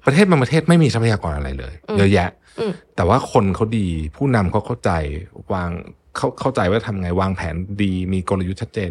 [0.04, 3.86] ประเทศบางประเทศไม่มีทรัพยากรอะไรเลยอืมเยอะแยะอืมแต่ว่าคนเขาดี
[4.16, 4.90] ผู้นำเขาเข้าใจ
[5.52, 5.70] วาง
[6.16, 8.90] เขาเข้าใจว่าทำไงวางแผนดีมีกลยุทธ์ชัดเจน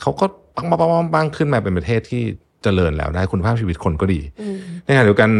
[0.00, 0.24] เขาก็
[0.56, 2.22] ปังปังปังปังปังขึ้นมาเป็นประเทศที่
[2.64, 5.30] เจริญแล้วได้คุณภาพชีวิตคนก็ดีอืมในขณะเดียวกัน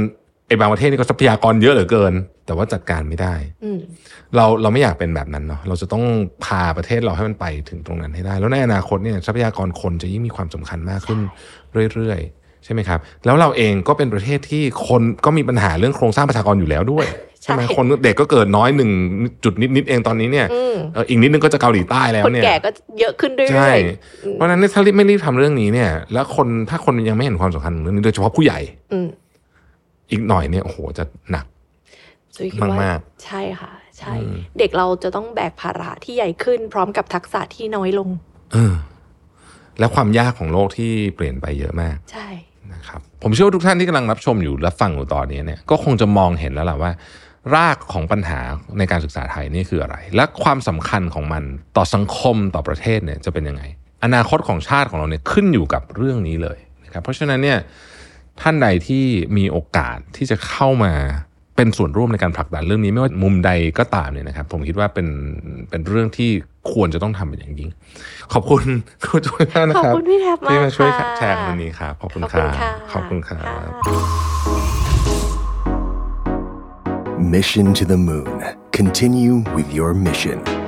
[0.49, 2.15] ไอ้บางประเทศนี่ก็ทรัพยากรเยอะเหลือเกิน
[2.47, 3.79] แต่ว่าจัดการไม่ได้อืม
[4.37, 6.05] เราเราไม่อยากเป็นแบบนั้นเนาะเราจะต้อง
[6.45, 11.21] พาประเทศเราให้มันไปถึงตรงนั้นให้ได้ แล้วในอนาคตเนี่ยทรัพยากรคนจะยิ่งมีความสำคัญมากขึ้น
[11.95, 17.07] เรื่อยๆ ใช่ไหมครับ แล้วเราเองก็เป็นประเทศที่คนก็มีปัญหาเรื่องโครงสร้างประชากรอยู่แล้วด้วย
[17.43, 18.91] ใช่ไหมใช่คนเด็กก็เกิดน้อยหนึ่ง
[19.45, 22.71] จุดนิดๆเองตอนนี้เนี่ยอืมเอออีกนิดนึงก็จะเกาหลีใต้แล้วคนเนี่ยแก่ก็
[23.01, 23.73] เยอะขึ้นเรื่อยๆใช่
[24.25, 28.59] อืมเพราะฉะนั้นเนี่ยถ้ารีบไม่รีบทำเรื่องนี้เนี่ย แล้วคนถ้าคนยังไม่เห็นความสำคัญของเรื่องนี้โดยเฉพาะผู้ใหญ่
[28.93, 29.09] อืม
[30.11, 31.47] อีกหน่อยเนี่ยโอ้โหจะหนัก
[32.37, 38.09] จุ้ยคิดว่ามากใช่ค่ะ ใช่อืมเด็กเราจะต้องแบกภาระที่ใหญ่ขึ้น พร้อมกับทักษะที่น้อยลง
[38.53, 38.75] เออ
[39.79, 42.29] และความยากของโลกที่เปลี่ยนไปเยอะมาก ใช่
[42.73, 46.93] นะครับผมเชื่อว่าทุกท่านที่กำลังรับชมอยู่และฟังอยู่ตอนนี้เนี่ยก็คงจะมองเห็นแล้วล่ะว่า
[47.55, 48.41] รากของปัญหา
[48.79, 51.43] ในการศึกษาไทยนี่คืออะไร และความสำคัญของมัน
[51.77, 53.63] ต่อสังคมต่อประเทศเนี่ยจะเป็นยังไง
[54.05, 57.59] อนาคตของชาติของเราเนี่ยขึ้นอยู่กับเรื่องนี้เลยนะครับเพราะฉะนั้นเนี่ย
[58.41, 59.05] ท่านใดที่
[59.37, 60.93] มีโอกาสที่จะเข้ามา
[61.57, 65.09] เป็นส่วนร่วมในการผลักดันเรื่องนี้ไม่ว่ามุมใดก็ตามเนี่ยนะครับ ผมคิดว่าเป็น
[65.71, 66.31] เป็นเรื่องที่
[66.73, 67.71] ควรจะต้องทำเป็นอย่างยิ่ง
[68.33, 68.65] ขอบคุณ
[69.11, 73.71] คุณจุ้ยมากนะขอบครับคุณพี่แทบมากที่มาช่วยค่ะแชร์วันนี้ครับขอบคุณขอบคคุณรับค่ะขอบคุณครับ
[77.35, 78.43] Mission to the Moon.
[78.73, 80.64] Continue with your mission.